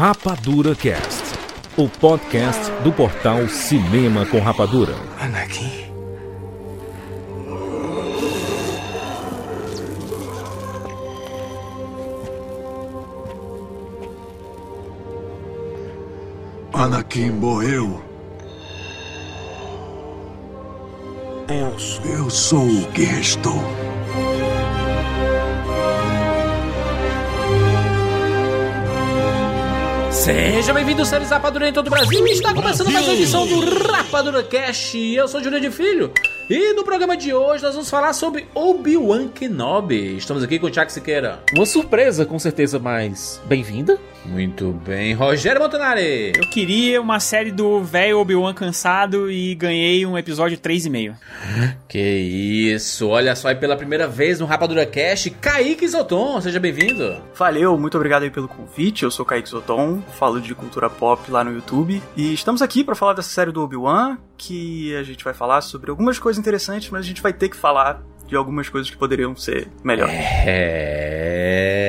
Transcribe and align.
Rapadura 0.00 0.74
Cast, 0.74 1.24
o 1.76 1.86
podcast 1.86 2.72
do 2.82 2.90
portal 2.90 3.46
Cinema 3.48 4.24
com 4.24 4.40
Rapadura. 4.40 4.94
Anakin. 5.20 5.92
Anakin 16.72 17.30
morreu. 17.32 18.02
Eu 21.46 22.10
Eu 22.10 22.30
sou 22.30 22.66
o 22.66 22.86
que 22.92 23.04
restou. 23.04 23.89
Seja 30.20 30.74
bem-vindo, 30.74 31.02
seres 31.06 31.30
Rapadura 31.30 31.66
em 31.66 31.72
todo 31.72 31.86
o 31.86 31.90
Brasil. 31.90 32.26
Está 32.26 32.52
começando 32.52 32.92
mais 32.92 33.06
uma 33.06 33.14
edição 33.14 33.46
do 33.46 33.60
Rapadura 33.90 34.42
Cast. 34.42 34.98
Eu 34.98 35.26
sou 35.26 35.42
Júlio 35.42 35.58
de 35.58 35.70
Filho. 35.70 36.12
E 36.48 36.74
no 36.74 36.84
programa 36.84 37.16
de 37.16 37.32
hoje 37.32 37.62
nós 37.62 37.72
vamos 37.72 37.88
falar 37.88 38.12
sobre 38.12 38.46
Obi-Wan 38.54 39.28
Kenobi. 39.28 40.18
Estamos 40.18 40.42
aqui 40.42 40.58
com 40.58 40.66
o 40.66 40.70
Tiago 40.70 40.92
Siqueira. 40.92 41.42
Uma 41.54 41.64
surpresa, 41.64 42.26
com 42.26 42.38
certeza, 42.38 42.78
mas 42.78 43.40
bem-vinda. 43.46 43.98
Muito 44.24 44.72
bem. 44.72 45.14
Rogério 45.14 45.60
Montanari. 45.60 46.32
Eu 46.36 46.48
queria 46.48 47.00
uma 47.00 47.18
série 47.18 47.50
do 47.50 47.82
velho 47.82 48.18
Obi-Wan 48.18 48.52
cansado 48.54 49.30
e 49.30 49.54
ganhei 49.54 50.04
um 50.04 50.16
episódio 50.16 50.58
3,5. 50.58 51.14
Que 51.88 51.98
isso. 51.98 53.08
Olha 53.08 53.34
só, 53.34 53.50
e 53.50 53.54
pela 53.54 53.76
primeira 53.76 54.06
vez 54.06 54.38
no 54.38 54.46
Rapadura 54.46 54.86
Cast, 54.86 55.30
Kaique 55.30 55.88
Zoton. 55.88 56.40
Seja 56.40 56.60
bem-vindo. 56.60 57.20
Valeu, 57.34 57.76
muito 57.78 57.96
obrigado 57.96 58.22
aí 58.22 58.30
pelo 58.30 58.46
convite. 58.46 59.02
Eu 59.02 59.10
sou 59.10 59.24
Kaique 59.24 59.48
Zoton, 59.48 60.00
falo 60.18 60.40
de 60.40 60.54
cultura 60.54 60.88
pop 60.88 61.30
lá 61.30 61.42
no 61.42 61.52
YouTube. 61.52 62.02
E 62.16 62.32
estamos 62.34 62.62
aqui 62.62 62.84
para 62.84 62.94
falar 62.94 63.14
dessa 63.14 63.30
série 63.30 63.50
do 63.50 63.62
Obi-Wan, 63.62 64.18
que 64.36 64.94
a 64.96 65.02
gente 65.02 65.24
vai 65.24 65.34
falar 65.34 65.60
sobre 65.62 65.90
algumas 65.90 66.18
coisas 66.18 66.38
interessantes, 66.38 66.90
mas 66.90 67.04
a 67.04 67.08
gente 67.08 67.22
vai 67.22 67.32
ter 67.32 67.48
que 67.48 67.56
falar 67.56 68.02
de 68.30 68.36
algumas 68.36 68.68
coisas 68.68 68.88
que 68.88 68.96
poderiam 68.96 69.34
ser 69.34 69.68
melhores. 69.82 70.14
É, 70.14 71.79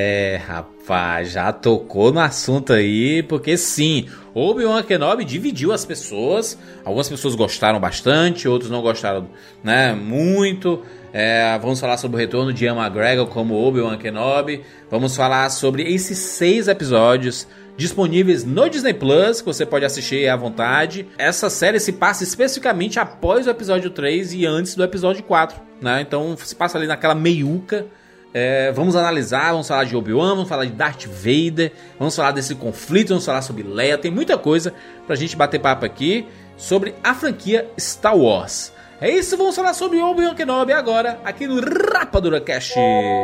rapaz, 0.42 1.32
já 1.32 1.52
tocou 1.52 2.12
no 2.12 2.20
assunto 2.20 2.74
aí, 2.74 3.24
porque 3.24 3.56
sim, 3.58 4.08
Obi-Wan 4.34 4.84
Kenobi 4.84 5.24
dividiu 5.24 5.72
as 5.72 5.86
pessoas. 5.86 6.58
Algumas 6.84 7.08
pessoas 7.08 7.36
gostaram 7.36 7.80
bastante, 7.80 8.48
outros 8.48 8.70
não 8.70 8.82
gostaram, 8.82 9.30
né, 9.64 9.94
muito. 9.94 10.82
É, 11.14 11.58
vamos 11.62 11.80
falar 11.80 11.98
sobre 11.98 12.18
o 12.18 12.20
retorno 12.20 12.54
de 12.54 12.66
Ian 12.66 12.76
McGregor 12.76 13.28
como 13.28 13.56
Obi-Wan 13.56 13.98
Kenobi. 13.98 14.64
Vamos 14.90 15.16
falar 15.16 15.50
sobre 15.50 15.84
esses 15.84 16.18
seis 16.18 16.68
episódios 16.68 17.48
disponíveis 17.78 18.44
no 18.44 18.70
Disney 18.70 18.94
Plus, 18.94 19.42
que 19.42 19.46
você 19.46 19.66
pode 19.66 19.86
assistir 19.86 20.28
à 20.30 20.36
vontade. 20.36 21.08
Essa 21.18 21.50
série 21.50 21.80
se 21.80 21.94
passa 21.94 22.24
especificamente 22.24 23.00
após 23.00 23.48
o 23.48 23.50
episódio 23.50 23.90
3 23.90 24.34
e 24.34 24.46
antes 24.46 24.76
do 24.76 24.84
episódio 24.84 25.24
4, 25.24 25.60
né? 25.82 26.02
Então 26.02 26.36
se 26.38 26.56
passa 26.56 26.78
ali 26.78 26.88
naquela 26.88 27.16
meiuca. 27.16 27.88
É, 28.34 28.72
vamos 28.72 28.96
analisar, 28.96 29.52
vamos 29.52 29.68
falar 29.68 29.84
de 29.84 29.96
Obi-Wan, 29.96 30.30
vamos 30.36 30.48
falar 30.48 30.66
de 30.66 30.72
Darth 30.72 31.06
Vader, 31.06 31.74
vamos 32.00 32.16
falar 32.16 32.32
desse 32.32 32.56
conflito, 32.56 33.10
vamos 33.10 33.26
falar 33.26 33.42
sobre 33.42 33.64
Leia, 33.64 33.98
tem 33.98 34.10
muita 34.10 34.38
coisa 34.38 34.74
pra 35.06 35.16
gente 35.16 35.36
bater 35.36 35.60
papo 35.60 35.86
aqui 35.86 36.26
sobre 36.56 36.96
a 37.04 37.14
franquia 37.14 37.70
Star 37.78 38.16
Wars. 38.16 38.72
É 39.02 39.10
isso, 39.10 39.36
vamos 39.36 39.56
falar 39.56 39.74
sobre 39.74 40.00
Obi-Wan 40.00 40.36
Kenobi 40.36 40.72
agora, 40.72 41.20
aqui 41.26 41.46
no 41.46 41.60
Rapadura 41.60 42.40
Cast. 42.40 42.74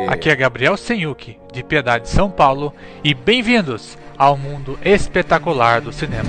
Aqui 0.08 0.28
é 0.28 0.36
Gabriel 0.36 0.76
Senyuki, 0.76 1.38
de 1.52 1.62
Piedade, 1.62 2.08
São 2.08 2.30
Paulo, 2.30 2.74
e 3.02 3.14
bem-vindos 3.14 3.96
ao 4.16 4.36
mundo 4.36 4.78
espetacular 4.84 5.80
do 5.80 5.92
cinema. 5.92 6.28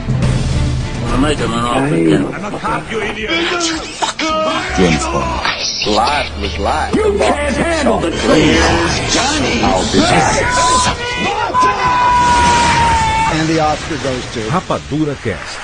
Rapadura 14.49 15.15
Cast. 15.23 15.59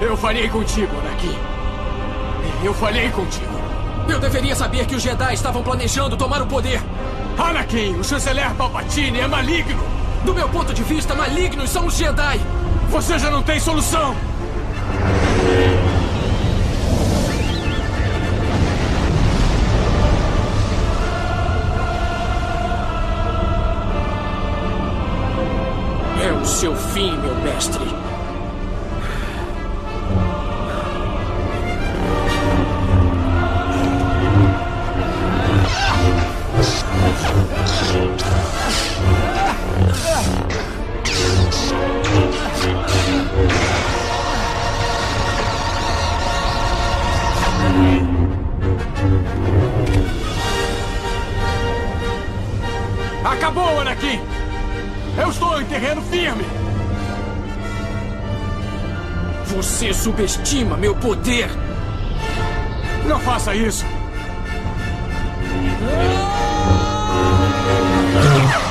Eu 0.00 0.16
falhei 0.16 0.48
contigo, 0.48 0.96
Anakin. 0.98 1.38
Eu 2.62 2.74
falhei 2.74 3.10
contigo. 3.10 3.58
Eu 4.08 4.18
deveria 4.18 4.54
saber 4.54 4.86
que 4.86 4.94
os 4.94 5.02
Jedi 5.02 5.34
estavam 5.34 5.62
planejando 5.62 6.16
tomar 6.16 6.42
o 6.42 6.46
poder. 6.46 6.80
Anakin, 7.38 7.96
o 7.98 8.04
chanceler 8.04 8.54
Palpatine 8.54 9.20
é 9.20 9.26
maligno. 9.26 9.82
Do 10.24 10.34
meu 10.34 10.48
ponto 10.48 10.74
de 10.74 10.82
vista, 10.82 11.14
malignos 11.14 11.70
são 11.70 11.86
os 11.86 11.96
Jedi. 11.96 12.40
Você 12.90 13.18
já 13.18 13.30
não 13.30 13.42
tem 13.42 13.60
solução. 13.60 14.16
O 26.40 26.44
seu 26.44 26.74
fim, 26.74 27.16
meu 27.18 27.34
mestre. 27.36 27.84
Acabou, 53.24 53.80
Anakin! 53.80 54.37
Eu 55.20 55.30
estou 55.30 55.60
em 55.60 55.64
terreno 55.64 56.00
firme! 56.02 56.44
Você 59.46 59.92
subestima 59.92 60.76
meu 60.76 60.94
poder! 60.94 61.48
Não 63.06 63.18
faça 63.20 63.54
isso! 63.54 63.84
Você 68.14 68.64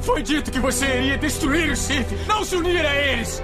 Foi 0.00 0.22
dito 0.22 0.50
que 0.50 0.60
você 0.60 0.86
iria 0.86 1.18
destruir 1.18 1.70
os 1.70 1.78
Sith, 1.78 2.06
não 2.26 2.44
se 2.44 2.56
unir 2.56 2.84
a 2.84 2.94
eles! 2.94 3.42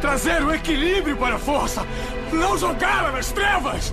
Trazer 0.00 0.42
o 0.42 0.52
equilíbrio 0.52 1.16
para 1.16 1.36
a 1.36 1.38
força, 1.38 1.86
não 2.32 2.56
jogá-la 2.56 3.12
nas 3.12 3.32
trevas! 3.32 3.92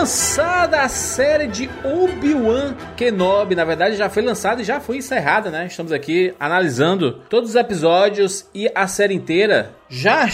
Lançada 0.00 0.80
a 0.80 0.88
série 0.88 1.46
de 1.46 1.68
Obi-Wan 1.84 2.74
Kenobi. 2.96 3.54
Na 3.54 3.66
verdade, 3.66 3.96
já 3.96 4.08
foi 4.08 4.22
lançada 4.22 4.62
e 4.62 4.64
já 4.64 4.80
foi 4.80 4.96
encerrada, 4.96 5.50
né? 5.50 5.66
Estamos 5.66 5.92
aqui 5.92 6.34
analisando 6.40 7.20
todos 7.28 7.50
os 7.50 7.56
episódios 7.56 8.48
e 8.54 8.70
a 8.74 8.86
série 8.86 9.12
inteira. 9.12 9.72
Já 9.90 10.26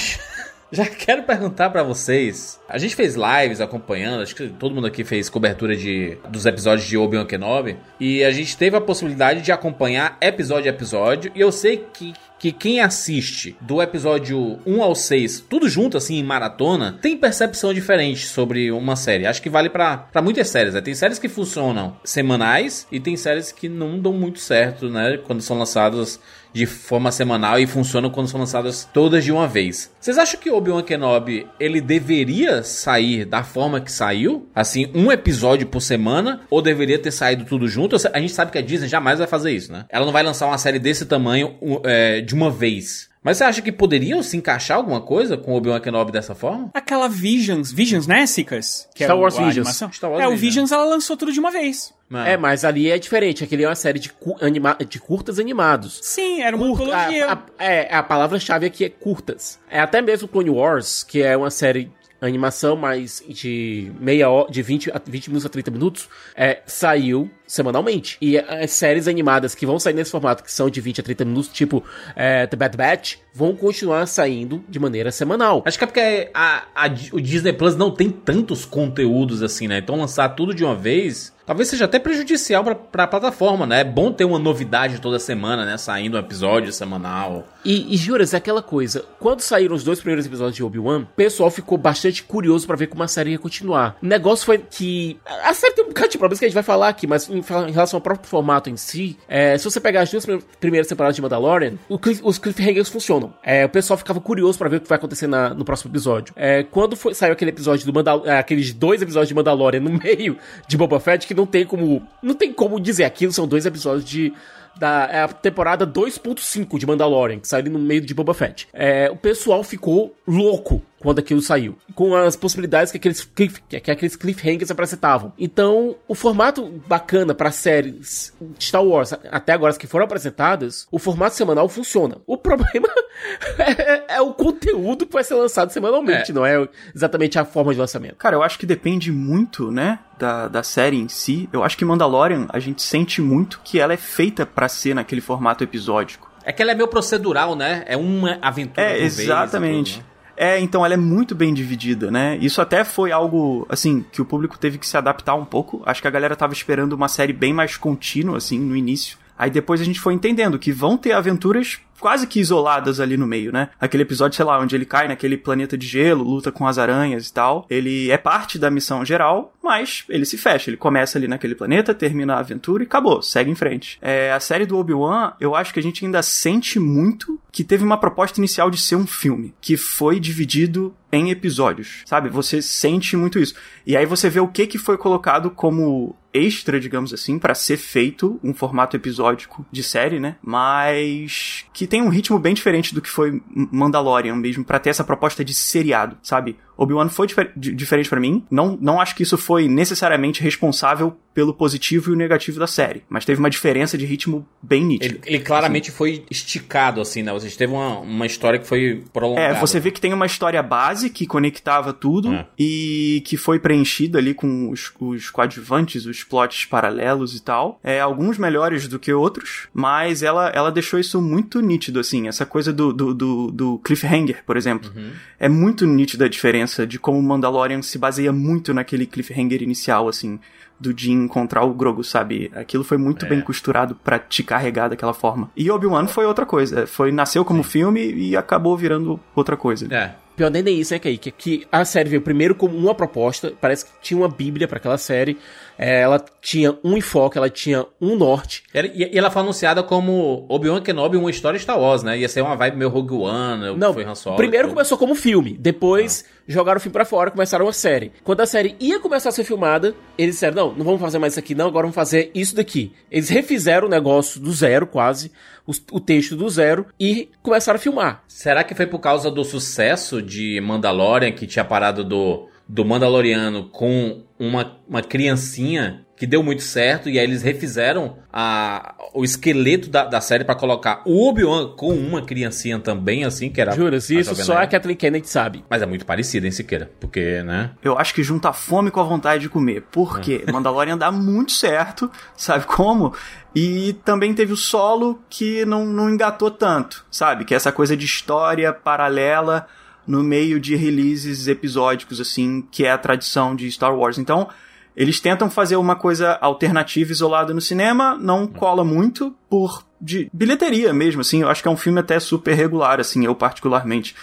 Já 0.70 0.86
quero 0.86 1.22
perguntar 1.22 1.70
para 1.70 1.82
vocês. 1.82 2.60
A 2.68 2.78
gente 2.78 2.94
fez 2.94 3.14
lives 3.14 3.60
acompanhando, 3.60 4.22
acho 4.22 4.34
que 4.34 4.48
todo 4.48 4.74
mundo 4.74 4.86
aqui 4.86 5.04
fez 5.04 5.28
cobertura 5.28 5.76
de 5.76 6.18
dos 6.28 6.46
episódios 6.46 6.86
de 6.86 6.96
Obi-Wan 6.96 7.26
Kenobi, 7.26 7.76
e 8.00 8.24
a 8.24 8.30
gente 8.30 8.56
teve 8.56 8.76
a 8.76 8.80
possibilidade 8.80 9.42
de 9.42 9.52
acompanhar 9.52 10.16
episódio 10.20 10.70
a 10.70 10.74
episódio, 10.74 11.30
e 11.34 11.40
eu 11.40 11.52
sei 11.52 11.86
que 11.92 12.12
que 12.38 12.52
quem 12.52 12.80
assiste 12.80 13.56
do 13.60 13.80
episódio 13.80 14.58
1 14.66 14.82
ao 14.82 14.94
6, 14.94 15.46
tudo 15.48 15.68
junto 15.68 15.96
assim 15.96 16.16
em 16.16 16.22
maratona, 16.22 16.98
tem 17.00 17.16
percepção 17.16 17.72
diferente 17.72 18.26
sobre 18.26 18.70
uma 18.70 18.94
série. 18.94 19.26
Acho 19.26 19.40
que 19.40 19.48
vale 19.48 19.70
para 19.70 20.06
muitas 20.22 20.48
séries, 20.48 20.74
né? 20.74 20.80
Tem 20.80 20.94
séries 20.94 21.18
que 21.18 21.28
funcionam 21.28 21.96
semanais 22.04 22.86
e 22.92 23.00
tem 23.00 23.16
séries 23.16 23.52
que 23.52 23.68
não 23.68 23.98
dão 23.98 24.12
muito 24.12 24.38
certo, 24.38 24.88
né, 24.90 25.18
quando 25.24 25.40
são 25.40 25.58
lançadas 25.58 26.20
de 26.56 26.64
forma 26.64 27.12
semanal 27.12 27.60
e 27.60 27.66
funcionam 27.66 28.08
quando 28.08 28.28
são 28.28 28.40
lançadas 28.40 28.88
todas 28.90 29.22
de 29.22 29.30
uma 29.30 29.46
vez. 29.46 29.90
Vocês 30.00 30.16
acham 30.16 30.40
que 30.40 30.50
Obi-Wan 30.50 30.82
Kenobi 30.82 31.46
ele 31.60 31.82
deveria 31.82 32.62
sair 32.62 33.26
da 33.26 33.44
forma 33.44 33.78
que 33.78 33.92
saiu? 33.92 34.48
Assim, 34.54 34.90
um 34.94 35.12
episódio 35.12 35.66
por 35.66 35.82
semana? 35.82 36.40
Ou 36.48 36.62
deveria 36.62 36.98
ter 36.98 37.10
saído 37.10 37.44
tudo 37.44 37.68
junto? 37.68 37.94
A 38.10 38.18
gente 38.18 38.32
sabe 38.32 38.50
que 38.50 38.56
a 38.56 38.62
Disney 38.62 38.88
jamais 38.88 39.18
vai 39.18 39.28
fazer 39.28 39.52
isso, 39.52 39.70
né? 39.70 39.84
Ela 39.90 40.06
não 40.06 40.12
vai 40.12 40.22
lançar 40.22 40.46
uma 40.46 40.56
série 40.56 40.78
desse 40.78 41.04
tamanho 41.04 41.56
é, 41.84 42.22
de 42.22 42.34
uma 42.34 42.50
vez. 42.50 43.10
Mas 43.22 43.36
você 43.36 43.44
acha 43.44 43.60
que 43.60 43.72
poderiam 43.72 44.22
se 44.22 44.36
encaixar 44.36 44.78
alguma 44.78 45.00
coisa 45.00 45.36
com 45.36 45.52
Obi-Wan 45.52 45.80
Kenobi 45.80 46.12
dessa 46.12 46.34
forma? 46.34 46.70
Aquela 46.72 47.08
Visions, 47.08 47.72
Visions, 47.72 48.06
né, 48.06 48.24
Sicas? 48.24 48.88
Que 48.94 49.04
Star 49.04 49.16
é 49.16 49.20
Wars 49.20 49.36
Visions. 49.36 49.68
Star 49.68 50.10
Wars 50.10 50.22
é, 50.22 50.24
Visions. 50.24 50.32
o 50.32 50.36
Visions 50.36 50.72
ela 50.72 50.84
lançou 50.84 51.16
tudo 51.16 51.32
de 51.32 51.40
uma 51.40 51.50
vez. 51.50 51.92
É, 52.10 52.36
mas 52.36 52.64
ali 52.64 52.90
é 52.90 52.98
diferente. 52.98 53.42
Aquele 53.42 53.64
é 53.64 53.68
uma 53.68 53.74
série 53.74 53.98
de, 53.98 54.12
cu 54.12 54.36
anima 54.40 54.76
de 54.88 55.00
curtas 55.00 55.38
animados. 55.38 55.98
Sim, 56.02 56.42
era 56.42 56.56
uma 56.56 56.76
Curta, 56.76 56.96
a, 56.96 57.32
a, 57.32 57.64
é, 57.64 57.94
a 57.94 58.02
palavra-chave 58.02 58.66
aqui 58.66 58.84
é 58.84 58.88
curtas. 58.88 59.58
É 59.68 59.80
até 59.80 60.00
mesmo 60.00 60.28
Clone 60.28 60.50
Wars, 60.50 61.02
que 61.02 61.22
é 61.22 61.36
uma 61.36 61.50
série 61.50 61.90
animação 62.20 62.76
mais 62.76 63.22
de 63.28 63.92
meia 64.00 64.30
hora, 64.30 64.50
de 64.50 64.62
20 64.62 64.90
a 64.90 65.00
20 65.04 65.28
minutos 65.28 65.46
a 65.46 65.48
30 65.48 65.70
minutos, 65.70 66.08
é, 66.34 66.62
saiu 66.66 67.30
semanalmente. 67.46 68.16
E 68.20 68.38
as 68.38 68.70
séries 68.72 69.06
animadas 69.06 69.54
que 69.54 69.66
vão 69.66 69.78
sair 69.78 69.94
nesse 69.94 70.10
formato, 70.10 70.42
que 70.42 70.50
são 70.50 70.70
de 70.70 70.80
20 70.80 71.00
a 71.00 71.04
30 71.04 71.24
minutos, 71.24 71.50
tipo 71.50 71.84
é, 72.14 72.46
The 72.46 72.56
Bad 72.56 72.76
Batch, 72.76 73.16
vão 73.34 73.54
continuar 73.54 74.06
saindo 74.06 74.64
de 74.68 74.78
maneira 74.78 75.12
semanal. 75.12 75.62
Acho 75.66 75.78
que 75.78 75.84
é 75.84 75.86
porque 75.86 76.30
a, 76.32 76.64
a, 76.74 76.86
o 77.12 77.20
Disney 77.20 77.52
Plus 77.52 77.76
não 77.76 77.90
tem 77.90 78.10
tantos 78.10 78.64
conteúdos 78.64 79.42
assim, 79.42 79.68
né? 79.68 79.78
Então 79.78 79.96
lançar 79.96 80.30
tudo 80.30 80.54
de 80.54 80.64
uma 80.64 80.74
vez 80.74 81.35
talvez 81.46 81.68
seja 81.68 81.84
até 81.84 81.98
prejudicial 81.98 82.64
para 82.64 83.04
a 83.04 83.06
plataforma, 83.06 83.66
né? 83.66 83.80
É 83.80 83.84
bom 83.84 84.12
ter 84.12 84.24
uma 84.24 84.38
novidade 84.38 85.00
toda 85.00 85.18
semana, 85.18 85.64
né? 85.64 85.78
Saindo 85.78 86.16
um 86.16 86.20
episódio 86.20 86.72
semanal. 86.72 87.46
E, 87.64 87.94
e 87.94 87.96
juras, 87.96 88.34
é 88.34 88.36
aquela 88.36 88.62
coisa. 88.62 89.04
Quando 89.18 89.40
saíram 89.40 89.74
os 89.74 89.84
dois 89.84 89.98
primeiros 90.00 90.26
episódios 90.26 90.56
de 90.56 90.62
Obi-Wan, 90.62 91.02
o 91.02 91.06
pessoal 91.06 91.50
ficou 91.50 91.78
bastante 91.78 92.22
curioso 92.22 92.66
para 92.66 92.76
ver 92.76 92.88
como 92.88 93.02
a 93.02 93.08
série 93.08 93.30
ia 93.30 93.38
continuar. 93.38 93.96
O 94.02 94.06
negócio 94.06 94.44
foi 94.44 94.58
que. 94.58 95.18
A 95.44 95.54
série 95.54 95.74
tem 95.74 95.84
um 95.84 95.88
bocado 95.88 96.08
de 96.08 96.18
problemas 96.18 96.38
que 96.38 96.44
a 96.44 96.48
gente 96.48 96.54
vai 96.54 96.62
falar 96.62 96.88
aqui, 96.88 97.06
mas 97.06 97.28
em, 97.28 97.38
em 97.38 97.72
relação 97.72 97.98
ao 97.98 98.00
próprio 98.00 98.28
formato 98.28 98.68
em 98.68 98.76
si, 98.76 99.16
é, 99.28 99.56
se 99.56 99.64
você 99.64 99.80
pegar 99.80 100.02
as 100.02 100.10
duas 100.10 100.26
primeiras 100.60 100.88
temporadas 100.88 101.16
de 101.16 101.22
Mandalorian, 101.22 101.74
cliff, 102.00 102.20
os 102.24 102.38
cliffhangers 102.38 102.88
funcionam. 102.88 103.32
É, 103.42 103.64
o 103.64 103.68
pessoal 103.68 103.96
ficava 103.96 104.20
curioso 104.20 104.58
para 104.58 104.68
ver 104.68 104.76
o 104.76 104.80
que 104.80 104.88
vai 104.88 104.96
acontecer 104.96 105.26
na, 105.26 105.50
no 105.50 105.64
próximo 105.64 105.90
episódio. 105.90 106.34
É, 106.36 106.62
quando 106.64 106.96
foi, 106.96 107.14
saiu 107.14 107.32
aquele 107.32 107.50
episódio 107.50 107.86
do 107.86 107.92
Mandal 107.92 108.26
é, 108.26 108.38
aqueles 108.38 108.72
dois 108.72 109.02
episódios 109.02 109.28
de 109.28 109.34
Mandalorian 109.34 109.80
no 109.80 109.90
meio 110.02 110.36
de 110.66 110.76
Boba 110.76 110.98
Fett, 110.98 111.26
que 111.26 111.34
não 111.36 111.46
tem 111.46 111.64
como. 111.64 112.02
Não 112.22 112.34
tem 112.34 112.52
como 112.52 112.80
dizer 112.80 113.04
aquilo, 113.04 113.32
são 113.32 113.46
dois 113.46 113.66
episódios 113.66 114.04
de 114.04 114.32
da 114.78 115.08
é 115.10 115.22
a 115.22 115.28
temporada 115.28 115.86
2.5 115.86 116.78
de 116.78 116.86
Mandalorian, 116.86 117.38
que 117.38 117.48
saiu 117.48 117.70
no 117.70 117.78
meio 117.78 118.00
de 118.00 118.12
Boba 118.12 118.34
Fett. 118.34 118.68
É, 118.72 119.10
o 119.10 119.16
pessoal 119.16 119.64
ficou 119.64 120.14
louco 120.26 120.82
quando 121.06 121.20
aquilo 121.20 121.40
saiu. 121.40 121.78
Com 121.94 122.16
as 122.16 122.34
possibilidades 122.34 122.90
que 122.90 122.98
aqueles, 122.98 123.24
cliff, 123.24 123.62
que 123.68 123.76
aqueles 123.76 124.16
cliffhangers 124.16 124.72
apresentavam. 124.72 125.32
Então, 125.38 125.94
o 126.08 126.16
formato 126.16 126.66
bacana 126.88 127.32
para 127.32 127.52
séries 127.52 128.34
Star 128.60 128.82
Wars, 128.82 129.12
até 129.30 129.52
agora 129.52 129.70
as 129.70 129.78
que 129.78 129.86
foram 129.86 130.04
apresentadas, 130.04 130.88
o 130.90 130.98
formato 130.98 131.36
semanal 131.36 131.68
funciona. 131.68 132.16
O 132.26 132.36
problema 132.36 132.88
é, 133.56 134.16
é, 134.16 134.20
o 134.20 134.34
conteúdo 134.34 135.06
que 135.06 135.12
vai 135.12 135.22
ser 135.22 135.34
lançado 135.34 135.70
semanalmente, 135.70 136.32
é. 136.32 136.34
não 136.34 136.44
é 136.44 136.68
exatamente 136.92 137.38
a 137.38 137.44
forma 137.44 137.72
de 137.72 137.78
lançamento. 137.78 138.16
Cara, 138.16 138.34
eu 138.34 138.42
acho 138.42 138.58
que 138.58 138.66
depende 138.66 139.12
muito, 139.12 139.70
né, 139.70 140.00
da, 140.18 140.48
da 140.48 140.64
série 140.64 140.96
em 140.96 141.06
si. 141.06 141.48
Eu 141.52 141.62
acho 141.62 141.78
que 141.78 141.84
Mandalorian, 141.84 142.48
a 142.48 142.58
gente 142.58 142.82
sente 142.82 143.22
muito 143.22 143.60
que 143.62 143.78
ela 143.78 143.92
é 143.92 143.96
feita 143.96 144.44
para 144.44 144.68
ser 144.68 144.92
naquele 144.92 145.20
formato 145.20 145.62
episódico. 145.62 146.28
É 146.44 146.52
que 146.52 146.60
ela 146.60 146.72
é 146.72 146.74
meio 146.74 146.88
procedural, 146.88 147.54
né? 147.54 147.84
É 147.86 147.96
uma 147.96 148.38
aventura. 148.42 148.88
É, 148.88 148.98
exatamente. 149.00 149.98
Vez? 149.98 150.15
É, 150.36 150.60
então 150.60 150.84
ela 150.84 150.94
é 150.94 150.98
muito 150.98 151.34
bem 151.34 151.54
dividida, 151.54 152.10
né? 152.10 152.36
Isso 152.40 152.60
até 152.60 152.84
foi 152.84 153.10
algo, 153.10 153.66
assim, 153.68 154.04
que 154.12 154.20
o 154.20 154.24
público 154.24 154.58
teve 154.58 154.76
que 154.78 154.86
se 154.86 154.96
adaptar 154.96 155.34
um 155.34 155.44
pouco. 155.44 155.82
Acho 155.86 156.02
que 156.02 156.08
a 156.08 156.10
galera 156.10 156.36
tava 156.36 156.52
esperando 156.52 156.92
uma 156.92 157.08
série 157.08 157.32
bem 157.32 157.52
mais 157.52 157.76
contínua, 157.76 158.36
assim, 158.36 158.58
no 158.58 158.76
início. 158.76 159.16
Aí 159.38 159.50
depois 159.50 159.80
a 159.80 159.84
gente 159.84 160.00
foi 160.00 160.14
entendendo 160.14 160.58
que 160.58 160.72
vão 160.72 160.96
ter 160.96 161.12
aventuras 161.12 161.78
quase 161.98 162.26
que 162.26 162.40
isoladas 162.40 163.00
ali 163.00 163.16
no 163.16 163.26
meio, 163.26 163.52
né? 163.52 163.70
Aquele 163.80 164.02
episódio, 164.02 164.36
sei 164.36 164.44
lá, 164.44 164.58
onde 164.60 164.74
ele 164.74 164.84
cai 164.84 165.08
naquele 165.08 165.36
planeta 165.36 165.76
de 165.76 165.86
gelo, 165.86 166.24
luta 166.24 166.52
com 166.52 166.66
as 166.66 166.78
aranhas 166.78 167.28
e 167.28 167.32
tal. 167.32 167.66
Ele 167.68 168.10
é 168.10 168.18
parte 168.18 168.58
da 168.58 168.70
missão 168.70 169.04
geral, 169.04 169.54
mas 169.62 170.04
ele 170.08 170.24
se 170.24 170.36
fecha. 170.38 170.70
Ele 170.70 170.76
começa 170.76 171.18
ali 171.18 171.28
naquele 171.28 171.54
planeta, 171.54 171.94
termina 171.94 172.34
a 172.34 172.38
aventura 172.38 172.82
e 172.82 172.86
acabou, 172.86 173.22
segue 173.22 173.50
em 173.50 173.54
frente. 173.54 173.98
É, 174.00 174.32
a 174.32 174.40
série 174.40 174.66
do 174.66 174.78
Obi-Wan, 174.78 175.32
eu 175.40 175.54
acho 175.54 175.72
que 175.72 175.80
a 175.80 175.82
gente 175.82 176.04
ainda 176.04 176.22
sente 176.22 176.78
muito 176.78 177.40
que 177.50 177.64
teve 177.64 177.84
uma 177.84 177.96
proposta 177.96 178.38
inicial 178.38 178.70
de 178.70 178.78
ser 178.78 178.96
um 178.96 179.06
filme, 179.06 179.54
que 179.60 179.76
foi 179.76 180.20
dividido 180.20 180.94
em 181.10 181.30
episódios, 181.30 182.02
sabe? 182.04 182.28
Você 182.28 182.60
sente 182.60 183.16
muito 183.16 183.38
isso. 183.38 183.54
E 183.86 183.96
aí 183.96 184.04
você 184.04 184.28
vê 184.28 184.40
o 184.40 184.48
que 184.48 184.66
que 184.66 184.76
foi 184.76 184.98
colocado 184.98 185.50
como 185.50 186.14
extra, 186.36 186.78
digamos 186.78 187.12
assim, 187.12 187.38
para 187.38 187.54
ser 187.54 187.76
feito 187.76 188.38
um 188.42 188.52
formato 188.52 188.96
episódico 188.96 189.64
de 189.70 189.82
série, 189.82 190.20
né? 190.20 190.36
Mas 190.42 191.64
que 191.72 191.86
tem 191.86 192.02
um 192.02 192.08
ritmo 192.08 192.38
bem 192.38 192.54
diferente 192.54 192.94
do 192.94 193.00
que 193.00 193.08
foi 193.08 193.42
Mandalorian 193.54 194.36
mesmo, 194.36 194.64
para 194.64 194.78
ter 194.78 194.90
essa 194.90 195.04
proposta 195.04 195.44
de 195.44 195.54
seriado, 195.54 196.16
sabe? 196.22 196.56
Obi-Wan 196.76 197.08
foi 197.08 197.26
difer 197.26 197.52
diferente 197.56 198.08
para 198.08 198.20
mim. 198.20 198.44
Não, 198.50 198.78
não 198.80 199.00
acho 199.00 199.14
que 199.14 199.22
isso 199.22 199.38
foi 199.38 199.68
necessariamente 199.68 200.42
responsável 200.42 201.16
pelo 201.36 201.52
positivo 201.52 202.10
e 202.10 202.14
o 202.14 202.16
negativo 202.16 202.58
da 202.58 202.66
série, 202.66 203.02
mas 203.10 203.26
teve 203.26 203.38
uma 203.38 203.50
diferença 203.50 203.98
de 203.98 204.06
ritmo 204.06 204.48
bem 204.62 204.82
nítida. 204.82 205.18
Ele, 205.22 205.36
ele 205.36 205.44
claramente 205.44 205.90
assim. 205.90 205.96
foi 205.98 206.24
esticado, 206.30 206.98
assim, 206.98 207.22
né? 207.22 207.30
Você 207.30 207.50
teve 207.50 207.74
uma, 207.74 207.98
uma 207.98 208.24
história 208.24 208.58
que 208.58 208.66
foi 208.66 209.04
prolongada. 209.12 209.54
É, 209.54 209.60
você 209.60 209.78
vê 209.78 209.90
que 209.90 210.00
tem 210.00 210.14
uma 210.14 210.24
história 210.24 210.62
base 210.62 211.10
que 211.10 211.26
conectava 211.26 211.92
tudo 211.92 212.32
é. 212.32 212.46
e 212.58 213.22
que 213.26 213.36
foi 213.36 213.58
preenchida 213.58 214.18
ali 214.18 214.32
com 214.32 214.70
os, 214.70 214.90
os 214.98 215.28
coadjuvantes, 215.28 216.06
os 216.06 216.24
plots 216.24 216.64
paralelos 216.64 217.36
e 217.36 217.42
tal. 217.42 217.78
É, 217.84 218.00
alguns 218.00 218.38
melhores 218.38 218.88
do 218.88 218.98
que 218.98 219.12
outros, 219.12 219.68
mas 219.74 220.22
ela, 220.22 220.48
ela 220.54 220.72
deixou 220.72 220.98
isso 220.98 221.20
muito 221.20 221.60
nítido, 221.60 222.00
assim. 222.00 222.28
Essa 222.28 222.46
coisa 222.46 222.72
do, 222.72 222.94
do, 222.94 223.12
do, 223.12 223.50
do 223.50 223.78
cliffhanger, 223.80 224.42
por 224.46 224.56
exemplo. 224.56 224.90
Uhum. 224.96 225.10
É 225.38 225.50
muito 225.50 225.86
nítida 225.86 226.24
a 226.24 226.28
diferença 226.28 226.65
de 226.86 226.98
como 226.98 227.22
Mandalorian 227.22 227.82
se 227.82 227.98
baseia 227.98 228.32
muito 228.32 228.74
naquele 228.74 229.06
cliffhanger 229.06 229.62
inicial, 229.62 230.08
assim 230.08 230.38
do 230.78 230.96
Jin 230.96 231.24
encontrar 231.24 231.64
o 231.64 231.72
Grogu, 231.72 232.04
sabe? 232.04 232.50
Aquilo 232.54 232.84
foi 232.84 232.98
muito 232.98 233.24
é. 233.24 233.28
bem 233.28 233.40
costurado 233.40 233.94
para 233.94 234.18
te 234.18 234.42
carregar 234.42 234.88
daquela 234.88 235.14
forma. 235.14 235.50
E 235.56 235.70
Obi-Wan 235.70 236.06
foi 236.06 236.26
outra 236.26 236.44
coisa. 236.44 236.86
Foi 236.86 237.10
nasceu 237.10 237.44
como 237.44 237.64
Sim. 237.64 237.70
filme 237.70 238.12
e 238.12 238.36
acabou 238.36 238.76
virando 238.76 239.18
outra 239.34 239.56
coisa. 239.56 239.92
É. 239.94 240.14
Pior 240.36 240.50
nem 240.50 240.78
isso, 240.78 240.92
né, 240.92 240.98
Kaique? 240.98 241.30
Que 241.30 241.66
a 241.72 241.82
série 241.82 242.10
veio 242.10 242.20
primeiro 242.20 242.54
como 242.54 242.76
uma 242.76 242.94
proposta, 242.94 243.54
parece 243.58 243.86
que 243.86 243.92
tinha 244.02 244.18
uma 244.18 244.28
bíblia 244.28 244.68
para 244.68 244.76
aquela 244.76 244.98
série. 244.98 245.38
É, 245.78 246.00
ela 246.00 246.24
tinha 246.40 246.76
um 246.82 246.96
enfoque, 246.96 247.36
ela 247.36 247.50
tinha 247.50 247.84
um 248.00 248.16
norte. 248.16 248.62
E 248.74 249.16
ela 249.16 249.30
foi 249.30 249.42
anunciada 249.42 249.82
como 249.82 250.46
Obi-Wan 250.48 250.80
Kenobi, 250.80 251.16
uma 251.16 251.30
história 251.30 251.58
Star 251.58 251.78
Wars, 251.78 252.02
né? 252.02 252.18
Ia 252.18 252.28
ser 252.28 252.40
uma 252.40 252.56
vibe 252.56 252.76
meio 252.76 252.90
Rogue 252.90 253.14
One, 253.14 253.76
Não, 253.76 253.92
foi 253.92 254.04
Han 254.04 254.14
Solo, 254.14 254.36
primeiro 254.36 254.68
começou 254.68 254.96
como 254.96 255.14
filme, 255.14 255.56
depois 255.58 256.24
ah. 256.26 256.42
jogaram 256.48 256.78
o 256.78 256.80
filme 256.80 256.92
pra 256.92 257.04
fora, 257.04 257.30
começaram 257.30 257.68
a 257.68 257.72
série. 257.72 258.12
Quando 258.24 258.40
a 258.40 258.46
série 258.46 258.76
ia 258.80 258.98
começar 259.00 259.28
a 259.28 259.32
ser 259.32 259.44
filmada, 259.44 259.94
eles 260.16 260.36
disseram, 260.36 260.54
não, 260.54 260.74
não 260.74 260.84
vamos 260.84 261.00
fazer 261.00 261.18
mais 261.18 261.34
isso 261.34 261.40
aqui 261.40 261.54
não, 261.54 261.66
agora 261.66 261.82
vamos 261.82 261.94
fazer 261.94 262.30
isso 262.34 262.54
daqui. 262.56 262.92
Eles 263.10 263.28
refizeram 263.28 263.86
o 263.86 263.90
negócio 263.90 264.40
do 264.40 264.52
zero, 264.52 264.86
quase, 264.86 265.30
o, 265.66 265.72
o 265.92 266.00
texto 266.00 266.36
do 266.36 266.48
zero, 266.48 266.86
e 266.98 267.28
começaram 267.42 267.76
a 267.76 267.80
filmar. 267.80 268.22
Será 268.28 268.64
que 268.64 268.74
foi 268.74 268.86
por 268.86 268.98
causa 268.98 269.30
do 269.30 269.44
sucesso 269.44 270.22
de 270.22 270.60
Mandalorian, 270.60 271.32
que 271.32 271.46
tinha 271.46 271.64
parado 271.64 272.04
do 272.04 272.48
do 272.68 272.84
Mandaloriano 272.84 273.68
com 273.68 274.22
uma, 274.38 274.78
uma 274.88 275.02
criancinha 275.02 276.06
que 276.16 276.26
deu 276.26 276.42
muito 276.42 276.62
certo 276.62 277.10
e 277.10 277.18
aí 277.18 277.24
eles 277.24 277.42
refizeram 277.42 278.16
a, 278.32 278.94
o 279.12 279.22
esqueleto 279.22 279.90
da, 279.90 280.04
da 280.04 280.20
série 280.20 280.44
para 280.44 280.54
colocar 280.54 281.02
o 281.04 281.28
Obi-Wan 281.28 281.74
com 281.76 281.92
uma 281.92 282.22
criancinha 282.22 282.78
também, 282.78 283.24
assim, 283.24 283.50
que 283.50 283.60
era... 283.60 283.72
Juras, 283.72 284.08
isso 284.08 284.34
só 284.34 284.56
a 284.56 284.66
Kathleen 284.66 284.96
Kennedy 284.96 285.28
sabe. 285.28 285.62
Mas 285.68 285.82
é 285.82 285.86
muito 285.86 286.06
parecido, 286.06 286.46
hein, 286.46 286.52
Siqueira? 286.52 286.90
Porque, 286.98 287.42
né? 287.42 287.72
Eu 287.82 287.98
acho 287.98 288.14
que 288.14 288.22
junta 288.22 288.48
a 288.48 288.52
fome 288.54 288.90
com 288.90 288.98
a 288.98 289.04
vontade 289.04 289.42
de 289.42 289.48
comer. 289.50 289.84
Porque 289.92 290.42
é. 290.46 290.50
Mandalorian 290.50 290.96
dá 290.96 291.12
muito 291.12 291.52
certo, 291.52 292.10
sabe 292.34 292.64
como? 292.64 293.12
E 293.54 293.94
também 294.04 294.32
teve 294.32 294.54
o 294.54 294.56
solo 294.56 295.20
que 295.28 295.66
não, 295.66 295.84
não 295.84 296.08
engatou 296.08 296.50
tanto, 296.50 297.04
sabe? 297.10 297.44
Que 297.44 297.52
é 297.52 297.56
essa 297.58 297.70
coisa 297.70 297.94
de 297.94 298.06
história 298.06 298.72
paralela 298.72 299.66
no 300.06 300.22
meio 300.22 300.60
de 300.60 300.76
releases 300.76 301.48
episódicos, 301.48 302.20
assim, 302.20 302.62
que 302.70 302.84
é 302.84 302.90
a 302.90 302.98
tradição 302.98 303.54
de 303.56 303.70
Star 303.70 303.96
Wars. 303.96 304.18
Então, 304.18 304.48
eles 304.96 305.20
tentam 305.20 305.50
fazer 305.50 305.76
uma 305.76 305.96
coisa 305.96 306.38
alternativa, 306.40 307.12
isolada 307.12 307.52
no 307.52 307.60
cinema, 307.60 308.16
não 308.16 308.46
cola 308.46 308.84
muito 308.84 309.34
por 309.50 309.84
de 310.00 310.30
bilheteria 310.32 310.92
mesmo, 310.92 311.20
assim. 311.20 311.42
Eu 311.42 311.48
acho 311.48 311.62
que 311.62 311.68
é 311.68 311.70
um 311.70 311.76
filme 311.76 312.00
até 312.00 312.18
super 312.20 312.54
regular, 312.54 313.00
assim, 313.00 313.24
eu 313.24 313.34
particularmente. 313.34 314.14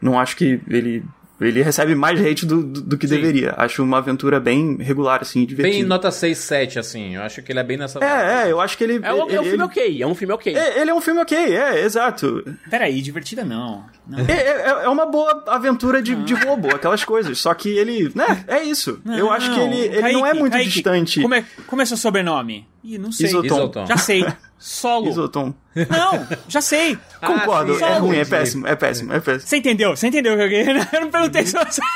Não 0.00 0.18
acho 0.18 0.36
que 0.36 0.60
ele 0.68 1.04
ele 1.40 1.62
recebe 1.62 1.94
mais 1.94 2.20
hate 2.20 2.44
do, 2.46 2.62
do, 2.62 2.80
do 2.82 2.98
que 2.98 3.08
Sim. 3.08 3.16
deveria. 3.16 3.54
Acho 3.56 3.82
uma 3.82 3.98
aventura 3.98 4.38
bem 4.38 4.76
regular, 4.76 5.20
assim, 5.22 5.44
divertida. 5.44 5.78
Bem 5.78 5.86
nota 5.86 6.10
6, 6.10 6.36
7, 6.36 6.78
assim. 6.78 7.14
Eu 7.16 7.22
acho 7.22 7.42
que 7.42 7.52
ele 7.52 7.58
é 7.60 7.64
bem 7.64 7.76
nessa. 7.76 7.98
É, 8.04 8.46
é, 8.48 8.52
eu 8.52 8.60
acho 8.60 8.76
que 8.76 8.84
ele. 8.84 9.00
É 9.02 9.12
um, 9.12 9.26
ele, 9.28 9.36
é 9.36 9.40
um 9.40 9.44
filme 9.44 9.56
ele- 9.56 9.62
ok, 9.62 10.02
é 10.02 10.06
um 10.06 10.14
filme 10.14 10.34
ok. 10.34 10.56
é, 10.56 10.80
ele 10.80 10.90
é 10.90 10.94
um 10.94 11.00
filme 11.00 11.20
ok, 11.20 11.38
é, 11.38 11.84
exato. 11.84 12.44
Peraí, 12.68 13.00
divertida 13.00 13.44
não. 13.44 13.84
Não. 14.06 14.18
É, 14.18 14.32
é, 14.32 14.84
é 14.84 14.88
uma 14.88 15.06
boa 15.06 15.44
aventura 15.46 16.02
de, 16.02 16.14
de 16.14 16.34
robô, 16.34 16.68
aquelas 16.68 17.04
coisas. 17.04 17.38
Só 17.38 17.54
que 17.54 17.68
ele, 17.70 18.10
né, 18.14 18.44
é 18.48 18.62
isso. 18.62 19.00
eu 19.06 19.30
acho 19.30 19.52
que 19.54 19.60
ele, 19.60 19.76
ele 19.78 20.12
não 20.12 20.20
é 20.26 20.30
Kaique, 20.30 20.38
muito 20.38 20.52
Kaique, 20.52 20.70
distante. 20.70 21.20
Como 21.22 21.34
é, 21.34 21.44
como 21.66 21.82
é 21.82 21.84
seu 21.86 21.96
sobrenome? 21.96 22.66
Ih, 22.82 22.98
não 22.98 23.12
sei. 23.12 23.26
Isotom. 23.26 23.86
Já 23.86 23.96
sei. 23.96 24.24
Solo. 24.60 25.08
Isotom. 25.08 25.54
Não, 25.74 26.26
já 26.46 26.60
sei. 26.60 26.96
Concordo, 27.24 27.74
sim, 27.76 27.84
é 27.84 27.98
ruim, 27.98 28.16
é 28.18 28.24
péssimo, 28.24 28.66
é 28.66 28.76
péssimo, 28.76 29.12
é 29.12 29.18
péssimo. 29.20 29.48
Você 29.48 29.56
entendeu? 29.56 29.96
Você 29.96 30.06
entendeu 30.08 30.34
o 30.34 30.36
que 30.36 30.42
eu 30.44 30.48
queria? 30.48 30.88
Eu 30.92 31.00
não 31.00 31.10
perguntei 31.10 31.46
se 31.46 31.52
você... 31.56 31.80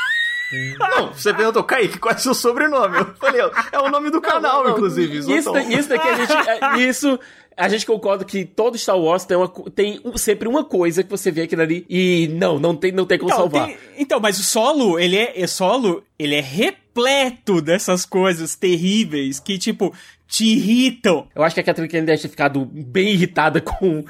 Não, 0.78 1.12
você 1.12 1.34
perguntou, 1.34 1.64
Kaique, 1.64 1.98
qual 1.98 2.14
é 2.14 2.16
o 2.16 2.20
seu 2.20 2.32
sobrenome? 2.34 2.98
Eu 2.98 3.14
falei, 3.16 3.40
é 3.72 3.78
o 3.80 3.88
nome 3.90 4.08
do 4.10 4.20
canal, 4.20 4.58
Não, 4.58 4.64
não, 4.70 4.76
inclusive, 4.76 5.18
Isso, 5.18 5.30
Isotom. 5.32 5.58
isso 5.68 5.88
daqui 5.88 6.06
a 6.06 6.14
gente. 6.14 6.32
é, 6.32 6.78
Isso. 6.88 7.18
A 7.56 7.68
gente 7.68 7.84
concorda 7.86 8.24
que 8.24 8.44
todo 8.44 8.76
Star 8.78 8.96
Wars 8.98 9.24
tem, 9.24 9.36
uma, 9.36 9.48
tem 9.74 10.00
sempre 10.16 10.46
uma 10.48 10.62
coisa 10.64 11.02
que 11.02 11.10
você 11.10 11.30
vê 11.32 11.42
aquilo 11.42 11.62
ali 11.62 11.84
e 11.88 12.28
não, 12.34 12.58
não 12.60 12.76
tem, 12.76 12.92
não 12.92 13.04
tem 13.06 13.18
como 13.18 13.30
Então, 13.30 13.40
salvar. 13.40 13.66
tem- 13.66 13.76
então, 13.98 14.20
mas 14.20 14.38
o 14.38 14.44
solo, 14.44 14.98
ele 14.98 15.16
é, 15.16 15.40
é 15.40 15.46
solo, 15.46 16.04
ele 16.18 16.34
é 16.36 16.40
repleto 16.40 17.60
dessas 17.60 18.04
coisas 18.04 18.54
terríveis 18.54 19.40
que, 19.40 19.58
tipo, 19.58 19.92
te 20.26 20.44
irritam. 20.44 21.28
Eu 21.34 21.42
acho 21.42 21.54
que 21.54 21.60
a 21.60 21.64
Kathleen 21.64 21.88
Kennedy 21.88 22.06
deve 22.06 22.22
ter 22.22 22.28
ficado 22.28 22.64
bem 22.64 23.10
irritada 23.10 23.60
com, 23.60 24.04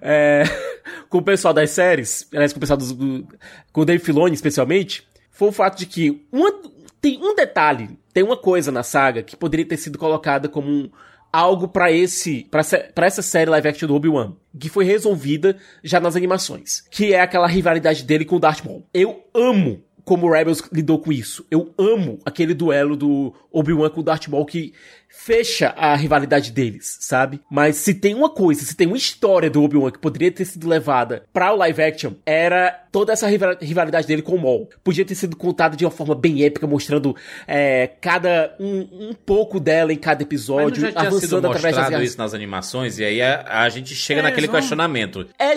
é, 0.00 0.44
com 1.08 1.18
o 1.18 1.22
pessoal 1.22 1.54
das 1.54 1.70
séries, 1.70 2.26
aliás, 2.32 2.52
com 2.52 2.58
o 2.58 2.60
pessoal 2.60 2.78
do, 2.78 3.28
com 3.72 3.80
o 3.80 3.84
Dave 3.84 4.02
Filoni, 4.02 4.34
especialmente, 4.34 5.06
foi 5.30 5.48
o 5.48 5.52
fato 5.52 5.78
de 5.78 5.86
que 5.86 6.26
uma, 6.30 6.52
tem 7.00 7.18
um 7.18 7.34
detalhe, 7.34 7.98
tem 8.12 8.22
uma 8.22 8.36
coisa 8.36 8.70
na 8.70 8.82
saga 8.82 9.22
que 9.22 9.36
poderia 9.36 9.66
ter 9.66 9.76
sido 9.76 9.98
colocada 9.98 10.48
como 10.48 10.68
um, 10.68 10.90
algo 11.32 11.68
pra 11.68 11.90
esse, 11.90 12.46
pra 12.50 13.06
essa 13.06 13.22
série 13.22 13.50
live 13.50 13.68
action 13.68 13.88
do 13.88 13.94
Obi-Wan, 13.94 14.34
que 14.58 14.68
foi 14.68 14.84
resolvida 14.84 15.56
já 15.82 16.00
nas 16.00 16.16
animações, 16.16 16.82
que 16.90 17.14
é 17.14 17.20
aquela 17.20 17.46
rivalidade 17.46 18.04
dele 18.04 18.24
com 18.24 18.36
o 18.36 18.40
Darth 18.40 18.64
Maul. 18.64 18.86
Eu 18.92 19.24
amo 19.32 19.82
como 20.04 20.26
o 20.26 20.32
Rebels 20.32 20.62
lidou 20.72 20.98
com 20.98 21.12
isso. 21.12 21.46
Eu 21.50 21.72
amo 21.78 22.18
aquele 22.24 22.52
duelo 22.52 22.96
do 22.96 23.32
Obi-Wan 23.52 23.90
com 23.90 24.00
o 24.00 24.02
Darth 24.02 24.26
Maul 24.28 24.44
que 24.44 24.72
fecha 25.12 25.74
a 25.76 25.94
rivalidade 25.96 26.50
deles, 26.52 26.96
sabe? 27.00 27.40
Mas 27.50 27.76
se 27.76 27.92
tem 27.94 28.14
uma 28.14 28.30
coisa, 28.30 28.64
se 28.64 28.74
tem 28.74 28.86
uma 28.86 28.96
história 28.96 29.50
do 29.50 29.62
Obi-Wan 29.62 29.90
que 29.90 29.98
poderia 29.98 30.30
ter 30.30 30.44
sido 30.44 30.68
levada 30.68 31.24
pra 31.32 31.52
o 31.52 31.56
live 31.56 31.82
action, 31.82 32.12
era 32.24 32.70
toda 32.90 33.12
essa 33.12 33.28
rival- 33.28 33.56
rivalidade 33.60 34.06
dele 34.06 34.22
com 34.22 34.34
o 34.34 34.40
Maul. 34.40 34.68
Podia 34.82 35.04
ter 35.04 35.14
sido 35.14 35.36
contada 35.36 35.76
de 35.76 35.84
uma 35.84 35.90
forma 35.90 36.14
bem 36.14 36.42
épica, 36.44 36.66
mostrando 36.66 37.14
é, 37.46 37.88
cada 38.00 38.54
um, 38.58 39.10
um 39.10 39.14
pouco 39.14 39.60
dela 39.60 39.92
em 39.92 39.96
cada 39.96 40.16
Mas 40.20 40.26
episódio, 40.26 40.82
não 40.82 40.90
já 40.90 40.98
tinha 41.00 41.10
sido 41.20 41.36
através 41.36 41.62
das 41.76 41.84
mostrado 41.84 42.04
isso 42.04 42.18
nas 42.18 42.34
animações, 42.34 42.98
e 42.98 43.04
aí 43.04 43.20
a, 43.22 43.62
a 43.64 43.68
gente 43.68 43.94
chega 43.94 44.20
É, 44.20 44.22
naquele 44.22 44.46
vão- 44.46 44.56
questionamento. 44.56 45.26
É, 45.38 45.52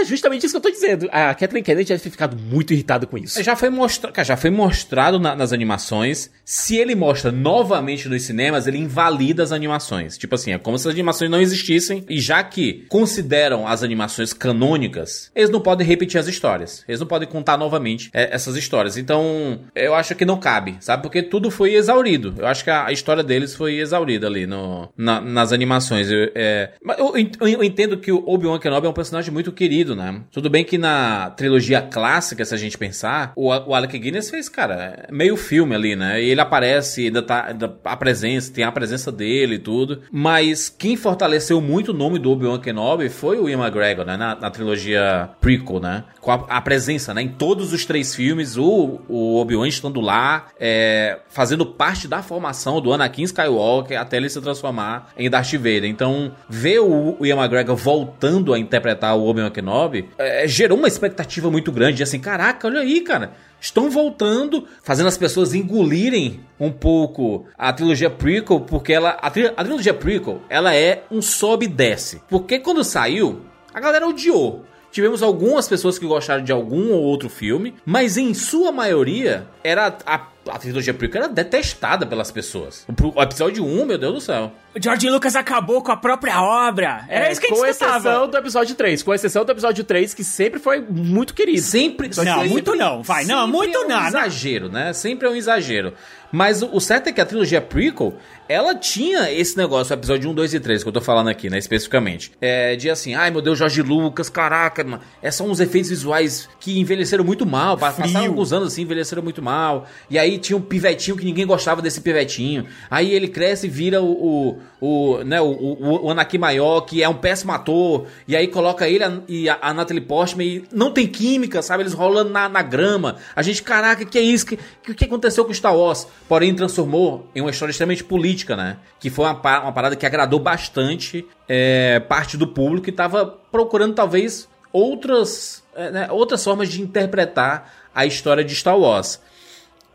é 0.00 0.04
justamente 0.04 0.46
isso 0.46 0.52
que 0.52 0.56
eu 0.58 0.60
tô 0.62 0.70
dizendo. 0.70 1.08
A 1.10 1.34
Kathleen 1.34 1.62
Kennedy 1.64 1.88
deve 1.88 2.02
ter 2.02 2.10
ficado 2.10 2.36
muito 2.36 2.72
irritada 2.72 3.06
com 3.06 3.18
isso. 3.18 3.42
Já 3.42 3.56
foi, 3.56 3.68
mostra... 3.70 4.10
cara, 4.12 4.24
já 4.24 4.36
foi 4.36 4.50
mostrado 4.50 5.18
na- 5.18 5.34
nas 5.34 5.52
animações. 5.52 6.30
Se 6.44 6.76
ele 6.76 6.94
mostra 6.94 7.30
novamente 7.32 8.08
nos 8.08 8.22
cinemas, 8.22 8.66
ele 8.66 8.78
invalida 8.98 9.42
as 9.42 9.52
animações. 9.52 10.18
Tipo 10.18 10.34
assim, 10.34 10.52
é 10.52 10.58
como 10.58 10.78
se 10.78 10.88
as 10.88 10.94
animações 10.94 11.30
não 11.30 11.40
existissem. 11.40 12.04
E 12.08 12.20
já 12.20 12.42
que 12.42 12.84
consideram 12.88 13.66
as 13.66 13.82
animações 13.82 14.32
canônicas, 14.32 15.30
eles 15.34 15.50
não 15.50 15.60
podem 15.60 15.86
repetir 15.86 16.18
as 16.18 16.26
histórias. 16.26 16.84
Eles 16.88 17.00
não 17.00 17.06
podem 17.06 17.28
contar 17.28 17.56
novamente 17.56 18.10
é, 18.12 18.34
essas 18.34 18.56
histórias. 18.56 18.96
Então, 18.96 19.60
eu 19.74 19.94
acho 19.94 20.14
que 20.14 20.24
não 20.24 20.38
cabe, 20.38 20.76
sabe? 20.80 21.02
Porque 21.02 21.22
tudo 21.22 21.50
foi 21.50 21.74
exaurido. 21.74 22.34
Eu 22.38 22.46
acho 22.46 22.64
que 22.64 22.70
a, 22.70 22.86
a 22.86 22.92
história 22.92 23.22
deles 23.22 23.54
foi 23.54 23.78
exaurida 23.78 24.26
ali 24.26 24.46
no, 24.46 24.88
na- 24.96 25.20
nas 25.20 25.52
animações. 25.52 26.10
Eu, 26.10 26.30
é... 26.34 26.70
Eu, 26.98 27.14
eu 27.48 27.64
entendo 27.64 27.98
que 27.98 28.10
o 28.10 28.22
Obi-Wan 28.26 28.58
Kenobi 28.58 28.86
é 28.86 28.90
um 28.90 28.94
personagem 28.94 29.32
muito 29.32 29.52
querido, 29.52 29.94
né? 29.94 30.22
Tudo 30.32 30.50
bem 30.50 30.64
que 30.64 30.76
na 30.78 31.30
trilogia 31.30 31.80
clássica, 31.80 32.44
se 32.44 32.54
a 32.54 32.58
gente 32.58 32.76
pensar, 32.76 33.32
o, 33.36 33.48
o 33.48 33.74
Alec 33.74 33.96
Guinness 33.98 34.30
fez, 34.30 34.48
cara, 34.48 35.06
meio 35.10 35.36
filme 35.36 35.74
ali, 35.74 35.94
né? 35.94 36.22
E 36.22 36.30
ele 36.30 36.40
aparece, 36.40 37.04
ainda 37.06 37.22
tá, 37.22 37.46
ainda 37.48 37.78
a 37.84 37.96
presença, 37.96 38.52
tem 38.52 38.64
a 38.64 38.72
presença 38.72 38.87
dele 39.12 39.56
e 39.56 39.58
tudo. 39.58 40.02
Mas 40.10 40.68
quem 40.68 40.96
fortaleceu 40.96 41.60
muito 41.60 41.90
o 41.90 41.94
nome 41.94 42.18
do 42.18 42.30
Obi-Wan 42.30 42.58
Kenobi 42.58 43.08
foi 43.08 43.38
o 43.38 43.48
Ian 43.48 43.58
McGregor, 43.58 44.04
né? 44.04 44.16
Na, 44.16 44.34
na 44.34 44.50
trilogia 44.50 45.30
prequel, 45.40 45.80
né? 45.80 46.04
Com 46.20 46.30
a, 46.30 46.46
a 46.48 46.60
presença, 46.60 47.12
né? 47.14 47.22
Em 47.22 47.28
todos 47.28 47.72
os 47.72 47.84
três 47.84 48.14
filmes, 48.14 48.56
o, 48.56 49.00
o 49.08 49.36
Obi-Wan 49.40 49.68
estando 49.68 50.00
lá, 50.00 50.46
é, 50.58 51.18
fazendo 51.28 51.66
parte 51.66 52.08
da 52.08 52.22
formação 52.22 52.80
do 52.80 52.92
Anakin 52.92 53.22
Skywalker 53.22 54.00
até 54.00 54.16
ele 54.16 54.28
se 54.28 54.40
transformar 54.40 55.12
em 55.16 55.28
Darth 55.28 55.52
Vader. 55.52 55.84
Então, 55.84 56.32
ver 56.48 56.80
o, 56.80 57.16
o 57.18 57.26
Ian 57.26 57.36
McGregor 57.36 57.76
voltando 57.76 58.52
a 58.52 58.58
interpretar 58.58 59.16
o 59.16 59.26
Obi-Wan 59.26 59.50
Kenobi 59.50 60.08
é, 60.18 60.46
gerou 60.46 60.78
uma 60.78 60.88
expectativa 60.88 61.50
muito 61.50 61.70
grande. 61.72 61.98
de 61.98 62.02
Assim, 62.02 62.18
caraca, 62.18 62.66
olha 62.66 62.80
aí, 62.80 63.00
cara. 63.00 63.32
Estão 63.60 63.90
voltando, 63.90 64.66
fazendo 64.82 65.08
as 65.08 65.18
pessoas 65.18 65.52
engolirem 65.54 66.40
um 66.60 66.70
pouco 66.70 67.46
a 67.56 67.72
trilogia 67.72 68.08
prequel, 68.10 68.60
porque 68.60 68.92
ela 68.92 69.10
a, 69.20 69.30
tri- 69.30 69.52
a 69.56 69.64
trilogia 69.64 69.92
prequel, 69.94 70.40
ela 70.48 70.74
é 70.74 71.02
um 71.10 71.20
sobe 71.20 71.66
e 71.66 71.68
desce. 71.68 72.22
Porque 72.28 72.58
quando 72.58 72.84
saiu, 72.84 73.40
a 73.74 73.80
galera 73.80 74.06
odiou. 74.06 74.64
Tivemos 74.90 75.22
algumas 75.22 75.68
pessoas 75.68 75.98
que 75.98 76.06
gostaram 76.06 76.42
de 76.42 76.50
algum 76.50 76.92
ou 76.92 77.02
outro 77.02 77.28
filme, 77.28 77.74
mas 77.84 78.16
em 78.16 78.32
sua 78.32 78.72
maioria 78.72 79.46
era 79.62 79.94
a, 80.06 80.26
a 80.48 80.58
trilogia 80.58 80.94
prequel 80.94 81.24
era 81.24 81.32
detestada 81.32 82.06
pelas 82.06 82.30
pessoas. 82.32 82.86
O, 82.88 83.18
o 83.18 83.22
episódio 83.22 83.64
1, 83.66 83.84
meu 83.84 83.98
Deus 83.98 84.14
do 84.14 84.20
céu. 84.20 84.50
George 84.80 85.08
Lucas 85.10 85.34
acabou 85.36 85.82
com 85.82 85.90
a 85.92 85.96
própria 85.96 86.42
obra. 86.42 87.04
Era 87.08 87.28
É, 87.28 87.32
isso 87.32 87.40
que 87.40 87.46
a 87.46 87.50
gente 87.50 87.58
com 87.60 87.66
escutava. 87.66 87.96
exceção 88.08 88.28
do 88.30 88.36
episódio 88.36 88.74
3. 88.74 89.02
Com 89.02 89.14
exceção 89.14 89.44
do 89.44 89.52
episódio 89.52 89.84
3, 89.84 90.14
que 90.14 90.24
sempre 90.24 90.58
foi 90.60 90.80
muito 90.80 91.34
querido. 91.34 91.60
Sempre. 91.60 92.08
Não, 92.08 92.14
sempre- 92.24 92.48
muito 92.48 92.74
não, 92.76 93.02
vai, 93.02 93.24
não, 93.24 93.46
muito 93.46 93.76
é 93.76 93.80
um 93.84 93.88
não, 93.88 94.06
exagero, 94.06 94.68
né? 94.68 94.92
Sempre 94.92 95.26
é 95.26 95.30
um 95.30 95.34
exagero. 95.36 95.92
Mas 96.30 96.60
o, 96.62 96.76
o 96.76 96.80
certo 96.80 97.08
é 97.08 97.12
que 97.12 97.22
a 97.22 97.24
trilogia 97.26 97.58
prequel, 97.58 98.14
ela 98.46 98.74
tinha 98.74 99.32
esse 99.32 99.56
negócio, 99.56 99.94
o 99.94 99.98
episódio 99.98 100.28
1, 100.30 100.34
2 100.34 100.54
e 100.54 100.60
3, 100.60 100.82
que 100.82 100.88
eu 100.88 100.92
tô 100.92 101.00
falando 101.00 101.28
aqui, 101.28 101.48
né, 101.48 101.56
especificamente. 101.56 102.32
É, 102.38 102.76
de 102.76 102.90
assim, 102.90 103.14
ai 103.14 103.30
meu 103.30 103.40
Deus, 103.40 103.58
Jorge 103.58 103.80
Lucas, 103.80 104.28
caraca, 104.28 104.84
mano, 104.84 105.02
é 105.22 105.30
só 105.30 105.42
uns 105.44 105.58
efeitos 105.58 105.88
visuais 105.88 106.46
que 106.60 106.78
envelheceram 106.78 107.24
muito 107.24 107.46
mal, 107.46 107.78
pa- 107.78 107.92
passaram 107.92 108.26
alguns 108.26 108.52
anos 108.52 108.74
assim, 108.74 108.82
envelheceram 108.82 109.22
muito 109.22 109.40
mal. 109.42 109.86
E 110.10 110.18
aí 110.18 110.36
tinha 110.36 110.54
um 110.54 110.60
pivetinho 110.60 111.16
que 111.16 111.24
ninguém 111.24 111.46
gostava 111.46 111.80
desse 111.80 112.02
pivetinho. 112.02 112.66
Aí 112.90 113.10
ele 113.14 113.28
cresce 113.28 113.66
e 113.66 113.70
vira 113.70 114.02
o, 114.02 114.10
o, 114.12 114.58
o, 114.80 115.18
né, 115.24 115.40
o, 115.40 115.46
o, 115.46 116.06
o 116.06 116.10
Anakin 116.10 116.38
maior, 116.38 116.82
que 116.82 117.02
é 117.02 117.08
um 117.08 117.14
péssimo 117.14 117.52
ator. 117.52 118.06
E 118.26 118.36
aí 118.36 118.46
coloca 118.48 118.88
ele 118.88 119.02
a- 119.04 119.20
e 119.28 119.48
a, 119.48 119.58
a 119.60 119.74
Natalie 119.74 120.02
Portman 120.02 120.44
e 120.44 120.64
não 120.72 120.92
tem 120.92 121.06
química, 121.06 121.60
sabe? 121.62 121.82
Eles 121.82 121.92
rolando 121.94 122.30
na, 122.30 122.48
na 122.48 122.62
grama. 122.62 123.16
A 123.34 123.42
gente, 123.42 123.62
caraca, 123.62 124.04
que 124.04 124.18
é 124.18 124.22
isso? 124.22 124.44
O 124.44 124.48
que, 124.48 124.58
que, 124.82 124.94
que 124.94 125.04
aconteceu 125.04 125.44
com 125.44 125.52
Star 125.52 125.76
Wars? 125.76 126.06
Porém, 126.28 126.54
transformou 126.54 127.28
em 127.34 127.40
uma 127.40 127.50
história 127.50 127.70
extremamente 127.70 128.04
política, 128.04 128.56
né? 128.56 128.78
Que 129.00 129.10
foi 129.10 129.24
uma, 129.24 129.32
uma 129.62 129.72
parada 129.72 129.96
que 129.96 130.06
agradou 130.06 130.38
bastante 130.40 131.26
é, 131.48 132.00
parte 132.00 132.36
do 132.36 132.46
público 132.46 132.84
que 132.84 132.92
tava 132.92 133.26
procurando, 133.50 133.94
talvez, 133.94 134.48
outras, 134.72 135.62
é, 135.74 135.90
né, 135.90 136.08
outras 136.10 136.44
formas 136.44 136.68
de 136.68 136.80
interpretar 136.82 137.72
a 137.94 138.06
história 138.06 138.44
de 138.44 138.54
Star 138.54 138.78
Wars. 138.78 139.20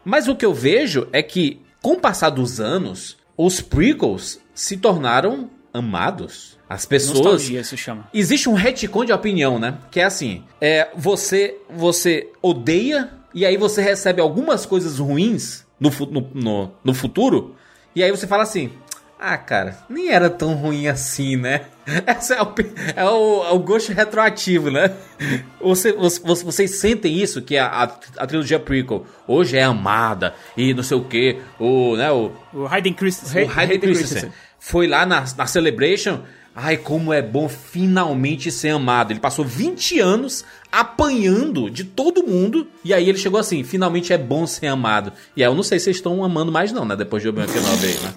Mas 0.04 0.28
o 0.28 0.36
que 0.36 0.46
eu 0.46 0.54
vejo 0.54 1.08
é 1.14 1.24
que, 1.24 1.62
com 1.82 1.94
o 1.94 2.00
passar 2.00 2.30
dos 2.30 2.60
anos, 2.60 3.18
os 3.38 3.62
prequels 3.62 4.40
se 4.54 4.78
tornaram 4.78 5.50
amados. 5.74 6.58
As 6.70 6.86
pessoas. 6.86 7.20
Nostalgia, 7.20 7.62
isso 7.62 7.78
chama. 7.78 8.08
Existe 8.14 8.50
um 8.50 8.54
retcon 8.54 9.06
de 9.06 9.14
opinião, 9.14 9.60
né? 9.60 9.78
Que 9.92 10.00
é 10.00 10.06
assim: 10.06 10.44
é, 10.60 10.90
você, 10.96 11.58
você 11.70 12.30
odeia 12.42 13.12
e 13.34 13.46
aí 13.46 13.58
você 13.58 13.82
recebe 13.82 14.22
algumas 14.22 14.66
coisas 14.66 15.00
ruins 15.00 15.66
no, 15.80 15.90
no, 16.10 16.30
no, 16.34 16.72
no 16.84 16.94
futuro, 16.94 17.56
e 17.96 18.04
aí 18.04 18.12
você 18.12 18.26
fala 18.26 18.44
assim. 18.44 18.72
Ah, 19.26 19.38
cara, 19.38 19.78
nem 19.90 20.10
era 20.10 20.30
tão 20.30 20.54
ruim 20.54 20.86
assim, 20.88 21.38
né? 21.38 21.62
Esse 22.06 22.34
é 22.34 22.42
o, 22.42 22.54
é 22.94 23.06
o, 23.06 23.44
é 23.46 23.52
o 23.54 23.60
gosto 23.60 23.94
retroativo, 23.94 24.70
né? 24.70 24.92
Você, 25.62 25.94
você- 25.94 26.20
vocês 26.44 26.76
sentem 26.80 27.18
isso, 27.22 27.42
que 27.42 27.58
a, 27.58 27.68
a, 27.68 27.84
a 28.18 28.28
trilogia 28.28 28.60
prequel 28.60 29.06
hoje 29.26 29.56
é 29.58 29.64
amada 29.64 30.34
e 30.58 30.74
não 30.74 30.84
sei 30.84 30.98
o 30.98 31.06
que, 31.06 31.38
o, 31.58 31.96
né, 31.96 32.12
o, 32.12 32.34
O 32.54 32.68
Hayden 32.68 32.94
Christensen. 32.94 33.46
o 33.46 33.50
Hayden 33.58 33.80
Christensen 33.80 34.30
foi 34.60 34.88
lá 34.88 35.06
na, 35.06 35.24
na 35.38 35.46
Celebration. 35.46 36.20
Ai, 36.54 36.76
como 36.76 37.14
é 37.14 37.22
bom 37.22 37.48
finalmente 37.48 38.52
ser 38.52 38.70
amado. 38.72 39.12
Ele 39.12 39.22
passou 39.22 39.46
20 39.46 40.00
anos 40.02 40.44
apanhando 40.70 41.70
de 41.70 41.84
todo 41.86 42.28
mundo. 42.28 42.68
E 42.84 42.94
aí 42.94 43.08
ele 43.10 43.18
chegou 43.18 43.40
assim: 43.40 43.64
finalmente 43.64 44.12
é 44.14 44.18
bom 44.18 44.46
ser 44.46 44.68
amado. 44.68 45.14
E 45.36 45.42
aí 45.44 45.50
eu 45.50 45.56
não 45.56 45.64
sei 45.64 45.80
se 45.80 45.86
vocês 45.86 45.96
estão 45.96 46.24
amando 46.24 46.52
mais, 46.52 46.72
não, 46.74 46.84
né? 46.86 46.96
Depois 46.96 47.24
de 47.24 47.30
Obi-Wan 47.30 47.48
Kenobi 47.48 47.88
né? 48.04 48.14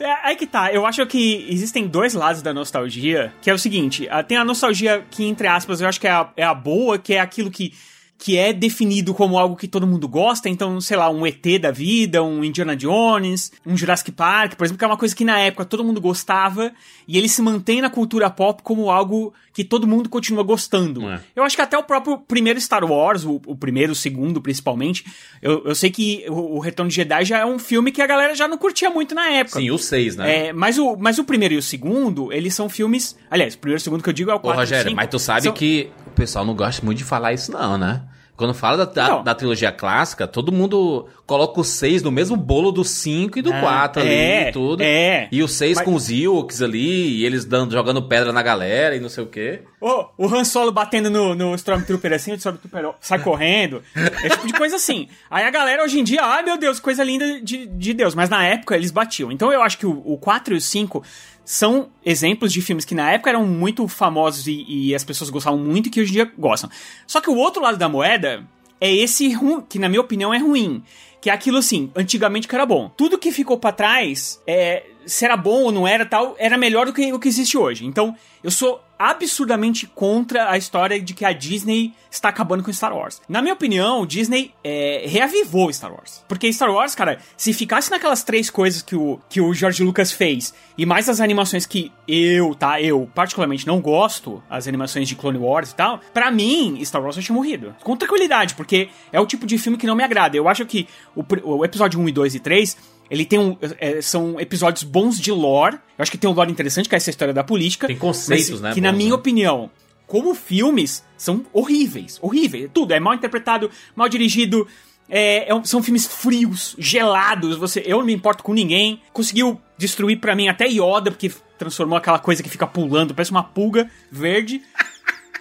É, 0.00 0.12
aí 0.22 0.36
que 0.36 0.46
tá, 0.46 0.72
eu 0.72 0.86
acho 0.86 1.04
que 1.06 1.46
existem 1.50 1.86
dois 1.86 2.14
lados 2.14 2.40
da 2.40 2.54
nostalgia, 2.54 3.32
que 3.42 3.50
é 3.50 3.54
o 3.54 3.58
seguinte, 3.58 4.08
ah, 4.10 4.22
tem 4.22 4.38
a 4.38 4.44
nostalgia 4.44 5.04
que, 5.10 5.24
entre 5.24 5.46
aspas, 5.46 5.80
eu 5.80 5.88
acho 5.88 6.00
que 6.00 6.06
é 6.06 6.10
a, 6.10 6.30
é 6.36 6.44
a 6.44 6.54
boa, 6.54 6.98
que 6.98 7.12
é 7.12 7.20
aquilo 7.20 7.50
que 7.50 7.74
que 8.18 8.36
é 8.38 8.52
definido 8.52 9.12
como 9.12 9.38
algo 9.38 9.56
que 9.56 9.68
todo 9.68 9.86
mundo 9.86 10.08
gosta, 10.08 10.48
então, 10.48 10.80
sei 10.80 10.96
lá, 10.96 11.10
um 11.10 11.26
ET 11.26 11.44
da 11.60 11.70
vida, 11.70 12.22
um 12.22 12.42
Indiana 12.42 12.74
Jones, 12.74 13.52
um 13.64 13.76
Jurassic 13.76 14.10
Park, 14.12 14.54
por 14.56 14.64
exemplo, 14.64 14.78
que 14.78 14.84
é 14.84 14.88
uma 14.88 14.96
coisa 14.96 15.14
que 15.14 15.24
na 15.24 15.38
época 15.38 15.64
todo 15.64 15.84
mundo 15.84 16.00
gostava, 16.00 16.72
e 17.06 17.18
ele 17.18 17.28
se 17.28 17.42
mantém 17.42 17.80
na 17.80 17.90
cultura 17.90 18.30
pop 18.30 18.62
como 18.62 18.90
algo 18.90 19.32
que 19.52 19.62
todo 19.64 19.86
mundo 19.86 20.08
continua 20.08 20.42
gostando. 20.42 21.08
É. 21.08 21.20
Eu 21.34 21.42
acho 21.44 21.56
que 21.56 21.62
até 21.62 21.76
o 21.78 21.82
próprio 21.82 22.18
primeiro 22.18 22.60
Star 22.60 22.84
Wars, 22.84 23.24
o, 23.24 23.40
o 23.46 23.56
primeiro, 23.56 23.92
o 23.92 23.94
segundo 23.94 24.40
principalmente, 24.40 25.04
eu, 25.40 25.62
eu 25.64 25.74
sei 25.74 25.90
que 25.90 26.24
o, 26.28 26.56
o 26.56 26.58
Retorno 26.58 26.88
de 26.90 26.96
Jedi 26.96 27.24
já 27.24 27.38
é 27.38 27.44
um 27.46 27.58
filme 27.58 27.92
que 27.92 28.02
a 28.02 28.06
galera 28.06 28.34
já 28.34 28.48
não 28.48 28.58
curtia 28.58 28.90
muito 28.90 29.14
na 29.14 29.28
época. 29.28 29.60
Sim, 29.60 29.70
o 29.70 29.78
6, 29.78 30.16
né? 30.16 30.48
É, 30.48 30.52
mas, 30.52 30.78
o, 30.78 30.96
mas 30.96 31.18
o 31.18 31.24
primeiro 31.24 31.54
e 31.54 31.58
o 31.58 31.62
segundo, 31.62 32.32
eles 32.32 32.54
são 32.54 32.68
filmes. 32.68 33.16
Aliás, 33.30 33.54
o 33.54 33.58
primeiro 33.58 33.78
e 33.78 33.82
o 33.82 33.84
segundo 33.84 34.02
que 34.02 34.08
eu 34.08 34.12
digo 34.12 34.30
é 34.30 34.34
o 34.34 34.38
Ô, 34.38 34.40
4 34.40 34.52
e 34.52 34.58
o 34.58 34.60
Rogério, 34.64 34.90
5, 34.90 34.96
mas 34.96 35.08
tu 35.08 35.18
sabe 35.18 35.42
são- 35.44 35.52
que 35.52 35.90
pessoal 36.16 36.44
não 36.44 36.54
gosta 36.54 36.84
muito 36.84 36.98
de 36.98 37.04
falar 37.04 37.32
isso, 37.32 37.52
não, 37.52 37.78
né? 37.78 38.02
Quando 38.36 38.52
fala 38.52 38.84
da, 38.84 38.84
da, 38.84 39.22
da 39.22 39.34
trilogia 39.34 39.72
clássica, 39.72 40.26
todo 40.26 40.52
mundo 40.52 41.06
coloca 41.24 41.58
o 41.58 41.64
6 41.64 42.02
no 42.02 42.10
mesmo 42.10 42.36
bolo 42.36 42.70
do 42.70 42.84
5 42.84 43.38
e 43.38 43.40
do 43.42 43.50
Ah, 43.50 43.60
4 43.60 44.02
ali 44.02 44.10
é, 44.12 44.48
e 44.48 44.52
tudo. 44.52 44.82
é. 44.82 45.26
E 45.32 45.42
o 45.42 45.48
6 45.48 45.76
Mas- 45.78 45.84
com 45.86 45.94
os 45.94 46.10
Ewoks 46.10 46.60
ali, 46.60 47.16
e 47.16 47.24
eles 47.24 47.46
dando, 47.46 47.72
jogando 47.72 48.02
pedra 48.02 48.34
na 48.34 48.42
galera 48.42 48.94
e 48.94 49.00
não 49.00 49.08
sei 49.08 49.24
o 49.24 49.26
quê. 49.26 49.62
Ô, 49.80 50.04
o 50.18 50.26
Han 50.28 50.44
Solo 50.44 50.70
batendo 50.70 51.08
no, 51.08 51.34
no 51.34 51.54
Stormtrooper 51.54 52.12
assim, 52.12 52.32
o 52.32 52.34
Stormtrooper 52.34 52.90
sai 53.00 53.20
correndo. 53.20 53.82
É 53.94 54.28
tipo 54.28 54.46
de 54.46 54.52
coisa 54.52 54.76
assim. 54.76 55.08
Aí 55.30 55.46
a 55.46 55.50
galera 55.50 55.82
hoje 55.82 55.98
em 55.98 56.04
dia, 56.04 56.22
ai 56.22 56.42
meu 56.42 56.58
Deus, 56.58 56.78
coisa 56.78 57.02
linda 57.02 57.40
de, 57.40 57.64
de 57.66 57.94
Deus. 57.94 58.14
Mas 58.14 58.28
na 58.28 58.44
época 58.44 58.76
eles 58.76 58.90
batiam. 58.90 59.32
Então 59.32 59.50
eu 59.50 59.62
acho 59.62 59.78
que 59.78 59.86
o, 59.86 60.02
o 60.04 60.18
4 60.18 60.52
e 60.52 60.58
o 60.58 60.60
5 60.60 61.02
são 61.46 61.88
exemplos 62.04 62.52
de 62.52 62.60
filmes 62.60 62.84
que 62.84 62.94
na 62.94 63.12
época 63.12 63.30
eram 63.30 63.46
muito 63.46 63.86
famosos 63.86 64.46
e, 64.48 64.64
e 64.68 64.94
as 64.94 65.04
pessoas 65.04 65.30
gostavam 65.30 65.58
muito 65.60 65.86
e 65.86 65.90
que 65.90 66.00
hoje 66.00 66.10
em 66.10 66.14
dia 66.14 66.32
gostam. 66.36 66.68
Só 67.06 67.20
que 67.20 67.30
o 67.30 67.36
outro 67.36 67.62
lado 67.62 67.78
da 67.78 67.88
moeda 67.88 68.44
é 68.80 68.92
esse 68.92 69.32
ru- 69.32 69.62
que 69.62 69.78
na 69.78 69.88
minha 69.88 70.00
opinião 70.00 70.34
é 70.34 70.38
ruim. 70.38 70.82
Que 71.20 71.30
é 71.30 71.32
aquilo 71.32 71.56
assim, 71.58 71.90
antigamente 71.96 72.46
que 72.46 72.54
era 72.54 72.66
bom. 72.66 72.90
Tudo 72.96 73.16
que 73.16 73.32
ficou 73.32 73.58
pra 73.58 73.72
trás, 73.72 74.40
é, 74.46 74.84
se 75.06 75.24
era 75.24 75.36
bom 75.36 75.62
ou 75.62 75.72
não 75.72 75.86
era 75.88 76.04
tal, 76.04 76.34
era 76.38 76.58
melhor 76.58 76.86
do 76.86 76.92
que 76.92 77.12
o 77.12 77.18
que 77.18 77.28
existe 77.28 77.56
hoje. 77.56 77.86
Então, 77.86 78.14
eu 78.44 78.50
sou 78.50 78.80
absurdamente 78.98 79.86
contra 79.86 80.50
a 80.50 80.56
história 80.56 81.00
de 81.00 81.14
que 81.14 81.24
a 81.24 81.32
Disney 81.32 81.92
está 82.10 82.28
acabando 82.28 82.62
com 82.62 82.72
Star 82.72 82.94
Wars. 82.94 83.20
Na 83.28 83.42
minha 83.42 83.54
opinião, 83.54 84.06
Disney 84.06 84.52
é, 84.64 85.04
reavivou 85.06 85.72
Star 85.72 85.92
Wars. 85.92 86.24
Porque 86.26 86.52
Star 86.52 86.70
Wars, 86.70 86.94
cara, 86.94 87.18
se 87.36 87.52
ficasse 87.52 87.90
naquelas 87.90 88.22
três 88.22 88.48
coisas 88.50 88.82
que 88.82 88.96
o, 88.96 89.20
que 89.28 89.40
o 89.40 89.52
George 89.52 89.82
Lucas 89.82 90.12
fez, 90.12 90.54
e 90.78 90.86
mais 90.86 91.08
as 91.08 91.20
animações 91.20 91.66
que 91.66 91.92
eu, 92.08 92.54
tá, 92.54 92.80
eu 92.80 93.08
particularmente 93.14 93.66
não 93.66 93.80
gosto, 93.80 94.42
as 94.48 94.66
animações 94.66 95.08
de 95.08 95.14
Clone 95.14 95.38
Wars 95.38 95.70
e 95.70 95.74
tal, 95.74 96.00
pra 96.12 96.30
mim, 96.30 96.82
Star 96.84 97.02
Wars 97.02 97.16
já 97.16 97.22
tinha 97.22 97.34
morrido. 97.34 97.74
Com 97.82 97.96
tranquilidade, 97.96 98.54
porque 98.54 98.88
é 99.12 99.20
o 99.20 99.26
tipo 99.26 99.46
de 99.46 99.58
filme 99.58 99.78
que 99.78 99.86
não 99.86 99.96
me 99.96 100.02
agrada. 100.02 100.36
Eu 100.36 100.48
acho 100.48 100.64
que 100.64 100.88
o, 101.14 101.24
o 101.44 101.64
episódio 101.64 102.00
1 102.00 102.08
e 102.08 102.12
2 102.12 102.34
e 102.34 102.40
3 102.40 102.95
ele 103.10 103.24
tem 103.24 103.38
um. 103.38 103.56
é, 103.78 104.00
são 104.02 104.40
episódios 104.40 104.82
bons 104.82 105.18
de 105.20 105.30
lore. 105.32 105.76
Eu 105.76 106.02
acho 106.02 106.10
que 106.10 106.18
tem 106.18 106.28
um 106.28 106.32
lore 106.32 106.50
interessante, 106.50 106.88
que 106.88 106.94
é 106.94 106.98
essa 106.98 107.10
história 107.10 107.32
da 107.34 107.44
política. 107.44 107.86
Tem 107.86 107.96
conceitos, 107.96 108.50
mas 108.50 108.60
né, 108.60 108.74
Que, 108.74 108.80
na 108.80 108.90
bons, 108.90 108.98
minha 108.98 109.10
né? 109.10 109.14
opinião, 109.16 109.70
como 110.06 110.34
filmes, 110.34 111.04
são 111.16 111.44
horríveis. 111.52 112.18
Horríveis. 112.20 112.70
Tudo. 112.72 112.92
É 112.92 113.00
mal 113.00 113.14
interpretado, 113.14 113.70
mal 113.94 114.08
dirigido. 114.08 114.66
é, 115.08 115.50
é 115.52 115.64
são 115.64 115.82
filmes 115.82 116.06
frios, 116.06 116.74
gelados. 116.78 117.56
Você, 117.56 117.82
eu 117.86 117.98
não 117.98 118.04
me 118.06 118.12
importo 118.14 118.42
com 118.42 118.52
ninguém. 118.52 119.00
Conseguiu 119.12 119.60
destruir 119.78 120.18
pra 120.20 120.34
mim 120.34 120.48
até 120.48 120.66
Yoda, 120.66 121.10
porque 121.10 121.30
transformou 121.58 121.96
aquela 121.96 122.18
coisa 122.18 122.42
que 122.42 122.48
fica 122.50 122.66
pulando, 122.66 123.14
parece 123.14 123.30
uma 123.30 123.42
pulga 123.42 123.90
verde. 124.10 124.62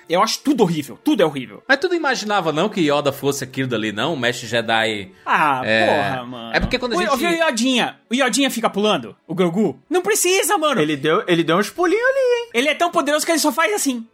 Eu 0.08 0.22
acho 0.22 0.40
tudo 0.44 0.62
horrível. 0.62 1.00
Tudo 1.04 1.24
é 1.24 1.26
horrível. 1.26 1.64
Mas 1.68 1.78
tu 1.80 1.88
não 1.90 1.96
imaginava, 1.96 2.52
não, 2.52 2.70
que 2.70 2.80
Yoda 2.82 3.12
fosse 3.12 3.44
aquilo 3.44 3.68
dali, 3.68 3.92
não? 3.92 4.14
O 4.14 4.18
mestre 4.20 4.48
Jedi. 4.48 5.12
Ah, 5.26 5.62
É. 5.66 5.88
porra, 5.88 6.26
mano. 6.26 6.56
É 6.56 6.60
porque 6.60 6.78
quando 6.78 6.94
a 6.94 6.98
O- 6.98 7.02
gente- 7.02 7.26
O 7.26 7.28
Yodinha, 7.48 7.98
o 8.10 8.14
Yodinha 8.14 8.52
fica 8.52 8.70
pulando? 8.70 9.16
O 9.28 9.34
Grogu? 9.34 9.80
Não 9.90 10.02
precisa, 10.04 10.58
mano. 10.58 10.80
Ele, 10.80 10.94
Ele 10.94 11.02
deu, 11.02 11.24
ele 11.28 11.44
deu 11.44 11.58
uns 11.58 11.70
pulinhos 11.72 12.04
ali, 12.04 12.60
hein? 12.62 12.68
é 12.68 12.76
tão 12.76 12.92
poderoso 12.92 13.26
que 13.26 13.32
ele 13.32 13.40
só 13.40 13.52
faz 13.52 13.74
assim. 13.74 14.06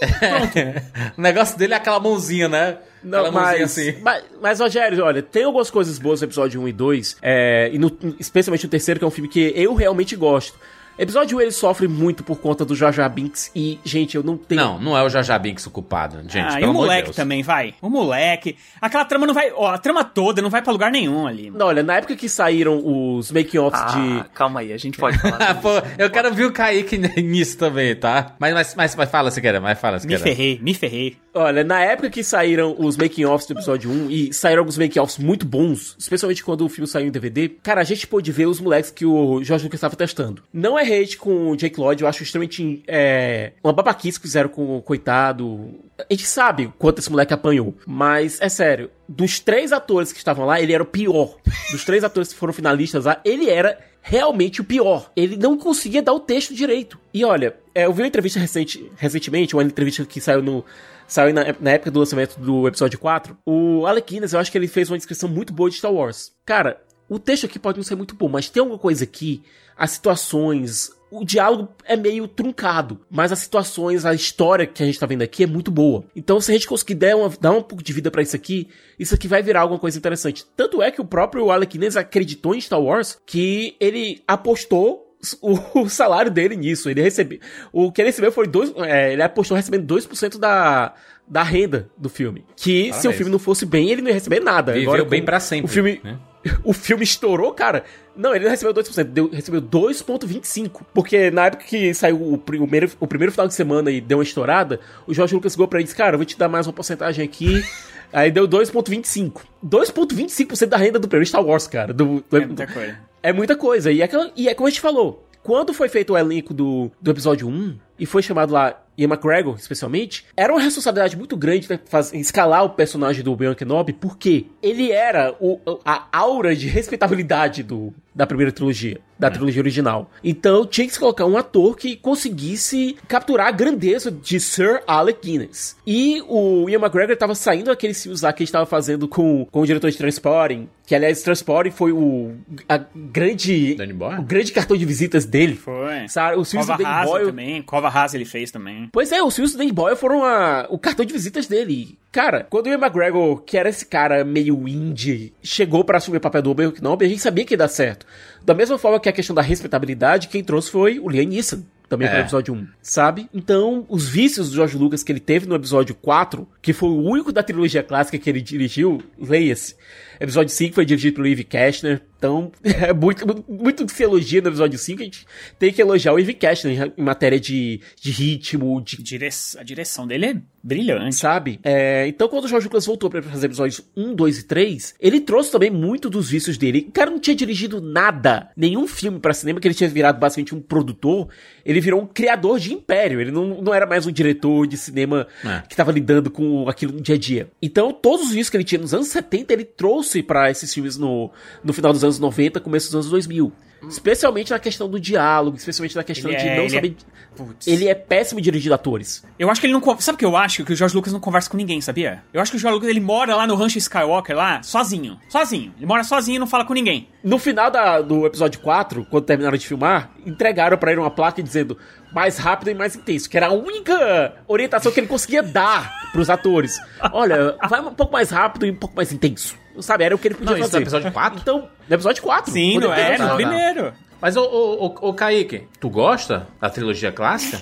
o 1.16 1.20
negócio 1.20 1.56
dele 1.56 1.74
é 1.74 1.76
aquela 1.76 1.98
mãozinha, 2.00 2.48
né? 2.48 2.78
Não, 3.02 3.20
aquela 3.20 3.32
mãozinha 3.32 3.60
mas, 3.62 3.78
assim. 3.78 3.98
mas, 4.02 4.24
mas, 4.42 4.60
Rogério, 4.60 5.04
olha, 5.04 5.22
tem 5.22 5.44
algumas 5.44 5.70
coisas 5.70 5.98
boas 5.98 6.20
no 6.20 6.26
episódio 6.26 6.60
1 6.60 6.68
e 6.68 6.72
2, 6.72 7.16
é, 7.22 7.70
e 7.72 7.78
no- 7.78 7.96
especialmente 8.18 8.64
no 8.64 8.70
terceiro, 8.70 8.98
que 9.00 9.04
é 9.04 9.08
um 9.08 9.10
filme 9.10 9.28
que 9.28 9.52
eu 9.56 9.74
realmente 9.74 10.14
gosto. 10.16 10.58
Episódio 10.98 11.36
1 11.38 11.40
ele 11.42 11.50
sofre 11.50 11.86
muito 11.86 12.24
por 12.24 12.38
conta 12.38 12.64
do 12.64 12.74
Jar 12.74 13.08
Binks, 13.10 13.50
e, 13.54 13.78
gente, 13.84 14.16
eu 14.16 14.22
não 14.22 14.36
tenho... 14.36 14.60
Não, 14.60 14.78
não 14.80 14.96
é 14.96 15.02
o 15.02 15.08
Jar 15.10 15.38
Binks 15.40 15.66
o 15.66 15.70
culpado, 15.70 16.22
gente. 16.22 16.38
ah, 16.38 16.60
e 16.60 16.64
o 16.64 16.72
moleque 16.72 17.04
Deus. 17.04 17.16
também, 17.16 17.42
vai. 17.42 17.74
O 17.82 17.90
moleque. 17.90 18.56
Aquela 18.80 19.04
trama 19.04 19.26
não 19.26 19.34
vai. 19.34 19.52
Ó, 19.54 19.66
a 19.68 19.78
trama 19.78 20.02
toda 20.04 20.40
não 20.40 20.48
vai 20.48 20.62
pra 20.62 20.72
lugar 20.72 20.90
nenhum 20.90 21.26
ali. 21.26 21.50
Não, 21.50 21.66
olha, 21.66 21.82
na 21.82 21.96
época 21.96 22.16
que 22.16 22.28
saíram 22.28 22.80
os 22.84 23.30
making-offs 23.30 23.80
Ah, 23.80 23.86
de... 24.24 24.24
calma 24.30 24.60
aí, 24.60 24.72
a 24.72 24.78
gente 24.78 24.98
pode 24.98 25.18
falar. 25.18 25.36
Ah, 25.46 25.54
pô, 25.54 25.68
eu 25.98 26.08
quero 26.10 26.32
ver 26.34 26.46
o 26.46 26.52
Kaique 26.52 26.96
nisso 27.22 27.58
também, 27.58 27.94
tá? 27.94 28.34
Mas, 28.38 28.54
mas, 28.54 28.74
mas, 28.74 28.96
mas 28.96 29.10
fala 29.10 29.30
se 29.30 29.40
quer, 29.40 29.60
mas 29.60 29.78
fala 29.78 29.98
se 29.98 30.06
Me 30.06 30.14
quer. 30.16 30.22
ferrei, 30.22 30.58
me 30.62 30.72
ferrei. 30.74 31.16
Olha, 31.34 31.62
na 31.62 31.78
época 31.80 32.08
que 32.08 32.24
saíram 32.24 32.74
os 32.78 32.96
making-offs 32.96 33.46
do 33.46 33.52
episódio 33.52 33.90
1, 33.90 34.10
e 34.10 34.32
saíram 34.32 34.60
alguns 34.60 34.78
making-offs 34.78 35.18
muito 35.18 35.44
bons, 35.44 35.94
especialmente 35.98 36.42
quando 36.42 36.62
o 36.64 36.68
filme 36.70 36.88
saiu 36.88 37.06
em 37.06 37.10
DVD, 37.10 37.50
cara, 37.62 37.82
a 37.82 37.84
gente 37.84 38.06
pôde 38.06 38.32
ver 38.32 38.46
os 38.46 38.58
moleques 38.60 38.90
que 38.90 39.04
o 39.04 39.42
George 39.44 39.64
Lucas 39.66 39.76
estava 39.78 39.94
testando. 39.94 40.42
Não 40.52 40.78
é 40.78 40.85
hate 40.86 41.18
com 41.18 41.50
o 41.50 41.56
Jake 41.56 41.78
Lloyd, 41.78 42.02
eu 42.02 42.08
acho 42.08 42.22
extremamente 42.22 42.82
é, 42.86 43.52
uma 43.62 43.72
babaquice 43.72 44.18
que 44.18 44.26
fizeram 44.26 44.48
com 44.48 44.76
o 44.76 44.82
coitado. 44.82 45.74
A 45.98 46.12
gente 46.12 46.26
sabe 46.26 46.72
quanto 46.78 46.98
esse 46.98 47.10
moleque 47.10 47.34
apanhou, 47.34 47.74
mas 47.86 48.40
é 48.40 48.48
sério, 48.48 48.90
dos 49.08 49.40
três 49.40 49.72
atores 49.72 50.12
que 50.12 50.18
estavam 50.18 50.46
lá, 50.46 50.60
ele 50.60 50.72
era 50.72 50.82
o 50.82 50.86
pior. 50.86 51.36
Dos 51.70 51.84
três 51.84 52.04
atores 52.04 52.32
que 52.32 52.38
foram 52.38 52.52
finalistas 52.52 53.04
lá, 53.04 53.20
ele 53.24 53.48
era 53.50 53.78
realmente 54.06 54.60
o 54.60 54.64
pior. 54.64 55.10
Ele 55.16 55.36
não 55.36 55.58
conseguia 55.58 56.00
dar 56.00 56.12
o 56.12 56.20
texto 56.20 56.54
direito. 56.54 56.98
E 57.12 57.24
olha, 57.24 57.56
é, 57.74 57.86
eu 57.86 57.92
vi 57.92 58.02
uma 58.02 58.08
entrevista 58.08 58.38
recente, 58.38 58.90
recentemente, 58.96 59.54
uma 59.54 59.64
entrevista 59.64 60.04
que 60.04 60.20
saiu 60.20 60.42
no. 60.42 60.64
Saiu 61.08 61.32
na, 61.32 61.54
na 61.60 61.70
época 61.72 61.90
do 61.90 62.00
lançamento 62.00 62.38
do 62.38 62.66
episódio 62.66 62.98
4. 62.98 63.36
O 63.46 63.86
Alec 63.86 64.14
Guinness, 64.14 64.32
eu 64.32 64.40
acho 64.40 64.50
que 64.50 64.58
ele 64.58 64.66
fez 64.66 64.90
uma 64.90 64.96
descrição 64.96 65.28
muito 65.28 65.52
boa 65.52 65.70
de 65.70 65.76
Star 65.76 65.92
Wars. 65.92 66.32
Cara, 66.44 66.80
o 67.08 67.18
texto 67.18 67.46
aqui 67.46 67.58
pode 67.58 67.78
não 67.78 67.84
ser 67.84 67.94
muito 67.94 68.14
bom, 68.14 68.28
mas 68.28 68.48
tem 68.48 68.60
alguma 68.60 68.78
coisa 68.78 69.04
aqui, 69.04 69.42
as 69.76 69.90
situações, 69.92 70.90
o 71.10 71.24
diálogo 71.24 71.68
é 71.84 71.96
meio 71.96 72.26
truncado, 72.26 73.00
mas 73.10 73.30
as 73.30 73.38
situações, 73.38 74.04
a 74.04 74.14
história 74.14 74.66
que 74.66 74.82
a 74.82 74.86
gente 74.86 74.98
tá 74.98 75.06
vendo 75.06 75.22
aqui 75.22 75.44
é 75.44 75.46
muito 75.46 75.70
boa. 75.70 76.04
Então, 76.14 76.40
se 76.40 76.50
a 76.50 76.54
gente 76.54 76.66
conseguir 76.66 76.94
dar, 76.94 77.16
uma, 77.16 77.30
dar 77.40 77.52
um 77.52 77.62
pouco 77.62 77.82
de 77.82 77.92
vida 77.92 78.10
pra 78.10 78.22
isso 78.22 78.34
aqui, 78.34 78.68
isso 78.98 79.14
aqui 79.14 79.28
vai 79.28 79.42
virar 79.42 79.60
alguma 79.60 79.78
coisa 79.78 79.98
interessante. 79.98 80.44
Tanto 80.56 80.82
é 80.82 80.90
que 80.90 81.00
o 81.00 81.04
próprio 81.04 81.50
Alec 81.50 81.76
Guinness 81.76 81.96
acreditou 81.96 82.54
em 82.54 82.60
Star 82.60 82.80
Wars 82.80 83.18
que 83.24 83.76
ele 83.78 84.22
apostou 84.26 85.06
o, 85.40 85.88
salário 85.88 86.30
dele 86.30 86.56
nisso. 86.56 86.90
Ele 86.90 87.02
recebeu. 87.02 87.38
O 87.72 87.90
que 87.92 88.00
ele 88.00 88.08
recebeu 88.08 88.32
foi 88.32 88.46
dois. 88.46 88.72
é, 88.78 89.12
ele 89.12 89.22
apostou 89.22 89.56
recebendo 89.56 89.86
2% 89.94 90.38
da, 90.38 90.94
da 91.26 91.42
renda 91.42 91.88
do 91.96 92.08
filme. 92.08 92.44
Que 92.56 92.84
se 92.84 92.90
o 92.90 92.92
Parabéns. 92.92 93.16
filme 93.16 93.32
não 93.32 93.38
fosse 93.38 93.66
bem, 93.66 93.90
ele 93.90 94.02
não 94.02 94.08
ia 94.08 94.14
receber 94.14 94.40
nada. 94.40 94.72
Viveu 94.72 94.92
Agora, 94.92 95.08
bem 95.08 95.24
pra 95.24 95.40
sempre, 95.40 95.66
O 95.66 95.68
filme, 95.68 96.00
né? 96.02 96.18
o 96.64 96.72
filme 96.72 97.04
estourou, 97.04 97.52
cara. 97.52 97.84
Não, 98.16 98.34
ele 98.34 98.44
não 98.44 98.50
recebeu 98.50 98.72
2%, 98.72 99.04
deu, 99.04 99.28
recebeu 99.30 99.60
2,25%. 99.60 100.70
Porque 100.94 101.30
na 101.30 101.46
época 101.46 101.64
que 101.64 101.92
saiu 101.94 102.32
o 102.32 102.38
primeiro, 102.38 102.90
o 103.00 103.06
primeiro 103.06 103.32
final 103.32 103.46
de 103.46 103.54
semana 103.54 103.90
e 103.90 104.00
deu 104.00 104.18
uma 104.18 104.24
estourada, 104.24 104.80
o 105.06 105.12
Jorge 105.14 105.34
Lucas 105.34 105.52
ligou 105.54 105.68
pra 105.68 105.78
ele 105.78 105.84
e 105.84 105.86
disse: 105.86 105.96
Cara, 105.96 106.14
eu 106.14 106.18
vou 106.18 106.24
te 106.24 106.38
dar 106.38 106.48
mais 106.48 106.66
uma 106.66 106.72
porcentagem 106.72 107.24
aqui. 107.24 107.62
Aí 108.12 108.30
deu 108.30 108.46
2,25%. 108.48 109.32
2,25% 109.64 110.66
da 110.66 110.76
renda 110.76 110.98
do 110.98 111.08
prêmio 111.08 111.26
Star 111.26 111.44
Wars, 111.44 111.66
cara. 111.66 111.92
Do, 111.92 112.24
do- 112.30 112.36
É 112.36 112.46
muita 112.46 112.66
coisa. 112.66 112.98
é 113.22 113.32
muita 113.32 113.56
coisa. 113.56 113.92
E 113.92 114.00
é, 114.02 114.08
e 114.36 114.48
é 114.48 114.54
como 114.54 114.66
a 114.66 114.70
gente 114.70 114.80
falou. 114.80 115.24
Quando 115.42 115.72
foi 115.72 115.88
feito 115.88 116.12
o 116.12 116.18
elenco 116.18 116.52
do, 116.52 116.90
do 117.00 117.10
episódio 117.10 117.46
1, 117.46 117.76
e 118.00 118.06
foi 118.06 118.20
chamado 118.22 118.52
lá 118.52 118.80
Ian 118.98 119.08
McGregor, 119.08 119.56
especialmente, 119.56 120.24
era 120.36 120.52
uma 120.52 120.60
responsabilidade 120.60 121.16
muito 121.16 121.36
grande 121.36 121.68
né, 121.68 121.78
faz- 121.86 122.12
escalar 122.14 122.64
o 122.64 122.70
personagem 122.70 123.22
do 123.22 123.32
Obi-Wan 123.32 123.54
Kenobi, 123.54 123.92
porque 123.92 124.46
ele 124.62 124.90
era 124.90 125.34
o, 125.40 125.60
a 125.84 126.06
aura 126.12 126.54
de 126.56 126.66
respeitabilidade 126.68 127.62
do, 127.62 127.92
da 128.16 128.26
primeira 128.26 128.50
trilogia, 128.50 128.98
da 129.18 129.30
trilogia 129.30 129.60
original. 129.60 130.10
Então 130.24 130.64
tinha 130.66 130.86
que 130.86 130.92
se 130.94 130.98
colocar 130.98 131.26
um 131.26 131.36
ator 131.36 131.76
que 131.76 131.94
conseguisse 131.96 132.96
capturar 133.06 133.48
a 133.48 133.50
grandeza 133.50 134.10
de 134.10 134.40
Sir 134.40 134.82
Alec 134.86 135.20
Guinness. 135.22 135.76
E 135.86 136.22
o 136.26 136.68
Ian 136.68 136.78
McGregor 136.80 137.12
estava 137.12 137.34
saindo 137.34 137.66
daqueles 137.66 138.02
filmes 138.02 138.22
lá 138.22 138.32
que 138.32 138.42
ele 138.42 138.48
estava 138.48 138.64
fazendo 138.64 139.06
com, 139.06 139.46
com 139.50 139.60
o 139.60 139.66
diretor 139.66 139.90
de 139.90 139.98
Transporting, 139.98 140.66
que 140.86 140.94
aliás 140.94 141.22
Transporting 141.22 141.70
foi 141.70 141.92
o 141.92 142.34
a 142.68 142.78
grande 142.94 143.76
o 144.18 144.22
grande 144.22 144.50
cartão 144.52 144.76
de 144.76 144.84
visitas 144.86 145.24
dele. 145.26 145.54
Foi. 145.56 146.08
Sabe, 146.08 146.38
os 146.38 146.50
filmes 146.50 146.66
Cova 146.66 146.78
do 146.78 146.82
Danny 146.84 146.94
Rasa 146.96 147.10
Boyle 147.10 147.26
também. 147.26 147.62
Cova 147.62 147.88
Rasa 147.88 148.16
ele 148.16 148.24
fez 148.24 148.50
também. 148.50 148.88
Pois 148.92 149.12
é, 149.12 149.22
os 149.22 149.34
filmes 149.34 149.52
do 149.52 149.58
Danny 149.58 149.72
Boyle 149.72 149.96
foram 149.96 150.24
a- 150.24 150.66
o 150.70 150.78
cartão 150.78 151.04
de 151.04 151.12
visitas 151.12 151.46
dele. 151.46 151.98
Cara, 152.12 152.46
quando 152.48 152.66
o 152.66 152.68
Ian 152.70 152.78
McGregor, 152.78 153.42
que 153.42 153.58
era 153.58 153.68
esse 153.68 153.84
cara 153.84 154.24
meio 154.24 154.66
indie, 154.66 155.34
chegou 155.42 155.84
pra 155.84 155.98
assumir 155.98 156.16
o 156.16 156.20
papel 156.20 156.40
do 156.40 156.50
Obi-Wan 156.50 156.70
Kenobi, 156.72 157.04
a 157.04 157.08
gente 157.08 157.20
sabia 157.20 157.44
que 157.44 157.52
ia 157.52 157.58
dar 157.58 157.68
certo. 157.68 158.05
Da 158.44 158.54
mesma 158.54 158.78
forma 158.78 159.00
que 159.00 159.08
a 159.08 159.12
questão 159.12 159.34
da 159.34 159.42
respeitabilidade, 159.42 160.28
quem 160.28 160.42
trouxe 160.44 160.70
foi 160.70 160.98
o 160.98 161.08
Liam 161.08 161.26
Neeson. 161.26 161.62
Também 161.88 162.08
pro 162.08 162.16
É. 162.16 162.20
episódio 162.22 162.52
1, 162.52 162.66
sabe? 162.82 163.28
Então, 163.32 163.86
os 163.88 164.08
vícios 164.08 164.50
do 164.50 164.56
George 164.56 164.76
Lucas 164.76 165.04
que 165.04 165.12
ele 165.12 165.20
teve 165.20 165.46
no 165.46 165.54
episódio 165.54 165.94
4, 165.94 166.46
que 166.60 166.72
foi 166.72 166.88
o 166.88 167.00
único 167.00 167.30
da 167.32 167.44
trilogia 167.44 167.80
clássica 167.80 168.18
que 168.18 168.28
ele 168.28 168.40
dirigiu, 168.40 169.00
leia-se. 169.16 169.76
Episódio 170.18 170.52
5 170.52 170.74
foi 170.74 170.84
dirigido 170.84 171.14
pelo 171.14 171.28
Eve 171.28 171.44
Cashner. 171.44 172.02
Então, 172.26 172.50
é 172.64 172.92
muito, 172.92 173.44
muito 173.48 173.86
que 173.86 173.92
se 173.92 174.02
elogia 174.02 174.40
no 174.40 174.48
episódio 174.48 174.78
5, 174.78 175.00
a 175.00 175.04
gente 175.04 175.26
tem 175.58 175.72
que 175.72 175.80
elogiar 175.80 176.12
o 176.12 176.18
Eve 176.18 176.34
Cashner 176.34 176.92
em 176.96 177.02
matéria 177.02 177.38
de, 177.38 177.80
de 178.00 178.10
ritmo, 178.10 178.80
de 178.82 179.02
Dire... 179.02 179.28
A 179.58 179.62
direção 179.62 180.06
dele 180.06 180.26
é 180.26 180.36
brilhante. 180.62 181.14
sabe? 181.16 181.60
É, 181.62 182.06
então, 182.08 182.28
quando 182.28 182.44
o 182.44 182.48
George 182.48 182.66
Lucas 182.66 182.84
voltou 182.86 183.08
pra 183.08 183.22
fazer 183.22 183.46
episódios 183.46 183.80
1, 183.96 184.14
2 184.14 184.38
e 184.38 184.42
3, 184.44 184.94
ele 185.00 185.20
trouxe 185.20 185.50
também 185.50 185.70
muito 185.70 186.10
dos 186.10 186.28
vícios 186.28 186.58
dele. 186.58 186.86
O 186.88 186.92
cara 186.92 187.10
não 187.10 187.20
tinha 187.20 187.36
dirigido 187.36 187.80
nada, 187.80 188.50
nenhum 188.56 188.86
filme 188.86 189.18
pra 189.20 189.32
cinema, 189.32 189.60
que 189.60 189.68
ele 189.68 189.74
tinha 189.74 189.88
virado 189.88 190.18
basicamente 190.18 190.54
um 190.54 190.60
produtor. 190.60 191.28
Ele 191.64 191.80
virou 191.80 192.02
um 192.02 192.06
criador 192.06 192.58
de 192.58 192.72
império. 192.72 193.20
Ele 193.20 193.30
não, 193.30 193.62
não 193.62 193.72
era 193.74 193.86
mais 193.86 194.06
um 194.06 194.12
diretor 194.12 194.66
de 194.66 194.76
cinema 194.76 195.26
É. 195.44 195.62
que 195.68 195.76
tava 195.76 195.92
lidando 195.92 196.30
com 196.30 196.68
aquilo 196.68 196.92
no 196.92 197.00
dia 197.00 197.14
a 197.14 197.18
dia. 197.18 197.48
Então, 197.62 197.92
todos 197.92 198.26
os 198.26 198.30
vícios 198.30 198.50
que 198.50 198.56
ele 198.56 198.64
tinha 198.64 198.80
nos 198.80 198.92
anos 198.94 199.08
70, 199.08 199.52
ele 199.52 199.64
trouxe 199.64 200.22
pra 200.22 200.50
esses 200.50 200.72
filmes 200.72 200.96
no, 200.96 201.30
no 201.62 201.72
final 201.72 201.92
dos 201.92 202.02
anos 202.02 202.15
90, 202.20 202.60
começo 202.60 202.86
dos 202.88 202.94
anos 202.94 203.10
2000. 203.10 203.52
Especialmente 203.88 204.50
na 204.50 204.58
questão 204.58 204.88
do 204.88 204.98
diálogo, 204.98 205.56
especialmente 205.56 205.94
na 205.94 206.02
questão 206.02 206.30
Ele 206.30 206.38
de 206.40 206.48
é- 206.48 206.56
não 206.56 206.64
ele 206.64 206.66
é- 206.66 206.76
saber. 206.76 206.96
Putz. 207.36 207.66
Ele 207.66 207.86
é 207.86 207.94
péssimo 207.94 208.40
dirigindo 208.40 208.74
atores. 208.74 209.22
Eu 209.38 209.50
acho 209.50 209.60
que 209.60 209.66
ele 209.66 209.74
não. 209.74 210.00
Sabe 210.00 210.16
o 210.16 210.18
que 210.18 210.24
eu 210.24 210.34
acho? 210.34 210.64
Que 210.64 210.72
o 210.72 210.76
George 210.76 210.96
Lucas 210.96 211.12
não 211.12 211.20
conversa 211.20 211.50
com 211.50 211.56
ninguém, 211.58 211.82
sabia? 211.82 212.22
Eu 212.32 212.40
acho 212.40 212.50
que 212.50 212.56
o 212.56 212.58
George 212.60 212.74
Lucas 212.76 212.88
ele 212.88 212.98
mora 213.00 213.36
lá 213.36 213.46
no 213.46 213.54
Rancho 213.54 213.76
Skywalker, 213.76 214.34
lá, 214.34 214.62
sozinho. 214.62 215.18
Sozinho. 215.28 215.74
Ele 215.76 215.84
mora 215.84 216.02
sozinho 216.02 216.36
e 216.36 216.38
não 216.38 216.46
fala 216.46 216.64
com 216.64 216.72
ninguém. 216.72 217.08
No 217.22 217.38
final 217.38 217.70
da- 217.70 218.00
do 218.00 218.24
episódio 218.26 218.58
4, 218.60 219.04
quando 219.10 219.24
terminaram 219.24 219.58
de 219.58 219.66
filmar, 219.66 220.10
entregaram 220.24 220.78
pra 220.78 220.90
ele 220.92 221.00
uma 221.00 221.10
placa 221.10 221.42
dizendo 221.42 221.76
mais 222.12 222.38
rápido 222.38 222.70
e 222.70 222.74
mais 222.74 222.96
intenso, 222.96 223.28
que 223.28 223.36
era 223.36 223.48
a 223.48 223.52
única 223.52 224.34
orientação 224.46 224.90
que 224.92 225.00
ele 225.00 225.06
conseguia 225.06 225.42
dar 225.42 226.10
pros 226.12 226.30
atores. 226.30 226.78
Olha, 227.12 227.56
vai 227.68 227.80
um 227.80 227.94
pouco 227.94 228.12
mais 228.12 228.30
rápido 228.30 228.66
e 228.66 228.70
um 228.70 228.76
pouco 228.76 228.96
mais 228.96 229.12
intenso. 229.12 229.56
Sabe, 229.80 230.04
era 230.04 230.14
o 230.14 230.18
que 230.18 230.28
ele 230.28 230.34
podia 230.34 230.52
Não, 230.52 230.58
isso 230.58 230.68
fazer. 230.68 230.78
no 230.78 230.84
episódio 230.84 231.12
4? 231.12 231.38
Então, 231.40 231.68
no 231.88 231.94
episódio 231.94 232.22
4. 232.22 232.52
Sim, 232.52 232.78
não 232.78 232.92
é? 232.92 233.18
No 233.18 233.34
primeiro. 233.34 233.92
Mas, 234.20 234.36
ô, 234.36 234.42
ô, 234.42 234.86
ô, 234.86 235.08
ô 235.08 235.14
Kaique, 235.14 235.68
tu 235.78 235.90
gosta 235.90 236.48
da 236.58 236.70
trilogia 236.70 237.12
clássica? 237.12 237.60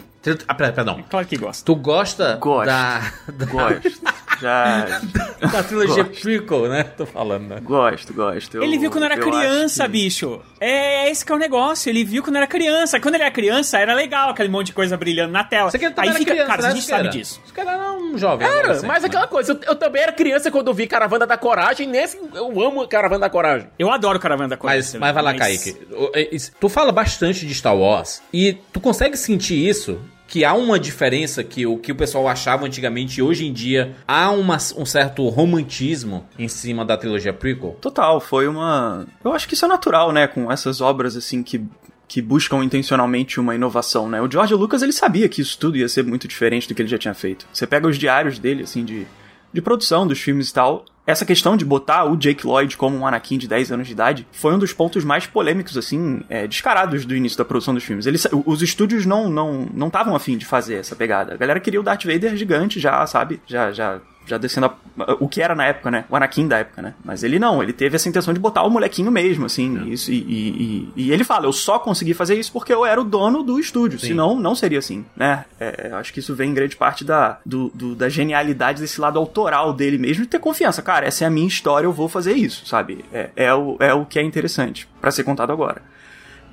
Ah, 0.48 0.54
per- 0.54 0.72
perdão. 0.72 1.04
Claro 1.08 1.26
que 1.26 1.37
gosta. 1.37 1.64
Tu 1.64 1.74
gosta 1.76 2.37
Gosto. 2.37 2.66
da, 2.66 3.00
da, 3.28 3.46
Gosto. 3.46 3.92
Já. 4.40 5.00
da 5.52 5.62
trilogia 5.62 6.02
Gosto. 6.04 6.20
prequel, 6.22 6.68
né? 6.68 6.82
Tô 6.84 7.06
falando, 7.06 7.48
né? 7.48 7.60
Gosto, 7.62 8.12
gosto. 8.12 8.56
Eu- 8.56 8.62
Ele 8.62 8.78
viu 8.78 8.90
quando 8.90 9.04
era 9.04 9.16
criança, 9.16 9.84
que- 9.84 9.90
bicho. 9.90 10.40
É 10.60 11.10
esse 11.10 11.24
que 11.24 11.30
é 11.30 11.34
o 11.34 11.38
negócio. 11.38 11.88
Ele 11.90 12.04
viu 12.04 12.22
quando 12.22 12.37
era 12.37 12.46
criança. 12.46 12.98
Quando 12.98 13.14
ele 13.14 13.22
era 13.24 13.32
criança, 13.32 13.78
era 13.78 13.94
legal 13.94 14.30
aquele 14.30 14.48
monte 14.48 14.66
de 14.68 14.72
coisa 14.72 14.96
brilhando 14.96 15.32
na 15.32 15.44
tela. 15.44 15.70
Você 15.70 15.78
que 15.78 15.84
Aí 15.87 16.12
fica. 16.14 16.32
criança, 16.32 16.46
cara, 16.48 16.62
né, 16.62 16.68
a 16.68 16.70
gente 16.72 16.84
sabe 16.84 17.02
Siqueira? 17.04 17.10
disso. 17.10 17.40
Esse 17.44 17.52
cara 17.52 17.72
era 17.72 17.92
um 17.92 18.18
jovem. 18.18 18.46
Era, 18.46 18.58
adolescente, 18.60 18.87
mas 18.88 19.02
né? 19.02 19.08
aquela 19.08 19.26
coisa, 19.26 19.52
eu, 19.52 19.60
eu 19.68 19.74
também 19.76 20.02
era 20.02 20.12
criança 20.12 20.50
quando 20.50 20.68
eu 20.68 20.74
vi 20.74 20.87
Caravana 20.87 21.26
da 21.26 21.37
Coragem, 21.37 21.87
nesse 21.87 22.18
eu 22.34 22.60
amo 22.62 22.87
Caravana 22.88 23.20
da 23.20 23.30
Coragem. 23.30 23.68
Eu 23.78 23.90
adoro 23.90 24.18
Caravana 24.18 24.48
da 24.48 24.56
Coragem. 24.56 24.80
Mas, 24.82 24.94
mas 24.94 25.14
vai 25.14 25.22
lá, 25.22 25.34
Kaique. 25.34 25.76
O- 25.92 26.10
é, 26.14 26.28
isso- 26.34 26.52
Tu 26.58 26.68
fala 26.68 26.90
bastante 26.90 27.46
de 27.46 27.54
Star 27.54 27.76
Wars 27.76 28.22
e 28.32 28.54
tu 28.72 28.80
consegue 28.80 29.16
sentir 29.16 29.54
isso? 29.68 30.00
Que 30.26 30.44
há 30.44 30.54
uma 30.54 30.80
diferença 30.80 31.44
que 31.44 31.66
o 31.66 31.76
que 31.78 31.92
o 31.92 31.94
pessoal 31.94 32.26
achava 32.26 32.64
antigamente 32.66 33.20
e 33.20 33.22
hoje 33.22 33.46
em 33.46 33.52
dia 33.52 33.94
há 34.08 34.30
uma- 34.30 34.56
um 34.76 34.87
certo 34.87 35.28
romantismo 35.28 36.26
em 36.38 36.48
cima 36.48 36.84
da 36.84 36.96
trilogia 36.96 37.32
prequel? 37.32 37.76
Total, 37.80 38.20
foi 38.20 38.48
uma. 38.48 39.06
Eu 39.22 39.32
acho 39.32 39.46
que 39.46 39.54
isso 39.54 39.64
é 39.64 39.68
natural, 39.68 40.12
né? 40.12 40.26
Com 40.26 40.50
essas 40.50 40.80
obras 40.80 41.16
assim 41.16 41.42
que. 41.42 41.62
Que 42.06 42.20
buscam 42.20 42.62
intencionalmente 42.62 43.40
uma 43.40 43.54
inovação, 43.54 44.08
né? 44.10 44.20
O 44.20 44.30
George 44.30 44.54
Lucas, 44.54 44.82
ele 44.82 44.92
sabia 44.92 45.26
que 45.28 45.40
isso 45.40 45.58
tudo 45.58 45.78
ia 45.78 45.88
ser 45.88 46.04
muito 46.04 46.28
diferente 46.28 46.68
do 46.68 46.74
que 46.74 46.82
ele 46.82 46.88
já 46.88 46.98
tinha 46.98 47.14
feito. 47.14 47.46
Você 47.50 47.66
pega 47.66 47.88
os 47.88 47.98
diários 47.98 48.38
dele, 48.38 48.62
assim, 48.64 48.84
de, 48.84 49.06
de 49.54 49.62
produção 49.62 50.06
dos 50.06 50.20
filmes 50.20 50.50
e 50.50 50.52
tal. 50.52 50.84
Essa 51.06 51.24
questão 51.24 51.56
de 51.56 51.64
botar 51.64 52.04
o 52.06 52.16
Jake 52.16 52.46
Lloyd 52.46 52.76
como 52.76 52.96
um 52.96 53.06
Anakin 53.06 53.38
de 53.38 53.46
10 53.46 53.72
anos 53.72 53.86
de 53.86 53.92
idade 53.92 54.26
foi 54.32 54.54
um 54.54 54.58
dos 54.58 54.72
pontos 54.72 55.04
mais 55.04 55.26
polêmicos, 55.26 55.76
assim, 55.76 56.22
é, 56.28 56.46
descarados 56.46 57.04
do 57.04 57.14
início 57.14 57.38
da 57.38 57.44
produção 57.44 57.74
dos 57.74 57.84
filmes. 57.84 58.06
Eles, 58.06 58.26
os 58.44 58.62
estúdios 58.62 59.06
não 59.06 59.30
não 59.30 59.68
não 59.72 59.86
estavam 59.86 60.16
afim 60.16 60.36
de 60.36 60.44
fazer 60.44 60.76
essa 60.76 60.96
pegada. 60.96 61.34
A 61.34 61.36
galera 61.36 61.60
queria 61.60 61.80
o 61.80 61.82
Darth 61.84 62.04
Vader 62.04 62.36
gigante 62.36 62.80
já, 62.80 63.06
sabe? 63.06 63.40
Já, 63.46 63.70
já 63.70 64.00
já 64.26 64.38
descendo 64.38 64.66
a- 64.66 64.76
o 65.20 65.28
que 65.28 65.40
era 65.42 65.54
na 65.54 65.66
época, 65.66 65.90
né? 65.90 66.04
O 66.08 66.16
Anakin 66.16 66.48
da 66.48 66.58
época, 66.58 66.80
né? 66.82 66.94
Mas 67.04 67.22
ele 67.22 67.38
não, 67.38 67.62
ele 67.62 67.72
teve 67.72 67.96
essa 67.96 68.08
intenção 68.08 68.32
de 68.32 68.40
botar 68.40 68.62
o 68.62 68.70
molequinho 68.70 69.10
mesmo, 69.10 69.46
assim. 69.46 69.90
Isso, 69.90 70.10
e, 70.10 70.16
e, 70.16 70.92
e- 70.96 71.04
e 71.04 71.12
ele 71.12 71.24
fala, 71.24 71.46
eu 71.46 71.52
só 71.52 71.78
consegui 71.78 72.14
fazer 72.14 72.34
isso 72.38 72.52
porque 72.52 72.72
eu 72.72 72.87
era 72.87 73.00
o 73.00 73.04
dono 73.04 73.42
do 73.42 73.58
estúdio, 73.60 73.98
senão 73.98 74.38
não 74.38 74.54
seria 74.54 74.78
assim, 74.78 75.04
né? 75.16 75.44
É, 75.60 75.88
eu 75.90 75.96
acho 75.96 76.12
que 76.12 76.20
isso 76.20 76.34
vem 76.34 76.50
em 76.50 76.54
grande 76.54 76.76
parte 76.76 77.04
da, 77.04 77.38
do, 77.44 77.70
do- 77.74 77.94
da 77.94 78.08
genialidade 78.08 78.80
desse 78.80 79.00
lado 79.00 79.18
autoral 79.18 79.72
dele 79.72 79.98
mesmo, 79.98 80.22
de 80.24 80.28
ter 80.28 80.38
confiança. 80.38 80.80
Cara, 80.82 81.06
essa 81.06 81.24
é 81.24 81.26
a 81.26 81.30
minha 81.30 81.46
história, 81.48 81.87
eu 81.87 81.92
vou 81.92 82.08
fazer 82.08 82.32
isso, 82.34 82.66
sabe? 82.66 83.04
É, 83.12 83.30
é, 83.37 83.54
o, 83.54 83.76
é 83.80 83.92
o 83.92 84.04
que 84.06 84.18
é 84.18 84.22
interessante 84.22 84.88
pra 85.00 85.10
ser 85.10 85.24
contado 85.24 85.52
agora. 85.52 85.82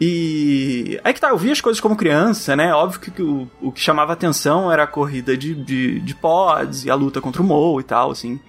E 0.04 1.00
aí 1.04 1.14
que 1.14 1.22
tá, 1.22 1.30
eu 1.30 1.38
vi 1.38 1.52
as 1.52 1.62
coisas 1.62 1.80
como 1.80 1.96
criança, 1.96 2.56
né? 2.56 2.74
Óbvio 2.74 3.00
que, 3.00 3.22
o, 3.22 3.48
o 3.62 3.72
que 3.72 3.80
chamava 3.80 4.12
atenção 4.14 4.72
era 4.72 4.82
a 4.82 4.88
corrida 4.88 5.38
de, 5.38 5.54
de, 5.54 6.00
de 6.00 6.16
pods 6.16 6.86
e 6.86 6.90
a 6.90 6.96
luta 6.96 7.22
contra 7.22 7.40
o 7.40 7.46
Mo 7.46 7.80
e 7.80 7.84
tal, 7.84 8.10
assim. 8.10 8.40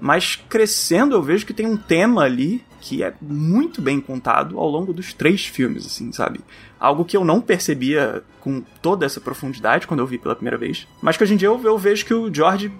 Mas 0.00 0.34
crescendo 0.34 1.14
eu 1.14 1.22
vejo 1.22 1.46
que 1.46 1.54
tem 1.54 1.66
um 1.66 1.76
tema 1.76 2.22
ali 2.22 2.64
que 2.80 3.04
é 3.04 3.14
muito 3.20 3.80
bem 3.80 4.00
contado 4.00 4.58
ao 4.58 4.68
longo 4.68 4.92
dos 4.92 5.12
três 5.12 5.46
filmes, 5.46 5.86
assim, 5.86 6.10
sabe? 6.10 6.40
Algo 6.80 7.04
que 7.04 7.16
eu 7.16 7.24
não 7.24 7.40
percebia 7.40 8.24
com 8.40 8.60
toda 8.82 9.06
essa 9.06 9.20
profundidade 9.20 9.86
quando 9.86 10.00
eu 10.00 10.06
vi 10.06 10.18
pela 10.18 10.34
primeira 10.34 10.58
vez. 10.58 10.88
Mas 11.00 11.16
que 11.16 11.22
hoje 11.22 11.34
em 11.34 11.36
dia 11.36 11.46
eu, 11.46 11.60
eu 11.62 11.78
vejo 11.78 12.04
que 12.04 12.14
o 12.14 12.32
George 12.32 12.72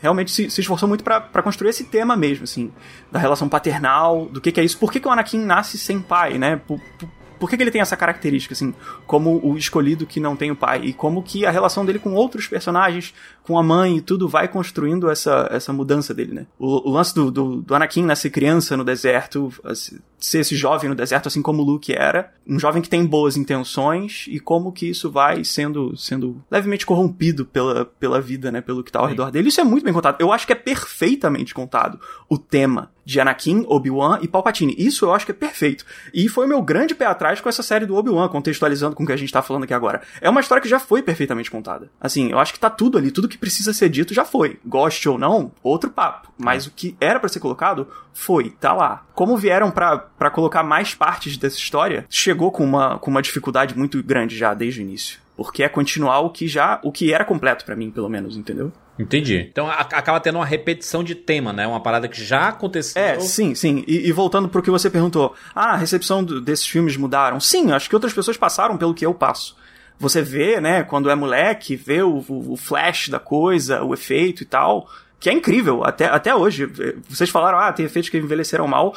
realmente 0.00 0.30
se, 0.30 0.48
se 0.48 0.60
esforçou 0.60 0.88
muito 0.88 1.02
pra 1.02 1.42
construir 1.42 1.70
esse 1.70 1.84
tema 1.84 2.16
mesmo, 2.16 2.44
assim. 2.44 2.72
Da 3.10 3.18
relação 3.18 3.48
paternal, 3.48 4.26
do 4.26 4.40
que, 4.40 4.52
que 4.52 4.60
é 4.60 4.64
isso. 4.64 4.78
Por 4.78 4.92
que, 4.92 5.00
que 5.00 5.08
o 5.08 5.10
Anakin 5.10 5.38
nasce 5.38 5.76
sem 5.76 6.00
pai, 6.00 6.38
né? 6.38 6.56
Por, 6.56 6.80
por, 6.98 7.08
por 7.44 7.50
que, 7.50 7.58
que 7.58 7.62
ele 7.62 7.70
tem 7.70 7.82
essa 7.82 7.94
característica, 7.94 8.54
assim, 8.54 8.72
como 9.06 9.38
o 9.46 9.58
escolhido 9.58 10.06
que 10.06 10.18
não 10.18 10.34
tem 10.34 10.50
o 10.50 10.56
pai? 10.56 10.80
E 10.82 10.94
como 10.94 11.22
que 11.22 11.44
a 11.44 11.50
relação 11.50 11.84
dele 11.84 11.98
com 11.98 12.14
outros 12.14 12.46
personagens, 12.46 13.12
com 13.44 13.58
a 13.58 13.62
mãe 13.62 13.98
e 13.98 14.00
tudo, 14.00 14.26
vai 14.26 14.48
construindo 14.48 15.10
essa, 15.10 15.46
essa 15.50 15.72
mudança 15.72 16.14
dele, 16.14 16.32
né? 16.32 16.46
O, 16.58 16.88
o 16.88 16.92
lance 16.92 17.14
do, 17.14 17.30
do, 17.30 17.62
do 17.62 17.74
Anakin 17.74 18.02
nascer 18.02 18.30
criança 18.30 18.74
no 18.74 18.82
deserto, 18.82 19.52
assim, 19.62 19.98
ser 20.18 20.38
esse 20.38 20.56
jovem 20.56 20.88
no 20.88 20.96
deserto, 20.96 21.28
assim 21.28 21.42
como 21.42 21.62
o 21.62 21.64
Luke 21.64 21.92
era, 21.92 22.32
um 22.46 22.58
jovem 22.58 22.80
que 22.80 22.88
tem 22.88 23.04
boas 23.04 23.36
intenções, 23.36 24.24
e 24.28 24.40
como 24.40 24.72
que 24.72 24.88
isso 24.88 25.10
vai 25.10 25.44
sendo, 25.44 25.94
sendo 25.96 26.42
levemente 26.50 26.86
corrompido 26.86 27.44
pela, 27.44 27.84
pela 27.84 28.20
vida, 28.20 28.50
né? 28.50 28.62
Pelo 28.62 28.82
que 28.82 28.90
tá 28.90 29.00
ao 29.00 29.06
redor 29.06 29.30
dele. 29.30 29.48
Isso 29.48 29.60
é 29.60 29.64
muito 29.64 29.84
bem 29.84 29.92
contado. 29.92 30.18
Eu 30.18 30.32
acho 30.32 30.46
que 30.46 30.52
é 30.52 30.56
perfeitamente 30.56 31.52
contado 31.52 32.00
o 32.28 32.38
tema 32.38 32.90
de 33.04 33.20
Anakin, 33.20 33.64
Obi-Wan 33.68 34.18
e 34.22 34.28
Palpatine. 34.28 34.74
Isso 34.78 35.04
eu 35.04 35.12
acho 35.12 35.26
que 35.26 35.32
é 35.32 35.34
perfeito. 35.34 35.84
E 36.12 36.28
foi 36.28 36.46
o 36.46 36.48
meu 36.48 36.62
grande 36.62 36.94
pé 36.94 37.04
atrás 37.04 37.40
com 37.40 37.48
essa 37.48 37.62
série 37.62 37.84
do 37.84 37.96
Obi-Wan, 37.96 38.28
contextualizando 38.28 38.96
com 38.96 39.04
o 39.04 39.06
que 39.06 39.12
a 39.12 39.16
gente 39.16 39.32
tá 39.32 39.42
falando 39.42 39.64
aqui 39.64 39.74
agora. 39.74 40.00
É 40.20 40.30
uma 40.30 40.40
história 40.40 40.62
que 40.62 40.68
já 40.68 40.80
foi 40.80 41.02
perfeitamente 41.02 41.50
contada. 41.50 41.90
Assim, 42.00 42.30
eu 42.30 42.38
acho 42.38 42.52
que 42.52 42.58
tá 42.58 42.70
tudo 42.70 42.96
ali, 42.96 43.10
tudo 43.10 43.28
que 43.28 43.33
precisa 43.38 43.72
ser 43.72 43.88
dito 43.88 44.12
já 44.14 44.24
foi. 44.24 44.58
Goste 44.64 45.08
ou 45.08 45.18
não, 45.18 45.52
outro 45.62 45.90
papo. 45.90 46.32
Mas 46.38 46.66
o 46.66 46.70
que 46.70 46.96
era 47.00 47.18
pra 47.20 47.28
ser 47.28 47.40
colocado 47.40 47.86
foi, 48.12 48.50
tá 48.50 48.72
lá. 48.72 49.04
Como 49.14 49.36
vieram 49.36 49.70
pra 49.70 49.96
pra 49.98 50.30
colocar 50.30 50.62
mais 50.62 50.94
partes 50.94 51.36
dessa 51.36 51.56
história, 51.58 52.06
chegou 52.08 52.50
com 52.50 52.64
uma, 52.64 52.98
com 52.98 53.10
uma 53.10 53.22
dificuldade 53.22 53.76
muito 53.76 54.02
grande 54.02 54.36
já 54.36 54.54
desde 54.54 54.80
o 54.80 54.82
início. 54.82 55.18
Porque 55.36 55.62
é 55.64 55.68
continuar 55.68 56.20
o 56.20 56.30
que 56.30 56.46
já, 56.46 56.78
o 56.84 56.92
que 56.92 57.12
era 57.12 57.24
completo 57.24 57.64
pra 57.64 57.74
mim, 57.74 57.90
pelo 57.90 58.08
menos, 58.08 58.36
entendeu? 58.36 58.72
Entendi. 58.96 59.48
Então 59.50 59.68
acaba 59.68 60.20
tendo 60.20 60.36
uma 60.38 60.46
repetição 60.46 61.02
de 61.02 61.16
tema, 61.16 61.52
né? 61.52 61.66
Uma 61.66 61.80
parada 61.80 62.06
que 62.06 62.22
já 62.22 62.48
aconteceu. 62.50 63.02
É, 63.02 63.18
sim, 63.18 63.52
sim. 63.52 63.82
E, 63.88 64.08
e 64.08 64.12
voltando 64.12 64.48
pro 64.48 64.62
que 64.62 64.70
você 64.70 64.88
perguntou. 64.88 65.34
Ah, 65.52 65.72
a 65.72 65.76
recepção 65.76 66.22
do- 66.22 66.40
desses 66.40 66.66
filmes 66.68 66.96
mudaram. 66.96 67.40
Sim, 67.40 67.72
acho 67.72 67.88
que 67.88 67.96
outras 67.96 68.12
pessoas 68.12 68.36
passaram 68.36 68.76
pelo 68.76 68.94
que 68.94 69.04
eu 69.04 69.12
passo. 69.12 69.56
Você 69.98 70.20
vê, 70.22 70.60
né, 70.60 70.82
quando 70.82 71.08
é 71.08 71.14
moleque, 71.14 71.76
vê 71.76 72.02
o, 72.02 72.18
o- 72.28 72.56
flash 72.56 73.08
da 73.08 73.18
coisa, 73.18 73.82
o 73.82 73.94
efeito 73.94 74.42
e 74.42 74.46
tal, 74.46 74.88
que 75.20 75.30
é 75.30 75.32
incrível, 75.32 75.84
até, 75.84 76.06
até 76.06 76.34
hoje. 76.34 76.66
Vocês 77.08 77.30
falaram, 77.30 77.58
ah, 77.58 77.72
tem 77.72 77.86
efeitos 77.86 78.10
que 78.10 78.18
envelheceram 78.18 78.66
mal, 78.66 78.94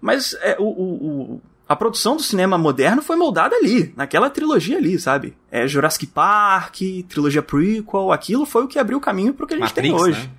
mas 0.00 0.34
é, 0.42 0.56
o, 0.58 0.64
o- 0.64 1.34
o- 1.34 1.42
a 1.68 1.76
produção 1.76 2.16
do 2.16 2.22
cinema 2.22 2.58
moderno 2.58 3.00
foi 3.00 3.14
moldada 3.14 3.54
ali, 3.54 3.92
naquela 3.96 4.28
trilogia 4.28 4.76
ali, 4.76 4.98
sabe? 4.98 5.36
É 5.52 5.68
Jurassic 5.68 6.04
Park, 6.08 6.78
trilogia 7.08 7.42
prequel, 7.42 8.10
aquilo 8.10 8.44
foi 8.44 8.64
o 8.64 8.68
que 8.68 8.78
abriu 8.78 8.98
o 8.98 9.00
caminho 9.00 9.32
pro 9.32 9.46
que 9.46 9.54
a 9.54 9.56
gente 9.56 9.66
Matrix, 9.68 9.88
tem 9.88 9.94
hoje. 9.94 10.20
né? 10.20 10.30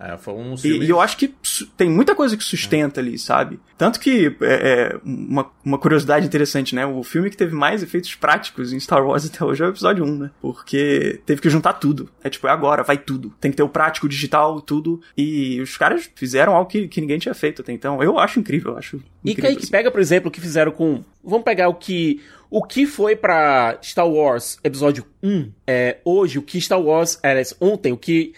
É, 0.00 0.16
foi 0.16 0.34
um 0.34 0.54
E, 0.54 0.58
filme... 0.58 0.86
e 0.86 0.90
eu 0.90 1.00
acho 1.00 1.16
que 1.16 1.34
tem 1.76 1.90
muita 1.90 2.14
coisa 2.14 2.36
que 2.36 2.44
sustenta 2.44 3.00
ali, 3.00 3.18
sabe? 3.18 3.58
Tanto 3.76 3.98
que, 3.98 4.34
é, 4.40 4.92
é, 4.94 5.00
uma, 5.04 5.50
uma 5.64 5.76
curiosidade 5.78 6.24
interessante, 6.26 6.74
né? 6.74 6.86
O 6.86 7.02
filme 7.02 7.30
que 7.30 7.36
teve 7.36 7.54
mais 7.54 7.82
efeitos 7.82 8.14
práticos 8.14 8.72
em 8.72 8.78
Star 8.78 9.04
Wars 9.04 9.26
até 9.32 9.44
hoje 9.44 9.62
é 9.62 9.66
o 9.66 9.70
episódio 9.70 10.04
1, 10.04 10.18
né? 10.18 10.30
Porque 10.40 11.20
teve 11.26 11.40
que 11.40 11.50
juntar 11.50 11.74
tudo. 11.74 12.08
É 12.22 12.30
tipo, 12.30 12.46
é 12.46 12.50
agora, 12.50 12.82
vai 12.82 12.96
tudo. 12.96 13.32
Tem 13.40 13.50
que 13.50 13.56
ter 13.56 13.62
o 13.62 13.68
prático, 13.68 14.06
o 14.06 14.08
digital, 14.08 14.60
tudo. 14.60 15.00
E 15.16 15.60
os 15.60 15.76
caras 15.76 16.08
fizeram 16.14 16.54
algo 16.54 16.70
que, 16.70 16.86
que 16.86 17.00
ninguém 17.00 17.18
tinha 17.18 17.34
feito 17.34 17.62
até 17.62 17.72
então. 17.72 18.02
Eu 18.02 18.18
acho 18.18 18.38
incrível, 18.38 18.72
eu 18.72 18.78
acho 18.78 18.96
E 19.24 19.32
incrível. 19.32 19.50
que, 19.50 19.56
que 19.56 19.62
assim. 19.64 19.70
pega, 19.72 19.90
por 19.90 20.00
exemplo, 20.00 20.28
o 20.28 20.32
que 20.32 20.40
fizeram 20.40 20.70
com. 20.72 21.02
Vamos 21.24 21.44
pegar 21.44 21.68
o 21.68 21.74
que. 21.74 22.20
O 22.50 22.62
que 22.62 22.86
foi 22.86 23.14
pra 23.14 23.78
Star 23.82 24.08
Wars 24.08 24.58
Episódio 24.64 25.04
1 25.22 25.50
é, 25.66 25.98
hoje, 26.04 26.38
o 26.38 26.42
que 26.42 26.58
Star 26.60 26.80
Wars. 26.80 27.18
Era 27.22 27.42
ontem, 27.60 27.92
o 27.92 27.96
que 27.96 28.32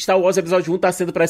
Star 0.00 0.18
Wars 0.20 0.36
Episódio 0.36 0.72
1 0.72 0.78
tá 0.78 0.92
sendo 0.92 1.12
pra 1.12 1.24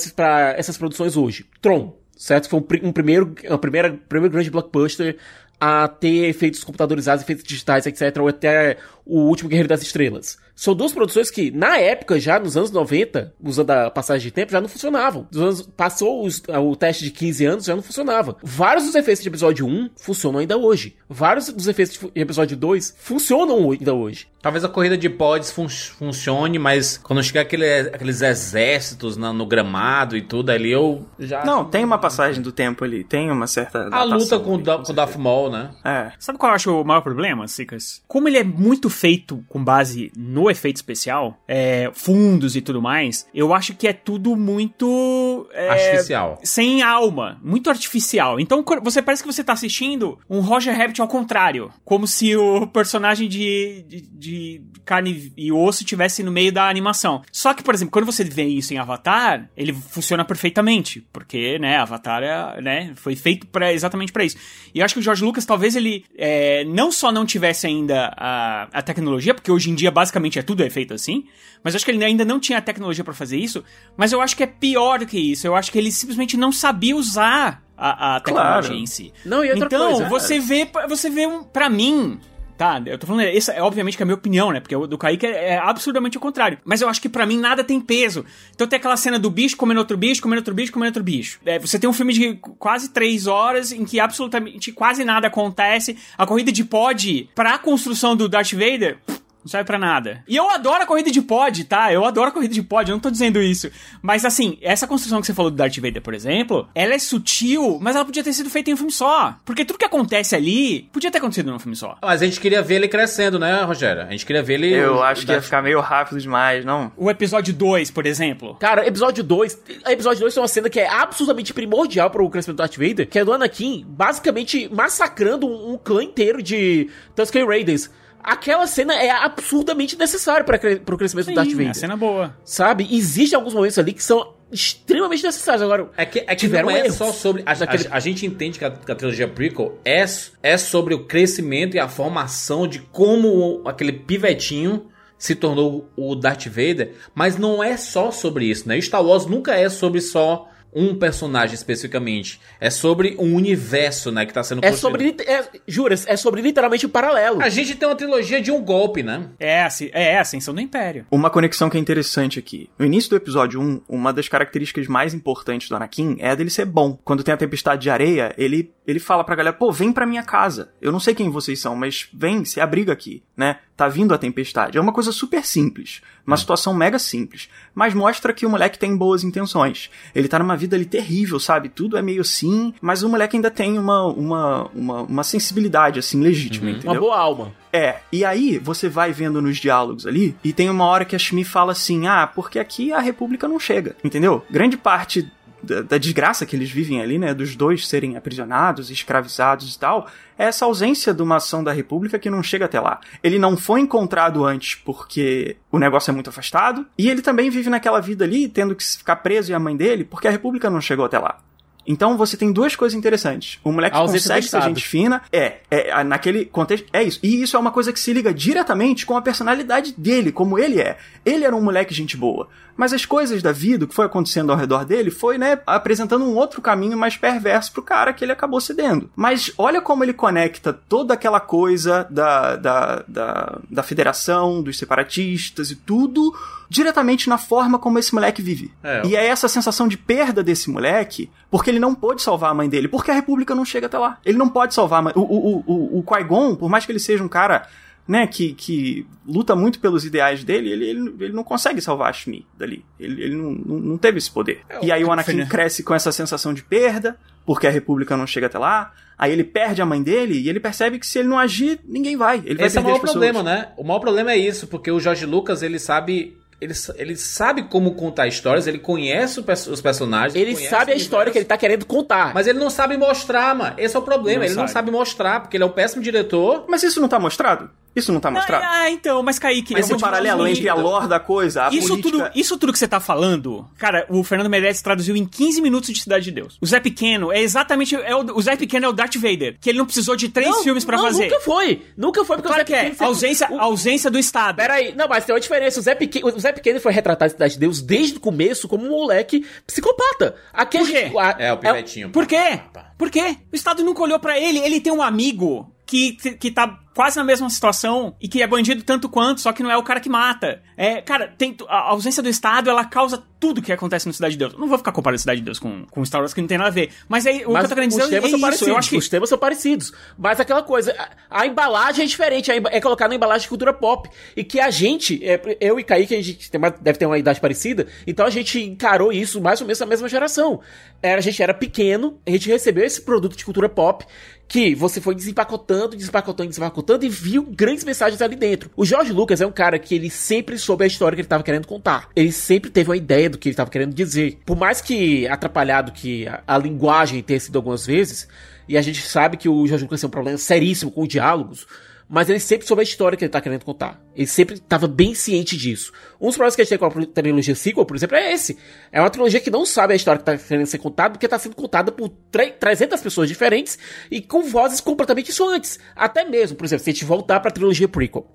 essas 0.56 0.78
produções 0.78 1.16
hoje. 1.16 1.46
Tron, 1.60 1.96
certo? 2.16 2.48
Foi 2.48 2.60
um, 2.60 2.88
um 2.88 2.92
primeiro, 2.92 3.34
a 3.48 3.58
primeira, 3.58 3.98
primeiro 4.08 4.32
grande 4.32 4.50
blockbuster 4.50 5.16
a 5.60 5.86
ter 5.88 6.28
efeitos 6.28 6.64
computadorizados, 6.64 7.22
efeitos 7.22 7.44
digitais, 7.44 7.86
etc. 7.86 8.16
Ou 8.18 8.28
até 8.28 8.78
o 9.04 9.20
último 9.20 9.48
Guerreiro 9.48 9.68
das 9.68 9.82
Estrelas. 9.82 10.38
São 10.60 10.74
duas 10.74 10.92
produções 10.92 11.30
que, 11.30 11.50
na 11.50 11.78
época, 11.78 12.20
já 12.20 12.38
nos 12.38 12.54
anos 12.54 12.70
90, 12.70 13.32
usando 13.42 13.70
a 13.70 13.90
passagem 13.90 14.24
de 14.28 14.30
tempo, 14.30 14.52
já 14.52 14.60
não 14.60 14.68
funcionavam. 14.68 15.26
Dos 15.30 15.40
anos- 15.40 15.62
passou 15.74 16.26
os- 16.26 16.42
o 16.46 16.76
teste 16.76 17.04
de 17.04 17.10
15 17.10 17.46
anos, 17.46 17.64
já 17.64 17.74
não 17.74 17.82
funcionava. 17.82 18.36
Vários 18.42 18.84
dos 18.84 18.94
efeitos 18.94 19.22
de 19.22 19.28
episódio 19.30 19.66
1 19.66 19.88
funcionam 19.96 20.38
ainda 20.38 20.58
hoje. 20.58 20.94
Vários 21.08 21.48
dos 21.48 21.66
efeitos 21.66 21.98
de 21.98 22.10
episódio 22.20 22.58
2 22.58 22.94
funcionam 22.98 23.70
ainda 23.70 23.94
hoje. 23.94 24.26
Talvez 24.42 24.62
a 24.64 24.68
corrida 24.68 24.96
de 24.98 25.08
pods 25.08 25.50
fun 25.50 25.66
funcione, 25.68 26.58
mas 26.58 26.96
quando 26.98 27.22
chegar 27.22 27.42
aquele, 27.42 27.64
aqueles 27.92 28.20
exércitos 28.22 29.16
na- 29.16 29.32
no 29.32 29.46
gramado 29.46 30.16
e 30.16 30.22
tudo 30.22 30.50
ali, 30.50 30.70
eu 30.72 31.06
já... 31.18 31.44
Não, 31.44 31.64
tem 31.64 31.84
uma 31.84 31.98
passagem 31.98 32.42
do 32.42 32.50
tempo 32.52 32.84
ali, 32.84 33.04
tem 33.04 33.30
uma 33.30 33.46
certa. 33.46 33.88
A 33.92 34.02
luta 34.02 34.38
com, 34.38 34.52
o 34.52 34.54
ali, 34.54 34.62
Da- 34.64 34.78
com 34.78 34.92
o 34.92 34.94
Darth 34.94 35.16
Maul, 35.16 35.50
né? 35.50 35.70
É. 35.84 36.12
Sabe 36.18 36.38
qual 36.38 36.52
eu 36.52 36.56
acho 36.56 36.80
o 36.80 36.84
maior 36.84 37.00
problema, 37.02 37.46
Sicas? 37.48 38.02
Como 38.08 38.28
ele 38.28 38.38
é 38.38 38.44
muito 38.44 38.88
feito 38.90 39.44
com 39.48 39.62
base 39.62 40.10
no 40.16 40.49
efeito 40.50 40.76
especial, 40.76 41.42
é, 41.46 41.90
fundos 41.94 42.56
e 42.56 42.60
tudo 42.60 42.80
mais, 42.82 43.26
eu 43.34 43.54
acho 43.54 43.74
que 43.74 43.86
é 43.86 43.92
tudo 43.92 44.36
muito. 44.36 45.48
é, 45.52 45.68
Artificial. 45.68 46.38
Sem 46.42 46.82
alma, 46.82 47.38
muito 47.42 47.70
artificial. 47.70 48.40
Então 48.40 48.64
você 48.82 49.00
parece 49.02 49.22
que 49.22 49.32
você 49.32 49.44
tá 49.44 49.52
assistindo 49.52 50.18
um 50.28 50.40
Roger 50.40 50.76
Rabbit 50.76 51.00
ao 51.00 51.08
contrário. 51.08 51.70
Como 51.84 52.06
se 52.06 52.36
o 52.36 52.66
personagem 52.66 53.28
de, 53.28 53.84
de, 53.88 54.00
de 54.00 54.62
carne 54.84 55.32
e 55.36 55.52
osso 55.52 55.84
tivesse 55.84 56.22
no 56.22 56.32
meio 56.32 56.52
da 56.52 56.68
animação. 56.68 57.22
Só 57.30 57.54
que, 57.54 57.62
por 57.62 57.74
exemplo, 57.74 57.92
quando 57.92 58.06
você 58.06 58.24
vê 58.24 58.44
isso 58.44 58.74
em 58.74 58.78
Avatar, 58.78 59.48
ele 59.56 59.72
funciona 59.72 60.24
perfeitamente. 60.24 61.06
Porque, 61.12 61.58
né, 61.60 61.76
Avatar 61.76 62.22
é, 62.22 62.60
né, 62.60 62.92
foi 62.96 63.14
feito 63.14 63.46
pra, 63.46 63.72
exatamente 63.72 64.12
pra 64.12 64.24
isso. 64.24 64.36
E 64.74 64.80
eu 64.80 64.84
acho 64.84 64.94
que 64.94 65.00
o 65.00 65.02
George 65.02 65.22
Lucas, 65.22 65.46
talvez 65.46 65.76
ele 65.76 66.04
é, 66.18 66.64
não 66.64 66.90
só 66.90 67.12
não 67.12 67.24
tivesse 67.24 67.66
ainda 67.66 68.12
a, 68.16 68.68
a 68.72 68.82
tecnologia, 68.82 69.32
porque 69.32 69.50
hoje 69.52 69.70
em 69.70 69.74
dia 69.74 69.90
basicamente 69.90 70.39
é 70.40 70.42
tudo 70.42 70.62
é 70.62 70.70
feito 70.70 70.92
assim, 70.94 71.24
mas 71.62 71.74
eu 71.74 71.76
acho 71.78 71.84
que 71.84 71.90
ele 71.90 72.04
ainda 72.04 72.24
não 72.24 72.40
tinha 72.40 72.58
a 72.58 72.62
tecnologia 72.62 73.04
pra 73.04 73.14
fazer 73.14 73.36
isso. 73.38 73.62
Mas 73.96 74.12
eu 74.12 74.20
acho 74.20 74.36
que 74.36 74.42
é 74.42 74.46
pior 74.46 74.98
do 75.00 75.06
que 75.06 75.18
isso. 75.18 75.46
Eu 75.46 75.54
acho 75.54 75.70
que 75.70 75.78
ele 75.78 75.92
simplesmente 75.92 76.36
não 76.36 76.50
sabia 76.50 76.96
usar 76.96 77.62
a, 77.76 78.16
a 78.16 78.20
tecnologia 78.20 78.60
Claro. 78.62 78.74
em 78.74 78.86
si. 78.86 79.12
Não, 79.24 79.44
e 79.44 79.50
outra 79.50 79.66
então, 79.66 79.88
coisa, 79.92 80.08
você 80.08 80.38
vê, 80.38 80.68
você 80.88 81.08
vê 81.10 81.26
um, 81.26 81.42
pra 81.44 81.68
mim, 81.70 82.18
tá? 82.58 82.80
Eu 82.84 82.98
tô 82.98 83.06
falando, 83.06 83.22
essa 83.24 83.52
é 83.52 83.62
obviamente 83.62 83.96
que 83.96 84.02
é 84.02 84.04
a 84.04 84.06
minha 84.06 84.14
opinião, 84.16 84.50
né? 84.52 84.60
Porque 84.60 84.76
o 84.76 84.86
do 84.86 84.98
Kaique 84.98 85.24
é, 85.26 85.50
é 85.54 85.58
absurdamente 85.58 86.16
o 86.18 86.20
contrário. 86.20 86.58
Mas 86.64 86.80
eu 86.82 86.88
acho 86.90 87.00
que 87.00 87.08
pra 87.08 87.24
mim 87.24 87.38
nada 87.38 87.64
tem 87.64 87.80
peso. 87.80 88.24
Então 88.54 88.66
tem 88.66 88.76
aquela 88.78 88.96
cena 88.98 89.18
do 89.18 89.30
bicho 89.30 89.56
comendo 89.56 89.80
outro 89.80 89.96
bicho, 89.96 90.20
comendo 90.20 90.40
outro 90.40 90.54
bicho, 90.54 90.70
comendo 90.72 90.88
outro 90.90 91.02
bicho. 91.02 91.40
É, 91.46 91.58
você 91.58 91.78
tem 91.78 91.88
um 91.88 91.92
filme 91.92 92.12
de 92.12 92.34
quase 92.58 92.90
três 92.90 93.26
horas 93.26 93.72
em 93.72 93.84
que 93.84 93.98
absolutamente 93.98 94.72
quase 94.72 95.04
nada 95.04 95.28
acontece. 95.28 95.96
A 96.18 96.26
corrida 96.26 96.52
de 96.52 96.64
pod 96.64 97.30
pra 97.34 97.56
construção 97.58 98.14
do 98.14 98.28
Darth 98.28 98.52
Vader. 98.52 98.98
pff, 99.06 99.20
Não 99.44 99.50
serve 99.50 99.64
pra 99.66 99.78
nada. 99.78 100.22
E 100.28 100.36
eu 100.36 100.48
adoro 100.50 100.82
a 100.82 100.86
corrida 100.86 101.10
de 101.10 101.22
pod, 101.22 101.64
tá? 101.64 101.92
Eu 101.92 102.04
adoro 102.04 102.28
a 102.28 102.32
corrida 102.32 102.52
de 102.52 102.62
pod, 102.62 102.90
eu 102.90 102.94
não 102.96 103.00
tô 103.00 103.10
dizendo 103.10 103.40
isso. 103.40 103.70
Mas 104.02 104.24
assim, 104.24 104.58
essa 104.60 104.86
construção 104.86 105.20
que 105.20 105.26
você 105.26 105.34
falou 105.34 105.50
do 105.50 105.56
Darth 105.56 105.76
Vader, 105.78 106.02
por 106.02 106.12
exemplo, 106.14 106.68
ela 106.74 106.94
é 106.94 106.98
sutil, 106.98 107.78
mas 107.80 107.96
ela 107.96 108.04
podia 108.04 108.22
ter 108.22 108.32
sido 108.32 108.50
feita 108.50 108.70
em 108.70 108.74
um 108.74 108.76
filme 108.76 108.92
só. 108.92 109.36
Porque 109.44 109.64
tudo 109.64 109.78
que 109.78 109.84
acontece 109.84 110.34
ali 110.36 110.88
podia 110.92 111.10
ter 111.10 111.18
acontecido 111.18 111.50
num 111.50 111.58
filme 111.58 111.74
só. 111.76 111.96
Mas 112.02 112.20
a 112.22 112.26
gente 112.26 112.38
queria 112.40 112.60
ver 112.62 112.76
ele 112.76 112.88
crescendo, 112.88 113.38
né, 113.38 113.62
Rogério? 113.62 114.02
A 114.02 114.10
gente 114.10 114.26
queria 114.26 114.42
ver 114.42 114.54
ele... 114.54 114.72
Eu 114.74 114.96
o- 114.96 115.02
acho 115.02 115.22
o 115.22 115.24
que 115.24 115.30
ia 115.30 115.36
Darth- 115.36 115.44
ficar 115.44 115.62
meio 115.62 115.80
rápido 115.80 116.20
demais, 116.20 116.64
não? 116.64 116.92
O 116.96 117.10
episódio 117.10 117.54
2, 117.54 117.90
por 117.90 118.06
exemplo. 118.06 118.54
Cara, 118.56 118.86
episódio 118.86 119.24
2. 119.24 119.58
Episódio 119.88 120.20
2 120.20 120.36
é 120.36 120.40
uma 120.40 120.48
cena 120.48 120.68
que 120.68 120.80
é 120.80 120.88
absolutamente 120.88 121.54
primordial 121.54 122.10
pro 122.10 122.28
crescimento 122.28 122.56
do 122.56 122.60
Darth 122.60 122.76
Vader, 122.76 123.08
que 123.08 123.18
é 123.18 123.24
do 123.24 123.32
Anakin 123.32 123.84
basicamente 123.88 124.68
massacrando 124.72 125.46
um, 125.46 125.72
um 125.72 125.78
clã 125.78 126.02
inteiro 126.02 126.42
de 126.42 126.88
Tusken 127.16 127.46
Raiders. 127.46 127.90
Aquela 128.22 128.66
cena 128.66 128.94
é 128.94 129.10
absurdamente 129.10 129.96
necessária 129.98 130.44
para 130.44 130.58
pro 130.80 130.96
crescimento 130.98 131.26
do 131.28 131.34
Darth 131.34 131.48
Sim, 131.48 131.54
Vader. 131.56 131.70
a 131.70 131.74
cena 131.74 131.96
boa. 131.96 132.36
Sabe? 132.44 132.86
Existem 132.90 133.36
alguns 133.36 133.54
momentos 133.54 133.78
ali 133.78 133.92
que 133.92 134.02
são 134.02 134.34
extremamente 134.52 135.22
necessários. 135.22 135.62
Agora, 135.62 135.88
É 135.96 136.04
que, 136.04 136.18
é 136.20 136.24
que 136.26 136.36
Tiveram 136.36 136.68
não 136.68 136.76
é 136.76 136.80
erros 136.80 136.96
só 136.96 137.12
sobre. 137.12 137.42
A, 137.46 137.54
daquele- 137.54 137.86
a- 137.88 137.96
a 137.96 138.00
gente 138.00 138.26
entende 138.26 138.58
que 138.58 138.64
a, 138.64 138.70
que 138.70 138.90
a 138.92 138.94
trilogia 138.94 139.28
prequel 139.28 139.78
é, 139.84 140.04
é 140.42 140.56
sobre 140.58 140.92
o 140.94 141.04
crescimento 141.04 141.76
e 141.76 141.80
a 141.80 141.88
formação 141.88 142.66
de 142.66 142.80
como 142.80 143.62
aquele 143.64 143.92
pivetinho 143.92 144.86
se 145.16 145.34
tornou 145.34 145.88
o 145.96 146.14
Darth 146.14 146.46
Vader, 146.46 146.94
mas 147.14 147.36
não 147.36 147.62
é 147.62 147.76
só 147.76 148.10
sobre 148.10 148.46
isso, 148.46 148.68
né? 148.68 148.80
Star 148.80 149.04
Wars 149.04 149.26
nunca 149.26 149.54
é 149.54 149.68
sobre 149.68 150.00
só 150.00 150.48
um 150.74 150.94
personagem 150.94 151.54
especificamente. 151.54 152.40
É 152.60 152.70
sobre 152.70 153.16
um 153.18 153.34
universo, 153.34 154.10
né, 154.10 154.24
que 154.26 154.32
tá 154.32 154.42
sendo 154.42 154.64
é 154.64 154.70
construído. 154.70 154.80
sobre. 155.00 155.04
lit- 155.04 155.28
É, 155.28 155.44
juras, 155.66 156.06
é 156.06 156.16
sobre 156.16 156.40
literalmente 156.42 156.86
o 156.86 156.88
paralelo. 156.88 157.42
A 157.42 157.48
gente 157.48 157.74
tem 157.74 157.88
uma 157.88 157.94
trilogia 157.96 158.40
de 158.40 158.50
um 158.50 158.62
golpe, 158.62 159.02
né? 159.02 159.28
É, 159.38 159.62
a 159.62 159.66
asci- 159.66 159.90
é 159.92 160.16
a 160.16 160.20
ascensão 160.20 160.54
do 160.54 160.60
Império. 160.60 161.06
Uma 161.10 161.30
conexão 161.30 161.68
que 161.70 161.76
é 161.76 161.80
interessante 161.80 162.38
aqui. 162.38 162.70
No 162.78 162.86
início 162.86 163.10
do 163.10 163.16
episódio 163.16 163.60
1, 163.60 163.82
uma 163.88 164.12
das 164.12 164.28
características 164.28 164.86
mais 164.86 165.14
importantes 165.14 165.68
do 165.68 165.76
Anakin 165.76 166.16
é 166.20 166.30
a 166.30 166.34
dele 166.34 166.50
ser 166.50 166.64
bom. 166.66 166.98
Quando 167.04 167.22
tem 167.24 167.34
a 167.34 167.36
tempestade 167.36 167.82
de 167.82 167.90
areia, 167.90 168.34
ele, 168.38 168.72
ele 168.86 168.98
fala 169.00 169.24
pra 169.24 169.34
galera, 169.34 169.56
pô, 169.56 169.72
vem 169.72 169.92
pra 169.92 170.06
minha 170.06 170.22
casa. 170.22 170.72
Eu 170.80 170.92
não 170.92 171.00
sei 171.00 171.14
quem 171.14 171.30
vocês 171.30 171.58
são, 171.58 171.74
mas 171.76 172.08
vem, 172.12 172.44
se 172.44 172.60
abriga 172.60 172.92
aqui, 172.92 173.22
né? 173.36 173.58
Tá 173.80 173.88
vindo 173.88 174.12
a 174.12 174.18
tempestade. 174.18 174.76
É 174.76 174.80
uma 174.80 174.92
coisa 174.92 175.10
super 175.10 175.42
simples. 175.42 176.02
Uma 176.26 176.36
situação 176.36 176.74
mega 176.74 176.98
simples. 176.98 177.48
Mas 177.74 177.94
mostra 177.94 178.30
que 178.34 178.44
o 178.44 178.50
moleque 178.50 178.78
tem 178.78 178.94
boas 178.94 179.24
intenções. 179.24 179.90
Ele 180.14 180.28
tá 180.28 180.38
numa 180.38 180.54
vida 180.54 180.76
ali 180.76 180.84
terrível, 180.84 181.40
sabe? 181.40 181.70
Tudo 181.70 181.96
é 181.96 182.02
meio 182.02 182.20
assim, 182.20 182.74
mas 182.78 183.02
o 183.02 183.08
moleque 183.08 183.38
ainda 183.38 183.50
tem 183.50 183.78
uma, 183.78 184.04
uma, 184.04 184.70
uma, 184.74 185.00
uma 185.00 185.24
sensibilidade, 185.24 185.98
assim, 185.98 186.20
legítima, 186.20 186.72
entendeu? 186.72 186.90
Uma 186.90 187.00
boa 187.00 187.18
alma. 187.18 187.52
É, 187.72 188.00
e 188.12 188.22
aí 188.22 188.58
você 188.58 188.86
vai 188.86 189.12
vendo 189.12 189.40
nos 189.40 189.56
diálogos 189.56 190.06
ali, 190.06 190.36
e 190.44 190.52
tem 190.52 190.68
uma 190.68 190.84
hora 190.84 191.06
que 191.06 191.16
a 191.16 191.18
Shmi 191.18 191.44
fala 191.44 191.72
assim: 191.72 192.06
ah, 192.06 192.26
porque 192.26 192.58
aqui 192.58 192.92
a 192.92 193.00
República 193.00 193.48
não 193.48 193.58
chega, 193.58 193.96
entendeu? 194.04 194.44
Grande 194.50 194.76
parte 194.76 195.30
da, 195.62 195.82
da 195.82 195.98
desgraça 195.98 196.46
que 196.46 196.56
eles 196.56 196.70
vivem 196.70 197.00
ali, 197.00 197.18
né, 197.18 197.34
dos 197.34 197.56
dois 197.56 197.86
serem 197.86 198.16
aprisionados, 198.16 198.90
escravizados 198.90 199.74
e 199.74 199.78
tal, 199.78 200.06
é 200.38 200.44
essa 200.46 200.64
ausência 200.64 201.12
de 201.12 201.22
uma 201.22 201.36
ação 201.36 201.62
da 201.62 201.72
República 201.72 202.18
que 202.18 202.30
não 202.30 202.42
chega 202.42 202.64
até 202.64 202.80
lá. 202.80 203.00
Ele 203.22 203.38
não 203.38 203.56
foi 203.56 203.80
encontrado 203.80 204.44
antes 204.44 204.74
porque 204.74 205.56
o 205.70 205.78
negócio 205.78 206.10
é 206.10 206.14
muito 206.14 206.30
afastado, 206.30 206.86
e 206.96 207.08
ele 207.08 207.22
também 207.22 207.50
vive 207.50 207.70
naquela 207.70 208.00
vida 208.00 208.24
ali, 208.24 208.48
tendo 208.48 208.74
que 208.74 208.84
ficar 208.84 209.16
preso 209.16 209.50
e 209.50 209.54
a 209.54 209.58
mãe 209.58 209.76
dele, 209.76 210.04
porque 210.04 210.28
a 210.28 210.30
República 210.30 210.70
não 210.70 210.80
chegou 210.80 211.04
até 211.04 211.18
lá. 211.18 211.38
Então 211.86 212.16
você 212.16 212.36
tem 212.36 212.52
duas 212.52 212.76
coisas 212.76 212.96
interessantes. 212.96 213.58
O 213.64 213.72
moleque 213.72 213.96
consegue 213.96 214.46
ser 214.46 214.62
gente 214.62 214.86
fina, 214.86 215.22
é, 215.32 215.56
é, 215.70 216.04
naquele 216.04 216.44
contexto, 216.44 216.86
é 216.92 217.02
isso. 217.02 217.18
E 217.22 217.42
isso 217.42 217.56
é 217.56 217.60
uma 217.60 217.70
coisa 217.72 217.92
que 217.92 217.98
se 217.98 218.12
liga 218.12 218.32
diretamente 218.32 219.06
com 219.06 219.16
a 219.16 219.22
personalidade 219.22 219.94
dele, 219.96 220.30
como 220.30 220.58
ele 220.58 220.80
é. 220.80 220.98
Ele 221.24 221.44
era 221.44 221.54
um 221.54 221.62
moleque 221.62 221.94
gente 221.94 222.16
boa. 222.16 222.48
Mas 222.80 222.94
as 222.94 223.04
coisas 223.04 223.42
da 223.42 223.52
vida, 223.52 223.84
o 223.84 223.88
que 223.88 223.94
foi 223.94 224.06
acontecendo 224.06 224.50
ao 224.50 224.56
redor 224.56 224.86
dele, 224.86 225.10
foi, 225.10 225.36
né, 225.36 225.60
apresentando 225.66 226.24
um 226.24 226.34
outro 226.34 226.62
caminho 226.62 226.96
mais 226.96 227.14
perverso 227.14 227.70
pro 227.74 227.82
cara 227.82 228.10
que 228.10 228.24
ele 228.24 228.32
acabou 228.32 228.58
cedendo. 228.58 229.10
Mas 229.14 229.52
olha 229.58 229.82
como 229.82 230.02
ele 230.02 230.14
conecta 230.14 230.72
toda 230.72 231.12
aquela 231.12 231.40
coisa 231.40 232.06
da, 232.08 232.56
da, 232.56 233.04
da, 233.06 233.58
da 233.70 233.82
federação, 233.82 234.62
dos 234.62 234.78
separatistas 234.78 235.70
e 235.70 235.76
tudo, 235.76 236.34
diretamente 236.70 237.28
na 237.28 237.36
forma 237.36 237.78
como 237.78 237.98
esse 237.98 238.14
moleque 238.14 238.40
vive. 238.40 238.72
É. 238.82 239.02
E 239.04 239.14
é 239.14 239.26
essa 239.26 239.46
sensação 239.46 239.86
de 239.86 239.98
perda 239.98 240.42
desse 240.42 240.70
moleque, 240.70 241.30
porque 241.50 241.68
ele 241.68 241.78
não 241.78 241.94
pôde 241.94 242.22
salvar 242.22 242.50
a 242.50 242.54
mãe 242.54 242.66
dele, 242.66 242.88
porque 242.88 243.10
a 243.10 243.14
República 243.14 243.54
não 243.54 243.66
chega 243.66 243.88
até 243.88 243.98
lá. 243.98 244.16
Ele 244.24 244.38
não 244.38 244.48
pode 244.48 244.72
salvar 244.72 245.00
a 245.00 245.02
mãe. 245.02 245.12
O, 245.14 245.20
o, 245.20 245.64
o, 245.66 245.98
o 245.98 246.02
Qui-Gon, 246.02 246.54
por 246.54 246.70
mais 246.70 246.86
que 246.86 246.92
ele 246.92 246.98
seja 246.98 247.22
um 247.22 247.28
cara 247.28 247.68
né, 248.08 248.26
que, 248.26 248.54
que 248.54 249.06
luta 249.26 249.54
muito 249.54 249.78
pelos 249.78 250.04
ideais 250.04 250.42
dele, 250.42 250.70
ele, 250.70 250.88
ele, 250.88 251.14
ele 251.20 251.32
não 251.32 251.44
consegue 251.44 251.80
salvar 251.80 252.10
a 252.10 252.12
Shmi 252.12 252.46
dali. 252.58 252.84
Ele, 252.98 253.22
ele 253.22 253.36
não, 253.36 253.52
não, 253.52 253.78
não 253.78 253.98
teve 253.98 254.18
esse 254.18 254.30
poder. 254.30 254.62
É, 254.68 254.84
e 254.84 254.90
aí 254.90 255.04
o 255.04 255.08
o 255.08 255.12
Anakin 255.12 255.46
cresce 255.46 255.82
com 255.82 255.94
essa 255.94 256.10
sensação 256.10 256.54
de 256.54 256.62
perda, 256.62 257.16
porque 257.44 257.66
a 257.66 257.70
República 257.70 258.16
não 258.16 258.26
chega 258.26 258.46
até 258.46 258.58
lá. 258.58 258.92
Aí 259.18 259.32
ele 259.32 259.44
perde 259.44 259.82
a 259.82 259.86
mãe 259.86 260.02
dele 260.02 260.40
e 260.40 260.48
ele 260.48 260.58
percebe 260.58 260.98
que 260.98 261.06
se 261.06 261.18
ele 261.18 261.28
não 261.28 261.38
agir, 261.38 261.78
ninguém 261.84 262.16
vai. 262.16 262.42
Ele 262.44 262.56
vai 262.56 262.66
Esse 262.66 262.78
é 262.78 262.80
o 262.80 262.84
maior 262.84 263.00
problema, 263.00 263.42
né? 263.42 263.68
O 263.76 263.84
maior 263.84 264.00
problema 264.00 264.32
é 264.32 264.38
isso, 264.38 264.66
porque 264.66 264.90
o 264.90 264.98
Jorge 264.98 265.26
Lucas, 265.26 265.62
ele 265.62 265.78
sabe. 265.78 266.38
Ele, 266.60 266.74
ele 266.96 267.16
sabe 267.16 267.62
como 267.64 267.94
contar 267.94 268.26
histórias, 268.26 268.66
ele 268.66 268.78
conhece 268.78 269.40
os 269.40 269.80
personagens. 269.80 270.34
Ele 270.34 270.56
sabe 270.56 270.92
a 270.92 270.94
história 270.94 271.32
que 271.32 271.38
ele 271.38 271.44
tá 271.46 271.56
querendo 271.56 271.86
contar. 271.86 272.34
Mas 272.34 272.46
ele 272.46 272.58
não 272.58 272.70
sabe 272.70 272.96
mostrar, 272.96 273.54
mano. 273.54 273.74
Esse 273.78 273.96
é 273.96 273.98
o 273.98 274.02
problema. 274.02 274.40
Não 274.40 274.44
ele 274.44 274.54
não 274.54 274.62
sabe. 274.62 274.72
sabe 274.72 274.90
mostrar, 274.90 275.40
porque 275.40 275.56
ele 275.56 275.64
é 275.64 275.66
um 275.66 275.72
péssimo 275.72 276.02
diretor. 276.02 276.66
Mas 276.68 276.82
isso 276.82 277.00
não 277.00 277.08
tá 277.08 277.18
mostrado? 277.18 277.70
Isso 277.94 278.12
não 278.12 278.20
tá 278.20 278.30
mostrado? 278.30 278.64
Ah, 278.66 278.88
então, 278.90 279.22
mas 279.22 279.38
Kaique... 279.38 279.74
Te 279.74 279.82
falar 279.82 279.98
paralelo 279.98 280.46
entre 280.46 280.68
a 280.68 280.74
lore 280.74 281.08
da 281.08 281.18
coisa, 281.18 281.66
a 281.66 281.68
Isso 281.70 281.88
política... 281.88 282.10
tudo, 282.18 282.30
isso 282.38 282.56
tudo 282.56 282.72
que 282.72 282.78
você 282.78 282.86
tá 282.86 283.00
falando, 283.00 283.66
cara, 283.78 284.06
o 284.08 284.22
Fernando 284.22 284.48
Meirelles 284.48 284.80
traduziu 284.80 285.16
em 285.16 285.26
15 285.26 285.60
minutos 285.60 285.90
de 285.92 286.00
Cidade 286.00 286.26
de 286.26 286.30
Deus. 286.30 286.56
O 286.60 286.66
Zé 286.66 286.78
Pequeno 286.78 287.32
é 287.32 287.40
exatamente. 287.40 287.96
É 287.96 288.14
o, 288.14 288.20
o 288.36 288.40
Zé 288.42 288.54
Pequeno 288.56 288.86
é 288.86 288.88
o 288.88 288.92
Darth 288.92 289.16
Vader, 289.16 289.56
que 289.60 289.68
ele 289.70 289.78
não 289.78 289.86
precisou 289.86 290.14
de 290.14 290.28
três 290.28 290.50
Não, 290.50 290.62
filmes 290.62 290.84
pra 290.84 290.96
não, 290.96 291.04
fazer. 291.04 291.24
Nunca 291.28 291.40
foi. 291.40 291.82
Nunca 291.96 292.24
foi, 292.24 292.36
porque 292.36 292.48
Claro 292.48 292.62
o 292.62 292.66
que 292.66 292.72
Zé 292.72 292.78
é. 292.78 292.82
Pequeno 292.82 292.94
sempre- 292.98 293.06
Ausência, 293.06 293.48
o- 293.50 293.60
ausência 293.60 294.10
do 294.10 294.18
Estado. 294.18 294.56
Peraí, 294.56 294.94
não, 294.94 295.08
mas 295.08 295.24
tem 295.24 295.34
uma 295.34 295.40
diferença. 295.40 295.80
O 295.80 295.82
Zé, 295.82 295.94
Pequeno, 295.94 296.28
o 296.28 296.38
Zé 296.40 296.52
Pequeno 296.52 296.80
foi 296.80 296.92
retratado 296.92 297.30
em 297.30 297.32
Cidade 297.32 297.54
de 297.54 297.60
Deus 297.60 297.82
desde 297.82 298.16
o 298.18 298.20
começo 298.20 298.68
como 298.68 298.84
um 298.86 298.90
moleque 298.90 299.44
psicopata. 299.66 300.36
Aqui 300.52 300.76
a 300.78 300.80
Por 300.80 300.90
quê? 300.90 301.00
gente- 301.04 301.18
a- 301.18 301.36
É, 301.38 301.52
o 301.52 301.56
pivetinho. 301.58 302.10
Por 302.10 302.26
quê? 302.26 302.60
Por 302.96 303.10
quê? 303.10 303.36
O 303.52 303.56
Estado 303.56 303.82
nunca 303.82 304.02
olhou 304.02 304.18
pra 304.18 304.38
ele. 304.38 304.58
Ele 304.60 304.80
tem 304.80 304.92
um 304.92 305.02
amigo 305.02 305.72
que, 305.86 306.12
que 306.12 306.50
tá 306.50 306.78
quase 307.00 307.16
na 307.16 307.24
mesma 307.24 307.48
situação 307.48 308.14
e 308.20 308.28
que 308.28 308.42
é 308.42 308.46
bandido 308.46 308.82
tanto 308.82 309.08
quanto, 309.08 309.40
só 309.40 309.52
que 309.54 309.62
não 309.62 309.70
é 309.70 309.76
o 309.78 309.82
cara 309.82 310.00
que 310.00 310.08
mata. 310.10 310.62
É, 310.76 311.00
cara, 311.00 311.28
tem, 311.38 311.56
a 311.66 311.88
ausência 311.88 312.22
do 312.22 312.28
Estado, 312.28 312.68
ela 312.68 312.84
causa 312.84 313.22
tudo 313.40 313.62
que 313.62 313.72
acontece 313.72 314.06
no 314.06 314.12
Cidade 314.12 314.32
de 314.32 314.38
Deus. 314.38 314.52
Eu 314.52 314.58
não 314.58 314.68
vou 314.68 314.76
ficar 314.76 314.92
comparando 314.92 315.18
Cidade 315.18 315.40
de 315.40 315.46
Deus 315.46 315.58
com, 315.58 315.86
com 315.86 316.04
Star 316.04 316.20
Wars, 316.20 316.34
que 316.34 316.42
não 316.42 316.46
tem 316.48 316.58
nada 316.58 316.68
a 316.68 316.72
ver. 316.72 316.90
Mas 317.08 317.24
aí, 317.26 317.42
o 317.46 317.52
Mas 317.52 317.60
que 317.60 317.64
eu 317.64 317.68
tô 317.70 317.74
querendo 317.76 317.90
dizer 317.90 318.02
é 318.02 318.20
são 318.20 318.28
isso. 318.28 318.38
parecidos. 318.40 318.68
Eu 318.68 318.76
acho 318.76 318.90
que 318.90 318.96
Os 318.98 319.08
temas 319.08 319.28
são 319.30 319.38
parecidos. 319.38 319.92
Mas 320.18 320.38
aquela 320.40 320.62
coisa, 320.62 320.94
a, 321.30 321.40
a 321.40 321.46
embalagem 321.46 322.04
é 322.04 322.06
diferente. 322.06 322.52
emba- 322.52 322.68
É 322.70 322.82
colocar 322.82 323.08
na 323.08 323.14
embalagem 323.14 323.44
de 323.44 323.48
cultura 323.48 323.72
pop. 323.72 324.10
E 324.36 324.44
que 324.44 324.60
a 324.60 324.68
gente, 324.70 325.24
é, 325.24 325.40
eu 325.58 325.80
e 325.80 325.84
Kaique, 325.84 326.14
a 326.14 326.22
gente 326.22 326.50
tem 326.50 326.60
deve 326.82 326.98
ter 326.98 327.06
uma 327.06 327.16
idade 327.16 327.40
parecida. 327.40 327.86
Então 328.06 328.26
a 328.26 328.30
gente 328.30 328.60
encarou 328.62 329.10
isso 329.10 329.40
mais 329.40 329.58
ou 329.62 329.66
menos 329.66 329.80
na 329.80 329.86
mesma 329.86 330.06
geração. 330.06 330.60
Era, 331.02 331.16
a 331.16 331.22
gente 331.22 331.42
era 331.42 331.54
pequeno, 331.54 332.20
a 332.26 332.30
gente 332.30 332.46
recebeu 332.46 332.84
esse 332.84 333.00
produto 333.00 333.34
de 333.38 333.44
cultura 333.46 333.70
pop. 333.70 334.04
Que 334.50 334.74
você 334.74 335.00
foi 335.00 335.14
desempacotando, 335.14 335.96
desempacotando, 335.96 336.48
desempacotando 336.48 337.04
e 337.06 337.08
viu 337.08 337.44
grandes 337.44 337.84
mensagens 337.84 338.20
ali 338.20 338.34
dentro. 338.34 338.68
O 338.76 338.84
George 338.84 339.12
Lucas 339.12 339.40
é 339.40 339.46
um 339.46 339.52
cara 339.52 339.78
que 339.78 339.94
ele 339.94 340.10
sempre 340.10 340.58
soube 340.58 340.82
a 340.82 340.88
história 340.88 341.14
que 341.14 341.20
ele 341.20 341.26
estava 341.26 341.44
querendo 341.44 341.68
contar. 341.68 342.08
Ele 342.16 342.32
sempre 342.32 342.68
teve 342.68 342.90
uma 342.90 342.96
ideia 342.96 343.30
do 343.30 343.38
que 343.38 343.48
ele 343.48 343.52
estava 343.52 343.70
querendo 343.70 343.94
dizer. 343.94 344.40
Por 344.44 344.56
mais 344.56 344.80
que 344.80 345.28
atrapalhado 345.28 345.92
que 345.92 346.26
a, 346.26 346.42
a 346.48 346.58
linguagem 346.58 347.22
tenha 347.22 347.38
sido 347.38 347.54
algumas 347.54 347.86
vezes, 347.86 348.26
e 348.68 348.76
a 348.76 348.82
gente 348.82 349.00
sabe 349.02 349.36
que 349.36 349.48
o 349.48 349.64
George 349.68 349.84
Lucas 349.84 350.00
tem 350.00 350.08
um 350.08 350.10
problema 350.10 350.36
seríssimo 350.36 350.90
com 350.90 351.06
diálogos, 351.06 351.64
mas 352.12 352.28
ele 352.28 352.40
sempre 352.40 352.66
soube 352.66 352.80
a 352.80 352.82
história 352.82 353.16
que 353.16 353.24
ele 353.24 353.30
tá 353.30 353.40
querendo 353.40 353.64
contar. 353.64 354.02
Ele 354.16 354.26
sempre 354.26 354.56
estava 354.56 354.88
bem 354.88 355.14
ciente 355.14 355.56
disso. 355.56 355.92
Um 356.20 356.26
dos 356.26 356.34
problemas 356.34 356.56
que 356.56 356.62
a 356.62 356.64
gente 356.64 356.70
tem 356.70 356.78
com 356.78 356.86
a 356.86 356.90
trilogia 357.22 357.54
sequel, 357.54 357.86
por 357.86 357.96
exemplo, 357.96 358.16
é 358.16 358.32
esse. 358.32 358.58
É 358.90 359.00
uma 359.00 359.08
trilogia 359.08 359.38
que 359.38 359.48
não 359.48 359.64
sabe 359.64 359.92
a 359.92 359.96
história 359.96 360.18
que 360.18 360.24
tá 360.24 360.36
querendo 360.36 360.66
ser 360.66 360.78
contada, 360.78 361.10
porque 361.12 361.28
tá 361.28 361.38
sendo 361.38 361.54
contada 361.54 361.92
por 361.92 362.08
tre- 362.32 362.50
300 362.50 363.00
pessoas 363.00 363.28
diferentes 363.28 363.78
e 364.10 364.20
com 364.20 364.42
vozes 364.42 364.80
completamente 364.80 365.26
dissonantes. 365.26 365.78
Até 365.94 366.24
mesmo, 366.24 366.56
por 366.56 366.64
exemplo, 366.64 366.82
se 366.82 366.90
a 366.90 366.92
gente 366.92 367.04
voltar 367.04 367.38
pra 367.38 367.50
trilogia 367.52 367.86
prequel. 367.86 368.26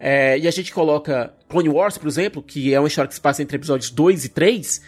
é, 0.00 0.36
e 0.38 0.48
a 0.48 0.50
gente 0.50 0.72
coloca 0.72 1.32
Clone 1.48 1.68
Wars, 1.68 1.98
por 1.98 2.08
exemplo, 2.08 2.42
que 2.42 2.74
é 2.74 2.80
uma 2.80 2.88
história 2.88 3.06
que 3.08 3.14
se 3.14 3.20
passa 3.20 3.42
entre 3.42 3.56
episódios 3.56 3.90
2 3.90 4.24
e 4.24 4.28
3, 4.30 4.80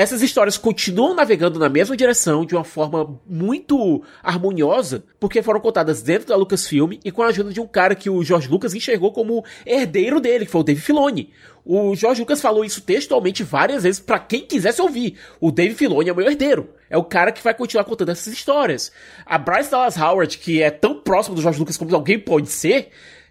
essas 0.00 0.22
histórias 0.22 0.56
continuam 0.56 1.14
navegando 1.14 1.58
na 1.58 1.68
mesma 1.68 1.94
direção 1.94 2.46
de 2.46 2.54
uma 2.54 2.64
forma 2.64 3.20
muito 3.26 4.02
harmoniosa, 4.22 5.04
porque 5.20 5.42
foram 5.42 5.60
contadas 5.60 6.00
dentro 6.00 6.28
da 6.28 6.36
Lucasfilm 6.36 6.92
e 7.04 7.12
com 7.12 7.22
a 7.22 7.26
ajuda 7.26 7.52
de 7.52 7.60
um 7.60 7.66
cara 7.66 7.94
que 7.94 8.08
o 8.08 8.24
George 8.24 8.48
Lucas 8.48 8.72
enxergou 8.72 9.12
como 9.12 9.44
herdeiro 9.66 10.18
dele, 10.18 10.46
que 10.46 10.50
foi 10.50 10.62
o 10.62 10.64
Dave 10.64 10.80
Filoni. 10.80 11.28
O 11.62 11.94
George 11.94 12.22
Lucas 12.22 12.40
falou 12.40 12.64
isso 12.64 12.80
textualmente 12.80 13.42
várias 13.42 13.82
vezes 13.82 14.00
pra 14.00 14.18
quem 14.18 14.40
quisesse 14.40 14.80
ouvir. 14.80 15.18
O 15.38 15.50
Dave 15.50 15.74
Filoni 15.74 16.08
é 16.08 16.12
o 16.14 16.16
meu 16.16 16.26
herdeiro. 16.26 16.70
É 16.88 16.96
o 16.96 17.04
cara 17.04 17.30
que 17.30 17.44
vai 17.44 17.52
continuar 17.52 17.84
contando 17.84 18.08
essas 18.10 18.32
histórias. 18.32 18.90
A 19.26 19.36
Bryce 19.36 19.70
Dallas 19.70 19.98
Howard, 19.98 20.38
que 20.38 20.62
é 20.62 20.70
tão 20.70 20.94
próximo 20.94 21.36
do 21.36 21.42
George 21.42 21.60
Lucas 21.60 21.76
como 21.76 21.94
alguém 21.94 22.18
pode 22.18 22.48
ser, 22.48 22.88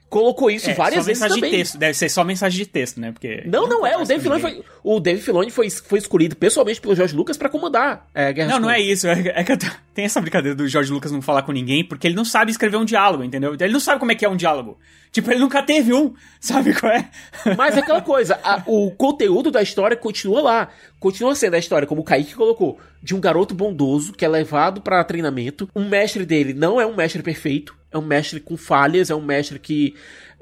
colocou 0.09 0.49
isso 0.49 0.69
É, 0.69 0.73
várias 0.73 1.01
só 1.03 1.05
vezes 1.07 1.21
mensagem 1.21 1.35
também. 1.41 1.51
de 1.51 1.57
texto. 1.57 1.77
Deve 1.77 1.93
ser 1.93 2.09
só 2.09 2.23
mensagem 2.23 2.57
de 2.59 2.65
texto, 2.65 2.99
né? 2.99 3.11
Porque. 3.11 3.43
Não, 3.45 3.67
não 3.67 3.85
é. 3.85 3.95
O 3.97 4.03
Dave 4.05 4.21
Filoni 4.21 4.41
foi, 4.41 4.63
o 4.83 4.99
Dave 4.99 5.21
Filoni 5.21 5.51
foi, 5.51 5.69
foi 5.69 5.99
escolhido 5.99 6.35
pessoalmente 6.35 6.81
pelo 6.81 6.95
George 6.95 7.15
Lucas 7.15 7.37
pra 7.37 7.49
comandar 7.49 8.07
é, 8.13 8.33
Guerra 8.33 8.51
Não, 8.53 8.59
não 8.61 8.69
é 8.69 8.79
isso. 8.81 9.07
É, 9.07 9.11
é 9.35 9.43
que 9.43 9.55
tô- 9.57 9.67
tem 9.93 10.05
essa 10.05 10.19
brincadeira 10.21 10.55
do 10.55 10.67
George 10.67 10.91
Lucas 10.91 11.11
não 11.11 11.21
falar 11.21 11.41
com 11.43 11.51
ninguém, 11.51 11.83
porque 11.83 12.07
ele 12.07 12.15
não 12.15 12.23
sabe 12.25 12.51
escrever 12.51 12.77
um 12.77 12.85
diálogo, 12.85 13.23
entendeu? 13.23 13.55
Ele 13.59 13.73
não 13.73 13.79
sabe 13.79 13.99
como 13.99 14.11
é 14.11 14.15
que 14.15 14.23
é 14.25 14.29
um 14.29 14.35
diálogo. 14.37 14.77
Tipo, 15.11 15.31
ele 15.31 15.39
nunca 15.39 15.61
teve 15.63 15.93
um, 15.93 16.13
sabe 16.39 16.73
qual 16.73 16.91
é? 16.91 17.09
Mas 17.57 17.75
é 17.75 17.79
aquela 17.79 18.01
coisa, 18.01 18.39
a- 18.43 18.63
o 18.65 18.91
conteúdo 18.91 19.51
da 19.51 19.61
história 19.61 19.97
continua 19.97 20.41
lá. 20.41 20.69
Continua 20.99 21.33
sendo 21.35 21.53
a 21.55 21.59
história, 21.59 21.87
como 21.87 22.01
o 22.01 22.03
Kaique 22.03 22.35
colocou, 22.35 22.79
de 23.01 23.15
um 23.15 23.19
garoto 23.19 23.53
bondoso 23.55 24.13
que 24.13 24.23
é 24.25 24.27
levado 24.27 24.81
pra 24.81 25.03
treinamento. 25.03 25.69
Um 25.75 25.87
mestre 25.87 26.25
dele 26.25 26.53
não 26.53 26.79
é 26.79 26.85
um 26.85 26.95
mestre 26.95 27.23
perfeito, 27.23 27.75
é 27.91 27.97
um 27.97 28.05
mestre 28.05 28.39
com 28.39 28.55
falhas, 28.57 29.09
é 29.09 29.15
um 29.15 29.21
mestre 29.21 29.59
que 29.59 29.95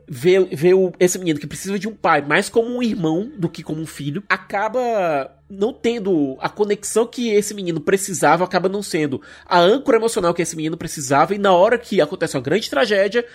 vê, 0.08 0.40
vê 0.40 0.74
o- 0.74 0.94
esse 1.00 1.20
menino 1.20 1.40
que 1.40 1.48
precisa 1.48 1.78
de 1.78 1.88
um 1.88 1.94
pai 1.94 2.22
mais 2.22 2.50
como 2.50 2.70
um 2.70 2.82
irmão 2.82 3.32
do 3.38 3.50
que 3.50 3.62
como 3.64 3.82
um 3.82 3.86
filho. 3.86 4.24
Acaba 4.30 5.34
não 5.50 5.72
tendo 5.72 6.38
a 6.40 6.50
conexão 6.50 7.06
que 7.08 7.30
esse 7.30 7.54
menino 7.54 7.80
precisava, 7.80 8.44
acaba 8.44 8.68
não 8.68 8.84
sendo 8.84 9.22
a 9.46 9.60
âncora 9.60 9.98
emocional 9.98 10.34
que 10.34 10.42
esse 10.42 10.56
menino 10.56 10.78
precisava. 10.78 11.34
E 11.36 11.38
na 11.38 11.54
hora 11.54 11.78
que 11.78 12.02
acontece 12.02 12.36
uma 12.36 12.44
grande 12.44 12.70
tragédia, 12.70 13.26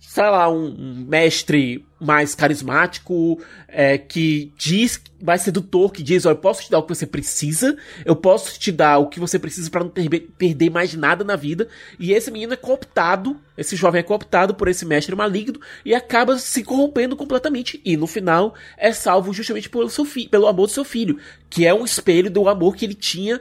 sei 0.00 0.24
lá, 0.24 0.50
um, 0.50 1.04
mestre 1.06 1.84
mais 2.00 2.34
carismático, 2.34 3.38
é, 3.68 3.98
que 3.98 4.50
diz, 4.56 5.00
mais 5.22 5.42
sedutor, 5.42 5.92
que 5.92 6.02
diz, 6.02 6.24
ó, 6.24 6.30
eu 6.30 6.36
posso 6.36 6.62
te 6.62 6.70
dar 6.70 6.78
o 6.78 6.82
que 6.82 6.94
você 6.94 7.06
precisa, 7.06 7.76
eu 8.04 8.16
posso 8.16 8.58
te 8.58 8.72
dar 8.72 8.98
o 8.98 9.08
que 9.08 9.20
você 9.20 9.38
precisa 9.38 9.70
pra 9.70 9.84
não 9.84 9.90
ter- 9.90 10.08
perder 10.38 10.70
mais 10.70 10.94
nada 10.94 11.22
na 11.22 11.36
vida, 11.36 11.68
e 11.98 12.12
esse 12.12 12.30
menino 12.30 12.54
é 12.54 12.56
cooptado, 12.56 13.36
esse 13.56 13.76
jovem 13.76 14.00
é 14.00 14.02
cooptado 14.02 14.54
por 14.54 14.68
esse 14.68 14.86
mestre 14.86 15.14
maligno, 15.14 15.60
e 15.84 15.94
acaba 15.94 16.38
se 16.38 16.64
corrompendo 16.64 17.14
completamente, 17.14 17.80
e 17.84 17.94
no 17.96 18.06
final 18.06 18.54
é 18.78 18.92
salvo 18.92 19.34
justamente 19.34 19.68
pelo, 19.68 19.90
seu 19.90 20.06
fi 20.06 20.26
pelo 20.26 20.46
amor 20.46 20.66
do 20.66 20.72
seu 20.72 20.84
filho, 20.84 21.18
que 21.50 21.66
é 21.66 21.74
um 21.74 21.84
espelho 21.84 22.30
do 22.30 22.48
amor 22.48 22.74
que 22.74 22.86
ele 22.86 22.94
tinha 22.94 23.38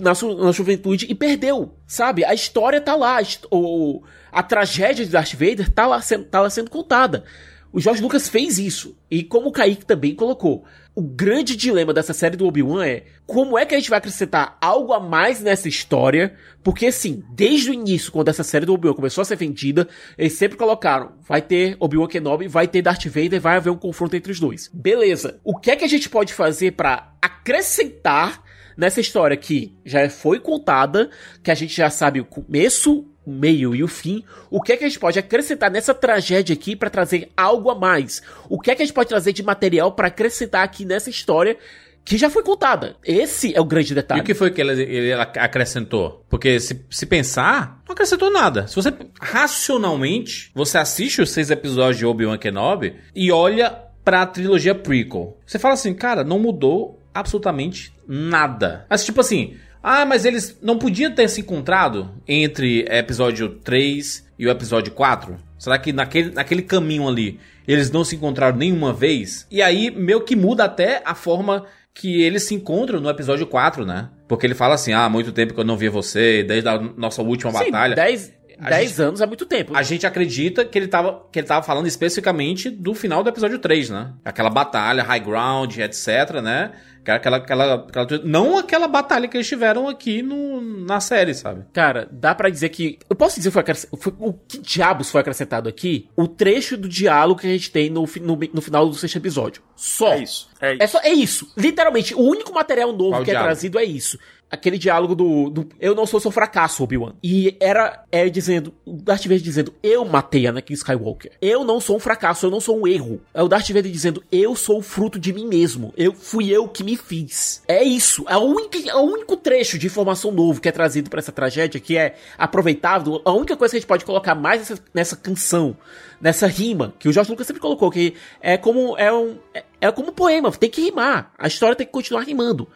na, 0.00 0.14
su 0.14 0.34
na 0.34 0.50
juventude 0.50 1.06
e 1.08 1.14
perdeu, 1.14 1.74
sabe? 1.86 2.24
A 2.24 2.32
história 2.32 2.80
tá 2.80 2.96
lá, 2.96 3.18
o, 3.50 4.02
a 4.30 4.42
tragédia 4.42 5.04
de 5.04 5.10
Darth 5.10 5.32
Vader 5.32 5.70
tá 5.70 5.86
lá, 5.86 6.00
sendo, 6.00 6.24
tá 6.24 6.40
lá 6.40 6.50
sendo 6.50 6.70
contada. 6.70 7.24
O 7.72 7.80
George 7.80 8.02
Lucas 8.02 8.28
fez 8.28 8.58
isso, 8.58 8.96
e 9.08 9.22
como 9.22 9.48
o 9.48 9.52
Kaique 9.52 9.86
também 9.86 10.12
colocou, 10.12 10.64
o 10.92 11.00
grande 11.00 11.54
dilema 11.54 11.94
dessa 11.94 12.12
série 12.12 12.36
do 12.36 12.44
Obi-Wan 12.44 12.84
é 12.84 13.04
como 13.24 13.56
é 13.56 13.64
que 13.64 13.76
a 13.76 13.78
gente 13.78 13.90
vai 13.90 13.98
acrescentar 13.98 14.58
algo 14.60 14.92
a 14.92 14.98
mais 14.98 15.40
nessa 15.40 15.68
história, 15.68 16.34
porque 16.64 16.86
assim, 16.86 17.22
desde 17.30 17.70
o 17.70 17.74
início, 17.74 18.10
quando 18.10 18.28
essa 18.28 18.42
série 18.42 18.66
do 18.66 18.74
Obi-Wan 18.74 18.94
começou 18.94 19.22
a 19.22 19.24
ser 19.24 19.36
vendida, 19.36 19.86
eles 20.18 20.32
sempre 20.32 20.58
colocaram, 20.58 21.12
vai 21.20 21.40
ter 21.40 21.76
Obi-Wan 21.78 22.08
Kenobi, 22.08 22.48
vai 22.48 22.66
ter 22.66 22.82
Darth 22.82 23.06
Vader, 23.06 23.40
vai 23.40 23.56
haver 23.56 23.70
um 23.70 23.78
confronto 23.78 24.16
entre 24.16 24.32
os 24.32 24.40
dois. 24.40 24.68
Beleza, 24.74 25.38
o 25.44 25.56
que 25.56 25.70
é 25.70 25.76
que 25.76 25.84
a 25.84 25.88
gente 25.88 26.08
pode 26.08 26.34
fazer 26.34 26.72
pra 26.72 27.14
acrescentar 27.22 28.42
nessa 28.76 29.00
história 29.00 29.36
que 29.36 29.76
já 29.84 30.10
foi 30.10 30.40
contada, 30.40 31.08
que 31.42 31.52
a 31.52 31.54
gente 31.54 31.76
já 31.76 31.88
sabe 31.88 32.20
o 32.20 32.24
começo, 32.24 33.06
meio 33.30 33.74
e 33.74 33.82
o 33.82 33.88
fim, 33.88 34.24
o 34.50 34.60
que 34.60 34.72
é 34.72 34.76
que 34.76 34.84
a 34.84 34.88
gente 34.88 34.98
pode 34.98 35.18
acrescentar 35.18 35.70
nessa 35.70 35.94
tragédia 35.94 36.52
aqui 36.54 36.74
pra 36.76 36.90
trazer 36.90 37.30
algo 37.36 37.70
a 37.70 37.74
mais? 37.74 38.20
O 38.48 38.58
que 38.60 38.70
é 38.70 38.74
que 38.74 38.82
a 38.82 38.84
gente 38.84 38.94
pode 38.94 39.08
trazer 39.08 39.32
de 39.32 39.42
material 39.42 39.92
pra 39.92 40.08
acrescentar 40.08 40.62
aqui 40.64 40.84
nessa 40.84 41.08
história 41.10 41.56
que 42.04 42.16
já 42.18 42.28
foi 42.30 42.42
contada? 42.42 42.96
Esse 43.04 43.54
é 43.54 43.60
o 43.60 43.64
grande 43.64 43.92
E 43.92 43.94
detalhe. 43.94 44.20
o 44.20 44.24
que 44.24 44.34
foi 44.34 44.50
que 44.50 44.60
ele, 44.60 44.82
ele 44.82 45.12
acrescentou? 45.12 46.24
Porque 46.28 46.58
se, 46.58 46.84
se 46.90 47.06
pensar, 47.06 47.80
não 47.86 47.92
acrescentou 47.92 48.30
nada. 48.30 48.66
Se 48.66 48.74
você, 48.74 48.92
racionalmente, 49.20 50.50
você 50.54 50.78
assiste 50.78 51.20
os 51.20 51.30
seis 51.30 51.50
episódios 51.50 51.98
de 51.98 52.06
Obi-Wan 52.06 52.38
Kenobi 52.38 52.96
e 53.14 53.30
olha 53.30 53.70
pra 54.04 54.26
trilogia 54.26 54.74
prequel. 54.74 55.36
Você 55.46 55.58
fala 55.58 55.74
assim, 55.74 55.92
cara, 55.94 56.24
não 56.24 56.38
mudou 56.38 56.98
absolutamente 57.12 57.92
nada. 58.08 58.86
Mas 58.88 59.04
tipo 59.04 59.20
assim, 59.20 59.56
ah, 59.82 60.04
mas 60.04 60.24
eles 60.24 60.58
não 60.62 60.78
podiam 60.78 61.12
ter 61.12 61.28
se 61.28 61.40
encontrado 61.40 62.10
entre 62.26 62.84
episódio 62.88 63.48
3 63.48 64.26
e 64.38 64.46
o 64.46 64.50
episódio 64.50 64.92
4? 64.92 65.36
Será 65.58 65.78
que 65.78 65.92
naquele, 65.92 66.30
naquele 66.30 66.62
caminho 66.62 67.06
ali 67.08 67.38
eles 67.68 67.90
não 67.90 68.02
se 68.04 68.16
encontraram 68.16 68.56
nenhuma 68.56 68.92
vez? 68.92 69.46
E 69.50 69.60
aí 69.62 69.90
meio 69.90 70.22
que 70.22 70.34
muda 70.36 70.64
até 70.64 71.02
a 71.04 71.14
forma 71.14 71.64
que 71.92 72.22
eles 72.22 72.44
se 72.44 72.54
encontram 72.54 73.00
no 73.00 73.10
episódio 73.10 73.46
4, 73.46 73.84
né? 73.84 74.08
Porque 74.28 74.46
ele 74.46 74.54
fala 74.54 74.74
assim: 74.74 74.92
ah, 74.92 75.04
há 75.04 75.08
muito 75.10 75.32
tempo 75.32 75.52
que 75.54 75.60
eu 75.60 75.64
não 75.64 75.76
via 75.76 75.90
você, 75.90 76.42
desde 76.42 76.68
a 76.68 76.78
nossa 76.78 77.20
última 77.20 77.50
Sim, 77.52 77.70
batalha. 77.70 77.94
10, 77.96 78.32
a 78.60 78.70
10 78.70 78.88
gente- 78.90 79.02
anos 79.02 79.20
é 79.20 79.26
muito 79.26 79.44
tempo. 79.44 79.74
A 79.76 79.82
gente 79.82 80.06
acredita 80.06 80.64
que 80.64 80.78
ele, 80.78 80.86
tava, 80.88 81.26
que 81.32 81.38
ele 81.38 81.46
tava 81.46 81.62
falando 81.64 81.86
especificamente 81.86 82.70
do 82.70 82.94
final 82.94 83.22
do 83.22 83.28
episódio 83.28 83.58
3, 83.58 83.90
né? 83.90 84.12
Aquela 84.24 84.50
batalha, 84.50 85.02
high 85.02 85.20
ground, 85.20 85.76
etc, 85.78 86.40
né? 86.42 86.70
Aquela, 87.06 87.38
aquela, 87.38 87.74
aquela, 87.74 88.06
não 88.24 88.58
aquela 88.58 88.86
batalha 88.86 89.26
que 89.26 89.36
eles 89.36 89.48
tiveram 89.48 89.88
aqui 89.88 90.22
no, 90.22 90.60
na 90.60 91.00
série, 91.00 91.32
sabe? 91.34 91.64
Cara, 91.72 92.08
dá 92.10 92.34
pra 92.34 92.50
dizer 92.50 92.68
que. 92.68 92.98
Eu 93.08 93.16
posso 93.16 93.36
dizer 93.40 93.50
que 93.50 93.74
foi, 93.74 93.96
foi- 93.98 94.14
o 94.18 94.32
que 94.34 94.58
diabos 94.58 95.10
foi 95.10 95.20
acrescentado 95.20 95.68
aqui? 95.68 96.08
O 96.16 96.28
trecho 96.28 96.76
do 96.76 96.88
diálogo 96.88 97.40
que 97.40 97.46
a 97.46 97.50
gente 97.50 97.70
tem 97.70 97.88
no, 97.90 98.04
no, 98.20 98.38
no 98.52 98.60
final 98.60 98.88
do 98.88 98.94
sexto 98.94 99.16
episódio. 99.16 99.62
Só. 99.74 100.12
É 100.12 100.22
isso. 100.22 100.48
É 100.60 100.72
isso. 100.74 100.82
É, 100.82 100.86
só, 100.86 101.00
é 101.02 101.10
isso. 101.12 101.52
Literalmente, 101.56 102.14
o 102.14 102.20
único 102.20 102.52
material 102.52 102.92
novo 102.92 103.10
Qual 103.12 103.24
que 103.24 103.30
é 103.30 103.32
diálogo? 103.32 103.48
trazido 103.54 103.78
é 103.78 103.84
isso. 103.84 104.18
Aquele 104.50 104.78
diálogo 104.78 105.14
do, 105.14 105.48
do 105.48 105.68
Eu 105.78 105.94
não 105.94 106.06
sou 106.06 106.18
seu 106.18 106.30
fracasso, 106.30 106.82
Obi-Wan. 106.82 107.14
E 107.22 107.56
era 107.60 108.04
é 108.10 108.28
dizendo, 108.28 108.74
o 108.84 108.94
Darth 108.94 109.22
Vader 109.22 109.40
dizendo, 109.40 109.72
eu 109.82 110.04
matei 110.04 110.46
Anakin 110.46 110.74
Skywalker. 110.74 111.32
Eu 111.40 111.64
não 111.64 111.80
sou 111.80 111.96
um 111.96 112.00
fracasso, 112.00 112.46
eu 112.46 112.50
não 112.50 112.60
sou 112.60 112.80
um 112.80 112.86
erro. 112.86 113.20
É 113.32 113.42
o 113.42 113.48
Darth 113.48 113.68
Vader 113.68 113.90
dizendo, 113.90 114.22
eu 114.30 114.56
sou 114.56 114.78
o 114.78 114.82
fruto 114.82 115.18
de 115.18 115.32
mim 115.32 115.46
mesmo. 115.46 115.94
Eu 115.96 116.12
fui 116.12 116.50
eu 116.50 116.66
que 116.66 116.82
me 116.82 116.96
fiz. 116.96 117.62
É 117.68 117.82
isso. 117.82 118.24
É 118.28 118.36
o 118.36 118.42
único, 118.42 118.76
é 118.88 118.94
o 118.94 119.02
único 119.02 119.36
trecho 119.36 119.78
de 119.78 119.86
informação 119.86 120.32
novo 120.32 120.60
que 120.60 120.68
é 120.68 120.72
trazido 120.72 121.08
pra 121.08 121.20
essa 121.20 121.32
tragédia, 121.32 121.80
que 121.80 121.96
é 121.96 122.16
aproveitável. 122.36 123.22
A 123.24 123.32
única 123.32 123.56
coisa 123.56 123.72
que 123.72 123.76
a 123.76 123.80
gente 123.80 123.88
pode 123.88 124.04
colocar 124.04 124.34
mais 124.34 124.60
nessa, 124.60 124.82
nessa 124.92 125.16
canção, 125.16 125.76
nessa 126.20 126.46
rima, 126.46 126.92
que 126.98 127.08
o 127.08 127.12
George 127.12 127.30
Lucas 127.30 127.46
sempre 127.46 127.62
colocou, 127.62 127.90
que 127.90 128.14
é 128.40 128.56
como 128.56 128.96
é 128.98 129.12
um 129.12 129.38
é, 129.54 129.64
é 129.80 129.92
como 129.92 130.10
um 130.10 130.12
poema, 130.12 130.50
tem 130.52 130.70
que 130.70 130.82
rimar. 130.82 131.32
A 131.38 131.46
história 131.46 131.76
tem 131.76 131.86
que 131.86 131.92
continuar 131.92 132.22
rimando. 132.22 132.68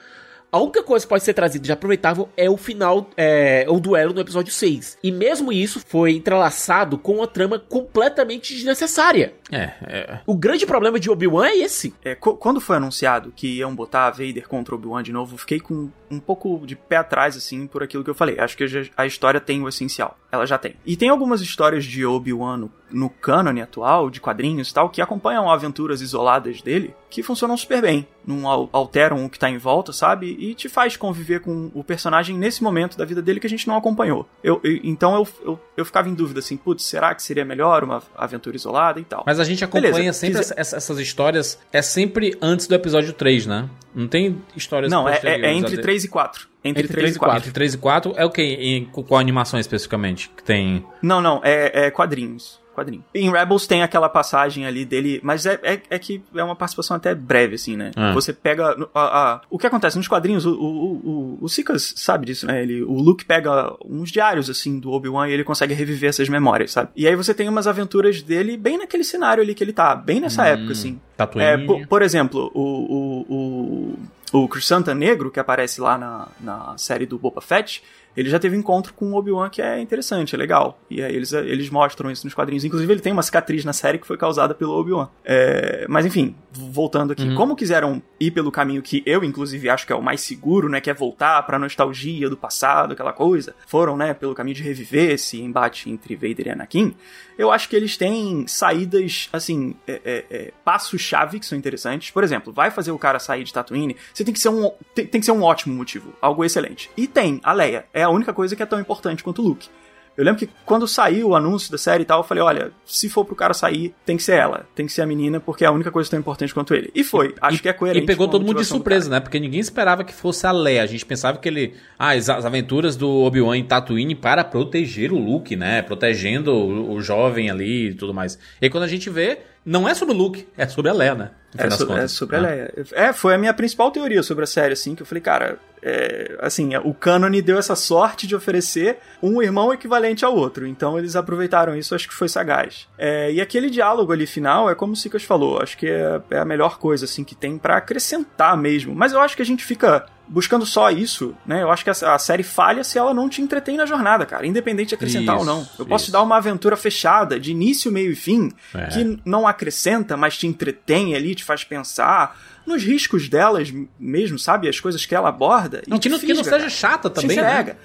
A 0.55 0.59
única 0.61 0.85
coisa 0.85 1.05
que 1.05 1.09
pode 1.09 1.25
ser 1.25 1.35
trazida 1.35 1.65
de 1.65 1.73
aproveitável 1.73 2.29
é 2.37 2.49
o 2.49 2.57
final, 2.57 3.11
é, 3.17 3.67
o 3.69 3.81
duelo 3.81 4.15
no 4.15 4.21
episódio 4.21 4.53
6. 4.53 4.99
E 5.03 5.11
mesmo 5.11 5.53
isso 5.53 5.83
foi 5.85 6.13
entrelaçado 6.13 6.97
com 6.97 7.17
uma 7.17 7.27
trama 7.27 7.59
completamente 7.59 8.55
desnecessária. 8.55 9.35
É, 9.51 9.73
é. 9.83 10.21
O 10.25 10.37
grande 10.37 10.65
problema 10.65 11.01
de 11.01 11.11
Obi-Wan 11.11 11.49
é 11.49 11.57
esse. 11.57 11.93
É, 12.05 12.15
quando 12.15 12.61
foi 12.61 12.77
anunciado 12.77 13.33
que 13.35 13.59
iam 13.59 13.75
botar 13.75 14.13
Vader 14.13 14.47
contra 14.47 14.77
Obi-Wan 14.77 15.03
de 15.03 15.11
novo, 15.11 15.35
eu 15.35 15.39
fiquei 15.39 15.59
com 15.59 15.91
um 16.09 16.21
pouco 16.21 16.63
de 16.65 16.77
pé 16.77 16.99
atrás, 16.99 17.37
assim, 17.37 17.67
por 17.67 17.83
aquilo 17.83 18.05
que 18.05 18.11
eu 18.11 18.15
falei. 18.15 18.39
Acho 18.39 18.57
que 18.57 18.65
a 18.97 19.07
história 19.07 19.41
tem 19.41 19.61
o 19.61 19.69
essencial. 19.69 20.17
Ela 20.31 20.47
já 20.47 20.57
tem. 20.57 20.77
E 20.87 20.97
tem 20.97 21.09
algumas 21.09 21.41
histórias 21.41 21.85
de 21.85 22.07
Obi-Wan 22.07 22.69
no, 22.95 23.01
no 23.01 23.11
cânone 23.11 23.61
atual, 23.61 24.09
de 24.09 24.21
quadrinhos 24.21 24.71
e 24.71 24.75
tal, 24.75 24.89
que 24.89 25.03
acompanham 25.03 25.51
aventuras 25.51 26.01
isoladas 26.01 26.63
dele, 26.63 26.95
que 27.11 27.23
funcionam 27.23 27.57
super 27.57 27.83
bem. 27.83 28.07
Não 28.27 28.49
al- 28.49 28.69
alteram 28.73 29.25
o 29.25 29.29
que 29.29 29.39
tá 29.39 29.51
em 29.51 29.59
volta, 29.59 29.93
sabe? 29.93 30.35
E 30.39 30.55
te 30.55 30.69
faz 30.69 30.97
conviver 30.97 31.41
com 31.41 31.71
o 31.75 31.85
personagem 31.85 32.37
nesse 32.37 32.63
momento 32.63 32.97
da 32.97 33.05
vida 33.05 33.21
dele 33.21 33.39
que 33.39 33.47
a 33.47 33.51
gente 33.51 33.69
não 33.69 33.77
acompanhou. 33.77 34.27
Eu, 34.43 34.61
eu- 34.65 34.81
então 34.83 35.15
eu, 35.15 35.29
eu, 35.45 35.61
eu 35.77 35.85
ficava 35.85 36.09
em 36.09 36.15
dúvida, 36.15 36.41
assim, 36.41 36.57
putz, 36.57 36.85
será 36.85 37.15
que 37.15 37.23
seria 37.23 37.45
melhor 37.45 37.85
uma 37.85 38.03
aventura 38.17 38.57
isolada 38.57 38.99
e 38.99 39.05
tal? 39.05 39.25
Mas 39.27 39.39
a 39.39 39.45
gente 39.45 39.63
acompanha 39.65 39.93
Beleza, 39.93 40.19
sempre 40.19 40.39
quiser- 40.41 40.55
essa- 40.59 40.77
essas 40.77 40.99
histórias. 40.99 41.59
É 41.73 41.83
sempre 41.83 42.37
antes 42.41 42.67
do 42.67 42.75
episódio 42.75 43.13
3, 43.13 43.47
né? 43.47 43.69
Não 43.95 44.09
tem 44.09 44.41
histórias 44.57 44.91
Não, 44.91 45.09
é, 45.09 45.21
é- 45.23 45.41
é 45.43 45.53
entre 45.53 45.77
de- 45.77 45.83
3 45.83 46.05
e 46.05 46.09
4. 46.09 46.49
Entre, 46.65 46.83
Entre 46.85 46.97
3 46.97 47.15
e 47.15 47.19
4. 47.19 47.37
Entre 47.39 47.53
3 47.53 47.75
e 47.75 47.79
4 47.79 48.15
é 48.17 48.25
o 48.25 48.31
que? 48.31 48.41
Em, 48.43 48.87
com 48.87 49.03
qual 49.05 49.21
animação 49.21 49.61
especificamente? 49.61 50.31
Que 50.35 50.43
tem. 50.43 50.85
Não, 51.03 51.21
não, 51.21 51.41
é, 51.45 51.87
é 51.87 51.91
quadrinhos. 51.91 52.59
Quadrinho. 52.75 53.05
Em 53.15 53.31
Rebels 53.31 53.67
tem 53.67 53.83
aquela 53.83 54.09
passagem 54.09 54.67
ali 54.67 54.85
dele, 54.85 55.21
mas 55.23 55.47
é, 55.47 55.59
é, 55.63 55.81
é 55.91 55.99
que 55.99 56.23
é 56.35 56.43
uma 56.45 56.57
participação 56.57 56.97
até 56.97 57.15
breve, 57.15 57.55
assim, 57.55 57.77
né? 57.77 57.91
Ah. 57.97 58.13
Você 58.13 58.33
pega. 58.33 58.77
a- 58.95 59.01
a- 59.01 59.41
o 59.49 59.59
que 59.59 59.67
acontece 59.67 59.97
nos 59.97 60.09
quadrinhos, 60.09 60.45
o, 60.45 60.53
o, 60.53 60.93
o, 60.95 61.39
o 61.43 61.49
Sikas 61.49 61.95
sabe 61.97 62.27
disso, 62.27 62.47
né? 62.47 62.63
Ele, 62.63 62.83
o 62.83 62.95
Luke 63.01 63.25
pega 63.25 63.75
uns 63.85 64.11
diários, 64.11 64.51
assim, 64.51 64.79
do 64.79 64.91
Obi-Wan 64.91 65.29
e 65.29 65.33
ele 65.33 65.45
consegue 65.45 65.73
reviver 65.75 66.11
essas 66.11 66.29
memórias, 66.29 66.73
sabe? 66.73 66.91
E 66.97 67.07
aí 67.07 67.15
você 67.17 67.33
tem 67.33 67.49
umas 67.49 67.67
aventuras 67.67 68.23
dele 68.23 68.57
bem 68.57 68.79
naquele 68.79 69.05
cenário 69.05 69.43
ali 69.43 69.55
que 69.55 69.63
ele 69.65 69.73
tá, 69.73 69.95
bem 69.95 70.21
nessa 70.21 70.47
época, 70.47 70.73
assim. 70.73 71.01
Tatooine. 71.17 71.49
É, 71.49 71.59
por, 71.59 71.87
por 71.87 72.03
exemplo, 72.03 72.51
o, 72.55 73.25
o, 73.29 73.97
o, 74.33 74.41
o 74.43 74.49
Crisanta 74.49 74.95
Negro, 74.95 75.31
que 75.31 75.39
aparece 75.41 75.81
lá 75.81 75.97
na, 75.97 76.29
na 76.41 76.79
série 76.79 77.07
do 77.07 77.19
Boba 77.19 77.41
Fett, 77.41 77.83
ele 78.17 78.29
já 78.29 78.39
teve 78.39 78.57
encontro 78.57 78.95
com 78.95 79.13
o 79.13 79.15
Obi-Wan 79.17 79.49
que 79.51 79.61
é 79.61 79.81
interessante, 79.81 80.35
é 80.35 80.39
legal. 80.39 80.79
E 80.89 81.03
aí 81.03 81.15
eles, 81.15 81.33
eles 81.33 81.71
mostram 81.71 82.11
isso 82.11 82.27
nos 82.27 82.35
quadrinhos. 82.35 82.65
Inclusive, 82.65 82.93
ele 82.93 83.01
tem 83.01 83.13
uma 83.13 83.23
cicatriz 83.23 83.65
na 83.65 83.73
série 83.73 83.99
que 83.99 84.07
foi 84.07 84.17
causada 84.17 84.55
pelo 84.55 84.73
Obi-Wan. 84.73 85.09
É, 85.25 85.87
mas 85.89 86.07
enfim, 86.07 86.35
voltando 86.53 87.13
aqui. 87.13 87.35
Como 87.35 87.57
quiseram 87.57 88.03
ir 88.21 88.31
pelo 88.31 88.51
caminho 88.53 88.83
que 88.83 89.03
eu, 89.05 89.25
inclusive, 89.25 89.69
acho 89.69 89.87
que 89.87 89.93
é 89.93 89.97
o 89.97 90.03
mais 90.03 90.21
seguro, 90.21 90.69
né? 90.69 90.81
Que 90.81 90.91
é 90.91 90.95
voltar 90.95 91.43
pra 91.43 91.59
nostalgia 91.59 92.29
do 92.29 92.37
passado, 92.37 92.93
aquela 92.93 93.13
coisa. 93.13 93.55
Foram, 93.67 93.97
né, 93.97 94.15
pelo 94.15 94.35
caminho 94.35 94.57
de 94.57 94.63
reviver 94.63 95.11
esse 95.11 95.41
embate 95.41 95.91
entre 95.91 96.15
Vader 96.15 96.47
e 96.47 96.51
Anakin. 96.51 96.95
Eu 97.39 97.51
acho 97.51 97.69
que 97.69 97.77
eles 97.77 97.97
têm 97.97 98.47
saídas, 98.47 99.29
assim, 99.33 99.75
é, 99.87 100.01
é, 100.05 100.25
é, 100.31 100.53
passos-chave 100.65 101.41
que 101.41 101.47
são 101.47 101.59
interessantes. 101.59 102.11
Por 102.11 102.23
exemplo, 102.23 102.53
vai 102.53 102.71
fazer 102.71 102.93
o 102.93 102.99
cara 102.99 103.19
sair 103.19 103.45
de 103.45 103.53
Tatooine, 103.53 103.97
você 104.13 104.25
tem 104.25 104.33
que 104.33 104.41
ser 104.41 104.49
um, 104.49 104.71
tem, 104.95 105.07
tem 105.07 105.21
que 105.21 105.25
ser 105.25 105.33
um 105.33 105.43
ótimo 105.43 105.75
motivo, 105.75 106.15
algo 106.21 106.45
excelente. 106.45 106.91
E 106.97 107.07
tem, 107.07 107.41
a 107.43 107.53
Leia. 107.53 107.87
É 107.93 108.03
a 108.03 108.09
única 108.09 108.33
coisa 108.33 108.55
que 108.55 108.63
é 108.63 108.67
tão 108.67 108.81
importante 108.81 109.23
quanto 109.23 109.43
o 109.43 109.45
Luke. 109.45 109.69
Eu 110.17 110.25
lembro 110.25 110.39
que 110.39 110.49
quando 110.65 110.87
saiu 110.87 111.31
o 111.31 111.37
anúncio 111.37 111.73
da 111.73 111.79
série 111.79 112.03
e 112.03 112.07
tal, 112.07 112.21
eu 112.21 112.25
falei, 112.25 112.43
olha, 112.43 112.71
se 112.85 113.09
for 113.09 113.25
pro 113.25 113.35
cara 113.35 113.53
sair, 113.53 113.95
tem 114.07 114.17
que 114.17 114.23
ser 114.23 114.37
ela, 114.37 114.67
tem 114.75 114.87
que 114.87 114.93
ser 114.93 115.03
a 115.03 115.07
menina, 115.07 115.41
porque 115.41 115.65
é 115.65 115.67
a 115.67 115.73
única 115.73 115.91
coisa 115.91 116.09
tão 116.09 116.19
importante 116.19 116.55
quanto 116.55 116.73
ele. 116.73 116.91
E 116.95 117.03
foi, 117.03 117.35
acho 117.41 117.61
que 117.61 117.69
é 117.69 117.73
coerente. 117.73 118.05
E 118.05 118.07
pegou 118.07 118.29
todo 118.29 118.45
mundo 118.45 118.59
de 118.59 118.65
surpresa, 118.65 119.11
né? 119.11 119.19
Porque 119.19 119.41
ninguém 119.41 119.61
esperava 119.61 120.05
que 120.05 120.15
fosse 120.15 120.47
a 120.47 120.53
Leia. 120.53 120.83
A 120.83 120.87
gente 120.87 121.05
pensava 121.05 121.39
que 121.39 121.49
ele. 121.49 121.75
Ah, 121.99 122.13
as, 122.13 122.29
as 122.29 122.45
aventuras 122.45 122.97
do 122.97 123.09
Obi-Wan 123.09 123.57
em 123.57 123.65
Tatooine 123.65 124.15
para 124.15 124.45
proteger 124.45 125.13
o 125.13 125.19
Luke, 125.19 125.57
né? 125.57 125.83
Protegendo 125.83 126.53
o, 126.53 126.95
o 126.95 127.03
jovem 127.03 127.51
ali 127.51 127.89
e 127.89 127.95
tudo 127.95 128.15
mais. 128.15 128.39
E 128.61 128.67
aí 128.67 128.71
quando 128.71 128.85
a 128.85 128.89
gente 128.89 129.11
vê, 129.11 129.39
não 129.65 129.89
é 129.89 129.95
sobre 129.95 130.15
o 130.15 130.19
Luke, 130.19 130.47
é 130.57 130.67
sobre 130.67 130.91
a 130.91 130.95
Leia, 130.95 131.15
né? 131.15 131.31
É 131.57 131.71
sobre, 131.71 132.01
é 132.01 132.09
sobre 132.09 132.37
a 132.37 132.41
né? 132.41 132.49
Leia. 132.49 132.87
É, 132.93 133.13
foi 133.13 133.35
a 133.35 133.39
minha 133.39 133.55
principal 133.55 133.91
teoria 133.91 134.23
sobre 134.23 134.45
a 134.45 134.47
série, 134.47 134.73
assim, 134.73 134.95
que 134.95 135.03
eu 135.03 135.07
falei, 135.07 135.23
cara, 135.23 135.59
é, 135.83 136.37
assim, 136.41 136.77
o 136.77 136.93
cânone 136.93 137.41
deu 137.41 137.59
essa 137.59 137.77
sorte 137.77 138.27
de 138.27 138.35
oferecer 138.35 138.99
um 139.23 139.41
irmão 139.41 139.73
equivalente 139.73 140.25
ao 140.25 140.35
outro, 140.35 140.67
então 140.67 140.99
eles 140.99 141.15
aproveitaram 141.15 141.77
isso, 141.77 141.95
acho 141.95 142.09
que 142.09 142.15
foi 142.15 142.29
sagaz. 142.29 142.89
É, 142.99 143.33
e 143.33 143.41
aquele 143.41 143.71
diálogo 143.71 144.13
ali 144.13 144.27
final, 144.27 144.69
é 144.69 144.75
como 144.75 144.95
o 144.95 144.97
Sikas 144.97 145.23
falou, 145.23 145.63
acho 145.63 145.79
que 145.79 145.87
é, 145.87 146.21
é 146.31 146.39
a 146.39 146.45
melhor 146.45 146.79
coisa, 146.79 147.05
assim, 147.05 147.23
que 147.23 147.35
tem 147.35 147.57
pra 147.57 147.77
acrescentar 147.77 148.57
mesmo, 148.57 148.95
mas 148.95 149.13
eu 149.13 149.21
acho 149.21 149.37
que 149.37 149.43
a 149.43 149.47
gente 149.47 149.65
fica 149.65 150.07
buscando 150.27 150.65
só 150.65 150.91
isso, 150.91 151.35
né? 151.47 151.63
Eu 151.63 151.71
acho 151.71 151.85
que 151.85 151.91
a, 151.91 152.15
a 152.15 152.19
série 152.19 152.43
falha 152.43 152.83
se 152.83 152.99
ela 152.99 153.13
não 153.13 153.29
te 153.29 153.43
entretém 153.43 153.77
na 153.77 153.87
jornada, 153.87 154.25
cara, 154.25 154.47
independente 154.47 154.89
de 154.91 154.95
acrescentar 154.95 155.37
Isso, 155.37 155.49
ou 155.49 155.57
não. 155.57 155.69
Eu 155.79 155.85
posso 155.87 156.05
isso. 156.05 156.11
te 156.11 156.13
dar 156.13 156.23
uma 156.23 156.37
aventura 156.37 156.77
fechada, 156.77 157.39
de 157.39 157.51
início, 157.51 157.93
meio 157.93 158.11
e 158.13 158.17
fim, 158.17 158.51
É. 158.75 158.87
que 158.87 159.19
não 159.25 159.47
acrescenta, 159.47 160.17
mas 160.17 160.37
te 160.39 160.47
entretém 160.47 161.15
ali, 161.15 161.35
te 161.35 161.45
faz 161.45 161.63
pensar 161.65 162.39
nos 162.67 162.83
riscos 162.83 163.29
delas 163.29 163.73
mesmo, 164.01 164.39
sabe? 164.39 164.69
As 164.69 164.81
coisas 164.81 165.05
que 165.05 165.15
ela 165.15 165.29
aborda. 165.29 165.83
e 165.87 165.91
Não, 165.91 165.99
que 165.99 166.09
te 166.09 166.13
não, 166.13 166.19
que 166.19 166.27
não 166.29 166.37
fisga, 166.43 166.45
seja 166.45 166.59
cara. 166.59 166.71
chata 166.71 167.11
Te 167.11 167.21
também, 167.21 167.37
entrega. 167.39 167.73
né? 167.75 167.79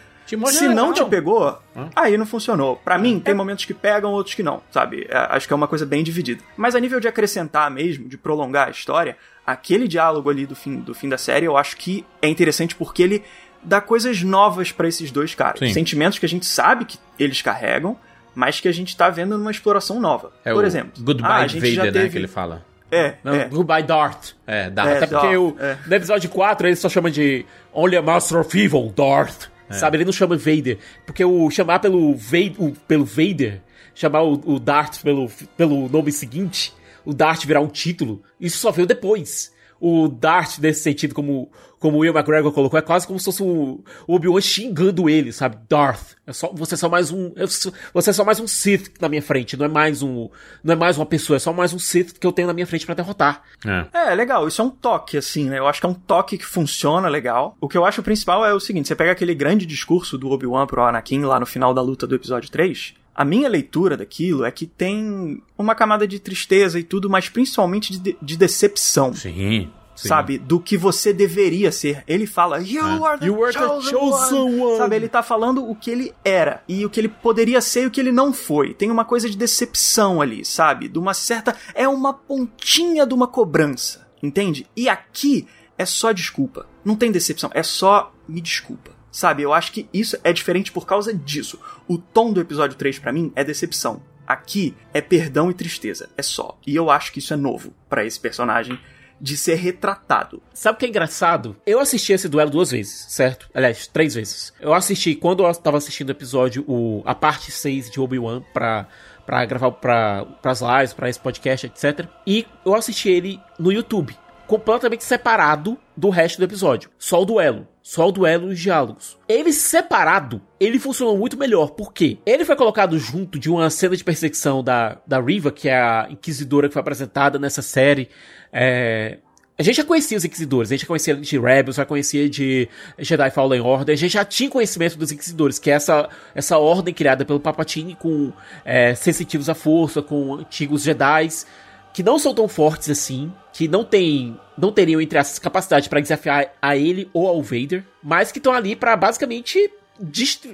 Se 0.47 0.67
não 0.67 0.89
legal. 0.89 0.93
te 0.93 1.09
pegou, 1.09 1.59
Hã? 1.75 1.89
aí 1.95 2.17
não 2.17 2.25
funcionou. 2.25 2.75
Pra 2.77 2.97
mim, 2.97 3.17
É. 3.17 3.19
tem 3.19 3.33
momentos 3.33 3.65
que 3.65 3.73
pegam, 3.73 4.11
outros 4.11 4.35
que 4.35 4.43
não, 4.43 4.61
sabe? 4.71 5.05
É, 5.09 5.17
acho 5.31 5.47
que 5.47 5.53
é 5.53 5.55
uma 5.55 5.67
coisa 5.67 5.85
bem 5.85 6.03
dividida. 6.03 6.41
Mas 6.57 6.75
a 6.75 6.79
nível 6.79 6.99
de 6.99 7.07
acrescentar 7.07 7.69
mesmo, 7.71 8.07
de 8.07 8.17
prolongar 8.17 8.67
a 8.67 8.71
história, 8.71 9.17
aquele 9.45 9.87
diálogo 9.87 10.29
ali 10.29 10.45
do 10.45 10.55
fim, 10.55 10.77
do 10.79 10.93
fim 10.93 11.09
da 11.09 11.17
série, 11.17 11.45
eu 11.45 11.57
acho 11.57 11.77
que 11.77 12.05
é 12.21 12.27
interessante 12.27 12.75
porque 12.75 13.01
ele 13.03 13.23
dá 13.63 13.81
coisas 13.81 14.21
novas 14.23 14.71
pra 14.71 14.87
esses 14.87 15.11
dois 15.11 15.33
caras. 15.35 15.59
Sim. 15.59 15.73
Sentimentos 15.73 16.19
que 16.19 16.25
a 16.25 16.29
gente 16.29 16.45
sabe 16.45 16.85
que 16.85 16.97
eles 17.17 17.41
carregam, 17.41 17.97
mas 18.35 18.59
que 18.59 18.67
a 18.67 18.71
gente 18.71 18.95
tá 18.95 19.09
vendo 19.09 19.37
numa 19.37 19.51
exploração 19.51 19.99
nova. 19.99 20.31
É 20.45 20.53
Por 20.53 20.63
exemplo, 20.63 20.91
Goodbye 21.03 21.43
ah, 21.43 21.47
gente 21.47 21.71
já 21.73 21.81
Vader, 21.83 21.93
né? 21.93 21.99
teve- 22.01 22.11
Que 22.11 22.17
ele 22.19 22.27
fala. 22.27 22.63
É, 22.91 23.15
Não, 23.23 23.33
é. 23.35 23.45
Goodbye 23.45 23.83
Darth. 23.83 24.31
É, 24.47 24.67
dá. 24.69 24.89
É, 24.89 24.97
Até 24.97 25.07
porque 25.07 25.27
Darth, 25.27 25.37
o, 25.39 25.55
é. 25.59 25.77
no 25.85 25.95
episódio 25.95 26.27
4 26.29 26.67
ele 26.67 26.75
só 26.75 26.89
chama 26.89 27.11
de 27.11 27.45
Only 27.71 27.97
a 27.97 28.01
Master 28.01 28.39
of 28.39 28.59
Evil, 28.59 28.91
Darth. 28.95 29.47
É. 29.69 29.73
Sabe? 29.73 29.97
Ele 29.97 30.05
não 30.05 30.11
chama 30.11 30.37
Vader. 30.37 30.77
Porque 31.05 31.23
o 31.23 31.49
chamar 31.49 31.79
pelo, 31.79 32.15
Vader, 32.15 32.55
o, 32.57 32.71
pelo 32.87 33.05
Vader, 33.05 33.61
chamar 33.93 34.23
o, 34.23 34.33
o 34.45 34.59
Darth 34.59 35.01
pelo, 35.01 35.29
pelo 35.55 35.87
nome 35.89 36.11
seguinte, 36.11 36.73
o 37.05 37.13
Darth 37.13 37.45
virar 37.45 37.61
um 37.61 37.67
título, 37.67 38.21
isso 38.39 38.57
só 38.57 38.71
veio 38.71 38.87
depois. 38.87 39.53
O 39.79 40.07
Darth, 40.07 40.59
nesse 40.59 40.81
sentido, 40.81 41.13
como, 41.15 41.49
como 41.79 41.97
o 41.97 41.99
Will 42.01 42.13
McGregor 42.13 42.51
colocou, 42.51 42.77
é 42.77 42.81
quase 42.81 43.07
como 43.07 43.17
se 43.19 43.25
fosse 43.25 43.41
o, 43.41 43.83
o 44.07 44.15
Obi-Wan 44.15 44.41
xingando 44.41 45.09
ele, 45.09 45.31
sabe? 45.31 45.57
Darth. 45.69 46.15
É 46.27 46.33
só, 46.33 46.51
você 46.53 46.75
é 46.75 46.77
só 46.77 46.89
mais 46.89 47.11
um. 47.11 47.31
sou- 47.47 47.73
Você 47.93 48.09
é 48.09 48.13
só 48.13 48.23
mais 48.25 48.39
um 48.39 48.47
Sith 48.47 48.91
na 49.01 49.07
minha 49.09 49.21
frente. 49.21 49.55
Não 49.57 49.65
é 49.65 49.69
mais 49.69 50.01
um. 50.03 50.29
Não 50.63 50.73
é 50.73 50.75
mais 50.75 50.97
uma 50.97 51.05
pessoa, 51.05 51.37
é 51.37 51.39
só 51.39 51.51
mais 51.53 51.73
um 51.73 51.79
Sith 51.79 52.19
que 52.19 52.27
eu 52.27 52.31
tenho 52.31 52.47
na 52.47 52.53
minha 52.53 52.67
frente 52.67 52.85
pra 52.85 52.93
derrotar. 52.95 53.41
É. 53.65 54.11
É, 54.11 54.15
legal. 54.15 54.47
Isso 54.47 54.61
é 54.61 54.65
um 54.65 54.69
toque, 54.69 55.17
assim, 55.17 55.49
né? 55.49 55.57
Eu 55.59 55.67
acho 55.67 55.79
que 55.79 55.85
é 55.85 55.89
um 55.89 55.93
toque 55.93 56.37
que 56.37 56.45
funciona 56.45 57.07
legal. 57.07 57.57
O 57.61 57.67
que 57.67 57.77
eu 57.77 57.85
acho 57.85 58.03
principal 58.03 58.45
é 58.45 58.53
o 58.53 58.59
seguinte: 58.59 58.87
você 58.87 58.95
pega 58.95 59.11
aquele 59.11 59.33
grande 59.33 59.65
discurso 59.65 60.17
do 60.17 60.29
Obi-Wan 60.29 60.67
pro 60.67 60.83
Anakin 60.83 61.21
lá 61.21 61.39
no 61.39 61.45
final 61.45 61.73
da 61.73 61.81
luta 61.81 62.05
do 62.05 62.15
episódio 62.15 62.51
3. 62.51 62.93
A 63.15 63.25
minha 63.25 63.49
leitura 63.49 63.97
daquilo 63.97 64.45
é 64.45 64.51
que 64.51 64.65
tem 64.65 65.41
uma 65.57 65.75
camada 65.75 66.07
de 66.07 66.19
tristeza 66.19 66.79
e 66.79 66.83
tudo, 66.83 67.09
mas 67.09 67.27
principalmente 67.29 67.99
de, 67.99 68.17
de 68.21 68.37
decepção. 68.37 69.13
Sim. 69.13 69.69
sabe? 69.95 70.37
Do 70.37 70.61
que 70.61 70.77
você 70.77 71.11
deveria 71.11 71.73
ser. 71.73 72.05
Ele 72.07 72.25
fala, 72.25 72.59
You 72.61 72.79
É. 72.87 73.05
are 73.05 73.19
the 73.19 73.25
You 73.25 73.43
are 73.43 73.51
the 73.53 73.59
chosen, 73.59 73.89
chosen 73.91 74.39
one. 74.41 74.61
one. 74.61 74.77
Sabe? 74.77 74.95
Ele 74.95 75.09
tá 75.09 75.21
falando 75.21 75.69
o 75.69 75.75
que 75.75 75.91
ele 75.91 76.13
era 76.23 76.63
e 76.69 76.85
o 76.85 76.89
que 76.89 77.01
ele 77.01 77.09
poderia 77.09 77.59
ser 77.59 77.83
e 77.83 77.85
o 77.87 77.91
que 77.91 77.99
ele 77.99 78.11
não 78.13 78.31
foi. 78.31 78.73
Tem 78.73 78.89
uma 78.89 79.03
coisa 79.03 79.29
de 79.29 79.35
decepção 79.35 80.21
ali, 80.21 80.45
sabe? 80.45 80.87
De 80.87 80.97
uma 80.97 81.13
certa. 81.13 81.53
É 81.75 81.85
uma 81.85 82.13
pontinha 82.13 83.05
de 83.05 83.13
uma 83.13 83.27
cobrança, 83.27 84.07
entende? 84.23 84.65
E 84.73 84.87
aqui 84.87 85.45
é 85.77 85.85
só 85.85 86.13
desculpa. 86.13 86.65
Não 86.85 86.95
tem 86.95 87.11
decepção, 87.11 87.49
é 87.53 87.61
só 87.61 88.13
me 88.25 88.39
desculpa. 88.39 88.91
Sabe, 89.11 89.43
eu 89.43 89.53
acho 89.53 89.71
que 89.71 89.89
isso 89.93 90.17
é 90.23 90.31
diferente 90.31 90.71
por 90.71 90.85
causa 90.85 91.13
disso. 91.13 91.59
O 91.87 91.97
tom 91.97 92.31
do 92.31 92.41
episódio 92.41 92.77
3 92.77 92.99
pra 92.99 93.11
mim 93.11 93.31
é 93.35 93.43
decepção. 93.43 94.01
Aqui 94.27 94.75
é 94.93 95.01
perdão 95.01 95.49
e 95.49 95.53
tristeza, 95.53 96.09
é 96.15 96.21
só. 96.21 96.57
E 96.65 96.75
eu 96.75 96.91
acho 96.91 97.11
que 97.11 97.19
isso 97.19 97.33
é 97.33 97.37
novo 97.37 97.73
pra 97.89 98.05
esse 98.05 98.19
personagem 98.19 98.79
de 99.19 99.35
ser 99.35 99.55
retratado. 99.55 100.41
Sabe 100.53 100.75
o 100.75 100.79
que 100.79 100.85
é 100.85 100.89
engraçado? 100.89 101.55
Eu 101.65 101.79
assisti 101.79 102.13
esse 102.13 102.29
duelo 102.29 102.49
duas 102.49 102.71
vezes, 102.71 103.05
certo? 103.09 103.49
Aliás, 103.53 103.87
três 103.87 104.13
vezes. 104.13 104.53
Eu 104.59 104.73
assisti, 104.73 105.15
quando 105.15 105.43
eu 105.43 105.55
tava 105.55 105.77
assistindo 105.77 106.09
o 106.09 106.13
episódio, 106.13 106.63
o, 106.67 107.01
a 107.05 107.13
parte 107.13 107.51
6 107.51 107.89
de 107.89 107.99
Obi-Wan 107.99 108.41
pra, 108.53 108.87
pra 109.25 109.45
gravar 109.45 109.71
pra, 109.71 110.25
pras 110.41 110.61
lives, 110.61 110.93
pra 110.93 111.09
esse 111.09 111.19
podcast, 111.19 111.65
etc. 111.65 112.07
E 112.25 112.45
eu 112.65 112.73
assisti 112.75 113.09
ele 113.09 113.39
no 113.57 113.71
YouTube, 113.71 114.15
completamente 114.49 115.03
separado 115.03 115.77
do 115.95 116.09
resto 116.09 116.39
do 116.39 116.43
episódio. 116.43 116.89
Só 116.97 117.21
o 117.21 117.25
duelo. 117.25 117.67
Só 117.83 118.09
o 118.09 118.11
duelo 118.11 118.49
e 118.49 118.53
os 118.53 118.59
diálogos. 118.59 119.15
Ele 119.27 119.53
separado, 119.53 120.41
ele 120.59 120.79
funcionou 120.79 121.15
muito 121.15 121.37
melhor. 121.37 121.69
Por 121.69 121.93
quê? 121.93 122.17
Ele 122.25 122.43
foi 122.43 122.55
colocado 122.55 122.97
junto 122.97 123.37
de 123.37 123.47
uma 123.47 123.69
cena 123.69 123.95
de 123.95 124.03
perseguição 124.03 124.63
da, 124.63 124.97
da 125.05 125.21
Riva, 125.21 125.51
que 125.51 125.69
é 125.69 125.79
a 125.79 126.07
inquisidora 126.09 126.67
que 126.67 126.73
foi 126.73 126.79
apresentada 126.79 127.37
nessa 127.37 127.61
série. 127.61 128.09
É, 128.51 129.19
a 129.55 129.61
gente 129.61 129.75
já 129.75 129.83
conhecia 129.83 130.17
os 130.17 130.25
Inquisidores, 130.25 130.71
a 130.71 130.73
gente 130.73 130.81
já 130.81 130.87
conhecia 130.87 131.15
de 131.15 131.39
Rebels, 131.39 131.75
já 131.75 131.85
conhecia 131.85 132.27
de 132.27 132.67
Jedi 132.97 133.29
Fallen 133.29 133.61
Order, 133.61 133.93
a 133.93 133.97
gente 133.97 134.13
já 134.13 134.25
tinha 134.25 134.49
conhecimento 134.49 134.97
dos 134.97 135.11
Inquisidores, 135.11 135.59
que 135.59 135.69
é 135.69 135.73
essa, 135.73 136.09
essa 136.33 136.57
ordem 136.57 136.91
criada 136.91 137.23
pelo 137.23 137.39
Palpatine 137.39 137.93
com 137.93 138.33
é, 138.65 138.95
sensitivos 138.95 139.47
à 139.47 139.53
força, 139.53 140.01
com 140.01 140.35
antigos 140.35 140.81
Jedis, 140.81 141.45
que 141.93 142.03
não 142.03 142.19
são 142.19 142.33
tão 142.33 142.47
fortes 142.47 142.89
assim, 142.89 143.31
que 143.51 143.67
não 143.67 143.83
tem, 143.83 144.39
não 144.57 144.71
teriam 144.71 145.01
entre 145.01 145.17
as 145.17 145.39
capacidades 145.39 145.87
para 145.87 145.99
desafiar 145.99 146.53
a 146.61 146.77
ele 146.77 147.09
ou 147.13 147.27
ao 147.27 147.41
Vader, 147.41 147.83
mas 148.03 148.31
que 148.31 148.37
estão 148.37 148.53
ali 148.53 148.75
para 148.75 148.95
basicamente 148.95 149.71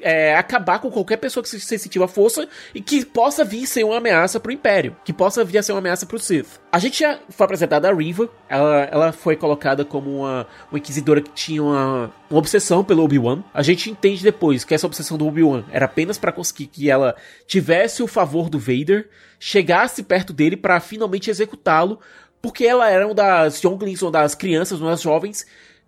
é, 0.02 0.36
acabar 0.36 0.80
com 0.80 0.89
qualquer 0.89 1.18
pessoa 1.18 1.43
que 1.43 1.50
seja 1.50 1.66
sensitiva 1.66 2.06
à 2.06 2.08
força 2.08 2.48
e 2.74 2.82
que 2.82 3.06
possa 3.06 3.43
vir 3.43 3.68
ser 3.68 3.84
uma 3.84 3.98
ameaça 3.98 4.39
pro 4.39 4.52
Império, 4.52 4.96
que 5.04 5.14
possa 5.14 5.43
vir 5.43 5.60
a 5.60 5.64
ser 5.64 5.72
uma 5.72 5.80
ameaça 5.80 6.06
pro 6.06 6.20
Sith. 6.20 6.60
A 6.72 6.80
gente 6.80 7.00
já 7.00 7.20
foi 7.30 7.46
apresentada 7.46 7.89
a 7.89 7.93
Riva, 7.93 8.30
ela, 8.50 8.84
ela 8.91 9.12
foi 9.12 9.36
colocada 9.36 9.86
como 9.86 10.20
uma, 10.20 10.48
uma 10.72 10.78
inquisidora 10.78 11.22
que 11.22 11.32
tinha 11.32 11.62
uma, 11.62 12.12
uma 12.30 12.39
obsessão 12.39 12.84
pelo 12.84 13.04
Obi-Wan. 13.04 13.43
A 13.54 13.62
gente 13.62 13.89
entende 13.89 14.24
depois 14.24 14.64
que 14.64 14.74
essa 14.74 14.88
obsessão 14.88 15.18
do 15.18 15.28
Obi-Wan 15.28 15.64
era 15.72 15.86
apenas 15.86 16.18
para 16.18 16.32
conseguir 16.32 16.68
que 16.68 16.89
ela 16.89 17.16
tivesse 17.48 18.02
o 18.02 18.08
favor 18.08 18.50
do 18.50 18.60
Vader, 18.60 19.10
chegasse 19.39 20.04
perto 20.04 20.34
dele 20.34 20.58
para 20.58 20.80
finalmente 20.80 21.30
executá-lo, 21.30 22.00
porque 22.41 22.66
ela 22.66 22.89
era 22.89 23.06
uma 23.06 23.16
das 23.16 23.62
younglings, 23.64 24.02
uma 24.02 24.12
das 24.12 24.36
crianças, 24.36 24.80
uma 24.80 24.91
das 24.91 25.02
jovens 25.02 25.46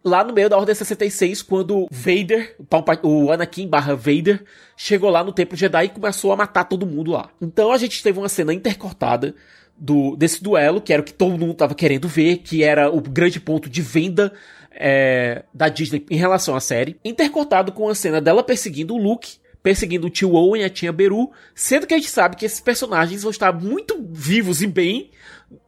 lá 0.08 0.24
no 0.24 0.34
meio 0.34 0.49
da 0.49 0.58
Ordem 0.58 0.74
66, 0.74 1.41
quando 1.41 1.88
Vader, 1.91 2.55
o 3.03 3.32
Anakin 3.32 3.68
barra 3.68 3.95
Vader, 3.95 4.43
chegou 4.76 5.10
lá 5.10 5.24
no 5.24 5.32
Templo 5.32 5.58
Jedi 5.58 5.86
e 5.86 5.89
começou 5.89 6.32
a 6.32 6.36
matar 6.36 6.64
todo 6.64 6.86
mundo 6.86 7.12
lá. 7.12 7.30
Então 7.41 7.72
a 7.72 7.78
gente 7.78 8.01
teve 8.01 8.18
uma 8.18 8.30
cena 8.30 8.53
intercortada 8.53 9.36
do, 9.78 10.16
desse 10.16 10.41
duelo, 10.41 10.82
que 10.82 10.91
era 10.91 11.01
o 11.01 11.05
que 11.05 11.14
todo 11.14 11.38
mundo 11.38 11.53
tava 11.53 11.76
querendo 11.76 12.08
ver, 12.08 12.38
que 12.38 12.64
era 12.64 12.89
o 12.89 13.01
grande 13.01 13.39
ponto 13.39 13.70
de 13.70 13.82
venda 13.82 14.34
é, 14.72 15.43
da 15.53 15.70
Disney 15.70 16.05
em 16.10 16.18
relação 16.18 16.55
à 16.55 16.60
série, 16.60 16.97
intercortado 17.03 17.72
com 17.72 17.89
a 17.89 17.95
cena 17.95 18.22
dela 18.22 18.43
perseguindo 18.43 18.95
o 18.95 18.97
Luke, 18.97 19.38
perseguindo 19.62 20.08
o 20.08 20.10
tio 20.10 20.34
Owen 20.34 20.62
e 20.62 20.66
a 20.66 20.70
tia 20.70 20.93
Beru, 20.93 21.32
sendo 21.53 21.86
que 21.86 21.93
a 21.93 21.97
gente 21.97 22.10
sabe 22.10 22.36
que 22.36 22.45
esses 22.45 22.60
personagens 22.60 23.24
vão 23.24 23.32
estar 23.32 23.51
muito 23.51 24.01
vivos 24.10 24.62
e 24.62 24.68
bem 24.68 25.12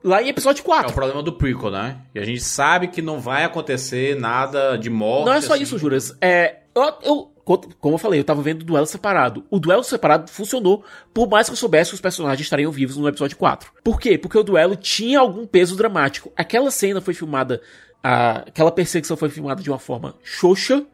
lá 0.04 0.22
em 0.22 0.28
episódio 0.30 0.62
É 0.62 0.66
4. 0.66 0.92
o 0.92 0.94
problema 0.94 1.24
do 1.24 1.34
prequel, 1.34 1.72
né? 1.72 1.98
E 2.14 2.20
a 2.20 2.26
gente 2.26 2.42
sabe 2.42 2.88
que 2.88 3.02
não 3.02 3.20
vai 3.20 3.44
acontecer 3.44 4.18
nada 4.20 4.76
de 4.78 4.90
morte. 4.90 5.26
Não 5.26 5.34
é 5.34 5.42
só 5.42 5.54
assim. 5.54 5.64
isso, 5.64 5.78
Juras. 5.78 6.16
É, 6.22 6.58
eu, 6.76 6.94
eu- 7.04 7.32
como 7.80 7.96
eu 7.96 7.98
falei, 7.98 8.20
eu 8.20 8.24
tava 8.24 8.42
vendo 8.44 8.62
o 8.62 8.66
duelo 8.66 8.86
separado. 8.86 9.44
O 9.50 9.60
duelo 9.60 9.84
separado 9.84 10.30
funcionou, 10.30 10.84
por 11.14 11.28
mais 11.28 11.48
que 11.48 11.54
eu 11.54 11.58
soubesse 11.58 11.90
que 11.90 11.96
os 11.96 12.02
personagens 12.02 12.46
estariam 12.46 12.72
vivos 12.72 12.96
no 12.96 13.08
episódio 13.08 13.36
4. 13.38 13.72
Por 13.84 14.00
quê? 14.00 14.18
Porque 14.20 14.38
o 14.38 14.44
duelo 14.44 14.76
tinha 14.76 15.20
algum 15.20 15.48
peso 15.48 15.76
dramático. 15.76 16.32
Aquela 16.38 16.70
cena 16.70 17.02
foi 17.02 17.16
filmada, 17.16 17.60
a- 18.04 18.44
aquela 18.48 18.72
perseguição 18.72 19.18
foi 19.18 19.30
filmada 19.30 19.64
de 19.64 19.70
uma 19.72 19.80
forma 19.80 20.16
xoxa, 20.24 20.86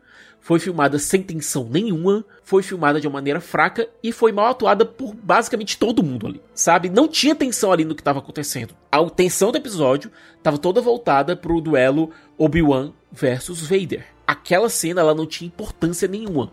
foi 0.45 0.59
filmada 0.59 0.99
sem 0.99 1.23
tensão 1.23 1.67
nenhuma, 1.67 2.23
foi 2.43 2.61
filmada 2.61 3.01
de 3.01 3.07
uma 3.07 3.13
maneira 3.13 3.41
fraca 3.41 3.89
e 4.03 4.11
foi 4.11 4.31
mal 4.31 4.45
atuada 4.45 4.85
por 4.85 5.15
basicamente 5.15 5.75
todo 5.75 6.03
mundo 6.03 6.27
ali, 6.27 6.39
sabe? 6.53 6.87
Não 6.87 7.07
tinha 7.07 7.33
tensão 7.33 7.71
ali 7.71 7.83
no 7.83 7.95
que 7.95 8.01
estava 8.01 8.19
acontecendo. 8.19 8.75
A 8.91 9.03
tensão 9.09 9.51
do 9.51 9.57
episódio 9.57 10.11
estava 10.37 10.59
toda 10.59 10.79
voltada 10.79 11.35
pro 11.35 11.59
duelo 11.59 12.11
Obi-Wan 12.37 12.93
versus 13.11 13.61
Vader. 13.61 14.05
Aquela 14.27 14.69
cena 14.69 15.01
ela 15.01 15.15
não 15.15 15.25
tinha 15.25 15.47
importância 15.47 16.07
nenhuma. 16.07 16.51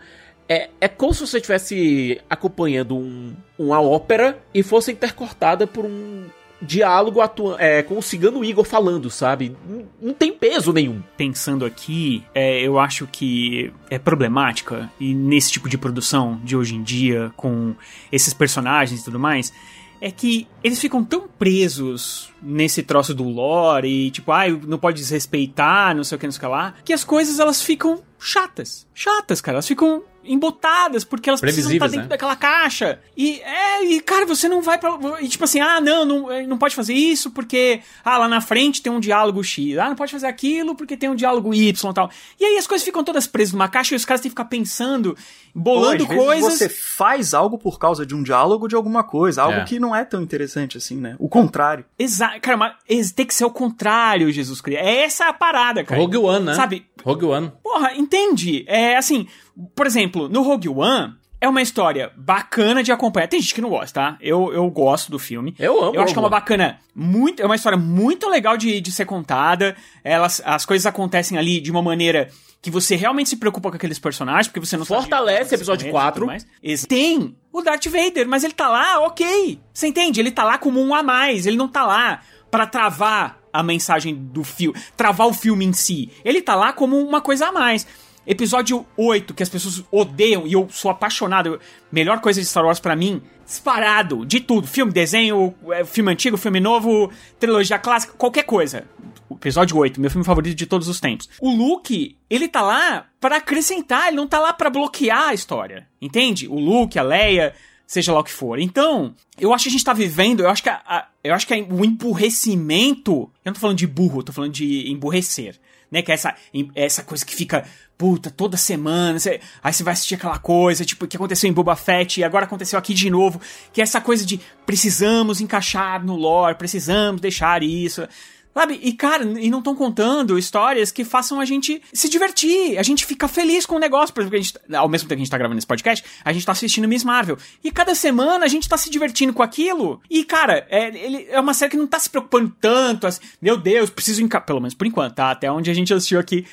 É, 0.49 0.71
é 0.81 0.89
como 0.89 1.13
se 1.13 1.21
você 1.21 1.37
estivesse 1.37 2.19
acompanhando 2.31 2.97
um, 2.97 3.37
uma 3.59 3.83
ópera 3.83 4.43
e 4.55 4.63
fosse 4.63 4.91
intercortada 4.91 5.67
por 5.67 5.85
um 5.85 6.25
diálogo 6.63 7.21
é, 7.59 7.83
com 7.83 7.99
o 7.99 8.03
cigano 8.03 8.45
Igor 8.45 8.65
falando, 8.65 9.11
sabe? 9.11 9.57
Não, 9.69 9.85
não 10.01 10.15
tem 10.15 10.33
peso 10.33 10.73
nenhum. 10.73 11.03
pensando 11.17 11.65
aqui, 11.65 12.25
é, 12.35 12.61
eu 12.61 12.79
acho 12.79 13.07
que 13.07 13.73
é 13.91 13.99
problemática 13.99 14.91
e 14.99 15.15
nesse 15.15 15.51
tipo 15.51 15.69
de 15.69 15.77
produção 15.77 16.41
de 16.45 16.57
hoje 16.57 16.75
em 16.75 16.83
dia, 16.83 17.33
com 17.37 17.75
esses 18.11 18.33
personagens 18.33 19.01
e 19.01 19.05
tudo 19.05 19.19
mais, 19.19 19.53
é 20.01 20.11
que 20.11 20.49
eles 20.65 20.81
ficam 20.81 21.05
tão 21.05 21.29
presos 21.29 22.29
nesse 22.43 22.83
troço 22.83 23.15
do 23.15 23.23
lore 23.23 23.89
e 23.89 24.11
tipo, 24.11 24.33
ah, 24.33 24.49
não 24.67 24.77
pode 24.77 25.01
desrespeitar, 25.01 25.95
não 25.95 26.03
sei 26.03 26.17
o 26.17 26.19
que, 26.19 26.27
não 26.27 26.33
sei 26.33 26.39
o 26.39 26.41
que 26.41 26.47
lá, 26.47 26.75
que 26.85 26.93
as 26.93 27.05
coisas 27.05 27.39
elas 27.39 27.63
ficam 27.63 28.03
chatas. 28.23 28.87
Chatas, 28.95 29.41
cara. 29.41 29.57
Elas 29.57 29.67
ficam 29.67 30.03
embotadas 30.25 31.03
porque 31.03 31.29
elas 31.29 31.41
precisam 31.41 31.73
estar 31.73 31.87
Previsíveis, 31.87 31.93
dentro 31.93 32.05
né? 32.05 32.09
daquela 32.09 32.37
caixa. 32.37 33.01
E 33.17 33.41
é, 33.41 33.85
e 33.85 34.01
cara, 34.01 34.25
você 34.25 34.49
não 34.49 34.63
vai 34.63 34.79
pra. 34.79 34.97
E 35.21 35.29
tipo 35.29 35.43
assim, 35.45 35.61
ah, 35.61 35.81
não, 35.81 36.05
não, 36.05 36.47
não 36.47 36.59
pode 36.59 36.75
fazer 36.77 36.95
isso 36.95 37.31
porque, 37.33 37.81
ah, 38.05 38.19
lá 38.19 38.29
na 38.29 38.41
frente 38.41 38.81
tem 38.83 38.93
um 38.93 39.01
diálogo 39.01 39.43
X. 39.43 39.77
Ah, 39.79 39.89
não 39.89 39.97
pode 39.97 40.13
fazer 40.13 40.27
aquilo 40.29 40.75
porque 40.77 40.97
tem 40.97 41.09
um 41.09 41.17
diálogo 41.17 41.53
Y 41.53 41.91
e 41.91 41.95
tal. 41.95 42.11
E 42.39 42.45
aí 42.45 42.57
as 42.57 42.67
coisas 42.69 42.85
ficam 42.85 43.03
todas 43.03 43.27
presas 43.27 43.53
numa 43.53 43.69
caixa 43.69 43.95
e 43.95 43.97
os 43.97 44.05
caras 44.05 44.21
têm 44.21 44.29
que 44.31 44.35
ficar 44.35 44.45
pensando, 44.45 45.17
bolando 45.55 46.07
vezes, 46.07 46.25
coisas. 46.25 46.55
Você 46.55 46.69
faz 46.69 47.35
algo 47.35 47.59
por 47.59 47.79
causa 47.79 48.07
de 48.07 48.15
um 48.15 48.23
diálogo 48.23 48.69
de 48.69 48.77
alguma 48.77 49.03
coisa, 49.03 49.43
algo 49.43 49.59
É. 49.59 49.65
que 49.65 49.81
não 49.81 49.95
é 49.95 50.05
tão 50.05 50.23
interessante 50.23 50.79
assim, 50.79 50.97
né? 50.97 51.17
O 51.19 51.29
contrário. 51.29 51.85
Exato, 51.99 52.41
cara, 52.41 52.57
mas 52.57 53.11
tem 53.11 53.27
que 53.27 53.35
ser 53.35 53.45
o 53.45 53.51
contrário, 53.51 54.31
Jesus 54.31 54.61
Cristo. 54.61 54.81
É 54.81 55.03
essa 55.03 55.27
a 55.27 55.33
parada, 55.33 55.83
cara. 55.83 56.01
Rogue 56.01 56.17
One, 56.19 56.47
né? 56.47 56.55
Sabe? 56.55 56.87
Rogue 57.05 57.25
One. 57.25 57.53
Porra, 57.63 57.95
entende? 58.17 58.65
É 58.67 58.97
assim, 58.97 59.27
por 59.75 59.87
exemplo, 59.87 60.29
no 60.29 60.43
Rogue 60.43 60.69
One 60.69 61.15
é 61.41 61.49
uma 61.49 61.61
história 61.63 62.13
bacana 62.17 62.83
de 62.83 62.93
acompanhar. 62.93 63.27
Tem 63.27 63.41
gente 63.41 63.55
que 63.55 63.61
não 63.61 63.69
gosta, 63.71 64.01
tá? 64.01 64.17
Eu, 64.21 64.53
eu 64.53 64.69
gosto 64.71 65.11
do 65.11 65.19
filme. 65.19 65.55
Eu 65.59 65.83
amo 65.83 65.97
Eu 65.97 66.03
acho 66.03 66.13
que 66.13 66.19
é 66.19 66.23
uma 66.23 66.29
bacana, 66.29 66.79
muito, 66.95 67.43
é 67.43 67.47
uma 67.47 67.57
história 67.57 67.77
muito 67.77 68.29
legal 68.29 68.57
de, 68.57 68.81
de 68.81 68.93
ser 68.93 69.07
contada. 69.07 69.75
Elas, 70.05 70.41
as 70.45 70.65
coisas 70.65 70.87
acontecem 70.87 71.37
ali 71.37 71.61
de 71.61 71.71
uma 71.71 71.83
maneira 71.83 72.29
que 72.61 72.71
você 72.71 72.95
realmente 72.95 73.29
se 73.29 73.37
preocupa 73.39 73.71
com 73.71 73.77
aqueles 73.77 73.99
personagens, 73.99 74.47
porque 74.47 74.61
você 74.61 74.77
não 74.77 74.85
sabe 74.85 75.01
Fortalece 75.01 75.33
que 75.35 75.39
acontece 75.41 75.55
episódio 75.57 75.83
eles 75.87 75.91
e 75.91 75.93
4. 75.93 76.15
tudo 76.21 76.27
mais. 76.29 76.47
Ex- 76.63 76.87
Tem 76.87 77.37
o 77.53 77.61
Darth 77.61 77.87
Vader, 77.87 78.29
mas 78.29 78.45
ele 78.45 78.53
tá 78.55 78.69
lá, 78.69 79.01
ok. 79.01 79.59
Você 79.75 79.89
entende? 79.89 80.21
Ele 80.21 80.31
tá 80.31 80.45
lá 80.45 80.59
como 80.59 80.81
um 80.81 80.95
a 80.95 81.03
mais. 81.03 81.45
Ele 81.45 81.57
não 81.57 81.67
tá 81.67 81.85
lá 81.85 82.21
pra 82.53 82.67
travar 82.67 83.42
a 83.53 83.63
mensagem 83.63 84.15
do 84.15 84.43
filme, 84.43 84.79
travar 84.97 85.27
o 85.27 85.35
filme 85.35 85.65
em 85.65 85.73
si. 85.73 86.11
Ele 86.25 86.41
tá 86.41 86.55
lá 86.55 86.73
como 86.73 86.99
uma 86.99 87.21
coisa 87.21 87.49
a 87.49 87.53
mais. 87.53 87.87
Episódio 88.25 88.87
8, 88.97 89.35
que 89.35 89.43
as 89.43 89.49
pessoas 89.49 89.83
odeiam, 89.91 90.47
e 90.47 90.53
eu 90.53 90.69
sou 90.71 90.91
apaixonado. 90.91 91.59
Melhor 91.91 92.21
coisa 92.21 92.41
de 92.41 92.47
Star 92.47 92.65
Wars 92.65 92.79
pra 92.79 92.95
mim, 92.95 93.21
disparado, 93.45 94.25
de 94.25 94.39
tudo. 94.39 94.67
Filme, 94.67 94.93
desenho, 94.93 95.53
é, 95.71 95.85
filme 95.85 96.13
antigo, 96.13 96.37
filme 96.37 96.61
novo, 96.61 97.11
trilogia 97.41 97.79
clássica, 97.79 98.15
qualquer 98.17 98.45
coisa. 98.45 98.85
Episódio 99.29 99.77
8, 99.77 100.01
meu 100.01 100.09
filme 100.09 100.25
favorito 100.25 100.57
de 100.57 100.67
todos 100.67 100.87
os 100.87 101.01
tempos. 101.01 101.29
O 101.41 101.51
Luke, 101.51 102.17
ele 102.31 102.47
tá 102.47 102.63
lá 102.63 103.07
pra 103.21 103.39
acrescentar, 103.39 104.07
ele 104.07 104.17
não 104.17 104.29
tá 104.29 104.39
lá 104.39 104.53
pra 104.53 104.71
bloquear 104.71 105.31
a 105.31 105.35
história. 105.35 105.89
Entende? 106.01 106.47
O 106.47 106.61
Luke, 106.61 106.97
a 106.97 107.03
Leia, 107.03 107.53
seja 107.93 108.11
lá 108.11 108.21
o 108.21 108.25
que 108.25 108.33
for. 108.33 108.59
Então, 108.59 109.15
eu 109.39 109.53
acho 109.53 109.65
que 109.65 109.69
a 109.69 109.73
gente 109.73 109.85
tá 109.85 109.93
vivendo, 109.93 110.41
eu 110.41 110.49
acho 110.49 110.63
que 110.63 110.71
a- 110.71 110.81
a- 110.87 111.09
eu 111.23 111.35
acho 111.35 111.47
que 111.47 111.53
o 111.71 111.85
emburrecimento, 111.85 113.13
eu 113.13 113.31
não 113.51 113.53
tô 113.53 113.61
falando 113.61 113.77
de 113.77 113.87
burro, 113.87 114.21
eu 114.21 114.23
tô 114.23 114.33
falando 114.33 114.53
de 114.53 114.91
emburrecer, 114.91 115.57
né, 115.91 116.01
que 116.01 116.11
é 116.11 116.15
essa 116.15 116.35
essa 116.75 117.03
coisa 117.03 117.25
que 117.25 117.35
fica 117.35 117.67
puta 117.99 118.31
toda 118.31 118.57
semana, 118.57 119.19
você- 119.19 119.41
aí 119.63 119.73
você 119.73 119.83
vai 119.85 119.93
assistir 119.93 120.15
aquela 120.15 120.39
coisa, 120.39 120.85
tipo, 120.87 121.07
que 121.07 121.17
aconteceu 121.17 121.49
em 121.49 121.53
Boba 121.53 121.77
Fett 121.77 122.19
e 122.19 122.25
agora 122.25 122.47
aconteceu 122.47 122.79
aqui 122.79 122.95
de 122.95 123.11
novo, 123.11 123.39
que 123.73 123.81
é 123.81 123.85
essa 123.85 124.01
coisa 124.01 124.25
de 124.25 124.41
precisamos 124.65 125.41
encaixar 125.43 126.03
no 126.05 126.17
lore, 126.17 126.57
precisamos 126.57 127.21
deixar 127.21 127.63
isso. 127.63 128.09
Sabe? 128.55 128.79
E, 128.83 128.93
cara, 128.93 129.25
e 129.25 129.49
não 129.49 129.59
estão 129.59 129.75
contando 129.75 130.39
histórias 130.39 130.93
que 130.93 131.05
façam 131.05 131.41
a 131.41 131.45
gente 131.45 131.83
se 131.93 132.09
divertir. 132.09 132.79
A 132.79 132.83
gente 132.83 133.07
fica 133.07 133.27
feliz 133.27 133.65
com 133.65 133.77
o 133.77 133.79
negócio. 133.79 134.15
Por 134.15 134.21
exemplo, 134.21 134.39
gente, 134.39 134.59
ao 134.75 134.89
mesmo 134.89 135.09
tempo 135.09 135.17
que 135.17 135.23
a 135.23 135.25
gente 135.25 135.31
tá 135.31 135.39
gravando 135.39 135.59
esse 135.59 135.67
podcast, 135.67 136.05
a 136.23 136.33
gente 136.33 136.45
tá 136.45 136.53
assistindo 136.53 136.87
Miss 136.87 137.03
Marvel. 137.03 137.39
E 137.65 137.71
cada 137.71 137.95
semana 137.95 138.45
a 138.45 138.49
gente 138.49 138.69
tá 138.69 138.77
se 138.77 138.91
divertindo 138.91 139.33
com 139.33 139.43
aquilo. 139.43 140.03
E, 140.11 140.23
cara, 140.23 140.67
é, 140.69 140.89
ele, 140.89 141.27
é 141.31 141.41
uma 141.41 141.55
série 141.55 141.71
que 141.71 141.77
não 141.79 141.87
tá 141.87 141.99
se 141.99 142.11
preocupando 142.11 142.55
tanto. 142.61 143.07
Assim, 143.07 143.21
meu 143.41 143.57
Deus, 143.57 143.89
preciso 143.89 144.23
encaixar. 144.23 144.47
Pelo 144.47 144.61
menos 144.61 144.75
por 144.75 144.87
enquanto, 144.87 145.15
tá? 145.15 145.31
Até 145.31 145.51
onde 145.51 145.71
a 145.71 145.75
gente 145.75 145.93
assistiu 145.95 146.21
aqui. 146.21 146.47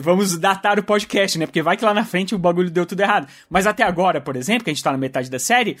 Vamos 0.00 0.36
datar 0.36 0.78
o 0.78 0.82
podcast, 0.82 1.38
né? 1.38 1.46
Porque 1.46 1.62
vai 1.62 1.76
que 1.76 1.84
lá 1.84 1.94
na 1.94 2.04
frente 2.04 2.34
o 2.34 2.38
bagulho 2.38 2.70
deu 2.70 2.84
tudo 2.84 3.00
errado. 3.00 3.28
Mas 3.48 3.66
até 3.66 3.84
agora, 3.84 4.20
por 4.20 4.34
exemplo, 4.34 4.64
que 4.64 4.70
a 4.70 4.74
gente 4.74 4.82
tá 4.82 4.90
na 4.90 4.98
metade 4.98 5.30
da 5.30 5.38
série, 5.38 5.76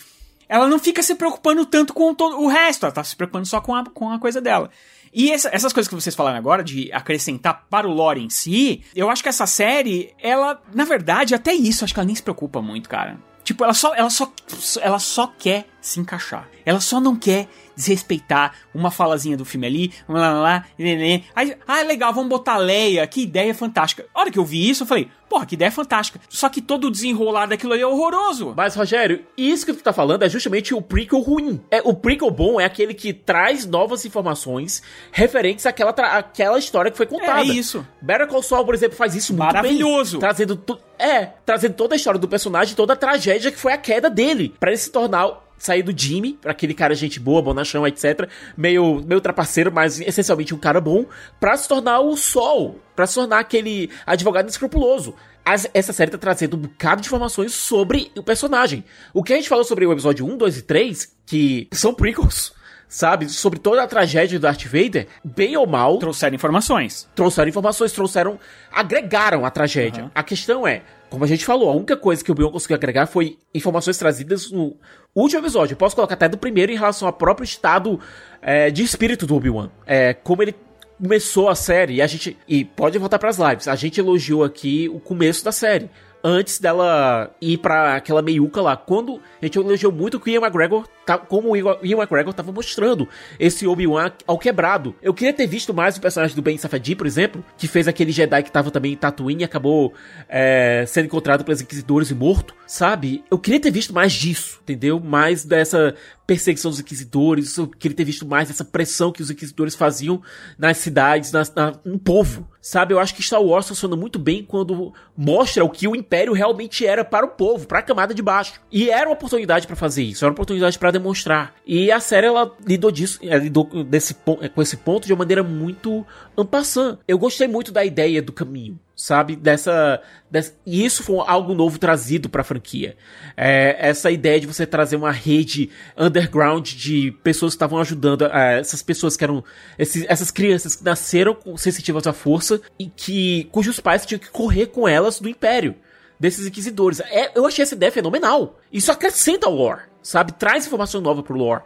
ela 0.48 0.68
não 0.68 0.78
fica 0.78 1.02
se 1.02 1.14
preocupando 1.14 1.64
tanto 1.66 1.92
com 1.92 2.14
o 2.18 2.46
resto. 2.46 2.86
Ela 2.86 2.92
tá 2.92 3.02
se 3.02 3.16
preocupando 3.16 3.46
só 3.46 3.60
com 3.60 3.74
a, 3.74 3.84
com 3.84 4.10
a 4.10 4.18
coisa 4.18 4.40
dela. 4.40 4.70
E 5.14 5.30
essa, 5.30 5.48
essas 5.52 5.72
coisas 5.72 5.88
que 5.88 5.94
vocês 5.94 6.14
falaram 6.14 6.36
agora, 6.36 6.64
de 6.64 6.92
acrescentar 6.92 7.66
para 7.70 7.86
o 7.86 7.92
lore 7.92 8.20
em 8.20 8.28
si, 8.28 8.82
eu 8.96 9.08
acho 9.08 9.22
que 9.22 9.28
essa 9.28 9.46
série, 9.46 10.12
ela, 10.20 10.60
na 10.74 10.84
verdade, 10.84 11.34
até 11.34 11.54
isso, 11.54 11.84
acho 11.84 11.94
que 11.94 12.00
ela 12.00 12.06
nem 12.06 12.16
se 12.16 12.22
preocupa 12.22 12.60
muito, 12.60 12.88
cara. 12.88 13.16
Tipo, 13.44 13.62
ela 13.62 13.74
só, 13.74 13.94
ela 13.94 14.10
só, 14.10 14.32
ela 14.80 14.98
só 14.98 15.26
quer 15.38 15.68
se 15.80 16.00
encaixar. 16.00 16.48
Ela 16.64 16.80
só 16.80 16.98
não 16.98 17.14
quer 17.14 17.46
desrespeitar 17.74 18.54
uma 18.74 18.90
falazinha 18.90 19.36
do 19.36 19.44
filme 19.44 19.66
ali, 19.66 19.92
lá, 20.08 20.32
lá, 20.32 20.40
lá, 20.40 20.64
nenê. 20.78 21.22
Aí, 21.34 21.56
ah, 21.66 21.82
legal, 21.82 22.12
vamos 22.12 22.28
botar 22.28 22.56
Leia, 22.56 23.06
que 23.06 23.22
ideia 23.22 23.54
fantástica. 23.54 24.06
A 24.14 24.20
hora 24.20 24.30
que 24.30 24.38
eu 24.38 24.44
vi 24.44 24.68
isso, 24.68 24.82
eu 24.82 24.86
falei, 24.86 25.08
porra, 25.28 25.46
que 25.46 25.54
ideia 25.54 25.70
fantástica. 25.70 26.20
Só 26.28 26.48
que 26.48 26.60
todo 26.60 26.86
o 26.86 26.90
desenrolar 26.90 27.46
daquilo 27.46 27.72
aí 27.72 27.80
é 27.80 27.86
horroroso. 27.86 28.54
Mas, 28.56 28.74
Rogério, 28.74 29.24
isso 29.36 29.66
que 29.66 29.72
tu 29.72 29.82
tá 29.82 29.92
falando 29.92 30.22
é 30.22 30.28
justamente 30.28 30.74
o 30.74 30.80
prequel 30.80 31.20
ruim. 31.20 31.60
É, 31.70 31.80
o 31.84 31.94
prequel 31.94 32.30
bom 32.30 32.60
é 32.60 32.64
aquele 32.64 32.94
que 32.94 33.12
traz 33.12 33.66
novas 33.66 34.04
informações 34.04 34.82
referentes 35.10 35.66
àquela, 35.66 35.90
àquela 35.90 36.58
história 36.58 36.90
que 36.90 36.96
foi 36.96 37.06
contada. 37.06 37.40
É 37.40 37.44
isso. 37.44 37.86
Better 38.00 38.28
Call 38.28 38.42
Saul, 38.42 38.64
por 38.64 38.74
exemplo, 38.74 38.96
faz 38.96 39.14
isso 39.14 39.32
muito 39.32 39.46
Maravilhoso. 39.46 40.18
bem. 40.18 40.20
Trazendo 40.20 40.56
é, 40.98 41.30
trazendo 41.44 41.74
toda 41.74 41.94
a 41.94 41.96
história 41.96 42.20
do 42.20 42.28
personagem, 42.28 42.74
toda 42.74 42.92
a 42.92 42.96
tragédia 42.96 43.50
que 43.50 43.58
foi 43.58 43.72
a 43.72 43.78
queda 43.78 44.08
dele, 44.08 44.54
para 44.58 44.70
ele 44.70 44.78
se 44.78 44.90
tornar 44.90 45.43
sair 45.58 45.82
do 45.82 45.96
Jimmy, 45.96 46.38
aquele 46.44 46.74
cara 46.74 46.94
gente 46.94 47.18
boa, 47.18 47.40
bonachão, 47.42 47.86
etc. 47.86 48.28
Meio, 48.56 49.02
meio 49.06 49.20
trapaceiro, 49.20 49.72
mas 49.72 50.00
essencialmente 50.00 50.54
um 50.54 50.58
cara 50.58 50.80
bom, 50.80 51.06
pra 51.40 51.56
se 51.56 51.68
tornar 51.68 52.00
o 52.00 52.16
Sol, 52.16 52.80
pra 52.94 53.06
se 53.06 53.14
tornar 53.14 53.38
aquele 53.38 53.90
advogado 54.06 54.48
escrupuloso. 54.48 55.14
As, 55.44 55.68
essa 55.74 55.92
série 55.92 56.10
tá 56.10 56.18
trazendo 56.18 56.56
um 56.56 56.60
bocado 56.60 57.02
de 57.02 57.08
informações 57.08 57.52
sobre 57.52 58.10
o 58.16 58.22
personagem. 58.22 58.82
O 59.12 59.22
que 59.22 59.32
a 59.32 59.36
gente 59.36 59.48
falou 59.48 59.64
sobre 59.64 59.84
o 59.84 59.92
episódio 59.92 60.26
1, 60.26 60.38
2 60.38 60.58
e 60.58 60.62
3, 60.62 61.16
que 61.26 61.68
são 61.70 61.92
prequels, 61.92 62.54
sabe? 62.88 63.28
Sobre 63.28 63.58
toda 63.58 63.82
a 63.82 63.86
tragédia 63.86 64.38
do 64.38 64.42
Darth 64.42 64.64
Vader, 64.64 65.06
bem 65.22 65.54
ou 65.56 65.66
mal. 65.66 65.98
Trouxeram 65.98 66.34
informações. 66.34 67.06
Trouxeram 67.14 67.48
informações, 67.48 67.92
trouxeram. 67.92 68.38
agregaram 68.72 69.44
a 69.44 69.50
tragédia. 69.50 70.04
Uhum. 70.04 70.10
A 70.14 70.22
questão 70.22 70.66
é, 70.66 70.82
como 71.10 71.24
a 71.24 71.28
gente 71.28 71.44
falou, 71.44 71.68
a 71.68 71.74
única 71.74 71.96
coisa 71.96 72.24
que 72.24 72.32
o 72.32 72.34
Bion 72.34 72.50
conseguiu 72.50 72.76
agregar 72.76 73.06
foi 73.06 73.38
informações 73.54 73.98
trazidas 73.98 74.50
no 74.50 74.76
último 75.14 75.40
episódio. 75.40 75.76
Posso 75.76 75.94
colocar 75.94 76.14
até 76.14 76.28
do 76.28 76.38
primeiro 76.38 76.72
em 76.72 76.76
relação 76.76 77.06
ao 77.06 77.12
próprio 77.12 77.44
estado 77.44 78.00
é, 78.42 78.70
de 78.70 78.82
espírito 78.82 79.26
do 79.26 79.36
Obi-Wan. 79.36 79.70
É, 79.86 80.14
como 80.14 80.42
ele 80.42 80.54
começou 81.00 81.48
a 81.48 81.54
série, 81.54 81.94
e 81.94 82.02
a 82.02 82.06
gente. 82.06 82.36
E 82.48 82.64
pode 82.64 82.98
voltar 82.98 83.18
para 83.18 83.28
as 83.28 83.38
lives. 83.38 83.68
A 83.68 83.74
gente 83.74 84.00
elogiou 84.00 84.44
aqui 84.44 84.88
o 84.88 85.00
começo 85.00 85.44
da 85.44 85.52
série 85.52 85.90
antes 86.24 86.58
dela 86.58 87.30
ir 87.38 87.58
para 87.58 87.96
aquela 87.96 88.22
meiuca 88.22 88.62
lá. 88.62 88.74
Quando 88.74 89.20
a 89.42 89.44
gente 89.44 89.58
elogiou 89.58 89.92
muito 89.92 90.18
que 90.18 90.30
o 90.30 90.32
Ian 90.32 90.40
McGregor 90.40 90.88
tá, 91.04 91.18
como 91.18 91.50
o 91.50 91.56
Ian 91.56 91.98
McGregor 91.98 92.32
tava 92.32 92.50
mostrando 92.50 93.06
esse 93.38 93.66
Obi-Wan 93.66 94.10
ao 94.26 94.38
quebrado. 94.38 94.94
Eu 95.02 95.12
queria 95.12 95.34
ter 95.34 95.46
visto 95.46 95.74
mais 95.74 95.98
o 95.98 96.00
personagem 96.00 96.34
do 96.34 96.40
Ben 96.40 96.56
Safadi, 96.56 96.96
por 96.96 97.06
exemplo, 97.06 97.44
que 97.58 97.68
fez 97.68 97.86
aquele 97.86 98.10
Jedi 98.10 98.42
que 98.42 98.50
tava 98.50 98.70
também 98.70 98.94
em 98.94 98.96
Tatooine 98.96 99.42
e 99.42 99.44
acabou 99.44 99.92
é, 100.26 100.84
sendo 100.86 101.04
encontrado 101.04 101.44
pelos 101.44 101.60
Inquisidores 101.60 102.10
e 102.10 102.14
morto, 102.14 102.54
sabe? 102.66 103.22
Eu 103.30 103.38
queria 103.38 103.60
ter 103.60 103.70
visto 103.70 103.92
mais 103.92 104.12
disso, 104.14 104.60
entendeu? 104.62 104.98
Mais 104.98 105.44
dessa 105.44 105.94
perseguição 106.26 106.70
dos 106.70 106.80
Inquisidores, 106.80 107.56
queria 107.78 107.96
ter 107.96 108.04
visto 108.04 108.26
mais 108.26 108.48
dessa 108.48 108.64
pressão 108.64 109.12
que 109.12 109.22
os 109.22 109.30
Inquisidores 109.30 109.74
faziam 109.74 110.22
nas 110.58 110.78
cidades, 110.78 111.30
na, 111.32 111.42
na, 111.54 111.72
no 111.84 111.98
povo, 111.98 112.48
sabe? 112.60 112.94
Eu 112.94 112.98
acho 112.98 113.14
que 113.14 113.22
Star 113.22 113.42
Wars 113.42 113.68
funciona 113.68 113.94
muito 113.94 114.18
bem 114.18 114.42
quando 114.42 114.92
mostra 115.16 115.64
o 115.64 115.70
que 115.70 115.86
o 115.86 115.94
Império 115.94 116.32
realmente 116.32 116.86
era 116.86 117.04
para 117.04 117.26
o 117.26 117.30
povo, 117.30 117.66
para 117.66 117.80
a 117.80 117.82
camada 117.82 118.14
de 118.14 118.22
baixo. 118.22 118.60
E 118.72 118.90
era 118.90 119.08
uma 119.08 119.14
oportunidade 119.14 119.66
para 119.66 119.76
fazer 119.76 120.02
isso, 120.02 120.24
era 120.24 120.30
uma 120.30 120.34
oportunidade 120.34 120.78
para 120.78 120.90
demonstrar. 120.90 121.54
E 121.66 121.90
a 121.90 122.00
série 122.00 122.26
ela 122.26 122.54
lidou 122.66 122.90
disso, 122.90 123.18
ela 123.22 123.42
lidou 123.42 123.84
desse, 123.84 124.14
com 124.14 124.62
esse 124.62 124.76
ponto 124.78 125.06
de 125.06 125.12
uma 125.12 125.18
maneira 125.18 125.42
muito 125.42 126.06
ampassã. 126.36 126.98
Eu 127.06 127.18
gostei 127.18 127.46
muito 127.46 127.70
da 127.70 127.84
ideia 127.84 128.22
do 128.22 128.32
caminho 128.32 128.78
sabe? 129.04 129.36
Dessa, 129.36 130.00
dessa, 130.30 130.54
E 130.64 130.82
isso 130.82 131.02
foi 131.02 131.22
algo 131.26 131.52
novo 131.52 131.78
trazido 131.78 132.28
pra 132.28 132.42
franquia. 132.42 132.96
É, 133.36 133.76
essa 133.78 134.10
ideia 134.10 134.40
de 134.40 134.46
você 134.46 134.64
trazer 134.64 134.96
uma 134.96 135.12
rede 135.12 135.68
underground 135.94 136.66
de 136.66 137.10
pessoas 137.22 137.52
que 137.52 137.56
estavam 137.56 137.78
ajudando, 137.78 138.24
é, 138.24 138.60
essas 138.60 138.80
pessoas 138.80 139.14
que 139.14 139.24
eram. 139.24 139.44
Esses, 139.78 140.06
essas 140.08 140.30
crianças 140.30 140.74
que 140.74 140.82
nasceram 140.82 141.36
sensitivas 141.58 142.06
à 142.06 142.14
força 142.14 142.62
e 142.78 142.86
que 142.86 143.44
cujos 143.52 143.78
pais 143.78 144.06
tinham 144.06 144.18
que 144.18 144.30
correr 144.30 144.68
com 144.68 144.88
elas 144.88 145.20
do 145.20 145.28
Império. 145.28 145.74
Desses 146.18 146.46
inquisidores. 146.46 147.00
É, 147.00 147.32
eu 147.34 147.44
achei 147.44 147.62
essa 147.62 147.74
ideia 147.74 147.92
fenomenal. 147.92 148.58
Isso 148.72 148.90
acrescenta 148.90 149.46
ao 149.46 149.54
lore 149.54 149.82
sabe? 150.02 150.32
Traz 150.32 150.66
informação 150.66 151.00
nova 151.00 151.22
pro 151.22 151.36
lore. 151.36 151.62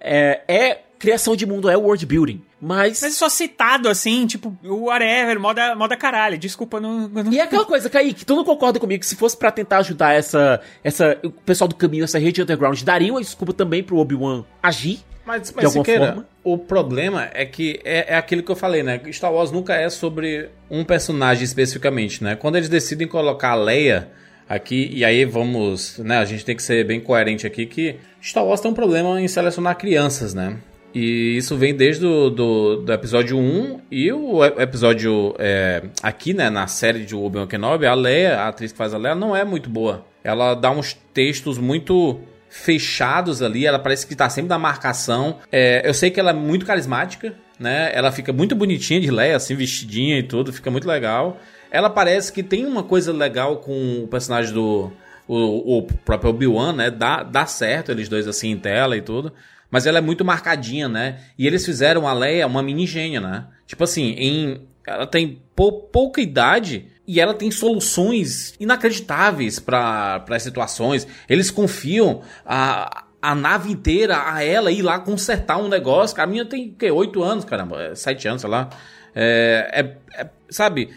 É, 0.00 0.42
é 0.48 0.82
criação 0.98 1.36
de 1.36 1.46
mundo, 1.46 1.68
é 1.68 1.76
world 1.76 2.04
building. 2.06 2.42
Mas. 2.62 3.02
Mas 3.02 3.02
é 3.02 3.10
só 3.10 3.28
citado 3.28 3.88
assim, 3.88 4.24
tipo, 4.24 4.56
whatever, 4.64 5.40
moda, 5.40 5.74
moda 5.74 5.96
caralho. 5.96 6.38
Desculpa, 6.38 6.78
não, 6.78 7.08
não. 7.08 7.32
E 7.32 7.40
é 7.40 7.42
aquela 7.42 7.64
coisa, 7.64 7.90
Kaique, 7.90 8.24
tu 8.24 8.36
não 8.36 8.44
concorda 8.44 8.78
comigo 8.78 9.00
que 9.00 9.06
se 9.06 9.16
fosse 9.16 9.36
para 9.36 9.50
tentar 9.50 9.78
ajudar 9.78 10.12
essa. 10.12 10.60
essa 10.84 11.18
o 11.24 11.30
pessoal 11.30 11.66
do 11.66 11.74
caminho, 11.74 12.04
essa 12.04 12.20
rede 12.20 12.40
underground, 12.40 12.80
daria 12.82 13.12
uma 13.12 13.20
desculpa 13.20 13.52
também 13.52 13.82
pro 13.82 13.96
Obi-Wan 13.96 14.44
agir? 14.62 15.00
Mas, 15.26 15.52
mas 15.52 15.72
Siqueira, 15.72 16.06
forma? 16.06 16.28
o 16.44 16.56
problema 16.56 17.28
é 17.32 17.44
que 17.44 17.80
é, 17.84 18.14
é 18.14 18.16
aquilo 18.16 18.44
que 18.44 18.50
eu 18.50 18.56
falei, 18.56 18.84
né? 18.84 19.00
Star 19.12 19.32
Wars 19.32 19.50
nunca 19.50 19.74
é 19.74 19.90
sobre 19.90 20.48
um 20.70 20.84
personagem 20.84 21.42
especificamente, 21.42 22.22
né? 22.22 22.36
Quando 22.36 22.56
eles 22.56 22.68
decidem 22.68 23.08
colocar 23.08 23.50
a 23.50 23.54
Leia 23.56 24.08
aqui, 24.48 24.88
e 24.92 25.04
aí 25.04 25.24
vamos, 25.24 25.98
né, 25.98 26.18
a 26.18 26.24
gente 26.24 26.44
tem 26.44 26.54
que 26.54 26.62
ser 26.62 26.84
bem 26.84 27.00
coerente 27.00 27.46
aqui 27.46 27.66
que 27.66 27.96
Star 28.20 28.44
Wars 28.44 28.60
tem 28.60 28.70
um 28.70 28.74
problema 28.74 29.20
em 29.20 29.26
selecionar 29.26 29.76
crianças, 29.76 30.34
né? 30.34 30.58
E 30.94 31.36
isso 31.36 31.56
vem 31.56 31.74
desde 31.74 32.02
do, 32.02 32.30
do, 32.30 32.76
do 32.76 32.92
episódio 32.92 33.38
1 33.38 33.80
e 33.90 34.12
o 34.12 34.44
episódio 34.44 35.34
é, 35.38 35.84
aqui, 36.02 36.34
né, 36.34 36.50
na 36.50 36.66
série 36.66 37.04
de 37.04 37.14
Obi-Wan 37.14 37.46
Kenobi, 37.46 37.86
a 37.86 37.94
Leia, 37.94 38.40
a 38.40 38.48
atriz 38.48 38.72
que 38.72 38.78
faz 38.78 38.92
a 38.92 38.98
Leia, 38.98 39.14
não 39.14 39.34
é 39.34 39.44
muito 39.44 39.70
boa. 39.70 40.04
Ela 40.22 40.54
dá 40.54 40.70
uns 40.70 40.94
textos 41.14 41.58
muito 41.58 42.20
fechados 42.48 43.40
ali, 43.40 43.66
ela 43.66 43.78
parece 43.78 44.06
que 44.06 44.14
tá 44.14 44.28
sempre 44.28 44.50
na 44.50 44.58
marcação. 44.58 45.38
É, 45.50 45.88
eu 45.88 45.94
sei 45.94 46.10
que 46.10 46.20
ela 46.20 46.30
é 46.30 46.34
muito 46.34 46.66
carismática, 46.66 47.34
né? 47.58 47.90
Ela 47.94 48.12
fica 48.12 48.30
muito 48.30 48.54
bonitinha 48.54 49.00
de 49.00 49.10
Leia, 49.10 49.36
assim, 49.36 49.54
vestidinha 49.54 50.18
e 50.18 50.22
tudo, 50.22 50.52
fica 50.52 50.70
muito 50.70 50.86
legal. 50.86 51.40
Ela 51.70 51.88
parece 51.88 52.30
que 52.30 52.42
tem 52.42 52.66
uma 52.66 52.82
coisa 52.82 53.10
legal 53.10 53.56
com 53.56 54.02
o 54.04 54.08
personagem 54.08 54.52
do. 54.52 54.92
O, 55.26 55.78
o 55.78 55.82
próprio 56.04 56.30
Obi-Wan, 56.30 56.74
né? 56.74 56.90
Dá, 56.90 57.22
dá 57.22 57.46
certo 57.46 57.90
eles 57.90 58.08
dois 58.08 58.28
assim 58.28 58.50
em 58.50 58.58
tela 58.58 58.96
e 58.96 59.00
tudo. 59.00 59.32
Mas 59.72 59.86
ela 59.86 59.96
é 59.96 60.02
muito 60.02 60.22
marcadinha, 60.22 60.86
né? 60.86 61.20
E 61.38 61.46
eles 61.46 61.64
fizeram 61.64 62.06
a 62.06 62.12
Leia 62.12 62.46
uma 62.46 62.62
mini 62.62 62.86
gênia, 62.86 63.22
né? 63.22 63.46
Tipo 63.66 63.84
assim, 63.84 64.10
em, 64.18 64.68
ela 64.86 65.06
tem 65.06 65.40
pou, 65.56 65.72
pouca 65.72 66.20
idade 66.20 66.88
e 67.08 67.18
ela 67.18 67.32
tem 67.32 67.50
soluções 67.50 68.54
inacreditáveis 68.60 69.58
para 69.58 70.22
as 70.28 70.42
situações. 70.42 71.08
Eles 71.26 71.50
confiam 71.50 72.20
a, 72.44 73.04
a 73.20 73.34
nave 73.34 73.72
inteira 73.72 74.22
a 74.34 74.44
ela 74.44 74.70
ir 74.70 74.82
lá 74.82 74.98
consertar 74.98 75.56
um 75.56 75.68
negócio. 75.68 76.20
A 76.20 76.26
minha 76.26 76.44
tem, 76.44 76.70
que, 76.70 76.90
8 76.90 77.22
anos, 77.22 77.44
caramba, 77.46 77.96
7 77.96 78.28
anos, 78.28 78.42
sei 78.42 78.50
lá. 78.50 78.68
É, 79.14 79.70
é, 79.72 80.20
é, 80.20 80.28
sabe, 80.50 80.90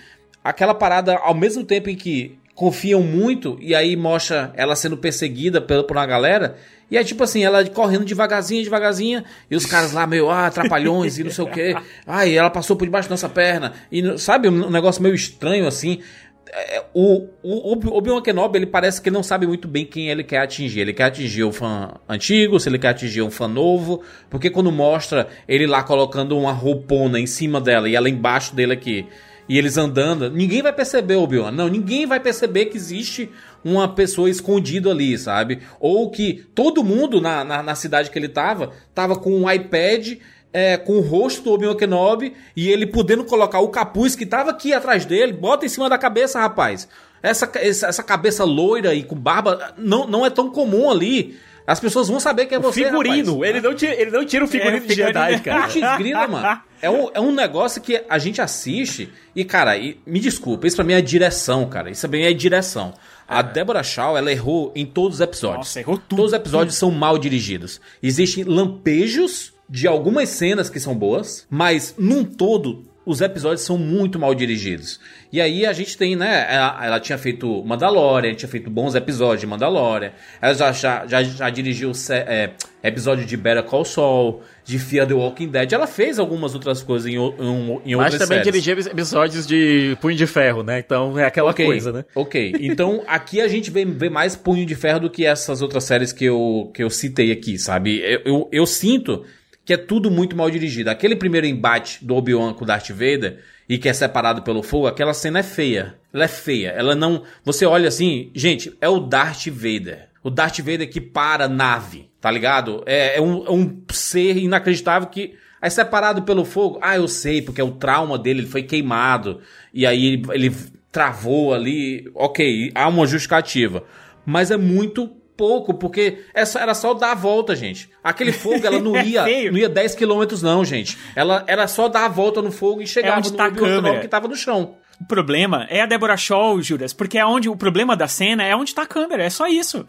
aquela 0.43 0.73
parada 0.73 1.15
ao 1.15 1.33
mesmo 1.33 1.63
tempo 1.63 1.89
em 1.89 1.95
que 1.95 2.37
confiam 2.53 3.01
muito 3.01 3.57
e 3.61 3.75
aí 3.75 3.95
mostra 3.95 4.53
ela 4.55 4.75
sendo 4.75 4.97
perseguida 4.97 5.61
por, 5.61 5.83
por 5.85 5.95
uma 5.95 6.05
galera. 6.05 6.57
E 6.89 6.97
é 6.97 7.03
tipo 7.03 7.23
assim, 7.23 7.43
ela 7.43 7.65
correndo 7.69 8.05
devagarzinho, 8.05 8.63
devagarzinho, 8.63 9.23
e 9.49 9.55
os 9.55 9.65
caras 9.65 9.91
lá 9.91 10.05
meio, 10.05 10.29
ah, 10.29 10.49
trapalhões 10.51 11.17
e 11.17 11.23
não 11.23 11.31
sei 11.31 11.43
o 11.43 11.47
que. 11.47 11.75
Ai, 12.05 12.37
ela 12.37 12.49
passou 12.49 12.75
por 12.75 12.85
debaixo 12.85 13.09
da 13.09 13.13
nossa 13.13 13.29
perna. 13.29 13.73
E 13.91 14.17
sabe, 14.17 14.49
um 14.49 14.69
negócio 14.69 15.01
meio 15.01 15.15
estranho 15.15 15.67
assim. 15.67 15.99
É, 16.47 16.83
o, 16.93 17.27
o, 17.41 17.73
o 17.73 17.97
Obi-Wan 17.97 18.21
Kenobi, 18.21 18.59
ele 18.59 18.67
parece 18.67 19.01
que 19.01 19.09
não 19.09 19.23
sabe 19.23 19.47
muito 19.47 19.67
bem 19.67 19.83
quem 19.83 20.09
ele 20.09 20.23
quer 20.23 20.39
atingir. 20.39 20.81
Ele 20.81 20.93
quer 20.93 21.05
atingir 21.05 21.43
o 21.43 21.51
fã 21.51 21.91
antigo, 22.07 22.59
se 22.59 22.69
ele 22.69 22.77
quer 22.77 22.89
atingir 22.89 23.23
um 23.23 23.31
fã 23.31 23.47
novo. 23.47 24.03
Porque 24.29 24.49
quando 24.49 24.71
mostra 24.71 25.27
ele 25.47 25.65
lá 25.65 25.81
colocando 25.81 26.37
uma 26.37 26.51
roupona 26.51 27.19
em 27.19 27.25
cima 27.25 27.59
dela 27.59 27.89
e 27.89 27.95
ela 27.95 28.07
embaixo 28.07 28.55
dele 28.55 28.73
aqui 28.73 29.07
e 29.47 29.57
eles 29.57 29.77
andando, 29.77 30.29
ninguém 30.29 30.61
vai 30.61 30.73
perceber, 30.73 31.15
Obi-Wan. 31.15 31.51
Não, 31.51 31.67
ninguém 31.67 32.05
vai 32.05 32.19
perceber 32.19 32.65
que 32.65 32.77
existe 32.77 33.29
uma 33.63 33.87
pessoa 33.87 34.29
escondida 34.29 34.91
ali, 34.91 35.17
sabe? 35.17 35.59
Ou 35.79 36.09
que 36.09 36.45
todo 36.55 36.83
mundo 36.83 37.21
na, 37.21 37.43
na, 37.43 37.63
na 37.63 37.75
cidade 37.75 38.09
que 38.09 38.17
ele 38.17 38.29
tava, 38.29 38.71
tava 38.93 39.15
com 39.15 39.31
um 39.31 39.49
iPad 39.51 40.13
é, 40.53 40.77
com 40.77 40.93
o 40.93 41.01
rosto 41.01 41.43
do 41.43 41.51
Obi-Wan 41.53 41.75
Kenobi 41.75 42.33
e 42.55 42.69
ele 42.69 42.87
podendo 42.87 43.23
colocar 43.25 43.59
o 43.59 43.67
capuz 43.69 44.15
que 44.15 44.25
tava 44.25 44.51
aqui 44.51 44.73
atrás 44.73 45.05
dele, 45.05 45.33
bota 45.33 45.65
em 45.65 45.69
cima 45.69 45.89
da 45.89 45.97
cabeça, 45.97 46.39
rapaz. 46.39 46.87
Essa, 47.21 47.49
essa, 47.55 47.87
essa 47.87 48.03
cabeça 48.03 48.43
loira 48.43 48.93
e 48.93 49.03
com 49.03 49.15
barba 49.15 49.73
não, 49.77 50.07
não 50.07 50.25
é 50.25 50.29
tão 50.29 50.49
comum 50.49 50.89
ali. 50.89 51.37
As 51.67 51.79
pessoas 51.79 52.07
vão 52.07 52.19
saber 52.19 52.45
que 52.45 52.53
é 52.53 52.59
O 52.59 52.61
você, 52.61 52.85
figurino, 52.85 53.33
rapaz. 53.33 53.49
ele 53.49 53.61
não, 53.61 53.73
tira, 53.73 53.99
ele 53.99 54.11
não 54.11 54.23
tira 54.23 54.45
o 54.45 54.47
figurino 54.47 54.77
É, 54.77 54.79
de. 54.81 54.93
Jedi, 54.93 55.39
cara. 55.41 55.63
Putz, 55.63 55.97
grila, 55.97 56.27
mano. 56.27 56.61
É 56.85 56.89
um, 56.89 57.09
é 57.15 57.19
um 57.19 57.31
negócio 57.33 57.81
que 57.81 58.03
a 58.07 58.17
gente 58.19 58.39
assiste 58.41 59.09
e, 59.35 59.43
cara, 59.43 59.75
e- 59.75 59.97
me 60.05 60.19
desculpa, 60.19 60.67
isso 60.67 60.75
pra 60.75 60.85
mim 60.85 60.93
é 60.93 61.01
direção, 61.01 61.67
cara. 61.67 61.89
Isso 61.89 62.07
pra 62.07 62.17
mim 62.17 62.23
é 62.25 62.31
direção. 62.33 62.93
A 63.27 63.41
Deborah 63.41 63.81
Shaw, 63.81 64.15
ela 64.15 64.31
errou 64.31 64.71
em 64.75 64.85
todos 64.85 65.15
os 65.15 65.21
episódios. 65.21 65.59
Nossa, 65.67 65.79
errou 65.79 65.97
tudo. 65.97 66.09
Todos 66.17 66.25
os 66.31 66.33
episódios 66.33 66.75
são 66.75 66.91
mal 66.91 67.17
dirigidos. 67.17 67.81
Existem 68.03 68.43
lampejos 68.43 69.53
de 69.67 69.87
algumas 69.87 70.29
cenas 70.29 70.69
que 70.69 70.79
são 70.79 70.95
boas, 70.95 71.47
mas 71.49 71.95
num 71.97 72.23
todo 72.23 72.83
os 73.05 73.21
episódios 73.21 73.61
são 73.61 73.77
muito 73.77 74.17
mal 74.19 74.33
dirigidos. 74.33 74.99
E 75.31 75.39
aí 75.39 75.65
a 75.65 75.73
gente 75.73 75.97
tem, 75.97 76.15
né? 76.15 76.47
Ela, 76.49 76.85
ela 76.85 76.99
tinha 76.99 77.17
feito 77.17 77.63
Mandalorian, 77.65 78.33
tinha 78.33 78.49
feito 78.49 78.69
bons 78.69 78.95
episódios 78.95 79.41
de 79.41 79.47
Mandalorian. 79.47 80.11
Ela 80.41 80.53
já, 80.53 80.71
já, 80.71 81.05
já, 81.05 81.23
já 81.23 81.49
dirigiu 81.49 81.91
é, 82.09 82.51
episódio 82.81 83.25
de 83.25 83.35
Better 83.37 83.63
Call 83.63 83.85
Saul, 83.85 84.41
de 84.63 84.79
Fear 84.79 85.07
the 85.07 85.13
Walking 85.13 85.49
Dead. 85.49 85.71
Ela 85.71 85.87
fez 85.87 86.17
algumas 86.17 86.53
outras 86.53 86.81
coisas 86.81 87.07
em, 87.07 87.15
em, 87.15 87.81
em 87.85 87.95
Mas 87.95 88.13
outras 88.13 88.19
também 88.19 88.43
séries. 88.43 88.63
dirigiu 88.63 88.91
episódios 88.91 89.45
de 89.45 89.97
Punho 90.01 90.15
de 90.15 90.25
Ferro, 90.25 90.63
né? 90.63 90.79
Então 90.79 91.17
é 91.19 91.25
aquela 91.25 91.51
Ok, 91.51 91.65
coisa, 91.65 91.91
né? 91.91 92.05
Ok. 92.15 92.53
Então 92.75 93.03
aqui 93.07 93.39
a 93.41 93.47
gente 93.47 93.69
vê, 93.69 93.85
vê 93.85 94.09
mais 94.09 94.35
punho 94.35 94.65
de 94.65 94.75
ferro 94.75 94.99
do 94.99 95.09
que 95.09 95.25
essas 95.25 95.61
outras 95.61 95.83
séries 95.83 96.11
que 96.11 96.25
eu, 96.25 96.71
que 96.73 96.83
eu 96.83 96.89
citei 96.89 97.31
aqui, 97.31 97.57
sabe? 97.59 97.99
Eu, 97.99 98.21
eu, 98.25 98.49
eu 98.51 98.65
sinto 98.65 99.23
que 99.65 99.73
é 99.73 99.77
tudo 99.77 100.11
muito 100.11 100.37
mal 100.37 100.49
dirigido. 100.49 100.91
Aquele 100.91 101.15
primeiro 101.15 101.47
embate 101.47 102.05
do 102.05 102.15
Obi-Wan 102.15 102.53
com 102.53 102.63
Darth 102.63 102.89
Vader 102.91 103.39
e 103.67 103.79
que 103.79 103.89
é 103.89 103.93
separado 103.93 104.43
pelo 104.43 104.61
fogo, 104.61 104.85
aquela 104.85 105.13
cena 105.13 105.39
é 105.39 105.43
feia. 105.43 105.95
Ela 106.13 106.25
é 106.25 106.27
feia. 106.27 106.69
Ela 106.69 106.93
não. 106.93 107.23
Você 107.43 107.65
olha 107.65 107.87
assim, 107.87 108.29
gente, 108.35 108.71
é 108.79 108.87
o 108.87 108.99
Darth 108.99 109.47
Vader. 109.47 110.09
O 110.23 110.29
Darth 110.29 110.59
Vader 110.59 110.87
que 110.87 111.01
para 111.01 111.45
a 111.45 111.49
nave, 111.49 112.09
tá 112.21 112.29
ligado? 112.29 112.83
É, 112.85 113.17
é 113.17 113.21
um, 113.21 113.45
é 113.45 113.51
um 113.51 113.81
ser 113.89 114.37
inacreditável 114.37 115.09
que. 115.09 115.33
Aí 115.59 115.71
separado 115.71 116.21
pelo 116.21 116.45
fogo, 116.45 116.77
ah, 116.79 116.95
eu 116.95 117.07
sei, 117.07 117.41
porque 117.41 117.59
é 117.59 117.63
o 117.63 117.71
trauma 117.71 118.19
dele, 118.19 118.41
ele 118.41 118.47
foi 118.47 118.61
queimado. 118.61 119.41
E 119.73 119.83
aí 119.83 120.05
ele, 120.05 120.23
ele 120.31 120.55
travou 120.91 121.55
ali. 121.55 122.07
Ok, 122.13 122.71
há 122.75 122.87
uma 122.87 123.07
justificativa. 123.07 123.83
Mas 124.23 124.51
é 124.51 124.57
muito 124.57 125.11
pouco, 125.37 125.73
porque 125.73 126.19
é 126.33 126.45
só- 126.45 126.59
era 126.59 126.73
só 126.73 126.93
dar 126.93 127.11
a 127.11 127.15
volta, 127.15 127.55
gente. 127.55 127.89
Aquele 128.03 128.31
fogo, 128.31 128.65
ela 128.65 128.79
não 128.79 128.95
É 128.97 129.05
ia, 129.05 129.23
feio. 129.23 129.51
não 129.51 129.59
ia 129.59 129.69
10 129.69 129.95
quilômetros, 129.95 130.41
não, 130.41 130.63
gente. 130.65 130.97
Ela 131.15 131.43
era 131.47 131.67
só 131.67 131.87
dar 131.87 132.05
a 132.05 132.09
volta 132.09 132.41
no 132.41 132.51
fogo 132.51 132.81
e 132.81 132.87
chegava 132.87 133.17
onde 133.19 133.31
no 133.31 133.37
tá 133.37 133.51
câmera. 133.51 133.99
que 133.99 134.07
tava 134.07 134.27
no 134.27 134.35
chão. 134.35 134.75
O 135.01 135.05
problema 135.05 135.65
é 135.69 135.81
a 135.81 135.85
Deborah 135.85 136.15
Shaw, 136.15 136.61
Juras, 136.61 136.93
porque 136.93 137.17
é 137.17 137.25
onde 137.25 137.49
o 137.49 137.55
problema 137.57 137.97
da 137.97 138.07
cena 138.07 138.43
é 138.45 138.55
onde 138.55 138.73
tá 138.73 138.83
a 138.83 138.87
câmera, 138.87 139.23
é 139.23 139.29
só 139.29 139.45
isso. 139.45 139.85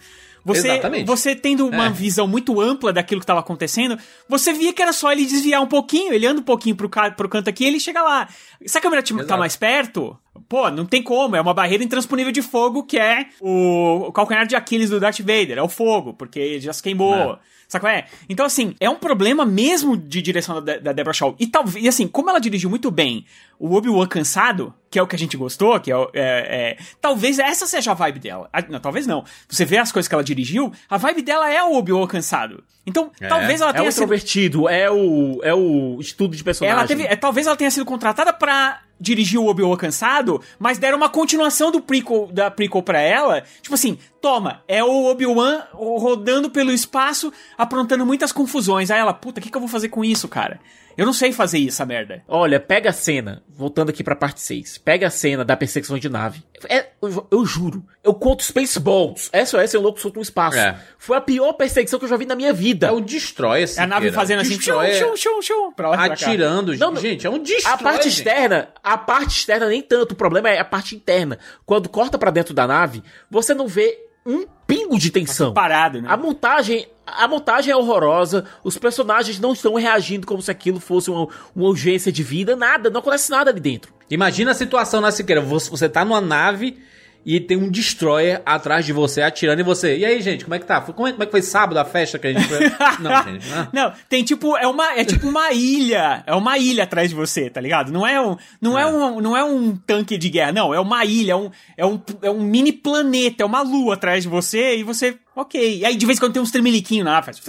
Você, 0.46 0.68
Exatamente. 0.70 1.04
você 1.06 1.34
tendo 1.34 1.66
uma 1.66 1.86
É. 1.86 1.90
visão 1.90 2.28
muito 2.28 2.60
ampla 2.60 2.92
daquilo 2.92 3.20
que 3.20 3.24
estava 3.24 3.40
acontecendo, 3.40 3.98
você 4.28 4.52
via 4.52 4.72
que 4.72 4.80
era 4.80 4.92
só 4.92 5.10
ele 5.10 5.26
desviar 5.26 5.60
um 5.60 5.66
pouquinho, 5.66 6.12
ele 6.12 6.24
anda 6.24 6.40
um 6.40 6.44
pouquinho 6.44 6.76
pro, 6.76 6.88
pro 6.88 7.28
canto 7.28 7.50
aqui 7.50 7.64
e 7.64 7.66
ele 7.66 7.80
chega 7.80 8.00
lá. 8.00 8.28
Se 8.64 8.78
a 8.78 8.80
câmera 8.80 9.02
tipo, 9.02 9.24
tá 9.24 9.36
mais 9.36 9.56
perto, 9.56 10.16
pô, 10.48 10.70
não 10.70 10.86
tem 10.86 11.02
como, 11.02 11.34
é 11.34 11.40
uma 11.40 11.52
barreira 11.52 11.82
intransponível 11.82 12.30
de 12.30 12.42
fogo 12.42 12.84
que 12.84 12.96
é 12.96 13.26
o, 13.40 14.04
o 14.06 14.12
calcanhar 14.12 14.46
de 14.46 14.54
Aquiles 14.54 14.88
do 14.90 15.00
Darth 15.00 15.18
Vader, 15.18 15.58
é 15.58 15.62
o 15.62 15.68
fogo, 15.68 16.14
porque 16.14 16.38
ele 16.38 16.60
já 16.60 16.72
se 16.72 16.80
queimou. 16.82 17.34
É. 17.34 17.38
Sabe 17.68 17.82
qual 17.82 17.92
é? 17.92 18.06
Então, 18.28 18.46
assim, 18.46 18.74
é 18.78 18.88
um 18.88 18.94
problema 18.94 19.44
mesmo 19.44 19.96
de 19.96 20.22
direção 20.22 20.62
da, 20.62 20.78
da 20.78 20.92
Deborah 20.92 21.12
Shaw. 21.12 21.34
E 21.38 21.46
talvez, 21.48 21.84
e 21.84 21.88
assim, 21.88 22.06
como 22.06 22.30
ela 22.30 22.38
dirigiu 22.38 22.70
muito 22.70 22.90
bem 22.92 23.26
o 23.58 23.74
Obi-Wan 23.74 24.06
cansado, 24.06 24.72
que 24.88 24.98
é 24.98 25.02
o 25.02 25.06
que 25.06 25.16
a 25.16 25.18
gente 25.18 25.36
gostou, 25.36 25.78
que 25.80 25.90
é, 25.90 25.96
o- 25.96 26.08
é- 26.14 26.76
é- 26.78 26.78
talvez 27.00 27.38
essa 27.40 27.66
seja 27.66 27.90
a 27.90 27.94
vibe 27.94 28.20
dela. 28.20 28.48
Ah, 28.52 28.62
Não, 28.68 28.78
talvez 28.78 29.04
não. 29.06 29.24
Você 29.48 29.64
vê 29.64 29.78
as 29.78 29.90
coisas 29.90 30.08
que 30.08 30.14
ela 30.14 30.22
dirigiu, 30.22 30.72
a 30.88 30.96
vibe 30.96 31.22
dela 31.22 31.50
é 31.52 31.60
o 31.62 31.74
Obi-Wan 31.74 32.06
cansado. 32.06 32.62
Então, 32.86 33.10
É. 33.20 33.26
talvez 33.26 33.60
ela 33.60 33.70
É 33.70 33.72
o 33.72 33.76
tenha 33.78 33.90
sido 33.90 34.02
introvertido, 34.04 34.68
é 34.68 34.88
o, 34.88 35.40
é 35.42 35.52
o 35.52 35.98
estudo 36.00 36.36
de 36.36 36.44
personagem. 36.44 36.78
ela 36.78 36.86
teve, 36.86 37.02
é, 37.02 37.16
talvez 37.16 37.48
ela 37.48 37.56
tenha 37.56 37.70
sido 37.70 37.84
contratada 37.84 38.32
pra 38.32 38.80
dirigir 39.00 39.38
o 39.40 39.46
Obi-Wan 39.46 39.76
cansado, 39.76 40.40
mas 40.58 40.78
deram 40.78 40.96
uma 40.96 41.08
continuação 41.08 41.70
do 41.70 41.80
prequel, 41.80 42.28
da 42.32 42.50
prequel 42.50 42.82
pra 42.82 43.00
ela. 43.00 43.42
Tipo 43.60 43.74
assim, 43.74 43.98
toma, 44.20 44.62
é 44.66 44.82
o 44.82 45.04
Obi-Wan 45.04 45.62
rodando 45.72 46.50
pelo 46.50 46.72
espaço, 46.72 47.32
aprontando 47.56 48.06
muitas 48.06 48.32
confusões. 48.32 48.90
Aí 48.90 48.98
ela, 48.98 49.14
puta, 49.14 49.40
o 49.40 49.42
que, 49.42 49.50
que 49.50 49.56
eu 49.56 49.60
vou 49.60 49.68
fazer 49.68 49.88
com 49.88 50.04
isso, 50.04 50.28
cara? 50.28 50.60
Eu 50.96 51.04
não 51.04 51.12
sei 51.12 51.32
fazer 51.32 51.58
isso, 51.58 51.76
essa 51.76 51.84
merda. 51.86 52.22
Olha, 52.26 52.58
pega 52.58 52.90
a 52.90 52.92
cena, 52.92 53.42
voltando 53.48 53.90
aqui 53.90 54.02
pra 54.02 54.16
parte 54.16 54.40
6. 54.40 54.78
Pega 54.78 55.06
a 55.06 55.10
cena 55.10 55.44
da 55.44 55.56
perseguição 55.56 55.98
de 55.98 56.08
nave. 56.08 56.42
É, 56.68 56.86
eu, 57.02 57.26
eu 57.30 57.44
juro, 57.44 57.84
eu 58.02 58.14
conto 58.14 58.42
Spaceballs. 58.42 59.30
SOS 59.46 59.74
é 59.74 59.78
um 59.78 59.82
louco 59.82 60.00
solto 60.00 60.16
no 60.16 60.22
espaço. 60.22 60.56
É. 60.56 60.78
Foi 60.98 61.16
a 61.16 61.20
pior 61.20 61.52
perseguição 61.52 61.98
que 61.98 62.04
eu 62.04 62.08
já 62.08 62.16
vi 62.16 62.24
na 62.24 62.34
minha 62.34 62.52
vida. 62.52 62.86
É 62.86 62.90
o 62.90 63.00
Destroyer, 63.00 63.68
É 63.76 63.82
a 63.82 63.86
nave 63.86 64.10
fazendo 64.10 64.40
assim, 64.40 64.52
shum, 64.52 64.56
Destroyer 64.58 64.94
shum, 64.98 65.16
shum, 65.16 65.42
shum, 65.42 65.72
pra 65.72 65.90
lá 65.90 65.96
e 65.96 65.98
pra 65.98 66.16
cá. 66.16 66.26
Atirando. 66.26 66.76
Não, 66.76 66.96
gente, 66.96 67.26
é 67.26 67.30
um 67.30 67.42
Destroyer. 67.42 67.78
A 67.78 67.82
parte 67.82 68.04
gente. 68.04 68.18
externa, 68.18 68.68
a 68.82 68.96
parte 68.96 69.38
externa 69.38 69.68
nem 69.68 69.82
tanto, 69.82 70.12
o 70.12 70.16
problema 70.16 70.48
é 70.48 70.58
a 70.58 70.64
parte 70.64 70.96
interna. 70.96 71.38
Quando 71.66 71.88
corta 71.88 72.18
pra 72.18 72.30
dentro 72.30 72.54
da 72.54 72.66
nave, 72.66 73.02
você 73.30 73.52
não 73.52 73.68
vê 73.68 73.98
um 74.24 74.46
pingo 74.66 74.98
de 74.98 75.10
tensão. 75.10 75.52
Parado, 75.52 76.02
né? 76.02 76.08
A 76.10 76.16
montagem, 76.16 76.86
a 77.06 77.28
montagem 77.28 77.72
é 77.72 77.76
horrorosa, 77.76 78.44
os 78.64 78.76
personagens 78.76 79.38
não 79.38 79.52
estão 79.52 79.74
reagindo 79.74 80.26
como 80.26 80.42
se 80.42 80.50
aquilo 80.50 80.80
fosse 80.80 81.10
uma, 81.10 81.28
uma 81.54 81.68
urgência 81.68 82.10
de 82.10 82.22
vida, 82.22 82.56
nada, 82.56 82.90
não 82.90 83.00
acontece 83.00 83.30
nada 83.30 83.50
ali 83.50 83.60
dentro. 83.60 83.92
Imagina 84.10 84.50
a 84.52 84.54
situação 84.54 85.00
na 85.00 85.10
Siqueira. 85.10 85.40
Você, 85.40 85.70
você 85.70 85.88
tá 85.88 86.04
numa 86.04 86.20
nave 86.20 86.78
e 87.26 87.40
tem 87.40 87.56
um 87.56 87.68
destroyer 87.68 88.40
atrás 88.46 88.86
de 88.86 88.92
você 88.92 89.20
atirando 89.20 89.58
e 89.58 89.64
você. 89.64 89.98
E 89.98 90.04
aí, 90.04 90.22
gente, 90.22 90.44
como 90.44 90.54
é 90.54 90.60
que 90.60 90.64
tá? 90.64 90.80
Como 90.80 91.08
é, 91.08 91.10
como 91.10 91.24
é 91.24 91.26
que 91.26 91.32
foi 91.32 91.42
sábado 91.42 91.76
a 91.76 91.84
festa 91.84 92.20
que 92.20 92.28
a 92.28 92.32
gente 92.32 92.46
foi? 92.46 92.70
Não, 93.02 93.24
gente. 93.24 93.48
não. 93.48 93.68
Não, 93.72 93.92
tem 94.08 94.22
tipo, 94.22 94.56
é 94.56 94.66
uma, 94.68 94.94
é 94.94 95.04
tipo 95.04 95.28
uma 95.28 95.50
ilha, 95.52 96.22
é 96.24 96.34
uma 96.34 96.56
ilha 96.56 96.84
atrás 96.84 97.10
de 97.10 97.16
você, 97.16 97.50
tá 97.50 97.60
ligado? 97.60 97.90
Não 97.90 98.06
é 98.06 98.20
um, 98.20 98.36
não 98.60 98.78
é, 98.78 98.86
um, 98.86 99.20
não 99.20 99.36
é 99.36 99.42
um 99.42 99.76
tanque 99.76 100.16
de 100.16 100.30
guerra, 100.30 100.52
não, 100.52 100.72
é 100.72 100.78
uma 100.78 101.04
ilha, 101.04 101.32
é 101.32 101.36
um, 101.36 101.50
é 101.76 101.84
um, 101.84 102.00
é 102.22 102.30
um 102.30 102.40
mini 102.40 102.72
planeta, 102.72 103.42
é 103.42 103.46
uma 103.46 103.62
lua 103.62 103.94
atrás 103.94 104.22
de 104.22 104.28
você 104.28 104.76
e 104.78 104.84
você, 104.84 105.18
ok. 105.36 105.78
E 105.78 105.84
aí 105.84 105.94
de 105.96 106.06
vez 106.06 106.18
em 106.18 106.20
quando 106.20 106.32
tem 106.32 106.42
uns 106.42 106.50
tremeliquinhos 106.50 107.06
lá, 107.06 107.22
faz... 107.22 107.40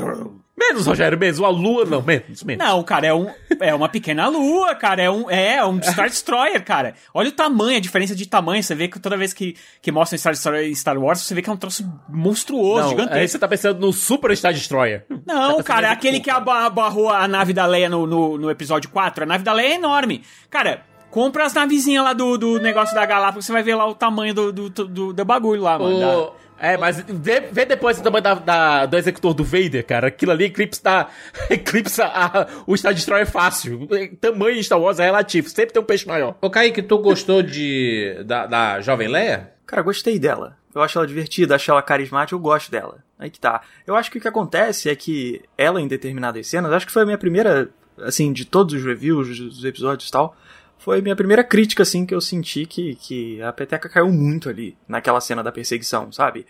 Menos, 0.59 0.87
Rogério, 0.87 1.19
menos, 1.19 1.39
a 1.39 1.49
lua 1.49 1.85
não, 1.85 2.01
menos, 2.01 2.41
menos. 2.43 2.65
Não, 2.65 2.81
cara, 2.81 3.05
é, 3.05 3.13
um, 3.13 3.29
é 3.59 3.75
uma 3.75 3.87
pequena 3.87 4.27
lua, 4.27 4.73
cara. 4.73 5.03
É 5.03 5.09
um, 5.11 5.29
é 5.29 5.63
um 5.63 5.79
Star 5.83 6.09
Destroyer, 6.09 6.63
cara. 6.65 6.95
Olha 7.13 7.29
o 7.29 7.31
tamanho, 7.31 7.77
a 7.77 7.79
diferença 7.79 8.15
de 8.15 8.25
tamanho. 8.25 8.63
Você 8.63 8.73
vê 8.73 8.87
que 8.87 8.99
toda 8.99 9.15
vez 9.15 9.33
que, 9.33 9.55
que 9.83 9.91
mostra 9.91 10.17
Star 10.17 10.33
Destroyer 10.33 10.67
em 10.67 10.73
Star 10.73 10.97
Wars, 10.97 11.21
você 11.21 11.35
vê 11.35 11.43
que 11.43 11.49
é 11.51 11.53
um 11.53 11.57
troço 11.57 11.87
monstruoso, 12.09 12.81
Não, 12.81 12.89
gigantesco. 12.89 13.19
aí 13.19 13.27
você 13.27 13.37
tá 13.37 13.47
pensando 13.47 13.79
no 13.79 13.93
Super 13.93 14.35
Star 14.35 14.51
Destroyer. 14.51 15.05
Não, 15.27 15.57
Tá 15.57 15.63
cara, 15.63 15.87
é 15.89 15.91
aquele 15.91 16.19
que 16.19 16.31
aba- 16.31 16.71
barrou 16.71 17.09
a 17.09 17.27
nave 17.27 17.53
da 17.53 17.67
Leia 17.67 17.87
no, 17.87 18.07
no, 18.07 18.37
no 18.39 18.49
episódio 18.49 18.89
4. 18.89 19.25
A 19.25 19.27
nave 19.27 19.43
da 19.43 19.53
Leia 19.53 19.73
é 19.73 19.75
enorme. 19.75 20.23
Cara, 20.49 20.81
compra 21.11 21.45
as 21.45 21.53
navezinhas 21.53 22.03
lá 22.03 22.13
do, 22.13 22.35
do 22.35 22.59
negócio 22.59 22.95
da 22.95 23.05
Galápagos, 23.05 23.45
você 23.45 23.51
vai 23.53 23.61
ver 23.61 23.75
lá 23.75 23.85
o 23.87 23.93
tamanho 23.93 24.33
do, 24.33 24.51
do, 24.51 24.69
do, 24.69 25.13
do 25.13 25.25
bagulho 25.25 25.61
lá, 25.61 25.77
mano. 25.77 25.99
da- 25.99 26.17
O- 26.17 26.46
É, 26.59 26.75
mas 26.77 26.99
vê, 27.07 27.41
vê 27.41 27.65
depois 27.65 27.99
o 27.99 28.03
tamanho 28.03 28.23
da, 28.23 28.33
da- 28.33 28.85
do 28.85 28.97
executor 28.97 29.33
do 29.33 29.43
Vader, 29.43 29.85
cara. 29.85 30.07
Aquilo 30.07 30.31
ali 30.31 30.45
eclipsa, 30.45 31.07
eclipsa 31.49 32.05
a- 32.05 32.47
o 32.65 32.75
Star 32.75 32.93
Destroyer 32.93 33.27
fácil. 33.29 33.87
Tamanho 34.19 34.55
de 34.55 34.63
Star 34.63 34.79
Wars 34.79 34.99
é 34.99 35.05
relativo, 35.05 35.49
sempre 35.49 35.73
tem 35.73 35.81
um 35.81 35.85
peixe 35.85 36.07
maior. 36.07 36.35
Ô, 36.41 36.49
Kaique, 36.49 36.81
tu 36.81 36.97
gostou 36.97 37.43
de, 37.43 38.23
da, 38.25 38.45
da 38.47 38.81
Jovem 38.81 39.07
Leia? 39.07 39.51
Cara, 39.65 39.81
gostei 39.81 40.17
dela. 40.17 40.57
Eu 40.73 40.81
acho 40.81 40.97
ela 40.97 41.07
divertida, 41.07 41.55
acho 41.55 41.69
ela 41.71 41.81
carismática, 41.81 42.35
eu 42.35 42.39
gosto 42.39 42.69
dela. 42.71 42.99
Aí 43.19 43.29
que 43.29 43.39
tá. 43.39 43.61
Eu 43.85 43.95
acho 43.95 44.11
que 44.11 44.17
o 44.17 44.21
que 44.21 44.27
acontece 44.27 44.89
é 44.89 44.95
que 44.95 45.41
ela, 45.57 45.81
em 45.81 45.87
determinadas 45.87 46.47
cenas, 46.47 46.71
acho 46.71 46.85
que 46.85 46.91
foi 46.91 47.01
a 47.01 47.05
minha 47.05 47.17
primeira, 47.17 47.69
assim, 47.99 48.31
de 48.31 48.45
todos 48.45 48.75
os 48.75 48.83
reviews, 48.83 49.39
dos 49.39 49.63
episódios 49.65 50.07
e 50.07 50.11
tal, 50.11 50.35
foi 50.87 51.01
minha 51.01 51.17
primeira 51.17 51.43
crítica, 51.43 51.83
assim, 51.83 52.05
que 52.05 52.15
eu 52.15 52.21
senti 52.21 52.65
que, 52.65 52.95
que 52.95 53.41
a 53.41 53.51
peteca 53.51 53.89
caiu 53.89 54.07
muito 54.07 54.47
ali, 54.47 54.77
naquela 54.87 55.19
cena 55.19 55.43
da 55.43 55.51
perseguição, 55.51 56.13
sabe? 56.13 56.45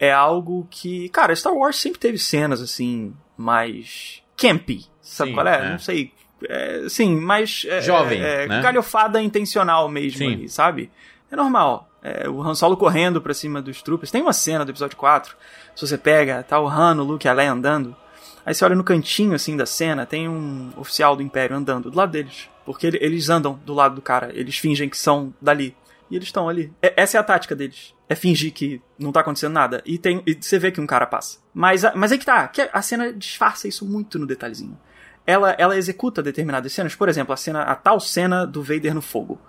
É 0.00 0.10
algo 0.10 0.66
que, 0.70 1.10
cara, 1.10 1.36
Star 1.36 1.52
Wars 1.52 1.76
sempre 1.76 2.00
teve 2.00 2.16
cenas, 2.16 2.62
assim, 2.62 3.14
mais 3.36 4.22
campy, 4.38 4.86
sabe 5.02 5.32
Sim, 5.32 5.34
qual 5.34 5.46
é? 5.46 5.66
é. 5.66 5.70
Não 5.72 5.78
sei. 5.78 6.14
É, 6.48 6.86
sim, 6.88 7.14
mais... 7.14 7.66
é, 7.68 7.82
Jovem, 7.82 8.22
é, 8.22 8.48
né? 8.48 8.62
Galhofada 8.62 9.20
intencional 9.20 9.86
mesmo 9.86 10.16
Sim. 10.16 10.32
ali, 10.32 10.48
sabe? 10.48 10.90
É 11.30 11.36
normal. 11.36 11.86
É, 12.02 12.26
o 12.26 12.40
Han 12.40 12.54
Solo 12.54 12.78
correndo 12.78 13.20
pra 13.20 13.34
cima 13.34 13.60
dos 13.60 13.82
troopers. 13.82 14.10
Tem 14.10 14.22
uma 14.22 14.32
cena 14.32 14.64
do 14.64 14.70
episódio 14.70 14.96
4. 14.96 15.36
Se 15.76 15.86
você 15.86 15.98
pega, 15.98 16.42
tá 16.42 16.58
o 16.58 16.66
Han, 16.66 17.02
o 17.02 17.04
Luke 17.04 17.26
e 17.26 17.28
a 17.28 17.34
Leia 17.34 17.52
andando. 17.52 17.94
Aí 18.44 18.54
você 18.54 18.64
olha 18.64 18.74
no 18.76 18.84
cantinho, 18.84 19.34
assim, 19.34 19.56
da 19.56 19.66
cena, 19.66 20.04
tem 20.04 20.28
um 20.28 20.70
oficial 20.76 21.16
do 21.16 21.22
Império 21.22 21.56
andando 21.56 21.90
do 21.90 21.96
lado 21.96 22.12
deles. 22.12 22.48
Porque 22.64 22.86
ele- 22.86 22.98
eles 23.00 23.28
andam 23.28 23.58
do 23.64 23.72
lado 23.74 23.94
do 23.94 24.02
cara. 24.02 24.30
Eles 24.34 24.56
fingem 24.58 24.88
que 24.88 24.96
são 24.98 25.32
dali. 25.40 25.76
E 26.10 26.16
eles 26.16 26.28
estão 26.28 26.48
ali. 26.48 26.72
É- 26.82 26.94
essa 26.96 27.16
é 27.16 27.20
a 27.20 27.24
tática 27.24 27.54
deles. 27.56 27.94
É 28.08 28.14
fingir 28.14 28.52
que 28.52 28.80
não 28.98 29.10
tá 29.12 29.20
acontecendo 29.20 29.52
nada. 29.52 29.82
E, 29.86 29.96
tem, 29.98 30.22
e 30.26 30.34
você 30.38 30.58
vê 30.58 30.70
que 30.70 30.80
um 30.80 30.86
cara 30.86 31.06
passa. 31.06 31.38
Mas, 31.54 31.82
mas 31.94 32.12
aí 32.12 32.18
que 32.18 32.26
tá. 32.26 32.46
Que 32.48 32.68
a 32.72 32.82
cena 32.82 33.12
disfarça 33.12 33.66
isso 33.66 33.86
muito 33.86 34.18
no 34.18 34.26
detalhezinho. 34.26 34.78
ela, 35.26 35.52
ela 35.58 35.74
executa 35.76 36.22
determinadas 36.22 36.70
cenas. 36.72 36.94
Por 36.94 37.08
exemplo, 37.08 37.32
a 37.32 37.36
cena, 37.38 37.62
a 37.62 37.74
tal 37.74 37.98
cena 37.98 38.46
do 38.46 38.62
Vader 38.62 38.94
no 38.94 39.00
fogo. 39.00 39.40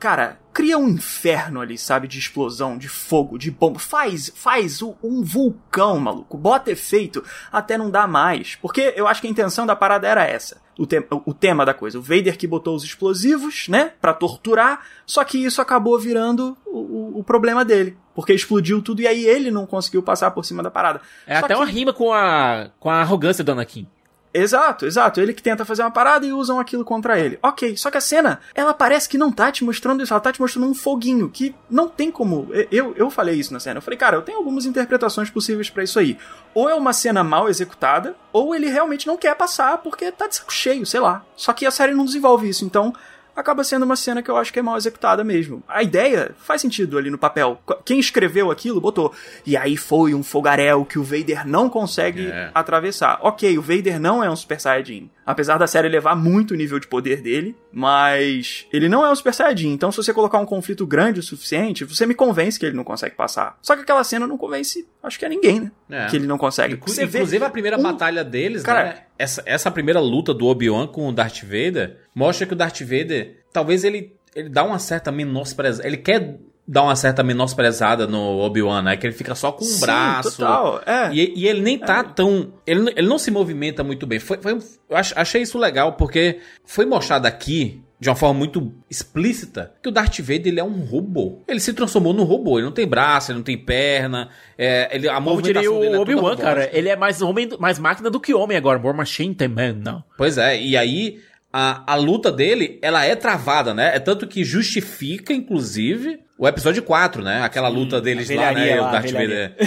Cara, 0.00 0.38
cria 0.52 0.78
um 0.78 0.88
inferno 0.88 1.60
ali, 1.60 1.76
sabe? 1.76 2.08
De 2.08 2.18
explosão, 2.18 2.78
de 2.78 2.88
fogo, 2.88 3.36
de 3.38 3.50
bomba. 3.50 3.78
Faz, 3.78 4.32
faz 4.34 4.80
um 4.82 5.22
vulcão, 5.22 5.98
maluco. 6.00 6.38
Bota 6.38 6.70
efeito 6.70 7.22
até 7.52 7.76
não 7.76 7.90
dá 7.90 8.06
mais. 8.06 8.54
Porque 8.56 8.94
eu 8.96 9.06
acho 9.06 9.20
que 9.20 9.26
a 9.26 9.30
intenção 9.30 9.66
da 9.66 9.76
parada 9.76 10.08
era 10.08 10.24
essa. 10.24 10.58
O, 10.78 10.86
te 10.86 11.04
o 11.26 11.34
tema 11.34 11.66
da 11.66 11.74
coisa. 11.74 11.98
O 11.98 12.02
Vader 12.02 12.38
que 12.38 12.46
botou 12.46 12.74
os 12.74 12.82
explosivos, 12.82 13.68
né? 13.68 13.92
Pra 14.00 14.14
torturar. 14.14 14.80
Só 15.04 15.22
que 15.22 15.36
isso 15.44 15.60
acabou 15.60 15.98
virando 15.98 16.56
o, 16.64 16.78
o- 16.78 17.18
o 17.18 17.22
problema 17.24 17.62
dele. 17.62 17.98
Porque 18.14 18.32
explodiu 18.32 18.80
tudo 18.80 19.02
e 19.02 19.06
aí 19.06 19.26
ele 19.26 19.50
não 19.50 19.66
conseguiu 19.66 20.02
passar 20.02 20.30
por 20.30 20.44
cima 20.46 20.62
da 20.62 20.70
parada. 20.70 21.02
É 21.26 21.38
Só 21.38 21.44
até 21.44 21.54
que- 21.54 21.60
uma 21.60 21.66
rima 21.66 21.92
com 21.92 22.10
a, 22.12 22.70
com 22.80 22.88
a 22.88 23.02
arrogância 23.02 23.44
do 23.44 23.52
Anakin. 23.52 23.86
Exato, 24.32 24.86
exato. 24.86 25.20
Ele 25.20 25.34
que 25.34 25.42
tenta 25.42 25.64
fazer 25.64 25.82
uma 25.82 25.90
parada 25.90 26.24
e 26.24 26.32
usam 26.32 26.60
aquilo 26.60 26.84
contra 26.84 27.18
ele. 27.18 27.38
Ok, 27.42 27.76
só 27.76 27.90
que 27.90 27.98
a 27.98 28.00
cena, 28.00 28.40
ela 28.54 28.72
parece 28.72 29.08
que 29.08 29.18
não 29.18 29.32
tá 29.32 29.50
te 29.50 29.64
mostrando 29.64 30.02
isso, 30.02 30.12
ela 30.12 30.20
tá 30.20 30.32
te 30.32 30.40
mostrando 30.40 30.68
um 30.68 30.74
foguinho, 30.74 31.28
que 31.28 31.54
não 31.68 31.88
tem 31.88 32.10
como. 32.10 32.48
Eu, 32.70 32.94
eu 32.96 33.10
falei 33.10 33.34
isso 33.34 33.52
na 33.52 33.60
cena. 33.60 33.78
Eu 33.78 33.82
falei, 33.82 33.98
cara, 33.98 34.16
eu 34.16 34.22
tenho 34.22 34.38
algumas 34.38 34.66
interpretações 34.66 35.30
possíveis 35.30 35.68
pra 35.68 35.82
isso 35.82 35.98
aí. 35.98 36.16
Ou 36.54 36.68
é 36.68 36.74
uma 36.74 36.92
cena 36.92 37.24
mal 37.24 37.48
executada, 37.48 38.14
ou 38.32 38.54
ele 38.54 38.68
realmente 38.68 39.06
não 39.06 39.16
quer 39.16 39.34
passar 39.34 39.78
porque 39.78 40.12
tá 40.12 40.28
de 40.28 40.36
saco 40.36 40.52
cheio, 40.52 40.86
sei 40.86 41.00
lá. 41.00 41.24
Só 41.36 41.52
que 41.52 41.66
a 41.66 41.70
série 41.70 41.94
não 41.94 42.04
desenvolve 42.04 42.48
isso, 42.48 42.64
então 42.64 42.94
acaba 43.40 43.64
sendo 43.64 43.84
uma 43.84 43.96
cena 43.96 44.22
que 44.22 44.30
eu 44.30 44.36
acho 44.36 44.52
que 44.52 44.58
é 44.58 44.62
mal 44.62 44.76
executada 44.76 45.24
mesmo. 45.24 45.62
A 45.68 45.82
ideia 45.82 46.32
faz 46.38 46.60
sentido 46.60 46.96
ali 46.98 47.10
no 47.10 47.18
papel. 47.18 47.60
Quem 47.84 47.98
escreveu 47.98 48.50
aquilo 48.50 48.80
botou. 48.80 49.12
E 49.46 49.56
aí 49.56 49.76
foi 49.76 50.14
um 50.14 50.22
fogaréu 50.22 50.84
que 50.84 50.98
o 50.98 51.02
Vader 51.02 51.46
não 51.46 51.68
consegue 51.68 52.26
É. 52.28 52.50
atravessar. 52.54 53.18
Ok, 53.22 53.56
o 53.58 53.62
Vader 53.62 53.98
não 54.00 54.22
é 54.22 54.30
um 54.30 54.36
Super 54.36 54.60
Saiyajin. 54.60 55.10
Apesar 55.26 55.58
da 55.58 55.66
série 55.66 55.88
levar 55.88 56.16
muito 56.16 56.52
o 56.54 56.56
nível 56.56 56.78
de 56.80 56.88
poder 56.88 57.20
dele, 57.22 57.54
mas 57.72 58.66
ele 58.72 58.88
não 58.88 59.04
é 59.06 59.10
um 59.10 59.14
Super 59.14 59.32
Saiyajin. 59.34 59.72
Então, 59.72 59.90
se 59.92 59.96
você 59.96 60.12
colocar 60.12 60.38
um 60.38 60.46
conflito 60.46 60.86
grande 60.86 61.20
o 61.20 61.22
suficiente, 61.22 61.84
você 61.84 62.04
me 62.06 62.14
convence 62.14 62.58
que 62.58 62.66
ele 62.66 62.76
não 62.76 62.84
consegue 62.84 63.14
passar. 63.14 63.56
Só 63.62 63.74
que 63.76 63.82
aquela 63.82 64.02
cena 64.04 64.26
não 64.26 64.36
convence, 64.36 64.86
acho 65.02 65.18
que 65.18 65.24
é 65.24 65.28
ninguém, 65.28 65.60
né? 65.60 65.70
É. 65.90 66.06
Que 66.06 66.16
ele 66.16 66.26
não 66.26 66.38
consegue. 66.38 66.74
Inclu- 66.74 66.88
Você 66.92 67.06
vê 67.06 67.18
Inclusive, 67.18 67.44
a 67.44 67.50
primeira 67.50 67.78
um- 67.78 67.82
batalha 67.82 68.24
deles, 68.24 68.62
Cara- 68.62 68.84
né? 68.84 68.94
Essa, 69.20 69.42
essa 69.44 69.70
primeira 69.70 70.00
luta 70.00 70.32
do 70.32 70.46
Obi-Wan 70.46 70.86
com 70.86 71.08
o 71.08 71.12
Darth 71.12 71.42
Vader 71.42 71.98
mostra 72.14 72.46
que 72.46 72.52
o 72.52 72.56
Darth 72.56 72.80
Vader, 72.80 73.36
talvez 73.52 73.84
ele, 73.84 74.14
ele 74.34 74.48
dá 74.48 74.64
uma 74.64 74.78
certa 74.78 75.12
menosprezada. 75.12 75.86
Ele 75.86 75.96
quer 75.98 76.38
dar 76.66 76.84
uma 76.84 76.94
certa 76.96 77.22
menosprezada 77.22 78.06
no 78.06 78.38
Obi-Wan, 78.38 78.82
né? 78.82 78.96
Que 78.96 79.06
ele 79.06 79.14
fica 79.14 79.34
só 79.34 79.50
com 79.50 79.64
um 79.64 79.68
Sim, 79.68 79.80
braço. 79.80 80.36
total, 80.36 80.80
é. 80.86 81.12
E, 81.12 81.32
e 81.40 81.48
ele 81.48 81.60
nem 81.60 81.76
tá 81.78 82.02
tão. 82.04 82.52
Ele, 82.66 82.80
não- 82.80 82.92
ele 82.96 83.08
não 83.08 83.18
se 83.18 83.30
movimenta 83.30 83.82
muito 83.82 84.06
bem. 84.06 84.18
Foi, 84.20 84.38
foi, 84.40 84.52
eu 84.88 84.96
ach- 84.96 85.12
achei 85.16 85.42
isso 85.42 85.58
legal, 85.58 85.94
porque 85.94 86.38
foi 86.64 86.86
mostrado 86.86 87.26
aqui. 87.26 87.82
De 88.00 88.08
uma 88.08 88.16
forma 88.16 88.38
muito 88.38 88.72
explícita, 88.88 89.74
que 89.82 89.88
o 89.88 89.92
Darth 89.92 90.20
Vader 90.20 90.46
ele 90.46 90.58
é 90.58 90.64
um 90.64 90.80
robô. 90.80 91.42
Ele 91.46 91.60
se 91.60 91.74
transformou 91.74 92.14
num 92.14 92.24
robô. 92.24 92.58
Ele 92.58 92.64
não 92.64 92.72
tem 92.72 92.86
braço, 92.86 93.30
ele 93.30 93.38
não 93.38 93.44
tem 93.44 93.58
perna. 93.58 94.30
É, 94.56 94.88
ele, 94.96 95.06
a 95.06 95.20
Como 95.20 95.42
diria 95.42 95.60
movimentação 95.60 95.80
dele 95.80 95.94
é 95.94 95.98
o 95.98 96.04
toda 96.04 96.12
Obi-Wan, 96.16 96.36
cara. 96.36 96.70
Ele 96.72 96.88
é 96.88 96.96
mais 96.96 97.20
homem, 97.20 97.48
mais 97.58 97.78
máquina 97.78 98.08
do 98.08 98.18
que 98.18 98.32
homem 98.32 98.56
agora. 98.56 98.78
More 98.78 98.96
machine 98.96 99.34
than 99.34 99.48
man, 99.48 99.74
não. 99.74 100.02
Pois 100.16 100.38
é, 100.38 100.58
e 100.58 100.78
aí 100.78 101.20
a, 101.52 101.92
a 101.92 101.96
luta 101.96 102.30
dele, 102.30 102.78
ela 102.82 103.04
é 103.04 103.14
travada, 103.16 103.74
né? 103.74 103.94
É 103.94 103.98
tanto 103.98 104.26
que 104.26 104.44
justifica, 104.44 105.32
inclusive, 105.32 106.20
o 106.38 106.46
episódio 106.46 106.82
4, 106.82 107.22
né? 107.22 107.42
Aquela 107.42 107.68
luta 107.68 108.00
deles 108.00 108.28
lá, 108.30 108.34
né? 108.36 108.54
velharia 108.54 108.80
O 108.80 108.84
lá, 108.84 108.92
Darth. 108.92 109.10
Vader. 109.10 109.56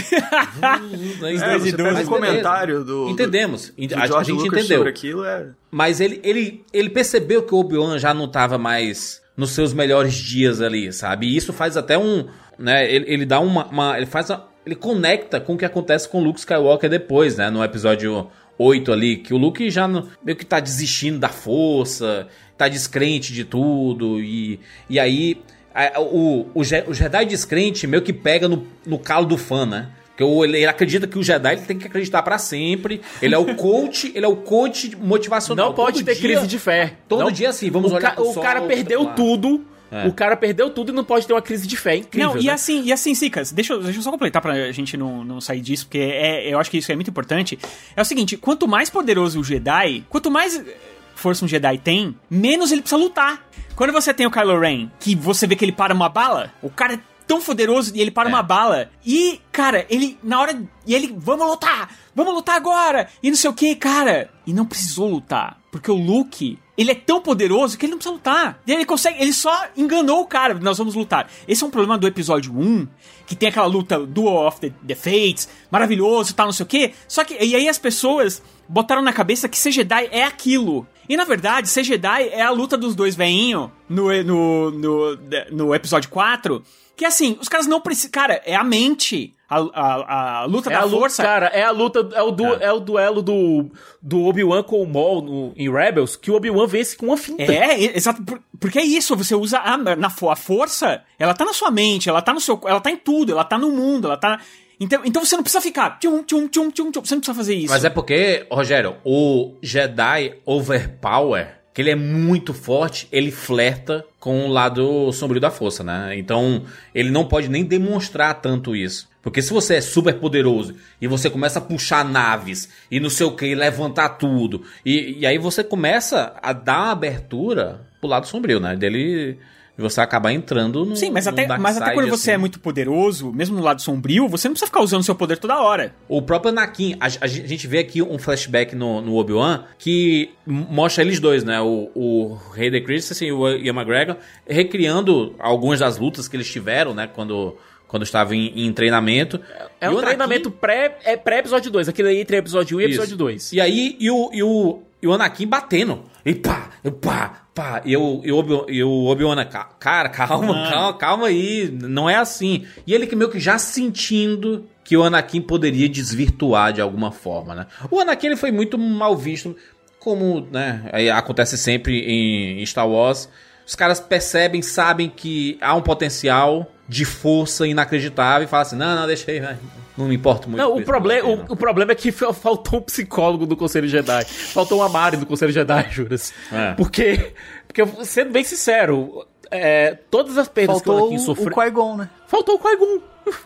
É, 0.64 1.56
o 1.58 1.60
beleza. 1.78 2.06
comentário 2.06 2.84
do, 2.84 3.10
Entendemos. 3.10 3.74
do, 3.78 3.88
do 3.88 3.96
a, 3.96 4.20
a 4.20 4.24
gente 4.24 4.38
Lucas 4.38 4.66
entendeu. 4.66 4.88
aquilo. 4.88 5.26
É... 5.26 5.48
Mas 5.72 6.00
ele, 6.00 6.20
ele, 6.24 6.64
ele 6.74 6.90
percebeu 6.90 7.44
que 7.44 7.54
o 7.54 7.60
Obi-Wan 7.60 7.98
já 7.98 8.14
não 8.14 8.28
tava 8.28 8.58
mais 8.58 9.22
nos 9.36 9.52
seus 9.52 9.74
melhores 9.74 10.14
dias 10.14 10.62
ali, 10.62 10.92
sabe? 10.94 11.28
E 11.28 11.36
isso 11.36 11.52
faz 11.54 11.76
até 11.78 11.98
um. 11.98 12.28
Né, 12.58 12.90
ele, 12.92 13.06
ele 13.12 13.26
dá 13.26 13.40
uma. 13.40 13.66
uma- 13.68 13.98
ele 13.98 14.06
faz. 14.06 14.30
a- 14.32 14.46
ele 14.66 14.76
conecta 14.76 15.42
com 15.42 15.56
o 15.56 15.58
que 15.58 15.66
acontece 15.66 16.08
com 16.08 16.20
o 16.22 16.24
Luke 16.24 16.40
Skywalker 16.40 16.90
depois, 16.90 17.36
né? 17.36 17.50
No 17.50 17.62
episódio 17.64 18.28
8 18.58 18.92
ali, 18.92 19.18
que 19.18 19.34
o 19.34 19.38
Luke 19.38 19.70
já 19.70 19.88
meio 19.88 20.38
que 20.38 20.46
tá 20.46 20.60
desistindo 20.60 21.18
da 21.20 21.30
força, 21.30 22.28
tá 22.58 22.68
descrente 22.68 23.34
de 23.34 23.44
tudo, 23.44 24.20
e, 24.22 24.60
e 24.90 25.00
aí. 25.00 25.42
a- 25.74 26.00
o, 26.00 26.48
o, 26.54 26.62
o 26.62 26.94
Jedi 26.94 27.26
descrente 27.26 27.88
meio 27.88 28.04
que 28.04 28.14
pega 28.14 28.48
no, 28.48 28.66
no 28.86 29.00
calo 29.00 29.26
do 29.26 29.38
fã, 29.38 29.66
né? 29.66 29.90
Porque 30.10 30.24
o- 30.24 30.46
ele 30.46 30.64
acredita 30.68 31.08
que 31.08 31.18
o 31.18 31.24
Jedi 31.24 31.54
ele 31.54 31.62
tem 31.62 31.78
que 31.80 31.88
acreditar 31.88 32.22
pra 32.22 32.38
sempre. 32.38 33.02
Ele 33.20 33.34
é 33.34 33.38
o 33.40 33.56
coach, 33.56 34.12
ele 34.14 34.24
é 34.26 34.28
o 34.30 34.36
coach 34.36 34.96
motivacional. 34.96 35.70
Não 35.70 35.74
pode 35.74 35.98
Todo 36.00 36.06
ter 36.06 36.14
dia- 36.14 36.22
crise 36.22 36.46
de 36.48 36.60
fé. 36.60 36.94
Todo 37.10 37.22
Não- 37.24 37.32
dia 37.32 37.50
assim, 37.50 37.72
vamos 37.72 37.92
o 37.92 37.96
olhar 37.96 38.16
ca- 38.16 38.22
O 38.22 38.32
sol, 38.34 38.44
cara 38.44 38.62
perdeu 38.62 39.08
tudo. 39.16 39.66
É. 39.94 40.08
O 40.08 40.14
cara 40.14 40.36
perdeu 40.36 40.70
tudo 40.70 40.92
e 40.92 40.96
não 40.96 41.04
pode 41.04 41.28
ter 41.28 41.34
uma 41.34 41.42
crise 41.42 41.68
de 41.68 41.78
fé. 41.78 41.94
É 41.94 41.98
incrível. 41.98 42.30
Não, 42.34 42.38
e 42.42 42.46
né? 42.48 42.54
assim, 42.54 42.82
e 42.84 42.92
assim, 42.92 43.14
Sicas, 43.14 43.52
deixa, 43.52 43.74
eu- 43.74 43.84
deixa 43.84 44.00
eu 44.00 44.04
só 44.04 44.10
completar 44.12 44.42
pra 44.42 44.72
gente 44.72 44.98
não, 44.98 45.24
não 45.24 45.40
sair 45.40 45.62
disso, 45.62 45.86
porque 45.86 46.00
é, 46.00 46.52
eu 46.52 46.60
acho 46.60 46.72
que 46.72 46.78
isso 46.78 46.92
é 46.92 46.96
muito 46.96 47.10
importante. 47.10 47.58
É 47.96 48.02
o 48.02 48.06
seguinte, 48.06 48.36
quanto 48.38 48.68
mais 48.68 48.90
poderoso 48.90 49.40
o 49.40 49.44
Jedi, 49.44 50.04
quanto 50.10 50.32
mais 50.32 50.56
eh, 50.58 50.78
força 51.16 51.46
um 51.46 51.48
Jedi 51.48 51.78
tem, 51.78 52.16
menos 52.30 52.72
ele 52.72 52.82
precisa 52.82 53.00
lutar. 53.02 53.46
Quando 53.76 53.94
você 53.94 54.14
tem 54.14 54.26
o 54.26 54.32
Kylo 54.32 54.60
Ren, 54.60 54.90
que 55.00 55.16
você 55.16 55.46
vê 55.48 55.56
que 55.56 55.66
ele 55.66 55.72
para 55.72 55.94
uma 55.94 56.10
bala, 56.10 56.52
o 56.62 56.70
cara 56.70 56.94
é 56.96 57.00
tão 57.26 57.42
poderoso 57.42 57.92
e 57.96 58.02
ele 58.02 58.12
para 58.12 58.30
É. 58.30 58.32
uma 58.32 58.44
bala. 58.44 58.90
E, 59.06 59.40
cara, 59.52 59.86
ele, 59.90 60.18
na 60.24 60.40
hora. 60.42 60.62
E 60.86 60.94
ele, 60.94 61.14
vamos 61.18 61.48
lutar! 61.48 61.90
Vamos 62.14 62.34
lutar 62.34 62.56
agora! 62.56 63.08
E 63.24 63.30
não 63.30 63.38
sei 63.38 63.50
o 63.50 63.54
que, 63.54 63.74
cara. 63.76 64.30
E 64.46 64.54
não 64.54 64.66
precisou 64.66 65.10
lutar. 65.10 65.58
Porque 65.74 65.90
o 65.90 65.96
Luke, 65.96 66.60
ele 66.78 66.92
é 66.92 66.94
tão 66.94 67.20
poderoso 67.20 67.80
que 67.80 67.88
ele 67.88 67.94
não 67.94 67.98
precisa 67.98 68.14
lutar. 68.14 68.62
Ele 68.68 68.86
consegue, 68.86 69.20
ele 69.20 69.34
só 69.34 69.70
enganou 69.76 70.22
o 70.22 70.28
cara. 70.28 70.54
Nós 70.54 70.78
vamos 70.78 70.94
lutar. 70.94 71.28
Esse 71.48 71.64
é 71.64 71.66
um 71.66 71.72
problema 71.72 71.98
do 71.98 72.06
episódio 72.06 72.56
1, 72.56 72.88
que 73.26 73.36
tem 73.36 73.50
aquela 73.50 73.66
luta 73.66 73.98
Duel 74.06 74.46
of 74.46 74.60
the, 74.62 74.72
the 74.86 74.94
Fates, 74.94 75.50
maravilhoso 75.72 76.30
e 76.30 76.36
tal, 76.36 76.46
não 76.46 76.54
sei 76.54 76.64
o 76.64 76.68
que. 76.68 76.94
Só 77.08 77.24
que, 77.24 77.44
e 77.44 77.56
aí 77.56 77.68
as 77.68 77.80
pessoas 77.80 78.44
botaram 78.70 79.02
na 79.02 79.12
cabeça 79.12 79.50
que 79.50 79.58
ser 79.58 79.72
Jedi 79.72 80.10
é 80.12 80.24
aquilo. 80.24 80.86
E 81.10 81.18
na 81.18 81.26
verdade, 81.26 81.68
ser 81.68 81.84
Jedi 81.84 82.28
é 82.28 82.44
a 82.44 82.52
luta 82.52 82.78
dos 82.78 82.94
dois 82.94 83.16
veinhos 83.16 83.72
no, 83.90 84.24
no, 84.24 84.70
no, 84.70 85.18
no 85.52 85.74
episódio 85.74 86.08
4. 86.12 86.64
Que 86.96 87.04
assim, 87.04 87.36
os 87.42 87.50
caras 87.50 87.66
não 87.66 87.82
precisam. 87.82 88.12
Cara, 88.12 88.44
é 88.46 88.56
a 88.56 88.64
mente. 88.64 89.34
A, 89.60 89.82
a, 89.82 90.40
a 90.42 90.46
luta 90.46 90.70
É 90.70 90.74
da 90.74 90.80
a 90.82 90.86
luta, 90.86 90.98
força. 90.98 91.24
cara, 91.24 91.48
é 91.48 91.64
a 91.64 91.72
luta, 91.72 92.08
é 92.14 92.22
o, 92.22 92.32
du, 92.32 92.46
é. 92.56 92.72
o 92.72 92.80
duelo 92.80 93.22
do, 93.22 93.70
do 94.02 94.26
Obi-Wan 94.26 94.64
com 94.64 94.82
o 94.82 94.88
Maul 94.88 95.22
no- 95.22 95.54
em 95.56 95.72
Rebels, 95.72 96.16
que 96.16 96.32
o 96.32 96.36
Obi-Wan 96.36 96.68
vence 96.68 96.96
com 96.96 97.08
uma 97.08 97.18
finta. 97.18 97.44
É, 97.44 97.96
exato. 97.98 98.24
por- 98.24 98.42
Porque 98.60 98.80
é 98.80 98.84
isso, 98.84 99.16
você 99.16 99.36
usa 99.36 99.60
a, 99.60 99.78
na, 99.78 100.08
a 100.08 100.36
força, 100.36 101.02
ela 101.20 101.34
tá 101.34 101.44
na 101.46 101.54
sua 101.54 101.70
mente, 101.72 102.10
ela 102.10 102.22
tá 102.22 102.34
no 102.34 102.40
seu. 102.40 102.60
Ela 102.66 102.80
tá 102.80 102.90
em 102.92 102.98
tudo, 102.98 103.32
ela 103.32 103.44
tá 103.44 103.58
no 103.58 103.72
mundo, 103.72 104.08
ela 104.08 104.18
tá. 104.18 104.40
Então, 104.80 105.02
então 105.06 105.24
você 105.24 105.36
não 105.36 105.44
precisa 105.44 105.62
ficar. 105.62 106.00
Tchum, 106.00 106.24
tchum, 106.24 106.48
tchum, 106.48 106.72
tchum, 106.72 106.92
tchum, 106.92 107.02
você 107.06 107.14
não 107.16 107.22
precisa 107.22 107.34
fazer 107.36 107.56
isso. 107.56 107.72
Mas 107.74 107.86
é 107.86 107.90
porque, 107.90 108.46
Rogério, 108.52 108.96
o 109.06 109.54
Jedi 109.62 110.34
Overpower, 110.46 111.60
que 111.74 111.82
ele 111.82 111.92
é 111.92 111.96
muito 111.96 112.54
forte, 112.54 113.08
ele 113.12 113.32
flerta 113.32 114.06
com 114.20 114.46
o 114.46 114.48
lado 114.48 115.12
sombrio 115.12 115.40
da 115.42 115.50
força, 115.52 115.84
né? 115.84 116.14
Então, 116.18 116.64
ele 116.94 117.10
não 117.12 117.26
pode 117.26 117.50
nem 117.50 117.64
demonstrar 117.64 118.34
tanto 118.42 118.76
isso. 118.76 119.08
Porque 119.24 119.42
se 119.42 119.54
você 119.54 119.76
é 119.76 119.82
super 119.82 120.20
poderoso 120.20 120.76
e 121.02 121.08
você 121.08 121.30
começa 121.30 121.58
a 121.58 121.62
puxar 121.62 122.04
naves 122.04 122.70
e 122.92 123.00
não 123.00 123.10
sei 123.10 123.26
o 123.26 123.32
que, 123.32 123.56
levantar 123.56 124.10
tudo, 124.10 124.64
e, 124.86 125.20
e 125.20 125.26
aí 125.26 125.38
você 125.38 125.64
começa 125.64 126.36
a 126.44 126.52
dar 126.52 126.80
uma 126.80 126.92
abertura 126.92 127.88
pro 128.02 128.10
lado 128.10 128.28
sombrio, 128.28 128.60
né? 128.60 128.76
Dele 128.76 129.40
de 129.76 129.82
você 129.82 130.02
acabar 130.02 130.32
entrando 130.32 130.86
no. 130.86 130.96
Sim, 130.96 131.10
mas 131.10 131.26
no 131.26 131.32
até, 131.32 131.46
dark 131.48 131.60
mas 131.60 131.78
até 131.78 131.86
side, 131.86 131.98
quando 131.98 132.10
você 132.10 132.30
assim. 132.30 132.36
é 132.36 132.38
muito 132.38 132.60
poderoso, 132.60 133.34
mesmo 133.34 133.58
no 133.58 133.64
lado 133.64 133.82
sombrio, 133.82 134.28
você 134.28 134.48
não 134.48 134.54
precisa 134.54 134.68
ficar 134.68 134.82
usando 134.82 135.04
seu 135.04 135.16
poder 135.16 135.38
toda 135.38 135.60
hora. 135.60 135.96
O 136.08 136.22
próprio 136.22 136.50
Anakin, 136.50 136.96
a, 137.00 137.06
a 137.06 137.28
gente 137.28 137.66
vê 137.66 137.80
aqui 137.80 138.02
um 138.02 138.20
flashback 138.20 138.76
no, 138.76 139.02
no 139.02 139.16
Obi-Wan 139.16 139.64
que 139.80 140.32
mostra 140.46 141.04
eles 141.04 141.20
dois, 141.20 141.44
né? 141.44 141.60
O, 141.60 141.90
o 141.96 142.38
Hayden 142.56 142.84
Christensen 142.84 143.30
e 143.30 143.32
o 143.32 143.50
Ian 143.50 143.74
McGregor 143.74 144.18
recriando 144.48 145.36
algumas 145.40 145.80
das 145.80 145.98
lutas 145.98 146.28
que 146.28 146.36
eles 146.36 146.52
tiveram, 146.52 146.94
né? 146.94 147.08
Quando, 147.08 147.58
quando 147.94 148.02
estavam 148.02 148.34
em, 148.34 148.66
em 148.66 148.74
treinamento. 148.74 149.40
É 149.80 149.86
E 149.86 149.90
um 149.90 150.02
treinamento 150.02 150.50
pré, 150.50 150.98
é 151.06 151.16
pré-episódio 151.16 151.70
2. 151.70 151.90
Aquele 151.90 152.10
aí 152.10 152.22
entre 152.22 152.38
episódio 152.38 152.78
1 152.78 152.82
e 152.82 152.84
Isso. 152.86 152.94
episódio 152.94 153.18
2. 153.18 153.54
E 153.54 153.62
aí, 153.62 153.96
e 154.00 154.10
o, 154.10 154.32
e 154.34 154.42
o, 154.42 154.80
e 155.00 155.08
o 155.08 155.14
Anakin 155.14 155.46
batendo. 155.46 156.02
E 156.26 156.34
pá, 156.34 156.72
e 156.84 156.90
pá, 156.90 157.44
pá. 157.54 157.84
E, 157.86 157.96
o, 157.96 158.22
e 158.26 158.32
o, 158.32 158.38
Obi- 158.38 158.74
e 158.74 158.84
o 158.84 159.06
Obi-Wan, 159.06 159.46
ca- 159.46 159.70
cara, 159.80 160.10
calma, 160.10 160.68
calma, 160.72 160.94
calma 160.98 161.28
aí. 161.28 161.70
Não 161.72 162.10
é 162.10 162.16
assim. 162.16 162.66
E 162.88 162.96
ele 162.96 163.06
que 163.06 163.16
meio 163.16 163.30
que 163.30 163.40
já 163.40 163.60
sentindo 163.60 164.66
que 164.84 164.98
o 164.98 165.04
Anakin 165.04 165.40
poderia 165.42 165.88
desvirtuar 165.88 166.74
de 166.74 166.82
alguma 166.82 167.12
forma, 167.12 167.54
né? 167.54 167.68
O 167.92 168.00
Anakin 168.00 168.26
ele 168.26 168.36
foi 168.36 168.52
muito 168.52 168.76
mal 168.76 169.16
visto, 169.16 169.56
como, 170.00 170.48
né, 170.52 170.82
acontece 171.16 171.60
sempre 171.60 172.00
em, 172.00 172.60
em 172.60 172.66
Star 172.66 172.90
Wars. 172.90 173.30
Os 173.66 173.76
caras 173.76 174.00
percebem, 174.00 174.62
sabem 174.62 175.10
que 175.10 175.58
há 175.62 175.74
um 175.76 175.82
potencial 175.82 176.70
de 176.88 177.06
força 177.06 177.66
inacreditável 177.68 178.46
e 178.46 178.48
falam 178.50 178.62
assim: 178.66 178.76
não, 178.76 178.96
não, 178.96 179.08
deixa 179.08 179.32
aí, 179.32 179.40
vai. 179.40 179.58
Não 179.98 180.08
me 180.08 180.16
importo 180.16 180.50
muito. 180.50 180.60
Não, 180.62 180.74
o, 180.74 180.78
isso, 180.78 180.86
proble 180.86 181.22
não. 181.22 181.34
o, 181.36 181.54
o 181.54 181.56
problema 181.56 181.92
é 181.92 181.96
que 181.96 182.12
fa- 182.12 182.34
faltou 182.34 182.80
um 182.80 182.82
psicólogo 182.82 183.46
do 183.46 183.56
Conselho 183.56 183.88
Jedi. 183.88 184.26
Faltou 184.26 184.80
uma 184.80 184.90
Mari 184.90 185.18
do 185.18 185.26
Conselho 185.26 185.52
Jedi, 185.52 185.88
Juras. 185.92 186.34
É. 186.52 186.74
Porque, 186.74 187.34
porque, 187.68 187.86
sendo 188.04 188.32
bem 188.32 188.44
sincero, 188.44 189.26
é, 189.52 189.96
todas 190.10 190.36
as 190.38 190.48
perdas 190.50 190.82
que 190.82 190.90
o 190.90 190.92
Faltou 190.94 191.08
Anakin 191.10 191.22
o, 191.22 191.26
sofreu... 191.26 191.48
o 191.48 191.52
Qui-Gon, 191.54 191.98
né? 191.98 192.10
Faltou 192.28 192.56
o 192.56 192.60
Qui-Gon. 192.60 193.00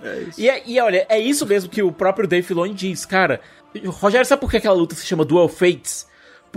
É 0.03 0.19
isso. 0.21 0.39
E, 0.41 0.49
é- 0.49 0.63
e 0.65 0.79
olha, 0.79 1.05
é 1.09 1.19
isso 1.19 1.45
mesmo 1.45 1.69
que 1.69 1.83
o 1.83 1.91
próprio 1.91 2.27
Dave 2.27 2.47
Filoni 2.47 2.73
diz, 2.73 3.05
cara. 3.05 3.41
Rogério, 3.85 4.25
sabe 4.25 4.39
por 4.39 4.49
que 4.49 4.57
aquela 4.57 4.73
luta 4.73 4.95
se 4.95 5.05
chama 5.05 5.25
Duel 5.25 5.49
Fates? 5.49 6.06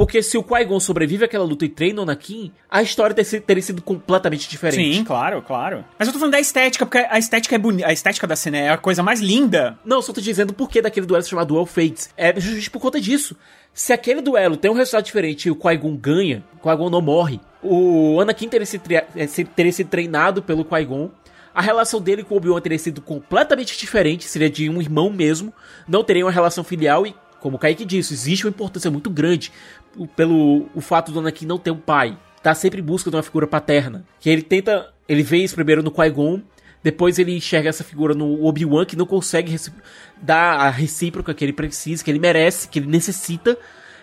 Porque 0.01 0.23
se 0.23 0.39
o 0.39 0.43
Qui-Gon 0.43 0.81
sobrevive 0.81 1.27
àquela 1.27 1.45
luta 1.45 1.67
e 1.67 1.69
treina 1.69 2.01
o 2.01 2.05
Anakin, 2.05 2.51
a 2.71 2.81
história 2.81 3.15
ter 3.15 3.23
sido- 3.23 3.43
teria 3.43 3.63
sido 3.63 3.83
completamente 3.83 4.49
diferente. 4.49 4.97
Sim, 4.97 5.05
claro, 5.05 5.43
claro. 5.43 5.85
Mas 5.99 6.09
eu 6.09 6.15
tô 6.15 6.19
falando 6.19 6.33
da 6.33 6.41
estética, 6.41 6.87
porque 6.87 6.97
a 7.07 7.19
estética 7.19 7.55
é 7.55 7.59
bonita. 7.59 7.87
A 7.87 7.93
estética 7.93 8.27
da 8.27 8.35
cena 8.35 8.57
é 8.57 8.71
a 8.71 8.79
coisa 8.79 9.03
mais 9.03 9.21
linda. 9.21 9.79
Não, 9.85 10.01
só 10.01 10.11
tô 10.15 10.23
dizendo 10.23 10.55
por 10.55 10.71
que 10.71 10.81
daquele 10.81 11.05
duelo 11.05 11.23
se 11.23 11.29
chamar 11.29 11.45
Duel 11.45 11.67
Fates. 11.67 12.09
É 12.17 12.33
justamente 12.41 12.71
por 12.71 12.81
conta 12.81 12.99
disso. 12.99 13.37
Se 13.75 13.93
aquele 13.93 14.23
duelo 14.23 14.57
tem 14.57 14.71
um 14.71 14.75
resultado 14.75 15.05
diferente 15.05 15.49
e 15.49 15.51
o 15.51 15.55
Qui-Gon 15.55 15.95
ganha, 15.99 16.43
o 16.55 16.67
Qui-Gon 16.67 16.89
não 16.89 17.03
morre, 17.03 17.39
o 17.63 18.19
Anakin 18.23 18.49
teria 18.49 18.65
sido, 18.65 18.83
eh, 18.91 19.27
se- 19.27 19.45
teria 19.45 19.71
sido 19.71 19.91
treinado 19.91 20.43
pelo 20.43 20.65
Qui-Gon, 20.65 21.11
a 21.55 21.61
relação 21.61 22.01
dele 22.01 22.25
com 22.25 22.35
o 22.35 22.39
Obi-Wan 22.39 22.61
teria 22.63 22.79
sido 22.79 23.03
completamente 23.03 23.77
diferente, 23.77 24.25
seria 24.25 24.49
de 24.49 24.71
um 24.71 24.81
irmão 24.81 25.11
mesmo, 25.11 25.53
não 25.87 26.03
teria 26.03 26.25
uma 26.25 26.33
relação 26.33 26.65
filial 26.65 27.07
e, 27.07 27.15
como 27.41 27.57
o 27.57 27.59
Kaique 27.59 27.85
disse, 27.85 28.15
existe 28.15 28.47
uma 28.47 28.51
importância 28.51 28.91
muito 28.91 29.11
grande 29.11 29.53
pelo 30.15 30.69
o 30.75 30.81
fato 30.81 31.11
do 31.11 31.19
Anakin 31.19 31.47
não 31.47 31.59
ter 31.59 31.71
um 31.71 31.79
pai. 31.79 32.17
Tá 32.43 32.55
sempre 32.55 32.81
em 32.81 32.85
busca 32.85 33.11
de 33.11 33.17
uma 33.17 33.23
figura 33.23 33.47
paterna. 33.47 34.05
Que 34.19 34.31
ele 34.31 34.43
tenta, 34.43 34.93
ele 35.09 35.23
vê 35.23 35.39
isso 35.39 35.55
primeiro 35.55 35.83
no 35.83 35.91
Qui-Gon, 35.91 36.41
depois 36.83 37.19
ele 37.19 37.37
enxerga 37.37 37.69
essa 37.69 37.85
figura 37.85 38.15
no 38.15 38.45
Obi-Wan 38.45 38.87
que 38.87 38.97
não 38.97 39.05
consegue 39.05 39.55
dar 40.21 40.61
a 40.61 40.71
recíproca 40.71 41.35
que 41.35 41.45
ele 41.45 41.53
precisa, 41.53 42.03
que 42.03 42.11
ele 42.11 42.19
merece, 42.19 42.69
que 42.69 42.79
ele 42.79 42.87
necessita. 42.87 43.57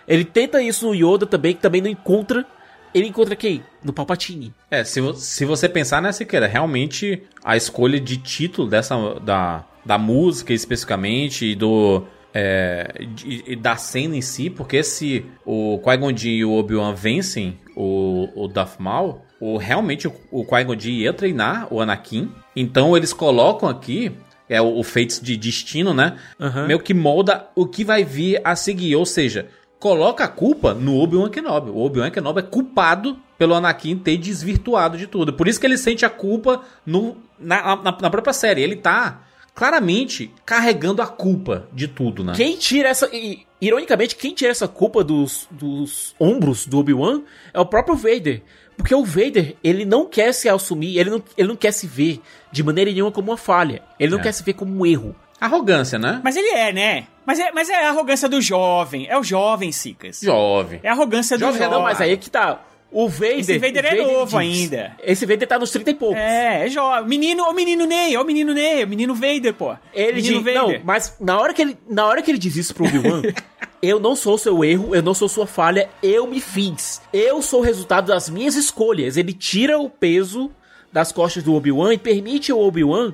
Ele 0.08 0.24
tenta 0.24 0.62
isso 0.62 0.86
no 0.86 0.94
Yoda 0.94 1.26
também, 1.26 1.56
que 1.56 1.62
também 1.62 1.82
não 1.82 1.90
encontra. 1.90 2.46
Ele 2.94 3.08
encontra 3.08 3.36
quem? 3.36 3.64
No 3.84 3.92
Palpatine. 3.92 4.54
É, 4.70 4.84
se, 4.84 5.02
se 5.16 5.44
você 5.44 5.68
pensar 5.68 6.02
nessa 6.02 6.20
Siqueira, 6.20 6.48
realmente 6.48 7.24
a 7.44 7.58
escolha 7.58 8.00
de 8.00 8.18
título 8.18 8.70
dessa 8.70 9.20
da, 9.20 9.66
da 9.84 9.98
música 9.98 10.54
especificamente 10.54 11.46
e 11.46 11.56
do 11.56 12.04
é, 12.34 13.06
de- 13.16 13.44
e 13.48 13.56
da 13.56 13.76
cena 13.76 14.16
em 14.16 14.22
si, 14.22 14.50
porque 14.50 14.84
se 14.84 15.26
o 15.46 15.80
Qui-Gon 15.84 16.12
e 16.24 16.46
o 16.46 16.52
Obi-Wan 16.54 16.94
vencem 16.94 17.58
o, 17.76 18.30
o 18.36 18.48
Darth 18.48 18.80
Maul, 18.80 19.22
o, 19.40 19.58
realmente 19.58 20.08
o, 20.08 20.14
o 20.32 20.46
Qui-Gon 20.46 20.76
ia 20.90 21.14
treinar 21.14 21.68
o 21.72 21.82
Anakin, 21.82 22.32
então 22.56 22.96
eles 22.96 23.14
colocam 23.14 23.68
aqui 23.70 24.12
é 24.50 24.62
o, 24.62 24.78
o 24.80 24.84
Fates 24.84 25.20
de 25.20 25.36
Destino, 25.36 25.94
né? 25.94 26.18
Aham. 26.40 26.68
Meio 26.68 26.80
que 26.80 26.94
molda 26.94 27.48
o 27.54 27.66
que 27.68 27.84
vai 27.84 28.04
vir 28.06 28.40
a 28.46 28.56
seguir, 28.56 28.96
ou 28.96 29.06
seja, 29.06 29.50
coloca 29.78 30.24
a 30.24 30.28
culpa 30.28 30.74
no 30.74 30.98
Obi-Wan 30.98 31.30
Kenobi. 31.30 31.70
O 31.70 31.80
Obi-Wan 31.80 32.10
Kenobi 32.12 32.40
é 32.40 32.44
culpado 32.44 33.18
pelo 33.38 33.54
Anakin 33.54 33.98
ter 33.98 34.18
desvirtuado 34.18 34.98
de 34.98 35.06
tudo. 35.06 35.34
Por 35.34 35.48
isso 35.50 35.60
que 35.60 35.66
ele 35.66 35.78
sente 35.78 36.06
a 36.06 36.10
culpa 36.10 36.62
no, 36.86 37.18
na, 37.38 37.76
na, 37.76 37.98
na 38.02 38.10
própria 38.10 38.32
série. 38.34 38.62
Ele 38.62 38.78
tá 38.78 39.27
claramente 39.58 40.32
carregando 40.46 41.02
a 41.02 41.08
culpa 41.08 41.68
de 41.74 41.88
tudo, 41.88 42.24
né? 42.24 42.34
Quem 42.36 42.56
tira 42.56 42.90
essa. 42.90 43.10
e, 43.12 43.40
ironicamente, 43.60 44.16
quem 44.16 44.32
tira 44.36 44.52
essa 44.52 44.68
culpa 44.68 45.04
dos, 45.04 45.48
dos 45.50 46.16
ombros 46.20 46.68
do 46.68 46.78
Obi-Wan 46.78 47.24
é 47.52 47.60
o 47.60 47.66
próprio 47.66 47.96
Vader. 47.96 48.44
Porque 48.78 48.94
o 48.94 49.04
Vader, 49.04 49.56
ele 49.64 49.84
não 49.84 50.06
quer 50.06 50.32
se 50.32 50.48
assumir, 50.48 51.00
ele 51.00 51.10
não, 51.10 51.24
ele 51.36 51.48
não 51.48 51.56
quer 51.56 51.72
se 51.74 51.88
ver 51.88 52.22
de 52.52 52.62
maneira 52.62 52.92
nenhuma 52.92 53.12
como 53.12 53.32
uma 53.32 53.38
falha. 53.38 53.82
Ele 54.00 54.12
não 54.12 54.20
É. 54.20 54.22
quer 54.24 54.32
se 54.32 54.44
ver 54.44 54.54
como 54.54 54.72
um 54.80 54.86
erro. 54.86 55.16
Arrogância, 55.42 55.98
né? 55.98 56.22
Mas 56.24 56.36
ele 56.36 56.50
é, 56.50 56.72
né? 56.72 57.08
Mas 57.26 57.40
é, 57.40 57.52
mas 57.52 57.68
é 57.68 57.84
a 57.84 57.90
arrogância 57.90 58.30
do 58.30 58.40
jovem. 58.40 59.08
É 59.10 59.18
o 59.18 59.24
jovem, 59.24 59.72
Sicas. 59.72 60.20
Jovem. 60.22 60.80
É 60.84 60.90
a 60.90 60.92
arrogância 60.92 61.36
do 61.36 61.42
Jovem, 61.42 61.58
jovem. 61.64 61.74
não, 61.74 61.82
mas 61.82 62.00
aí 62.00 62.12
é 62.12 62.18
que 62.18 62.30
tá. 62.30 62.62
O 62.92 63.10
Vader. 63.10 63.40
Esse 63.40 63.58
Vader 63.58 63.84
o 63.84 63.88
é 63.88 63.96
novo 63.96 64.26
diz- 64.26 64.34
ainda. 64.36 64.96
Esse 65.04 65.26
Vader 65.26 65.48
tá 65.48 65.60
nos 65.60 65.72
30 65.72 65.92
e 65.92 65.94
poucos. 65.94 66.18
É, 66.18 66.66
é 66.66 66.70
jovem. 66.70 67.08
Menino, 67.08 67.44
o 67.44 67.54
menino 67.54 67.86
Ney, 67.86 68.16
ó 68.16 68.22
o 68.22 68.26
menino 68.26 68.54
Ney, 68.54 68.84
o 68.84 68.88
menino 68.88 69.14
Vader, 69.14 69.54
pô. 69.54 69.76
Ele 69.94 70.22
menino 70.22 70.44
diz, 70.44 70.54
não, 70.56 70.80
mas 70.84 71.16
na 71.20 71.38
hora 71.40 71.54
que 71.54 71.62
ele, 71.62 71.78
na 71.90 72.06
hora 72.06 72.22
que 72.22 72.32
ele 72.32 72.38
diz 72.38 72.56
isso 72.56 72.74
pro 72.74 72.86
Obi-Wan, 72.86 73.24
eu 73.82 74.00
não 74.00 74.16
sou 74.16 74.38
seu 74.38 74.64
erro, 74.64 74.96
eu 74.96 75.02
não 75.02 75.14
sou 75.14 75.28
sua 75.28 75.46
falha, 75.46 75.90
eu 76.02 76.26
me 76.28 76.40
fiz. 76.40 77.02
Eu 77.12 77.42
sou 77.42 77.60
o 77.60 77.64
resultado 77.64 78.08
das 78.08 78.30
minhas 78.30 78.56
escolhas. 78.56 79.18
Ele 79.18 79.34
tira 79.34 79.78
o 79.78 79.90
peso 79.90 80.50
das 80.92 81.12
costas 81.12 81.44
do 81.44 81.54
Obi-Wan 81.54 81.94
e 81.94 81.98
permite 81.98 82.52
ao 82.52 82.60
Obi-Wan 82.60 83.14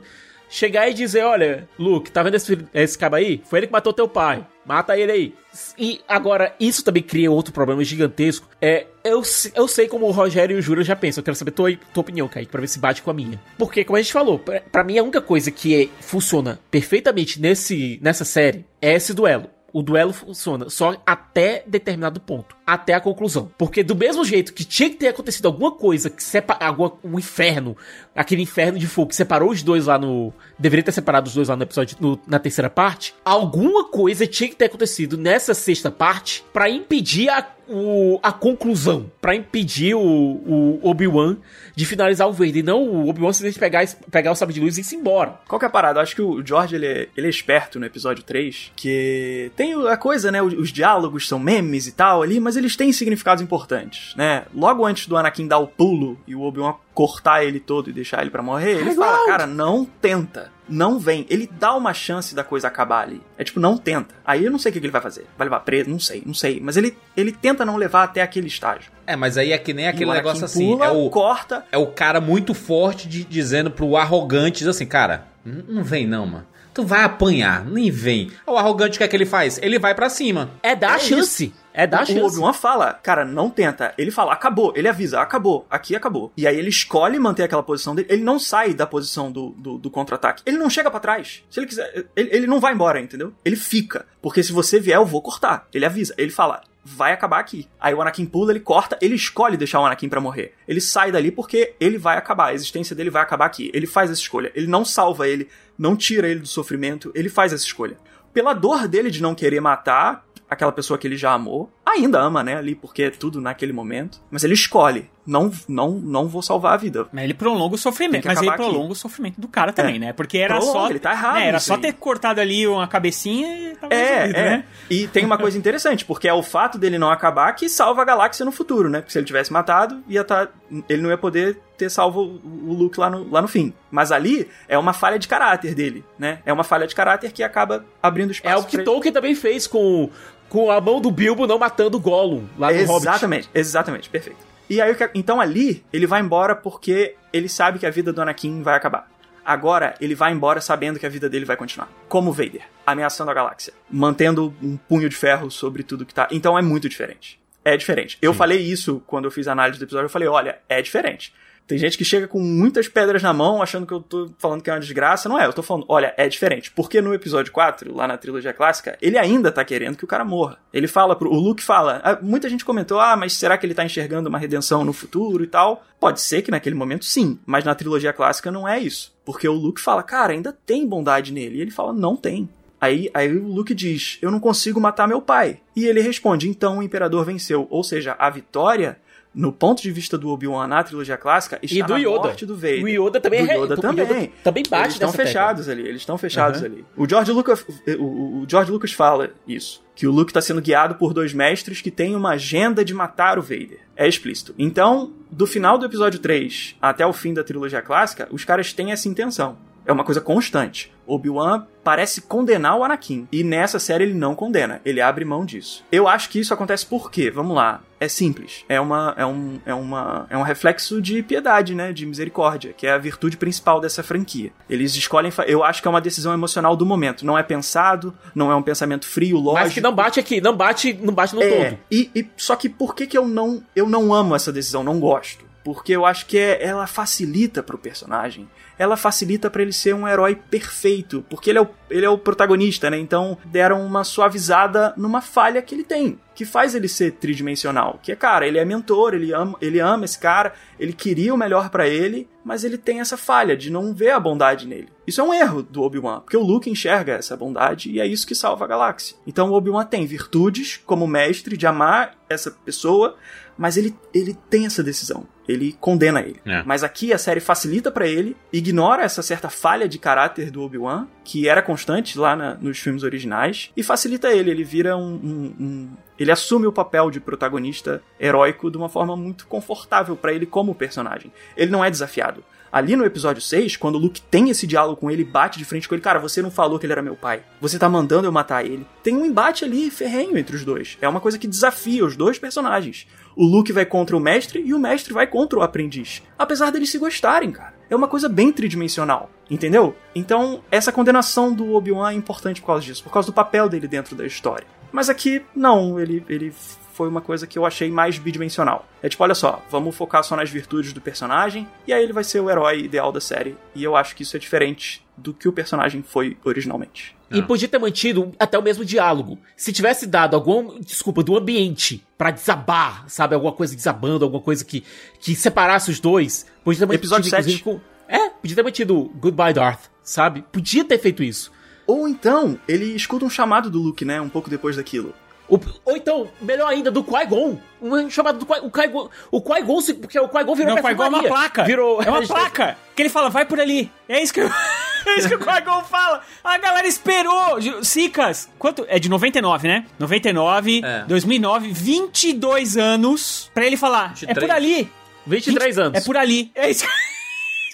chegar 0.53 0.87
e 0.87 0.93
dizer, 0.93 1.23
olha, 1.23 1.67
Luke, 1.79 2.11
tá 2.11 2.21
vendo 2.21 2.35
esse, 2.35 2.57
esse 2.73 2.97
cabo 2.97 3.15
aí? 3.15 3.41
Foi 3.45 3.59
ele 3.59 3.67
que 3.67 3.73
matou 3.73 3.91
teu 3.91 4.07
pai. 4.07 4.45
Mata 4.65 4.97
ele 4.97 5.11
aí. 5.11 5.33
E 5.77 5.99
agora, 6.07 6.55
isso 6.59 6.83
também 6.85 7.03
cria 7.03 7.29
outro 7.29 7.51
problema 7.53 7.83
gigantesco. 7.83 8.47
É, 8.61 8.85
eu, 9.03 9.21
eu 9.55 9.67
sei 9.67 9.87
como 9.87 10.05
o 10.05 10.11
Rogério 10.11 10.55
e 10.55 10.59
o 10.59 10.61
Júlio 10.61 10.83
já 10.83 10.95
pensam. 10.95 11.21
Eu 11.21 11.25
quero 11.25 11.35
saber 11.35 11.51
tua, 11.51 11.75
tua 11.93 12.01
opinião, 12.01 12.29
Kaique, 12.29 12.51
pra 12.51 12.61
ver 12.61 12.67
se 12.67 12.79
bate 12.79 13.01
com 13.01 13.11
a 13.11 13.13
minha. 13.13 13.41
Porque, 13.57 13.83
como 13.83 13.97
a 13.97 14.01
gente 14.01 14.13
falou, 14.13 14.39
pra, 14.39 14.61
pra 14.61 14.83
mim 14.83 14.97
a 14.97 15.03
única 15.03 15.21
coisa 15.21 15.51
que 15.51 15.83
é- 15.83 15.89
funciona 16.01 16.59
perfeitamente 16.71 17.41
nesse, 17.41 17.99
nessa 18.01 18.23
série 18.23 18.65
é 18.81 18.93
esse 18.93 19.13
duelo. 19.13 19.49
O 19.73 19.81
duelo 19.81 20.13
funciona 20.13 20.69
só 20.69 20.95
até 21.03 21.63
determinado 21.65 22.21
ponto, 22.21 22.55
até 22.65 22.93
a 22.93 23.01
conclusão. 23.01 23.51
Porque 23.57 23.83
do 23.83 23.95
mesmo 23.95 24.23
jeito 24.23 24.53
que 24.53 24.63
tinha 24.63 24.87
que 24.87 24.97
ter 24.97 25.07
acontecido 25.07 25.47
alguma 25.47 25.71
coisa 25.71 26.11
que 26.11 26.21
separa 26.23 26.67
alguma, 26.67 26.93
um 27.03 27.17
inferno, 27.17 27.75
aquele 28.15 28.41
inferno 28.41 28.77
de 28.77 28.87
fogo 28.87 29.09
que 29.09 29.15
separou 29.15 29.49
os 29.51 29.63
dois 29.63 29.85
lá 29.87 29.97
no, 29.97 30.33
deveria 30.57 30.83
ter 30.83 30.91
separado 30.91 31.27
os 31.27 31.33
dois 31.35 31.49
lá 31.49 31.55
no 31.55 31.63
episódio 31.63 31.97
no- 31.99 32.19
na 32.27 32.39
terceira 32.39 32.69
parte, 32.69 33.13
alguma 33.25 33.85
coisa 33.85 34.27
tinha 34.27 34.49
que 34.49 34.55
ter 34.55 34.65
acontecido 34.65 35.17
nessa 35.17 35.53
sexta 35.53 35.89
parte 35.91 36.43
pra 36.53 36.69
impedir 36.69 37.29
a 37.29 37.47
o- 37.65 38.19
a 38.21 38.29
conclusão, 38.33 39.09
Pra 39.21 39.33
impedir 39.33 39.95
o, 39.95 40.01
o 40.01 40.79
Obi-Wan 40.83 41.37
de 41.73 41.85
finalizar 41.85 42.27
o 42.27 42.33
Vader, 42.33 42.57
e 42.57 42.61
não 42.63 42.83
o 42.83 43.07
Obi-Wan 43.09 43.31
simplesmente 43.31 43.57
pegar, 43.57 43.87
pegar 44.11 44.33
o 44.33 44.35
sabre 44.35 44.53
de 44.53 44.59
luz 44.59 44.77
e 44.77 44.81
ir 44.81 44.97
embora. 44.99 45.39
Qual 45.47 45.57
que 45.57 45.63
é 45.65 45.69
a 45.69 45.71
parada? 45.71 45.97
Eu 45.99 46.03
acho 46.03 46.13
que 46.13 46.21
o 46.21 46.45
George 46.45 46.75
ele 46.75 46.85
é, 46.85 47.07
ele 47.15 47.25
é 47.27 47.29
esperto 47.29 47.79
no 47.79 47.85
episódio 47.85 48.21
3, 48.21 48.69
que 48.75 49.49
tem 49.55 49.73
a 49.87 49.95
coisa, 49.95 50.29
né? 50.29 50.41
Os, 50.43 50.53
os 50.53 50.73
diálogos 50.73 51.25
são 51.25 51.39
memes 51.39 51.87
e 51.87 51.93
tal 51.93 52.21
ali, 52.21 52.37
mas 52.37 52.57
eles 52.57 52.75
têm 52.75 52.91
significados 52.91 53.41
importantes, 53.41 54.13
né? 54.17 54.43
Logo 54.53 54.85
antes 54.85 55.07
do 55.07 55.15
Anakin 55.15 55.47
dar 55.47 55.59
o 55.59 55.67
pulo 55.67 56.19
e 56.27 56.35
o 56.35 56.41
Obi-Wan 56.41 56.75
cortar 56.93 57.43
ele 57.43 57.59
todo 57.59 57.89
e 57.89 57.93
deixar 57.93 58.21
ele 58.21 58.29
pra 58.29 58.43
morrer, 58.43 58.79
ele 58.79 58.93
fala, 58.95 59.25
cara, 59.25 59.47
não 59.47 59.85
tenta. 59.85 60.51
Não 60.69 60.97
vem. 60.97 61.25
Ele 61.29 61.49
dá 61.59 61.75
uma 61.75 61.93
chance 61.93 62.33
da 62.33 62.43
coisa 62.43 62.67
acabar 62.67 63.01
ali. 63.01 63.21
É 63.37 63.43
tipo, 63.43 63.59
não 63.59 63.77
tenta. 63.77 64.15
Aí 64.25 64.45
eu 64.45 64.51
não 64.51 64.57
sei 64.57 64.69
o 64.69 64.73
que 64.73 64.79
ele 64.79 64.91
vai 64.91 65.01
fazer. 65.01 65.25
Vai 65.37 65.45
levar 65.45 65.59
preso? 65.59 65.89
Não 65.89 65.99
sei, 65.99 66.23
não 66.25 66.33
sei. 66.33 66.61
Mas 66.61 66.77
ele, 66.77 66.97
ele 67.17 67.33
tenta 67.33 67.65
não 67.65 67.75
levar 67.75 68.03
até 68.03 68.21
aquele 68.21 68.47
estágio. 68.47 68.89
É, 69.05 69.15
mas 69.15 69.37
aí 69.37 69.51
é 69.51 69.57
que 69.57 69.73
nem 69.73 69.87
aquele 69.87 70.11
negócio 70.11 70.45
assim. 70.45 70.71
pula, 70.71 70.85
é 70.85 70.89
o, 70.89 71.09
corta. 71.09 71.65
é 71.71 71.77
o 71.77 71.87
cara 71.87 72.21
muito 72.21 72.53
forte 72.53 73.09
de, 73.09 73.25
dizendo 73.25 73.69
pro 73.69 73.97
arrogante 73.97 74.67
assim, 74.67 74.85
cara, 74.85 75.27
não 75.43 75.83
vem 75.83 76.07
não, 76.07 76.25
mano. 76.25 76.47
Tu 76.73 76.83
vai 76.83 77.03
apanhar, 77.03 77.63
nem 77.65 77.91
vem. 77.91 78.31
O 78.47 78.57
arrogante 78.57 78.95
o 78.95 78.97
que 78.97 79.03
é 79.03 79.07
que 79.07 79.15
ele 79.15 79.25
faz? 79.25 79.59
Ele 79.61 79.77
vai 79.77 79.93
pra 79.93 80.09
cima. 80.09 80.49
É 80.61 80.75
dar 80.75 80.93
a 80.93 80.95
É 80.95 80.99
chance. 80.99 81.53
É 81.73 81.85
dar 81.87 81.99
a 81.99 82.03
o 82.03 82.05
chance. 82.05 82.19
Obi-Wan 82.21 82.53
fala, 82.53 82.93
cara, 82.93 83.23
não 83.25 83.49
tenta. 83.49 83.93
Ele 83.97 84.11
fala, 84.11 84.33
acabou. 84.33 84.73
Ele 84.75 84.87
avisa, 84.87 85.19
acabou. 85.21 85.65
Aqui 85.69 85.95
acabou. 85.95 86.31
E 86.35 86.47
aí 86.47 86.57
ele 86.57 86.69
escolhe 86.69 87.19
manter 87.19 87.43
aquela 87.43 87.63
posição 87.63 87.93
dele. 87.95 88.07
Ele 88.11 88.23
não 88.23 88.39
sai 88.39 88.73
da 88.73 88.85
posição 88.87 89.31
do, 89.31 89.49
do, 89.51 89.77
do 89.77 89.89
contra-ataque. 89.89 90.43
Ele 90.45 90.57
não 90.57 90.69
chega 90.69 90.89
pra 90.89 90.99
trás. 90.99 91.43
Se 91.49 91.59
ele 91.59 91.67
quiser, 91.67 92.05
ele, 92.15 92.29
ele 92.31 92.47
não 92.47 92.59
vai 92.59 92.73
embora, 92.73 92.99
entendeu? 92.99 93.33
Ele 93.45 93.55
fica. 93.55 94.05
Porque 94.21 94.41
se 94.43 94.51
você 94.51 94.79
vier, 94.79 94.97
eu 94.97 95.05
vou 95.05 95.21
cortar. 95.21 95.67
Ele 95.73 95.85
avisa. 95.85 96.13
Ele 96.17 96.31
fala, 96.31 96.61
vai 96.83 97.13
acabar 97.13 97.39
aqui. 97.39 97.67
Aí 97.79 97.93
o 97.93 98.01
Anakin 98.01 98.25
pula, 98.25 98.51
ele 98.51 98.59
corta, 98.59 98.97
ele 99.01 99.15
escolhe 99.15 99.55
deixar 99.55 99.79
o 99.79 99.85
Anakin 99.85 100.09
pra 100.09 100.19
morrer. 100.19 100.53
Ele 100.67 100.81
sai 100.81 101.11
dali 101.11 101.31
porque 101.31 101.75
ele 101.79 101.97
vai 101.97 102.17
acabar. 102.17 102.47
A 102.47 102.53
existência 102.53 102.95
dele 102.95 103.09
vai 103.09 103.21
acabar 103.21 103.45
aqui. 103.45 103.71
Ele 103.73 103.87
faz 103.87 104.11
essa 104.11 104.19
escolha. 104.19 104.51
Ele 104.53 104.67
não 104.67 104.83
salva 104.83 105.27
ele, 105.27 105.47
não 105.77 105.95
tira 105.95 106.27
ele 106.27 106.41
do 106.41 106.47
sofrimento. 106.47 107.11
Ele 107.15 107.29
faz 107.29 107.53
essa 107.53 107.65
escolha. 107.65 107.97
Pela 108.33 108.53
dor 108.53 108.87
dele 108.87 109.09
de 109.09 109.21
não 109.21 109.35
querer 109.35 109.61
matar 109.61 110.25
aquela 110.49 110.71
pessoa 110.71 110.97
que 110.97 111.07
ele 111.07 111.17
já 111.17 111.33
amou. 111.33 111.71
Ainda 111.93 112.19
ama, 112.19 112.43
né, 112.43 112.55
ali, 112.57 112.75
porque 112.75 113.03
é 113.03 113.09
tudo 113.09 113.39
naquele 113.41 113.71
momento. 113.73 114.19
Mas 114.31 114.43
ele 114.43 114.53
escolhe. 114.53 115.09
Não, 115.25 115.49
não, 115.69 115.91
não 115.91 116.27
vou 116.27 116.41
salvar 116.41 116.73
a 116.73 116.77
vida. 116.77 117.07
Mas 117.13 117.23
ele 117.23 117.33
prolonga 117.33 117.75
o 117.75 117.77
sofrimento. 117.77 118.25
Mas 118.27 118.39
ele 118.39 118.49
acabar 118.49 118.61
aqui. 118.61 118.71
prolonga 118.71 118.91
o 118.91 118.95
sofrimento 118.95 119.39
do 119.39 119.47
cara 119.47 119.71
também, 119.71 119.95
É. 119.95 119.99
né? 119.99 120.13
Porque 120.13 120.37
era 120.37 120.55
Prolonga, 120.57 120.79
só. 120.79 120.89
ele 120.89 120.99
tá 120.99 121.11
errado 121.13 121.35
né, 121.35 121.47
Era 121.47 121.59
só 121.61 121.75
aí. 121.75 121.81
ter 121.81 121.93
cortado 121.93 122.41
ali 122.41 122.67
uma 122.67 122.85
cabecinha 122.89 123.71
e 123.71 123.75
tava 123.75 123.93
É, 123.93 124.13
resolvido, 124.25 124.35
é. 124.37 124.49
né? 124.49 124.65
E 124.89 125.07
tem 125.07 125.23
uma 125.25 125.37
coisa 125.37 125.57
interessante, 125.57 126.03
porque 126.03 126.27
é 126.27 126.33
o 126.33 126.43
fato 126.43 126.77
dele 126.77 126.97
não 126.99 127.09
acabar 127.09 127.53
que 127.53 127.69
salva 127.69 128.01
a 128.01 128.05
galáxia 128.05 128.43
no 128.43 128.51
futuro, 128.51 128.89
né? 128.89 128.99
Porque 128.99 129.13
se 129.13 129.17
ele 129.19 129.25
tivesse 129.25 129.53
matado, 129.53 130.03
ia 130.09 130.25
tá, 130.25 130.49
ele 130.89 131.01
não 131.01 131.09
ia 131.09 131.17
poder 131.17 131.57
ter 131.77 131.89
salvo 131.89 132.39
o 132.43 132.73
Luke 132.73 132.99
lá 132.99 133.09
no, 133.09 133.29
lá 133.31 133.41
no 133.41 133.47
fim. 133.47 133.73
Mas 133.89 134.11
ali 134.11 134.47
é 134.67 134.77
uma 134.77 134.91
falha 134.91 135.17
de 135.17 135.27
caráter 135.29 135.73
dele, 135.73 136.03
né? 136.19 136.39
É 136.45 136.51
uma 136.51 136.63
falha 136.65 136.85
de 136.85 136.93
caráter 136.93 137.31
que 137.31 137.41
acaba 137.43 137.85
abrindo 138.01 138.31
espaço 138.31 138.55
É 138.55 138.57
o 138.59 138.65
que. 138.65 138.77
Tolkien 138.79 139.13
também 139.13 139.33
fez 139.35 139.67
com, 139.67 140.09
com 140.53 140.69
a 140.69 140.79
mão 140.79 141.01
do 141.01 141.09
Bilbo 141.09 141.47
não 141.47 141.57
matando 141.57 141.97
o 141.97 141.99
Gollum 141.99 142.45
lá 142.59 142.71
no 142.71 142.85
Hobbit. 142.85 143.07
Exatamente, 143.07 143.49
exatamente, 143.55 144.07
perfeito. 144.07 144.37
E 144.69 144.79
aí, 144.79 144.95
então 145.15 145.41
ali, 145.41 145.83
ele 145.91 146.05
vai 146.05 146.21
embora 146.21 146.55
porque 146.55 147.15
ele 147.33 147.49
sabe 147.49 147.79
que 147.79 147.87
a 147.87 147.89
vida 147.89 148.13
do 148.13 148.21
Anakin 148.21 148.61
vai 148.61 148.75
acabar. 148.75 149.11
Agora, 149.43 149.95
ele 149.99 150.13
vai 150.13 150.31
embora 150.31 150.61
sabendo 150.61 150.99
que 150.99 151.07
a 151.07 151.09
vida 151.09 151.27
dele 151.27 151.43
vai 151.43 151.57
continuar. 151.57 151.89
Como 152.07 152.31
Vader, 152.31 152.61
ameaçando 152.85 153.31
a 153.31 153.33
galáxia. 153.33 153.73
Mantendo 153.89 154.53
um 154.61 154.77
punho 154.77 155.09
de 155.09 155.15
ferro 155.15 155.49
sobre 155.49 155.81
tudo 155.81 156.05
que 156.05 156.13
tá. 156.13 156.27
Então 156.29 156.57
é 156.57 156.61
muito 156.61 156.87
diferente. 156.87 157.41
É 157.65 157.75
diferente. 157.75 158.19
Eu 158.21 158.31
falei 158.31 158.59
isso 158.59 159.01
quando 159.07 159.25
eu 159.25 159.31
fiz 159.31 159.47
a 159.47 159.53
análise 159.53 159.79
do 159.79 159.85
episódio. 159.85 160.05
Eu 160.05 160.09
falei, 160.09 160.27
olha, 160.27 160.59
é 160.69 160.83
diferente. 160.83 161.33
Tem 161.65 161.77
gente 161.77 161.97
que 161.97 162.03
chega 162.03 162.27
com 162.27 162.39
muitas 162.39 162.87
pedras 162.87 163.23
na 163.23 163.31
mão, 163.31 163.61
achando 163.61 163.87
que 163.87 163.93
eu 163.93 164.01
tô 164.01 164.29
falando 164.37 164.61
que 164.61 164.69
é 164.69 164.73
uma 164.73 164.79
desgraça. 164.79 165.29
Não 165.29 165.39
é, 165.39 165.45
eu 165.45 165.53
tô 165.53 165.63
falando, 165.63 165.85
olha, 165.87 166.13
é 166.17 166.27
diferente. 166.27 166.71
Porque 166.71 167.01
no 167.01 167.13
episódio 167.13 167.51
4, 167.53 167.95
lá 167.95 168.07
na 168.07 168.17
trilogia 168.17 168.53
clássica, 168.53 168.97
ele 169.01 169.17
ainda 169.17 169.51
tá 169.51 169.63
querendo 169.63 169.97
que 169.97 170.03
o 170.03 170.07
cara 170.07 170.25
morra. 170.25 170.57
Ele 170.73 170.87
fala 170.87 171.15
pro. 171.15 171.31
O 171.31 171.39
Luke 171.39 171.63
fala. 171.63 172.01
ah, 172.03 172.19
Muita 172.21 172.49
gente 172.49 172.65
comentou, 172.65 172.99
ah, 172.99 173.15
mas 173.15 173.33
será 173.33 173.57
que 173.57 173.65
ele 173.65 173.73
tá 173.73 173.85
enxergando 173.85 174.27
uma 174.29 174.37
redenção 174.37 174.83
no 174.83 174.93
futuro 174.93 175.43
e 175.43 175.47
tal? 175.47 175.83
Pode 175.99 176.19
ser 176.19 176.41
que 176.41 176.51
naquele 176.51 176.75
momento 176.75 177.05
sim, 177.05 177.39
mas 177.45 177.63
na 177.63 177.73
trilogia 177.73 178.11
clássica 178.11 178.51
não 178.51 178.67
é 178.67 178.79
isso. 178.79 179.13
Porque 179.23 179.47
o 179.47 179.53
Luke 179.53 179.79
fala, 179.79 180.03
cara, 180.03 180.33
ainda 180.33 180.51
tem 180.65 180.85
bondade 180.85 181.31
nele. 181.31 181.57
E 181.57 181.61
ele 181.61 181.71
fala, 181.71 181.93
não 181.93 182.15
tem. 182.17 182.49
Aí, 182.83 183.09
aí 183.13 183.33
o 183.33 183.47
Luke 183.47 183.73
diz: 183.73 184.17
Eu 184.21 184.29
não 184.29 184.41
consigo 184.41 184.81
matar 184.81 185.07
meu 185.07 185.21
pai. 185.21 185.61
E 185.73 185.85
ele 185.85 186.01
responde: 186.01 186.49
Então 186.49 186.79
o 186.79 186.83
imperador 186.83 187.23
venceu. 187.23 187.65
Ou 187.69 187.81
seja, 187.81 188.13
a 188.19 188.29
vitória, 188.29 188.97
no 189.33 189.51
ponto 189.51 189.81
de 189.81 189.89
vista 189.91 190.17
do 190.17 190.29
Obi-Wan 190.29 190.67
na 190.67 190.83
trilogia 190.83 191.17
clássica, 191.17 191.57
está 191.61 191.75
E 191.75 191.81
do 191.83 191.93
na 191.93 191.99
Yoda. 191.99 192.09
morte 192.27 192.45
do 192.45 192.55
Vader. 192.55 192.83
O 192.83 192.87
Yoda 192.87 193.19
também 193.19 193.45
do 193.45 193.51
é- 193.51 193.55
Yoda 193.57 193.73
o 193.73 193.77
também. 193.81 194.05
Yoda 194.05 194.29
também 194.43 194.63
bate 194.69 194.83
Eles 194.83 194.93
estão 194.93 195.07
nessa 195.07 195.17
tecla. 195.17 195.31
fechados 195.31 195.69
ali. 195.69 195.81
Eles 195.81 196.01
estão 196.01 196.17
fechados 196.17 196.63
ali. 196.63 196.85
O 196.95 197.09
George 197.09 197.31
Lucas, 197.31 197.65
o, 197.99 198.03
o 198.41 198.45
George 198.47 198.71
Lucas 198.71 198.91
fala 198.93 199.31
isso. 199.47 199.83
Que 199.95 200.07
o 200.07 200.11
Luke 200.11 200.31
está 200.31 200.41
sendo 200.41 200.61
guiado 200.61 200.95
por 200.95 201.13
dois 201.13 201.33
mestres 201.33 201.81
que 201.81 201.91
têm 201.91 202.15
uma 202.15 202.31
agenda 202.31 202.83
de 202.85 202.93
matar 202.93 203.37
o 203.37 203.41
Vader. 203.41 203.79
É 203.95 204.07
explícito. 204.07 204.53
Então, 204.57 205.11
do 205.31 205.45
final 205.47 205.77
do 205.77 205.85
episódio 205.85 206.19
3 206.19 206.75
até 206.81 207.05
o 207.05 207.13
fim 207.13 207.33
da 207.33 207.43
trilogia 207.43 207.81
clássica, 207.81 208.27
os 208.31 208.43
caras 208.43 208.73
têm 208.73 208.91
essa 208.91 209.07
intenção. 209.07 209.57
É 209.85 209.91
uma 209.91 210.03
coisa 210.03 210.21
constante. 210.21 210.91
Obi-Wan 211.05 211.65
parece 211.83 212.21
condenar 212.21 212.77
o 212.77 212.83
Anakin. 212.83 213.27
E 213.31 213.43
nessa 213.43 213.77
série 213.77 214.05
ele 214.05 214.13
não 214.13 214.33
condena. 214.35 214.79
Ele 214.85 215.01
abre 215.01 215.25
mão 215.25 215.45
disso. 215.45 215.83
Eu 215.91 216.07
acho 216.07 216.29
que 216.29 216.39
isso 216.39 216.53
acontece 216.53 216.85
por 216.85 217.11
quê? 217.11 217.29
Vamos 217.29 217.55
lá. 217.55 217.81
É 217.99 218.07
simples. 218.07 218.63
É, 218.69 218.79
uma, 218.79 219.13
é, 219.17 219.25
um, 219.25 219.59
é, 219.65 219.73
uma, 219.73 220.25
é 220.29 220.37
um 220.37 220.41
reflexo 220.41 221.01
de 221.01 221.21
piedade, 221.21 221.75
né? 221.75 221.91
De 221.91 222.05
misericórdia, 222.05 222.73
que 222.73 222.87
é 222.87 222.91
a 222.91 222.97
virtude 222.97 223.35
principal 223.37 223.81
dessa 223.81 224.01
franquia. 224.03 224.51
Eles 224.69 224.95
escolhem. 224.95 225.31
Eu 225.47 225.63
acho 225.63 225.81
que 225.81 225.87
é 225.87 225.91
uma 225.91 226.01
decisão 226.01 226.33
emocional 226.33 226.75
do 226.75 226.85
momento. 226.85 227.25
Não 227.25 227.37
é 227.37 227.43
pensado, 227.43 228.13
não 228.33 228.49
é 228.51 228.55
um 228.55 228.63
pensamento 228.63 229.05
frio, 229.05 229.37
lógico. 229.37 229.63
Mas 229.65 229.73
que 229.73 229.81
não 229.81 229.93
bate 229.93 230.19
aqui, 230.19 230.39
não 230.39 230.55
bate, 230.55 230.93
não 231.01 231.13
bate 231.13 231.35
no 231.35 231.41
É, 231.43 231.49
todo. 231.71 231.79
E, 231.91 232.09
e- 232.15 232.27
só 232.37 232.55
que 232.55 232.69
por 232.69 232.95
que, 232.95 233.05
que 233.07 233.17
eu 233.17 233.27
não 233.27 233.61
eu 233.75 233.89
não 233.89 234.13
amo 234.13 234.35
essa 234.35 234.51
decisão, 234.51 234.83
não 234.83 234.99
gosto? 234.99 235.45
Porque 235.63 235.93
eu 235.93 236.05
acho 236.05 236.25
que 236.25 236.37
é- 236.37 236.61
ela 236.65 236.85
facilita 236.87 237.63
pro 237.63 237.77
personagem. 237.77 238.49
Ela 238.77 238.97
facilita 238.97 239.49
pra 239.49 239.61
ele 239.61 239.71
ser 239.71 239.93
um 239.95 240.07
herói 240.07 240.35
perfeito, 240.35 241.23
porque 241.29 241.49
ele 241.51 241.59
é 241.59 241.61
o, 241.61 241.67
ele 241.89 242.05
é 242.05 242.09
o 242.09 242.17
protagonista, 242.17 242.89
né? 242.89 242.97
Então 242.97 243.37
deram 243.45 243.85
uma 243.85 244.03
suavizada 244.03 244.93
numa 244.97 245.21
falha 245.21 245.61
que 245.61 245.75
ele 245.75 245.83
tem, 245.83 246.19
que 246.33 246.43
faz 246.43 246.73
ele 246.73 246.87
ser 246.87 247.11
tridimensional. 247.13 247.99
Que 248.01 248.11
é, 248.11 248.15
cara, 248.15 248.47
ele 248.47 248.57
é 248.57 248.65
mentor, 248.65 249.13
ele 249.13 249.31
ama, 249.31 249.55
ele 249.61 249.79
ama 249.79 250.05
esse 250.05 250.17
cara, 250.17 250.53
ele 250.79 250.91
queria 250.91 251.33
o 251.33 251.37
melhor 251.37 251.69
pra 251.69 251.87
ele, 251.87 252.27
mas 252.43 252.63
ele 252.63 252.77
tem 252.77 252.99
essa 252.99 253.15
falha 253.15 253.55
de 253.55 253.69
não 253.69 253.93
ver 253.93 254.09
a 254.11 254.19
bondade 254.19 254.67
nele. 254.67 254.89
Isso 255.05 255.21
é 255.21 255.23
um 255.23 255.33
erro 255.33 255.61
do 255.61 255.83
Obi-Wan, 255.83 256.21
porque 256.21 256.35
o 256.35 256.43
Luke 256.43 256.69
enxerga 256.69 257.13
essa 257.13 257.37
bondade 257.37 257.91
e 257.91 257.99
é 258.01 258.07
isso 258.07 258.25
que 258.27 258.35
salva 258.35 258.65
a 258.65 258.67
galáxia. 258.67 259.15
Então 259.25 259.49
o 259.51 259.53
Obi-Wan 259.53 259.85
tem 259.85 260.05
virtudes 260.05 260.81
como 260.85 261.07
mestre 261.07 261.55
de 261.55 261.67
amar 261.67 262.15
essa 262.29 262.49
pessoa, 262.49 263.15
mas 263.57 263.77
ele, 263.77 263.95
ele 264.13 264.33
tem 264.49 264.65
essa 264.65 264.81
decisão. 264.83 265.25
Ele 265.47 265.75
condena 265.79 266.21
ele. 266.21 266.39
É. 266.45 266.63
Mas 266.65 266.83
aqui 266.83 267.11
a 267.11 267.17
série 267.17 267.39
facilita 267.39 267.91
pra 267.91 268.07
ele, 268.07 268.35
ignora 268.51 269.03
essa 269.03 269.21
certa 269.21 269.49
falha 269.49 269.87
de 269.89 269.97
caráter 269.99 270.49
do 270.49 270.61
Obi-Wan, 270.61 271.07
que 271.23 271.47
era 271.49 271.61
constante 271.61 272.17
lá 272.17 272.35
na- 272.35 272.55
nos 272.55 272.79
filmes 272.79 273.03
originais, 273.03 273.69
e 273.75 273.83
facilita 273.83 274.31
ele. 274.31 274.49
Ele 274.51 274.63
vira 274.63 274.95
um, 274.95 275.13
um- 275.15 275.55
um- 275.59 275.89
Ele 276.23 276.31
assume 276.31 276.65
o 276.65 276.71
papel 276.71 277.11
de 277.11 277.19
protagonista 277.19 278.01
heróico 278.17 278.71
de 278.71 278.77
uma 278.77 278.87
forma 278.87 279.13
muito 279.13 279.45
confortável 279.45 280.15
pra 280.15 280.31
ele 280.31 280.45
como 280.45 280.73
personagem. 280.73 281.33
Ele 281.57 281.69
não 281.69 281.83
é 281.83 281.91
desafiado. 281.91 282.41
Ali 282.71 282.95
no 282.95 283.03
episódio 283.03 283.41
6, 283.41 283.75
quando 283.75 283.95
o 283.95 283.99
Luke 283.99 284.21
tem 284.21 284.49
esse 284.49 284.65
diálogo 284.65 285.01
com 285.01 285.11
ele, 285.11 285.25
bate 285.25 285.59
de 285.59 285.65
frente 285.65 285.85
com 285.87 285.93
ele, 285.93 286.01
cara, 286.01 286.19
você 286.19 286.41
não 286.41 286.49
falou 286.49 286.79
que 286.79 286.85
ele 286.85 286.93
era 286.93 287.01
meu 287.01 287.17
pai. 287.17 287.43
Você 287.59 287.77
tá 287.77 287.89
mandando 287.89 288.25
eu 288.25 288.31
matar 288.31 288.65
ele. 288.65 288.87
Tem 289.03 289.13
um 289.13 289.25
embate 289.25 289.65
ali 289.65 289.91
ferrenho 289.91 290.37
entre 290.37 290.55
os 290.55 290.63
dois. 290.63 290.97
É 291.01 291.09
uma 291.09 291.19
coisa 291.19 291.37
que 291.37 291.45
desafia 291.45 292.05
os 292.05 292.15
dois 292.15 292.39
personagens. 292.39 293.05
O 293.35 293.45
Luke 293.45 293.73
vai 293.73 293.85
contra 293.85 294.15
o 294.15 294.19
mestre 294.21 294.63
e 294.65 294.73
o 294.73 294.79
mestre 294.79 295.13
vai 295.13 295.27
contra 295.27 295.59
o 295.59 295.61
aprendiz. 295.61 296.23
Apesar 296.39 296.71
deles 296.71 296.89
se 296.89 296.97
gostarem, 296.97 297.51
cara. 297.51 297.73
É 297.89 297.95
uma 297.97 298.07
coisa 298.07 298.29
bem 298.29 298.49
tridimensional, 298.49 299.29
entendeu? 299.51 299.93
Então, 300.15 300.63
essa 300.71 300.91
condenação 300.91 301.53
do 301.53 301.73
Obi-Wan 301.73 302.11
é 302.11 302.15
importante 302.15 302.61
por 302.61 302.67
causa 302.67 302.85
disso, 302.85 303.03
por 303.03 303.11
causa 303.11 303.27
do 303.27 303.33
papel 303.33 303.67
dele 303.67 303.89
dentro 303.89 304.15
da 304.15 304.25
história. 304.25 304.65
Mas 304.93 305.09
aqui, 305.09 305.41
não, 305.55 305.99
ele, 305.99 306.23
ele 306.29 306.53
foi 306.93 307.09
uma 307.09 307.19
coisa 307.19 307.47
que 307.47 307.57
eu 307.57 307.65
achei 307.65 307.89
mais 307.89 308.17
bidimensional. 308.17 308.87
É 309.01 309.09
tipo, 309.09 309.23
olha 309.23 309.33
só, 309.33 309.61
vamos 309.69 309.95
focar 309.95 310.23
só 310.23 310.35
nas 310.35 310.49
virtudes 310.49 310.93
do 310.93 311.01
personagem, 311.01 311.67
e 311.87 311.91
aí 311.91 312.03
ele 312.03 312.13
vai 312.13 312.23
ser 312.23 312.39
o 312.39 312.49
herói 312.49 312.81
ideal 312.81 313.11
da 313.11 313.19
série. 313.19 313.57
E 313.75 313.83
eu 313.83 313.95
acho 313.95 314.15
que 314.15 314.23
isso 314.23 314.37
é 314.37 314.39
diferente 314.39 315.03
do 315.17 315.33
que 315.33 315.47
o 315.47 315.51
personagem 315.51 316.03
foi 316.03 316.37
originalmente. 316.45 317.15
E 317.31 317.41
podia 317.41 317.67
ter 317.67 317.79
mantido 317.79 318.31
até 318.37 318.59
o 318.59 318.61
mesmo 318.61 318.85
diálogo. 318.85 319.39
Se 319.57 319.73
tivesse 319.73 320.05
dado 320.05 320.35
algum, 320.35 320.79
desculpa, 320.79 321.23
do 321.23 321.35
ambiente 321.35 322.05
pra 322.15 322.29
desabar, 322.29 323.05
sabe? 323.07 323.33
Alguma 323.33 323.51
coisa 323.53 323.75
desabando, 323.75 324.23
alguma 324.23 324.41
coisa 324.41 324.63
que, 324.63 324.83
que 325.19 325.35
separasse 325.35 325.89
os 325.89 325.99
dois. 325.99 326.45
Podia 326.63 326.81
ter 326.81 326.85
mantido, 326.85 327.01
Episódio 327.01 327.27
inclusive, 327.27 327.57
7. 327.57 327.63
com. 327.63 327.81
É, 328.07 328.29
podia 328.29 328.55
ter 328.55 328.63
mantido 328.63 329.11
Goodbye 329.15 329.53
Darth, 329.53 329.85
sabe? 330.03 330.43
Podia 330.51 330.85
ter 330.85 330.99
feito 330.99 331.23
isso. 331.23 331.51
Ou 331.85 332.07
então, 332.07 332.57
ele 332.67 332.85
escuta 332.95 333.25
um 333.25 333.29
chamado 333.29 333.69
do 333.69 333.79
Luke, 333.79 334.05
né? 334.05 334.19
Um 334.21 334.29
pouco 334.29 334.49
depois 334.49 334.75
daquilo. 334.75 335.13
O- 335.49 335.59
ou 335.85 335.97
então, 335.97 336.29
melhor 336.41 336.67
ainda, 336.69 336.89
do 336.89 337.03
Qui-Gon. 337.03 337.59
Um 337.81 338.09
chamado 338.09 338.39
do 338.39 338.45
Qui- 338.45 338.61
o 338.61 338.71
Qui-Gon. 338.71 339.09
O 339.29 339.41
Qui-Gon, 339.41 339.81
se- 339.81 339.93
porque 339.93 340.17
o 340.17 340.27
Qui-Gon 340.29 340.55
virou 340.55 340.73
Não, 340.75 340.81
o 340.81 340.85
Qui-Gon 340.87 341.03
é 341.03 341.09
uma 341.09 341.23
placa. 341.23 341.63
Virou. 341.65 342.01
É 342.01 342.09
uma 342.09 342.21
placa. 342.25 342.77
Que 342.95 343.01
ele 343.01 343.09
fala, 343.09 343.29
vai 343.29 343.45
por 343.45 343.59
ali. 343.59 343.91
É 344.07 344.23
isso 344.23 344.33
que, 344.33 344.39
eu- 344.39 344.47
é 345.05 345.17
isso 345.17 345.27
que 345.27 345.35
o 345.35 345.39
Qui-Gon 345.39 345.83
fala. 345.83 346.21
A 346.43 346.57
galera 346.57 346.87
esperou. 346.87 347.59
Sicas, 347.83 348.49
quanto? 348.57 348.85
É 348.87 348.97
de 348.97 349.09
99, 349.09 349.67
né? 349.67 349.85
99, 349.99 350.81
É. 350.83 351.03
2009, 351.07 351.71
22 351.73 352.77
anos 352.77 353.51
pra 353.53 353.65
ele 353.65 353.75
falar. 353.75 354.13
É 354.13 354.33
23. 354.33 354.47
por 354.47 354.55
ali. 354.55 354.91
23 355.27 355.77
anos. 355.77 356.01
É 356.01 356.05
por 356.05 356.15
ali. 356.17 356.51
É 356.55 356.69
isso. 356.69 356.85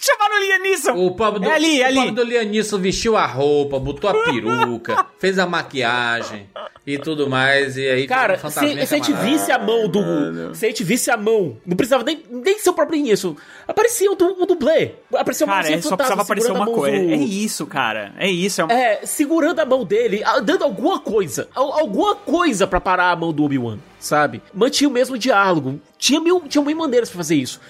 Chamaram 0.00 0.36
o 0.36 0.40
Liam 0.40 0.58
Neeson. 0.62 0.92
O 1.06 1.10
pobre 1.14 1.40
do, 1.40 1.46
É 1.50 1.54
ali, 1.54 1.80
é 1.82 1.84
o 1.84 1.86
ali. 1.88 1.94
pobre 1.96 2.10
do 2.12 2.22
Lianisson 2.24 2.78
vestiu 2.78 3.16
a 3.18 3.26
roupa, 3.26 3.78
botou 3.78 4.08
a 4.08 4.14
peruca, 4.24 5.04
fez 5.20 5.38
a 5.38 5.46
maquiagem 5.46 6.46
e 6.86 6.96
tudo 6.98 7.28
mais. 7.28 7.76
E 7.76 7.86
aí 7.86 8.06
Cara, 8.06 8.40
um 8.42 8.48
se, 8.50 8.86
se 8.86 8.94
a 8.94 8.96
gente 8.98 9.12
visse 9.12 9.52
a 9.52 9.58
mão 9.58 9.86
do. 9.88 10.54
Se 10.54 10.64
a 10.64 10.68
gente 10.70 10.82
visse 10.82 11.10
a 11.10 11.18
mão, 11.18 11.58
não 11.66 11.76
precisava 11.76 12.02
nem, 12.02 12.22
nem 12.30 12.58
ser 12.58 12.70
o 12.70 12.72
próprio 12.72 12.98
Início. 12.98 13.36
Aparecia 13.68 14.10
o, 14.10 14.14
du, 14.14 14.42
o 14.42 14.46
dublê. 14.46 14.92
Aparecia 15.14 15.44
uma 15.46 15.56
Cara, 15.56 15.70
é, 15.70 15.82
só 15.82 15.94
precisava 15.96 16.22
aparecer 16.22 16.50
uma 16.52 16.64
coisa. 16.64 16.98
do- 16.98 17.10
É 17.12 17.16
isso, 17.16 17.66
cara. 17.66 18.14
É 18.16 18.28
isso. 18.30 18.62
É 18.62 18.64
um... 18.64 18.70
É, 18.70 19.00
segurando 19.04 19.60
a 19.60 19.66
mão 19.66 19.84
dele, 19.84 20.22
dando 20.44 20.64
alguma 20.64 20.98
coisa. 20.98 21.46
al- 21.54 21.78
Alguma 21.78 22.14
coisa 22.14 22.66
pra 22.66 22.80
parar 22.80 23.10
a 23.10 23.16
mão 23.16 23.32
do 23.34 23.44
Obi-Wan, 23.44 23.78
sabe? 23.98 24.40
Mantinha 24.54 24.88
o 24.88 24.92
mesmo 24.92 25.18
diálogo. 25.18 25.78
Tinha 25.98 26.18
mil, 26.20 26.40
tinha 26.48 26.64
mil 26.64 26.76
maneiras 26.76 27.10
pra 27.10 27.18
fazer 27.18 27.34
isso. 27.36 27.60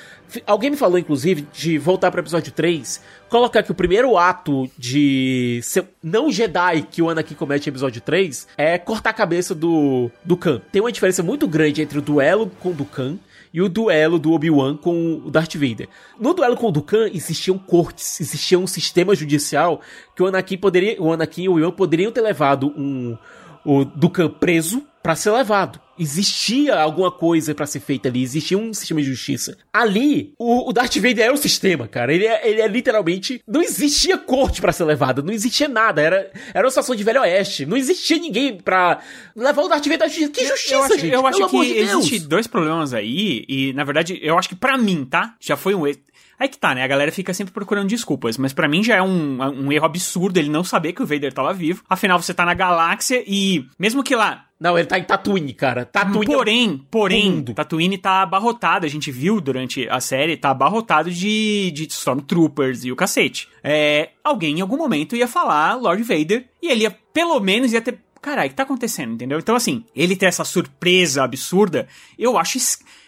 Alguém 0.46 0.70
me 0.70 0.76
falou, 0.76 0.98
inclusive, 0.98 1.46
de 1.52 1.78
voltar 1.78 2.10
pro 2.10 2.20
episódio 2.20 2.52
3, 2.52 3.00
colocar 3.28 3.62
que 3.62 3.72
o 3.72 3.74
primeiro 3.74 4.16
ato 4.16 4.70
de 4.76 5.60
ser 5.62 5.84
não 6.02 6.30
Jedi 6.30 6.82
que 6.90 7.02
o 7.02 7.08
Anakin 7.08 7.34
comete 7.34 7.68
em 7.68 7.70
episódio 7.70 8.00
3 8.00 8.48
é 8.56 8.78
cortar 8.78 9.10
a 9.10 9.14
cabeça 9.14 9.54
do, 9.54 10.10
do 10.24 10.36
Khan. 10.36 10.60
Tem 10.72 10.80
uma 10.80 10.92
diferença 10.92 11.22
muito 11.22 11.46
grande 11.48 11.82
entre 11.82 11.98
o 11.98 12.02
duelo 12.02 12.50
com 12.60 12.70
o 12.70 12.74
Dukan 12.74 13.18
e 13.52 13.60
o 13.60 13.68
duelo 13.68 14.18
do 14.18 14.32
Obi-Wan 14.32 14.76
com 14.76 15.22
o 15.24 15.30
Darth 15.30 15.54
Vader. 15.54 15.88
No 16.18 16.32
duelo 16.32 16.56
com 16.56 16.68
o 16.68 16.72
Dukan 16.72 17.08
existiam 17.12 17.58
cortes, 17.58 18.20
existia 18.20 18.58
um 18.58 18.66
sistema 18.66 19.14
judicial 19.14 19.80
que 20.14 20.22
o 20.22 20.26
Anakin 20.26 20.56
poderia, 20.56 21.00
o 21.00 21.12
Anakin 21.12 21.44
e 21.44 21.48
o 21.48 21.52
Obi-Wan 21.52 21.72
poderiam 21.72 22.12
ter 22.12 22.20
levado 22.20 22.72
um 22.76 23.16
o 23.64 23.84
Dukan 23.84 24.28
preso 24.28 24.82
pra 25.02 25.16
ser 25.16 25.30
levado. 25.30 25.80
Existia 25.98 26.80
alguma 26.80 27.10
coisa 27.10 27.54
pra 27.54 27.66
ser 27.66 27.80
feita 27.80 28.08
ali, 28.08 28.22
existia 28.22 28.56
um 28.56 28.72
sistema 28.72 29.02
de 29.02 29.08
justiça. 29.08 29.58
Ali, 29.70 30.32
o, 30.38 30.70
o 30.70 30.72
Darth 30.72 30.96
Vader 30.96 31.26
é 31.26 31.30
o 31.30 31.36
sistema, 31.36 31.86
cara. 31.86 32.12
Ele 32.14 32.26
é, 32.26 32.48
ele 32.48 32.60
é 32.62 32.66
literalmente. 32.66 33.42
Não 33.46 33.60
existia 33.60 34.16
corte 34.16 34.62
pra 34.62 34.72
ser 34.72 34.84
levada, 34.84 35.20
não 35.20 35.32
existia 35.32 35.68
nada. 35.68 36.00
Era, 36.00 36.30
era 36.54 36.64
uma 36.64 36.70
situação 36.70 36.96
de 36.96 37.04
Velho 37.04 37.20
Oeste. 37.20 37.66
Não 37.66 37.76
existia 37.76 38.18
ninguém 38.18 38.56
pra 38.56 39.00
levar 39.36 39.62
o 39.62 39.68
Darth 39.68 39.86
Vader 39.86 40.04
à 40.04 40.08
justiça. 40.08 40.30
Que 40.30 40.46
justiça, 40.46 40.74
eu 40.74 40.84
acho, 40.84 40.98
gente? 40.98 41.12
eu 41.12 41.26
acho 41.26 41.48
que 41.48 41.60
de 41.60 41.78
existe 41.78 42.18
dois 42.20 42.46
problemas 42.46 42.94
aí, 42.94 43.44
e 43.48 43.72
na 43.74 43.84
verdade, 43.84 44.18
eu 44.22 44.38
acho 44.38 44.48
que 44.48 44.56
pra 44.56 44.78
mim, 44.78 45.04
tá? 45.04 45.34
Já 45.38 45.56
foi 45.56 45.74
um 45.74 45.86
erro. 45.86 45.98
Aí 46.38 46.48
que 46.48 46.56
tá, 46.56 46.74
né? 46.74 46.82
A 46.82 46.86
galera 46.86 47.12
fica 47.12 47.34
sempre 47.34 47.52
procurando 47.52 47.86
desculpas, 47.88 48.38
mas 48.38 48.54
pra 48.54 48.66
mim 48.66 48.82
já 48.82 48.96
é 48.96 49.02
um, 49.02 49.42
um 49.42 49.70
erro 49.70 49.84
absurdo 49.84 50.38
ele 50.38 50.48
não 50.48 50.64
saber 50.64 50.94
que 50.94 51.02
o 51.02 51.06
Vader 51.06 51.34
tava 51.34 51.52
vivo. 51.52 51.84
Afinal, 51.86 52.20
você 52.20 52.32
tá 52.32 52.46
na 52.46 52.54
galáxia 52.54 53.22
e, 53.26 53.66
mesmo 53.78 54.02
que 54.02 54.16
lá 54.16 54.46
Não, 54.60 54.76
ele 54.76 54.86
tá 54.86 54.98
em 54.98 55.04
Tatooine, 55.04 55.54
cara. 55.54 55.86
Tatooine. 55.86 56.34
é 56.34 56.36
Porém, 56.36 56.86
porém, 56.90 57.32
mundo. 57.32 57.54
Tatooine 57.54 57.96
tá 57.96 58.20
abarrotado. 58.20 58.84
A 58.84 58.90
gente 58.90 59.10
viu 59.10 59.40
durante 59.40 59.88
a 59.88 60.00
série, 60.00 60.36
tá 60.36 60.50
abarrotado 60.50 61.10
de, 61.10 61.70
de 61.70 61.86
Stormtroopers 61.86 62.84
e 62.84 62.92
o 62.92 62.96
cacete. 62.96 63.48
É, 63.64 64.10
alguém 64.22 64.58
em 64.58 64.60
algum 64.60 64.76
momento 64.76 65.16
ia 65.16 65.26
falar 65.26 65.76
Lord 65.76 66.02
Vader 66.02 66.46
e 66.60 66.70
ele 66.70 66.82
ia, 66.82 66.90
pelo 66.90 67.40
menos, 67.40 67.72
ia 67.72 67.80
ter. 67.80 67.98
Caralho, 68.20 68.48
o 68.48 68.50
que 68.50 68.56
tá 68.56 68.64
acontecendo, 68.64 69.14
entendeu? 69.14 69.38
Então, 69.38 69.56
assim, 69.56 69.82
ele 69.96 70.14
ter 70.14 70.26
essa 70.26 70.44
surpresa 70.44 71.24
absurda, 71.24 71.88
eu 72.18 72.36
acho. 72.36 72.58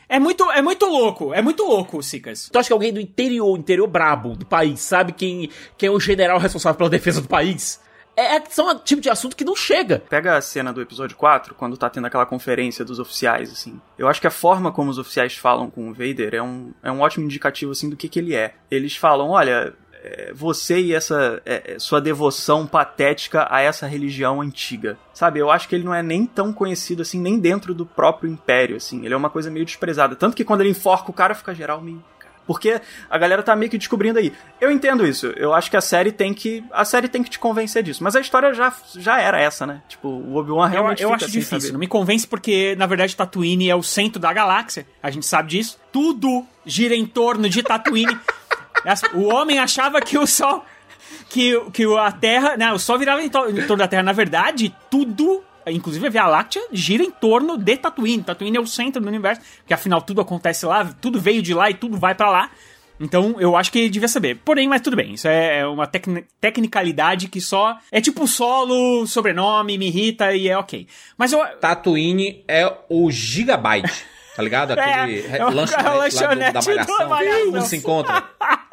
É 0.08 0.18
muito, 0.18 0.50
é 0.50 0.62
muito 0.62 0.86
louco, 0.86 1.34
é 1.34 1.42
muito 1.42 1.64
louco, 1.64 2.02
Sicas. 2.02 2.48
Tu 2.50 2.58
acha 2.58 2.68
que 2.68 2.72
alguém 2.72 2.94
do 2.94 3.00
interior, 3.00 3.58
interior 3.58 3.86
brabo 3.86 4.34
do 4.34 4.46
país, 4.46 4.80
sabe 4.80 5.12
quem, 5.12 5.50
quem 5.76 5.86
é 5.86 5.92
o 5.92 6.00
general 6.00 6.38
responsável 6.38 6.78
pela 6.78 6.88
defesa 6.88 7.20
do 7.20 7.28
país? 7.28 7.78
É, 8.16 8.36
é 8.36 8.44
são 8.48 8.70
um 8.70 8.78
tipo 8.78 9.00
de 9.00 9.10
assunto 9.10 9.36
que 9.36 9.44
não 9.44 9.56
chega. 9.56 10.02
Pega 10.08 10.36
a 10.36 10.40
cena 10.40 10.72
do 10.72 10.80
episódio 10.80 11.16
4, 11.16 11.54
quando 11.54 11.76
tá 11.76 11.88
tendo 11.88 12.06
aquela 12.06 12.26
conferência 12.26 12.84
dos 12.84 12.98
oficiais, 12.98 13.50
assim. 13.50 13.80
Eu 13.98 14.08
acho 14.08 14.20
que 14.20 14.26
a 14.26 14.30
forma 14.30 14.72
como 14.72 14.90
os 14.90 14.98
oficiais 14.98 15.36
falam 15.36 15.70
com 15.70 15.88
o 15.88 15.94
Vader 15.94 16.34
é 16.34 16.42
um, 16.42 16.72
é 16.82 16.90
um 16.90 17.00
ótimo 17.00 17.24
indicativo, 17.24 17.72
assim, 17.72 17.88
do 17.88 17.96
que, 17.96 18.08
que 18.08 18.18
ele 18.18 18.34
é. 18.34 18.54
Eles 18.70 18.96
falam, 18.96 19.30
olha, 19.30 19.74
é, 20.02 20.32
você 20.34 20.80
e 20.80 20.92
essa 20.92 21.40
é, 21.46 21.74
é, 21.74 21.78
sua 21.78 22.00
devoção 22.00 22.66
patética 22.66 23.46
a 23.48 23.60
essa 23.60 23.86
religião 23.86 24.40
antiga. 24.40 24.98
Sabe, 25.14 25.38
eu 25.38 25.50
acho 25.50 25.68
que 25.68 25.74
ele 25.74 25.84
não 25.84 25.94
é 25.94 26.02
nem 26.02 26.26
tão 26.26 26.52
conhecido, 26.52 27.02
assim, 27.02 27.20
nem 27.20 27.38
dentro 27.38 27.72
do 27.72 27.86
próprio 27.86 28.30
Império, 28.30 28.76
assim. 28.76 29.04
Ele 29.04 29.14
é 29.14 29.16
uma 29.16 29.30
coisa 29.30 29.50
meio 29.50 29.64
desprezada. 29.64 30.16
Tanto 30.16 30.36
que 30.36 30.44
quando 30.44 30.60
ele 30.62 30.70
enforca 30.70 31.10
o 31.10 31.14
cara, 31.14 31.34
fica 31.34 31.54
geral 31.54 31.80
meio... 31.80 32.02
Porque 32.46 32.80
a 33.08 33.18
galera 33.18 33.42
tá 33.42 33.54
meio 33.54 33.70
que 33.70 33.78
descobrindo 33.78 34.18
aí. 34.18 34.32
Eu 34.60 34.70
entendo 34.70 35.06
isso. 35.06 35.26
Eu 35.36 35.54
acho 35.54 35.70
que 35.70 35.76
a 35.76 35.80
série 35.80 36.10
tem 36.10 36.34
que. 36.34 36.64
A 36.72 36.84
série 36.84 37.08
tem 37.08 37.22
que 37.22 37.30
te 37.30 37.38
convencer 37.38 37.82
disso. 37.82 38.02
Mas 38.02 38.16
a 38.16 38.20
história 38.20 38.52
já, 38.52 38.72
já 38.96 39.20
era 39.20 39.40
essa, 39.40 39.66
né? 39.66 39.82
Tipo, 39.88 40.08
o 40.08 40.36
Obi-Wan 40.36 40.66
Eu, 40.66 40.70
realmente 40.70 41.02
eu 41.02 41.08
fica 41.08 41.16
acho 41.16 41.24
assim, 41.26 41.38
difícil, 41.38 41.72
não 41.72 41.80
me 41.80 41.86
convence 41.86 42.26
porque, 42.26 42.74
na 42.76 42.86
verdade, 42.86 43.16
Tatooine 43.16 43.70
é 43.70 43.76
o 43.76 43.82
centro 43.82 44.20
da 44.20 44.32
galáxia. 44.32 44.86
A 45.02 45.10
gente 45.10 45.26
sabe 45.26 45.50
disso. 45.50 45.78
Tudo 45.92 46.44
gira 46.66 46.94
em 46.94 47.06
torno 47.06 47.48
de 47.48 47.62
Tatooine. 47.62 48.18
O 49.14 49.32
homem 49.32 49.60
achava 49.60 50.00
que 50.00 50.18
o 50.18 50.26
Sol. 50.26 50.64
Que, 51.28 51.60
que 51.72 51.84
a 51.96 52.10
Terra. 52.10 52.56
Não, 52.56 52.74
o 52.74 52.78
Sol 52.80 52.98
virava 52.98 53.22
em 53.22 53.28
torno 53.28 53.76
da 53.76 53.86
Terra. 53.86 54.02
Na 54.02 54.12
verdade, 54.12 54.74
tudo. 54.90 55.44
Inclusive 55.66 56.06
a 56.06 56.10
Via 56.10 56.26
Láctea 56.26 56.62
gira 56.72 57.02
em 57.02 57.10
torno 57.10 57.56
de 57.56 57.76
Tatooine. 57.76 58.22
Tatooine 58.22 58.56
é 58.56 58.60
o 58.60 58.66
centro 58.66 59.00
do 59.02 59.08
universo, 59.08 59.40
porque 59.58 59.74
afinal 59.74 60.00
tudo 60.02 60.20
acontece 60.20 60.64
lá, 60.66 60.84
tudo 61.00 61.20
veio 61.20 61.42
de 61.42 61.54
lá 61.54 61.70
e 61.70 61.74
tudo 61.74 61.96
vai 61.96 62.14
pra 62.14 62.30
lá. 62.30 62.50
Então 63.00 63.34
eu 63.40 63.56
acho 63.56 63.72
que 63.72 63.80
ele 63.80 63.90
devia 63.90 64.06
saber. 64.06 64.36
Porém, 64.44 64.68
mas 64.68 64.80
tudo 64.80 64.94
bem. 64.96 65.14
Isso 65.14 65.26
é 65.26 65.60
é 65.60 65.66
uma 65.66 65.86
tecni- 65.86 66.24
tecnicalidade 66.40 67.28
que 67.28 67.40
só. 67.40 67.76
É 67.90 68.00
tipo 68.00 68.26
solo, 68.28 69.06
sobrenome, 69.06 69.76
me 69.76 69.86
irrita 69.88 70.32
e 70.34 70.48
é 70.48 70.56
ok. 70.56 70.86
Mas 71.18 71.32
eu. 71.32 71.44
Tatooine 71.60 72.44
é 72.46 72.70
o 72.88 73.10
Gigabyte, 73.10 73.92
tá 74.36 74.42
ligado? 74.42 74.72
Aquele 74.78 75.20
É, 75.26 75.38
é 75.38 75.44
lanchonete, 75.44 75.74
é 75.74 75.80
o 75.80 75.84
lá 75.84 75.90
do- 75.92 75.98
lanchonete 75.98 76.52
da 76.52 76.60
da 76.60 76.62
malhação. 76.62 77.08
Malhação. 77.08 77.38
Todo 77.44 77.52
mundo 77.52 77.66
se 77.66 77.76
encontra. 77.76 78.24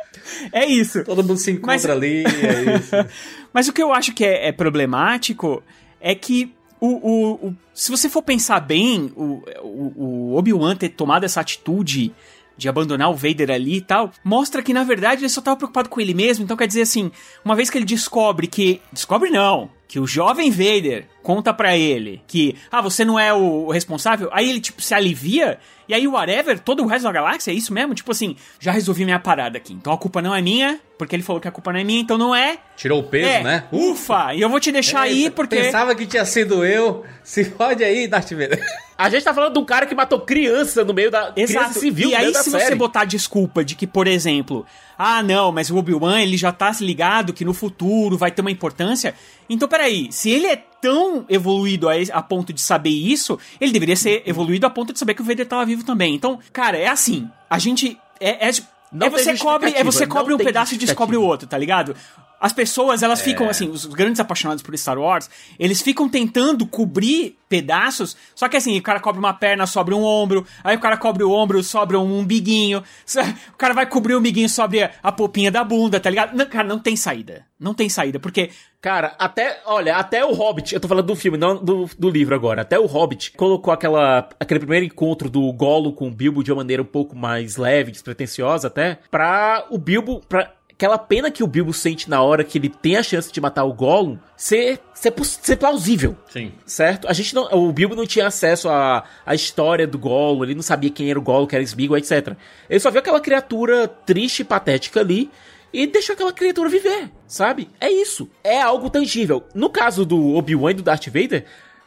É 0.52 0.66
isso. 0.66 1.04
Todo 1.04 1.24
mundo 1.24 1.38
se 1.38 1.52
encontra 1.52 1.74
Mas- 1.74 1.86
ali, 1.86 2.24
é 2.26 2.76
isso. 2.76 2.96
Mas 3.54 3.68
o 3.68 3.74
que 3.74 3.82
eu 3.82 3.92
acho 3.94 4.14
que 4.14 4.24
é, 4.24 4.48
é 4.48 4.52
problemático 4.52 5.64
é 6.00 6.14
que 6.16 6.54
o, 6.80 6.88
o, 6.88 7.34
o- 7.48 7.56
se 7.74 7.92
você 7.92 8.10
for 8.10 8.22
pensar 8.22 8.60
bem, 8.60 9.12
o, 9.16 9.42
o, 9.62 9.94
o 10.32 10.36
Obi-Wan 10.36 10.76
ter 10.76 10.90
tomado 10.90 11.24
essa 11.24 11.42
atitude 11.42 12.14
de 12.60 12.68
abandonar 12.68 13.10
o 13.10 13.16
Vader 13.16 13.50
ali 13.50 13.78
e 13.78 13.82
tal, 13.82 14.12
mostra 14.24 14.62
que 14.62 14.74
na 14.74 14.84
verdade 14.84 15.22
ele 15.22 15.30
só 15.30 15.42
tava 15.42 15.56
preocupado 15.56 15.90
com 15.90 16.02
ele 16.02 16.14
mesmo. 16.14 16.44
Então 16.44 16.58
quer 16.58 16.68
dizer 16.68 16.82
assim, 16.82 17.10
uma 17.44 17.56
vez 17.56 17.70
que 17.70 17.78
ele 17.78 17.86
descobre 17.86 18.46
que. 18.46 18.82
Descobre 18.92 19.30
não! 19.30 19.72
Que 19.88 20.00
o 20.00 20.06
jovem 20.06 20.52
Vader 20.52 21.08
conta 21.24 21.52
pra 21.52 21.76
ele 21.76 22.22
que, 22.28 22.56
ah, 22.72 22.80
você 22.80 23.04
não 23.04 23.18
é 23.18 23.34
o, 23.34 23.66
o 23.66 23.72
responsável, 23.72 24.30
aí 24.32 24.48
ele, 24.48 24.60
tipo, 24.60 24.84
se 24.84 24.94
alivia, 24.94 25.58
e 25.88 25.96
aí, 25.96 26.08
whatever, 26.08 26.60
todo 26.60 26.84
o 26.84 26.86
resto 26.86 27.06
da 27.06 27.12
galáxia, 27.12 27.50
é 27.50 27.56
isso 27.56 27.74
mesmo? 27.74 27.96
Tipo 27.96 28.12
assim, 28.12 28.36
já 28.60 28.72
resolvi 28.72 29.04
minha 29.04 29.20
parada 29.20 29.58
aqui. 29.58 29.74
Então 29.74 29.92
a 29.92 29.98
culpa 29.98 30.22
não 30.22 30.36
é 30.36 30.40
minha, 30.44 30.80
porque 30.96 31.16
ele 31.16 31.24
falou 31.24 31.42
que 31.42 31.48
a 31.48 31.52
culpa 31.52 31.74
não 31.74 31.80
é 31.80 31.84
minha, 31.84 32.00
então 32.00 32.20
não 32.20 32.36
é. 32.36 32.60
Tirou 32.78 33.00
o 33.00 33.04
peso, 33.04 33.28
é, 33.28 33.42
né? 33.42 33.64
Ufa! 33.72 34.36
E 34.36 34.42
eu 34.42 34.50
vou 34.50 34.60
te 34.60 34.72
deixar 34.72 35.02
aí 35.02 35.24
Eita, 35.24 35.36
porque. 35.36 35.56
Pensava 35.56 35.96
que 35.96 36.06
tinha 36.06 36.24
sido 36.26 36.64
eu. 36.64 37.04
Se 37.24 37.46
pode 37.46 37.84
aí, 37.84 38.08
Darth 38.08 38.30
Vader. 38.30 38.64
A 39.00 39.10
gente 39.10 39.24
tá 39.24 39.34
falando 39.34 39.54
de 39.54 39.60
um 39.60 39.64
cara 39.64 39.86
que 39.86 39.96
matou 39.96 40.20
criança 40.20 40.84
no 40.84 40.94
meio 40.94 41.10
da. 41.10 41.32
Criança 41.32 41.54
Exato. 41.54 41.80
civil 41.80 42.10
e 42.10 42.16
aí, 42.16 42.36
se 42.36 42.52
série. 42.52 42.66
você 42.66 42.76
botar 42.76 43.06
desculpa 43.06 43.64
de 43.64 43.74
que, 43.74 43.88
por 43.88 44.08
exemplo, 44.08 44.66
ah, 44.98 45.24
não, 45.24 45.54
mas 45.54 45.72
o 45.72 45.78
Obi-Wan 45.78 46.20
ele 46.20 46.36
já 46.36 46.52
tá 46.52 46.70
ligado 46.82 47.32
que 47.32 47.46
no 47.46 47.54
futuro 47.54 48.18
vai 48.18 48.30
ter 48.30 48.42
uma 48.42 48.52
importância. 48.52 49.16
Então, 49.50 49.70
peraí, 49.70 50.12
se 50.12 50.30
ele 50.30 50.48
é 50.48 50.58
tão 50.82 51.26
evoluído 51.30 51.88
a, 51.88 51.94
a 52.12 52.22
ponto 52.22 52.52
de 52.52 52.60
saber 52.60 52.90
isso, 52.90 53.40
ele 53.62 53.72
deveria 53.72 53.96
ser 53.96 54.22
evoluído 54.26 54.68
a 54.68 54.70
ponto 54.70 54.92
de 54.92 55.00
saber 55.00 55.14
que 55.14 55.22
o 55.22 55.26
Vader 55.26 55.48
tava 55.48 55.66
vivo 55.66 55.86
também. 55.86 56.14
Então, 56.14 56.38
cara, 56.52 56.78
é 56.78 56.90
assim, 56.90 57.30
a 57.50 57.58
gente. 57.58 57.98
É, 58.20 58.50
é, 58.50 58.52
Não 58.92 59.08
é 59.08 59.10
você 59.10 59.38
cobre, 59.38 59.74
é 59.78 59.82
você 59.82 60.06
cobre 60.06 60.34
um 60.34 60.38
pedaço 60.38 60.76
e 60.76 60.78
descobre 60.78 61.16
o 61.16 61.24
outro, 61.24 61.48
tá 61.48 61.58
ligado? 61.58 61.96
As 62.40 62.54
pessoas, 62.54 63.04
elas 63.04 63.22
ficam 63.22 63.48
É. 63.48 63.50
assim, 63.50 63.70
os 63.70 63.86
grandes 63.86 64.20
apaixonados 64.20 64.64
por 64.64 64.78
Star 64.78 64.98
Wars, 64.98 65.30
eles 65.58 65.82
ficam 65.82 66.08
tentando 66.08 66.66
cobrir 66.66 67.38
pedaços, 67.50 68.16
só 68.36 68.48
que 68.48 68.56
assim, 68.56 68.78
o 68.78 68.82
cara 68.84 69.00
cobre 69.00 69.20
uma 69.20 69.34
perna, 69.34 69.66
sobra 69.66 69.96
um 69.96 70.04
ombro, 70.04 70.46
aí 70.64 70.76
o 70.76 70.80
cara 70.80 70.96
cobre 70.98 71.24
o 71.24 71.32
ombro, 71.32 71.64
sobra 71.64 72.00
um 72.00 72.20
umbiguinho, 72.20 72.84
o 73.54 73.58
cara 73.58 73.74
vai 73.74 73.86
cobrir 73.88 74.14
o 74.14 74.20
umbiguinho, 74.20 74.48
sobra 74.48 74.92
a 75.02 75.12
popinha 75.12 75.52
da 75.52 75.64
bunda, 75.64 76.00
tá 76.00 76.10
ligado? 76.10 76.36
Não, 76.36 76.46
cara, 76.46 76.68
não 76.68 76.80
tem 76.80 76.96
saída. 76.96 77.46
Não 77.60 77.74
tem 77.74 77.90
saída, 77.90 78.20
porque 78.20 78.52
Cara, 78.82 79.14
até, 79.20 79.62
olha, 79.66 79.98
até 79.98 80.24
o 80.24 80.32
Hobbit, 80.32 80.74
eu 80.74 80.80
tô 80.80 80.88
falando 80.88 81.08
do 81.08 81.16
filme, 81.16 81.38
não 81.38 81.62
do, 81.62 81.90
do 82.00 82.10
livro 82.10 82.34
agora, 82.34 82.62
até 82.62 82.80
o 82.80 82.86
Hobbit 82.86 83.34
colocou 83.34 83.74
aquela, 83.74 84.30
aquele 84.40 84.62
primeiro 84.62 84.86
encontro 84.86 85.30
do 85.30 85.52
Golo 85.52 85.92
com 85.92 86.08
o 86.08 86.12
Bilbo 86.12 86.42
de 86.42 86.50
uma 86.50 86.60
maneira 86.60 86.82
um 86.82 86.86
pouco 86.86 87.14
mais 87.14 87.58
leve, 87.58 87.92
despretensiosa 87.92 88.68
até, 88.68 89.00
pra 89.12 89.66
o 89.70 89.78
Bilbo, 89.78 90.22
pra 90.30 90.54
aquela 90.80 90.98
pena 90.98 91.30
que 91.30 91.44
o 91.44 91.48
Bilbo 91.48 91.74
sente 91.74 92.10
na 92.10 92.22
hora 92.22 92.42
que 92.42 92.58
ele 92.58 92.70
tem 92.70 92.96
a 92.96 93.04
chance 93.04 93.30
de 93.30 93.42
matar 93.42 93.66
o 93.66 93.74
Gollum 93.74 94.18
ser, 94.38 94.80
ser, 94.94 95.14
ser 95.26 95.58
plausível. 95.58 96.16
Sim. 96.30 96.54
Certo? 96.66 97.06
A 97.06 97.12
gente 97.12 97.36
não, 97.36 97.44
o 97.52 97.74
Bilbo 97.74 97.98
não 97.98 98.06
tinha 98.06 98.26
acesso 98.26 98.70
à, 98.70 99.04
à 99.26 99.36
história 99.36 99.86
do 99.86 100.00
Gollum, 100.00 100.42
ele 100.42 100.56
não 100.56 100.62
sabia 100.62 100.90
quem 100.90 101.10
era 101.10 101.20
o 101.20 101.22
Gollum, 101.22 101.48
que 101.48 101.54
era 101.54 101.64
Smeagol, 101.66 101.98
etc. 101.98 102.34
Ele 102.70 102.80
só 102.80 102.90
viu 102.90 103.02
aquela 103.02 103.20
criatura 103.20 103.90
triste 103.90 104.40
e 104.40 104.46
patética 104.46 105.02
ali 105.02 105.30
e 105.74 105.86
deixou 105.86 106.14
aquela 106.14 106.32
criatura 106.32 106.70
viver, 106.70 107.12
sabe? 107.28 107.70
É 107.78 107.92
isso. 107.92 108.30
É 108.42 108.62
algo 108.62 108.90
tangível. 108.90 109.44
No 109.54 109.70
caso 109.70 110.06
do 110.06 110.34
Obi-Wan 110.34 110.72
e 110.72 110.76
do 110.76 110.84
Darth 110.84 111.08
Vader, 111.08 111.44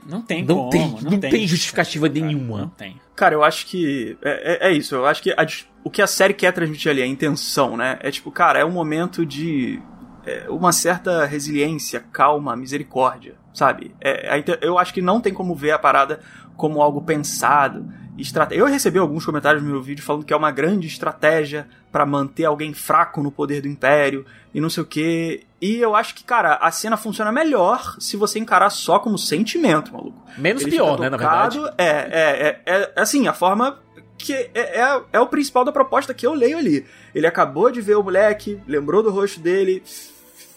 não 0.07 0.23
tem 0.23 0.45
não 0.45 0.57
como. 0.57 0.71
tem, 0.71 0.91
não, 1.03 1.21
tem, 1.21 1.31
cara, 1.31 1.47
justificativa 1.47 2.09
cara, 2.09 2.21
nenhuma. 2.21 2.59
Não 2.63 2.69
tem. 2.69 3.01
Cara, 3.15 3.35
eu 3.35 3.45
acho 3.45 3.67
que. 3.67 4.17
É, 4.23 4.69
é- 4.69 4.69
é 4.71 4.73
isso. 4.73 4.95
Eu 4.95 5.07
acho 5.07 5.23
que 5.23 5.31
a 5.31 5.47
o 5.85 5.91
que 5.91 6.01
a 6.01 6.07
série 6.07 6.35
quer 6.35 6.53
transmitir 6.53 6.91
ali, 6.91 7.03
a 7.03 7.07
intenção, 7.07 7.77
né? 7.77 7.99
É 8.01 8.11
tipo, 8.11 8.31
cara, 8.31 8.59
é 8.59 8.65
um 8.65 8.71
momento 8.71 9.27
de. 9.27 9.81
é, 10.25 10.47
uma 10.49 10.73
certa 10.73 11.25
resiliência, 11.25 12.05
calma, 12.13 12.57
misericórdia, 12.57 13.35
sabe? 13.53 13.95
É, 14.01 14.43
eu 14.61 14.79
acho 14.79 14.95
que 14.95 15.03
não 15.03 15.21
tem 15.21 15.33
como 15.35 15.55
ver 15.55 15.73
a 15.73 15.79
parada 15.79 16.21
como 16.57 16.81
algo 16.81 17.03
pensado. 17.03 17.87
Estrate... 18.17 18.55
Eu 18.55 18.67
recebi 18.67 18.99
alguns 18.99 19.25
comentários 19.25 19.63
no 19.63 19.71
meu 19.71 19.83
vídeo 19.83 20.05
falando 20.05 20.25
que 20.25 20.33
é 20.33 20.37
uma 20.37 20.51
grande 20.51 20.87
estratégia 20.87 21.67
pra 21.91 22.05
manter 22.07 22.45
alguém 22.45 22.75
fraco 22.75 23.23
no 23.23 23.33
poder 23.33 23.63
do 23.63 23.69
Império 23.69 24.25
e 24.55 24.61
não 24.61 24.71
sei 24.71 24.83
o 24.83 24.87
que. 24.87 25.45
E 25.63 25.81
eu 25.81 25.95
acho 25.95 26.17
que, 26.17 26.25
cara, 26.25 26.57
a 26.57 26.73
cena 26.73 26.97
funciona 26.97 27.31
melhor 27.31 27.95
se 28.01 28.17
você 28.17 28.41
encarar 28.41 28.69
só 28.69 28.99
como 28.99 29.17
sentimento, 29.17 29.93
maluco. 29.93 30.21
Menos 30.37 30.63
Ele 30.63 30.73
pior, 30.73 30.99
né, 30.99 31.09
na 31.09 31.17
verdade. 31.17 31.61
É, 31.79 31.87
é, 31.87 32.61
é, 32.67 32.75
é, 32.75 32.93
assim, 32.97 33.29
a 33.29 33.33
forma 33.33 33.79
que 34.19 34.33
é, 34.33 34.51
é, 34.55 35.03
é 35.13 35.21
o 35.21 35.27
principal 35.29 35.65
da 35.65 35.71
proposta 35.71 36.13
que 36.13 36.27
eu 36.27 36.35
leio 36.35 36.59
ali. 36.59 36.85
Ele 37.15 37.29
acabou 37.29 37.71
de 37.71 37.81
ver 37.81 37.97
o 37.97 38.03
moleque, 38.03 38.61
lembrou 38.67 39.05
do 39.05 39.11
rosto 39.13 39.39
dele, 39.39 39.85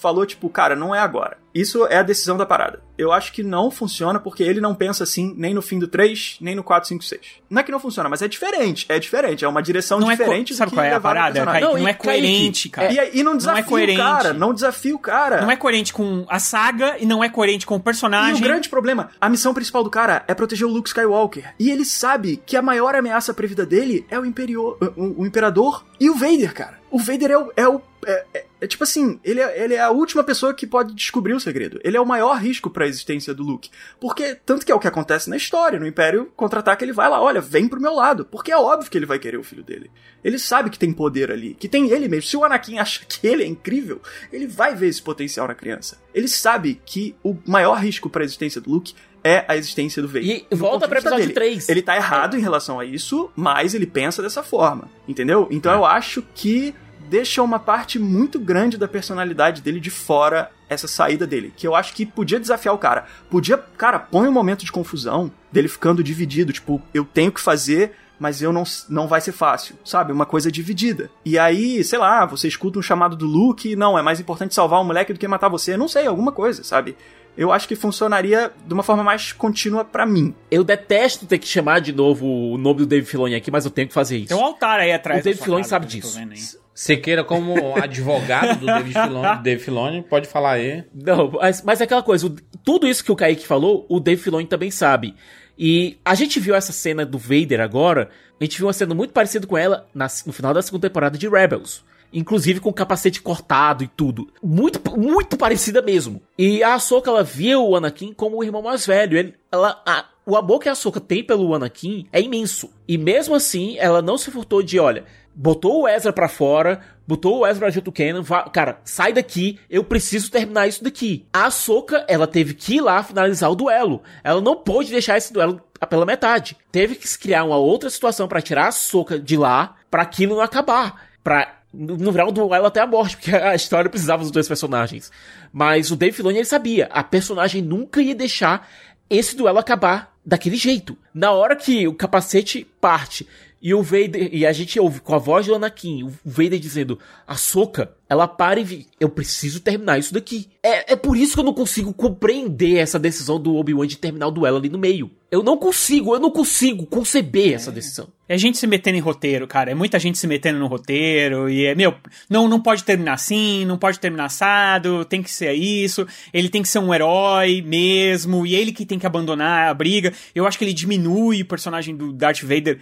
falou 0.06 0.24
tipo, 0.24 0.48
cara, 0.50 0.76
não 0.76 0.94
é 0.94 1.00
agora. 1.00 1.38
Isso 1.52 1.88
é 1.88 1.98
a 1.98 2.04
decisão 2.04 2.38
da 2.38 2.46
parada. 2.46 2.82
Eu 2.98 3.12
acho 3.12 3.32
que 3.34 3.42
não 3.42 3.72
funciona 3.72 4.20
porque 4.20 4.44
ele 4.44 4.62
não 4.62 4.76
pensa 4.76 5.04
assim 5.04 5.34
nem 5.36 5.52
no 5.54 5.62
fim 5.64 5.80
do 5.80 5.88
3, 5.88 6.38
nem 6.42 6.54
no 6.54 6.64
4, 6.64 6.88
5, 6.90 7.04
6. 7.04 7.22
Não 7.50 7.60
é 7.62 7.64
que 7.64 7.72
não 7.72 7.80
funciona, 7.80 8.08
mas 8.10 8.22
é 8.22 8.28
diferente. 8.28 8.86
É 8.88 9.00
diferente, 9.00 9.44
é 9.44 9.48
uma 9.48 9.64
direção 9.64 10.00
Não 10.00 10.12
é 10.12 10.16
diferente 10.16 10.54
do 10.54 10.58
sabe 10.58 10.72
qual 10.74 10.86
é 10.86 10.94
a 10.94 11.00
parada. 11.00 11.44
Kaique? 11.44 11.62
Não, 11.66 11.74
Não, 11.74 11.80
e 11.80 11.90
é 11.90 11.94
coerente, 11.94 12.70
cara. 12.70 12.92
E, 12.94 13.00
aí- 13.00 13.10
e 13.16 13.24
não 13.24 13.36
desafia 13.38 13.64
coerente. 13.64 14.00
o 14.00 14.04
cara, 14.04 14.34
não 14.34 14.54
desafia 14.54 14.96
o 14.96 15.00
cara. 15.00 15.42
Não 15.42 15.50
é 15.50 15.56
coerente 15.56 15.92
com 15.92 16.24
a 16.30 16.38
saga 16.40 16.98
e 17.00 17.06
não 17.06 17.24
é 17.24 17.30
coerente 17.30 17.66
com 17.66 17.76
o 17.76 17.80
E 17.80 17.82
personagem. 17.82 18.36
o 18.36 18.44
grande 18.44 18.70
problema, 18.70 19.10
a 19.20 19.28
missão 19.30 19.54
principal 19.54 19.84
do 19.84 19.90
cara 19.90 20.24
é 20.28 20.36
proteger 20.36 20.68
o 20.68 20.70
Luke 20.72 20.90
Skywalker. 20.90 21.56
E 21.58 21.72
ele 21.72 21.86
sabe 21.86 22.40
que 22.46 22.56
a 22.56 22.62
maior 22.62 22.94
ameaça 22.94 23.34
pra 23.34 23.48
vida 23.48 23.66
dele 23.66 24.06
é 24.12 24.20
o, 24.20 24.26
imperio, 24.26 24.78
o, 24.96 25.22
o 25.22 25.26
Imperador 25.26 25.84
e 26.00 26.10
o 26.12 26.16
Vader, 26.16 26.54
cara. 26.54 26.85
O 26.96 26.98
Vader 26.98 27.30
é 27.32 27.38
o. 27.38 27.52
É, 27.58 27.68
o, 27.68 27.82
é, 28.06 28.26
é- 28.34 28.46
é 28.62 28.68
tipo 28.68 28.86
assim, 28.86 29.20
ele 29.22 29.42
é, 29.42 29.64
ele 29.64 29.74
é 29.74 29.82
a 29.82 29.90
última 29.90 30.24
pessoa 30.24 30.54
que 30.54 30.66
pode 30.66 30.94
descobrir 30.96 31.34
o 31.34 31.40
segredo. 31.42 31.78
Ele 31.84 31.98
é 31.98 32.00
o 32.00 32.06
maior 32.06 32.36
risco 32.38 32.70
pra 32.70 32.88
existência 32.88 33.34
do 33.34 33.44
Luke. 33.44 33.70
Porque, 34.00 34.34
tanto 34.34 34.66
que 34.66 34.72
é 34.72 34.76
o 34.76 34.80
que 34.80 34.88
acontece 34.88 35.30
na 35.30 35.36
história, 35.36 35.78
no 35.78 35.86
Império 35.86 36.32
Contra-Ataque, 36.38 36.86
ele 36.86 36.94
vai 36.94 37.10
lá, 37.10 37.22
olha, 37.22 37.42
vem 37.42 37.68
pro 37.68 37.82
meu 37.82 37.94
lado. 37.94 38.24
Porque 38.24 38.50
é 38.54 38.58
óbvio 38.58 38.90
que 38.90 38.98
ele 38.98 39.06
vai 39.06 39.20
querer 39.20 39.38
o 39.38 39.44
filho 39.44 39.62
dele. 39.62 39.92
Ele 40.24 40.40
sabe 40.40 40.70
que 40.70 40.80
tem 40.80 40.94
poder 40.94 41.30
ali, 41.32 41.54
que 41.54 41.68
tem 41.68 41.90
ele 41.92 42.08
mesmo. 42.08 42.30
Se 42.30 42.38
o 42.38 42.46
Anakin 42.46 42.80
acha 42.80 43.02
que 43.06 43.28
ele 43.28 43.44
é 43.44 43.46
incrível, 43.46 44.02
ele 44.32 44.48
vai 44.48 44.74
ver 44.74 44.88
esse 44.88 45.02
potencial 45.02 45.50
na 45.50 45.54
criança. 45.54 45.98
Ele 46.14 46.30
sabe 46.30 46.80
que 46.86 47.14
o 47.22 47.36
maior 47.46 47.74
risco 47.78 48.10
pra 48.10 48.24
existência 48.24 48.62
do 48.62 48.70
Luke 48.72 48.94
é 49.22 49.44
a 49.48 49.58
existência 49.58 50.02
do 50.02 50.08
Vader. 50.08 50.46
E 50.52 50.56
volta 50.56 50.88
pra 50.88 51.00
episódio 51.00 51.24
dele. 51.26 51.34
3. 51.34 51.68
Ele 51.68 51.82
tá 51.82 51.96
errado 51.96 52.38
em 52.38 52.42
relação 52.42 52.80
a 52.80 52.86
isso, 52.86 53.30
mas 53.36 53.74
ele 53.74 53.88
pensa 53.88 54.22
dessa 54.22 54.42
forma, 54.44 54.88
entendeu? 55.08 55.48
Então 55.52 55.74
eu 55.74 55.84
acho 55.84 56.24
que 56.36 56.74
deixa 57.16 57.42
uma 57.42 57.60
parte 57.60 57.98
muito 57.98 58.38
grande 58.38 58.78
da 58.78 58.90
personalidade 58.90 59.62
dele 59.62 59.80
de 59.80 59.90
fora 59.90 60.52
essa 60.68 60.86
saída 60.86 61.26
dele, 61.26 61.54
que 61.56 61.66
eu 61.66 61.74
acho 61.74 61.94
que 61.94 62.06
podia 62.06 62.38
desafiar 62.38 62.76
o 62.76 62.78
cara. 62.78 63.06
Podia, 63.30 63.58
cara, 63.58 63.98
põe 64.00 64.28
um 64.28 64.34
momento 64.34 64.66
de 64.66 64.72
confusão 64.72 65.32
dele 65.50 65.70
ficando 65.70 66.04
dividido, 66.04 66.52
tipo, 66.52 66.82
eu 66.94 67.06
tenho 67.06 67.32
que 67.32 67.40
fazer, 67.40 67.94
mas 68.20 68.42
eu 68.42 68.52
não, 68.52 68.64
não 68.90 69.08
vai 69.08 69.22
ser 69.22 69.32
fácil, 69.32 69.78
sabe? 69.86 70.12
Uma 70.12 70.26
coisa 70.26 70.52
dividida. 70.52 71.10
E 71.24 71.40
aí, 71.40 71.86
sei 71.86 71.98
lá, 71.98 72.26
você 72.26 72.50
escuta 72.50 72.80
um 72.80 72.82
chamado 72.82 73.16
do 73.16 73.26
Luke, 73.26 73.78
não, 73.78 73.98
é 73.98 74.02
mais 74.02 74.20
importante 74.20 74.54
salvar 74.54 74.82
o 74.82 74.84
moleque 74.84 75.14
do 75.14 75.20
que 75.20 75.26
matar 75.26 75.48
você, 75.48 75.78
não 75.78 75.88
sei, 75.88 76.06
alguma 76.08 76.34
coisa, 76.34 76.66
sabe? 76.66 76.98
Eu 77.38 77.50
acho 77.54 77.66
que 77.66 77.78
funcionaria 77.78 78.52
de 78.68 78.74
uma 78.74 78.84
forma 78.84 79.06
mais 79.06 79.32
contínua 79.32 79.86
pra 79.86 80.06
mim. 80.06 80.36
Eu 80.52 80.66
detesto 80.66 81.26
ter 81.26 81.38
que 81.38 81.48
chamar 81.48 81.80
de 81.80 81.94
novo 81.94 82.26
o 82.28 82.58
nome 82.58 82.80
do 82.80 82.86
Dave 82.86 83.06
Filoni 83.06 83.36
aqui, 83.36 83.50
mas 83.50 83.64
eu 83.64 83.72
tenho 83.72 83.88
que 83.88 83.94
fazer 83.94 84.18
isso. 84.18 84.28
Tem 84.28 84.38
um 84.38 84.44
altar 84.44 84.82
aí 84.82 84.92
atrás. 84.92 85.22
O 85.22 85.24
Dave 85.24 85.36
da 85.36 85.38
sua 85.38 85.46
Filoni 85.46 85.64
sabe 85.64 85.86
disso. 85.86 86.14
vendo. 86.18 86.65
Sequeira, 86.76 87.24
como 87.24 87.76
advogado 87.78 88.60
do 88.60 88.66
David 88.66 88.92
Filoni, 89.02 89.42
Dave 89.44 89.64
Filoni, 89.64 90.02
pode 90.04 90.28
falar 90.28 90.52
aí. 90.52 90.84
Não, 90.94 91.32
mas, 91.32 91.62
mas 91.64 91.80
é 91.80 91.86
aquela 91.86 92.04
coisa, 92.04 92.28
o- 92.28 92.36
tudo 92.66 92.86
isso 92.86 93.04
que 93.04 93.12
o 93.12 93.16
Kaique 93.16 93.48
falou, 93.48 93.86
o 93.90 94.00
Dave 94.00 94.22
Filoni 94.22 94.46
também 94.46 94.70
sabe. 94.70 95.16
E 95.58 95.98
a 96.04 96.14
gente 96.16 96.38
viu 96.40 96.54
essa 96.54 96.74
cena 96.74 97.06
do 97.06 97.18
Vader 97.18 97.62
agora, 97.62 98.10
a 98.40 98.44
gente 98.44 98.58
viu 98.58 98.68
uma 98.68 98.74
cena 98.74 98.94
muito 98.94 99.14
parecida 99.14 99.48
com 99.48 99.58
ela 99.58 99.88
na- 99.96 100.08
no 100.26 100.34
final 100.34 100.54
da 100.54 100.62
segunda 100.62 100.90
temporada 100.90 101.18
de 101.18 101.30
Rebels. 101.30 101.82
Inclusive 102.12 102.60
com 102.60 102.70
o 102.70 102.74
capacete 102.74 103.22
cortado 103.22 103.84
e 103.84 103.88
tudo. 103.88 104.30
Muito, 104.44 104.80
muito 104.98 105.38
parecida 105.38 105.82
mesmo. 105.82 106.22
E 106.38 106.62
a 106.64 106.76
Ahsoka, 106.76 107.10
ela 107.10 107.24
via 107.24 107.58
o 107.60 107.76
Anakin 107.76 108.14
como 108.14 108.38
o 108.38 108.44
irmão 108.44 108.62
mais 108.62 108.86
velho. 108.86 109.18
Ele, 109.18 109.34
ela, 109.52 109.82
a- 109.86 110.06
o 110.26 110.36
amor 110.38 110.60
que 110.60 110.70
a 110.70 110.74
Ahsoka 110.74 111.00
tem 111.02 111.24
pelo 111.24 111.54
Anakin 111.54 112.06
é 112.14 112.22
imenso. 112.22 112.70
E 112.88 112.98
mesmo 112.98 113.34
assim, 113.36 113.76
ela 113.80 114.02
não 114.02 114.18
se 114.18 114.32
furtou 114.32 114.62
de, 114.64 114.80
olha, 114.80 115.04
botou 115.36 115.82
o 115.82 115.88
Ezra 115.88 116.14
pra 116.14 116.28
fora, 116.30 116.80
botou 117.06 117.40
o 117.40 117.48
Ezra 117.48 117.70
junto 117.70 117.92
com 117.92 118.02
o 118.02 118.06
Kanan, 118.06 118.22
vá- 118.22 118.50
cara, 118.50 118.80
sai 118.86 119.12
daqui, 119.14 119.60
eu 119.70 119.84
preciso 119.84 120.32
terminar 120.32 120.68
isso 120.68 120.84
daqui. 120.84 121.26
A 121.34 121.46
Ahsoka, 121.48 122.06
ela 122.08 122.26
teve 122.26 122.54
que 122.54 122.76
ir 122.76 122.82
lá 122.82 123.04
finalizar 123.04 123.52
o 123.52 123.56
duelo. 123.56 124.02
Ela 124.24 124.40
não 124.42 124.56
pôde 124.56 124.92
deixar 124.92 125.18
esse 125.18 125.34
duelo 125.34 125.62
pela 125.90 126.06
metade. 126.06 126.56
Teve 126.72 126.96
que 126.96 127.18
criar 127.20 127.44
uma 127.44 127.58
outra 127.58 127.90
situação 127.90 128.28
pra 128.28 128.42
tirar 128.42 128.66
a 128.66 128.68
Ahsoka 128.70 129.20
de 129.20 129.36
lá, 129.36 129.76
pra 129.92 130.02
aquilo 130.04 130.36
não 130.36 130.42
acabar. 130.42 131.06
Pra 131.24 131.56
não 131.74 132.12
virar 132.12 132.26
um 132.28 132.32
duelo 132.32 132.66
até 132.66 132.80
a 132.80 132.88
morte, 132.88 133.18
porque 133.18 133.36
a 133.36 133.54
história 133.54 133.90
precisava 133.90 134.22
dos 134.24 134.32
dois 134.32 134.48
personagens. 134.48 135.12
Mas 135.52 135.92
o 135.92 135.96
Dave 135.96 136.16
Filoni, 136.16 136.38
ele 136.38 136.46
sabia, 136.46 136.88
a 136.92 137.04
personagem 137.04 137.62
nunca 137.62 138.02
ia 138.02 138.16
deixar 138.16 138.68
esse 139.10 139.36
duelo 139.36 139.60
acabar 139.60 140.16
daquele 140.26 140.56
jeito. 140.56 140.98
Na 141.14 141.32
hora 141.32 141.56
que 141.56 141.88
o 141.88 141.94
capacete 141.94 142.66
parte 142.82 143.28
e 143.62 143.74
o 143.74 143.82
Vader, 143.82 144.30
e 144.32 144.46
a 144.46 144.54
gente 144.54 144.80
ouve 144.80 145.00
com 145.00 145.16
a 145.16 145.18
voz 145.18 145.48
do 145.48 145.56
Anakin, 145.56 146.04
o 146.04 146.14
Vader 146.24 146.60
dizendo, 146.60 147.00
a 147.28 147.36
Soca, 147.36 147.92
ela 148.08 148.28
para 148.28 148.60
e 148.60 148.86
eu 149.00 149.10
preciso 149.10 149.60
terminar 149.60 149.98
isso 149.98 150.14
daqui. 150.14 150.48
É, 150.62 150.94
é 150.94 150.96
por 150.96 151.18
isso 151.18 151.34
que 151.34 151.40
eu 151.40 151.44
não 151.44 151.54
consigo 151.54 151.92
compreender 151.94 152.78
essa 152.78 153.00
decisão 153.00 153.40
do 153.40 153.56
Obi-Wan 153.56 153.88
de 153.88 153.98
terminar 153.98 154.28
o 154.28 154.32
duelo 154.32 154.58
ali 154.58 154.70
no 154.70 154.78
meio. 154.78 155.10
Eu 155.32 155.42
não 155.42 155.58
consigo, 155.58 156.14
eu 156.14 156.20
não 156.20 156.30
consigo 156.30 156.86
conceber 156.86 157.54
essa 157.54 157.72
decisão. 157.72 158.08
É 158.30 158.38
gente 158.38 158.58
se 158.58 158.68
metendo 158.68 158.98
em 158.98 159.02
roteiro, 159.02 159.48
cara. 159.48 159.72
É 159.72 159.76
muita 159.76 160.00
gente 160.00 160.18
se 160.18 160.28
metendo 160.28 160.60
no 160.60 160.68
roteiro. 160.68 161.50
E 161.50 161.66
é, 161.66 161.76
meu, 161.76 161.96
não, 162.30 162.48
não 162.48 162.62
pode 162.62 162.84
terminar 162.84 163.14
assim, 163.14 163.66
não 163.66 163.78
pode 163.78 164.00
terminar 164.00 164.26
assado, 164.26 165.04
tem 165.06 165.22
que 165.22 165.32
ser 165.32 165.54
isso. 165.54 166.08
Ele 166.32 166.50
tem 166.50 166.62
que 166.62 166.68
ser 166.68 166.80
um 166.80 166.94
herói 166.94 167.62
mesmo. 167.62 168.46
E 168.46 168.56
ele 168.56 168.72
que 168.72 168.86
tem 168.86 169.00
que 169.00 169.06
abandonar 169.06 169.70
a 169.70 169.74
briga. 169.74 170.14
Eu 170.34 170.46
acho 170.46 170.58
que 170.58 170.64
ele 170.64 170.74
diminui 170.74 171.42
o 171.42 171.46
personagem 171.46 171.96
do 171.96 172.14
Darth 172.14 172.42
Vader. 172.44 172.80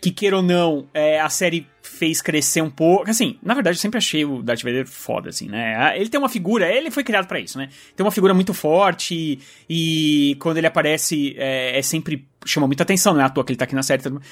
Que 0.00 0.10
queira 0.12 0.36
ou 0.36 0.42
não, 0.42 0.86
é, 0.94 1.20
a 1.20 1.28
série 1.28 1.66
fez 1.82 2.22
crescer 2.22 2.62
um 2.62 2.70
pouco. 2.70 3.10
Assim, 3.10 3.36
na 3.42 3.54
verdade, 3.54 3.76
eu 3.76 3.80
sempre 3.80 3.98
achei 3.98 4.24
o 4.24 4.42
Darth 4.42 4.62
Vader 4.62 4.86
foda, 4.86 5.30
assim, 5.30 5.48
né? 5.48 5.98
Ele 5.98 6.08
tem 6.08 6.20
uma 6.20 6.28
figura, 6.28 6.70
ele 6.70 6.90
foi 6.90 7.02
criado 7.02 7.26
pra 7.26 7.40
isso, 7.40 7.58
né? 7.58 7.68
Tem 7.96 8.04
uma 8.04 8.12
figura 8.12 8.32
muito 8.32 8.54
forte 8.54 9.40
e, 9.68 10.30
e 10.30 10.34
quando 10.36 10.58
ele 10.58 10.66
aparece 10.68 11.34
é, 11.36 11.78
é 11.78 11.82
sempre 11.82 12.28
chama 12.46 12.66
muita 12.66 12.84
atenção, 12.84 13.12
não 13.14 13.20
é 13.20 13.24
à 13.24 13.28
toa 13.28 13.44
que 13.44 13.50
ele 13.50 13.58
tá 13.58 13.64
aqui 13.64 13.74
na 13.74 13.82
série. 13.82 14.02
Tudo. 14.02 14.22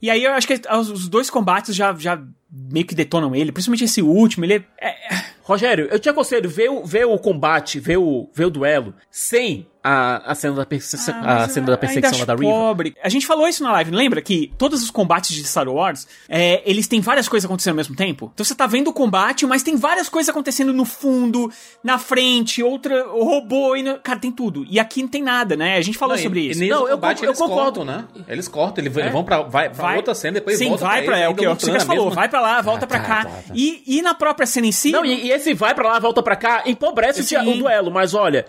E 0.00 0.10
aí 0.10 0.22
eu 0.22 0.32
acho 0.32 0.46
que 0.46 0.60
os 0.70 1.08
dois 1.08 1.30
combates 1.30 1.74
já, 1.74 1.94
já 1.94 2.22
meio 2.50 2.86
que 2.86 2.94
detonam 2.94 3.34
ele, 3.34 3.50
principalmente 3.50 3.84
esse 3.84 4.02
último, 4.02 4.44
ele 4.44 4.64
é, 4.78 4.88
é- 4.88 5.36
Rogério, 5.42 5.86
eu 5.92 5.98
te 6.00 6.08
aconselho, 6.08 6.50
vê 6.50 6.68
o, 6.68 6.84
vê 6.84 7.04
o 7.04 7.16
combate, 7.18 7.78
vê 7.78 7.96
o, 7.96 8.28
vê 8.34 8.44
o 8.44 8.50
duelo, 8.50 8.92
sem 9.10 9.66
a, 9.86 10.32
a 10.32 10.34
cena 10.34 10.54
da, 10.54 10.66
perse 10.66 10.96
Ah, 11.12 11.44
a 11.44 11.48
cena 11.48 11.66
eu 11.68 11.70
da 11.72 11.78
perseguição 11.78 12.18
lá 12.18 12.24
da 12.24 12.34
Riva. 12.34 12.44
pobre. 12.50 12.94
A 13.02 13.08
gente 13.08 13.26
falou 13.26 13.46
isso 13.46 13.62
na 13.62 13.72
live, 13.72 13.90
lembra? 13.90 14.20
Que 14.20 14.52
todos 14.58 14.82
os 14.82 14.90
combates 14.90 15.34
de 15.34 15.44
Star 15.46 15.68
Wars, 15.68 16.06
é, 16.28 16.62
eles 16.68 16.88
têm 16.88 17.00
várias 17.00 17.28
coisas 17.28 17.44
acontecendo 17.46 17.72
ao 17.72 17.76
mesmo 17.76 17.94
tempo. 17.94 18.30
Então 18.34 18.44
você 18.44 18.54
tá 18.54 18.66
vendo 18.66 18.88
o 18.88 18.92
combate, 18.92 19.46
mas 19.46 19.62
tem 19.62 19.76
várias 19.76 20.08
coisas 20.08 20.28
acontecendo 20.28 20.72
no 20.72 20.84
fundo, 20.84 21.50
na 21.84 21.98
frente, 21.98 22.62
outra, 22.62 23.06
o 23.12 23.24
robô, 23.24 23.76
e 23.76 23.82
no- 23.82 23.98
cara, 24.00 24.18
tem 24.18 24.32
tudo. 24.32 24.64
E 24.68 24.80
aqui 24.80 25.02
não 25.02 25.08
tem 25.08 25.22
nada, 25.22 25.56
né? 25.56 25.76
A 25.76 25.80
gente 25.82 25.96
falou 25.98 26.14
Não, 26.14 26.20
e- 26.20 26.22
sobre 26.24 26.40
e 26.40 26.50
isso. 26.50 26.60
nesse 26.60 26.70
Não, 26.72 26.88
eu 26.88 26.96
combate 26.96 27.22
eu 27.22 27.28
eles 27.30 27.38
concordo. 27.38 27.80
cortam, 27.80 27.84
né? 27.84 28.04
Eles 28.28 28.48
cortam, 28.48 28.84
eles, 28.84 28.96
É? 28.96 29.10
vão 29.10 29.22
pra, 29.24 29.42
vai, 29.42 29.70
pra 29.70 29.82
Vai- 29.82 29.96
outra 29.96 30.14
cena, 30.14 30.34
depois 30.34 30.58
Sim, 30.58 30.68
volta 30.70 30.84
vai 30.84 31.02
pra, 31.02 31.14
eles, 31.16 31.26
é 31.26 31.28
o 31.28 31.34
que 31.34 31.46
o 31.46 31.52
a 31.76 31.80
falou, 31.80 32.10
vai 32.10 32.28
pra 32.28 32.40
lá, 32.40 32.60
volta 32.60 32.84
Ah, 32.84 32.88
pra 32.88 32.98
tá, 33.00 33.04
cá. 33.06 33.24
tá, 33.24 33.30
tá. 33.30 33.42
E, 33.54 33.82
e 33.86 34.02
na 34.02 34.14
própria 34.14 34.46
cena 34.46 34.66
em 34.66 34.72
si... 34.72 34.90
Não, 34.90 35.04
e, 35.04 35.26
e 35.26 35.30
esse 35.30 35.54
vai 35.54 35.74
pra 35.74 35.88
lá, 35.92 35.98
volta 35.98 36.22
pra 36.22 36.34
cá, 36.36 36.62
empobrece 36.66 37.20
o, 37.20 37.22
Sim. 37.22 37.40
dia- 37.40 37.48
o 37.50 37.56
duelo, 37.58 37.90
mas 37.90 38.14
olha, 38.14 38.46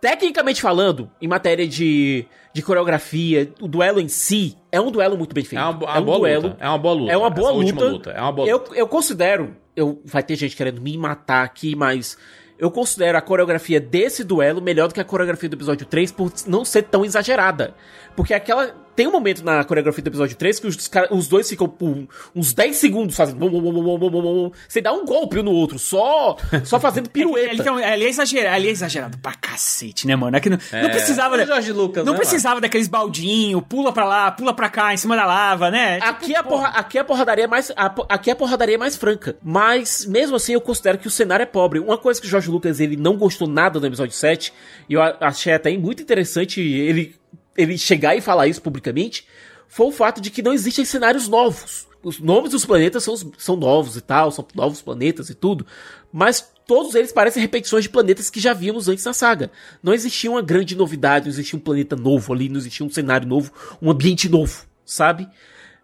tecnicamente 0.00 0.60
falando, 0.62 1.10
em 1.20 1.28
matéria 1.28 1.66
de, 1.66 2.26
de 2.52 2.62
coreografia, 2.62 3.52
o 3.60 3.68
duelo 3.68 4.00
em 4.00 4.08
si 4.08 4.56
é 4.70 4.80
um 4.80 4.90
duelo 4.90 5.16
muito 5.16 5.34
bem 5.34 5.44
feito. 5.44 5.60
É 5.60 5.64
uma, 5.64 5.72
bo- 5.72 5.86
uma 5.86 6.00
boa 6.00 6.18
duelo. 6.18 6.42
luta. 6.48 6.56
É 6.60 6.68
uma 6.68 6.78
boa 6.78 6.94
luta. 6.94 7.12
É 7.12 7.16
uma 7.16 7.30
boa 7.30 7.50
luta. 7.50 7.84
luta. 7.84 8.10
É 8.10 8.20
uma 8.20 8.32
boa 8.32 8.48
eu, 8.48 8.58
luta. 8.58 8.74
eu 8.74 8.88
considero. 8.88 9.56
Eu, 9.74 10.00
vai 10.04 10.22
ter 10.22 10.36
gente 10.36 10.56
querendo 10.56 10.80
me 10.80 10.96
matar 10.96 11.44
aqui, 11.44 11.74
mas. 11.74 12.16
Eu 12.58 12.70
considero 12.70 13.18
a 13.18 13.20
coreografia 13.20 13.78
desse 13.78 14.24
duelo 14.24 14.62
melhor 14.62 14.88
do 14.88 14.94
que 14.94 15.00
a 15.00 15.04
coreografia 15.04 15.46
do 15.46 15.56
episódio 15.56 15.84
3 15.84 16.10
por 16.12 16.32
não 16.46 16.64
ser 16.64 16.84
tão 16.84 17.04
exagerada. 17.04 17.74
Porque 18.16 18.32
aquela. 18.32 18.74
Tem 18.96 19.06
um 19.06 19.12
momento 19.12 19.44
na 19.44 19.62
coreografia 19.62 20.02
do 20.02 20.08
episódio 20.08 20.36
3 20.36 20.58
que 20.58 20.66
os, 20.66 20.90
os 21.10 21.28
dois 21.28 21.48
ficam 21.48 21.68
por 21.68 22.08
uns 22.34 22.54
10 22.54 22.76
segundos 22.76 23.14
fazendo. 23.14 23.38
bum, 23.38 23.50
bum, 23.50 23.60
bum, 23.60 23.72
bum, 23.72 23.98
bum, 23.98 24.10
bum, 24.10 24.22
bum, 24.22 24.52
Sem 24.68 24.82
dar 24.82 24.94
um 24.94 25.04
golpe 25.04 25.38
um 25.38 25.42
no 25.42 25.52
outro, 25.52 25.78
só, 25.78 26.36
só 26.64 26.80
fazendo 26.80 27.08
pirueta. 27.10 27.52
Ele, 27.52 27.60
então, 27.60 27.78
ele 27.78 28.04
é 28.04 28.08
exagerado, 28.08 28.56
ele 28.56 28.68
é 28.68 28.70
exagerado 28.70 29.18
pra 29.18 29.34
cacete, 29.34 30.06
né, 30.06 30.16
mano? 30.16 30.36
É 30.36 30.40
que 30.40 30.48
não, 30.48 30.58
não 30.82 30.90
precisava. 30.90 31.36
o 31.36 31.46
Jorge 31.46 31.72
Lucas, 31.72 32.04
não 32.06 32.14
né, 32.14 32.18
precisava 32.18 32.60
daqueles 32.60 32.88
baldinhos, 32.88 33.62
pula 33.68 33.92
pra 33.92 34.06
lá, 34.06 34.30
pula 34.30 34.54
pra 34.54 34.70
cá, 34.70 34.94
em 34.94 34.96
cima 34.96 35.14
da 35.14 35.26
lava, 35.26 35.70
né? 35.70 35.98
Aqui 36.00 36.34
a, 36.34 36.42
porra, 36.42 36.68
aqui 36.68 36.98
a 36.98 37.04
porradaria 37.04 37.44
é 37.44 37.48
mais. 37.48 37.70
a 37.76 37.94
aqui 38.08 38.30
a 38.30 38.36
porradaria 38.36 38.76
é 38.76 38.78
mais 38.78 38.96
franca. 38.96 39.36
Mas, 39.42 40.06
mesmo 40.06 40.36
assim, 40.36 40.54
eu 40.54 40.60
considero 40.60 40.96
que 40.96 41.06
o 41.06 41.10
cenário 41.10 41.42
é 41.42 41.46
pobre. 41.46 41.78
Uma 41.78 41.98
coisa 41.98 42.20
que 42.20 42.26
o 42.26 42.30
Jorge 42.30 42.50
Lucas 42.50 42.80
ele 42.80 42.96
não 42.96 43.16
gostou 43.16 43.46
nada 43.46 43.78
do 43.78 43.86
episódio 43.86 44.14
7, 44.14 44.52
e 44.88 44.94
eu 44.94 45.02
achei 45.02 45.52
até 45.52 45.76
muito 45.76 46.02
interessante 46.02 46.60
ele, 46.60 47.14
ele 47.56 47.78
chegar 47.78 48.16
e 48.16 48.20
falar 48.20 48.46
isso 48.46 48.62
publicamente, 48.62 49.26
foi 49.68 49.86
o 49.86 49.92
fato 49.92 50.20
de 50.20 50.30
que 50.30 50.42
não 50.42 50.52
existem 50.52 50.84
cenários 50.84 51.28
novos. 51.28 51.86
Os 52.02 52.20
nomes 52.20 52.52
dos 52.52 52.64
planetas 52.64 53.02
são, 53.02 53.16
são 53.36 53.56
novos 53.56 53.96
e 53.96 54.00
tal, 54.00 54.30
são 54.30 54.46
novos 54.54 54.80
planetas 54.80 55.28
e 55.28 55.34
tudo, 55.34 55.66
mas 56.12 56.52
todos 56.66 56.94
eles 56.94 57.12
parecem 57.12 57.42
repetições 57.42 57.84
de 57.84 57.90
planetas 57.90 58.30
que 58.30 58.38
já 58.38 58.52
vimos 58.52 58.88
antes 58.88 59.04
na 59.04 59.12
saga. 59.12 59.50
Não 59.82 59.92
existia 59.92 60.30
uma 60.30 60.42
grande 60.42 60.76
novidade, 60.76 61.26
não 61.26 61.32
existia 61.32 61.58
um 61.58 61.62
planeta 61.62 61.96
novo 61.96 62.32
ali, 62.32 62.48
não 62.48 62.58
existia 62.58 62.86
um 62.86 62.90
cenário 62.90 63.26
novo, 63.26 63.52
um 63.82 63.90
ambiente 63.90 64.28
novo, 64.28 64.66
sabe? 64.84 65.28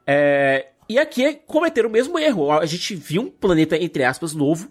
É, 0.06 0.68
e 0.88 0.98
aqui 0.98 1.40
cometeram 1.46 1.88
o 1.88 1.92
mesmo 1.92 2.18
erro. 2.18 2.52
A 2.52 2.66
gente 2.66 2.94
viu 2.94 3.22
um 3.22 3.30
planeta, 3.30 3.76
entre 3.76 4.04
aspas, 4.04 4.34
novo, 4.34 4.70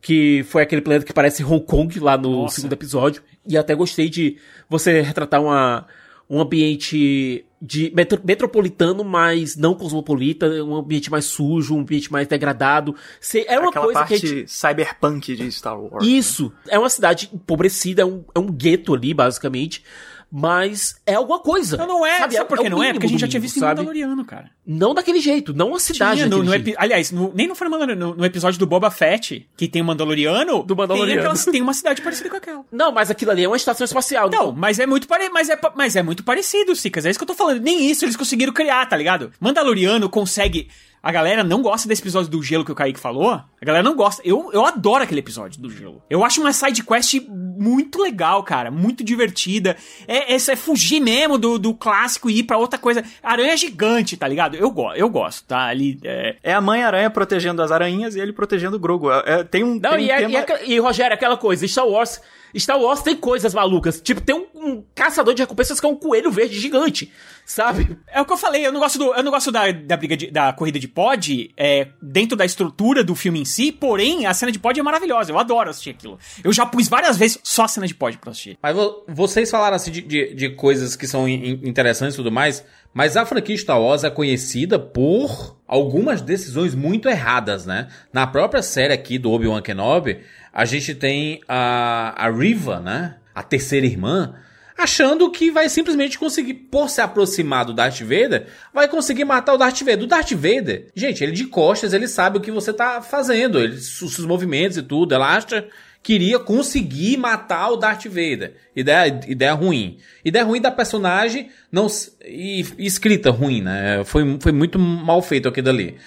que 0.00 0.44
foi 0.48 0.62
aquele 0.62 0.80
planeta 0.80 1.04
que 1.04 1.12
parece 1.12 1.44
Hong 1.44 1.64
Kong 1.64 1.98
lá 2.00 2.16
no 2.16 2.42
Nossa. 2.42 2.56
segundo 2.56 2.72
episódio. 2.72 3.22
E 3.46 3.56
até 3.56 3.74
gostei 3.74 4.08
de 4.08 4.36
você 4.68 5.00
retratar 5.00 5.42
uma, 5.42 5.86
um 6.28 6.40
ambiente 6.40 7.44
de 7.60 7.90
metro- 7.94 8.20
metropolitano, 8.24 9.02
mas 9.02 9.56
não 9.56 9.74
cosmopolita, 9.74 10.46
um 10.62 10.76
ambiente 10.76 11.10
mais 11.10 11.24
sujo, 11.24 11.74
um 11.74 11.80
ambiente 11.80 12.12
mais 12.12 12.28
degradado. 12.28 12.94
Se- 13.20 13.44
É 13.48 13.58
uma 13.58 13.70
Aquela 13.70 13.84
coisa 13.86 14.02
que 14.04 14.08
parte 14.10 14.26
gente 14.28 14.48
cyberpunk 14.50 15.34
de 15.34 15.50
Star 15.50 15.80
Wars. 15.80 16.06
isso. 16.06 16.52
É 16.68 16.78
uma 16.78 16.90
cidade 16.90 17.28
empobrecida, 17.32 18.02
é 18.02 18.04
um, 18.04 18.22
é 18.34 18.38
um 18.38 18.46
gueto 18.46 18.94
ali, 18.94 19.12
basicamente. 19.12 19.82
Mas 20.30 20.96
é 21.06 21.14
alguma 21.14 21.38
coisa. 21.40 21.76
Não, 21.78 21.86
não 21.86 22.06
é. 22.06 22.18
Sabe, 22.18 22.44
por 22.44 22.58
que 22.58 22.66
o 22.66 22.70
não 22.70 22.82
é? 22.82 22.92
Porque 22.92 23.06
a 23.06 23.08
gente 23.08 23.20
já 23.20 23.28
tinha 23.28 23.40
visto 23.40 23.56
em 23.56 23.60
sabe? 23.60 23.80
Mandaloriano, 23.80 24.24
cara. 24.24 24.50
Não 24.66 24.92
daquele 24.92 25.20
jeito, 25.20 25.54
não 25.54 25.74
a 25.74 25.80
cidade 25.80 26.16
Tinha, 26.16 26.28
no, 26.28 26.42
no 26.42 26.54
epi- 26.54 26.74
aliás, 26.76 27.10
no- 27.10 27.32
nem 27.34 27.48
no 27.48 27.54
no, 27.96 28.14
no 28.14 28.24
episódio 28.24 28.58
do 28.58 28.66
Boba 28.66 28.90
Fett, 28.90 29.48
que 29.56 29.66
tem 29.66 29.80
o 29.80 29.84
Mandaloriano, 29.84 30.62
Do 30.62 30.76
Mandaloriano. 30.76 31.12
Tem, 31.12 31.18
aquelas- 31.20 31.44
tem 31.46 31.62
uma 31.62 31.72
cidade 31.72 32.02
parecida 32.02 32.28
com 32.28 32.36
aquela. 32.36 32.64
Não, 32.70 32.92
mas 32.92 33.10
aquilo 33.10 33.30
ali 33.30 33.44
é 33.44 33.48
uma 33.48 33.56
estação 33.56 33.84
espacial. 33.84 34.28
Não, 34.30 34.52
mas 34.52 34.78
é 34.78 34.86
muito 34.86 35.08
pare... 35.08 35.30
mas, 35.30 35.48
é, 35.48 35.58
mas 35.74 35.96
é 35.96 36.02
muito 36.02 36.22
parecido, 36.22 36.76
Sicas. 36.76 37.06
É 37.06 37.10
isso 37.10 37.18
que 37.18 37.22
eu 37.22 37.28
tô 37.28 37.34
falando. 37.34 37.60
Nem 37.62 37.90
isso 37.90 38.04
eles 38.04 38.16
conseguiram 38.16 38.52
criar, 38.52 38.84
tá 38.86 38.96
ligado? 38.96 39.32
Mandaloriano 39.40 40.08
consegue. 40.10 40.68
A 41.00 41.12
galera 41.12 41.44
não 41.44 41.62
gosta 41.62 41.86
desse 41.88 42.02
episódio 42.02 42.28
do 42.28 42.42
gelo 42.42 42.64
que 42.64 42.72
o 42.72 42.74
Kaique 42.74 42.98
falou. 42.98 43.30
A 43.30 43.46
galera 43.64 43.84
não 43.84 43.94
gosta. 43.94 44.20
Eu, 44.24 44.50
eu 44.52 44.66
adoro 44.66 45.04
aquele 45.04 45.20
episódio 45.20 45.60
do 45.62 45.70
gelo. 45.70 46.02
Eu 46.10 46.24
acho 46.24 46.40
uma 46.40 46.52
side 46.52 46.82
quest 46.82 47.14
muito 47.28 48.02
legal, 48.02 48.42
cara. 48.42 48.68
Muito 48.68 49.04
divertida. 49.04 49.76
É, 50.08 50.17
é, 50.18 50.34
é 50.34 50.56
fugir 50.56 51.00
mesmo 51.00 51.38
do, 51.38 51.58
do 51.58 51.74
clássico 51.74 52.28
e 52.30 52.38
ir 52.38 52.42
pra 52.44 52.58
outra 52.58 52.78
coisa. 52.78 53.02
Aranha 53.22 53.56
gigante, 53.56 54.16
tá 54.16 54.26
ligado? 54.26 54.56
Eu, 54.56 54.70
go 54.70 54.92
eu 54.94 55.08
gosto, 55.08 55.44
tá? 55.46 55.66
Ali. 55.66 55.98
É... 56.04 56.36
É 56.42 56.52
a 56.52 56.60
mãe 56.60 56.82
aranha 56.82 57.10
protegendo 57.10 57.62
as 57.62 57.70
aranhas 57.70 58.14
e 58.14 58.20
ele 58.20 58.32
protegendo 58.32 58.76
o 58.76 58.80
Grogu. 58.80 59.10
É, 59.10 59.44
tem 59.44 59.64
um. 59.64 59.78
Não, 59.78 59.90
tem 59.92 60.06
e, 60.06 60.08
um 60.08 60.12
é- 60.12 60.18
tema... 60.18 60.32
e, 60.32 60.36
é- 60.36 60.66
e, 60.66 60.78
Rogério, 60.78 61.14
aquela 61.14 61.36
coisa, 61.36 61.66
Star 61.66 61.86
Wars. 61.86 62.20
Star 62.56 62.80
Wars 62.80 63.02
tem 63.02 63.16
coisas 63.16 63.52
malucas. 63.54 64.00
Tipo, 64.00 64.20
tem 64.20 64.34
um, 64.34 64.46
um 64.54 64.84
caçador 64.94 65.34
de 65.34 65.42
recompensas 65.42 65.78
que 65.80 65.86
é 65.86 65.88
um 65.88 65.96
coelho 65.96 66.30
verde 66.30 66.58
gigante. 66.58 67.12
Sabe? 67.44 67.96
É 68.08 68.20
o 68.20 68.26
que 68.26 68.32
eu 68.32 68.36
falei, 68.36 68.66
eu 68.66 68.70
não 68.72 68.78
gosto, 68.80 68.98
do, 68.98 69.14
eu 69.14 69.22
não 69.22 69.30
gosto 69.30 69.50
da, 69.50 69.70
da 69.72 69.96
briga 69.96 70.14
de- 70.16 70.30
da 70.30 70.52
corrida 70.52 70.78
de 70.78 70.86
pod 70.86 71.50
é, 71.56 71.88
dentro 72.02 72.36
da 72.36 72.44
estrutura 72.44 73.02
do 73.02 73.14
filme 73.14 73.40
em 73.40 73.44
si, 73.46 73.72
porém, 73.72 74.26
a 74.26 74.34
cena 74.34 74.52
de 74.52 74.58
pod 74.58 74.78
é 74.78 74.82
maravilhosa. 74.82 75.32
Eu 75.32 75.38
adoro 75.38 75.70
assistir 75.70 75.90
aquilo. 75.90 76.18
Eu 76.44 76.52
já 76.52 76.66
pus 76.66 76.88
várias 76.88 77.16
vezes 77.16 77.38
só 77.42 77.64
a 77.64 77.68
cena 77.68 77.86
de 77.86 77.94
pod 77.94 78.18
pra 78.18 78.32
assistir. 78.32 78.58
Mas 78.62 78.76
vo- 78.76 79.02
vocês 79.08 79.50
falaram 79.50 79.76
assim 79.76 79.90
de, 79.90 80.02
de, 80.02 80.34
de 80.34 80.48
coisas 80.50 80.94
que 80.94 81.06
são 81.06 81.26
in- 81.26 81.60
interessantes 81.64 82.14
e 82.14 82.18
tudo 82.18 82.30
mais, 82.30 82.62
mas 82.92 83.16
a 83.16 83.24
franquia 83.24 83.56
Star 83.56 83.80
Wars 83.80 84.04
é 84.04 84.10
conhecida 84.10 84.78
por 84.78 85.56
algumas 85.66 86.20
decisões 86.20 86.74
muito 86.74 87.08
erradas, 87.08 87.64
né? 87.64 87.88
Na 88.12 88.26
própria 88.26 88.62
série 88.62 88.92
aqui 88.92 89.18
do 89.18 89.30
Obi-Wan 89.30 89.62
Kenobi, 89.62 90.20
a 90.58 90.64
gente 90.64 90.92
tem 90.92 91.40
a, 91.46 92.26
a 92.26 92.28
Riva, 92.32 92.80
né? 92.80 93.14
A 93.32 93.44
terceira 93.44 93.86
irmã, 93.86 94.34
achando 94.76 95.30
que 95.30 95.52
vai 95.52 95.68
simplesmente 95.68 96.18
conseguir, 96.18 96.54
por 96.54 96.90
se 96.90 97.00
aproximar 97.00 97.64
do 97.64 97.72
Darth 97.72 98.00
Vader, 98.00 98.48
vai 98.74 98.88
conseguir 98.88 99.24
matar 99.24 99.54
o 99.54 99.56
Darth 99.56 99.78
Vader. 99.78 100.02
O 100.02 100.08
Darth 100.08 100.32
Vader, 100.32 100.88
gente, 100.96 101.22
ele 101.22 101.30
de 101.30 101.46
costas, 101.46 101.92
ele 101.92 102.08
sabe 102.08 102.38
o 102.38 102.40
que 102.40 102.50
você 102.50 102.72
tá 102.72 103.00
fazendo, 103.00 103.60
ele, 103.60 103.74
os 103.74 103.98
seus 103.98 104.26
movimentos 104.26 104.76
e 104.76 104.82
tudo, 104.82 105.14
ela 105.14 105.32
acha 105.32 105.64
que 106.02 106.14
iria 106.14 106.40
conseguir 106.40 107.16
matar 107.18 107.70
o 107.70 107.76
Darth 107.76 108.06
Vader. 108.06 108.56
Ideia, 108.74 109.20
ideia 109.28 109.52
ruim. 109.52 109.98
Ideia 110.24 110.44
ruim 110.44 110.60
da 110.60 110.72
personagem, 110.72 111.50
não 111.70 111.86
e, 112.26 112.66
e 112.76 112.84
escrita 112.84 113.30
ruim, 113.30 113.62
né? 113.62 114.02
Foi, 114.04 114.38
foi 114.40 114.50
muito 114.50 114.76
mal 114.76 115.22
feito 115.22 115.48
aquilo 115.48 115.68
ali. 115.68 115.98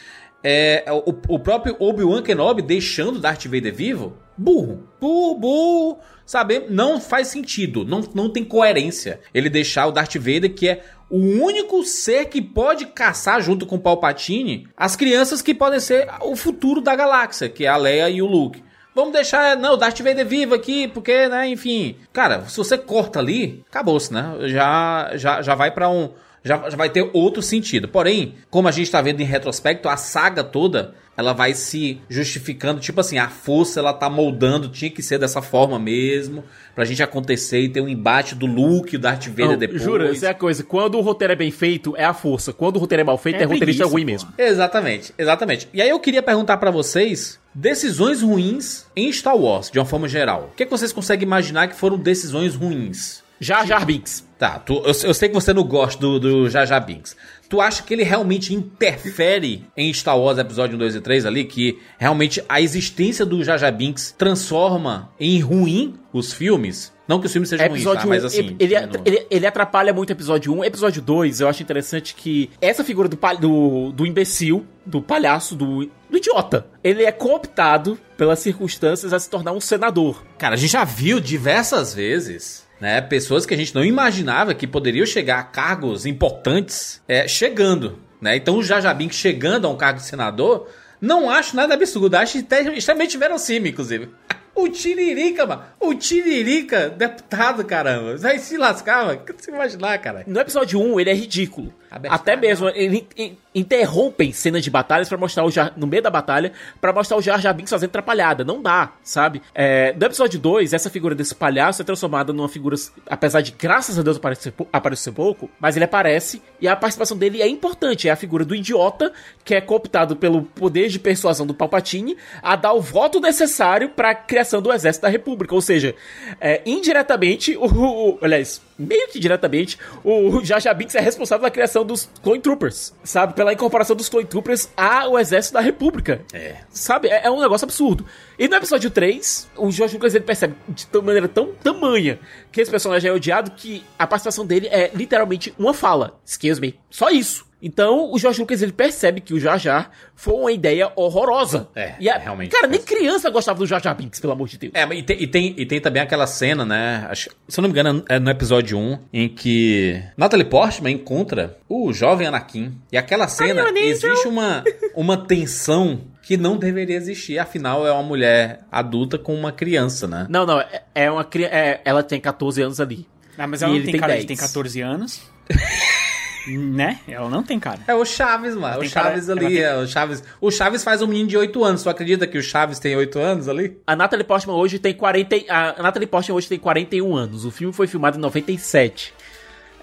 É, 0.43 0.83
o, 0.89 1.35
o 1.35 1.39
próprio 1.39 1.75
Obi-Wan 1.79 2.21
Kenobi 2.21 2.61
deixando 2.61 3.19
Darth 3.19 3.45
Vader 3.45 3.73
vivo, 3.73 4.17
burro. 4.37 4.87
Burro, 4.99 5.37
burro. 5.37 5.99
Sabe? 6.25 6.65
Não 6.69 6.99
faz 6.99 7.27
sentido. 7.27 7.83
Não, 7.83 8.01
não 8.13 8.29
tem 8.29 8.43
coerência. 8.43 9.19
Ele 9.33 9.49
deixar 9.49 9.87
o 9.87 9.91
Darth 9.91 10.15
Vader, 10.15 10.53
que 10.53 10.69
é 10.69 10.83
o 11.09 11.17
único 11.17 11.83
ser 11.83 12.25
que 12.25 12.41
pode 12.41 12.85
caçar 12.85 13.41
junto 13.41 13.65
com 13.65 13.75
o 13.75 13.79
Palpatine 13.79 14.67
as 14.77 14.95
crianças 14.95 15.41
que 15.41 15.53
podem 15.53 15.79
ser 15.79 16.07
o 16.21 16.35
futuro 16.35 16.79
da 16.79 16.95
galáxia, 16.95 17.49
que 17.49 17.65
é 17.65 17.67
a 17.67 17.75
Leia 17.75 18.09
e 18.09 18.21
o 18.21 18.25
Luke. 18.25 18.63
Vamos 18.95 19.13
deixar, 19.13 19.55
não, 19.57 19.73
o 19.73 19.77
Darth 19.77 19.99
Vader 19.99 20.25
vivo 20.25 20.53
aqui, 20.53 20.87
porque, 20.87 21.27
né, 21.29 21.47
enfim. 21.47 21.95
Cara, 22.11 22.45
se 22.47 22.57
você 22.57 22.77
corta 22.77 23.19
ali, 23.19 23.63
acabou-se, 23.69 24.13
né? 24.13 24.35
Já, 24.47 25.11
já, 25.15 25.41
já 25.41 25.55
vai 25.55 25.71
pra 25.71 25.89
um. 25.89 26.09
Já, 26.43 26.69
já 26.69 26.75
vai 26.77 26.89
ter 26.89 27.09
outro 27.13 27.41
sentido. 27.41 27.87
Porém, 27.87 28.35
como 28.49 28.67
a 28.67 28.71
gente 28.71 28.89
tá 28.89 29.01
vendo 29.01 29.21
em 29.21 29.25
retrospecto, 29.25 29.87
a 29.87 29.95
saga 29.95 30.43
toda, 30.43 30.95
ela 31.15 31.33
vai 31.33 31.53
se 31.53 32.01
justificando. 32.09 32.79
Tipo 32.79 33.01
assim, 33.01 33.17
a 33.17 33.29
força, 33.29 33.79
ela 33.79 33.93
tá 33.93 34.09
moldando, 34.09 34.69
tinha 34.69 34.89
que 34.89 35.03
ser 35.03 35.19
dessa 35.19 35.41
forma 35.41 35.77
mesmo, 35.77 36.43
pra 36.73 36.83
gente 36.83 37.03
acontecer 37.03 37.59
e 37.61 37.69
ter 37.69 37.81
um 37.81 37.87
embate 37.87 38.33
do 38.33 38.45
Luke 38.45 38.95
e 38.95 38.97
o 38.97 38.99
Darth 38.99 39.27
Vader 39.27 39.49
Não, 39.49 39.57
depois. 39.57 39.81
Jura, 39.81 40.11
isso 40.11 40.25
é 40.25 40.29
a 40.29 40.33
coisa. 40.33 40.63
Quando 40.63 40.97
o 40.97 41.01
roteiro 41.01 41.33
é 41.33 41.35
bem 41.35 41.51
feito, 41.51 41.95
é 41.95 42.05
a 42.05 42.13
força. 42.13 42.51
Quando 42.51 42.77
o 42.77 42.79
roteiro 42.79 43.01
é 43.01 43.03
mal 43.03 43.17
feito, 43.17 43.39
é, 43.39 43.43
É 43.43 43.45
roteirista 43.45 43.85
ruim 43.85 44.05
mesmo. 44.05 44.33
Exatamente, 44.37 45.13
exatamente. 45.17 45.67
E 45.73 45.81
aí 45.81 45.89
eu 45.89 45.99
queria 45.99 46.23
perguntar 46.23 46.57
pra 46.57 46.71
vocês 46.71 47.39
decisões 47.53 48.21
ruins 48.21 48.85
em 48.95 49.11
Star 49.11 49.37
Wars, 49.37 49.69
de 49.69 49.77
uma 49.77 49.85
forma 49.85 50.07
geral. 50.07 50.49
O 50.53 50.55
que, 50.55 50.63
é 50.63 50.65
que 50.65 50.71
vocês 50.71 50.93
conseguem 50.93 51.27
imaginar 51.27 51.67
que 51.67 51.75
foram 51.75 51.97
decisões 51.97 52.55
ruins? 52.55 53.20
Jar 53.41 53.65
Jar 53.65 53.83
Binks. 53.85 54.23
Tá, 54.37 54.59
tu- 54.59 54.81
eu, 54.85 54.93
eu 55.03 55.13
sei 55.13 55.27
que 55.29 55.33
você 55.33 55.51
não 55.53 55.63
gosta 55.63 55.99
do, 55.99 56.19
do 56.19 56.49
Jar 56.49 56.65
Jar 56.65 56.83
Binks. 56.85 57.15
Tu 57.49 57.59
acha 57.59 57.83
que 57.83 57.93
ele 57.93 58.03
realmente 58.03 58.53
interfere 58.53 59.65
em 59.75 59.91
Star 59.93 60.17
Wars 60.17 60.37
Episódio 60.37 60.75
1, 60.75 60.79
2 60.79 60.95
e 60.95 61.01
3 61.01 61.25
ali? 61.25 61.43
Que 61.45 61.79
realmente 61.97 62.41
a 62.47 62.61
existência 62.61 63.25
do 63.25 63.43
Jar 63.43 63.57
Jar 63.57 63.71
Binks 63.75 64.13
transforma 64.17 65.09
em 65.19 65.39
ruim 65.39 65.95
os 66.13 66.31
filmes? 66.31 66.93
Não 67.07 67.19
que 67.19 67.25
os 67.25 67.31
filmes 67.33 67.49
sejam 67.49 67.67
ruins, 67.67 67.83
tá? 67.83 67.89
Episódio 67.91 68.07
1, 68.07 68.09
Mas 68.09 68.25
assim... 68.25 68.55
ele, 68.59 68.75
ele, 69.05 69.27
ele 69.29 69.45
atrapalha 69.45 69.91
muito 69.91 70.09
o 70.11 70.13
episódio 70.13 70.53
1. 70.53 70.63
Episódio 70.63 71.01
2, 71.01 71.41
eu 71.41 71.47
acho 71.49 71.61
interessante 71.61 72.15
que 72.15 72.49
essa 72.61 72.83
figura 72.83 73.09
do, 73.09 73.17
do, 73.39 73.91
do 73.91 74.05
imbecil, 74.05 74.65
do 74.85 75.01
palhaço, 75.01 75.55
do, 75.55 75.85
do 76.09 76.17
idiota, 76.17 76.67
ele 76.83 77.03
é 77.03 77.11
cooptado 77.11 77.99
pelas 78.15 78.39
circunstâncias 78.39 79.11
a 79.13 79.19
se 79.19 79.29
tornar 79.29 79.51
um 79.51 79.59
senador. 79.59 80.23
Cara, 80.37 80.55
a 80.55 80.57
gente 80.57 80.71
já 80.71 80.83
viu 80.85 81.19
diversas 81.19 81.93
vezes, 81.93 82.65
né? 82.81 82.99
Pessoas 82.99 83.45
que 83.45 83.53
a 83.53 83.57
gente 83.57 83.75
não 83.75 83.85
imaginava 83.85 84.55
que 84.55 84.65
poderiam 84.65 85.05
chegar 85.05 85.39
a 85.39 85.43
cargos 85.43 86.07
importantes 86.07 86.99
é, 87.07 87.27
chegando, 87.27 87.99
né? 88.19 88.35
Então 88.35 88.57
o 88.57 88.93
Binks 88.95 89.17
chegando 89.17 89.67
a 89.67 89.69
um 89.69 89.77
cargo 89.77 89.99
de 89.99 90.05
senador, 90.05 90.67
não 90.99 91.29
acho 91.29 91.55
nada 91.55 91.75
absurdo, 91.75 92.15
acho 92.15 92.39
extremamente 92.39 93.17
verossímil, 93.17 93.71
inclusive. 93.71 94.09
O 94.53 94.67
Tiririca, 94.67 95.45
mano. 95.45 95.63
O 95.79 95.95
Tiririca, 95.95 96.89
deputado, 96.89 97.63
caramba. 97.63 98.17
Vai 98.17 98.37
se 98.37 98.57
lascar, 98.57 99.05
mano. 99.05 99.21
Você 99.37 99.49
imaginar, 99.49 99.97
cara? 99.99 100.25
No 100.27 100.41
episódio 100.41 100.77
1, 100.77 100.99
ele 100.99 101.09
é 101.09 101.13
ridículo. 101.13 101.73
Até 102.09 102.35
mesmo, 102.35 102.69
ele 102.69 103.05
in- 103.17 103.37
interrompem 103.53 104.31
cenas 104.31 104.63
de 104.63 104.69
batalhas 104.69 105.09
pra 105.09 105.17
mostrar 105.17 105.43
o 105.43 105.51
Jar, 105.51 105.73
no 105.75 105.85
meio 105.85 106.01
da 106.01 106.09
batalha, 106.09 106.53
pra 106.79 106.93
mostrar 106.93 107.17
o 107.17 107.21
Jar 107.21 107.39
Jar 107.41 107.53
Binks 107.53 107.69
fazendo 107.69 107.89
atrapalhada. 107.89 108.43
Não 108.45 108.61
dá, 108.61 108.93
sabe? 109.03 109.41
É, 109.53 109.93
no 109.93 110.05
episódio 110.05 110.39
2, 110.39 110.73
essa 110.73 110.89
figura 110.89 111.13
desse 111.13 111.35
palhaço 111.35 111.81
é 111.81 111.85
transformada 111.85 112.31
numa 112.31 112.47
figura, 112.47 112.75
apesar 113.07 113.41
de, 113.41 113.51
graças 113.51 113.99
a 113.99 114.01
Deus, 114.01 114.17
aparecer, 114.17 114.53
aparecer 114.71 115.11
pouco, 115.11 115.49
mas 115.59 115.75
ele 115.75 115.85
aparece 115.85 116.41
e 116.59 116.67
a 116.67 116.75
participação 116.75 117.17
dele 117.17 117.41
é 117.41 117.47
importante. 117.47 118.07
É 118.07 118.11
a 118.11 118.15
figura 118.15 118.45
do 118.45 118.55
idiota, 118.55 119.11
que 119.43 119.53
é 119.53 119.59
cooptado 119.61 120.15
pelo 120.15 120.43
poder 120.43 120.87
de 120.87 120.99
persuasão 120.99 121.45
do 121.45 121.53
Palpatine, 121.53 122.15
a 122.41 122.55
dar 122.55 122.73
o 122.73 122.81
voto 122.81 123.19
necessário 123.19 123.89
pra 123.89 124.15
criação 124.15 124.61
do 124.61 124.71
Exército 124.71 125.03
da 125.03 125.09
República. 125.09 125.53
Ou 125.53 125.61
seja, 125.61 125.93
é, 126.39 126.61
indiretamente, 126.65 127.55
o, 127.57 127.65
o, 127.65 128.19
aliás, 128.21 128.61
meio 128.81 129.07
que 129.09 129.19
diretamente, 129.19 129.77
o 130.03 130.41
Jar 130.45 130.75
Binks 130.75 130.95
é 130.95 130.99
responsável 130.99 131.41
pela 131.41 131.51
criação 131.51 131.85
dos 131.85 132.09
Clone 132.21 132.39
Troopers, 132.41 132.93
sabe? 133.03 133.33
Pela 133.33 133.53
incorporação 133.53 133.95
dos 133.95 134.09
Clone 134.09 134.25
Troopers 134.25 134.69
ao 134.75 135.17
Exército 135.17 135.53
da 135.53 135.61
República. 135.61 136.21
É. 136.33 136.57
Sabe? 136.69 137.07
É, 137.07 137.25
é 137.25 137.31
um 137.31 137.39
negócio 137.39 137.65
absurdo. 137.65 138.05
E 138.41 138.47
no 138.47 138.55
episódio 138.55 138.89
3, 138.89 139.49
o 139.55 139.69
George 139.71 139.93
Lucas 139.93 140.15
ele 140.15 140.23
percebe 140.23 140.55
de 140.67 140.87
maneira 141.03 141.27
tão 141.27 141.53
tamanha 141.53 142.17
que 142.51 142.59
esse 142.59 142.71
personagem 142.71 143.07
é 143.07 143.13
odiado 143.13 143.51
que 143.51 143.83
a 143.99 144.07
participação 144.07 144.43
dele 144.47 144.67
é 144.71 144.89
literalmente 144.95 145.53
uma 145.59 145.75
fala. 145.75 146.19
Excuse 146.25 146.59
me. 146.59 146.73
Só 146.89 147.11
isso. 147.11 147.45
Então, 147.61 148.11
o 148.11 148.17
George 148.17 148.41
Lucas 148.41 148.63
ele 148.63 148.71
percebe 148.71 149.21
que 149.21 149.35
o 149.35 149.39
Jar 149.39 149.59
Jar 149.59 149.91
foi 150.15 150.33
uma 150.33 150.51
ideia 150.51 150.91
horrorosa. 150.95 151.69
É, 151.75 151.93
e 151.99 152.09
a- 152.09 152.17
realmente. 152.17 152.49
Cara, 152.49 152.65
nem 152.65 152.81
criança 152.81 153.29
gostava 153.29 153.59
do 153.59 153.67
Jar 153.67 153.79
Jar 153.79 153.95
Binks, 153.95 154.19
pelo 154.19 154.33
amor 154.33 154.47
de 154.47 154.57
Deus. 154.57 154.73
É, 154.73 154.83
e 154.91 155.03
tem, 155.03 155.21
e, 155.21 155.27
tem, 155.27 155.55
e 155.55 155.65
tem 155.67 155.79
também 155.79 156.01
aquela 156.01 156.25
cena, 156.25 156.65
né? 156.65 157.05
acho- 157.11 157.29
se 157.47 157.59
eu 157.59 157.61
não 157.61 157.69
me 157.69 157.73
engano, 157.79 158.03
é 158.09 158.17
no 158.17 158.31
episódio 158.31 158.75
1, 158.79 158.97
em 159.13 159.29
que 159.29 160.01
Natalie 160.17 160.45
Portman 160.47 160.93
encontra 160.93 161.55
o 161.69 161.93
jovem 161.93 162.25
Anakin. 162.25 162.73
E 162.91 162.97
aquela 162.97 163.27
cena, 163.27 163.69
existe 163.77 164.27
uma, 164.27 164.63
uma 164.95 165.15
tensão 165.15 166.01
que 166.21 166.37
não 166.37 166.57
deveria 166.57 166.95
existir. 166.95 167.37
Afinal, 167.39 167.85
é 167.85 167.91
uma 167.91 168.03
mulher 168.03 168.61
adulta 168.71 169.17
com 169.17 169.33
uma 169.33 169.51
criança, 169.51 170.07
né? 170.07 170.25
Não, 170.29 170.45
não, 170.45 170.59
é, 170.59 170.83
é 170.93 171.11
uma 171.11 171.23
criança. 171.23 171.53
ela 171.83 172.03
tem 172.03 172.19
14 172.19 172.61
anos 172.61 172.79
ali. 172.79 173.07
Ah, 173.37 173.47
mas 173.47 173.61
E 173.61 173.63
ela 173.63 173.71
não 173.73 173.77
ele 173.77 173.85
tem 173.85 173.91
tem 173.93 174.01
cara 174.01 174.13
10. 174.13 174.23
de 174.23 174.27
tem 174.27 174.37
14 174.37 174.81
anos. 174.81 175.21
né? 176.47 176.99
Ela 177.07 177.29
não 177.29 177.43
tem 177.43 177.59
cara. 177.59 177.79
É 177.87 177.93
o 177.93 178.03
Chaves, 178.03 178.55
mano. 178.55 178.77
O 178.77 178.79
tem 178.81 178.89
cara- 178.89 179.09
Chaves 179.09 179.29
ela 179.29 179.39
ali. 179.39 179.55
tem- 179.55 179.63
é 179.63 179.75
o, 179.77 179.87
Chaves, 179.87 180.23
o 180.39 180.49
Chaves 180.51 180.83
faz 180.83 181.01
um 181.01 181.07
menino 181.07 181.27
de 181.29 181.37
8 181.37 181.63
anos. 181.63 181.83
Tu 181.83 181.89
acredita 181.89 182.25
que 182.27 182.37
o 182.37 182.41
Chaves 182.43 182.79
tem 182.79 182.95
8 182.95 183.19
anos 183.19 183.47
ali? 183.47 183.77
A 183.85 183.95
Natalie 183.95 184.25
Portman 184.25 184.55
hoje 184.55 184.79
tem 184.79 184.93
40. 184.93 185.35
e- 185.35 185.45
A 185.49 185.81
Natalie 185.81 186.07
Portman 186.07 186.35
hoje 186.35 186.47
tem 186.47 186.57
41 186.59 187.15
anos. 187.15 187.45
O 187.45 187.51
filme 187.51 187.73
foi 187.73 187.87
filmado 187.87 188.17
em 188.17 188.21
97. 188.21 189.13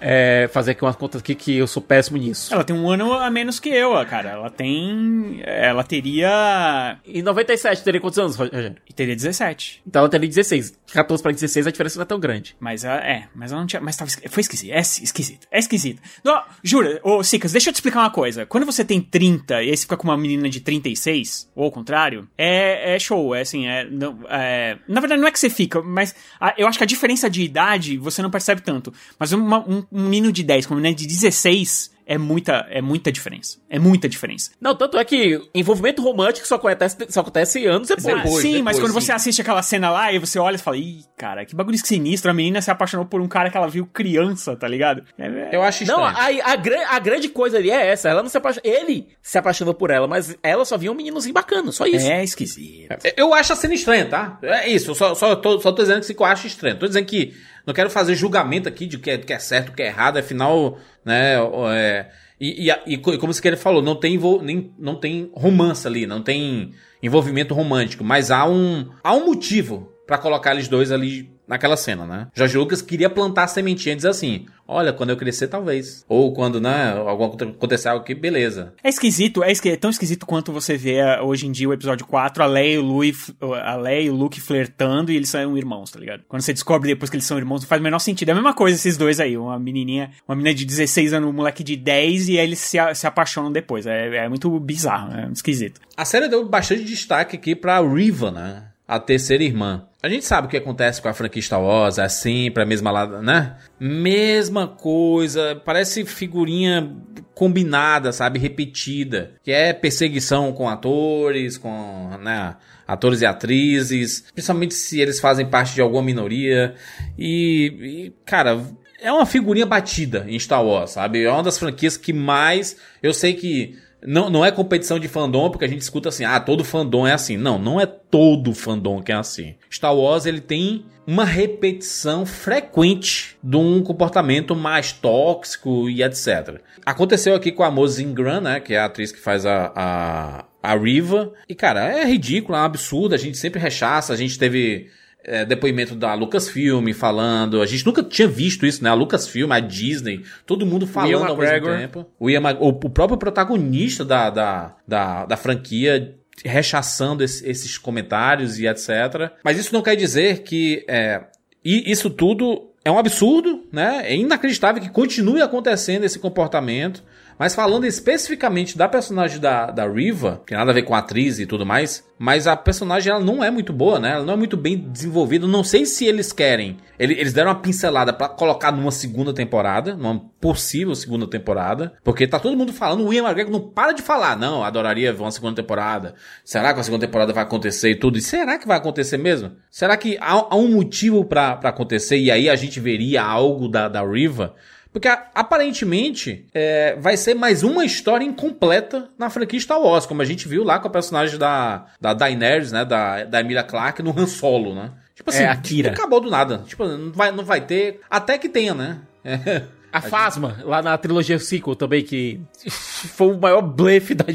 É, 0.01 0.49
fazer 0.51 0.71
aqui 0.71 0.83
umas 0.83 0.95
contas 0.95 1.21
aqui 1.21 1.35
que 1.35 1.55
eu 1.57 1.67
sou 1.67 1.81
péssimo 1.81 2.17
nisso. 2.17 2.53
Ela 2.53 2.63
tem 2.63 2.75
um 2.75 2.89
ano 2.89 3.13
a 3.13 3.29
menos 3.29 3.59
que 3.59 3.69
eu, 3.69 3.91
cara. 4.05 4.29
Ela 4.29 4.49
tem. 4.49 5.41
Ela 5.43 5.83
teria. 5.83 6.97
Em 7.05 7.21
97 7.21 7.83
teria 7.83 7.99
quantos 8.01 8.19
anos, 8.19 8.35
Rogério? 8.35 8.75
Teria 8.95 9.15
17. 9.15 9.81
Então 9.87 10.01
ela 10.01 10.09
teria 10.09 10.27
16. 10.27 10.77
14 10.93 11.21
pra 11.23 11.31
16 11.31 11.67
a 11.67 11.71
diferença 11.71 11.97
não 11.97 12.03
é 12.03 12.05
tão 12.05 12.19
grande. 12.19 12.55
Mas 12.59 12.83
ela- 12.83 13.05
é, 13.05 13.27
mas 13.35 13.51
ela 13.51 13.61
não 13.61 13.67
tinha. 13.67 13.81
Mas 13.81 13.95
tava, 13.95 14.09
foi 14.29 14.41
esquisito. 14.41 14.71
É 14.71 14.79
esquisito. 14.79 15.47
É 15.51 15.59
esquisito. 15.59 16.01
Não, 16.23 16.41
jura, 16.63 16.99
ô 17.03 17.23
Sicas, 17.23 17.51
deixa 17.51 17.69
eu 17.69 17.73
te 17.73 17.77
explicar 17.77 17.99
uma 17.99 18.09
coisa. 18.11 18.45
Quando 18.45 18.65
você 18.65 18.83
tem 18.83 18.99
30 19.01 19.61
e 19.63 19.69
aí 19.69 19.77
você 19.77 19.83
fica 19.83 19.95
com 19.97 20.07
uma 20.07 20.17
menina 20.17 20.49
de 20.49 20.59
36, 20.59 21.49
ou 21.55 21.65
ao 21.65 21.71
contrário, 21.71 22.27
é, 22.37 22.95
é 22.95 22.99
show. 22.99 23.33
É 23.35 23.41
assim, 23.41 23.67
é, 23.67 23.85
não, 23.85 24.19
é. 24.29 24.77
Na 24.87 24.99
verdade, 24.99 25.21
não 25.21 25.27
é 25.27 25.31
que 25.31 25.39
você 25.39 25.49
fica, 25.49 25.81
mas 25.81 26.15
a- 26.39 26.53
eu 26.57 26.67
acho 26.67 26.77
que 26.77 26.83
a 26.83 26.87
diferença 26.87 27.29
de 27.29 27.41
idade 27.43 27.97
você 27.97 28.21
não 28.21 28.29
percebe 28.31 28.61
tanto. 28.61 28.93
Mas 29.19 29.31
uma- 29.31 29.59
um, 29.59 29.83
um 29.91 30.03
menino 30.03 30.31
de 30.31 30.43
10 30.43 30.65
com 30.65 30.73
uma 30.73 30.81
menina 30.81 30.95
de 30.95 31.05
16. 31.07 31.97
é 32.09 32.17
muita, 32.17 32.65
é 32.71 32.81
muita 32.81 33.11
diferença. 33.11 33.59
É 33.69 33.77
muita 33.77 34.09
diferença. 34.09 34.49
Não, 34.59 34.73
tanto 34.75 34.97
é 34.97 35.05
que 35.05 35.39
envolvimento 35.53 36.01
romântico 36.01 36.47
só 36.47 36.55
acontece, 36.55 36.97
só 37.07 37.19
acontece 37.19 37.63
anos 37.67 37.87
depois. 37.87 38.15
Depois, 38.23 38.41
sim, 38.41 38.63
mas 38.63 38.77
depois, 38.77 38.79
quando 38.79 38.99
sim. 38.99 39.05
você 39.05 39.11
assiste 39.11 39.41
aquela 39.41 39.61
cena 39.61 39.91
lá 39.91 40.11
e 40.11 40.17
você 40.17 40.39
olha 40.39 40.55
e 40.55 40.57
fala, 40.57 40.75
ih, 40.77 41.03
cara, 41.15 41.45
que 41.45 41.55
bagulho 41.55 41.77
sinistro, 41.77 42.31
a 42.31 42.33
menina 42.33 42.63
se 42.63 42.71
apaixonou 42.71 43.05
por 43.05 43.21
um 43.21 43.27
cara 43.27 43.51
que 43.51 43.57
ela 43.57 43.67
viu 43.67 43.85
criança, 43.85 44.55
tá 44.55 44.67
ligado? 44.67 45.03
É, 45.19 45.55
Eu 45.55 45.61
acho 45.61 45.85
Não, 45.85 46.03
estranho. 46.09 46.41
a, 46.43 46.51
a, 46.51 46.55
gran- 46.55 46.87
a 46.89 46.97
grande 46.97 47.29
coisa 47.29 47.57
ali 47.57 47.69
é 47.69 47.91
essa. 47.91 48.09
Ela 48.09 48.23
não 48.23 48.29
se 48.29 48.37
apaixonou. 48.37 48.71
Ele 48.73 49.07
se 49.21 49.37
apaixonou 49.37 49.75
por 49.75 49.91
ela, 49.91 50.07
mas 50.07 50.35
ela 50.41 50.65
só 50.65 50.79
via 50.79 50.91
um 50.91 50.95
meninozinho 50.95 51.33
bacana, 51.35 51.71
só 51.71 51.85
isso. 51.85 52.07
é 52.07 52.23
esquisito. 52.23 52.89
Eu 53.15 53.35
acho 53.35 53.53
a 53.53 53.55
cena 53.55 53.75
estranha, 53.75 54.07
tá? 54.07 54.39
É 54.41 54.67
isso, 54.67 54.89
eu 54.89 54.95
só, 54.95 55.13
só, 55.13 55.35
tô, 55.35 55.59
só 55.61 55.71
tô 55.71 55.83
dizendo 55.83 56.03
que 56.03 56.19
eu 56.19 56.25
acho 56.25 56.47
estranho. 56.47 56.79
Tô 56.79 56.87
dizendo 56.87 57.05
que 57.05 57.35
não 57.69 57.73
quero 57.75 57.89
fazer 57.91 58.15
julgamento 58.15 58.67
aqui 58.67 58.87
de 58.87 58.97
que 58.97 59.11
é, 59.11 59.17
que 59.19 59.31
é 59.31 59.37
certo, 59.37 59.71
que 59.73 59.83
é 59.83 59.85
errado, 59.85 60.17
afinal, 60.17 60.79
né, 61.05 61.35
é, 61.71 62.09
e, 62.41 62.67
e, 62.67 62.93
e 62.93 62.97
co- 62.97 63.15
como 63.19 63.31
você 63.31 63.55
falou, 63.55 63.79
não 63.79 63.95
tem, 63.95 64.19
nem, 64.41 64.73
não 64.79 64.95
tem 64.95 65.29
romance 65.35 65.85
ali, 65.85 66.07
não 66.07 66.23
tem 66.23 66.73
envolvimento 67.01 67.53
romântico, 67.53 68.03
mas 68.03 68.31
há 68.31 68.43
um, 68.49 68.89
há 69.03 69.13
um 69.13 69.23
motivo 69.27 69.93
pra 70.07 70.17
colocar 70.17 70.53
eles 70.55 70.67
dois 70.67 70.91
ali 70.91 71.31
naquela 71.49 71.75
cena, 71.75 72.05
né? 72.05 72.27
Jorge 72.33 72.57
Lucas 72.57 72.81
queria 72.81 73.09
plantar 73.09 73.43
a 73.43 73.47
sementinha 73.47 73.93
e 73.93 73.95
dizer 73.95 74.09
assim, 74.09 74.45
olha, 74.67 74.93
quando 74.93 75.09
eu 75.09 75.17
crescer 75.17 75.47
talvez, 75.47 76.05
ou 76.07 76.31
quando, 76.33 76.61
né, 76.61 76.93
alguma 76.93 77.29
coisa 77.29 77.51
acontecer 77.51 77.89
algo 77.89 78.05
que 78.05 78.13
beleza. 78.15 78.73
É 78.83 78.87
esquisito, 78.89 79.43
é, 79.43 79.51
esqui- 79.51 79.69
é 79.71 79.75
tão 79.75 79.89
esquisito 79.89 80.25
quanto 80.25 80.51
você 80.53 80.77
vê 80.77 81.01
uh, 81.01 81.23
hoje 81.25 81.47
em 81.47 81.51
dia 81.51 81.67
o 81.67 81.73
episódio 81.73 82.05
4, 82.05 82.43
a 82.43 82.45
Leia 82.45 82.75
e 82.75 82.77
o, 82.77 82.83
Louis, 82.83 83.31
a 83.63 83.75
Leia 83.75 84.03
e 84.03 84.09
o 84.09 84.15
Luke 84.15 84.39
flertando 84.39 85.11
e 85.11 85.15
eles 85.15 85.29
são 85.29 85.57
irmãos, 85.57 85.89
tá 85.91 85.99
ligado? 85.99 86.21
Quando 86.27 86.41
você 86.43 86.53
descobre 86.53 86.87
depois 86.89 87.09
que 87.09 87.15
eles 87.15 87.25
são 87.25 87.37
irmãos, 87.37 87.61
não 87.61 87.67
faz 87.67 87.79
o 87.79 87.83
menor 87.83 87.99
sentido. 87.99 88.29
É 88.29 88.31
a 88.31 88.35
mesma 88.35 88.53
coisa 88.53 88.75
esses 88.77 88.95
dois 88.95 89.19
aí, 89.19 89.35
uma 89.35 89.57
menininha, 89.59 90.11
uma 90.27 90.35
menina 90.35 90.53
de 90.53 90.65
16 90.65 91.13
anos, 91.13 91.29
um 91.29 91.33
moleque 91.33 91.63
de 91.63 91.75
10 91.75 92.29
e 92.29 92.37
aí 92.39 92.45
eles 92.45 92.59
se, 92.59 92.77
se 92.93 93.07
apaixonam 93.07 93.51
depois. 93.51 93.87
É, 93.87 94.17
é 94.17 94.29
muito 94.29 94.59
bizarro, 94.59 95.13
é 95.13 95.29
esquisito. 95.31 95.81
A 95.97 96.05
série 96.05 96.27
deu 96.27 96.47
bastante 96.47 96.83
destaque 96.83 97.35
aqui 97.35 97.55
pra 97.55 97.81
Riva, 97.81 98.29
né? 98.31 98.65
A 98.89 98.99
terceira 98.99 99.43
irmã. 99.43 99.85
A 100.01 100.09
gente 100.09 100.25
sabe 100.25 100.47
o 100.47 100.49
que 100.49 100.57
acontece 100.57 100.99
com 100.99 101.07
a 101.07 101.13
franquia 101.13 101.43
Star 101.43 101.61
Wars, 101.61 101.99
é 101.99 102.09
sempre 102.09 102.63
a 102.63 102.65
mesma 102.65 102.89
lada, 102.89 103.21
né? 103.21 103.55
Mesma 103.79 104.67
coisa, 104.67 105.61
parece 105.63 106.03
figurinha 106.05 106.91
combinada, 107.35 108.11
sabe? 108.11 108.39
Repetida. 108.39 109.33
Que 109.43 109.51
é 109.51 109.73
perseguição 109.73 110.51
com 110.53 110.67
atores, 110.67 111.55
com, 111.55 112.17
né? 112.19 112.55
Atores 112.87 113.21
e 113.21 113.27
atrizes, 113.27 114.25
principalmente 114.33 114.73
se 114.73 114.99
eles 114.99 115.19
fazem 115.19 115.47
parte 115.47 115.75
de 115.75 115.81
alguma 115.81 116.01
minoria. 116.01 116.73
E, 117.15 118.07
e, 118.07 118.13
cara, 118.25 118.59
é 118.99 119.11
uma 119.11 119.27
figurinha 119.27 119.67
batida 119.67 120.25
em 120.27 120.39
Star 120.39 120.65
Wars, 120.65 120.89
sabe? 120.89 121.23
É 121.23 121.31
uma 121.31 121.43
das 121.43 121.59
franquias 121.59 121.95
que 121.95 122.11
mais. 122.11 122.75
Eu 123.03 123.13
sei 123.13 123.35
que 123.35 123.77
não, 124.05 124.29
não 124.29 124.45
é 124.45 124.51
competição 124.51 124.99
de 124.99 125.07
fandom, 125.07 125.49
porque 125.49 125.65
a 125.65 125.67
gente 125.67 125.81
escuta 125.81 126.09
assim, 126.09 126.23
ah, 126.23 126.39
todo 126.39 126.63
fandom 126.63 127.05
é 127.05 127.13
assim. 127.13 127.37
Não, 127.37 127.59
não 127.59 127.79
é 127.79 127.85
todo 127.85 128.53
fandom 128.53 129.01
que 129.01 129.11
é 129.11 129.15
assim. 129.15 129.55
Star 129.71 129.95
Wars, 129.95 130.25
ele 130.25 130.41
tem 130.41 130.85
uma 131.05 131.25
repetição 131.25 132.25
frequente 132.25 133.37
de 133.43 133.57
um 133.57 133.81
comportamento 133.81 134.55
mais 134.55 134.91
tóxico 134.91 135.89
e 135.89 136.03
etc. 136.03 136.61
Aconteceu 136.85 137.35
aqui 137.35 137.51
com 137.51 137.63
a 137.63 137.71
Mose 137.71 138.03
Ingram, 138.03 138.41
né, 138.41 138.59
que 138.59 138.73
é 138.73 138.79
a 138.79 138.85
atriz 138.85 139.11
que 139.11 139.19
faz 139.19 139.45
a, 139.45 139.71
a, 139.75 140.45
a 140.61 140.75
Riva. 140.77 141.33
E, 141.47 141.55
cara, 141.55 141.83
é 141.83 142.05
ridículo, 142.05 142.57
é 142.57 142.61
um 142.61 142.63
absurdo, 142.63 143.15
a 143.15 143.17
gente 143.17 143.37
sempre 143.37 143.59
rechaça, 143.59 144.13
a 144.13 144.17
gente 144.17 144.37
teve 144.37 144.87
é, 145.23 145.45
depoimento 145.45 145.95
da 145.95 146.13
Lucasfilm 146.13 146.91
falando. 146.93 147.61
A 147.61 147.65
gente 147.65 147.85
nunca 147.85 148.01
tinha 148.03 148.27
visto 148.27 148.65
isso, 148.65 148.83
né? 148.83 148.89
A 148.89 148.93
Lucasfilm, 148.93 149.51
a 149.51 149.59
Disney, 149.59 150.23
todo 150.45 150.65
mundo 150.65 150.87
falando 150.87 151.13
ao 151.25 151.35
McGregor. 151.35 151.69
mesmo 151.71 151.81
tempo. 151.81 152.05
O, 152.19 152.29
Ian 152.29 152.41
o, 152.59 152.69
o 152.69 152.89
próprio 152.89 153.17
protagonista 153.17 154.03
da, 154.05 154.29
da, 154.29 154.75
da, 154.87 155.25
da 155.25 155.37
franquia 155.37 156.15
rechaçando 156.45 157.23
esse- 157.23 157.45
esses 157.49 157.77
comentários 157.77 158.59
e 158.59 158.65
etc. 158.67 159.31
Mas 159.43 159.57
isso 159.59 159.73
não 159.73 159.81
quer 159.81 159.95
dizer 159.95 160.43
que 160.43 160.85
é, 160.87 161.21
e 161.63 161.91
isso 161.91 162.09
tudo 162.09 162.69
é 162.85 162.89
um 162.89 162.97
absurdo, 162.97 163.67
né? 163.73 164.03
É 164.05 164.15
inacreditável 164.15 164.81
que 164.81 164.89
continue 164.89 165.41
acontecendo 165.41 166.05
esse 166.05 166.17
comportamento. 166.17 167.03
Mas 167.39 167.55
falando 167.55 167.85
especificamente 167.85 168.77
da 168.77 168.89
personagem 168.89 169.39
da, 169.39 169.67
da 169.71 169.87
Riva, 169.87 170.41
que 170.45 170.53
nada 170.53 170.71
a 170.71 170.73
ver 170.73 170.81
com 170.83 170.93
a 170.93 170.97
atriz 170.99 171.39
e 171.39 171.45
tudo 171.45 171.65
mais, 171.65 172.03
mas 172.17 172.47
a 172.47 172.55
personagem 172.57 173.09
ela 173.13 173.23
não 173.23 173.41
é 173.41 173.49
muito 173.49 173.71
boa, 173.71 173.97
né? 173.97 174.11
Ela 174.11 174.25
não 174.25 174.33
é 174.33 174.35
muito 174.35 174.57
bem 174.57 174.75
desenvolvida. 174.77 175.47
Não 175.47 175.63
sei 175.63 175.85
se 175.85 176.03
eles 176.05 176.33
querem. 176.33 176.75
Ele- 176.99 177.13
Eles 177.13 177.31
deram 177.31 177.51
uma 177.51 177.59
pincelada 177.61 178.11
pra 178.11 178.27
colocar 178.27 178.73
numa 178.73 178.91
segunda 178.91 179.33
temporada, 179.33 179.95
numa 179.95 180.19
possível 180.41 180.93
segunda 180.95 181.25
temporada, 181.27 181.93
porque 182.03 182.27
tá 182.27 182.39
todo 182.39 182.57
mundo 182.57 182.73
falando, 182.73 183.05
o 183.07 183.13
Ian 183.13 183.23
McGregor 183.23 183.53
não 183.53 183.61
para 183.61 183.93
de 183.93 184.01
falar, 184.01 184.37
não, 184.37 184.61
adoraria 184.61 185.13
ver 185.13 185.21
uma 185.21 185.31
segunda 185.31 185.55
temporada. 185.55 186.15
Será 186.43 186.73
que 186.73 186.81
a 186.81 186.83
segunda 186.83 187.05
temporada 187.07 187.31
vai 187.31 187.43
acontecer 187.43 187.91
e 187.91 187.95
tudo? 187.95 188.17
E 188.17 188.21
será 188.21 188.57
que 188.59 188.67
vai 188.67 188.77
acontecer 188.77 189.17
mesmo? 189.17 189.53
Será 189.71 189.95
que 189.95 190.17
há, 190.19 190.31
há 190.33 190.55
um 190.57 190.67
motivo 190.73 191.23
pra 191.23 191.51
acontecer 191.63 192.17
e 192.17 192.29
aí 192.29 192.49
a 192.49 192.55
gente 192.57 192.81
veria 192.81 193.23
algo 193.23 193.69
da, 193.69 193.87
da 193.87 194.05
Riva? 194.05 194.55
Porque 194.91 195.07
aparentemente 195.07 196.45
é, 196.53 196.95
vai 196.99 197.15
ser 197.15 197.33
mais 197.35 197.61
uma 197.63 197.85
história 197.85 198.25
incompleta 198.25 199.09
na 199.17 199.29
franquia 199.29 199.59
Star 199.59 199.79
Wars, 199.79 200.05
como 200.05 200.21
a 200.21 200.25
gente 200.25 200.47
viu 200.47 200.63
lá 200.63 200.79
com 200.79 200.87
a 200.87 200.91
personagem 200.91 201.37
da, 201.37 201.85
da 202.01 202.13
Daenerys, 202.13 202.71
né? 202.71 202.83
Da, 202.83 203.23
da 203.23 203.39
Emilia 203.39 203.63
Clarke 203.63 204.01
no 204.01 204.17
Han 204.17 204.25
Solo, 204.27 204.73
né? 204.73 204.91
Tipo 205.13 205.29
assim, 205.29 205.43
É, 205.43 205.47
a 205.49 205.55
Kira. 205.55 205.91
acabou 205.91 206.19
do 206.21 206.29
nada. 206.29 206.63
Tipo, 206.65 206.85
não 206.85 207.11
vai, 207.11 207.31
não 207.31 207.43
vai 207.43 207.61
ter. 207.61 207.99
Até 208.09 208.37
que 208.37 208.49
tenha, 208.49 208.73
né? 208.73 208.99
É. 209.23 209.63
A 209.91 210.01
Fasma, 210.01 210.57
lá 210.63 210.81
na 210.81 210.97
trilogia 210.97 211.39
sequel 211.39 211.75
também, 211.75 212.03
que 212.03 212.39
foi 212.69 213.27
o 213.27 213.39
maior 213.39 213.61
blefe 213.61 214.13
da. 214.13 214.25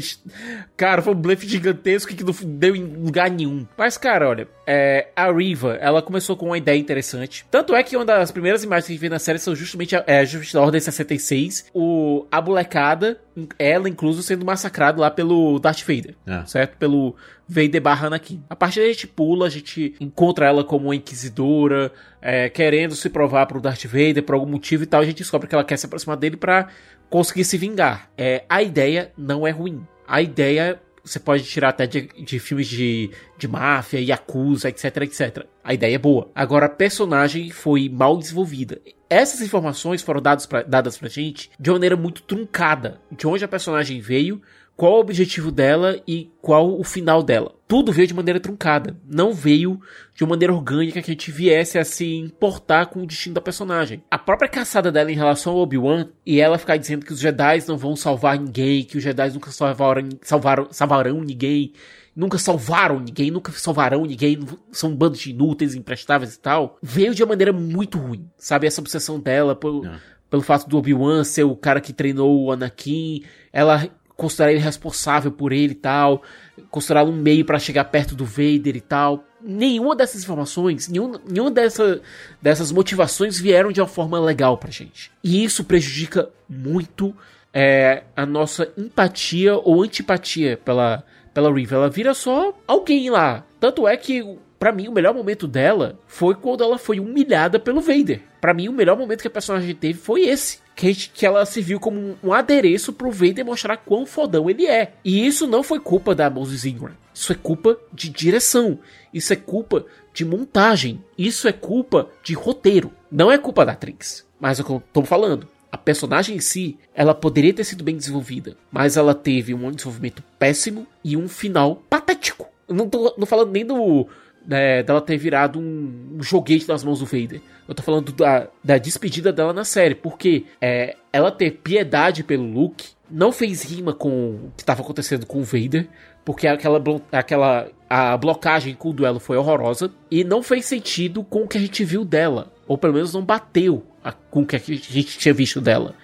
Cara, 0.75 1.01
foi 1.01 1.13
um 1.13 1.17
blefe 1.17 1.47
gigantesco 1.47 2.13
que 2.13 2.23
não 2.23 2.33
deu 2.57 2.75
em 2.75 2.83
lugar 2.83 3.29
nenhum. 3.29 3.65
Mas, 3.77 3.97
cara, 3.97 4.27
olha, 4.27 4.47
é, 4.67 5.07
a 5.15 5.31
Riva, 5.31 5.77
ela 5.79 6.01
começou 6.01 6.35
com 6.35 6.47
uma 6.47 6.57
ideia 6.57 6.77
interessante. 6.77 7.45
Tanto 7.49 7.75
é 7.75 7.83
que 7.83 7.95
uma 7.95 8.05
das 8.05 8.31
primeiras 8.31 8.63
imagens 8.63 8.85
que 8.85 8.91
a 8.91 8.95
gente 8.95 9.01
vê 9.01 9.09
na 9.09 9.19
série 9.19 9.39
são 9.39 9.55
justamente 9.55 9.95
a, 9.95 10.03
é, 10.05 10.23
Ordem 10.57 10.81
66. 10.81 11.67
O, 11.73 12.25
a 12.31 12.41
molecada, 12.41 13.19
ela 13.59 13.89
incluso, 13.89 14.23
sendo 14.23 14.45
massacrado 14.45 15.01
lá 15.01 15.11
pelo 15.11 15.59
Darth 15.59 15.81
Vader. 15.81 16.15
É. 16.25 16.45
Certo? 16.45 16.77
Pelo 16.77 17.15
Vader 17.47 17.81
barra 17.81 18.07
Anakin. 18.07 18.43
A 18.49 18.55
partir 18.55 18.79
daí 18.79 18.89
a 18.89 18.93
gente 18.93 19.07
pula, 19.07 19.47
a 19.47 19.49
gente 19.49 19.95
encontra 19.99 20.47
ela 20.47 20.63
como 20.63 20.85
uma 20.85 20.95
inquisidora, 20.95 21.91
é, 22.21 22.49
querendo 22.49 22.95
se 22.95 23.09
provar 23.09 23.45
pro 23.45 23.61
Darth 23.61 23.85
Vader 23.85 24.23
por 24.23 24.35
algum 24.35 24.49
motivo 24.49 24.83
e 24.83 24.85
tal. 24.85 25.01
A 25.01 25.05
gente 25.05 25.17
descobre 25.17 25.47
que 25.47 25.55
ela 25.55 25.63
quer 25.63 25.77
se 25.77 25.85
aproximar 25.85 26.17
dele 26.17 26.37
pra 26.37 26.67
conseguir 27.09 27.43
se 27.43 27.57
vingar. 27.57 28.09
É, 28.17 28.43
a 28.49 28.61
ideia 28.61 29.11
não 29.17 29.45
é 29.45 29.51
ruim. 29.51 29.85
A 30.07 30.21
ideia 30.21 30.79
você 31.05 31.19
pode 31.19 31.43
tirar 31.43 31.69
até 31.69 31.85
de, 31.85 32.09
de 32.17 32.39
filmes 32.39 32.67
de, 32.67 33.11
de 33.37 33.47
máfia, 33.47 34.01
Yakuza, 34.01 34.69
etc, 34.69 34.97
etc. 35.03 35.45
A 35.63 35.73
ideia 35.73 35.95
é 35.95 35.99
boa. 35.99 36.31
Agora, 36.33 36.65
a 36.65 36.69
personagem 36.69 37.51
foi 37.51 37.87
mal 37.87 38.17
desenvolvida. 38.17 38.81
Essas 39.07 39.41
informações 39.41 40.01
foram 40.01 40.19
dadas 40.19 40.47
pra, 40.47 40.63
dadas 40.63 40.97
pra 40.97 41.07
gente 41.07 41.51
de 41.59 41.69
uma 41.69 41.75
maneira 41.75 41.95
muito 41.95 42.23
truncada. 42.23 42.99
De 43.11 43.27
onde 43.27 43.45
a 43.45 43.47
personagem 43.47 44.01
veio, 44.01 44.41
qual 44.75 44.97
o 44.97 44.99
objetivo 44.99 45.51
dela 45.51 46.01
e 46.07 46.29
qual 46.41 46.77
o 46.79 46.83
final 46.83 47.23
dela. 47.23 47.53
Tudo 47.67 47.91
veio 47.91 48.07
de 48.07 48.13
maneira 48.13 48.39
truncada. 48.39 48.95
Não 49.09 49.33
veio 49.33 49.79
de 50.13 50.23
uma 50.23 50.31
maneira 50.31 50.53
orgânica 50.53 51.01
que 51.01 51.11
a 51.11 51.13
gente 51.13 51.31
viesse 51.31 51.79
a 51.79 51.85
se 51.85 52.15
importar 52.17 52.87
com 52.87 53.01
o 53.01 53.07
destino 53.07 53.35
da 53.35 53.41
personagem. 53.41 54.03
A 54.11 54.17
própria 54.17 54.49
caçada 54.49 54.91
dela 54.91 55.11
em 55.11 55.15
relação 55.15 55.53
ao 55.53 55.59
Obi-Wan 55.59 56.09
e 56.25 56.39
ela 56.39 56.57
ficar 56.57 56.77
dizendo 56.77 57.05
que 57.05 57.13
os 57.13 57.19
Jedi 57.19 57.63
não 57.67 57.77
vão 57.77 57.95
salvar 57.95 58.37
ninguém, 58.37 58.83
que 58.83 58.97
os 58.97 59.03
Jedi 59.03 59.31
nunca 59.31 59.49
salvaram, 59.49 60.09
salvaram, 60.21 60.67
salvarão 60.69 61.21
ninguém, 61.21 61.73
nunca 62.15 62.37
salvaram 62.37 62.99
ninguém, 62.99 63.31
nunca 63.31 63.51
salvarão 63.53 64.05
ninguém, 64.05 64.39
são 64.71 64.91
um 64.91 64.95
bando 64.95 65.17
de 65.17 65.31
inúteis, 65.31 65.73
imprestáveis 65.73 66.35
e 66.35 66.39
tal, 66.39 66.77
veio 66.81 67.15
de 67.15 67.23
uma 67.23 67.29
maneira 67.29 67.51
muito 67.51 67.97
ruim. 67.97 68.29
Sabe, 68.37 68.67
essa 68.67 68.81
obsessão 68.81 69.19
dela 69.19 69.55
por, 69.55 69.89
pelo 70.29 70.43
fato 70.43 70.69
do 70.69 70.77
Obi-Wan 70.77 71.23
ser 71.23 71.45
o 71.45 71.55
cara 71.55 71.81
que 71.81 71.93
treinou 71.93 72.43
o 72.43 72.51
Anakin, 72.51 73.23
ela 73.51 73.89
considerar 74.15 74.51
ele 74.51 74.59
responsável 74.59 75.31
por 75.31 75.51
ele 75.51 75.73
e 75.73 75.75
tal, 75.75 76.23
considerar 76.69 77.03
um 77.03 77.11
meio 77.11 77.45
para 77.45 77.59
chegar 77.59 77.85
perto 77.85 78.15
do 78.15 78.25
Vader 78.25 78.75
e 78.75 78.81
tal. 78.81 79.23
Nenhuma 79.41 79.95
dessas 79.95 80.23
informações, 80.23 80.87
nenhum, 80.87 81.13
nenhuma 81.27 81.51
dessa, 81.51 82.01
dessas 82.41 82.71
motivações 82.71 83.39
vieram 83.39 83.71
de 83.71 83.79
uma 83.79 83.87
forma 83.87 84.19
legal 84.19 84.57
pra 84.57 84.71
gente. 84.71 85.11
E 85.23 85.43
isso 85.43 85.63
prejudica 85.63 86.29
muito 86.49 87.15
é, 87.53 88.03
a 88.15 88.25
nossa 88.25 88.71
empatia 88.77 89.55
ou 89.55 89.83
antipatia 89.83 90.57
pela, 90.57 91.03
pela 91.33 91.53
Riva. 91.53 91.75
Ela 91.75 91.89
vira 91.89 92.13
só 92.13 92.53
alguém 92.67 93.09
lá. 93.09 93.45
Tanto 93.59 93.87
é 93.87 93.95
que, 93.95 94.37
pra 94.65 94.71
mim, 94.71 94.87
o 94.87 94.91
melhor 94.91 95.13
momento 95.13 95.47
dela 95.47 95.99
foi 96.07 96.33
quando 96.33 96.63
ela 96.63 96.79
foi 96.79 96.99
humilhada 96.99 97.59
pelo 97.59 97.81
Vader. 97.81 98.23
Pra 98.41 98.51
mim, 98.51 98.67
o 98.67 98.73
melhor 98.73 98.97
momento 98.97 99.21
que 99.21 99.27
a 99.27 99.31
personagem 99.31 99.75
teve 99.75 99.99
foi 99.99 100.21
esse. 100.21 100.57
Que, 100.75 100.91
que 100.91 101.23
ela 101.23 101.45
se 101.45 101.61
viu 101.61 101.79
como 101.79 102.17
um, 102.23 102.33
adereço 102.33 102.91
pro 102.91 103.11
Vader 103.11 103.45
mostrar 103.45 103.77
quão 103.77 104.07
fodão 104.07 104.49
ele 104.49 104.65
é. 104.65 104.93
E 105.05 105.23
isso 105.23 105.45
não 105.45 105.61
foi 105.61 105.79
culpa 105.79 106.15
da 106.15 106.31
Moses 106.31 106.65
Ingram. 106.65 106.93
Isso 107.13 107.31
é 107.31 107.35
culpa 107.35 107.77
de 107.93 108.09
direção. 108.09 108.79
Isso 109.13 109.31
é 109.33 109.35
culpa 109.35 109.85
de 110.11 110.25
montagem. 110.25 110.99
Isso 111.15 111.47
é 111.47 111.51
culpa 111.51 112.09
de 112.23 112.33
roteiro. 112.33 112.91
Não 113.11 113.31
é 113.31 113.37
culpa 113.37 113.63
da 113.67 113.73
atriz. 113.73 114.25
Mas 114.39 114.57
é 114.57 114.63
o 114.63 114.65
que 114.65 114.71
eu 114.71 114.83
tô 114.91 115.03
falando. 115.03 115.47
a 115.71 115.77
personagem 115.77 116.37
em 116.37 116.39
si, 116.39 116.79
ela 116.95 117.13
poderia 117.13 117.53
ter 117.53 117.65
sido 117.65 117.83
bem 117.83 117.95
desenvolvida, 117.95 118.57
mas 118.71 118.97
ela 118.97 119.13
teve 119.13 119.53
um 119.53 119.69
desenvolvimento 119.69 120.23
péssimo 120.39 120.87
e 121.03 121.15
um 121.15 121.27
final 121.27 121.83
patético. 121.87 122.47
Eu 122.67 122.75
não 122.75 122.89
tô 122.89 123.13
não 123.17 123.27
falando 123.27 123.51
nem 123.51 123.65
do 123.65 124.07
né, 124.47 124.83
dela 124.83 125.01
ter 125.01 125.17
virado 125.17 125.59
um, 125.59 126.17
um 126.17 126.23
joguete 126.23 126.67
nas 126.67 126.83
mãos 126.83 126.99
do 126.99 127.05
Vader. 127.05 127.41
Eu 127.67 127.73
tô 127.73 127.81
falando 127.81 128.11
da, 128.11 128.47
da 128.63 128.77
despedida 128.77 129.33
dela 129.33 129.53
na 129.53 129.63
série, 129.63 129.95
porque 129.95 130.45
é, 130.61 130.95
ela 131.11 131.31
ter 131.31 131.51
piedade 131.51 132.23
pelo 132.23 132.43
Luke 132.43 132.89
não 133.09 133.31
fez 133.31 133.63
rima 133.63 133.93
com 133.93 134.09
o 134.09 134.51
que 134.55 134.63
estava 134.63 134.81
acontecendo 134.81 135.25
com 135.25 135.39
o 135.39 135.43
Vader, 135.43 135.87
porque 136.23 136.47
aquela, 136.47 136.81
aquela 137.11 137.67
a 137.89 138.17
blocagem 138.17 138.73
com 138.73 138.89
o 138.89 138.93
duelo 138.93 139.19
foi 139.19 139.37
horrorosa 139.37 139.91
e 140.09 140.23
não 140.23 140.41
fez 140.41 140.65
sentido 140.65 141.23
com 141.23 141.43
o 141.43 141.47
que 141.47 141.57
a 141.57 141.61
gente 141.61 141.83
viu 141.83 142.03
dela, 142.03 142.51
ou 142.67 142.77
pelo 142.77 142.93
menos 142.93 143.13
não 143.13 143.23
bateu 143.23 143.85
a, 144.03 144.11
com 144.11 144.41
o 144.41 144.45
que 144.45 144.55
a 144.55 144.59
gente 144.59 145.17
tinha 145.17 145.33
visto 145.33 145.61
dela. 145.61 145.95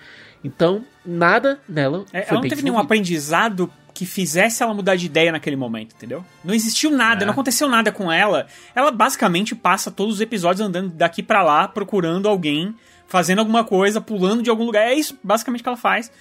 Então, 0.44 0.84
nada 1.06 1.60
nela. 1.68 2.06
É, 2.12 2.26
ela 2.28 2.42
não 2.42 2.48
teve 2.48 2.64
nenhum 2.64 2.80
aprendizado 2.80 3.72
que 4.02 4.06
fizesse 4.08 4.64
ela 4.64 4.74
mudar 4.74 4.96
de 4.96 5.06
ideia 5.06 5.32
naquele 5.32 5.56
momento, 5.56 5.94
entendeu? 5.96 6.26
Não 6.44 6.56
existiu 6.56 6.90
nada, 6.90 7.22
é. 7.22 7.26
não 7.26 7.34
aconteceu 7.34 7.70
nada 7.70 7.92
com 7.92 8.12
ela. 8.12 8.48
Ela 8.74 8.90
basicamente 8.90 9.54
passa 9.54 9.92
todos 9.92 10.16
os 10.16 10.22
episódios 10.22 10.60
andando 10.60 10.90
daqui 10.90 11.22
para 11.22 11.44
lá, 11.44 11.68
procurando 11.68 12.28
alguém, 12.28 12.74
fazendo 13.06 13.38
alguma 13.38 13.64
coisa, 13.64 14.02
pulando 14.02 14.42
de 14.42 14.50
algum 14.50 14.64
lugar. 14.66 14.88
É 14.88 14.96
isso 14.96 15.16
basicamente 15.24 15.62
que 15.62 15.70
ela 15.70 15.78
faz. 15.78 16.12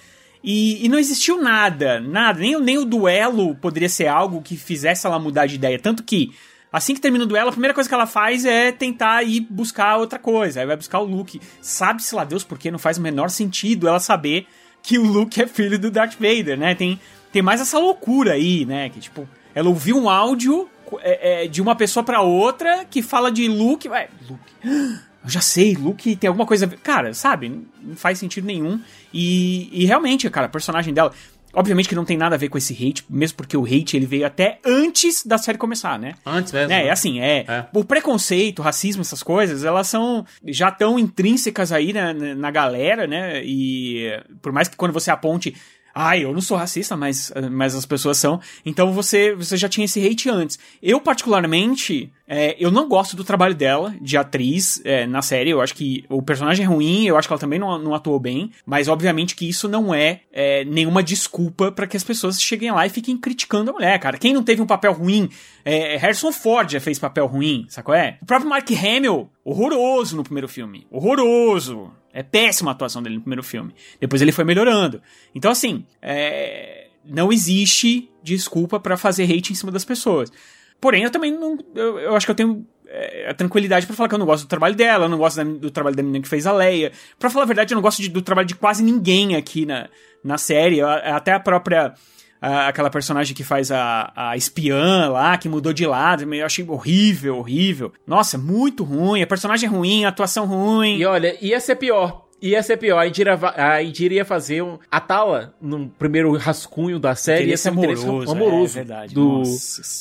E, 0.43 0.85
e, 0.85 0.89
não 0.89 0.99
existiu 0.99 1.41
nada, 1.41 1.99
nada. 1.99 2.39
Nem, 2.39 2.61
nem 2.61 2.77
o 2.77 2.85
duelo 2.85 3.55
poderia 3.55 3.89
ser 3.89 4.05
algo 4.05 4.43
que 4.43 4.55
fizesse 4.55 5.07
ela 5.07 5.17
mudar 5.17 5.47
de 5.47 5.55
ideia. 5.55 5.79
Tanto 5.79 6.03
que, 6.03 6.35
assim 6.71 6.93
que 6.93 7.01
termina 7.01 7.23
o 7.23 7.27
duelo, 7.27 7.49
a 7.49 7.51
primeira 7.51 7.73
coisa 7.73 7.89
que 7.89 7.95
ela 7.95 8.05
faz 8.05 8.45
é 8.45 8.71
tentar 8.71 9.23
ir 9.23 9.39
buscar 9.49 9.97
outra 9.97 10.19
coisa. 10.19 10.59
Aí 10.59 10.67
vai 10.67 10.77
buscar 10.77 10.99
o 10.99 11.05
Luke. 11.05 11.41
Sabe-se 11.63 12.13
lá 12.13 12.23
Deus 12.25 12.43
porque 12.43 12.69
não 12.69 12.77
faz 12.77 12.99
o 12.99 13.01
menor 13.01 13.31
sentido 13.31 13.87
ela 13.87 13.99
saber 13.99 14.45
que 14.83 14.99
o 14.99 15.03
Luke 15.03 15.41
é 15.41 15.47
filho 15.47 15.79
do 15.79 15.89
Darth 15.89 16.13
Vader, 16.19 16.59
né? 16.59 16.75
Tem 16.75 16.99
tem 17.31 17.41
mais 17.41 17.61
essa 17.61 17.79
loucura 17.79 18.33
aí, 18.33 18.65
né? 18.65 18.89
Que 18.89 18.99
tipo, 18.99 19.27
ela 19.55 19.69
ouviu 19.69 19.97
um 19.97 20.09
áudio 20.09 20.69
é, 20.99 21.43
é, 21.43 21.47
de 21.47 21.61
uma 21.61 21.75
pessoa 21.75 22.03
para 22.03 22.21
outra 22.21 22.85
que 22.85 23.01
fala 23.01 23.31
de 23.31 23.47
Luke. 23.47 23.87
Ué, 23.87 24.09
Luke. 24.29 24.53
Eu 25.23 25.29
já 25.29 25.39
sei, 25.39 25.75
Luke 25.75 26.15
tem 26.15 26.27
alguma 26.27 26.47
coisa. 26.47 26.67
Cara, 26.67 27.13
sabe? 27.13 27.63
Não 27.79 27.95
faz 27.95 28.17
sentido 28.17 28.45
nenhum. 28.45 28.81
E, 29.13 29.69
e 29.71 29.85
realmente, 29.85 30.27
cara, 30.31 30.47
a 30.47 30.49
personagem 30.49 30.93
dela. 30.93 31.13
Obviamente 31.53 31.89
que 31.89 31.95
não 31.95 32.05
tem 32.05 32.17
nada 32.17 32.35
a 32.35 32.37
ver 32.37 32.47
com 32.47 32.57
esse 32.57 32.73
hate, 32.73 33.03
mesmo 33.09 33.35
porque 33.35 33.57
o 33.57 33.65
hate 33.65 33.97
ele 33.97 34.05
veio 34.05 34.25
até 34.25 34.57
antes 34.65 35.25
da 35.25 35.37
série 35.37 35.57
começar, 35.57 35.99
né? 35.99 36.15
Antes 36.25 36.53
mesmo. 36.53 36.71
É, 36.71 36.87
é 36.87 36.89
assim, 36.89 37.19
é, 37.19 37.45
é. 37.45 37.65
O 37.73 37.83
preconceito, 37.83 38.59
o 38.59 38.61
racismo, 38.61 39.01
essas 39.01 39.21
coisas, 39.21 39.65
elas 39.65 39.87
são 39.87 40.25
já 40.45 40.71
tão 40.71 40.97
intrínsecas 40.97 41.73
aí 41.73 41.91
na, 41.91 42.13
na 42.13 42.49
galera, 42.49 43.05
né? 43.05 43.43
E 43.43 44.17
por 44.41 44.53
mais 44.53 44.69
que 44.69 44.77
quando 44.77 44.93
você 44.93 45.11
aponte 45.11 45.53
ah, 45.93 46.17
eu 46.17 46.33
não 46.33 46.41
sou 46.41 46.57
racista, 46.57 46.95
mas, 46.95 47.31
mas 47.51 47.75
as 47.75 47.85
pessoas 47.85 48.17
são. 48.17 48.39
Então 48.65 48.93
você, 48.93 49.35
você 49.35 49.57
já 49.57 49.67
tinha 49.67 49.85
esse 49.85 50.05
hate 50.05 50.29
antes. 50.29 50.57
Eu, 50.81 50.99
particularmente, 50.99 52.11
é, 52.27 52.55
eu 52.57 52.71
não 52.71 52.87
gosto 52.87 53.15
do 53.15 53.23
trabalho 53.23 53.53
dela, 53.53 53.93
de 53.99 54.15
atriz, 54.15 54.81
é, 54.85 55.05
na 55.05 55.21
série. 55.21 55.49
Eu 55.49 55.61
acho 55.61 55.75
que 55.75 56.05
o 56.07 56.21
personagem 56.21 56.65
é 56.65 56.67
ruim, 56.67 57.05
eu 57.05 57.17
acho 57.17 57.27
que 57.27 57.33
ela 57.33 57.39
também 57.39 57.59
não, 57.59 57.77
não 57.77 57.93
atuou 57.93 58.19
bem. 58.19 58.51
Mas, 58.65 58.87
obviamente, 58.87 59.35
que 59.35 59.49
isso 59.49 59.67
não 59.67 59.93
é, 59.93 60.21
é 60.31 60.63
nenhuma 60.63 61.03
desculpa 61.03 61.71
para 61.71 61.85
que 61.85 61.97
as 61.97 62.03
pessoas 62.03 62.41
cheguem 62.41 62.71
lá 62.71 62.85
e 62.85 62.89
fiquem 62.89 63.17
criticando 63.17 63.71
a 63.71 63.73
mulher, 63.73 63.99
cara. 63.99 64.17
Quem 64.17 64.33
não 64.33 64.43
teve 64.43 64.61
um 64.61 64.67
papel 64.67 64.93
ruim? 64.93 65.29
É, 65.65 65.97
Harrison 65.97 66.31
Ford 66.31 66.71
já 66.71 66.79
fez 66.79 66.97
papel 66.97 67.27
ruim, 67.27 67.65
sacou? 67.67 67.93
É? 67.93 68.17
O 68.21 68.25
próprio 68.25 68.49
Mark 68.49 68.69
Hamill, 68.71 69.29
horroroso 69.43 70.15
no 70.15 70.23
primeiro 70.23 70.47
filme. 70.47 70.87
Horroroso. 70.89 71.91
É 72.13 72.23
péssima 72.23 72.71
a 72.71 72.73
atuação 72.73 73.01
dele 73.01 73.15
no 73.15 73.21
primeiro 73.21 73.43
filme. 73.43 73.73
Depois 73.99 74.21
ele 74.21 74.31
foi 74.31 74.43
melhorando. 74.43 75.01
Então, 75.33 75.51
assim, 75.51 75.85
é... 76.01 76.87
não 77.05 77.31
existe 77.31 78.09
desculpa 78.23 78.79
para 78.79 78.97
fazer 78.97 79.23
hate 79.23 79.51
em 79.51 79.55
cima 79.55 79.71
das 79.71 79.85
pessoas. 79.85 80.31
Porém, 80.79 81.03
eu 81.03 81.11
também 81.11 81.31
não. 81.31 81.57
Eu, 81.75 81.99
eu 81.99 82.15
acho 82.15 82.25
que 82.25 82.31
eu 82.31 82.35
tenho 82.35 82.65
é, 82.87 83.29
a 83.29 83.33
tranquilidade 83.33 83.85
para 83.85 83.95
falar 83.95 84.09
que 84.09 84.15
eu 84.15 84.19
não 84.19 84.25
gosto 84.25 84.45
do 84.45 84.49
trabalho 84.49 84.75
dela, 84.75 85.05
eu 85.05 85.09
não 85.09 85.17
gosto 85.17 85.37
da, 85.37 85.43
do 85.43 85.71
trabalho 85.71 85.95
da 85.95 86.03
menina 86.03 86.21
que 86.21 86.27
fez 86.27 86.45
a 86.45 86.51
Leia. 86.51 86.91
Pra 87.17 87.29
falar 87.29 87.43
a 87.43 87.47
verdade, 87.47 87.73
eu 87.73 87.75
não 87.75 87.81
gosto 87.81 88.01
de, 88.01 88.09
do 88.09 88.21
trabalho 88.21 88.47
de 88.47 88.55
quase 88.55 88.83
ninguém 88.83 89.35
aqui 89.35 89.65
na, 89.65 89.87
na 90.23 90.37
série. 90.37 90.81
Até 90.81 91.31
a 91.33 91.39
própria 91.39 91.93
aquela 92.41 92.89
personagem 92.89 93.35
que 93.35 93.43
faz 93.43 93.71
a, 93.71 94.11
a 94.15 94.35
espiã 94.35 95.09
lá, 95.09 95.37
que 95.37 95.47
mudou 95.47 95.71
de 95.71 95.85
lado, 95.85 96.33
eu 96.33 96.45
achei 96.45 96.65
horrível, 96.67 97.37
horrível. 97.37 97.93
Nossa, 98.05 98.37
muito 98.37 98.83
ruim, 98.83 99.21
a 99.21 99.27
personagem 99.27 99.69
é 99.69 99.71
ruim, 99.71 100.05
a 100.05 100.09
atuação 100.09 100.45
ruim. 100.45 100.97
E 100.97 101.05
olha, 101.05 101.37
ia 101.39 101.59
ser 101.59 101.75
pior 101.75 102.30
Ia 102.41 102.63
ser 102.63 102.77
pior. 102.77 102.97
A 102.97 103.07
Indira, 103.07 103.39
a 103.55 103.83
Indira 103.83 104.15
ia 104.15 104.25
fazer 104.25 104.63
um. 104.63 104.79
A 104.89 104.99
Tala, 104.99 105.53
no 105.61 105.87
primeiro 105.89 106.35
rascunho 106.37 106.97
da 106.97 107.13
série, 107.13 107.49
ia 107.49 107.57
ser 107.57 107.69
amoroso. 107.69 108.31
amoroso 108.31 108.79
é, 108.79 108.81
verdade. 108.81 109.13
Do, 109.13 109.43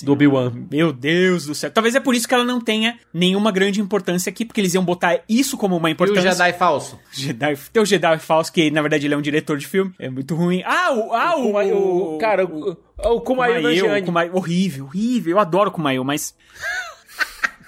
do 0.02 0.12
Obi-Wan. 0.12 0.52
Meu 0.70 0.90
Deus 0.90 1.44
do 1.44 1.54
céu. 1.54 1.70
Talvez 1.70 1.94
é 1.94 2.00
por 2.00 2.14
isso 2.14 2.26
que 2.26 2.32
ela 2.32 2.44
não 2.44 2.58
tenha 2.58 2.98
nenhuma 3.12 3.52
grande 3.52 3.80
importância 3.80 4.30
aqui, 4.30 4.46
porque 4.46 4.60
eles 4.60 4.72
iam 4.72 4.82
botar 4.84 5.20
isso 5.28 5.58
como 5.58 5.76
uma 5.76 5.90
importância. 5.90 6.28
E 6.28 6.28
o 6.28 6.32
Jedi 6.32 6.52
falso. 6.54 6.98
Jedi, 7.12 7.56
tem 7.70 7.82
o 7.82 7.86
Jedi 7.86 8.18
falso, 8.18 8.50
que 8.50 8.70
na 8.70 8.80
verdade 8.80 9.06
ele 9.06 9.12
é 9.12 9.16
um 9.16 9.22
diretor 9.22 9.58
de 9.58 9.66
filme. 9.66 9.92
É 9.98 10.08
muito 10.08 10.34
ruim. 10.34 10.62
Ah, 10.64 10.92
o. 10.92 11.12
Ah, 11.12 11.36
o, 11.36 11.52
o, 11.52 12.14
o 12.14 12.18
cara, 12.18 12.46
o, 12.46 12.76
o 12.98 13.20
Kumail 13.20 14.02
Kumail, 14.02 14.34
Horrível, 14.34 14.84
horrível. 14.86 15.32
Eu 15.32 15.38
adoro 15.38 15.68
o 15.68 15.72
Kumail, 15.72 16.02
mas. 16.04 16.34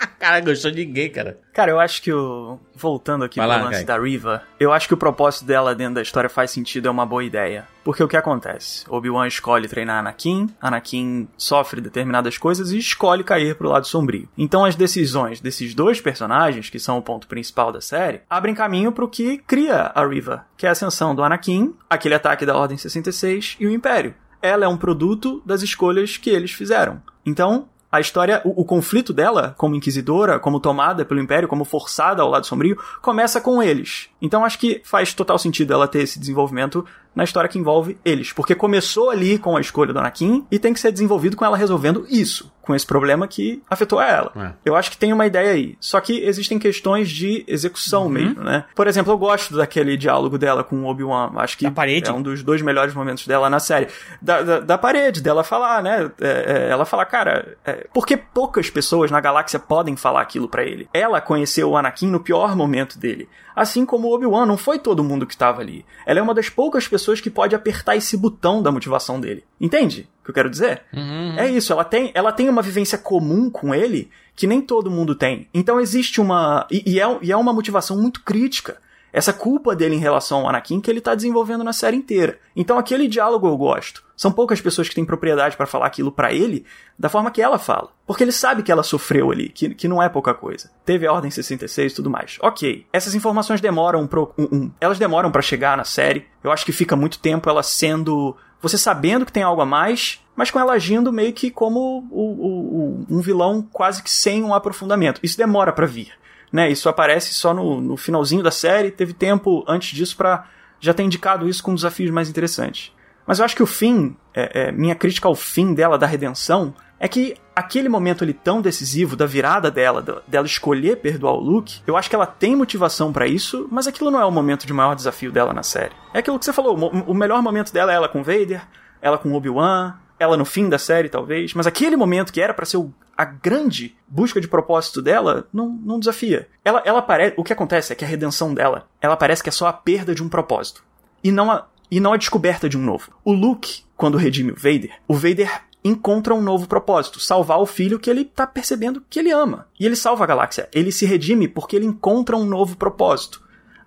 cara, 0.19 0.41
gostou 0.41 0.71
de 0.71 0.85
ninguém, 0.85 1.11
cara. 1.11 1.39
Cara, 1.53 1.71
eu 1.71 1.79
acho 1.79 2.03
que 2.03 2.13
o. 2.13 2.59
Voltando 2.75 3.25
aqui 3.25 3.39
Vai 3.39 3.49
pro 3.49 3.59
lá, 3.59 3.65
lance 3.65 3.85
da 3.85 3.99
Riva, 3.99 4.43
eu 4.59 4.73
acho 4.73 4.89
que 4.89 4.95
o 4.95 4.97
propósito 4.97 5.45
dela 5.45 5.75
dentro 5.75 5.95
da 5.95 6.03
história 6.03 6.29
faz 6.29 6.51
sentido, 6.51 6.89
é 6.89 6.91
uma 6.91 7.07
boa 7.07 7.23
ideia. 7.23 7.67
Porque 7.85 8.03
o 8.03 8.09
que 8.09 8.17
acontece? 8.17 8.85
Obi-Wan 8.89 9.27
escolhe 9.27 9.69
treinar 9.69 9.99
Anakin, 9.99 10.49
Anakin 10.61 11.29
sofre 11.37 11.81
determinadas 11.81 12.39
coisas 12.39 12.73
e 12.73 12.79
escolhe 12.79 13.25
cair 13.25 13.57
pro 13.57 13.69
lado 13.69 13.87
sombrio. 13.87 14.29
Então 14.37 14.65
as 14.65 14.75
decisões 14.75 15.41
desses 15.41 15.75
dois 15.75 16.01
personagens, 16.01 16.71
que 16.71 16.79
são 16.79 16.99
o 16.99 17.03
ponto 17.03 17.27
principal 17.27 17.73
da 17.73 17.81
série, 17.81 18.23
abrem 18.31 18.55
caminho 18.55 18.93
pro 18.93 19.09
que 19.09 19.39
cria 19.39 19.93
a 19.95 20.07
Riva, 20.07 20.47
que 20.57 20.67
é 20.67 20.69
a 20.69 20.73
ascensão 20.73 21.15
do 21.15 21.23
Anakin, 21.23 21.75
aquele 21.91 22.15
ataque 22.15 22.47
da 22.47 22.57
Ordem 22.57 22.79
66 22.79 23.57
e 23.61 23.67
o 23.67 23.71
Império. 23.71 24.15
Ela 24.41 24.65
é 24.65 24.69
um 24.69 24.77
produto 24.77 25.43
das 25.47 25.63
escolhas 25.63 26.17
que 26.17 26.31
eles 26.31 26.51
fizeram. 26.51 27.01
Então, 27.25 27.69
a 27.93 28.01
história, 28.01 28.41
o, 28.43 28.63
o, 28.63 28.65
conflito 28.65 29.13
dela, 29.13 29.55
como 29.59 29.75
inquisidora, 29.75 30.39
como 30.39 30.59
tomada 30.59 31.05
pelo 31.05 31.21
Império, 31.21 31.47
como 31.47 31.63
forçada 31.63 32.23
ao 32.23 32.31
lado 32.31 32.47
sombrio, 32.47 32.79
começa 33.03 33.39
com 33.39 33.63
eles. 33.63 34.09
Então 34.21 34.47
acho 34.47 34.59
que 34.59 34.81
faz 34.83 35.13
total 35.13 35.39
sentido 35.39 35.75
ela 35.75 35.87
ter 35.87 36.01
esse 36.01 36.19
desenvolvimento 36.19 36.87
na 37.15 37.25
história 37.25 37.49
que 37.49 37.59
envolve 37.59 37.99
eles. 38.05 38.33
Porque 38.33 38.55
começou 38.55 39.11
ali 39.11 39.39
com 39.39 39.57
a 39.57 39.61
escolha 39.61 39.93
do 39.93 39.99
Anakin 39.99 40.47
e 40.51 40.59
tem 40.59 40.73
que 40.73 40.81
ser 40.81 40.93
desenvolvido 40.93 41.37
com 41.37 41.45
ela 41.45 41.57
resolvendo 41.57 42.07
isso, 42.09 42.53
com 42.63 42.75
esse 42.75 42.87
problema 42.87 43.29
que 43.29 43.63
afetou 43.69 43.99
a 43.99 44.07
ela. 44.07 44.33
É. 44.37 44.53
Eu 44.65 44.77
acho 44.77 44.91
que 44.91 44.97
tem 44.97 45.13
uma 45.13 45.27
ideia 45.27 45.53
aí. 45.53 45.77
Só 45.81 46.01
que 46.01 46.21
existem 46.21 46.59
questões 46.59 47.11
de 47.11 47.45
execução 47.47 48.05
uhum. 48.05 48.09
mesmo, 48.09 48.43
né? 48.43 48.65
Por 48.75 48.87
exemplo, 48.87 49.13
eu 49.13 49.19
gosto 49.19 49.57
daquele 49.57 49.97
diálogo 49.97 50.39
dela 50.39 50.65
com 50.65 50.77
o 50.77 50.87
Obi-Wan. 50.87 51.33
Acho 51.37 51.59
que 51.59 51.67
é 51.67 52.13
um 52.13 52.23
dos 52.23 52.43
dois 52.43 52.63
melhores 52.63 52.95
momentos 52.95 53.27
dela 53.27 53.51
na 53.51 53.61
série. 53.61 53.89
Da, 54.21 54.43
da, 54.43 54.61
da 54.61 54.79
parede, 54.79 55.21
dela 55.21 55.45
falar, 55.45 55.83
né? 55.83 56.11
É, 56.21 56.67
é, 56.67 56.71
ela 56.71 56.85
fala, 56.85 57.05
cara, 57.05 57.57
é, 57.65 57.87
porque 57.93 58.17
poucas 58.17 58.71
pessoas 58.71 59.11
na 59.11 59.21
galáxia 59.21 59.59
podem 59.59 59.97
falar 59.97 60.23
aquilo 60.23 60.49
para 60.49 60.65
ele? 60.65 60.89
Ela 60.93 61.21
conheceu 61.21 61.71
o 61.71 61.77
Anakin 61.77 62.07
no 62.09 62.21
pior 62.21 62.57
momento 62.57 62.99
dele. 62.99 63.29
Assim 63.55 63.85
como 63.85 64.09
o 64.09 64.15
Obi-Wan, 64.15 64.47
não 64.47 64.57
foi 64.57 64.79
todo 64.79 65.05
mundo 65.05 65.27
que 65.27 65.35
estava 65.35 65.61
ali. 65.61 65.85
Ela 66.07 66.19
é 66.19 66.23
uma 66.23 66.35
das 66.35 66.49
poucas 66.49 66.89
pessoas 66.89 67.21
que 67.21 67.31
pode 67.31 67.55
apertar 67.55 67.97
esse 67.97 68.17
botão 68.17 68.63
da 68.63 68.73
motivação 68.73 69.21
dele. 69.21 69.45
Entende 69.61 70.09
o 70.21 70.25
que 70.25 70.31
eu 70.31 70.35
quero 70.35 70.51
dizer? 70.51 70.83
Uhum. 70.93 71.35
É 71.39 71.51
isso, 71.51 71.73
ela 71.73 71.85
tem, 71.85 72.11
ela 72.15 72.33
tem 72.33 72.49
uma 72.49 72.63
vivência 72.63 72.97
comum 72.97 73.51
com 73.51 73.75
ele 73.75 74.11
que 74.35 74.47
nem 74.47 74.61
todo 74.61 74.91
mundo 74.91 75.15
tem. 75.15 75.49
Então 75.53 75.81
existe 75.81 76.21
uma. 76.21 76.67
E, 76.71 76.95
e, 76.95 77.01
é, 77.01 77.19
e 77.21 77.33
é 77.33 77.37
uma 77.37 77.53
motivação 77.53 77.97
muito 78.01 78.23
crítica 78.23 78.79
essa 79.13 79.33
culpa 79.33 79.77
dele 79.77 79.95
em 79.95 79.99
relação 79.99 80.41
ao 80.41 80.49
Anakin 80.49 80.81
que 80.81 80.91
ele 80.91 81.01
tá 81.01 81.15
desenvolvendo 81.15 81.63
na 81.63 81.73
série 81.73 81.97
inteira. 81.97 82.39
Então 82.57 82.79
aquele 82.79 83.07
diálogo 83.07 83.47
eu 83.47 83.57
gosto. 83.57 84.03
São 84.17 84.33
poucas 84.33 84.61
pessoas 84.61 84.89
que 84.89 84.95
têm 84.95 85.05
propriedade 85.05 85.57
para 85.57 85.67
falar 85.67 85.87
aquilo 85.87 86.11
para 86.11 86.33
ele 86.33 86.65
da 86.99 87.09
forma 87.09 87.31
que 87.31 87.43
ela 87.43 87.59
fala. 87.59 87.91
Porque 88.07 88.25
ele 88.25 88.33
sabe 88.33 88.63
que 88.63 88.73
ela 88.73 88.83
sofreu 88.83 89.31
ali, 89.31 89.49
que, 89.49 89.75
que 89.75 89.89
não 89.89 90.03
é 90.03 90.09
pouca 90.09 90.33
coisa. 90.33 90.71
Teve 90.85 91.07
a 91.07 91.13
Ordem 91.13 91.31
66 91.31 91.93
e 91.93 91.95
tudo 91.95 92.09
mais. 92.09 92.39
Ok, 92.41 92.87
essas 92.93 93.15
informações 93.15 93.61
demoram 93.61 94.07
pro, 94.07 94.33
um, 94.39 94.45
um, 94.45 94.71
elas 94.81 94.99
demoram 94.99 95.31
para 95.31 95.43
chegar 95.43 95.77
na 95.77 95.85
série. 95.85 96.27
Eu 96.43 96.51
acho 96.51 96.65
que 96.65 96.73
fica 96.73 96.97
muito 96.97 97.19
tempo 97.19 97.51
ela 97.51 97.63
sendo 97.63 98.37
você 98.61 98.79
sabendo 98.79 99.27
que 99.27 99.33
tem 99.33 99.43
algo 99.43 99.61
a 99.61 99.67
mais, 99.67 100.21
mas 100.37 100.51
com 100.51 100.61
ela 100.61 100.75
agindo 100.75 101.13
meio 101.13 101.33
que 101.33 101.51
como 101.51 102.07
o, 102.09 102.23
o, 102.23 103.05
o, 103.05 103.07
um 103.11 103.21
vilão 103.21 103.61
quase 103.73 104.03
que 104.03 104.11
sem 104.11 104.45
um 104.45 104.55
aprofundamento. 104.55 105.19
Isso 105.23 105.37
demora 105.37 105.73
para 105.73 105.85
vir 105.85 106.13
né? 106.53 106.71
Isso 106.71 106.89
aparece 106.89 107.33
só 107.35 107.55
no, 107.55 107.81
no 107.81 107.97
finalzinho 107.97 108.43
da 108.43 108.51
série, 108.51 108.91
teve 108.91 109.13
tempo 109.13 109.65
antes 109.67 109.97
disso 109.97 110.17
para 110.17 110.45
já 110.79 110.93
ter 110.93 111.03
indicado 111.03 111.49
isso 111.49 111.63
com 111.63 111.75
desafios 111.75 112.11
mais 112.11 112.29
interessantes. 112.29 112.93
Mas 113.27 113.39
eu 113.39 113.45
acho 113.45 113.55
que 113.57 113.63
o 113.63 113.67
fim, 113.67 114.17
é, 114.35 114.69
é, 114.69 114.73
minha 114.73 114.95
crítica 114.97 115.29
ao 115.29 115.35
fim 115.35 115.73
dela, 115.75 115.97
da 115.97 116.07
redenção, 116.07 116.75
é 116.99 117.07
que 117.09 117.37
aquele 117.55 117.89
momento 117.89 118.23
ali 118.25 118.33
tão 118.33 118.61
decisivo 118.61 119.15
da 119.17 119.27
virada 119.27 119.71
dela, 119.71 120.03
da- 120.03 120.23
dela 120.27 120.47
escolher 120.47 120.97
perdoar 120.97 121.33
o 121.35 121.41
Luke, 121.41 121.81
eu 121.87 121.97
acho 121.97 122.09
que 122.11 122.15
ela 122.17 122.27
tem 122.27 122.55
motivação 122.57 123.13
pra 123.13 123.27
isso, 123.27 123.69
mas 123.71 123.87
aquilo 123.87 124.11
não 124.11 124.21
é 124.21 124.25
o 124.25 124.31
momento 124.31 124.67
de 124.67 124.73
maior 124.73 124.95
desafio 124.95 125.31
dela 125.33 125.53
na 125.53 125.63
série. 125.63 125.93
É 126.13 126.19
aquilo 126.19 126.39
que 126.39 126.45
você 126.45 126.53
falou, 126.53 126.77
o 126.77 127.15
melhor 127.15 127.41
momento 127.43 127.73
dela 127.73 127.93
é 127.93 127.97
ela 127.97 128.09
com 128.09 128.23
Vader, 128.23 128.63
ela 129.01 129.19
com 129.19 129.33
Obi-Wan, 129.35 129.95
ela 130.23 130.37
no 130.37 130.45
fim 130.45 130.69
da 130.69 130.79
série 130.79 131.09
talvez, 131.09 131.53
mas 131.55 131.67
aquele 131.67 131.97
momento 131.97 132.33
que 132.33 132.41
era 132.41 132.55
pra 132.55 132.65
ser 132.65 132.77
o- 132.79 132.93
a 133.17 133.25
grande 133.25 133.95
busca 134.09 134.41
de 134.41 134.49
propósito 134.49 135.03
dela, 135.03 135.47
não, 135.53 135.69
não 135.69 135.99
desafia. 135.99 136.49
Ela, 136.65 136.83
ela 136.85 137.03
parece, 137.03 137.35
o 137.37 137.45
que 137.45 137.53
acontece 137.53 137.93
é 137.93 137.97
que 137.97 138.05
a 138.05 138.09
redenção 138.09 138.55
dela, 138.55 138.89
ela 139.01 139.17
parece 139.17 139.43
que 139.43 139.49
é 139.49 139.53
só 139.53 139.67
a 139.67 139.73
perda 139.73 140.15
de 140.15 140.23
um 140.23 140.29
propósito 140.29 140.83
e 141.23 141.31
não 141.31 141.51
a, 141.51 141.67
e 141.91 142.01
não 142.01 142.13
a 142.13 142.17
descoberta 142.17 142.69
de 142.69 142.79
um 142.79 142.83
novo. 142.83 143.11
O 143.25 143.33
Luke, 143.33 143.83
quando 143.97 144.17
redime 144.17 144.53
o 144.53 144.57
Vader, 144.57 144.93
o 145.07 145.15
Vader 145.15 145.63
encontra 145.85 146.33
um 146.33 146.41
novo 146.41 146.69
propósito, 146.69 147.19
salvar 147.19 147.59
o 147.59 147.67
filho 147.67 147.99
que 147.99 148.09
ele 148.09 148.25
tá 148.25 148.47
percebendo 148.47 149.03
que 149.11 149.19
ele 149.19 149.33
ama. 149.33 149.67
E 149.79 149.85
ele 149.85 149.97
salva 149.97 150.23
a 150.23 150.27
galáxia. 150.29 150.69
Ele 150.73 150.93
se 150.93 151.05
redime 151.05 151.49
porque 151.49 151.75
ele 151.75 151.85
encontra 151.87 152.37
um 152.37 152.45
novo 152.45 152.77
propósito. 152.77 153.42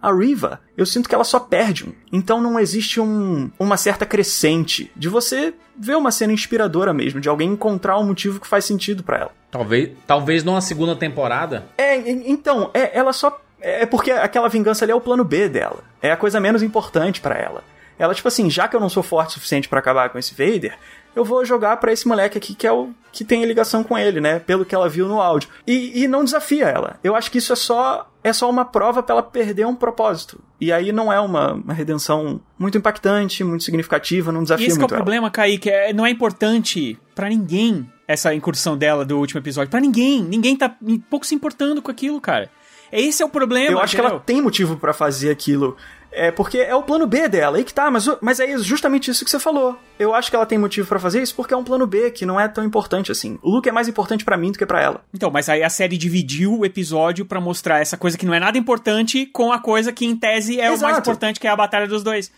A 0.06 0.14
Riva, 0.14 0.62
eu 0.78 0.86
sinto 0.86 1.10
que 1.10 1.16
ela 1.16 1.24
só 1.24 1.40
perde 1.40 1.84
um. 1.84 1.92
Então 2.14 2.40
não 2.40 2.60
existe 2.60 3.02
um, 3.02 3.50
uma 3.58 3.76
certa 3.76 4.06
crescente 4.06 4.92
de 4.96 5.10
você 5.10 5.52
ver 5.76 5.96
uma 5.96 6.12
cena 6.12 6.32
inspiradora 6.32 6.94
mesmo, 6.94 7.20
de 7.20 7.28
alguém 7.28 7.50
encontrar 7.50 7.98
um 7.98 8.06
motivo 8.06 8.40
que 8.40 8.46
faz 8.46 8.66
sentido 8.66 9.02
pra 9.02 9.18
ela. 9.18 9.32
Talvez, 9.50 9.90
talvez 10.06 10.44
numa 10.44 10.62
segunda 10.62 10.96
temporada. 10.96 11.66
É, 11.76 11.98
então, 11.98 12.70
é, 12.72 12.96
ela 12.96 13.12
só. 13.12 13.42
É 13.60 13.86
porque 13.88 14.12
aquela 14.12 14.48
vingança 14.48 14.86
ali 14.86 14.92
é 14.92 14.96
o 14.96 15.02
plano 15.02 15.24
B 15.24 15.50
dela. 15.50 15.84
É 16.00 16.12
a 16.12 16.18
coisa 16.18 16.40
menos 16.40 16.62
importante 16.62 17.20
pra 17.20 17.36
ela. 17.36 17.64
Ela, 17.98 18.14
tipo 18.14 18.28
assim, 18.28 18.48
já 18.48 18.68
que 18.68 18.76
eu 18.76 18.80
não 18.80 18.90
sou 18.90 19.02
forte 19.02 19.30
o 19.30 19.34
suficiente 19.34 19.68
pra 19.68 19.80
acabar 19.80 20.10
com 20.10 20.20
esse 20.20 20.36
Vader, 20.36 20.78
eu 21.16 21.24
vou 21.24 21.46
jogar 21.46 21.78
pra 21.78 21.92
esse 21.92 22.08
moleque 22.08 22.38
aqui 22.38 22.54
que 22.54 22.68
é 22.68 22.72
o 22.72 22.90
que 23.12 23.24
tem 23.24 23.46
ligação 23.46 23.84
com 23.84 23.98
ele, 23.98 24.20
né? 24.20 24.40
Pelo 24.40 24.66
que 24.66 24.76
ela 24.76 24.90
viu 24.90 25.08
no 25.08 25.22
áudio. 25.22 25.50
E, 25.66 26.04
e 26.04 26.08
não 26.08 26.24
desafia 26.24 26.66
ela. 26.66 27.00
Eu 27.04 27.16
acho 27.16 27.32
que 27.32 27.38
isso 27.38 27.54
é 27.54 27.56
só 27.56 28.12
é 28.24 28.34
só 28.34 28.50
uma 28.50 28.66
prova 28.66 29.02
pra 29.02 29.14
ela 29.14 29.24
perder 29.24 29.66
um 29.66 29.76
propósito. 29.76 30.42
E 30.60 30.72
aí 30.72 30.92
não 30.92 31.14
é 31.14 31.20
uma, 31.20 31.54
uma 31.54 31.74
redenção 31.74 32.42
muito 32.58 32.78
impactante, 32.78 33.44
muito 33.44 33.64
significativa, 33.64 34.32
não 34.32 34.42
E 34.42 34.44
desafia 34.44 34.68
esse 34.68 34.76
que 34.76 34.82
é 34.82 34.84
o 34.84 34.84
muito 34.84 34.94
ela. 34.96 35.04
problema, 35.04 35.32
Kaique, 35.32 35.70
é, 35.70 35.94
não 35.94 36.06
é 36.06 36.10
importante 36.10 37.00
pra 37.14 37.30
ninguém 37.30 37.90
essa 38.08 38.34
incursão 38.34 38.78
dela 38.78 39.06
do 39.06 39.18
último 39.18 39.40
episódio. 39.40 39.70
Pra 39.70 39.80
ninguém. 39.80 40.24
Ninguém 40.24 40.56
tá 40.58 40.76
pouco 41.10 41.26
se 41.26 41.34
importando 41.36 41.82
com 41.82 41.92
aquilo, 41.92 42.20
cara. 42.20 42.50
Esse 42.92 43.24
é 43.24 43.26
o 43.26 43.30
problema. 43.30 43.72
Eu 43.72 43.80
acho 43.80 43.96
que 43.96 44.00
ela 44.00 44.10
entendeu? 44.10 44.26
tem 44.26 44.42
motivo 44.42 44.78
pra 44.78 44.94
fazer 44.94 45.30
aquilo. 45.30 45.76
É 46.18 46.32
porque 46.32 46.60
é 46.60 46.74
o 46.74 46.82
plano 46.82 47.06
B 47.06 47.28
dela, 47.28 47.58
aí 47.58 47.64
que 47.64 47.74
tá, 47.74 47.92
mas, 47.92 48.10
mas 48.22 48.40
é 48.40 48.58
justamente 48.58 49.12
isso 49.12 49.26
que 49.26 49.30
você 49.30 49.38
falou. 49.38 49.78
Eu 50.00 50.16
acho 50.16 50.30
que 50.30 50.36
ela 50.36 50.46
tem 50.46 50.58
motivo 50.58 50.88
pra 50.88 51.00
fazer 51.00 51.22
isso 51.22 51.36
porque 51.36 51.54
é 51.54 51.58
um 51.58 51.64
plano 51.64 51.86
B 51.86 52.10
que 52.12 52.26
não 52.26 52.40
é 52.40 52.48
tão 52.48 52.64
importante 52.64 53.12
assim. 53.12 53.38
O 53.42 53.50
Luke 53.50 53.68
é 53.68 53.72
mais 53.72 53.88
importante 53.88 54.24
pra 54.24 54.38
mim 54.38 54.52
do 54.52 54.58
que 54.58 54.66
pra 54.66 54.82
ela. 54.82 55.02
Então, 55.14 55.30
mas 55.30 55.50
aí 55.50 55.62
a 55.62 55.70
série 55.70 55.98
dividiu 55.98 56.60
o 56.60 56.66
episódio 56.66 57.26
pra 57.26 57.42
mostrar 57.42 57.80
essa 57.80 57.98
coisa 57.98 58.18
que 58.18 58.26
não 58.26 58.34
é 58.34 58.40
nada 58.40 58.58
importante 58.58 59.26
com 59.26 59.52
a 59.52 59.60
coisa 59.60 59.92
que 59.92 60.06
em 60.06 60.16
tese 60.16 60.60
é 60.60 60.68
o 60.68 60.80
mais 60.80 60.82
Exato. 60.82 61.00
importante, 61.02 61.40
que 61.40 61.48
é 61.48 61.50
a 61.50 61.56
batalha 61.56 61.88
dos 61.88 62.02
dois. 62.02 62.32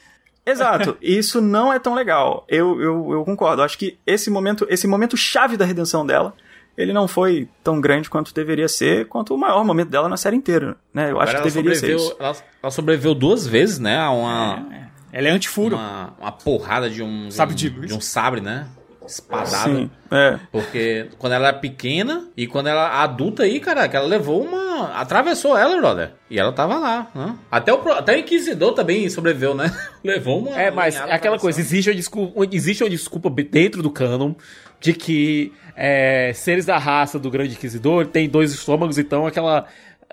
Exato. 0.45 0.97
E 1.01 1.15
isso 1.19 1.39
não 1.39 1.71
é 1.71 1.77
tão 1.77 1.93
legal. 1.93 2.45
Eu, 2.47 2.81
eu, 2.81 3.11
eu 3.11 3.25
concordo. 3.25 3.61
Acho 3.61 3.77
que 3.77 3.97
esse 4.07 4.29
momento, 4.29 4.65
esse 4.69 4.87
momento 4.87 5.15
chave 5.15 5.55
da 5.55 5.65
redenção 5.65 6.05
dela, 6.05 6.33
ele 6.77 6.93
não 6.93 7.07
foi 7.07 7.49
tão 7.63 7.81
grande 7.81 8.09
quanto 8.09 8.33
deveria 8.33 8.67
ser, 8.67 9.07
quanto 9.07 9.33
o 9.33 9.37
maior 9.37 9.65
momento 9.65 9.89
dela 9.89 10.07
na 10.07 10.15
série 10.15 10.35
inteira. 10.35 10.77
Né? 10.93 11.11
Eu 11.11 11.19
acho 11.19 11.31
Agora 11.31 11.31
que 11.31 11.35
ela 11.37 11.45
deveria 11.45 11.75
ser 11.75 11.95
isso. 11.95 12.15
ela, 12.19 12.35
ela 12.61 12.71
sobreviveu 12.71 13.15
duas 13.15 13.47
vezes, 13.47 13.79
né? 13.79 13.97
A 13.97 14.11
uma, 14.11 14.67
Ela 15.11 15.29
é 15.29 15.31
antifuro. 15.31 15.75
uma, 15.75 16.13
uma 16.19 16.31
porrada 16.31 16.87
de 16.89 17.01
um, 17.01 17.29
de 17.29 17.41
um, 17.41 17.47
de 17.47 17.69
de 17.69 17.93
um 17.95 18.01
sabre, 18.01 18.41
né? 18.41 18.67
Espadada. 19.07 19.63
Sim, 19.63 19.89
é. 20.11 20.37
Porque 20.51 21.07
quando 21.17 21.31
ela 21.31 21.47
era 21.47 21.57
pequena 21.57 22.27
e 22.35 22.45
quando 22.45 22.67
ela 22.67 23.01
adulta 23.01 23.43
aí, 23.43 23.59
cara, 23.59 23.87
que 23.87 23.95
ela 23.95 24.05
levou 24.05 24.43
uma. 24.43 24.91
Atravessou 24.99 25.57
ela, 25.57 25.77
brother. 25.77 26.11
E 26.29 26.37
ela 26.37 26.51
tava 26.51 26.77
lá, 26.77 27.09
né? 27.15 27.35
Até 27.49 27.73
o, 27.73 27.91
até 27.93 28.15
o 28.15 28.19
Inquisidor 28.19 28.73
também 28.73 29.09
sobreviveu, 29.09 29.55
né? 29.55 29.71
levou 30.03 30.39
uma. 30.39 30.61
É, 30.61 30.69
mas 30.69 30.97
é 30.97 31.13
aquela 31.13 31.39
coisa, 31.39 31.59
existe 31.59 31.89
uma, 31.89 31.95
desculpa, 31.95 32.47
existe 32.51 32.83
uma 32.83 32.89
desculpa 32.89 33.29
dentro 33.29 33.81
do 33.81 33.89
canon 33.89 34.35
de 34.79 34.93
que 34.93 35.53
é, 35.77 36.31
seres 36.33 36.65
da 36.65 36.79
raça 36.79 37.19
do 37.19 37.29
Grande 37.29 37.53
Inquisidor 37.53 38.07
tem 38.07 38.27
dois 38.27 38.51
estômagos, 38.51 38.97
então 38.97 39.27
aquela. 39.27 39.67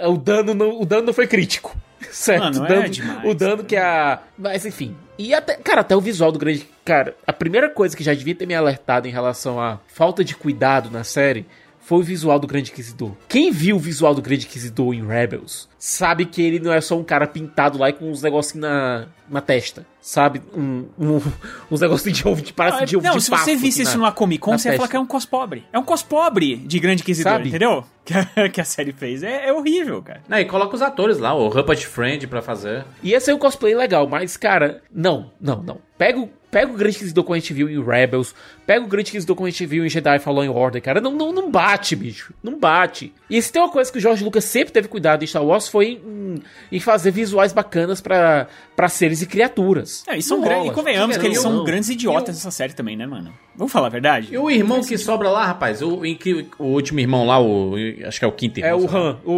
O 0.06 0.18
dano 0.18 0.52
não, 0.52 0.80
o 0.80 0.84
dano 0.84 1.06
não 1.06 1.12
foi 1.14 1.26
crítico. 1.26 1.74
Certo? 2.10 2.42
Mano, 2.42 2.60
o 2.60 2.64
é 2.64 2.68
dano, 2.68 2.88
demais, 2.90 3.24
o 3.24 3.34
dano 3.34 3.64
que 3.64 3.76
a. 3.76 4.20
Mas 4.36 4.66
enfim. 4.66 4.94
E 5.18 5.32
até, 5.32 5.54
cara, 5.56 5.80
até 5.80 5.96
o 5.96 6.00
visual 6.00 6.30
do 6.30 6.38
grande. 6.38 6.68
Cara, 6.84 7.16
a 7.26 7.32
primeira 7.32 7.70
coisa 7.70 7.96
que 7.96 8.04
já 8.04 8.12
devia 8.12 8.34
ter 8.34 8.46
me 8.46 8.54
alertado 8.54 9.08
em 9.08 9.10
relação 9.10 9.58
à 9.58 9.80
falta 9.86 10.22
de 10.22 10.36
cuidado 10.36 10.90
na 10.90 11.02
série 11.02 11.46
foi 11.84 11.98
o 11.98 12.02
visual 12.02 12.38
do 12.38 12.46
Grande 12.46 12.70
Inquisidor. 12.70 13.12
Quem 13.28 13.50
viu 13.52 13.76
o 13.76 13.78
visual 13.78 14.14
do 14.14 14.22
Grande 14.22 14.46
Inquisidor 14.46 14.94
em 14.94 15.06
Rebels 15.06 15.68
sabe 15.78 16.24
que 16.24 16.40
ele 16.42 16.58
não 16.58 16.72
é 16.72 16.80
só 16.80 16.98
um 16.98 17.04
cara 17.04 17.26
pintado 17.26 17.78
lá 17.78 17.90
e 17.90 17.92
com 17.92 18.10
uns 18.10 18.22
negocinhos 18.22 18.62
na, 18.66 19.06
na 19.28 19.40
testa. 19.42 19.84
Sabe? 20.00 20.40
Um, 20.54 20.86
um- 20.98 21.20
uns 21.70 21.80
negocinhos 21.80 22.16
de 22.18 22.26
ovo 22.28 22.40
de 22.42 22.52
parece 22.52 22.82
Ah, 22.82 22.84
de 22.86 22.96
ovo 22.96 23.06
não, 23.06 23.16
de 23.16 23.22
se 23.24 23.30
você 23.30 23.54
visse 23.56 23.82
isso 23.82 23.92
na- 23.92 23.98
numa 23.98 24.12
Comic 24.12 24.40
Con, 24.40 24.56
você 24.58 24.70
ia 24.70 24.76
falar 24.76 24.88
que 24.88 24.96
é 24.96 25.00
um 25.00 25.06
cospobre. 25.06 25.64
É 25.72 25.78
um 25.78 25.84
cospobre 25.84 26.56
de 26.56 26.78
Grande 26.78 27.02
Inquisidor, 27.02 27.32
Sabe? 27.32 27.48
entendeu? 27.48 27.84
Que 28.04 28.12
a, 28.12 28.48
que 28.50 28.60
a 28.60 28.64
série 28.64 28.92
fez. 28.92 29.22
É, 29.22 29.48
é 29.48 29.52
horrível, 29.52 30.02
cara. 30.02 30.20
Não, 30.28 30.38
e 30.38 30.44
coloca 30.44 30.74
os 30.76 30.82
atores 30.82 31.16
lá, 31.16 31.32
o 31.32 31.48
Rupert 31.48 31.86
Friend 31.86 32.26
pra 32.26 32.42
fazer. 32.42 32.84
Ia 33.02 33.18
ser 33.18 33.32
um 33.32 33.38
cosplay 33.38 33.74
legal, 33.74 34.06
mas, 34.06 34.36
cara, 34.36 34.82
não, 34.94 35.30
não, 35.40 35.62
não. 35.62 35.78
Pega 35.96 36.20
o, 36.20 36.28
pega 36.50 36.70
o 36.70 36.76
Grande 36.76 36.96
Inquisidor 36.96 37.24
como 37.24 37.34
a 37.34 37.38
gente 37.38 37.54
viu 37.54 37.66
em 37.66 37.82
Rebels, 37.82 38.34
pega 38.66 38.84
o 38.84 39.34
como 39.34 39.46
a 39.46 39.50
gente 39.50 39.66
viu 39.66 39.84
em 39.84 39.88
Jedi 39.88 40.18
Fallen 40.18 40.48
Order, 40.48 40.80
cara. 40.82 41.00
Não, 41.00 41.10
não, 41.12 41.32
não 41.32 41.50
bate, 41.50 41.94
bicho. 41.94 42.32
Não 42.42 42.58
bate. 42.58 43.12
E 43.28 43.40
se 43.40 43.52
tem 43.52 43.60
uma 43.62 43.70
coisa 43.70 43.90
que 43.90 43.98
o 43.98 44.00
George 44.00 44.22
Lucas 44.24 44.44
sempre 44.44 44.72
teve 44.72 44.88
cuidado 44.88 45.22
em 45.22 45.26
Star 45.26 45.44
Wars 45.44 45.68
foi 45.68 46.00
em, 46.04 46.42
em 46.72 46.80
fazer 46.80 47.10
visuais 47.10 47.52
bacanas 47.52 48.00
pra, 48.00 48.46
pra 48.76 48.88
seres 48.88 49.22
e 49.22 49.26
criaturas. 49.26 50.04
É, 50.06 50.16
e 50.16 50.22
são 50.22 50.42
rola, 50.42 50.66
E 50.66 50.70
convenhamos 50.70 51.16
que 51.16 51.26
eles 51.26 51.40
são 51.40 51.52
Não. 51.52 51.64
grandes 51.64 51.88
idiotas 51.88 52.36
nessa 52.36 52.50
série 52.50 52.72
também, 52.74 52.96
né, 52.96 53.06
mano? 53.06 53.32
Vamos 53.56 53.72
falar 53.72 53.86
a 53.86 53.90
verdade? 53.90 54.28
E 54.32 54.38
o 54.38 54.50
irmão 54.50 54.82
que 54.82 54.98
sobra 54.98 55.28
lá, 55.30 55.46
rapaz, 55.46 55.80
o, 55.80 56.04
em 56.04 56.16
que- 56.16 56.46
o 56.58 56.64
último 56.64 56.98
irmão 56.98 57.24
lá, 57.24 57.40
o, 57.40 57.74
acho 58.06 58.18
que 58.18 58.24
é 58.24 58.28
o 58.28 58.32
quinto 58.32 58.58
irmão. 58.58 58.70
É 58.70 58.74
o. 58.74 58.96
Han, 58.96 59.18
o, 59.24 59.32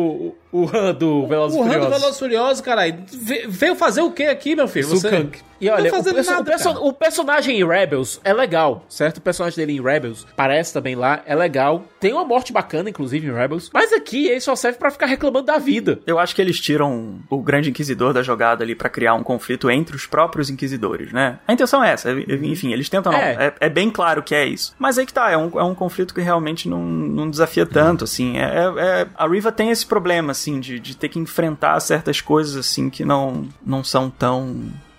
o, 0.53 0.61
o 0.63 0.71
Han 0.77 0.95
do 0.95 1.27
Velozes 1.27 1.59
O 1.59 1.63
Han 1.63 1.79
do. 1.81 1.91
Velozes 1.91 2.19
Furiosos, 2.19 2.61
caralho. 2.63 3.05
Ve- 3.13 3.45
Veio 3.47 3.75
fazer 3.77 4.01
o 4.01 4.11
que 4.11 4.23
aqui, 4.25 4.57
meu 4.57 4.67
filho? 4.69 4.89
Você... 4.89 5.09
Sukang. 5.11 5.31
E 5.61 5.69
olha, 5.69 5.83
Não 5.85 5.89
o, 5.91 5.93
fazendo 5.93 6.15
perso- 6.15 6.31
nada, 6.31 6.43
o 6.43 6.45
perso- 6.45 6.65
cara. 6.75 6.81
o 6.81 6.93
personagem 6.95 7.61
em 7.61 7.67
Rebels 7.67 8.21
é 8.25 8.33
legal, 8.33 8.85
certo? 8.89 9.16
O 9.19 9.23
personagem 9.23 9.57
dele 9.57 9.79
em 9.79 9.83
Rebels 9.83 10.27
parece 10.37 10.73
também 10.73 10.95
lá, 10.95 11.23
é 11.27 11.35
legal. 11.35 11.85
Tem 12.01 12.13
uma 12.13 12.25
morte 12.25 12.53
bacana, 12.53 12.91
inclusive, 12.91 13.27
em 13.27 13.33
Rebels. 13.33 13.71
Mas 13.73 13.93
aqui 13.93 14.27
ele 14.29 14.41
só 14.41 14.55
serve 14.57 14.79
pra 14.79 14.91
ficar 14.91 15.07
reclamando 15.07 15.47
da 15.47 15.59
vida. 15.59 16.01
Eu 16.07 16.19
acho 16.19 16.35
que 16.35 16.43
eles 16.43 16.61
tiram 16.61 17.19
o 17.31 17.41
grande 17.43 17.71
inquisidor 17.71 18.13
da 18.13 18.23
jogada 18.23 18.63
ali 18.65 18.75
pra 18.75 18.89
criar 18.89 19.15
um 19.15 19.23
conflito 19.23 19.71
entre 19.71 19.97
os 19.97 20.07
próprios 20.07 20.51
inquisidores, 20.51 21.13
né? 21.13 21.39
A 21.47 21.53
intenção 21.53 21.83
é 21.83 21.93
essa, 21.93 22.11
enfim, 22.13 22.73
eles 22.73 22.89
tentam 22.89 23.13
não. 23.13 23.19
É. 23.19 23.47
É, 23.61 23.67
é 23.67 23.69
bem 23.69 23.91
claro 23.91 24.23
que 24.23 24.35
é 24.35 24.47
isso. 24.47 24.75
Mas 24.79 24.99
aí 24.99 25.07
que 25.07 25.13
tá, 25.13 25.31
é 25.31 25.37
um, 25.37 25.59
é 25.59 25.63
um 25.65 25.75
conflito 25.75 26.15
que 26.15 26.21
realmente 26.21 26.69
não, 26.69 26.83
não 26.85 27.29
desafia 27.31 27.67
tanto, 27.67 28.05
assim. 28.05 28.37
É, 28.39 28.43
é- 28.45 29.01
é- 29.03 29.07
a 29.17 29.27
Riva 29.29 29.51
tem 29.53 29.71
esse 29.71 29.87
problema, 29.87 30.33
assim, 30.33 30.61
de, 30.61 30.79
de 30.81 30.97
ter 30.97 31.09
que 31.09 31.19
enfrentar 31.19 31.79
certas 31.81 32.21
coisas, 32.21 32.57
assim, 32.57 32.89
que 32.91 33.05
não, 33.05 33.49
não 33.65 33.83
são 33.85 34.11
tão, 34.11 34.57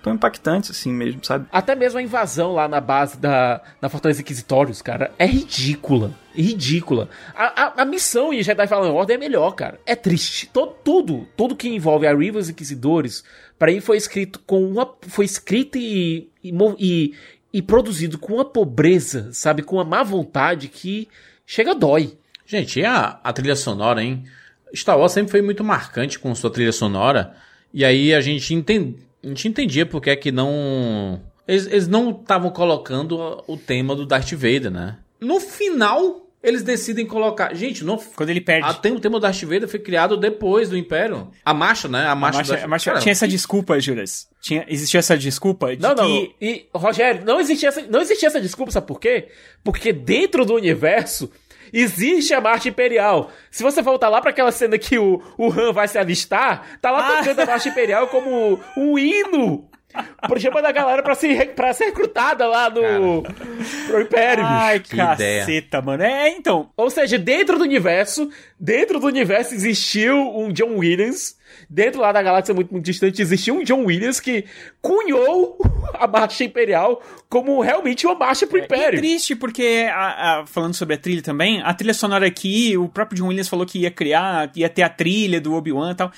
tão 0.08 0.16
impactantes, 0.16 0.72
assim 0.72 0.92
mesmo, 0.92 1.24
sabe? 1.24 1.46
Até 1.52 1.76
mesmo 1.76 2.00
a 2.00 2.02
invasão 2.02 2.54
lá 2.54 2.68
na 2.68 2.80
base 2.82 3.18
da, 3.18 3.62
da 3.82 3.90
Fortaleza 3.90 4.22
Inquisitórios, 4.22 4.82
cara, 4.82 5.12
é 5.20 5.26
ridícula. 5.26 6.12
Ridícula. 6.34 7.10
A, 7.36 7.64
a, 7.64 7.82
a 7.82 7.86
missão 7.86 8.34
em 8.34 8.42
Jedi 8.44 8.68
Fallen 8.68 8.92
Order 8.92 9.16
é 9.16 9.20
melhor, 9.20 9.52
cara. 9.52 9.80
É 9.86 9.96
triste. 9.96 10.48
To- 10.48 10.68
tudo, 10.84 11.28
tudo 11.36 11.56
que 11.56 11.68
envolve 11.68 12.06
a 12.08 12.16
Riva 12.16 12.38
e 12.38 12.42
os 12.42 12.50
Inquisidores, 12.50 13.24
pra 13.58 13.72
mim 13.72 13.80
foi 13.82 13.98
escrito 13.98 14.40
com 14.46 14.64
uma. 14.64 14.90
Foi 15.08 15.26
escrito 15.26 15.78
e, 15.78 16.30
e, 16.44 16.54
e, 16.80 17.14
e 17.54 17.62
produzido 17.62 18.18
com 18.18 18.36
uma 18.36 18.46
pobreza, 18.46 19.30
sabe? 19.34 19.64
Com 19.64 19.78
uma 19.78 19.84
má 19.84 20.04
vontade 20.04 20.68
que 20.68 21.08
chega 21.46 21.74
dói. 21.74 22.16
Gente, 22.46 22.80
e 22.80 22.86
a, 22.86 23.20
a 23.24 23.34
trilha 23.34 23.56
sonora, 23.56 24.02
hein? 24.04 24.24
Star 24.76 24.98
Wars 24.98 25.12
sempre 25.14 25.32
foi 25.32 25.42
muito 25.42 25.64
marcante 25.64 26.20
com 26.20 26.34
sua 26.36 26.52
trilha 26.52 26.72
sonora. 26.72 27.36
E 27.74 27.84
aí 27.84 28.14
a 28.14 28.22
gente, 28.22 28.54
enten- 28.54 28.96
a 29.24 29.28
gente 29.28 29.48
entendia 29.48 29.86
porque 29.86 30.10
é 30.10 30.16
que 30.16 30.32
não. 30.32 31.22
Eles, 31.48 31.66
eles 31.68 31.88
não 31.88 32.12
estavam 32.12 32.50
colocando 32.52 33.44
o 33.48 33.58
tema 33.58 33.96
do 33.96 34.06
Darth 34.06 34.32
Vader, 34.34 34.70
né? 34.70 34.98
No 35.20 35.40
final, 35.40 36.28
eles 36.44 36.62
decidem 36.62 37.06
colocar. 37.06 37.54
Gente, 37.56 37.84
não. 37.86 37.98
Quando 38.16 38.30
ele 38.30 38.42
perde. 38.42 38.68
A, 38.68 38.74
tem, 38.74 38.92
o 38.92 39.00
tema 39.00 39.18
do 39.18 39.22
Darth 39.22 39.42
Vader 39.44 39.68
foi 39.68 39.80
criado 39.80 40.18
depois 40.18 40.70
do 40.70 40.78
Império. 40.78 41.30
A 41.46 41.54
marcha, 41.54 41.88
né? 41.88 42.06
A 42.06 42.12
A 42.12 42.16
marcha, 42.16 42.38
marcha, 42.40 42.58
do 42.58 42.64
a 42.64 42.68
marcha- 42.68 43.00
tinha 43.00 43.12
essa 43.12 43.28
desculpa, 43.28 43.80
Juras. 43.80 44.28
Tinha, 44.42 44.66
existia 44.68 45.00
essa 45.00 45.18
desculpa 45.18 45.76
de 45.76 45.82
Não, 45.82 45.96
não. 45.96 46.06
que... 46.06 46.36
E, 46.42 46.66
Rogério, 46.76 47.26
não 47.26 47.40
existia, 47.40 47.70
essa, 47.70 47.82
não 47.90 48.02
existia 48.02 48.28
essa 48.28 48.40
desculpa, 48.42 48.72
sabe 48.72 48.86
por 48.88 49.00
quê? 49.00 49.30
Porque 49.64 49.92
dentro 49.94 50.46
do 50.46 50.54
universo 50.54 51.32
existe 51.74 52.34
a 52.34 52.42
Marcha 52.42 52.70
Imperial. 52.70 53.32
Se 53.52 53.64
você 53.64 53.82
voltar 53.82 54.10
lá 54.10 54.22
pra 54.22 54.32
aquela 54.32 54.52
cena 54.52 54.78
que 54.78 54.98
o, 54.98 55.22
o 55.38 55.52
Han 55.52 55.72
vai 55.74 55.88
se 55.88 55.98
alistar, 55.98 56.66
tá 56.82 56.92
lá 56.92 57.08
Ah. 57.08 57.18
tocando 57.20 57.40
a 57.42 57.46
Marcha 57.46 57.70
Imperial 57.70 58.08
como 58.08 58.60
um 58.78 58.98
hino. 58.98 59.70
mandar 60.54 60.70
a 60.70 60.74
galera 60.74 61.02
pra 61.02 61.16
ser, 61.16 61.56
pra 61.56 61.74
ser 61.74 61.86
recrutada 61.86 62.46
lá 62.46 62.70
no 62.70 63.24
pro 63.88 64.02
Império. 64.02 64.44
Ai, 64.46 64.80
que 64.80 64.96
caceta, 64.96 65.82
mano. 65.82 66.04
É, 66.04 66.30
então. 66.30 66.70
Ou 66.78 66.90
seja, 66.90 67.18
dentro 67.18 67.58
do 67.58 67.64
universo, 67.64 68.30
dentro 68.60 69.00
do 69.00 69.08
universo 69.08 69.56
existiu 69.56 70.16
um 70.38 70.52
John 70.52 70.76
Williams. 70.78 71.36
Dentro 71.70 72.00
lá 72.00 72.12
da 72.14 72.22
galáxia 72.22 72.54
muito, 72.54 72.72
muito 72.72 72.86
distante 72.86 73.22
existiu 73.22 73.56
um 73.56 73.64
John 73.64 73.84
Williams 73.84 74.20
que 74.22 74.46
cunhou 74.82 75.58
a 75.94 76.08
marcha 76.08 76.44
imperial 76.44 77.02
como 77.30 77.60
realmente 77.62 78.06
uma 78.06 78.16
marcha 78.16 78.48
pro 78.48 78.58
E 78.58 78.62
é 78.62 78.66
Império. 78.66 79.00
triste, 79.00 79.36
porque, 79.36 79.86
a- 79.92 80.40
a- 80.42 80.46
falando 80.48 80.74
sobre 80.74 80.96
a 80.96 80.98
trilha 80.98 81.22
também, 81.22 81.62
a 81.62 81.74
trilha 81.74 81.94
sonora 81.94 82.26
aqui, 82.26 82.78
o 82.78 82.88
próprio 82.88 83.18
John 83.18 83.28
Williams 83.28 83.50
falou 83.50 83.66
que 83.66 83.80
ia 83.80 83.92
criar, 83.92 84.50
ia 84.56 84.70
ter 84.70 84.84
a 84.84 84.90
trilha 84.90 85.42
do 85.42 85.54
Obi-Wan 85.54 85.92
e 85.92 85.96
tal. 85.96 86.12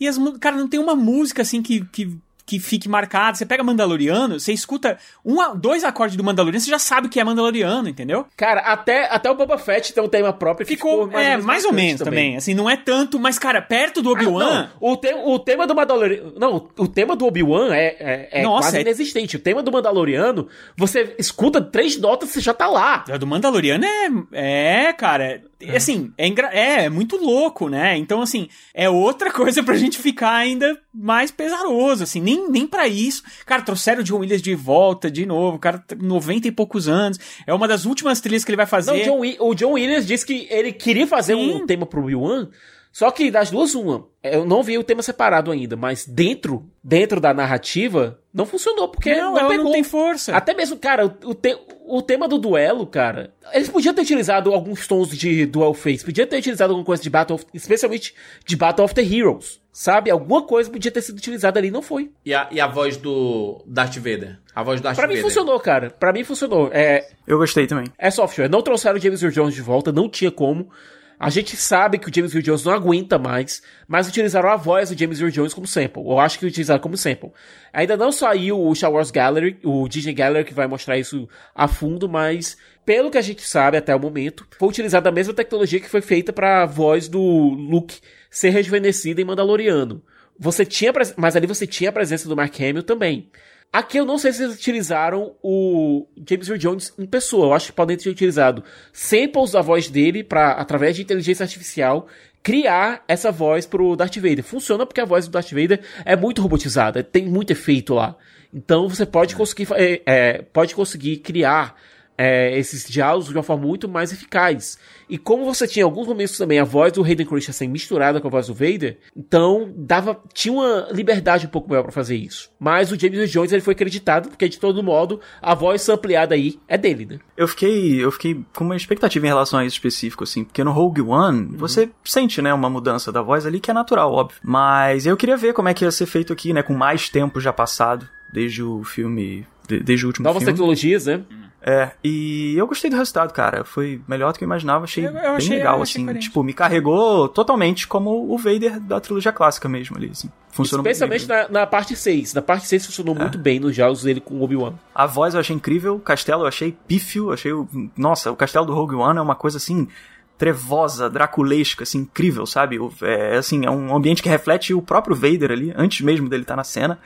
E 0.00 0.08
as, 0.08 0.16
cara, 0.40 0.56
não 0.56 0.68
tem 0.68 0.80
uma 0.80 0.96
música 0.96 1.42
assim 1.42 1.62
que, 1.62 1.84
que, 1.92 2.16
que 2.46 2.58
fique 2.58 2.88
marcada. 2.88 3.36
Você 3.36 3.46
pega 3.46 3.62
Mandaloriano, 3.64 4.38
você 4.38 4.52
escuta 4.52 4.98
um, 5.24 5.36
dois 5.56 5.82
acordes 5.84 6.16
do 6.16 6.22
Mandaloriano, 6.24 6.60
você 6.62 6.70
já 6.70 6.78
sabe 6.78 7.08
que 7.08 7.18
é 7.18 7.24
Mandaloriano, 7.24 7.88
entendeu? 7.88 8.26
Cara, 8.36 8.60
até, 8.60 9.04
até 9.10 9.30
o 9.30 9.34
Boba 9.34 9.56
Fett 9.58 9.92
tem 9.92 10.02
um 10.02 10.08
tema 10.08 10.32
próprio 10.32 10.66
que 10.66 10.74
Ficou, 10.74 11.06
ficou, 11.06 11.18
é, 11.20 11.36
mais 11.36 11.64
ou 11.64 11.72
menos 11.72 12.02
também. 12.02 12.36
Assim, 12.36 12.54
não 12.54 12.68
é 12.68 12.76
tanto, 12.76 13.18
mas, 13.18 13.38
cara, 13.38 13.62
perto 13.62 14.02
do 14.02 14.10
Obi-Wan. 14.10 14.70
Ah, 14.72 14.76
o, 14.80 14.96
te- 14.96 15.14
o 15.14 15.38
tema 15.38 15.66
do 15.66 15.74
Mandaloriano. 15.74 16.32
Não, 16.38 16.68
o 16.76 16.88
tema 16.88 17.16
do 17.16 17.26
Obi-Wan 17.26 17.74
é, 17.74 17.96
é, 17.98 18.28
é 18.40 18.42
Nossa, 18.42 18.62
quase 18.68 18.78
é- 18.78 18.80
inexistente. 18.82 19.36
O 19.36 19.40
tema 19.40 19.62
do 19.62 19.72
Mandaloriano, 19.72 20.48
você 20.76 21.14
escuta 21.18 21.60
três 21.60 21.98
notas 21.98 22.28
e 22.30 22.32
você 22.34 22.40
já 22.40 22.52
tá 22.54 22.66
lá. 22.66 23.04
A 23.10 23.16
do 23.16 23.26
Mandaloriano 23.26 23.84
é. 23.84 24.88
É, 24.88 24.92
cara. 24.92 25.24
é- 25.60 25.76
Assim, 25.76 26.12
é, 26.18 26.28
é, 26.52 26.84
é 26.84 26.90
muito 26.90 27.16
louco, 27.16 27.68
né? 27.70 27.96
Então, 27.96 28.20
assim, 28.20 28.48
é 28.74 28.88
outra 28.90 29.30
coisa 29.32 29.62
pra 29.62 29.76
gente 29.76 29.98
ficar 29.98 30.34
ainda 30.34 30.78
mais 30.94 31.30
pesaroso, 31.30 32.04
assim, 32.04 32.20
nem, 32.20 32.48
nem 32.48 32.66
para 32.66 32.86
isso. 32.86 33.22
Cara, 33.44 33.62
trouxeram 33.62 34.00
o 34.00 34.04
John 34.04 34.18
Williams 34.18 34.40
de 34.42 34.54
volta, 34.54 35.10
de 35.10 35.26
novo, 35.26 35.58
cara 35.58 35.78
tem 35.78 35.98
90 35.98 36.48
e 36.48 36.52
poucos 36.52 36.86
anos. 36.88 37.18
É 37.46 37.52
uma 37.52 37.66
das 37.66 37.84
últimas 37.84 38.20
trilhas 38.20 38.44
que 38.44 38.50
ele 38.50 38.56
vai 38.56 38.66
fazer. 38.66 39.06
Não, 39.06 39.18
o 39.20 39.24
John, 39.26 39.44
o 39.50 39.54
John 39.54 39.72
Williams 39.72 40.06
disse 40.06 40.24
que 40.24 40.46
ele 40.50 40.72
queria 40.72 41.06
fazer 41.06 41.34
Sim. 41.34 41.54
um 41.54 41.66
tema 41.66 41.84
pro 41.84 42.00
Obi-Wan, 42.00 42.48
só 42.92 43.10
que 43.10 43.28
das 43.28 43.50
duas, 43.50 43.74
uma. 43.74 44.06
Eu 44.22 44.46
não 44.46 44.62
vi 44.62 44.78
o 44.78 44.84
tema 44.84 45.02
separado 45.02 45.50
ainda, 45.50 45.74
mas 45.74 46.06
dentro, 46.06 46.70
dentro 46.82 47.20
da 47.20 47.34
narrativa, 47.34 48.20
não 48.32 48.46
funcionou, 48.46 48.88
porque 48.88 49.12
não, 49.16 49.34
não, 49.34 49.48
pegou. 49.48 49.64
não 49.64 49.72
tem 49.72 49.82
força. 49.82 50.34
Até 50.36 50.54
mesmo, 50.54 50.76
cara, 50.76 51.06
o, 51.06 51.30
o 51.30 51.34
te- 51.34 51.58
o 51.86 52.00
tema 52.00 52.28
do 52.28 52.38
duelo, 52.38 52.86
cara. 52.86 53.34
Eles 53.52 53.68
podiam 53.68 53.92
ter 53.92 54.02
utilizado 54.02 54.52
alguns 54.54 54.86
tons 54.86 55.08
de 55.10 55.44
Duel 55.44 55.74
Face, 55.74 56.04
podiam 56.04 56.24
ter 56.26 56.38
utilizado 56.38 56.72
alguma 56.72 56.86
coisa 56.86 57.02
de 57.02 57.10
Battle 57.10 57.34
of, 57.34 57.44
especialmente 57.52 58.14
de 58.46 58.56
Battle 58.56 58.84
of 58.84 58.94
the 58.94 59.02
Heroes. 59.02 59.60
Sabe? 59.76 60.08
Alguma 60.08 60.42
coisa 60.42 60.70
podia 60.70 60.88
ter 60.92 61.02
sido 61.02 61.18
utilizada 61.18 61.58
ali, 61.58 61.68
não 61.68 61.82
foi. 61.82 62.12
E 62.24 62.32
a, 62.32 62.46
e 62.52 62.60
a 62.60 62.66
voz 62.68 62.96
do 62.96 63.60
Darth 63.66 63.96
Vader? 63.96 64.38
A 64.54 64.62
voz 64.62 64.80
do 64.80 64.84
Darth 64.84 64.94
Pra 64.94 65.08
mim 65.08 65.14
Vader. 65.16 65.28
funcionou, 65.28 65.58
cara. 65.58 65.90
Pra 65.90 66.12
mim 66.12 66.22
funcionou. 66.22 66.70
É, 66.72 67.08
Eu 67.26 67.38
gostei 67.38 67.66
também. 67.66 67.86
é 67.98 68.08
software. 68.08 68.48
Não 68.48 68.62
trouxeram 68.62 68.96
o 68.96 69.00
James 69.00 69.20
Earl 69.20 69.34
Jones 69.34 69.54
de 69.54 69.60
volta, 69.62 69.90
não 69.90 70.08
tinha 70.08 70.30
como. 70.30 70.70
A 71.18 71.28
gente 71.28 71.56
sabe 71.56 71.98
que 71.98 72.08
o 72.08 72.14
James 72.14 72.32
Earl 72.34 72.44
Jones 72.44 72.64
não 72.64 72.72
aguenta 72.72 73.18
mais, 73.18 73.62
mas 73.88 74.06
utilizaram 74.08 74.48
a 74.48 74.56
voz 74.56 74.90
do 74.90 74.98
James 74.98 75.20
Earl 75.20 75.30
Jones 75.32 75.52
como 75.54 75.66
sample. 75.66 76.02
Eu 76.04 76.20
acho 76.20 76.38
que 76.38 76.46
utilizaram 76.46 76.80
como 76.80 76.96
sample. 76.96 77.30
Ainda 77.72 77.96
não 77.96 78.12
saiu 78.12 78.60
o 78.60 78.72
Star 78.76 78.92
Wars 78.92 79.10
Gallery, 79.10 79.58
o 79.64 79.88
Disney 79.88 80.12
Gallery 80.14 80.44
que 80.44 80.54
vai 80.54 80.68
mostrar 80.68 80.96
isso 80.98 81.28
a 81.54 81.66
fundo, 81.66 82.08
mas 82.08 82.56
pelo 82.84 83.10
que 83.10 83.18
a 83.18 83.22
gente 83.22 83.42
sabe 83.42 83.76
até 83.76 83.94
o 83.94 83.98
momento, 84.00 84.46
foi 84.58 84.68
utilizada 84.68 85.08
a 85.08 85.12
mesma 85.12 85.32
tecnologia 85.34 85.80
que 85.80 85.88
foi 85.88 86.00
feita 86.00 86.32
para 86.32 86.62
a 86.62 86.66
voz 86.66 87.08
do 87.08 87.18
Luke 87.20 87.98
ser 88.34 88.50
rejuvenescida 88.50 89.20
em 89.20 89.24
Mandaloriano. 89.24 90.02
Você 90.36 90.64
tinha, 90.66 90.92
mas 91.16 91.36
ali 91.36 91.46
você 91.46 91.66
tinha 91.66 91.90
a 91.90 91.92
presença 91.92 92.28
do 92.28 92.34
Mark 92.36 92.52
Hamill 92.60 92.82
também. 92.82 93.28
Aqui 93.72 93.96
eu 93.98 94.04
não 94.04 94.18
sei 94.18 94.32
se 94.32 94.42
eles 94.42 94.56
utilizaram 94.56 95.34
o 95.42 96.06
James 96.28 96.48
Earl 96.48 96.58
Jones 96.58 96.92
em 96.98 97.06
pessoa. 97.06 97.46
Eu 97.46 97.52
acho 97.54 97.66
que 97.66 97.72
podem 97.72 97.96
ter 97.96 98.08
utilizado 98.08 98.64
samples 98.92 99.52
da 99.52 99.62
voz 99.62 99.88
dele 99.88 100.24
para 100.24 100.52
através 100.52 100.96
de 100.96 101.02
inteligência 101.02 101.44
artificial 101.44 102.08
criar 102.42 103.04
essa 103.08 103.30
voz 103.32 103.66
pro 103.66 103.96
Darth 103.96 104.16
Vader. 104.16 104.42
Funciona 104.44 104.84
porque 104.84 105.00
a 105.00 105.04
voz 105.04 105.26
do 105.26 105.32
Darth 105.32 105.50
Vader 105.50 105.80
é 106.04 106.14
muito 106.16 106.42
robotizada, 106.42 107.02
tem 107.02 107.26
muito 107.26 107.52
efeito 107.52 107.94
lá. 107.94 108.16
Então 108.52 108.88
você 108.88 109.06
pode 109.06 109.34
conseguir 109.34 109.66
fa- 109.66 109.76
é, 109.78 110.02
é, 110.06 110.42
pode 110.42 110.74
conseguir 110.74 111.16
criar 111.18 111.80
é, 112.16 112.56
esses 112.58 112.88
diálogos 112.88 113.28
de 113.28 113.34
uma 113.34 113.42
forma 113.42 113.66
muito 113.66 113.88
mais 113.88 114.12
eficaz. 114.12 114.78
E 115.08 115.18
como 115.18 115.44
você 115.44 115.66
tinha 115.66 115.82
em 115.82 115.84
alguns 115.84 116.06
momentos 116.06 116.38
também 116.38 116.58
a 116.58 116.64
voz 116.64 116.92
do 116.92 117.02
Hayden 117.02 117.26
Christensen 117.26 117.68
misturada 117.68 118.20
com 118.20 118.28
a 118.28 118.30
voz 118.30 118.46
do 118.46 118.54
Vader, 118.54 118.98
então 119.16 119.72
dava 119.76 120.18
tinha 120.32 120.52
uma 120.54 120.88
liberdade 120.92 121.46
um 121.46 121.50
pouco 121.50 121.68
maior 121.68 121.82
pra 121.82 121.92
fazer 121.92 122.16
isso. 122.16 122.50
Mas 122.58 122.90
o 122.92 122.98
James 122.98 123.18
Earl 123.18 123.28
Jones 123.30 123.52
ele 123.52 123.60
foi 123.62 123.72
acreditado 123.74 124.28
porque 124.28 124.48
de 124.48 124.58
todo 124.58 124.82
modo 124.82 125.20
a 125.42 125.54
voz 125.54 125.88
ampliada 125.88 126.34
aí 126.34 126.58
é 126.68 126.78
dele, 126.78 127.04
né? 127.06 127.18
Eu 127.36 127.48
fiquei, 127.48 128.02
eu 128.02 128.10
fiquei 128.12 128.44
com 128.54 128.64
uma 128.64 128.76
expectativa 128.76 129.26
em 129.26 129.28
relação 129.28 129.58
a 129.58 129.64
isso 129.64 129.76
específico, 129.76 130.24
assim, 130.24 130.44
porque 130.44 130.62
no 130.64 130.72
Rogue 130.72 131.02
One 131.02 131.56
você 131.56 131.90
sente, 132.04 132.40
né, 132.40 132.54
uma 132.54 132.70
mudança 132.70 133.10
da 133.10 133.20
voz 133.22 133.44
ali 133.44 133.58
que 133.60 133.70
é 133.70 133.74
natural, 133.74 134.12
óbvio. 134.12 134.38
Mas 134.42 135.04
eu 135.06 135.16
queria 135.16 135.36
ver 135.36 135.52
como 135.52 135.68
é 135.68 135.74
que 135.74 135.84
ia 135.84 135.90
ser 135.90 136.06
feito 136.06 136.32
aqui, 136.32 136.52
né, 136.52 136.62
com 136.62 136.74
mais 136.74 137.08
tempo 137.08 137.40
já 137.40 137.52
passado, 137.52 138.08
desde 138.32 138.62
o 138.62 138.82
filme, 138.84 139.46
de- 139.68 139.80
desde 139.80 140.06
o 140.06 140.08
último 140.08 140.24
Novas 140.24 140.42
filme. 140.42 140.52
tecnologias, 140.52 141.06
né? 141.06 141.22
É, 141.66 141.92
e 142.04 142.54
eu 142.58 142.66
gostei 142.66 142.90
do 142.90 142.96
resultado, 142.96 143.32
cara. 143.32 143.64
Foi 143.64 143.98
melhor 144.06 144.32
do 144.32 144.38
que 144.38 144.44
eu 144.44 144.46
imaginava, 144.46 144.84
achei, 144.84 145.06
Eu- 145.06 145.08
eu 145.12 145.14
bem 145.14 145.30
achei- 145.30 145.56
legal, 145.56 145.80
achei 145.80 145.94
assim. 145.96 146.04
coerente. 146.04 146.26
Tipo, 146.26 146.42
me 146.42 146.52
carregou 146.52 147.26
totalmente 147.26 147.88
como 147.88 148.30
o 148.30 148.36
Vader 148.36 148.78
da 148.80 149.00
trilogia 149.00 149.32
clássica 149.32 149.66
mesmo 149.66 149.96
ali, 149.96 150.10
assim. 150.12 150.28
Funcionou 150.50 150.82
muito 150.84 150.92
Especialmente 150.92 151.26
bem. 151.26 151.36
na, 151.54 151.60
na 151.60 151.66
parte 151.66 151.96
6. 151.96 152.34
Na 152.34 152.42
parte 152.42 152.66
6 152.66 152.84
funcionou 152.84 153.14
muito 153.14 153.38
bem 153.38 153.58
nos 153.58 153.74
diálogos 153.74 154.02
dele 154.02 154.20
com 154.20 154.34
o 154.34 154.42
Obi-Wan. 154.42 154.74
A 154.94 155.06
voz 155.06 155.32
eu 155.32 155.40
achei 155.40 155.56
incrível, 155.56 155.96
o 155.96 156.00
castelo 156.00 156.42
eu 156.42 156.46
achei 156.46 156.76
pífio, 156.86 157.32
achei. 157.32 157.52
o- 157.52 157.66
Nossa, 157.96 158.30
o 158.30 158.36
castelo 158.36 158.66
do 158.66 158.74
Rogue 158.74 158.94
One 158.96 159.18
é 159.18 159.22
uma 159.22 159.34
coisa 159.34 159.56
assim. 159.56 159.88
Trevosa, 160.36 161.08
draculesca, 161.08 161.84
assim, 161.84 161.98
incrível, 162.00 162.44
sabe? 162.44 162.78
O- 162.78 162.92
É, 163.02 163.36
assim, 163.36 163.64
é 163.64 163.70
um 163.70 163.94
ambiente 163.96 164.22
que 164.22 164.28
reflete 164.28 164.74
o 164.74 164.82
próprio 164.82 165.14
Vader 165.14 165.52
ali, 165.52 165.72
antes 165.76 166.00
mesmo 166.00 166.28
dele 166.28 166.42
estar 166.42 166.56
na 166.56 166.64
cena. 166.64 166.98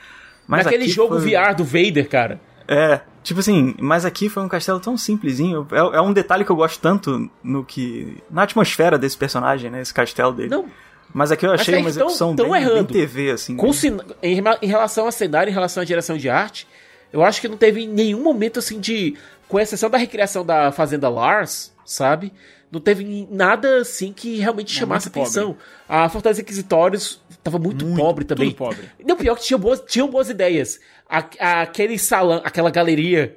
Mas 0.47 0.65
Naquele 0.65 0.85
aqui 0.85 0.91
jogo 0.91 1.19
foi- 1.19 1.29
VR 1.31 1.53
do 1.55 1.63
Vader, 1.63 2.09
cara. 2.09 2.41
É, 2.71 3.01
tipo 3.23 3.39
assim, 3.39 3.73
mas 3.79 4.05
aqui 4.05 4.29
foi 4.29 4.43
um 4.43 4.47
castelo 4.47 4.79
tão 4.79 4.95
simplesinho. 4.95 5.67
É, 5.71 5.97
é 5.97 6.01
um 6.01 6.13
detalhe 6.13 6.45
que 6.45 6.51
eu 6.51 6.55
gosto 6.55 6.79
tanto 6.79 7.27
no 7.43 7.65
que. 7.65 8.17
na 8.29 8.43
atmosfera 8.43 8.95
desse 8.97 9.17
personagem, 9.17 9.71
né? 9.71 9.81
Esse 9.81 9.91
castelo 9.93 10.31
dele. 10.31 10.49
Não, 10.49 10.65
Mas 11.11 11.31
aqui 11.31 11.47
eu 11.47 11.51
achei 11.51 11.73
uma 11.75 11.81
tão- 11.81 11.89
execução 11.89 12.35
tão 12.35 12.51
bem, 12.51 12.61
bem 12.63 12.71
errando. 12.71 12.93
TV, 12.93 13.31
assim. 13.31 13.55
com 13.55 13.71
em, 14.21 14.37
em 14.61 14.67
relação 14.67 15.07
a 15.07 15.11
cenário, 15.11 15.49
em 15.49 15.53
relação 15.53 15.81
à 15.81 15.85
direção 15.85 16.15
de 16.15 16.29
arte, 16.29 16.67
eu 17.11 17.23
acho 17.23 17.41
que 17.41 17.47
não 17.47 17.57
teve 17.57 17.87
nenhum 17.87 18.21
momento 18.23 18.59
assim 18.59 18.79
de. 18.79 19.15
Com 19.47 19.59
exceção 19.59 19.89
da 19.89 19.97
recriação 19.97 20.45
da 20.45 20.71
Fazenda 20.71 21.09
Lars, 21.09 21.73
sabe? 21.83 22.31
Não 22.71 22.79
teve 22.79 23.27
nada 23.31 23.77
assim 23.77 24.13
que 24.13 24.37
realmente 24.37 24.71
chamasse 24.71 25.07
muito 25.07 25.15
pobre. 25.15 25.29
atenção. 25.29 25.57
A 25.87 26.07
Fortaleza 26.07 26.41
Inquisitórios 26.41 27.19
tava 27.49 27.63
muito, 27.63 27.85
pobre 27.95 28.25
também. 28.25 28.51
pobre. 28.51 28.89
Não, 29.05 29.15
pior 29.17 29.35
que 29.35 29.43
tinha 29.43 29.57
boas, 29.57 29.81
tinham 29.87 30.07
boas 30.09 30.29
ideias. 30.29 30.79
A- 31.09 31.61
aquele 31.61 31.97
salão, 31.97 32.41
aquela 32.43 32.69
galeria 32.71 33.35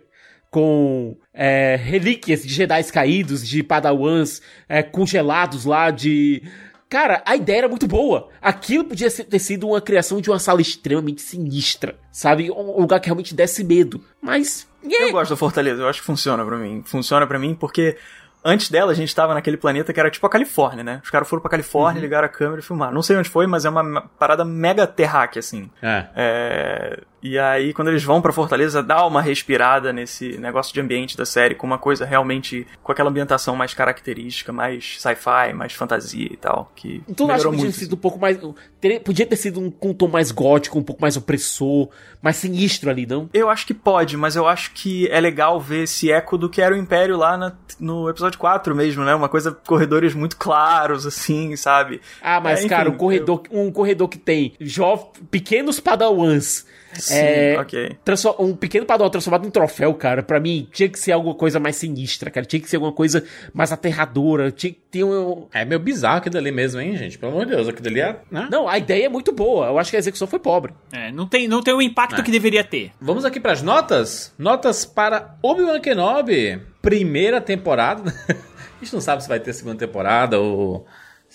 com 0.51 1.17
é, 1.33 1.77
relíquias 1.77 2.43
de 2.43 2.53
Jedi 2.53 2.85
caídos, 2.93 3.47
de 3.47 3.63
Padawans 3.63 4.43
é, 4.69 4.83
congelados 4.83 5.65
lá, 5.65 5.91
de. 5.91 6.43
Cara, 6.91 7.23
a 7.25 7.35
ideia 7.35 7.59
era 7.61 7.69
muito 7.69 7.89
boa. 7.89 8.29
Aquilo 8.41 8.85
podia 8.85 9.11
ter 9.11 9.39
sido 9.39 9.67
uma 9.67 9.81
criação 9.81 10.21
de 10.21 10.29
uma 10.29 10.39
sala 10.39 10.61
extremamente 10.61 11.23
sinistra, 11.23 11.97
sabe? 12.13 12.51
Um 12.51 12.79
lugar 12.83 13.01
que 13.01 13.07
realmente 13.07 13.35
desse 13.35 13.65
medo. 13.65 14.05
Mas. 14.21 14.69
Eu 14.85 15.11
gosto 15.13 15.31
da 15.31 15.37
Fortaleza, 15.37 15.81
eu 15.81 15.89
acho 15.89 16.01
que 16.01 16.07
funciona 16.07 16.45
pra 16.45 16.59
mim. 16.59 16.83
Funciona 16.85 17.27
pra 17.27 17.39
mim 17.39 17.55
porque 17.55 17.97
antes 18.45 18.69
dela 18.71 18.93
a 18.93 18.95
gente 18.95 19.15
tava 19.15 19.35
naquele 19.35 19.57
planeta 19.57 19.93
que 19.93 20.01
era 20.01 20.11
tipo 20.11 20.27
a 20.27 20.31
Califórnia, 20.31 20.83
né? 20.85 21.01
Os 21.03 21.11
caras 21.11 21.29
foram 21.29 21.41
pra 21.41 21.51
Califórnia, 21.51 21.99
Uhum. 21.99 22.05
ligaram 22.05 22.27
a 22.27 22.29
câmera 22.31 22.61
e 22.61 22.65
filmaram. 22.65 22.93
Não 22.95 23.03
sei 23.03 23.17
onde 23.17 23.29
foi, 23.29 23.47
mas 23.47 23.65
é 23.65 23.71
uma 23.71 23.83
ma- 23.83 24.03
parada 24.19 24.45
mega 24.45 24.87
terráquea, 24.87 25.41
assim. 25.41 25.71
É. 25.83 26.07
É, 26.17 27.01
E 27.23 27.39
aí, 27.39 27.73
quando 27.73 27.89
eles 27.89 28.03
vão 28.03 28.21
pra 28.21 28.33
Fortaleza, 28.33 28.83
dá 28.83 29.07
uma 29.07 29.23
respirada 29.23 29.93
nesse 29.93 30.37
negócio 30.39 30.75
de 30.75 30.81
ambiente 30.81 31.17
da 31.17 31.25
série, 31.25 31.55
com 31.55 31.67
uma 31.67 31.79
coisa 31.79 32.05
realmente. 32.05 32.67
com 32.83 32.91
aquela 32.91 33.11
ambientação 33.11 33.55
mais 33.55 33.73
característica, 33.75 34.53
mais 34.53 34.97
sci-fi, 35.01 35.53
mais 35.55 35.73
fantasia 35.73 36.29
e 36.33 36.37
tal. 36.37 36.73
Que 36.75 37.01
Tu 37.17 37.27
não 37.27 37.33
acha 37.35 37.45
que 37.45 37.51
podia 37.51 37.63
muito. 37.65 37.75
ter 37.75 37.79
sido 37.81 37.95
um 37.95 37.99
pouco 37.99 38.19
mais. 38.19 38.39
podia 39.05 39.25
ter 39.27 39.37
sido 39.37 39.61
um, 39.61 39.71
com 39.71 39.91
um 39.91 39.95
tom 39.95 40.09
mais 40.09 40.31
gótico, 40.33 40.79
um 40.79 40.83
pouco 40.83 41.01
mais 41.01 41.17
opressor, 41.17 41.89
mais 42.21 42.37
sinistro 42.37 42.91
ali, 42.91 43.07
não? 43.07 43.31
Eu 43.33 43.49
acho 43.49 43.67
que 43.67 43.75
pode, 43.75 44.17
mas 44.17 44.35
eu 44.35 44.49
acho 44.49 44.73
que 44.73 45.07
é 45.09 45.21
legal 45.21 45.61
ver 45.61 45.85
esse 45.85 46.11
eco 46.11 46.37
do 46.37 46.49
que 46.51 46.61
era 46.61 46.75
o 46.75 46.79
Império 46.79 47.17
lá 47.17 47.37
na- 47.37 47.53
no 47.79 48.09
episódio 48.11 48.39
4 48.39 48.75
mesmo, 48.75 49.05
né? 49.05 49.15
Uma 49.15 49.29
coisa, 49.29 49.53
corredores 49.53 50.13
muito 50.15 50.37
claros, 50.37 51.07
assim, 51.07 51.55
sabe? 51.55 52.01
Ah, 52.21 52.41
mas, 52.41 52.59
É, 52.59 52.61
enfim, 52.63 52.69
cara, 52.69 52.91
um 52.91 52.97
corredor, 52.97 53.43
um 53.51 53.71
corredor 53.71 54.09
que 54.09 54.19
tem 54.19 54.55
jov... 54.61 55.05
pequenos 55.31 55.79
padawans 55.79 56.67
Sim, 56.93 57.15
É, 57.17 57.57
ok. 57.59 57.97
um 58.39 58.55
pequeno 58.55 58.85
padawan 58.87 59.11
transformado 59.11 59.47
em 59.47 59.51
troféu, 59.51 59.95
cara, 59.95 60.23
pra 60.23 60.39
mim 60.39 60.69
tinha 60.73 60.89
que 60.89 60.99
ser 60.99 61.13
alguma 61.13 61.35
coisa 61.35 61.59
mais 61.59 61.77
sinistra, 61.77 62.31
cara. 62.31 62.45
Tinha 62.47 62.61
que 62.61 62.69
ser 62.69 62.77
alguma 62.77 62.93
coisa 62.93 63.25
mais 63.53 63.73
aterradora. 63.73 64.51
Tinha 64.51 64.73
que 64.73 64.79
ter 64.91 65.05
um. 65.05 65.47
É 65.53 65.65
meio 65.65 65.81
bizarro 65.81 66.19
aquilo 66.19 66.37
ali 66.39 66.53
mesmo, 66.53 66.81
hein, 66.81 66.97
gente? 66.97 67.19
Pelo 67.19 67.33
amor 67.33 67.47
de 67.47 67.53
Deus, 67.57 67.69
aquilo 67.69 67.89
ali 67.89 68.01
é. 68.01 68.17
Né? 68.31 68.49
Não, 68.51 68.69
a 68.69 68.77
ideia 68.79 69.07
é 69.07 69.09
muito 69.09 69.33
boa. 69.33 69.67
Eu 69.67 69.79
acho 69.79 69.91
que 69.91 69.97
a 69.97 69.99
execução 69.99 70.27
foi 70.29 70.39
pobre. 70.39 70.73
É, 70.93 71.11
não 71.11 71.27
tem, 71.27 71.49
não 71.49 71.63
tem 71.63 71.75
o 71.75 71.81
impacto 71.83 72.21
É. 72.21 72.23
que 72.23 72.31
deveria 72.31 72.63
ter. 72.65 72.93
Vamos 73.01 73.25
aqui 73.25 73.41
pras 73.41 73.63
notas? 73.63 74.33
Notas 74.39 74.85
para 74.85 75.37
Obi-Wan 75.43 75.81
Kenobi, 75.81 76.61
primeira 76.81 77.41
temporada. 77.41 78.13
A 78.81 78.85
gente 78.85 78.95
não 78.95 79.01
sabe 79.01 79.23
se 79.23 79.29
vai 79.29 79.39
ter 79.39 79.53
segunda 79.53 79.77
temporada 79.79 80.41
ou 80.41 80.85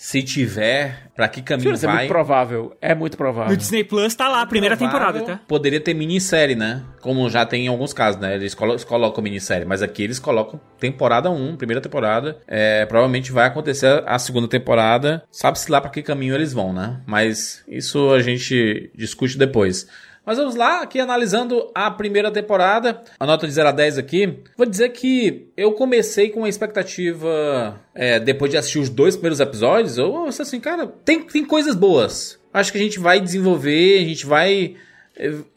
se 0.00 0.22
tiver, 0.22 1.10
pra 1.16 1.26
que 1.28 1.42
caminho 1.42 1.74
Juro, 1.74 1.76
é 1.76 1.86
vai. 1.86 1.96
muito 1.96 2.08
provável. 2.08 2.76
É 2.80 2.94
muito 2.94 3.16
provável. 3.16 3.50
No 3.50 3.56
Disney 3.56 3.82
Plus 3.82 4.14
tá 4.14 4.28
lá 4.28 4.42
a 4.42 4.46
primeira 4.46 4.76
Provável. 4.76 5.12
temporada, 5.12 5.38
tá? 5.40 5.44
Poderia 5.48 5.80
ter 5.80 5.92
minissérie, 5.92 6.54
né? 6.54 6.84
Como 7.00 7.28
já 7.28 7.44
tem 7.44 7.64
em 7.64 7.68
alguns 7.68 7.92
casos, 7.92 8.20
né? 8.20 8.36
Eles 8.36 8.54
colo- 8.54 8.78
colocam 8.86 9.24
minissérie, 9.24 9.64
mas 9.66 9.82
aqui 9.82 10.04
eles 10.04 10.20
colocam 10.20 10.60
temporada 10.78 11.28
1, 11.30 11.56
primeira 11.56 11.80
temporada. 11.80 12.38
É, 12.46 12.86
provavelmente 12.86 13.32
vai 13.32 13.46
acontecer 13.48 14.04
a 14.06 14.16
segunda 14.20 14.46
temporada. 14.46 15.24
Sabe-se 15.32 15.68
lá 15.68 15.80
pra 15.80 15.90
que 15.90 16.00
caminho 16.00 16.36
eles 16.36 16.52
vão, 16.52 16.72
né? 16.72 17.00
Mas 17.04 17.64
isso 17.66 18.12
a 18.12 18.22
gente 18.22 18.92
discute 18.94 19.36
depois. 19.36 19.88
Mas 20.28 20.36
vamos 20.36 20.56
lá, 20.56 20.82
aqui 20.82 21.00
analisando 21.00 21.70
a 21.74 21.90
primeira 21.90 22.30
temporada, 22.30 23.02
a 23.18 23.24
nota 23.24 23.46
de 23.46 23.52
0 23.54 23.70
a 23.70 23.72
10 23.72 23.96
aqui. 23.96 24.40
Vou 24.58 24.66
dizer 24.66 24.90
que 24.90 25.48
eu 25.56 25.72
comecei 25.72 26.28
com 26.28 26.40
uma 26.40 26.50
expectativa, 26.50 27.80
é, 27.94 28.20
depois 28.20 28.50
de 28.50 28.58
assistir 28.58 28.78
os 28.78 28.90
dois 28.90 29.16
primeiros 29.16 29.40
episódios, 29.40 29.96
eu 29.96 30.14
eu 30.14 30.24
assim, 30.26 30.60
cara, 30.60 30.86
tem, 30.86 31.22
tem 31.22 31.46
coisas 31.46 31.74
boas. 31.74 32.38
Acho 32.52 32.70
que 32.70 32.76
a 32.76 32.80
gente 32.82 32.98
vai 32.98 33.22
desenvolver, 33.22 34.02
a 34.02 34.04
gente 34.04 34.26
vai, 34.26 34.74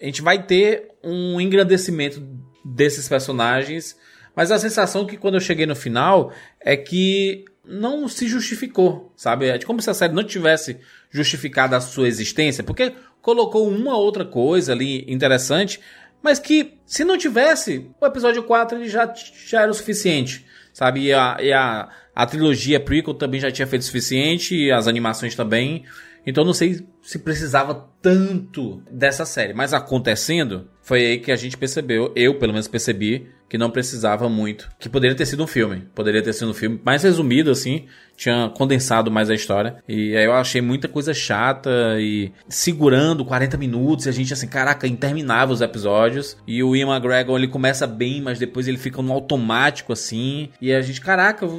a 0.02 0.06
gente 0.06 0.22
vai 0.22 0.41
ter 0.41 0.88
um 1.03 1.41
engrandecimento 1.41 2.26
desses 2.64 3.10
personagens, 3.10 3.98
mas 4.34 4.52
a 4.52 4.57
sensação 4.57 5.06
que 5.06 5.18
quando 5.18 5.34
eu 5.34 5.41
cheguei 5.41 5.65
no 5.65 5.76
final 5.76 6.31
é 6.61 6.77
que 6.77 7.43
não 7.65 8.07
se 8.07 8.27
justificou, 8.27 9.11
sabe? 9.15 9.49
É 9.49 9.60
como 9.60 9.81
se 9.81 9.89
a 9.89 9.93
série 9.93 10.14
não 10.14 10.23
tivesse 10.23 10.77
justificado 11.10 11.76
a 11.76 11.81
sua 11.81 12.07
existência, 12.07 12.64
porque 12.64 12.93
colocou 13.22 13.68
uma 13.68 13.98
outra 13.98 14.26
coisa 14.26 14.72
ali 14.72 15.06
interessante, 15.07 15.80
mas 16.22 16.39
que 16.39 16.73
se 16.85 17.03
não 17.03 17.18
tivesse, 17.18 17.89
o 17.99 18.06
episódio 18.06 18.43
4 18.43 18.77
ele 18.77 18.89
já, 18.89 19.11
já 19.48 19.61
era 19.61 19.72
o 19.72 19.73
suficiente, 19.73 20.45
sabe? 20.73 21.06
E 21.06 21.14
a, 21.14 21.38
e 21.39 21.52
a, 21.52 21.89
a 22.15 22.26
trilogia 22.26 22.80
prequel 22.80 23.14
também 23.14 23.39
já 23.39 23.52
tinha 23.52 23.68
feito 23.68 23.81
o 23.81 23.85
suficiente, 23.85 24.56
e 24.56 24.72
as 24.72 24.88
animações 24.88 25.35
também. 25.35 25.84
Então 26.26 26.45
não 26.45 26.53
sei 26.53 26.85
se 27.02 27.18
precisava 27.18 27.89
tanto 28.02 28.84
dessa 28.91 29.26
série, 29.26 29.53
mas 29.53 29.73
acontecendo, 29.73 30.69
foi 30.81 31.06
aí 31.06 31.18
que 31.18 31.31
a 31.31 31.35
gente 31.35 31.57
percebeu, 31.57 32.11
eu 32.15 32.38
pelo 32.38 32.53
menos 32.53 32.68
percebi, 32.68 33.27
que 33.52 33.57
não 33.57 33.69
precisava 33.69 34.30
muito. 34.30 34.69
Que 34.80 34.88
poderia 34.88 35.14
ter 35.14 35.26
sido 35.26 35.43
um 35.43 35.48
filme. 35.48 35.85
Poderia 35.93 36.22
ter 36.22 36.31
sido 36.31 36.52
um 36.52 36.53
filme 36.53 36.80
mais 36.85 37.03
resumido, 37.03 37.52
assim. 37.52 37.85
Tinha 38.22 38.49
condensado 38.49 39.10
mais 39.10 39.31
a 39.31 39.34
história. 39.34 39.77
E 39.88 40.15
aí 40.15 40.26
eu 40.26 40.34
achei 40.34 40.61
muita 40.61 40.88
coisa 40.88 41.11
chata 41.11 41.72
e 41.99 42.31
segurando 42.48 43.26
40 43.26 43.57
minutos. 43.57 44.06
E 44.06 44.10
a 44.10 44.11
gente, 44.11 44.31
assim, 44.31 44.48
caraca, 44.48 44.85
interminável 44.85 45.52
os 45.52 45.60
episódios. 45.60 46.38
E 46.45 46.61
o 46.61 46.76
Ian 46.76 46.93
McGregor, 46.93 47.35
ele 47.35 47.48
começa 47.48 47.88
bem, 47.88 48.22
mas 48.22 48.38
depois 48.38 48.68
ele 48.68 48.77
fica 48.77 49.02
no 49.02 49.11
automático, 49.11 49.91
assim. 49.91 50.49
E 50.61 50.72
a 50.72 50.84
gente, 50.84 51.02
caraca, 51.02 51.49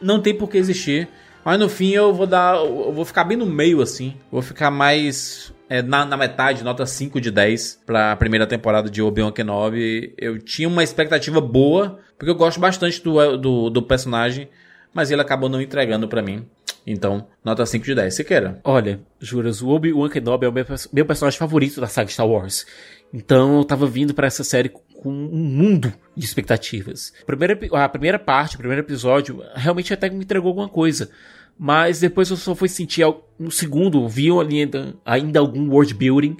não 0.00 0.20
tem 0.20 0.32
por 0.32 0.48
que 0.48 0.58
existir. 0.58 1.08
Mas 1.44 1.58
no 1.58 1.68
fim 1.68 1.90
eu 1.90 2.14
vou 2.14 2.28
dar. 2.28 2.54
Eu 2.54 2.92
vou 2.92 3.04
ficar 3.04 3.24
bem 3.24 3.36
no 3.36 3.44
meio, 3.44 3.82
assim. 3.82 4.14
Vou 4.30 4.42
ficar 4.42 4.70
mais. 4.70 5.52
é, 5.68 5.82
na, 5.82 6.04
na 6.04 6.16
metade, 6.16 6.62
nota 6.62 6.86
5 6.86 7.20
de 7.20 7.32
10 7.32 7.80
pra 7.84 8.14
primeira 8.14 8.46
temporada 8.46 8.88
de 8.88 9.02
Obi-Wan 9.02 9.32
Kenobi. 9.32 10.14
Eu 10.16 10.38
tinha 10.38 10.68
uma 10.68 10.84
expectativa 10.84 11.40
boa, 11.40 11.98
porque 12.16 12.30
eu 12.30 12.36
gosto 12.36 12.60
bastante 12.60 13.02
do, 13.02 13.36
do, 13.36 13.70
do 13.70 13.82
personagem, 13.82 14.48
mas 14.94 15.10
ele 15.10 15.20
acabou 15.22 15.48
não 15.48 15.60
entregando 15.60 16.06
pra 16.08 16.22
mim. 16.22 16.46
Então, 16.86 17.28
nota 17.44 17.64
5 17.64 17.84
de 17.84 17.94
10. 17.94 18.12
Siqueira. 18.14 18.60
Olha, 18.64 19.00
juras, 19.20 19.62
o 19.62 19.68
Obi-Wan 19.68 20.08
Kenobi 20.08 20.46
é 20.46 20.48
o 20.48 20.52
meu, 20.52 20.64
perso- 20.64 20.88
meu 20.92 21.06
personagem 21.06 21.38
favorito 21.38 21.80
da 21.80 21.86
saga 21.86 22.10
Star 22.10 22.26
Wars. 22.26 22.66
Então 23.14 23.58
eu 23.58 23.64
tava 23.64 23.86
vindo 23.86 24.12
pra 24.14 24.26
essa 24.26 24.42
série 24.42 24.68
com 24.68 25.10
um 25.10 25.44
mundo 25.44 25.92
de 26.16 26.24
expectativas. 26.24 27.12
Primeira, 27.24 27.58
a 27.72 27.88
primeira 27.88 28.18
parte, 28.18 28.56
o 28.56 28.58
primeiro 28.58 28.82
episódio, 28.82 29.42
realmente 29.54 29.92
até 29.94 30.10
me 30.10 30.24
entregou 30.24 30.48
alguma 30.48 30.68
coisa. 30.68 31.08
Mas 31.58 32.00
depois 32.00 32.30
eu 32.30 32.36
só 32.36 32.54
fui 32.54 32.68
sentir 32.68 33.04
no 33.38 33.50
segundo, 33.50 34.08
vi 34.08 34.30
ali 34.30 34.62
ainda, 34.62 34.94
ainda 35.04 35.38
algum 35.38 35.70
world 35.70 35.94
building. 35.94 36.36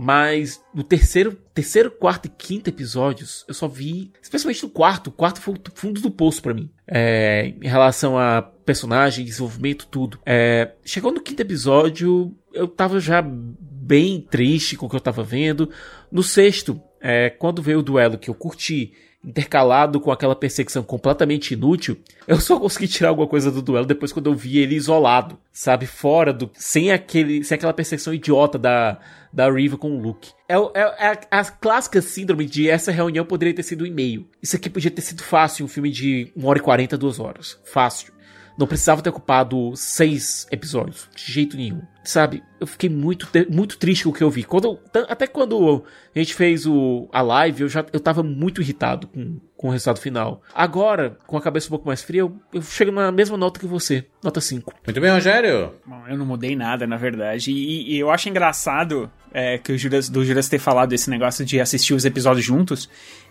Mas 0.00 0.62
no 0.72 0.84
terceiro, 0.84 1.36
terceiro, 1.52 1.90
quarto 1.90 2.26
e 2.26 2.28
quinto 2.28 2.70
episódios, 2.70 3.44
eu 3.48 3.52
só 3.52 3.66
vi, 3.66 4.12
especialmente 4.22 4.62
no 4.62 4.70
quarto, 4.70 5.08
o 5.08 5.12
quarto 5.12 5.40
foi 5.40 5.54
o 5.54 5.58
fundo 5.74 6.00
do 6.00 6.08
poço 6.08 6.40
pra 6.40 6.54
mim. 6.54 6.70
É, 6.86 7.52
em 7.60 7.66
relação 7.66 8.16
a 8.16 8.40
personagem, 8.40 9.24
desenvolvimento, 9.24 9.88
tudo. 9.88 10.20
É, 10.24 10.70
chegou 10.84 11.10
no 11.10 11.20
quinto 11.20 11.42
episódio, 11.42 12.32
eu 12.54 12.68
tava 12.68 13.00
já 13.00 13.20
bem 13.20 14.20
triste 14.20 14.76
com 14.76 14.86
o 14.86 14.88
que 14.88 14.94
eu 14.94 15.00
tava 15.00 15.24
vendo. 15.24 15.68
No 16.12 16.22
sexto, 16.22 16.80
é, 17.00 17.28
quando 17.28 17.60
veio 17.60 17.80
o 17.80 17.82
duelo 17.82 18.18
que 18.18 18.30
eu 18.30 18.34
curti, 18.34 18.92
intercalado 19.24 20.00
com 20.00 20.10
aquela 20.12 20.34
perseguição 20.36 20.82
completamente 20.82 21.52
inútil, 21.54 21.98
eu 22.26 22.40
só 22.40 22.58
consegui 22.58 22.86
tirar 22.88 23.08
alguma 23.10 23.26
coisa 23.26 23.50
do 23.50 23.60
duelo 23.60 23.84
depois 23.86 24.12
quando 24.12 24.30
eu 24.30 24.34
vi 24.34 24.58
ele 24.58 24.74
isolado, 24.76 25.38
sabe, 25.52 25.86
fora 25.86 26.32
do, 26.32 26.50
sem 26.54 26.92
aquele, 26.92 27.42
sem 27.44 27.56
aquela 27.56 27.72
perseguição 27.74 28.14
idiota 28.14 28.58
da 28.58 28.98
da 29.30 29.50
Riva 29.50 29.76
com 29.76 29.90
o 29.94 30.00
Luke. 30.00 30.30
É, 30.48 30.54
é- 30.54 30.94
é 30.98 31.08
a, 31.30 31.40
a 31.40 31.44
clássica 31.44 32.00
síndrome 32.00 32.46
de 32.46 32.68
essa 32.68 32.90
reunião 32.90 33.26
poderia 33.26 33.52
ter 33.54 33.62
sido 33.62 33.84
um 33.84 33.86
e-mail. 33.86 34.26
Isso 34.42 34.56
aqui 34.56 34.70
podia 34.70 34.90
ter 34.90 35.02
sido 35.02 35.22
fácil, 35.22 35.66
um 35.66 35.68
filme 35.68 35.90
de 35.90 36.32
1 36.34 36.46
hora 36.46 36.58
e 36.58 36.62
40, 36.62 36.96
2 36.96 37.20
horas. 37.20 37.58
Fácil. 37.64 38.12
Não 38.56 38.66
precisava 38.66 39.02
ter 39.02 39.10
ocupado 39.10 39.72
seis 39.76 40.46
episódios, 40.50 41.08
de 41.14 41.30
jeito 41.30 41.58
nenhum. 41.58 41.82
Sabe, 42.08 42.42
eu 42.58 42.66
fiquei 42.66 42.88
muito, 42.88 43.28
muito 43.50 43.76
triste 43.76 44.04
com 44.04 44.08
o 44.08 44.12
que 44.14 44.24
eu 44.24 44.30
vi. 44.30 44.42
Quando, 44.42 44.80
até 45.10 45.26
quando 45.26 45.84
a 46.16 46.18
gente 46.18 46.32
fez 46.32 46.64
o, 46.64 47.06
a 47.12 47.20
live, 47.20 47.64
eu 47.64 47.68
já 47.68 47.84
eu 47.92 48.00
tava 48.00 48.22
muito 48.22 48.62
irritado 48.62 49.06
com, 49.08 49.38
com 49.54 49.68
o 49.68 49.70
resultado 49.70 50.00
final. 50.00 50.42
Agora, 50.54 51.18
com 51.26 51.36
a 51.36 51.42
cabeça 51.42 51.66
um 51.66 51.68
pouco 51.68 51.86
mais 51.86 52.00
fria, 52.00 52.22
eu, 52.22 52.34
eu 52.50 52.62
chego 52.62 52.90
na 52.90 53.12
mesma 53.12 53.36
nota 53.36 53.60
que 53.60 53.66
você. 53.66 54.06
Nota 54.24 54.40
5. 54.40 54.72
Muito 54.86 55.00
bem, 55.02 55.10
Rogério. 55.10 55.74
Bom, 55.84 56.02
eu 56.08 56.16
não 56.16 56.24
mudei 56.24 56.56
nada, 56.56 56.86
na 56.86 56.96
verdade. 56.96 57.52
E, 57.52 57.96
e 57.96 57.98
eu 57.98 58.10
acho 58.10 58.30
engraçado 58.30 59.10
é, 59.30 59.58
que 59.58 59.72
o 59.72 59.76
Juras, 59.76 60.08
do 60.08 60.24
Juras 60.24 60.48
ter 60.48 60.58
falado 60.58 60.88
desse 60.88 61.10
negócio 61.10 61.44
de 61.44 61.60
assistir 61.60 61.92
os 61.92 62.06
episódios 62.06 62.46
juntos, 62.46 62.88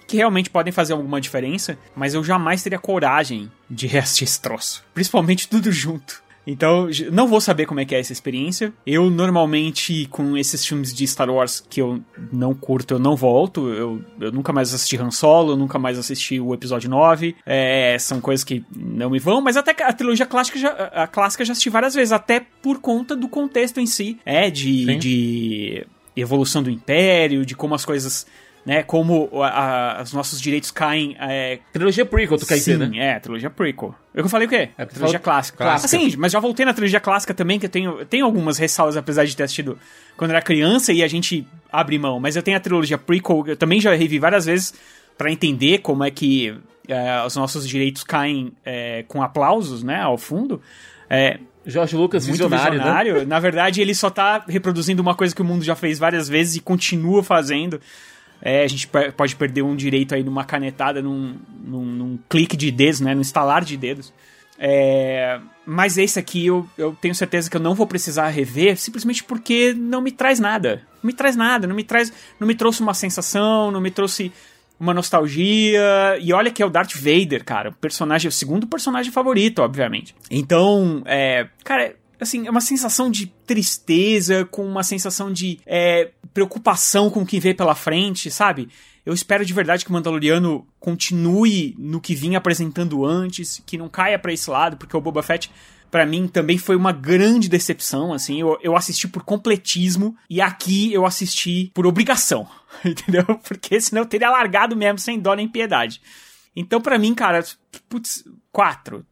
que 0.08 0.18
realmente 0.18 0.52
podem 0.52 0.72
fazer 0.72 0.94
alguma 0.94 1.20
diferença, 1.20 1.80
mas 1.96 2.14
eu 2.14 2.24
jamais 2.24 2.62
teria 2.62 2.78
coragem 2.78 3.52
de 3.68 3.88
reassistir 3.88 4.28
esse 4.28 4.40
troço. 4.40 4.86
Principalmente 4.94 5.50
tudo 5.50 5.72
junto. 5.72 6.27
Então, 6.48 6.88
não 7.12 7.28
vou 7.28 7.42
saber 7.42 7.66
como 7.66 7.82
é 7.82 7.86
que 7.86 7.94
é 7.94 8.00
essa 8.00 8.14
experiência. 8.14 8.74
Eu, 8.86 9.10
normalmente, 9.10 10.08
com 10.10 10.38
esses 10.38 10.66
filmes 10.66 10.94
de 10.94 11.06
Star 11.06 11.30
Wars 11.30 11.62
que 11.70 11.82
eu 11.82 12.02
não 12.32 12.54
curto, 12.54 12.94
eu 12.94 13.00
não 13.00 13.18
volto. 13.18 13.68
Eu, 13.68 14.02
eu 14.22 14.32
nunca 14.32 14.54
mais 14.54 14.74
assisti 14.74 14.96
Han 14.96 15.12
Solo, 15.12 15.52
eu 15.52 15.58
nunca 15.58 15.78
mais 15.78 16.00
assisti 16.00 16.40
o 16.40 16.54
episódio 16.54 16.90
9. 16.90 17.36
É, 17.46 17.98
são 18.00 18.22
coisas 18.22 18.46
que 18.46 18.64
não 18.74 19.10
me 19.10 19.20
vão, 19.20 19.42
mas 19.42 19.58
até 19.58 19.76
a 19.84 19.92
trilogia 19.92 20.26
clássica 20.26 20.58
já, 20.58 20.70
a 20.70 21.06
clássica 21.06 21.44
já 21.44 21.52
assisti 21.52 21.70
várias 21.70 21.94
vezes, 21.94 22.14
até 22.14 22.40
por 22.62 22.80
conta 22.80 23.14
do 23.14 23.28
contexto 23.28 23.82
em 23.82 23.86
si. 23.86 24.18
É, 24.26 24.50
de, 24.50 24.86
Sim. 24.86 24.98
de 25.00 25.86
evolução 26.16 26.64
do 26.64 26.72
Império, 26.72 27.46
de 27.46 27.56
como 27.56 27.76
as 27.76 27.84
coisas... 27.84 28.26
Né, 28.68 28.84
como 28.84 29.30
a- 29.42 30.00
a- 30.00 30.04
os 30.04 30.12
nossos 30.12 30.42
direitos 30.42 30.72
caem 30.72 31.16
é, 31.22 31.60
Trilogia 31.72 32.06
prequel, 32.06 32.38
tu 32.38 32.46
quer 32.46 32.58
Sim, 32.58 32.74
dizer, 32.78 32.90
né? 32.90 32.98
é, 32.98 33.18
trilogia 33.18 33.50
prequel. 33.50 33.96
Eu 34.14 34.28
falei 34.28 34.46
o 34.46 34.50
quê? 34.50 34.72
É, 34.78 34.86
trilogia 34.86 35.20
clássica. 35.20 35.58
clássica. 35.64 35.96
Assim, 35.98 36.14
mas 36.18 36.34
já 36.34 36.40
voltei 36.42 36.66
na 36.66 36.74
trilogia 36.74 37.00
clássica 37.00 37.34
também, 37.34 37.58
que 37.58 37.66
eu 37.66 37.70
tenho, 37.70 38.06
tenho 38.06 38.26
algumas 38.26 38.58
ressalvas, 38.58 38.98
apesar 38.98 39.24
de 39.24 39.34
ter 39.38 39.44
assistido 39.44 39.80
quando 40.18 40.32
era 40.32 40.42
criança 40.42 40.92
e 40.92 41.02
a 41.02 41.08
gente 41.08 41.48
abre 41.72 41.98
mão. 41.98 42.20
Mas 42.20 42.36
eu 42.36 42.44
tenho 42.44 42.58
a 42.58 42.60
trilogia 42.60 42.98
prequel, 42.98 43.46
eu 43.48 43.56
também 43.56 43.80
já 43.80 43.96
revi 43.96 44.20
várias 44.20 44.46
vezes 44.46 44.74
pra 45.18 45.32
entender 45.32 45.78
como 45.78 46.04
é 46.04 46.12
que 46.12 46.54
é, 46.90 47.24
os 47.26 47.38
nossos 47.38 47.66
direitos 47.66 48.04
caem 48.04 48.52
é, 48.66 49.06
com 49.08 49.24
aplausos, 49.24 49.82
né, 49.82 50.02
ao 50.02 50.18
fundo. 50.18 50.62
É, 51.10 51.40
Jorge 51.66 51.96
Lucas, 51.96 52.28
muito 52.28 52.34
visionário, 52.44 52.78
né? 52.80 52.84
visionário. 52.84 53.26
Na 53.28 53.40
verdade, 53.40 53.80
ele 53.82 53.96
só 53.96 54.10
tá 54.10 54.44
reproduzindo 54.46 55.02
uma 55.02 55.16
coisa 55.16 55.34
que 55.34 55.42
o 55.42 55.46
mundo 55.46 55.64
já 55.64 55.76
fez 55.76 55.98
várias 55.98 56.28
vezes 56.28 56.58
e 56.58 56.60
continua 56.60 57.24
fazendo. 57.24 57.80
É, 58.48 58.64
a 58.64 58.68
gente 58.68 58.90
pode 59.18 59.36
perder 59.36 59.62
um 59.62 59.76
direito 59.76 60.16
aí 60.16 60.24
numa 60.24 60.46
canetada, 60.46 61.02
num, 61.02 61.36
num, 61.66 61.84
num 61.84 62.20
clique 62.30 62.56
de 62.56 62.72
dedos, 62.72 63.02
né? 63.02 63.14
Num 63.14 63.20
estalar 63.20 63.62
de 63.62 63.76
dedos. 63.76 64.14
É, 64.58 65.38
mas 65.66 65.98
esse 65.98 66.18
aqui 66.18 66.46
eu, 66.46 66.66
eu 66.78 66.96
tenho 67.02 67.14
certeza 67.14 67.50
que 67.50 67.58
eu 67.58 67.62
não 67.62 67.76
vou 67.76 67.86
precisar 67.86 68.30
rever, 68.30 68.78
simplesmente 68.78 69.22
porque 69.22 69.74
não 69.74 70.00
me 70.00 70.14
traz 70.14 70.40
nada. 70.40 70.82
Não 71.04 71.08
me 71.10 71.14
traz 71.14 71.36
nada, 71.36 71.68
não 71.68 71.76
me 71.76 71.84
traz. 71.84 72.14
Não 72.40 72.48
me 72.48 72.56
trouxe 72.56 72.80
uma 72.80 72.94
sensação, 72.94 73.70
não 73.70 73.82
me 73.82 73.92
trouxe 73.92 74.32
uma 74.80 74.94
nostalgia. 74.94 76.18
E 76.22 76.32
olha 76.32 76.50
que 76.50 76.64
é 76.64 76.66
o 76.66 76.70
Darth 76.70 76.96
Vader, 76.96 77.44
cara. 77.44 77.72
O 77.72 77.74
personagem, 77.74 78.30
o 78.30 78.32
segundo 78.32 78.66
personagem 78.66 79.12
favorito, 79.12 79.60
obviamente. 79.62 80.16
Então, 80.32 81.04
é. 81.06 81.50
Cara, 81.66 81.98
assim, 82.18 82.48
é 82.48 82.50
uma 82.50 82.62
sensação 82.62 83.12
de 83.12 83.28
tristeza, 83.46 84.46
com 84.46 84.66
uma 84.66 84.84
sensação 84.84 85.34
de. 85.34 85.60
É, 85.66 86.12
preocupação 86.38 87.10
com 87.10 87.24
o 87.24 87.26
que 87.26 87.40
vem 87.40 87.56
pela 87.56 87.74
frente, 87.74 88.30
sabe? 88.30 88.70
Eu 89.04 89.12
espero 89.12 89.44
de 89.44 89.52
verdade 89.54 89.84
que 89.84 89.90
o 89.90 89.94
Mandaloriano 89.94 90.68
continue 90.80 91.76
no 91.80 92.00
que 92.00 92.14
vinha 92.14 92.38
apresentando 92.38 93.04
antes, 93.04 93.60
que 93.66 93.76
não 93.76 93.90
caia 93.90 94.20
para 94.20 94.32
esse 94.32 94.48
lado, 94.48 94.78
porque 94.78 94.96
o 94.96 95.02
Boba 95.02 95.24
Fett 95.24 95.50
para 95.90 96.06
mim 96.06 96.28
também 96.28 96.60
foi 96.60 96.76
uma 96.76 96.92
grande 96.92 97.50
decepção, 97.50 98.14
assim, 98.14 98.40
eu, 98.40 98.56
eu 98.62 98.78
assisti 98.78 99.08
por 99.08 99.24
completismo 99.24 100.16
e 100.30 100.40
aqui 100.40 100.94
eu 100.94 101.08
assisti 101.08 101.72
por 101.74 101.88
obrigação, 101.88 102.48
entendeu? 102.86 103.26
Porque 103.48 103.82
senão 103.82 104.04
eu 104.04 104.08
teria 104.08 104.30
largado 104.30 104.76
mesmo 104.76 105.00
sem 105.00 105.20
dó 105.20 105.34
nem 105.34 105.48
piedade. 105.48 106.00
Então, 106.56 106.80
para 106.80 107.00
mim, 107.00 107.16
cara, 107.16 107.44
putz, 107.90 108.24
quatro. 108.52 109.04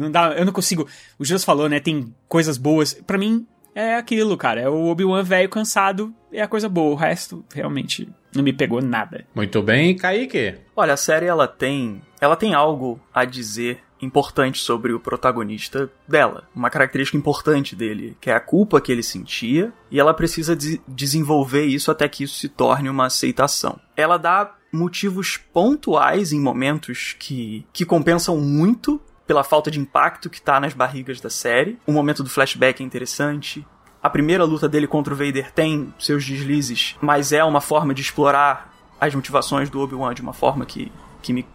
Não 0.00 0.10
dá, 0.10 0.32
eu 0.32 0.44
não 0.44 0.52
consigo. 0.52 0.88
O 1.20 1.24
Jesus 1.24 1.44
falou, 1.44 1.68
né? 1.68 1.78
Tem 1.78 2.12
coisas 2.28 2.56
boas. 2.56 2.94
para 2.94 3.18
mim, 3.18 3.46
é 3.74 3.96
aquilo, 3.96 4.36
cara. 4.36 4.60
É 4.60 4.68
o 4.68 4.86
Obi-Wan 4.86 5.22
velho 5.22 5.48
cansado, 5.48 6.14
é 6.32 6.40
a 6.40 6.48
coisa 6.48 6.68
boa. 6.68 6.92
O 6.92 6.96
resto, 6.96 7.44
realmente, 7.52 8.08
não 8.34 8.42
me 8.42 8.52
pegou 8.52 8.80
nada. 8.80 9.26
Muito 9.34 9.62
bem, 9.62 9.96
Kaique. 9.96 10.54
Olha, 10.76 10.94
a 10.94 10.96
série, 10.96 11.26
ela 11.26 11.48
tem. 11.48 12.02
Ela 12.20 12.36
tem 12.36 12.54
algo 12.54 13.00
a 13.12 13.24
dizer 13.24 13.80
importante 14.00 14.58
sobre 14.58 14.92
o 14.92 15.00
protagonista 15.00 15.90
dela. 16.06 16.46
Uma 16.54 16.70
característica 16.70 17.16
importante 17.16 17.74
dele, 17.74 18.16
que 18.20 18.30
é 18.30 18.34
a 18.34 18.40
culpa 18.40 18.80
que 18.80 18.92
ele 18.92 19.02
sentia, 19.02 19.72
e 19.90 19.98
ela 19.98 20.12
precisa 20.12 20.54
de 20.54 20.80
desenvolver 20.86 21.64
isso 21.64 21.90
até 21.90 22.08
que 22.08 22.24
isso 22.24 22.38
se 22.38 22.48
torne 22.48 22.88
uma 22.88 23.06
aceitação. 23.06 23.80
Ela 23.96 24.18
dá 24.18 24.54
motivos 24.70 25.36
pontuais 25.36 26.32
em 26.32 26.40
momentos 26.40 27.14
que, 27.18 27.64
que 27.72 27.84
compensam 27.84 28.36
muito 28.36 29.00
pela 29.26 29.44
falta 29.44 29.70
de 29.70 29.80
impacto 29.80 30.28
que 30.30 30.40
tá 30.40 30.60
nas 30.60 30.74
barrigas 30.74 31.20
da 31.20 31.30
série. 31.30 31.78
O 31.86 31.92
momento 31.92 32.22
do 32.22 32.30
flashback 32.30 32.82
é 32.82 32.86
interessante. 32.86 33.66
A 34.02 34.10
primeira 34.10 34.44
luta 34.44 34.68
dele 34.68 34.86
contra 34.86 35.14
o 35.14 35.16
Vader 35.16 35.50
tem 35.52 35.92
seus 35.98 36.24
deslizes, 36.24 36.96
mas 37.00 37.32
é 37.32 37.42
uma 37.42 37.60
forma 37.60 37.94
de 37.94 38.02
explorar 38.02 38.72
as 39.00 39.14
motivações 39.14 39.70
do 39.70 39.80
Obi-Wan 39.80 40.14
de 40.14 40.22
uma 40.22 40.32
forma 40.32 40.66
que, 40.66 40.92
que 41.22 41.32
me 41.32 41.46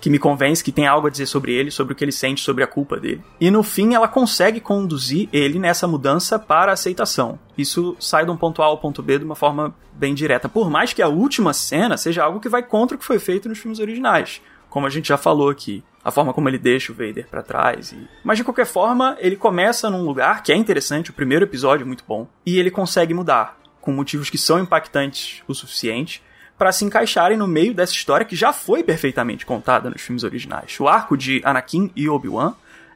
que 0.00 0.10
me 0.10 0.20
convence 0.20 0.62
que 0.62 0.70
tem 0.70 0.86
algo 0.86 1.08
a 1.08 1.10
dizer 1.10 1.26
sobre 1.26 1.52
ele, 1.52 1.68
sobre 1.68 1.92
o 1.92 1.96
que 1.96 2.04
ele 2.04 2.12
sente, 2.12 2.40
sobre 2.40 2.62
a 2.62 2.66
culpa 2.66 2.96
dele. 2.96 3.24
E 3.40 3.50
no 3.50 3.64
fim 3.64 3.94
ela 3.94 4.06
consegue 4.06 4.60
conduzir 4.60 5.28
ele 5.32 5.58
nessa 5.58 5.88
mudança 5.88 6.38
para 6.38 6.70
a 6.70 6.74
aceitação. 6.74 7.40
Isso 7.58 7.96
sai 7.98 8.24
de 8.24 8.30
um 8.30 8.36
ponto 8.36 8.62
A 8.62 8.66
ao 8.66 8.78
ponto 8.78 9.02
B 9.02 9.18
de 9.18 9.24
uma 9.24 9.34
forma 9.34 9.74
bem 9.92 10.14
direta. 10.14 10.48
Por 10.48 10.70
mais 10.70 10.92
que 10.92 11.02
a 11.02 11.08
última 11.08 11.52
cena 11.52 11.96
seja 11.96 12.22
algo 12.22 12.38
que 12.38 12.48
vai 12.48 12.62
contra 12.62 12.94
o 12.94 12.98
que 13.00 13.04
foi 13.04 13.18
feito 13.18 13.48
nos 13.48 13.58
filmes 13.58 13.80
originais. 13.80 14.40
Como 14.76 14.86
a 14.86 14.90
gente 14.90 15.08
já 15.08 15.16
falou 15.16 15.48
aqui, 15.48 15.82
a 16.04 16.10
forma 16.10 16.34
como 16.34 16.50
ele 16.50 16.58
deixa 16.58 16.92
o 16.92 16.94
Vader 16.94 17.26
para 17.30 17.42
trás. 17.42 17.92
E... 17.92 18.08
Mas 18.22 18.36
de 18.36 18.44
qualquer 18.44 18.66
forma, 18.66 19.16
ele 19.20 19.34
começa 19.34 19.88
num 19.88 20.04
lugar 20.04 20.42
que 20.42 20.52
é 20.52 20.54
interessante, 20.54 21.08
o 21.08 21.14
primeiro 21.14 21.46
episódio 21.46 21.84
é 21.84 21.86
muito 21.86 22.04
bom, 22.06 22.28
e 22.44 22.58
ele 22.58 22.70
consegue 22.70 23.14
mudar, 23.14 23.58
com 23.80 23.90
motivos 23.90 24.28
que 24.28 24.36
são 24.36 24.58
impactantes 24.58 25.42
o 25.48 25.54
suficiente 25.54 26.22
para 26.58 26.72
se 26.72 26.84
encaixarem 26.84 27.38
no 27.38 27.46
meio 27.46 27.72
dessa 27.72 27.94
história 27.94 28.26
que 28.26 28.36
já 28.36 28.52
foi 28.52 28.84
perfeitamente 28.84 29.46
contada 29.46 29.88
nos 29.88 30.02
filmes 30.02 30.24
originais. 30.24 30.78
O 30.78 30.86
arco 30.86 31.16
de 31.16 31.40
Anakin 31.42 31.90
e 31.96 32.06
Obi-Wan 32.06 32.52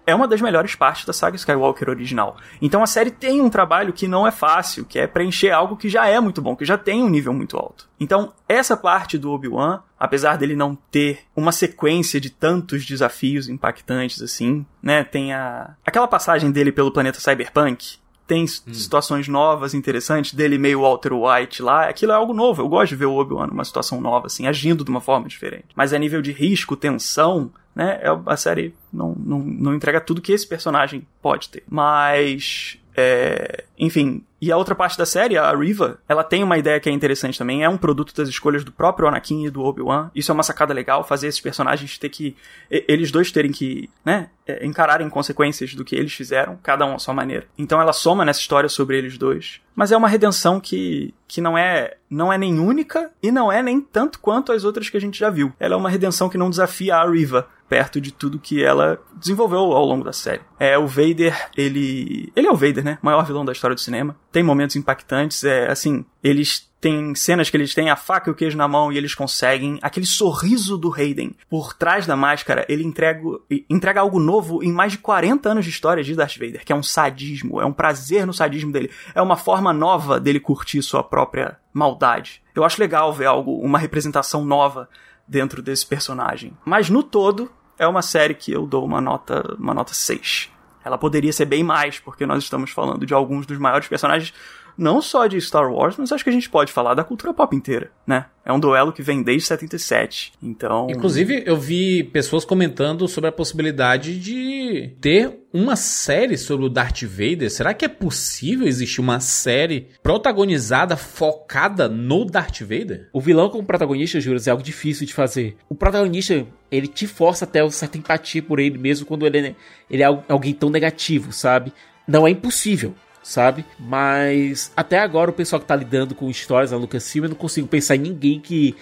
é 0.07 0.15
uma 0.15 0.27
das 0.27 0.41
melhores 0.41 0.75
partes 0.75 1.05
da 1.05 1.13
saga 1.13 1.37
Skywalker 1.37 1.89
original. 1.89 2.37
Então 2.61 2.83
a 2.83 2.87
série 2.87 3.11
tem 3.11 3.41
um 3.41 3.51
trabalho 3.51 3.93
que 3.93 4.09
não 4.09 4.27
é 4.27 4.31
fácil, 4.31 4.85
que 4.85 4.99
é 4.99 5.07
preencher 5.07 5.51
algo 5.51 5.77
que 5.77 5.89
já 5.89 6.07
é 6.07 6.19
muito 6.21 6.43
bom, 6.43 6.57
que 6.57 6.65
já 6.65 6.77
tem 6.77 7.03
um 7.03 7.09
nível 7.09 7.33
muito 7.33 7.57
alto. 7.57 7.89
Então, 7.99 8.33
essa 8.49 8.77
parte 8.77 9.19
do 9.19 9.31
Obi-Wan, 9.31 9.83
apesar 9.99 10.39
dele 10.39 10.57
não 10.57 10.75
ter 10.91 11.21
uma 11.37 11.53
sequência 11.53 12.19
de 12.19 12.31
tantos 12.31 12.87
desafios 12.87 13.49
impactantes 13.49 14.23
assim, 14.23 14.65
né, 14.83 15.05
tem 15.05 15.35
a 15.35 15.75
aquela 15.85 16.09
passagem 16.09 16.51
dele 16.51 16.73
pelo 16.73 16.91
planeta 16.91 17.21
Cyberpunk, 17.21 17.99
tem 18.31 18.45
hum. 18.45 18.47
situações 18.47 19.27
novas, 19.27 19.75
interessantes, 19.75 20.33
dele 20.33 20.57
meio 20.57 20.83
Walter 20.83 21.13
White 21.13 21.61
lá. 21.61 21.89
Aquilo 21.89 22.13
é 22.13 22.15
algo 22.15 22.33
novo. 22.33 22.63
Eu 22.63 22.69
gosto 22.69 22.91
de 22.91 22.97
ver 22.97 23.07
o 23.07 23.17
Obi-Wan 23.17 23.49
numa 23.49 23.65
situação 23.65 24.01
nova, 24.01 24.29
assim, 24.29 24.47
agindo 24.47 24.85
de 24.85 24.91
uma 24.91 25.01
forma 25.01 25.27
diferente. 25.27 25.67
Mas 25.75 25.93
a 25.93 25.99
nível 25.99 26.23
de 26.23 26.31
risco, 26.31 26.77
tensão, 26.77 27.51
né? 27.75 27.99
É 28.01 28.09
a 28.27 28.37
série 28.37 28.73
não, 28.93 29.17
não, 29.19 29.41
não 29.41 29.75
entrega 29.75 30.01
tudo 30.01 30.21
que 30.21 30.31
esse 30.31 30.47
personagem 30.47 31.05
pode 31.21 31.49
ter. 31.49 31.65
Mas. 31.69 32.79
É, 32.97 33.65
enfim, 33.79 34.23
e 34.41 34.51
a 34.53 34.57
outra 34.57 34.75
parte 34.75 34.97
da 34.97 35.07
série, 35.07 35.39
a 35.39 35.55
Riva, 35.55 35.99
ela 36.09 36.25
tem 36.25 36.43
uma 36.43 36.59
ideia 36.59 36.79
que 36.81 36.89
é 36.89 36.93
interessante 36.93 37.39
também, 37.39 37.65
é 37.65 37.69
um 37.69 37.77
produto 37.77 38.15
das 38.15 38.29
escolhas 38.29 38.65
do 38.65 38.73
próprio 38.73 39.09
Anakin 39.09 39.47
e 39.47 39.51
do 39.51 39.63
Obi-Wan. 39.63 40.11
Isso 40.15 40.31
é 40.31 40.35
uma 40.35 40.43
sacada 40.43 40.75
legal, 40.75 41.05
fazer 41.05 41.29
esses 41.29 41.41
personagens 41.41 41.99
ter 41.99 42.09
que. 42.09 42.37
Eles 42.71 43.11
dois 43.11 43.33
terem 43.33 43.53
que, 43.53 43.89
né, 44.05 44.29
é, 44.51 44.67
encararem 44.67 45.09
consequências 45.09 45.75
do 45.75 45.85
que 45.85 45.97
eles 45.97 46.13
fizeram, 46.13 46.59
cada 46.63 46.85
um 46.87 46.95
à 46.95 46.99
sua 46.99 47.15
maneira. 47.15 47.47
Então 47.57 47.81
ela 47.81 47.93
soma 47.93 48.25
nessa 48.25 48.41
história 48.41 48.69
sobre 48.69 48.99
eles 48.99 49.17
dois. 49.17 49.61
Mas 49.75 49.93
é 49.93 49.97
uma 49.97 50.09
redenção 50.09 50.61
que, 50.61 51.15
que 51.27 51.41
não 51.41 51.57
é 51.57 51.97
não 52.09 52.33
é 52.33 52.37
nem 52.37 52.59
única 52.59 53.11
e 53.23 53.31
não 53.31 53.53
é 53.53 53.63
nem 53.63 53.81
tanto 53.81 54.19
quanto 54.19 54.53
as 54.53 54.65
outras 54.65 54.89
que 54.89 54.97
a 54.97 55.01
gente 55.01 55.19
já 55.19 55.31
viu. 55.31 55.53
Ela 55.61 55.75
é 55.75 55.77
uma 55.77 55.89
redenção 55.89 56.29
que 56.29 56.37
não 56.37 56.51
desafia 56.51 56.97
a 56.97 57.09
Riva 57.09 57.49
perto 57.69 58.01
de 58.01 58.13
tudo 58.13 58.41
que 58.41 58.65
ela 58.65 59.01
desenvolveu 59.15 59.61
ao 59.61 59.85
longo 59.85 60.03
da 60.03 60.13
série. 60.13 60.41
É 60.59 60.77
o 60.77 60.89
Vader, 60.89 61.51
ele 61.57 62.33
ele 62.35 62.49
é 62.49 62.51
o 62.51 62.57
Vader, 62.57 62.85
né? 62.85 62.99
Maior 63.01 63.25
vilão 63.25 63.45
da 63.45 63.53
história 63.53 63.77
do 63.77 63.81
cinema 63.81 64.17
tem 64.33 64.43
momentos 64.43 64.75
impactantes, 64.75 65.45
é 65.45 65.71
assim, 65.71 66.05
eles 66.23 66.69
têm 66.81 67.15
cenas 67.15 67.51
que 67.51 67.57
eles 67.57 67.75
têm 67.75 67.91
a 67.91 67.97
faca 67.97 68.31
e 68.31 68.33
o 68.33 68.35
queijo 68.35 68.57
na 68.57 68.67
mão 68.67 68.91
e 68.91 68.97
eles 68.97 69.15
conseguem 69.15 69.79
aquele 69.83 70.07
sorriso 70.07 70.79
do 70.79 70.93
Hayden 70.93 71.37
por 71.49 71.75
trás 71.75 72.07
da 72.07 72.17
máscara, 72.17 72.65
ele 72.69 72.83
entrega, 72.83 73.21
entrega 73.69 74.01
algo 74.01 74.19
novo 74.19 74.63
em 74.63 74.73
mais 74.73 74.93
de 74.93 74.99
40 74.99 75.51
anos 75.51 75.65
de 75.65 75.71
história 75.71 76.03
de 76.03 76.15
Darth 76.15 76.39
Vader, 76.39 76.65
que 76.65 76.73
é 76.73 76.77
um 76.77 76.83
sadismo, 76.83 77.61
é 77.61 77.67
um 77.67 77.73
prazer 77.73 78.27
no 78.27 78.33
sadismo 78.33 78.73
dele, 78.73 78.91
é 79.15 79.21
uma 79.21 79.37
forma 79.37 79.73
nova 79.73 80.19
dele 80.19 80.41
curtir 80.41 80.83
sua 80.83 81.03
própria 81.03 81.59
maldade. 81.73 82.43
Eu 82.55 82.65
acho 82.65 82.81
legal 82.81 83.13
ver 83.13 83.27
algo, 83.27 83.59
uma 83.59 83.79
representação 83.79 84.45
nova 84.45 84.89
dentro 85.29 85.63
desse 85.63 85.87
personagem. 85.87 86.57
Mas 86.65 86.89
no 86.89 87.03
todo, 87.03 87.51
é 87.79 87.87
uma 87.87 88.03
série 88.03 88.35
que 88.35 88.53
eu 88.53 88.67
dou 88.67 88.85
uma 88.85 89.01
nota, 89.01 89.57
uma 89.59 89.73
nota 89.73 89.95
6. 89.95 90.51
Ela 90.85 90.99
poderia 90.99 91.33
ser 91.33 91.45
bem 91.45 91.63
mais, 91.63 91.99
porque 91.99 92.27
nós 92.27 92.43
estamos 92.43 92.71
falando 92.71 93.07
de 93.07 93.15
alguns 93.15 93.47
dos 93.47 93.59
maiores 93.59 93.87
personagens, 93.87 94.33
não 94.81 95.03
só 95.03 95.27
de 95.27 95.39
Star 95.41 95.71
Wars, 95.71 95.97
mas 95.99 96.11
acho 96.11 96.25
que 96.25 96.31
a 96.31 96.33
gente 96.33 96.49
pode 96.49 96.73
falar 96.73 96.95
da 96.95 97.05
cultura 97.05 97.35
pop 97.35 97.55
inteira, 97.55 97.91
né? 98.07 98.25
É 98.43 98.51
um 98.51 98.59
duelo 98.59 98.93
que 98.93 99.03
vem 99.03 99.23
desde 99.23 99.47
77. 99.47 100.33
Então. 100.43 100.87
Inclusive, 100.91 101.43
eu 101.47 101.57
vi 101.57 102.03
pessoas 102.03 102.45
comentando 102.45 103.07
sobre 103.07 103.29
a 103.29 103.33
possibilidade 103.33 104.19
de 104.19 104.97
ter 105.01 105.39
uma 105.53 105.77
série 105.77 106.39
sobre 106.39 106.65
o 106.65 106.71
Darth 106.71 107.03
Vader. 107.03 107.51
Será 107.51 107.75
que 107.75 107.85
é 107.85 107.89
possível 107.89 108.67
existir 108.67 109.01
uma 109.01 109.21
série 109.21 109.89
protagonizada, 110.03 110.97
focada 110.97 111.87
no 111.87 112.25
Darth 112.25 112.61
Vader? 112.63 113.11
O 113.13 113.21
vilão 113.21 113.51
como 113.51 113.63
protagonista, 113.63 114.19
Juras, 114.19 114.49
é 114.49 114.51
algo 114.51 114.63
difícil 114.63 115.07
de 115.07 115.13
fazer. 115.13 115.57
O 115.69 115.75
protagonista, 115.75 116.47
ele 116.73 116.87
te 116.87 117.07
força 117.07 117.45
até 117.45 117.63
uma 117.63 117.71
certa 117.71 117.99
empatia 117.99 118.43
por 118.43 118.59
ele 118.59 118.79
mesmo 118.79 119.07
quando 119.07 119.27
ele 119.27 119.39
é, 119.39 119.55
ele 119.91 120.03
é 120.03 120.07
alguém 120.07 120.55
tão 120.55 120.71
negativo, 120.71 121.33
sabe? 121.33 121.73
Não 122.09 122.27
é 122.27 122.31
impossível 122.31 122.95
sabe? 123.23 123.65
Mas 123.79 124.73
até 124.77 124.99
agora 124.99 125.31
o 125.31 125.35
pessoal 125.35 125.61
que 125.61 125.67
tá 125.67 125.77
lidando 125.77 126.15
com 126.15 126.31
histórias 126.31 126.71
na 126.71 126.77
Lucasfilm, 126.77 127.25
eu 127.25 127.31
não 127.31 127.37
consigo 127.37 127.67
pensar 127.67 127.97
em 127.97 128.01
ninguém 128.01 128.41
que 128.41 128.75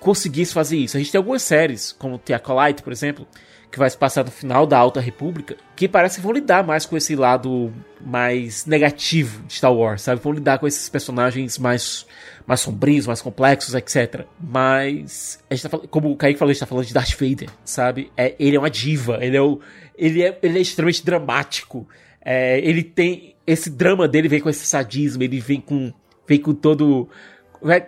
conseguisse 0.00 0.52
fazer 0.52 0.76
isso. 0.76 0.96
A 0.96 1.00
gente 1.00 1.10
tem 1.10 1.18
algumas 1.18 1.42
séries, 1.42 1.92
como 1.92 2.18
The 2.18 2.34
Acolyte, 2.34 2.82
por 2.82 2.92
exemplo, 2.92 3.26
que 3.70 3.78
vai 3.78 3.90
se 3.90 3.96
passar 3.96 4.24
no 4.24 4.30
final 4.30 4.66
da 4.66 4.78
Alta 4.78 5.00
República, 5.00 5.56
que 5.74 5.88
parece 5.88 6.16
que 6.16 6.22
vão 6.22 6.32
lidar 6.32 6.64
mais 6.64 6.86
com 6.86 6.96
esse 6.96 7.16
lado 7.16 7.72
mais 8.00 8.64
negativo 8.66 9.42
de 9.46 9.54
Star 9.54 9.72
Wars, 9.72 10.02
sabe? 10.02 10.20
Vão 10.20 10.32
lidar 10.32 10.58
com 10.58 10.66
esses 10.66 10.88
personagens 10.88 11.58
mais, 11.58 12.06
mais 12.46 12.60
sombrios, 12.60 13.06
mais 13.06 13.20
complexos, 13.20 13.74
etc. 13.74 14.24
Mas, 14.40 15.40
a 15.50 15.54
gente 15.54 15.68
tá, 15.68 15.78
como 15.90 16.10
o 16.10 16.16
Kaique 16.16 16.38
falou, 16.38 16.50
a 16.50 16.52
gente 16.52 16.60
tá 16.60 16.66
falando 16.66 16.86
de 16.86 16.94
Darth 16.94 17.20
Vader, 17.20 17.50
sabe? 17.64 18.10
É, 18.16 18.34
ele 18.38 18.56
é 18.56 18.58
uma 18.58 18.70
diva, 18.70 19.18
ele 19.20 19.36
é, 19.36 19.42
o, 19.42 19.60
ele 19.96 20.22
é, 20.22 20.38
ele 20.42 20.58
é 20.58 20.62
extremamente 20.62 21.04
dramático. 21.04 21.88
É, 22.24 22.58
ele 22.60 22.82
tem 22.82 23.35
esse 23.46 23.70
drama 23.70 24.08
dele 24.08 24.28
vem 24.28 24.40
com 24.40 24.50
esse 24.50 24.66
sadismo, 24.66 25.22
ele 25.22 25.40
vem 25.40 25.60
com 25.60 25.92
vem 26.26 26.40
com 26.40 26.54
todo 26.54 27.08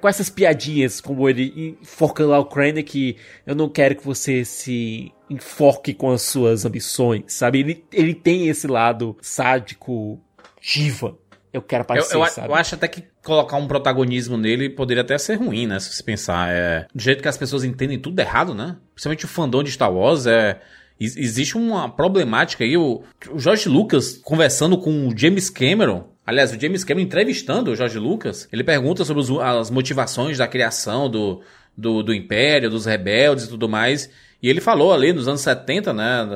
com 0.01 0.09
essas 0.09 0.30
piadinhas, 0.30 1.01
como 1.01 1.28
ele 1.28 1.76
enfocando 1.82 2.30
lá 2.30 2.39
o 2.39 2.47
Crane 2.47 2.82
que 2.82 3.16
eu 3.47 3.55
não 3.55 3.68
quero 3.68 3.97
que 3.97 4.05
você 4.05 4.44
se 4.44 5.12
enfoque 5.28 5.93
com 5.93 6.10
as 6.10 6.22
suas 6.22 6.64
ambições, 6.64 7.24
sabe? 7.28 7.60
Ele, 7.60 7.85
ele 7.93 8.14
tem 8.14 8.48
esse 8.48 8.66
lado 8.66 9.16
sádico, 9.20 10.20
diva. 10.60 11.16
Eu 11.52 11.62
quero 11.62 11.82
aparecer, 11.82 12.14
eu, 12.14 12.20
eu, 12.20 12.26
sabe? 12.26 12.48
Eu 12.48 12.55
acho 12.55 12.74
até 12.74 12.89
que 12.89 13.05
colocar 13.24 13.56
um 13.56 13.66
protagonismo 13.66 14.36
nele 14.36 14.70
poderia 14.70 15.02
até 15.02 15.16
ser 15.18 15.35
ruim, 15.36 15.66
né? 15.66 15.78
Se 15.80 15.93
você 15.93 16.02
pensar. 16.02 16.51
É, 16.51 16.86
do 16.94 17.01
jeito 17.01 17.22
que 17.22 17.28
as 17.28 17.36
pessoas 17.36 17.64
entendem 17.64 17.98
tudo 17.98 18.18
errado, 18.18 18.55
né? 18.55 18.76
Principalmente 18.94 19.24
o 19.24 19.28
fandom 19.28 19.62
de 19.62 19.70
Star 19.70 19.93
Wars 19.93 20.26
é 20.26 20.60
existe 21.00 21.56
uma 21.56 21.88
problemática 21.88 22.64
aí. 22.64 22.76
O, 22.76 23.02
o 23.30 23.38
George 23.38 23.68
Lucas 23.68 24.16
conversando 24.16 24.76
com 24.78 25.08
o 25.08 25.16
James 25.16 25.48
Cameron. 25.48 26.08
Aliás, 26.26 26.52
o 26.52 26.60
James 26.60 26.84
Cameron 26.84 27.06
entrevistando 27.06 27.70
o 27.70 27.76
George 27.76 27.98
Lucas, 27.98 28.48
ele 28.52 28.62
pergunta 28.62 29.04
sobre 29.04 29.22
os, 29.22 29.30
as 29.30 29.70
motivações 29.70 30.36
da 30.36 30.46
criação 30.46 31.08
do, 31.08 31.40
do, 31.76 32.02
do 32.02 32.12
Império, 32.12 32.68
dos 32.68 32.84
rebeldes 32.84 33.44
e 33.44 33.48
tudo 33.48 33.68
mais. 33.68 34.10
E 34.42 34.48
ele 34.48 34.60
falou 34.60 34.92
ali 34.92 35.12
nos 35.12 35.26
anos 35.26 35.40
70, 35.40 35.92
né? 35.92 36.26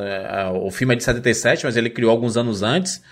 O 0.55 0.70
filme 0.70 0.94
é 0.94 0.97
de 0.97 1.05
77, 1.05 1.64
mas 1.64 1.76
ele 1.76 1.90
criou 1.90 2.10
alguns 2.10 2.36
anos 2.36 2.62
antes. 2.62 3.02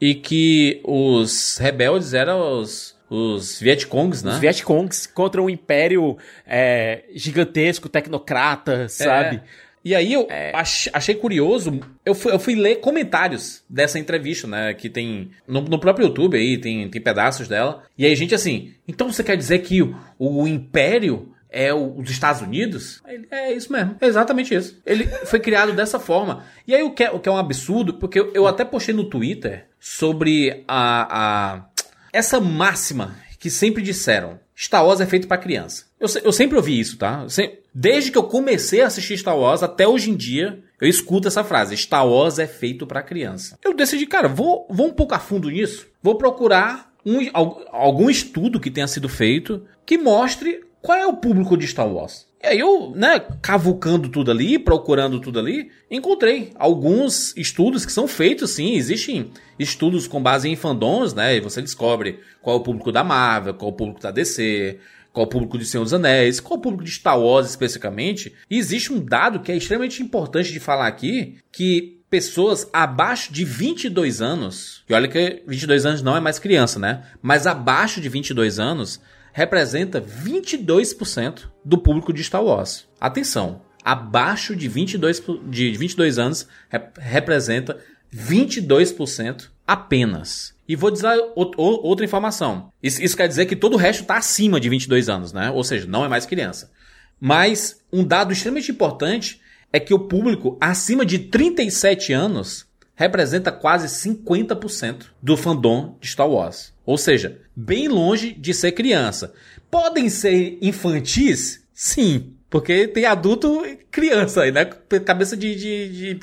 E 0.00 0.14
que 0.14 0.80
os 0.82 1.58
rebeldes 1.58 2.14
eram 2.14 2.58
os, 2.58 2.96
os 3.08 3.60
Vietcongs, 3.60 4.24
né? 4.24 4.32
Os 4.32 4.38
Vietcongs 4.38 5.06
contra 5.06 5.42
um 5.42 5.50
império 5.50 6.16
é, 6.46 7.04
gigantesco, 7.14 7.88
tecnocrata, 7.88 8.88
sabe? 8.88 9.36
É. 9.36 9.42
E 9.84 9.94
aí 9.94 10.12
eu 10.12 10.26
ach- 10.54 10.88
achei 10.92 11.14
curioso, 11.14 11.80
eu 12.04 12.14
fui, 12.14 12.32
eu 12.32 12.38
fui 12.38 12.54
ler 12.54 12.76
comentários 12.80 13.62
dessa 13.68 13.98
entrevista, 13.98 14.46
né? 14.46 14.74
Que 14.74 14.90
tem. 14.90 15.30
No, 15.48 15.62
no 15.62 15.78
próprio 15.78 16.06
YouTube 16.08 16.36
aí, 16.36 16.58
tem, 16.58 16.88
tem 16.90 17.00
pedaços 17.00 17.48
dela. 17.48 17.82
E 17.96 18.04
aí, 18.04 18.14
gente, 18.14 18.34
assim, 18.34 18.74
então 18.86 19.10
você 19.10 19.24
quer 19.24 19.36
dizer 19.36 19.60
que 19.60 19.80
o, 19.82 19.94
o 20.18 20.46
Império 20.46 21.32
é 21.48 21.72
o- 21.72 21.96
os 21.98 22.10
Estados 22.10 22.42
Unidos? 22.42 23.02
Ele, 23.08 23.26
é 23.30 23.52
isso 23.54 23.72
mesmo, 23.72 23.96
é 24.00 24.06
exatamente 24.06 24.54
isso. 24.54 24.78
Ele 24.84 25.06
foi 25.24 25.40
criado 25.40 25.72
dessa 25.72 25.98
forma. 25.98 26.44
E 26.66 26.74
aí 26.74 26.82
o 26.82 26.90
que 26.92 27.02
é, 27.04 27.10
o 27.10 27.18
que 27.18 27.28
é 27.28 27.32
um 27.32 27.38
absurdo, 27.38 27.94
porque 27.94 28.20
eu, 28.20 28.30
eu 28.34 28.46
até 28.46 28.64
postei 28.64 28.94
no 28.94 29.04
Twitter 29.04 29.66
sobre 29.80 30.62
a, 30.68 31.56
a 31.56 31.66
essa 32.12 32.38
máxima 32.38 33.16
que 33.38 33.48
sempre 33.48 33.82
disseram: 33.82 34.38
Star 34.54 34.84
Wars 34.86 35.00
é 35.00 35.06
feito 35.06 35.26
pra 35.26 35.38
criança. 35.38 35.86
Eu, 36.00 36.08
eu 36.24 36.32
sempre 36.32 36.56
ouvi 36.56 36.80
isso, 36.80 36.96
tá? 36.96 37.26
Desde 37.74 38.10
que 38.10 38.18
eu 38.18 38.24
comecei 38.24 38.80
a 38.80 38.86
assistir 38.86 39.18
Star 39.18 39.38
Wars 39.38 39.62
até 39.62 39.86
hoje 39.86 40.10
em 40.10 40.16
dia, 40.16 40.60
eu 40.80 40.88
escuto 40.88 41.28
essa 41.28 41.44
frase: 41.44 41.76
Star 41.76 42.06
Wars 42.08 42.38
é 42.38 42.46
feito 42.46 42.86
pra 42.86 43.02
criança. 43.02 43.58
Eu 43.62 43.74
decidi, 43.74 44.06
cara, 44.06 44.26
vou, 44.26 44.66
vou 44.70 44.86
um 44.86 44.92
pouco 44.92 45.14
a 45.14 45.18
fundo 45.18 45.50
nisso. 45.50 45.86
Vou 46.02 46.16
procurar 46.16 46.90
um- 47.04 47.28
al- 47.32 47.62
algum 47.70 48.08
estudo 48.10 48.58
que 48.58 48.70
tenha 48.70 48.88
sido 48.88 49.08
feito 49.08 49.64
que 49.86 49.98
mostre 49.98 50.62
qual 50.82 50.98
é 50.98 51.06
o 51.06 51.16
público 51.16 51.56
de 51.56 51.66
Star 51.66 51.86
Wars. 51.86 52.26
E 52.42 52.46
aí 52.46 52.58
eu, 52.58 52.92
né, 52.96 53.20
cavucando 53.42 54.08
tudo 54.08 54.30
ali, 54.30 54.58
procurando 54.58 55.20
tudo 55.20 55.38
ali, 55.38 55.70
encontrei 55.90 56.52
alguns 56.54 57.36
estudos 57.36 57.84
que 57.84 57.92
são 57.92 58.08
feitos, 58.08 58.52
sim, 58.52 58.76
existem 58.76 59.30
estudos 59.58 60.08
com 60.08 60.22
base 60.22 60.48
em 60.48 60.56
fandoms, 60.56 61.12
né, 61.12 61.36
e 61.36 61.40
você 61.40 61.60
descobre 61.60 62.18
qual 62.40 62.56
é 62.56 62.58
o 62.58 62.62
público 62.62 62.90
da 62.90 63.04
Marvel, 63.04 63.52
qual 63.52 63.70
é 63.70 63.74
o 63.74 63.76
público 63.76 64.00
da 64.00 64.10
DC, 64.10 64.78
é 65.14 65.20
o 65.20 65.26
público 65.26 65.58
de 65.58 65.64
Senhor 65.64 65.82
dos 65.84 65.92
Anéis, 65.94 66.38
qual 66.40 66.56
é 66.56 66.58
o 66.58 66.62
público 66.62 66.84
de 66.84 66.90
Star 66.90 67.18
Wars 67.20 67.48
especificamente. 67.50 68.32
E 68.48 68.58
existe 68.58 68.92
um 68.92 69.04
dado 69.04 69.40
que 69.40 69.50
é 69.50 69.56
extremamente 69.56 70.02
importante 70.02 70.52
de 70.52 70.60
falar 70.60 70.86
aqui, 70.86 71.36
que 71.50 72.00
pessoas 72.08 72.68
abaixo 72.72 73.32
de 73.32 73.44
22 73.44 74.20
anos, 74.20 74.84
e 74.88 74.94
olha 74.94 75.06
que 75.08 75.42
22 75.46 75.86
anos 75.86 76.02
não 76.02 76.16
é 76.16 76.20
mais 76.20 76.38
criança, 76.38 76.78
né, 76.78 77.04
mas 77.22 77.46
abaixo 77.46 78.00
de 78.00 78.08
22 78.08 78.58
anos, 78.58 79.00
representa 79.32 80.00
22% 80.00 81.42
do 81.64 81.78
público 81.78 82.12
de 82.12 82.22
Star 82.24 82.42
Wars. 82.42 82.86
Atenção, 83.00 83.62
abaixo 83.84 84.56
de 84.56 84.68
22, 84.68 85.20
po- 85.20 85.38
de 85.48 85.70
22 85.76 86.18
anos 86.18 86.46
rep- 86.68 86.98
representa 86.98 87.78
22% 88.12 89.50
apenas. 89.66 90.54
E 90.70 90.76
vou 90.76 90.88
dizer 90.90 91.08
ou- 91.34 91.50
ou- 91.56 91.82
outra 91.84 92.04
informação. 92.04 92.72
Isso, 92.80 93.02
isso 93.02 93.16
quer 93.16 93.26
dizer 93.26 93.46
que 93.46 93.56
todo 93.56 93.74
o 93.74 93.76
resto 93.76 94.02
está 94.02 94.16
acima 94.18 94.60
de 94.60 94.68
22 94.68 95.08
anos, 95.08 95.32
né? 95.32 95.50
Ou 95.50 95.64
seja, 95.64 95.84
não 95.88 96.04
é 96.04 96.08
mais 96.08 96.26
criança. 96.26 96.70
Mas 97.18 97.80
um 97.92 98.04
dado 98.04 98.32
extremamente 98.32 98.70
importante 98.70 99.40
é 99.72 99.80
que 99.80 99.92
o 99.92 99.98
público 99.98 100.56
acima 100.60 101.04
de 101.04 101.18
37 101.18 102.12
anos 102.12 102.66
representa 102.94 103.50
quase 103.50 103.88
50% 103.88 105.06
do 105.20 105.36
fandom 105.36 105.96
de 106.00 106.06
Star 106.06 106.28
Wars. 106.28 106.72
Ou 106.86 106.96
seja, 106.96 107.40
bem 107.56 107.88
longe 107.88 108.32
de 108.32 108.54
ser 108.54 108.70
criança. 108.72 109.32
Podem 109.70 110.08
ser 110.08 110.56
infantis? 110.62 111.64
Sim. 111.74 112.34
Porque 112.48 112.86
tem 112.88 113.04
adulto 113.06 113.64
e 113.66 113.76
criança 113.90 114.42
aí, 114.42 114.52
né? 114.52 114.64
Cabeça 115.04 115.36
de, 115.36 115.54
de- 115.54 115.88
de- 116.14 116.20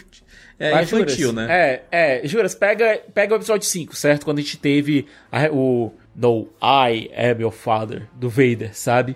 é, 0.60 0.72
Vai, 0.72 0.84
infantil, 0.84 1.16
Juras. 1.30 1.36
né? 1.36 1.48
É, 1.50 1.84
é, 2.24 2.28
Juras, 2.28 2.56
pega, 2.56 3.02
pega 3.14 3.34
o 3.34 3.38
episódio 3.38 3.68
5, 3.68 3.96
certo? 3.96 4.26
Quando 4.26 4.40
a 4.40 4.42
gente 4.42 4.58
teve 4.58 5.06
a- 5.32 5.50
o 5.52 5.92
No, 6.16 6.48
I 6.62 7.12
am 7.16 7.42
your 7.42 7.52
father, 7.52 8.08
do 8.14 8.28
Vader, 8.30 8.72
sabe? 8.76 9.16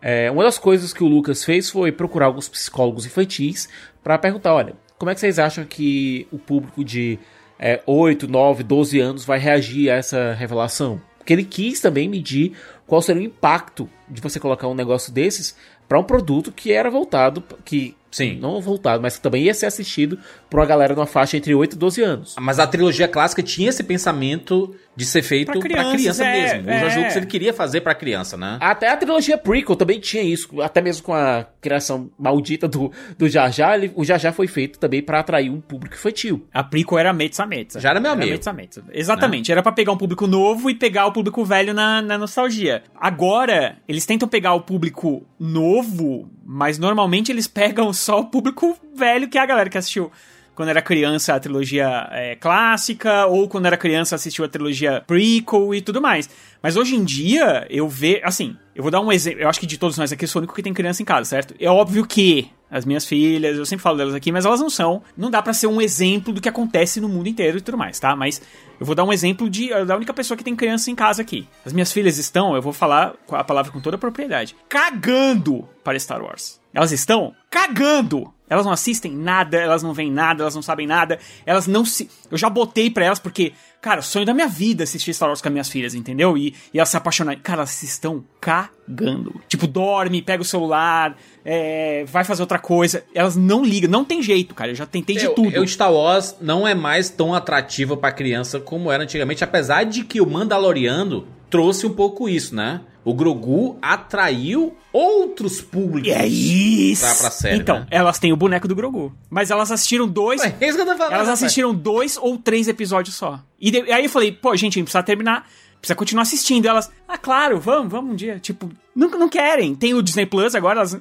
É, 0.00 0.30
uma 0.30 0.44
das 0.44 0.58
coisas 0.58 0.92
que 0.92 1.02
o 1.02 1.08
Lucas 1.08 1.44
fez 1.44 1.68
foi 1.70 1.90
procurar 1.90 2.26
alguns 2.26 2.48
psicólogos 2.48 3.04
infantis 3.06 3.68
pra 4.04 4.16
perguntar, 4.16 4.54
olha, 4.54 4.74
como 4.98 5.10
é 5.10 5.14
que 5.14 5.20
vocês 5.20 5.38
acham 5.40 5.64
que 5.64 6.28
o 6.30 6.38
público 6.38 6.84
de 6.84 7.18
é, 7.58 7.82
8, 7.86 8.28
9, 8.28 8.62
12 8.62 9.00
anos 9.00 9.24
vai 9.24 9.38
reagir 9.38 9.90
a 9.90 9.94
essa 9.96 10.34
revelação? 10.34 11.00
Porque 11.18 11.32
ele 11.32 11.42
quis 11.44 11.80
também 11.80 12.08
medir 12.08 12.52
qual 12.86 13.02
seria 13.02 13.20
o 13.22 13.24
impacto 13.24 13.90
de 14.08 14.20
você 14.20 14.38
colocar 14.38 14.68
um 14.68 14.74
negócio 14.74 15.12
desses 15.12 15.56
pra 15.88 15.98
um 15.98 16.04
produto 16.04 16.52
que 16.52 16.70
era 16.72 16.88
voltado, 16.88 17.42
que 17.64 17.96
Sim. 18.16 18.38
não 18.40 18.60
voltado, 18.60 19.02
mas 19.02 19.18
também 19.18 19.42
ia 19.42 19.52
ser 19.52 19.66
assistido 19.66 20.18
por 20.48 20.58
uma 20.58 20.66
galera 20.66 20.94
numa 20.94 21.06
faixa 21.06 21.36
entre 21.36 21.54
8 21.54 21.74
e 21.74 21.78
12 21.78 22.02
anos. 22.02 22.34
Mas 22.40 22.58
a 22.58 22.66
trilogia 22.66 23.06
clássica 23.06 23.42
tinha 23.42 23.68
esse 23.68 23.82
pensamento 23.82 24.74
de 24.96 25.04
ser 25.04 25.22
feito 25.22 25.52
Pra 25.52 25.60
pra, 25.60 25.68
crianças, 25.68 25.92
criança 26.00 26.24
é, 26.24 26.42
mesmo. 26.54 26.68
O 26.68 26.70
é. 26.72 26.78
George 26.78 26.98
Lucas 26.98 27.16
ele 27.16 27.26
queria 27.26 27.52
fazer 27.52 27.80
pra 27.82 27.94
criança, 27.94 28.36
né? 28.36 28.56
Até 28.60 28.88
a 28.88 28.96
trilogia 28.96 29.36
prequel 29.36 29.76
também 29.76 30.00
tinha 30.00 30.22
isso, 30.22 30.60
até 30.62 30.80
mesmo 30.80 31.02
com 31.04 31.12
a 31.14 31.46
criação 31.60 32.10
maldita 32.18 32.66
do, 32.66 32.90
do 33.18 33.28
Jar 33.28 33.52
Jar, 33.52 33.74
ele- 33.74 33.92
o 33.94 34.04
Jar 34.04 34.18
Jar 34.18 34.32
foi 34.32 34.46
feito 34.46 34.78
também 34.78 35.02
pra 35.02 35.20
atrair 35.20 35.50
um 35.50 35.60
público 35.60 35.94
infantil. 35.94 36.46
A 36.52 36.64
prequel 36.64 36.98
era 36.98 37.12
Metsa 37.12 37.44
Metsa. 37.44 37.78
Já 37.78 37.90
era 37.90 38.00
meio 38.00 38.14
a 38.14 38.16
meio. 38.16 38.32
Metsa 38.32 38.52
Metsa. 38.52 38.82
Exatamente. 38.92 39.52
Era 39.52 39.62
pra 39.62 39.72
pegar 39.72 39.92
um 39.92 39.98
público 39.98 40.26
novo 40.26 40.70
e 40.70 40.74
pegar 40.74 41.06
o 41.06 41.12
público 41.12 41.44
velho 41.44 41.74
na, 41.74 42.00
na 42.00 42.16
nostalgia. 42.16 42.82
Agora, 42.94 43.76
eles 43.86 44.06
tentam 44.06 44.26
pegar 44.28 44.54
o 44.54 44.60
público 44.62 45.26
novo, 45.38 46.30
mas 46.44 46.78
normalmente 46.78 47.30
eles 47.30 47.46
pegam 47.46 47.92
só 47.92 48.20
o 48.20 48.24
público 48.26 48.76
velho, 48.94 49.28
que 49.28 49.36
é 49.36 49.40
a 49.40 49.46
galera 49.46 49.68
que 49.68 49.76
assistiu 49.76 50.10
quando 50.56 50.70
era 50.70 50.80
criança 50.80 51.34
a 51.34 51.38
trilogia 51.38 52.08
é, 52.10 52.34
clássica, 52.34 53.26
ou 53.26 53.46
quando 53.46 53.66
era 53.66 53.76
criança 53.76 54.16
assistiu 54.16 54.44
a 54.44 54.48
trilogia 54.48 55.04
prequel 55.06 55.74
e 55.74 55.82
tudo 55.82 56.00
mais. 56.00 56.28
Mas 56.62 56.76
hoje 56.76 56.96
em 56.96 57.04
dia, 57.04 57.66
eu 57.68 57.86
vejo. 57.88 58.20
Assim, 58.24 58.56
eu 58.74 58.82
vou 58.82 58.90
dar 58.90 59.00
um 59.00 59.12
exemplo. 59.12 59.42
Eu 59.42 59.48
acho 59.48 59.60
que 59.60 59.66
de 59.66 59.78
todos 59.78 59.98
nós 59.98 60.10
aqui, 60.10 60.24
eu 60.24 60.28
sou 60.28 60.40
o 60.40 60.42
único 60.42 60.54
que 60.54 60.62
tem 60.62 60.72
criança 60.72 61.02
em 61.02 61.04
casa, 61.04 61.28
certo? 61.28 61.54
É 61.60 61.68
óbvio 61.68 62.06
que 62.06 62.50
as 62.70 62.84
minhas 62.84 63.04
filhas, 63.04 63.56
eu 63.56 63.66
sempre 63.66 63.82
falo 63.82 63.98
delas 63.98 64.14
aqui, 64.14 64.32
mas 64.32 64.46
elas 64.46 64.58
não 64.58 64.70
são. 64.70 65.02
Não 65.14 65.30
dá 65.30 65.42
pra 65.42 65.52
ser 65.52 65.66
um 65.66 65.80
exemplo 65.80 66.32
do 66.32 66.40
que 66.40 66.48
acontece 66.48 67.00
no 67.00 67.08
mundo 67.08 67.28
inteiro 67.28 67.58
e 67.58 67.60
tudo 67.60 67.76
mais, 67.76 68.00
tá? 68.00 68.16
Mas 68.16 68.40
eu 68.80 68.86
vou 68.86 68.94
dar 68.94 69.04
um 69.04 69.12
exemplo 69.12 69.48
de 69.48 69.68
da 69.84 69.94
única 69.94 70.14
pessoa 70.14 70.36
que 70.36 70.42
tem 70.42 70.56
criança 70.56 70.90
em 70.90 70.94
casa 70.94 71.20
aqui. 71.20 71.46
As 71.64 71.72
minhas 71.72 71.92
filhas 71.92 72.16
estão, 72.16 72.56
eu 72.56 72.62
vou 72.62 72.72
falar 72.72 73.14
a 73.30 73.44
palavra 73.44 73.70
com 73.70 73.80
toda 73.80 73.96
a 73.96 73.98
propriedade, 73.98 74.56
cagando 74.68 75.68
para 75.84 75.98
Star 75.98 76.22
Wars. 76.22 76.60
Elas 76.74 76.92
estão 76.92 77.34
cagando. 77.50 78.32
Elas 78.48 78.64
não 78.64 78.72
assistem 78.72 79.12
nada, 79.16 79.56
elas 79.58 79.82
não 79.82 79.92
veem 79.92 80.10
nada, 80.10 80.42
elas 80.42 80.54
não 80.54 80.62
sabem 80.62 80.86
nada, 80.86 81.18
elas 81.44 81.66
não 81.66 81.84
se. 81.84 82.08
Eu 82.30 82.38
já 82.38 82.48
botei 82.48 82.88
pra 82.90 83.04
elas 83.04 83.18
porque, 83.18 83.52
cara, 83.80 84.00
o 84.00 84.02
sonho 84.02 84.24
da 84.24 84.32
minha 84.32 84.46
vida 84.48 84.82
é 84.82 84.84
assistir 84.84 85.12
Star 85.14 85.28
Wars 85.28 85.40
com 85.42 85.48
as 85.48 85.52
minhas 85.52 85.68
filhas, 85.68 85.94
entendeu? 85.94 86.36
E, 86.38 86.54
e 86.72 86.78
elas 86.78 86.88
se 86.88 86.96
apaixonarem. 86.96 87.40
Cara, 87.42 87.58
elas 87.60 87.82
estão 87.82 88.24
cagando. 88.40 89.40
Tipo, 89.48 89.66
dorme, 89.66 90.22
pega 90.22 90.42
o 90.42 90.44
celular, 90.44 91.16
é, 91.44 92.04
vai 92.06 92.22
fazer 92.24 92.42
outra 92.42 92.58
coisa. 92.58 93.02
Elas 93.14 93.34
não 93.36 93.64
ligam, 93.64 93.90
não 93.90 94.04
tem 94.04 94.22
jeito, 94.22 94.54
cara. 94.54 94.70
Eu 94.70 94.74
já 94.76 94.86
tentei 94.86 95.16
de 95.16 95.24
Eu- 95.24 95.34
tudo. 95.34 95.50
eu- 95.54 95.66
Star 95.66 95.92
Wars 95.92 96.36
não 96.40 96.66
é 96.66 96.74
mais 96.74 97.10
tão 97.10 97.34
atrativa 97.34 97.96
pra 97.96 98.12
criança 98.12 98.60
como 98.60 98.90
era 98.92 99.02
antigamente, 99.02 99.42
apesar 99.42 99.84
de 99.84 100.04
que 100.04 100.20
o 100.20 100.26
Mandaloriano 100.30 101.26
trouxe 101.50 101.86
um 101.86 101.92
pouco 101.94 102.28
isso, 102.28 102.54
né? 102.54 102.80
O 103.04 103.14
Grogu 103.14 103.78
atraiu 103.80 104.76
outros 104.92 105.60
públicos. 105.60 106.08
E 106.08 106.12
é 106.12 106.26
isso! 106.26 107.04
Pra- 107.06 107.14
pra 107.14 107.30
série, 107.30 107.56
então, 107.56 107.80
né? 107.80 107.86
elas 107.90 108.18
têm 108.18 108.32
o 108.32 108.36
boneco 108.36 108.66
do 108.66 108.74
Grogu. 108.74 109.14
Mas 109.30 109.50
elas 109.50 109.70
assistiram 109.70 110.08
dois. 110.08 110.40
Ué, 110.40 110.56
é 110.60 110.66
isso 110.68 110.76
que 110.76 110.82
eu 110.82 110.86
tô 110.86 110.96
falando. 110.96 111.12
Elas 111.12 111.26
rapaz. 111.28 111.42
assistiram 111.44 111.72
dois 111.72 112.16
ou 112.16 112.36
três 112.36 112.66
episódios 112.66 113.14
só. 113.14 113.40
E 113.60 113.70
de- 113.70 113.92
aí 113.92 114.04
eu 114.04 114.10
falei, 114.10 114.32
pô, 114.32 114.56
gente, 114.56 114.72
a 114.72 114.74
gente 114.80 114.84
precisa 114.86 115.02
terminar. 115.04 115.48
Precisa 115.80 115.94
continuar 115.94 116.22
assistindo. 116.22 116.64
E 116.64 116.68
elas, 116.68 116.90
ah, 117.06 117.16
claro, 117.18 117.60
vamos, 117.60 117.92
vamos 117.92 118.12
um 118.12 118.16
dia. 118.16 118.40
Tipo, 118.40 118.68
não, 118.94 119.08
não 119.10 119.28
querem. 119.28 119.74
Tem 119.76 119.94
o 119.94 120.02
Disney 120.02 120.26
Plus 120.26 120.54
agora, 120.56 120.80
elas, 120.80 120.98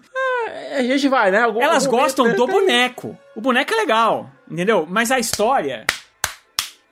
A 0.77 0.83
gente 0.83 1.07
vai, 1.07 1.31
né? 1.31 1.39
Algum- 1.41 1.61
elas 1.61 1.85
algum 1.87 1.97
gostam 1.97 2.25
momento, 2.25 2.37
do 2.37 2.47
né? 2.47 2.53
boneco. 2.53 3.17
O 3.35 3.41
boneco 3.41 3.73
é 3.73 3.77
legal, 3.77 4.29
entendeu? 4.51 4.85
Mas 4.87 5.09
a 5.11 5.17
história. 5.17 5.87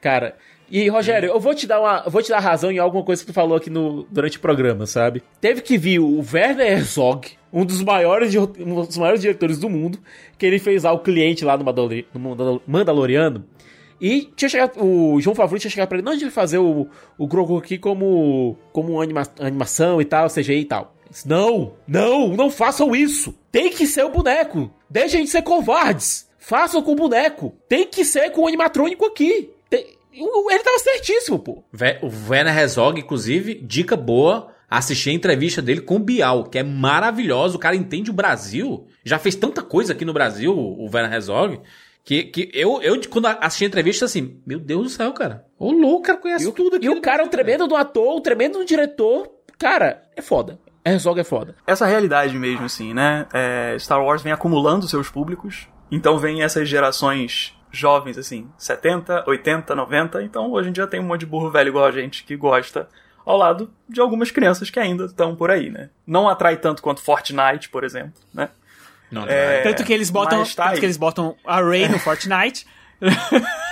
Cara, 0.02 0.36
e 0.82 0.90
Rogério, 0.90 1.30
eu 1.30 1.40
vou 1.40 1.54
te 1.54 1.68
dar 1.68 1.80
uma, 1.80 2.02
vou 2.10 2.22
te 2.22 2.30
dar 2.30 2.40
razão 2.40 2.72
em 2.72 2.80
alguma 2.80 3.04
coisa 3.04 3.22
que 3.22 3.32
tu 3.32 3.34
falou 3.34 3.56
aqui 3.58 3.70
no, 3.70 4.04
durante 4.10 4.38
o 4.38 4.42
programa, 4.42 4.86
sabe? 4.88 5.22
Teve 5.40 5.62
que 5.62 5.78
vir 5.78 6.00
o 6.00 6.24
Werner 6.34 6.66
Herzog, 6.80 7.30
um 7.52 7.64
dos 7.66 7.82
maiores, 7.84 8.34
um 8.36 8.84
dos 8.84 8.98
maiores 8.98 9.22
diretores 9.22 9.58
do 9.60 9.70
mundo, 9.70 10.00
que 10.38 10.46
ele 10.46 10.58
fez 10.60 10.84
lá 10.84 10.92
o 10.92 11.00
cliente 11.00 11.46
lá 11.46 11.56
no, 11.58 11.64
Mandalori- 11.64 12.08
no 12.14 12.20
Mandal- 12.20 12.62
Mandaloriano. 12.66 13.46
E 14.02 14.30
tinha 14.36 14.50
chegado, 14.50 14.84
o 14.84 15.22
João 15.22 15.36
Favreau 15.36 15.60
tinha 15.60 15.72
chegado 15.72 15.88
pra 15.88 15.98
ele, 15.98 16.04
não, 16.06 16.12
a 16.12 16.16
gente 16.16 16.24
vai 16.26 16.32
fazer 16.32 16.58
o, 16.58 16.88
o 17.18 17.28
Grogu 17.28 17.58
aqui 17.58 17.78
como, 17.78 18.58
como 18.74 19.00
anima- 19.02 19.24
animação 19.40 20.02
e 20.02 20.06
tal, 20.06 20.28
CGI 20.30 20.60
e 20.62 20.66
tal. 20.66 20.94
Disse, 21.10 21.30
Não, 21.30 21.74
não, 21.88 22.30
não 22.30 22.50
façam 22.50 22.96
isso. 22.96 23.34
Tem 23.52 23.70
que 23.70 23.86
ser 23.86 24.04
o 24.04 24.10
boneco. 24.10 24.72
Deixem 24.90 25.24
de 25.24 25.30
ser 25.30 25.44
covardes. 25.44 26.28
Façam 26.40 26.82
com 26.82 26.92
o 26.94 26.96
boneco. 26.96 27.54
Tem 27.70 27.86
que 27.88 28.04
ser 28.04 28.32
com 28.32 28.42
o 28.42 28.48
animatrônico 28.48 29.06
aqui. 29.06 29.52
Tem- 29.70 29.86
Ele 30.14 30.64
tava 30.64 30.80
certíssimo, 30.80 31.40
pô. 31.40 31.64
O 32.02 32.30
Werner 32.30 32.58
Herzog, 32.58 33.00
inclusive, 33.00 33.56
dica 33.56 33.96
boa, 33.96 34.52
assistir 34.70 35.10
a 35.10 35.14
entrevista 35.14 35.62
dele 35.62 35.82
com 35.82 35.96
o 35.96 36.00
Bial, 36.00 36.46
que 36.46 36.60
é 36.60 36.64
maravilhosa. 36.64 37.56
O 37.56 37.60
cara 37.60 37.76
entende 37.76 38.12
o 38.12 38.14
Brasil. 38.14 38.88
Já 39.04 39.18
fez 39.18 39.36
tanta 39.36 39.62
coisa 39.62 39.94
aqui 39.94 40.06
no 40.06 40.14
Brasil, 40.14 40.56
o 40.56 40.86
Werner 40.86 41.14
Herzog, 41.14 41.62
Que, 42.04 42.24
que 42.24 42.52
eu, 42.54 42.82
eu, 42.82 43.00
quando 43.10 43.28
assisti 43.28 43.64
a 43.64 43.68
entrevista, 43.68 44.06
assim, 44.06 44.42
meu 44.46 44.60
Deus 44.60 44.84
do 44.84 44.90
céu, 44.90 45.14
cara. 45.14 45.46
Ô, 45.58 45.72
louco, 45.72 46.00
o 46.00 46.02
cara 46.02 46.18
conhece 46.18 46.52
tudo 46.52 46.76
aqui. 46.76 46.86
E 46.86 46.90
o 46.90 47.02
cara 47.02 47.24
é 47.24 47.26
um 47.26 47.30
tremendo 47.30 47.66
do 47.66 47.76
ator, 47.76 48.18
um 48.18 48.22
tremendo 48.22 48.60
do 48.60 48.66
diretor. 48.66 49.30
Cara, 49.58 50.04
é 50.16 50.22
foda. 50.22 50.60
Herzog 50.86 51.18
é 51.18 51.24
foda. 51.24 51.56
Essa 51.66 51.86
realidade 51.86 52.38
mesmo, 52.38 52.66
assim, 52.66 52.94
né? 52.94 53.26
É, 53.34 53.78
Star 53.80 54.04
Wars 54.04 54.22
vem 54.22 54.34
acumulando 54.34 54.86
seus 54.88 55.10
públicos. 55.10 55.68
Então 55.90 56.18
vem 56.18 56.44
essas 56.44 56.68
gerações 56.68 57.54
jovens, 57.74 58.18
assim, 58.18 58.48
70, 58.58 59.26
80, 59.28 59.76
90. 59.76 60.24
Então 60.24 60.52
hoje 60.52 60.70
em 60.70 60.72
dia 60.72 60.88
tem 60.88 61.00
um 61.00 61.04
monte 61.04 61.22
de 61.22 61.26
burro 61.26 61.50
velho 61.50 61.70
igual 61.70 61.86
a 61.86 61.92
gente 61.92 62.24
que 62.24 62.36
gosta. 62.38 62.88
Ao 63.26 63.38
lado 63.38 63.72
de 63.90 64.00
algumas 64.02 64.32
crianças 64.32 64.70
que 64.70 64.80
ainda 64.80 65.06
estão 65.06 65.36
por 65.36 65.50
aí, 65.50 65.70
né? 65.70 65.90
Não 66.06 66.28
atrai 66.30 66.58
tanto 66.58 66.82
quanto 66.82 67.02
Fortnite, 67.02 67.70
por 67.70 67.84
exemplo, 67.84 68.14
né? 68.34 68.50
Não, 69.10 69.26
É, 69.28 69.62
Tanto 69.62 69.84
que 69.84 69.94
eles 69.94 70.10
botam, 70.10 70.44
tá 70.44 70.64
tanto 70.66 70.74
aí. 70.74 70.80
que 70.80 70.86
eles 70.86 70.98
botam 70.98 71.36
a 71.46 71.62
Rey 71.62 71.88
no 71.88 72.00
Fortnite. 72.00 72.66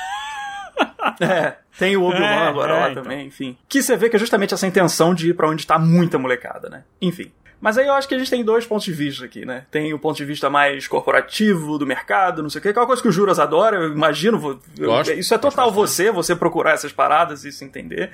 É, 1.20 1.56
tem 1.78 1.96
o 1.98 2.04
Obi-Wan 2.04 2.26
É, 2.26 2.48
agora 2.48 2.74
é, 2.74 2.80
lá 2.80 2.92
então. 2.92 3.04
também, 3.04 3.28
enfim. 3.28 3.58
Que 3.68 3.82
você 3.82 3.96
vê 3.98 4.10
que 4.10 4.16
é 4.16 4.20
justamente 4.20 4.54
essa 4.54 4.66
intenção 4.68 5.14
de 5.14 5.30
ir 5.30 5.34
pra 5.34 5.48
onde 5.50 5.66
tá 5.66 5.78
muita 5.80 6.18
molecada, 6.18 6.70
né? 6.70 6.84
Enfim. 7.02 7.32
Mas 7.62 7.78
aí 7.78 7.86
eu 7.86 7.94
acho 7.94 8.08
que 8.08 8.16
a 8.16 8.18
gente 8.18 8.30
tem 8.32 8.44
dois 8.44 8.66
pontos 8.66 8.84
de 8.86 8.92
vista 8.92 9.24
aqui, 9.24 9.46
né? 9.46 9.66
Tem 9.70 9.94
o 9.94 10.00
ponto 10.00 10.18
de 10.18 10.26
vista 10.26 10.50
mais 10.50 10.88
corporativo, 10.88 11.78
do 11.78 11.86
mercado, 11.86 12.42
não 12.42 12.50
sei 12.50 12.58
o 12.60 12.62
quê, 12.64 12.70
aquela 12.70 12.88
coisa 12.88 13.02
que 13.02 13.08
o 13.08 13.12
Juras 13.12 13.38
adora, 13.40 13.78
eu 13.78 13.92
imagino. 13.94 14.60
eu- 14.80 14.86
Gosto, 14.88 15.14
isso 15.14 15.34
é 15.34 15.38
total 15.38 15.72
você, 15.72 16.12
você 16.12 16.36
procurar 16.36 16.72
essas 16.74 16.92
paradas 16.92 17.46
e 17.46 17.52
se 17.52 17.64
entender. 17.64 18.10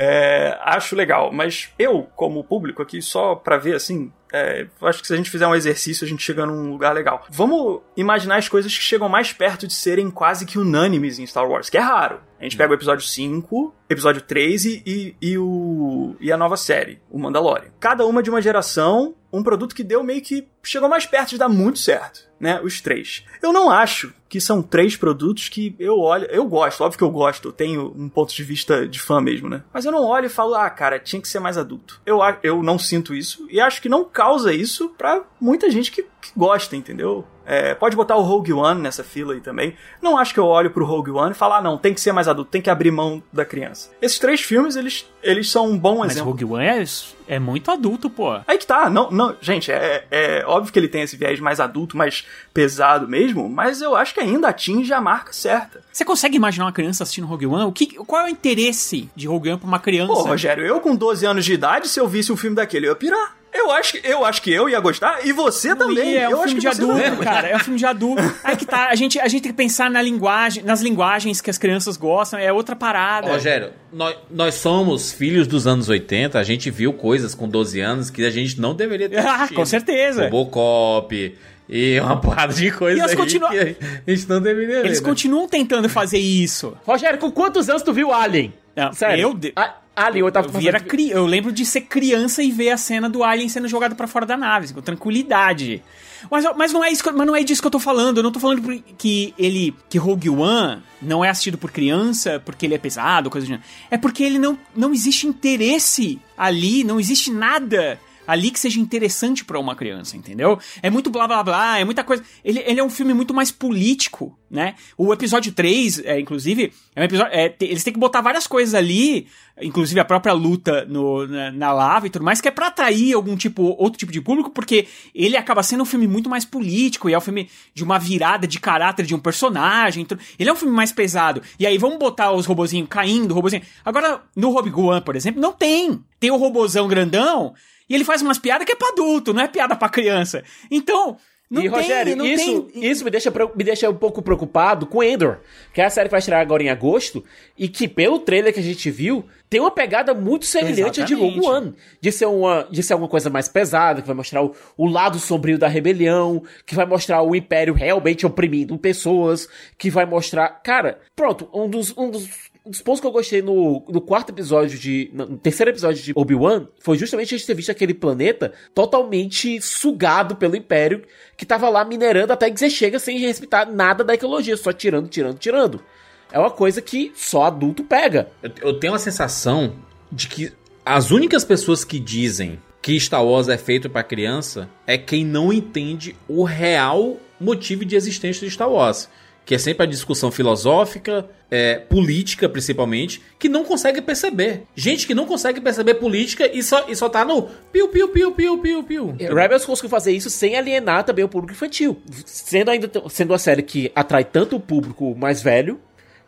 É, 0.00 0.56
acho 0.62 0.94
legal, 0.94 1.32
mas 1.32 1.70
eu, 1.76 2.04
como 2.14 2.44
público 2.44 2.80
aqui, 2.80 3.02
só 3.02 3.34
pra 3.34 3.56
ver 3.56 3.74
assim, 3.74 4.12
é, 4.32 4.66
acho 4.82 5.00
que 5.00 5.08
se 5.08 5.12
a 5.12 5.16
gente 5.16 5.28
fizer 5.28 5.44
um 5.48 5.56
exercício, 5.56 6.04
a 6.04 6.08
gente 6.08 6.22
chega 6.22 6.46
num 6.46 6.70
lugar 6.70 6.94
legal. 6.94 7.26
Vamos 7.30 7.80
imaginar 7.96 8.36
as 8.36 8.48
coisas 8.48 8.72
que 8.72 8.82
chegam 8.84 9.08
mais 9.08 9.32
perto 9.32 9.66
de 9.66 9.74
serem 9.74 10.08
quase 10.08 10.46
que 10.46 10.56
unânimes 10.56 11.18
em 11.18 11.26
Star 11.26 11.48
Wars, 11.48 11.68
que 11.68 11.76
é 11.76 11.80
raro. 11.80 12.20
A 12.38 12.44
gente 12.44 12.56
pega 12.56 12.70
o 12.70 12.74
episódio 12.74 13.04
5, 13.04 13.74
episódio 13.90 14.22
3 14.22 14.64
e, 14.64 14.82
e, 14.86 15.16
e 15.20 15.38
o, 15.38 16.14
e 16.20 16.30
a 16.30 16.36
nova 16.36 16.56
série, 16.56 17.00
o 17.10 17.18
Mandalorian. 17.18 17.70
Cada 17.80 18.06
uma 18.06 18.22
de 18.22 18.30
uma 18.30 18.40
geração, 18.40 19.14
um 19.32 19.42
produto 19.42 19.74
que 19.74 19.82
deu 19.82 20.04
meio 20.04 20.22
que 20.22 20.46
chegou 20.62 20.88
mais 20.88 21.04
perto 21.04 21.30
de 21.30 21.38
dar 21.38 21.48
muito 21.48 21.78
certo, 21.78 22.20
né? 22.38 22.60
Os 22.62 22.80
três. 22.80 23.24
Eu 23.42 23.52
não 23.52 23.70
acho 23.70 24.14
que 24.28 24.40
são 24.40 24.62
três 24.62 24.96
produtos 24.96 25.48
que 25.48 25.74
eu 25.78 25.98
olho. 25.98 26.26
Eu 26.26 26.46
gosto, 26.46 26.82
óbvio 26.82 26.98
que 26.98 27.04
eu 27.04 27.10
gosto, 27.10 27.48
eu 27.48 27.52
tenho 27.52 27.92
um 27.96 28.08
ponto 28.08 28.34
de 28.34 28.44
vista 28.44 28.86
de 28.86 29.00
fã 29.00 29.20
mesmo, 29.20 29.48
né? 29.48 29.64
Mas 29.72 29.84
eu 29.84 29.92
não 29.92 30.04
olho 30.04 30.26
e 30.26 30.30
falo, 30.30 30.54
ah, 30.54 30.70
cara, 30.70 30.98
tinha 30.98 31.20
que 31.20 31.28
ser 31.28 31.40
mais 31.40 31.58
adulto. 31.58 32.00
Eu, 32.06 32.20
eu 32.42 32.62
não 32.62 32.78
sinto 32.78 33.14
isso 33.14 33.46
e 33.50 33.60
acho 33.60 33.82
que 33.82 33.88
não 33.88 34.04
causa 34.04 34.52
isso 34.52 34.90
pra 34.90 35.24
muita 35.40 35.70
gente 35.70 35.90
que, 35.90 36.02
que 36.02 36.30
gosta, 36.36 36.76
entendeu? 36.76 37.26
É, 37.48 37.74
pode 37.74 37.96
botar 37.96 38.14
o 38.14 38.20
Rogue 38.20 38.52
One 38.52 38.78
nessa 38.78 39.02
fila 39.02 39.32
aí 39.32 39.40
também. 39.40 39.74
Não 40.02 40.18
acho 40.18 40.34
que 40.34 40.38
eu 40.38 40.44
olho 40.44 40.70
pro 40.70 40.84
Rogue 40.84 41.10
One 41.10 41.30
e 41.30 41.34
falo, 41.34 41.54
ah, 41.54 41.62
não, 41.62 41.78
tem 41.78 41.94
que 41.94 42.00
ser 42.00 42.12
mais 42.12 42.28
adulto, 42.28 42.50
tem 42.50 42.60
que 42.60 42.68
abrir 42.68 42.90
mão 42.90 43.22
da 43.32 43.42
criança. 43.42 43.90
Esses 44.02 44.18
três 44.18 44.42
filmes, 44.42 44.76
eles, 44.76 45.08
eles 45.22 45.50
são 45.50 45.66
um 45.66 45.78
bom 45.78 46.00
Mas 46.00 46.12
exemplo. 46.12 46.30
Rogue 46.30 46.44
One 46.44 46.66
é, 46.66 46.84
é 47.26 47.38
muito 47.38 47.70
adulto, 47.70 48.10
pô. 48.10 48.38
Aí 48.46 48.58
que 48.58 48.66
tá, 48.66 48.90
não, 48.90 49.10
não, 49.10 49.34
gente, 49.40 49.72
é, 49.72 50.06
é 50.10 50.44
óbvio 50.46 50.70
que 50.70 50.78
ele 50.78 50.88
tem 50.88 51.00
esse 51.00 51.16
viés 51.16 51.40
mais 51.40 51.58
adulto, 51.58 51.96
mais 51.96 52.26
pesado 52.52 53.08
mesmo, 53.08 53.48
mas 53.48 53.80
eu 53.80 53.96
acho 53.96 54.12
que 54.12 54.20
ainda 54.20 54.48
atinge 54.48 54.92
a 54.92 55.00
marca 55.00 55.32
certa. 55.32 55.80
Você 55.90 56.04
consegue 56.04 56.36
imaginar 56.36 56.66
uma 56.66 56.72
criança 56.72 57.02
assistindo 57.02 57.26
Rogue 57.26 57.46
One? 57.46 57.64
O 57.64 57.72
que, 57.72 57.86
qual 58.04 58.22
é 58.22 58.24
o 58.26 58.28
interesse 58.28 59.08
de 59.16 59.26
Rogue 59.26 59.48
One 59.48 59.58
pra 59.58 59.68
uma 59.68 59.78
criança? 59.78 60.12
Pô, 60.12 60.20
Rogério, 60.20 60.66
eu 60.66 60.80
com 60.80 60.94
12 60.94 61.24
anos 61.24 61.46
de 61.46 61.54
idade, 61.54 61.88
se 61.88 61.98
eu 61.98 62.06
visse 62.06 62.30
um 62.30 62.36
filme 62.36 62.56
daquele, 62.56 62.86
eu 62.86 62.90
ia 62.90 62.96
pirar. 62.96 63.37
Eu 63.58 63.70
acho 63.72 63.92
que 63.92 64.00
eu, 64.06 64.24
acho 64.24 64.42
que 64.42 64.52
eu 64.52 64.68
ia 64.68 64.78
gostar 64.80 65.26
e 65.26 65.32
você 65.32 65.74
também. 65.74 66.16
É 66.16 66.28
um 66.28 66.32
eu 66.32 66.36
acho 66.42 66.54
filme 66.54 66.54
que 66.54 66.60
de 66.60 66.68
adulto, 66.68 67.16
cara. 67.22 67.48
É 67.48 67.56
um 67.56 67.60
filme 67.60 67.78
de 67.78 67.86
adulto. 67.86 68.22
Aí 68.44 68.56
que 68.56 68.64
tá. 68.64 68.88
A 68.88 68.94
gente, 68.94 69.18
a 69.18 69.26
gente 69.28 69.42
tem 69.42 69.52
que 69.52 69.56
pensar 69.56 69.90
na 69.90 70.00
linguagem, 70.00 70.62
nas 70.62 70.80
linguagens 70.80 71.40
que 71.40 71.50
as 71.50 71.58
crianças 71.58 71.96
gostam. 71.96 72.38
É 72.38 72.52
outra 72.52 72.76
parada. 72.76 73.28
Rogério, 73.30 73.70
nós, 73.92 74.16
nós 74.30 74.54
somos 74.54 75.12
filhos 75.12 75.46
dos 75.46 75.66
anos 75.66 75.88
80, 75.88 76.38
a 76.38 76.42
gente 76.42 76.70
viu 76.70 76.92
coisas 76.92 77.34
com 77.34 77.48
12 77.48 77.80
anos 77.80 78.10
que 78.10 78.24
a 78.24 78.30
gente 78.30 78.60
não 78.60 78.74
deveria 78.74 79.08
ter 79.08 79.18
Ah, 79.18 79.48
com 79.54 79.64
certeza. 79.66 80.24
Robocop 80.24 81.36
e 81.68 82.00
uma 82.00 82.18
porrada 82.20 82.52
de 82.54 82.70
coisas 82.70 82.98
E 82.98 83.10
aí 83.10 83.16
continuam- 83.16 83.50
que 83.52 83.58
a 84.06 84.10
gente 84.14 84.28
não 84.28 84.40
deveria 84.40 84.78
Eles 84.78 84.98
ver, 84.98 85.04
né? 85.04 85.08
continuam 85.10 85.46
tentando 85.48 85.88
fazer 85.88 86.18
isso. 86.18 86.76
Rogério, 86.86 87.18
com 87.18 87.30
quantos 87.30 87.68
anos 87.68 87.82
tu 87.82 87.92
viu 87.92 88.12
Alien? 88.12 88.54
Não, 88.84 88.92
Sério. 88.92 89.22
eu 89.22 89.34
de- 89.34 89.52
A- 89.56 89.74
Alien, 89.96 90.24
eu 90.24 90.30
tava 90.32 90.46
Eu, 90.46 90.52
vi, 90.52 90.68
era 90.68 90.78
cri... 90.78 91.10
eu 91.10 91.26
lembro 91.26 91.50
de 91.50 91.66
ser 91.66 91.80
criança 91.82 92.40
e 92.42 92.52
ver 92.52 92.70
a 92.70 92.76
cena 92.76 93.08
do 93.10 93.24
Alien 93.24 93.48
sendo 93.48 93.66
jogado 93.66 93.96
pra 93.96 94.06
fora 94.06 94.24
da 94.24 94.36
nave, 94.36 94.66
assim, 94.66 94.74
com 94.74 94.80
tranquilidade. 94.80 95.82
Mas, 96.30 96.44
mas, 96.56 96.72
não 96.72 96.84
é 96.84 96.90
isso 96.90 97.02
mas 97.12 97.26
não 97.26 97.34
é 97.34 97.42
disso 97.42 97.60
que 97.60 97.66
eu 97.66 97.70
tô 97.70 97.80
falando. 97.80 98.18
Eu 98.18 98.22
não 98.22 98.30
tô 98.32 98.38
falando 98.40 98.82
que 98.96 99.34
ele. 99.38 99.74
que 99.88 99.98
Rogue 99.98 100.30
One 100.30 100.82
não 101.02 101.24
é 101.24 101.28
assistido 101.28 101.58
por 101.58 101.70
criança 101.72 102.40
porque 102.44 102.66
ele 102.66 102.74
é 102.74 102.78
pesado, 102.78 103.28
coisa 103.30 103.44
do 103.46 103.48
gênero. 103.50 103.64
É 103.90 103.96
porque 103.98 104.22
ele 104.22 104.38
não, 104.38 104.56
não 104.74 104.92
existe 104.92 105.26
interesse 105.26 106.20
ali, 106.36 106.84
não 106.84 106.98
existe 107.00 107.30
nada 107.30 107.98
ali 108.28 108.50
que 108.50 108.60
seja 108.60 108.78
interessante 108.78 109.42
pra 109.42 109.58
uma 109.58 109.74
criança, 109.74 110.14
entendeu? 110.16 110.58
É 110.82 110.90
muito 110.90 111.08
blá 111.10 111.26
blá 111.26 111.42
blá, 111.42 111.78
é 111.78 111.84
muita 111.84 112.04
coisa. 112.04 112.22
Ele, 112.44 112.62
ele 112.66 112.78
é 112.78 112.84
um 112.84 112.90
filme 112.90 113.14
muito 113.14 113.32
mais 113.32 113.50
político, 113.50 114.38
né? 114.50 114.74
O 114.98 115.12
episódio 115.14 115.50
3, 115.50 116.00
é, 116.04 116.20
inclusive, 116.20 116.72
é 116.94 117.00
um 117.00 117.04
episódio. 117.04 117.32
é, 117.34 117.48
te- 117.48 117.64
eles 117.64 117.82
têm 117.82 117.92
que 117.92 117.98
botar 117.98 118.20
várias 118.20 118.46
coisas 118.46 118.74
ali, 118.74 119.26
inclusive 119.60 119.98
a 119.98 120.04
própria 120.04 120.34
luta 120.34 120.84
no, 120.84 121.26
na, 121.26 121.50
na 121.50 121.72
lava 121.72 122.06
e 122.06 122.10
tudo 122.10 122.24
mais, 122.24 122.40
que 122.40 122.48
é 122.48 122.50
pra 122.50 122.66
atrair 122.66 123.14
algum 123.14 123.34
tipo, 123.34 123.62
outro 123.78 123.98
tipo 123.98 124.12
de 124.12 124.20
público, 124.20 124.50
porque 124.50 124.86
ele 125.14 125.36
acaba 125.36 125.62
sendo 125.62 125.82
um 125.82 125.86
filme 125.86 126.06
muito 126.06 126.28
mais 126.28 126.44
político, 126.44 127.08
e 127.08 127.14
é 127.14 127.18
um 127.18 127.22
filme 127.22 127.48
de 127.74 127.82
uma 127.82 127.98
virada 127.98 128.46
de 128.46 128.60
caráter 128.60 129.06
de 129.06 129.14
um 129.14 129.18
personagem. 129.18 130.06
Ele 130.38 130.50
é 130.50 130.52
um 130.52 130.56
filme 130.56 130.74
mais 130.74 130.92
pesado. 130.92 131.40
E 131.58 131.66
aí 131.66 131.78
vamos 131.78 131.98
botar 131.98 132.32
os 132.32 132.44
robozinhos 132.44 132.88
caindo, 132.90 133.32
robozinho. 133.34 133.62
Agora, 133.84 134.20
no 134.36 134.50
Rogue 134.50 134.70
One, 134.78 135.00
por 135.00 135.16
exemplo, 135.16 135.40
não 135.40 135.52
tem. 135.52 135.98
Tem 136.20 136.30
o 136.30 136.36
robozão 136.36 136.86
grandão. 136.88 137.54
E 137.88 137.94
ele 137.94 138.04
faz 138.04 138.22
umas 138.22 138.38
piadas 138.38 138.66
que 138.66 138.72
é 138.72 138.76
pra 138.76 138.88
adulto, 138.88 139.32
não 139.32 139.42
é 139.42 139.48
piada 139.48 139.74
pra 139.74 139.88
criança. 139.88 140.44
Então, 140.70 141.16
não 141.50 141.62
e, 141.62 141.64
tem, 141.64 141.80
Rogério, 141.80 142.26
isso, 142.26 142.62
tem... 142.64 142.90
isso 142.90 143.04
me, 143.04 143.10
deixa, 143.10 143.32
me 143.56 143.64
deixa 143.64 143.88
um 143.88 143.94
pouco 143.94 144.20
preocupado 144.20 144.86
com 144.86 145.02
Endor, 145.02 145.38
que 145.72 145.80
é 145.80 145.86
a 145.86 145.90
série 145.90 146.08
que 146.08 146.10
vai 146.10 146.18
estrear 146.18 146.42
agora 146.42 146.62
em 146.62 146.68
agosto, 146.68 147.24
e 147.56 147.68
que 147.68 147.88
pelo 147.88 148.18
trailer 148.18 148.52
que 148.52 148.60
a 148.60 148.62
gente 148.62 148.90
viu, 148.90 149.24
tem 149.48 149.58
uma 149.58 149.70
pegada 149.70 150.12
muito 150.12 150.44
semelhante 150.44 151.00
à 151.00 151.04
de 151.06 151.14
Rogue. 151.14 151.40
One. 151.40 151.74
De 152.02 152.12
ser, 152.12 152.26
uma, 152.26 152.68
de 152.70 152.82
ser 152.82 152.92
alguma 152.92 153.08
coisa 153.08 153.30
mais 153.30 153.48
pesada, 153.48 154.02
que 154.02 154.06
vai 154.06 154.16
mostrar 154.16 154.42
o, 154.44 154.54
o 154.76 154.86
lado 154.86 155.18
sombrio 155.18 155.58
da 155.58 155.68
rebelião, 155.68 156.42
que 156.66 156.74
vai 156.74 156.84
mostrar 156.84 157.22
o 157.22 157.34
Império 157.34 157.72
realmente 157.72 158.26
oprimindo 158.26 158.76
pessoas, 158.76 159.48
que 159.78 159.88
vai 159.88 160.04
mostrar... 160.04 160.48
Cara, 160.62 161.00
pronto, 161.16 161.48
um 161.54 161.66
dos... 161.66 161.96
Um 161.96 162.10
dos 162.10 162.28
um 162.68 162.70
dos 162.70 162.82
pontos 162.82 163.00
que 163.00 163.06
eu 163.06 163.10
gostei 163.10 163.40
no, 163.40 163.82
no 163.88 164.00
quarto 164.00 164.28
episódio 164.28 164.78
de. 164.78 165.10
No 165.14 165.38
terceiro 165.38 165.70
episódio 165.70 166.02
de 166.02 166.12
Obi-Wan 166.14 166.66
foi 166.78 166.98
justamente 166.98 167.34
a 167.34 167.38
gente 167.38 167.46
ter 167.46 167.54
visto 167.54 167.70
aquele 167.70 167.94
planeta 167.94 168.52
totalmente 168.74 169.60
sugado 169.62 170.36
pelo 170.36 170.54
Império, 170.54 171.02
que 171.34 171.46
tava 171.46 171.68
lá 171.70 171.82
minerando 171.84 172.32
até 172.32 172.50
dizer 172.50 172.68
chega 172.68 172.98
sem 172.98 173.18
respeitar 173.18 173.64
nada 173.64 174.04
da 174.04 174.12
ecologia, 174.12 174.56
só 174.56 174.70
tirando, 174.70 175.08
tirando, 175.08 175.38
tirando. 175.38 175.82
É 176.30 176.38
uma 176.38 176.50
coisa 176.50 176.82
que 176.82 177.10
só 177.16 177.44
adulto 177.44 177.82
pega. 177.82 178.28
Eu, 178.42 178.50
eu 178.60 178.74
tenho 178.78 178.92
a 178.92 178.98
sensação 178.98 179.76
de 180.12 180.28
que 180.28 180.52
as 180.84 181.10
únicas 181.10 181.44
pessoas 181.44 181.84
que 181.84 181.98
dizem 181.98 182.60
que 182.82 183.00
Star 183.00 183.24
Wars 183.24 183.48
é 183.48 183.56
feito 183.56 183.88
pra 183.88 184.02
criança 184.02 184.68
é 184.86 184.98
quem 184.98 185.24
não 185.24 185.50
entende 185.50 186.14
o 186.28 186.44
real 186.44 187.16
motivo 187.40 187.84
de 187.84 187.96
existência 187.96 188.46
de 188.46 188.52
Star 188.52 188.70
Wars. 188.70 189.08
Que 189.48 189.54
é 189.54 189.58
sempre 189.58 189.84
a 189.84 189.86
discussão 189.86 190.30
filosófica, 190.30 191.24
é, 191.50 191.76
política 191.78 192.46
principalmente, 192.50 193.22
que 193.38 193.48
não 193.48 193.64
consegue 193.64 194.02
perceber. 194.02 194.64
Gente 194.76 195.06
que 195.06 195.14
não 195.14 195.24
consegue 195.24 195.58
perceber 195.58 195.94
política 195.94 196.46
e 196.54 196.62
só, 196.62 196.84
e 196.86 196.94
só 196.94 197.08
tá 197.08 197.24
no 197.24 197.44
piu, 197.72 197.88
piu, 197.88 198.10
piu, 198.10 198.32
piu, 198.32 198.58
piu, 198.58 198.82
piu. 198.84 199.16
Rebels 199.18 199.64
conseguiu 199.64 199.88
fazer 199.88 200.12
isso 200.12 200.28
sem 200.28 200.54
alienar 200.54 201.02
também 201.04 201.24
o 201.24 201.28
público 201.30 201.54
infantil. 201.54 201.96
Sendo 202.26 202.70
ainda 202.70 202.90
sendo 203.08 203.30
uma 203.30 203.38
série 203.38 203.62
que 203.62 203.90
atrai 203.94 204.22
tanto 204.22 204.56
o 204.56 204.60
público 204.60 205.16
mais 205.18 205.40
velho, 205.40 205.80